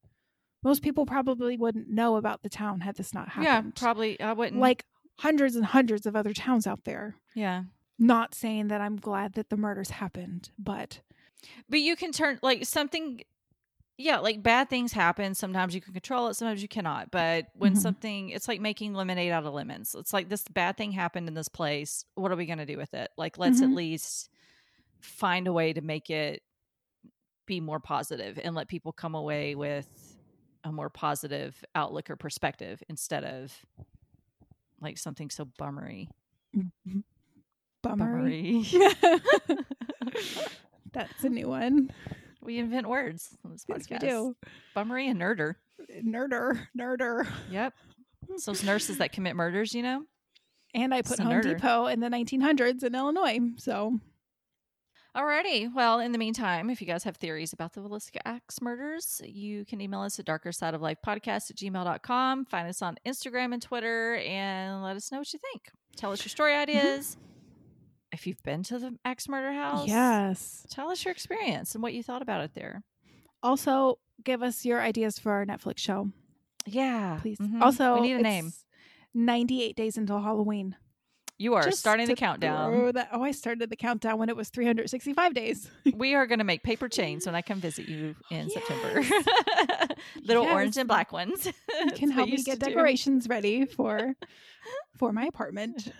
most 0.62 0.82
people 0.82 1.06
probably 1.06 1.56
wouldn't 1.56 1.88
know 1.88 2.16
about 2.16 2.42
the 2.42 2.48
town 2.48 2.80
had 2.80 2.96
this 2.96 3.12
not 3.14 3.28
happened. 3.30 3.72
yeah, 3.76 3.80
probably. 3.80 4.20
I 4.20 4.32
wouldn't 4.32 4.60
Like 4.60 4.84
hundreds 5.20 5.54
and 5.56 5.64
hundreds 5.66 6.06
of 6.06 6.14
other 6.16 6.32
towns 6.32 6.66
out 6.66 6.84
there. 6.84 7.16
Yeah. 7.34 7.64
Not 7.98 8.34
saying 8.34 8.68
that 8.68 8.80
I'm 8.80 8.96
glad 8.96 9.32
that 9.34 9.48
the 9.48 9.56
murders 9.56 9.90
happened, 9.90 10.50
but 10.58 11.00
But 11.68 11.80
you 11.80 11.96
can 11.96 12.12
turn 12.12 12.38
like 12.42 12.64
something 12.64 13.22
yeah, 13.98 14.18
like 14.18 14.42
bad 14.42 14.68
things 14.68 14.92
happen. 14.92 15.34
Sometimes 15.34 15.74
you 15.74 15.80
can 15.80 15.94
control 15.94 16.28
it, 16.28 16.34
sometimes 16.34 16.60
you 16.60 16.68
cannot. 16.68 17.10
But 17.10 17.46
when 17.54 17.72
Mhm. 17.72 17.78
something 17.78 18.28
it's 18.30 18.46
like 18.46 18.60
making 18.60 18.92
lemonade 18.92 19.32
out 19.32 19.44
of 19.46 19.54
lemons. 19.54 19.94
It's 19.98 20.12
like 20.12 20.28
this 20.28 20.44
bad 20.48 20.76
thing 20.76 20.92
happened 20.92 21.28
in 21.28 21.34
this 21.34 21.48
place. 21.48 22.04
What 22.14 22.30
are 22.30 22.36
we 22.36 22.44
gonna 22.46 22.66
do 22.66 22.76
with 22.76 22.92
it? 22.94 23.10
Like 23.16 23.38
let's 23.38 23.62
at 23.62 23.70
Mhm. 23.70 23.74
least 23.74 24.28
find 25.00 25.46
a 25.48 25.52
way 25.52 25.72
to 25.72 25.80
make 25.80 26.10
it 26.10 26.42
be 27.46 27.60
more 27.60 27.80
positive 27.80 28.38
and 28.42 28.54
let 28.54 28.68
people 28.68 28.92
come 28.92 29.14
away 29.14 29.54
with 29.54 29.88
a 30.64 30.72
more 30.72 30.90
positive 30.90 31.64
outlook 31.74 32.10
or 32.10 32.16
perspective 32.16 32.82
instead 32.88 33.22
of 33.24 33.64
like 34.80 34.98
something 34.98 35.30
so 35.30 35.44
bummery. 35.58 36.08
bummery. 37.82 38.64
Bummery. 38.66 38.66
That's 40.96 41.24
a 41.24 41.28
new 41.28 41.48
one. 41.48 41.90
we 42.42 42.58
invent 42.58 42.88
words 42.88 43.36
on 43.44 43.52
this 43.52 43.64
podcast. 43.64 43.90
Yes, 43.90 44.02
we 44.02 44.08
do. 44.08 44.36
Bummery 44.74 45.10
and 45.10 45.20
nerder. 45.20 45.56
Nerder, 46.02 46.66
nerder. 46.78 47.28
Yep. 47.50 47.74
It's 48.30 48.46
those 48.46 48.64
nurses 48.64 48.98
that 48.98 49.12
commit 49.12 49.36
murders, 49.36 49.74
you 49.74 49.82
know? 49.82 50.04
And 50.74 50.94
I 50.94 51.02
put 51.02 51.18
Home 51.20 51.32
nerder. 51.32 51.54
Depot 51.58 51.86
in 51.86 52.00
the 52.00 52.08
1900s 52.08 52.82
in 52.82 52.94
Illinois. 52.94 53.40
So 53.58 54.00
Alrighty. 55.16 55.72
Well, 55.74 56.00
in 56.00 56.12
the 56.12 56.18
meantime, 56.18 56.68
if 56.68 56.82
you 56.82 56.86
guys 56.86 57.04
have 57.04 57.16
theories 57.16 57.54
about 57.54 57.72
the 57.72 57.80
Villisca 57.80 58.18
Axe 58.26 58.60
murders, 58.60 59.22
you 59.24 59.64
can 59.64 59.80
email 59.80 60.00
us 60.00 60.18
at 60.18 60.26
darker 60.26 60.52
side 60.52 60.74
of 60.74 60.82
life 60.82 60.98
podcast 61.06 61.50
at 61.50 61.56
gmail.com. 61.56 62.44
Find 62.44 62.68
us 62.68 62.82
on 62.82 62.98
Instagram 63.06 63.54
and 63.54 63.62
Twitter 63.62 64.16
and 64.16 64.82
let 64.82 64.94
us 64.94 65.10
know 65.10 65.18
what 65.18 65.32
you 65.32 65.38
think. 65.52 65.70
Tell 65.96 66.12
us 66.12 66.22
your 66.22 66.28
story 66.30 66.54
ideas. 66.56 67.16
If 68.16 68.26
you've 68.26 68.42
been 68.42 68.62
to 68.64 68.78
the 68.78 68.96
Axe 69.04 69.28
Murder 69.28 69.52
House, 69.52 69.86
Yes. 69.86 70.66
tell 70.70 70.90
us 70.90 71.04
your 71.04 71.12
experience 71.12 71.74
and 71.74 71.82
what 71.82 71.92
you 71.94 72.02
thought 72.02 72.22
about 72.22 72.40
it 72.42 72.54
there. 72.54 72.82
Also, 73.42 73.98
give 74.24 74.42
us 74.42 74.64
your 74.64 74.80
ideas 74.80 75.18
for 75.18 75.32
our 75.32 75.44
Netflix 75.44 75.78
show, 75.78 76.10
Yeah, 76.64 77.18
please. 77.20 77.38
Mhm. 77.38 77.60
Also, 77.60 77.94
we 78.00 78.08
need 78.08 78.14
a 78.14 78.22
name. 78.22 78.52
98 79.14 79.76
days 79.76 79.96
until 79.98 80.20
Halloween. 80.20 80.76
You 81.38 81.52
are 81.54 81.62
Just 81.62 81.78
starting 81.80 82.06
the 82.08 82.14
countdown. 82.16 82.92
that- 82.94 83.10
oh, 83.12 83.22
I 83.22 83.30
started 83.32 83.68
the 83.68 83.76
countdown 83.76 84.18
when 84.18 84.30
it 84.30 84.36
was 84.36 84.48
365 84.48 85.34
days. 85.34 85.70
we 85.94 86.14
are 86.14 86.26
going 86.26 86.38
to 86.38 86.44
make 86.46 86.62
paper 86.62 86.88
chains 86.88 87.26
when 87.26 87.34
I 87.34 87.42
come 87.42 87.60
visit 87.60 87.86
you 87.88 88.16
in 88.30 88.48
September. 88.48 89.02
Little 90.22 90.44
Yes. 90.44 90.52
orange 90.54 90.76
and 90.78 90.88
black 90.88 91.12
ones. 91.12 91.46
You 91.84 91.90
can 91.92 92.10
help 92.10 92.30
me 92.30 92.38
get 92.42 92.58
to 92.58 92.66
do. 92.66 92.70
decorations 92.70 93.28
ready 93.28 93.66
for 93.66 94.16
for 94.96 95.12
my 95.12 95.26
apartment. 95.26 95.92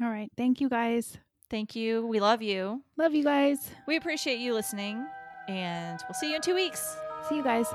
All 0.00 0.08
right. 0.10 0.30
Thank 0.36 0.60
you 0.60 0.68
guys. 0.68 1.18
Thank 1.48 1.76
you. 1.76 2.06
We 2.06 2.20
love 2.20 2.42
you. 2.42 2.82
Love 2.96 3.14
you 3.14 3.24
guys. 3.24 3.70
We 3.86 3.96
appreciate 3.96 4.38
you 4.38 4.52
listening, 4.52 5.06
and 5.48 6.00
we'll 6.08 6.14
see 6.14 6.30
you 6.30 6.36
in 6.36 6.42
two 6.42 6.54
weeks. 6.54 6.96
See 7.28 7.36
you 7.36 7.42
guys. 7.44 7.66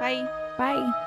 Bye. 0.00 0.28
Bye. 0.56 1.04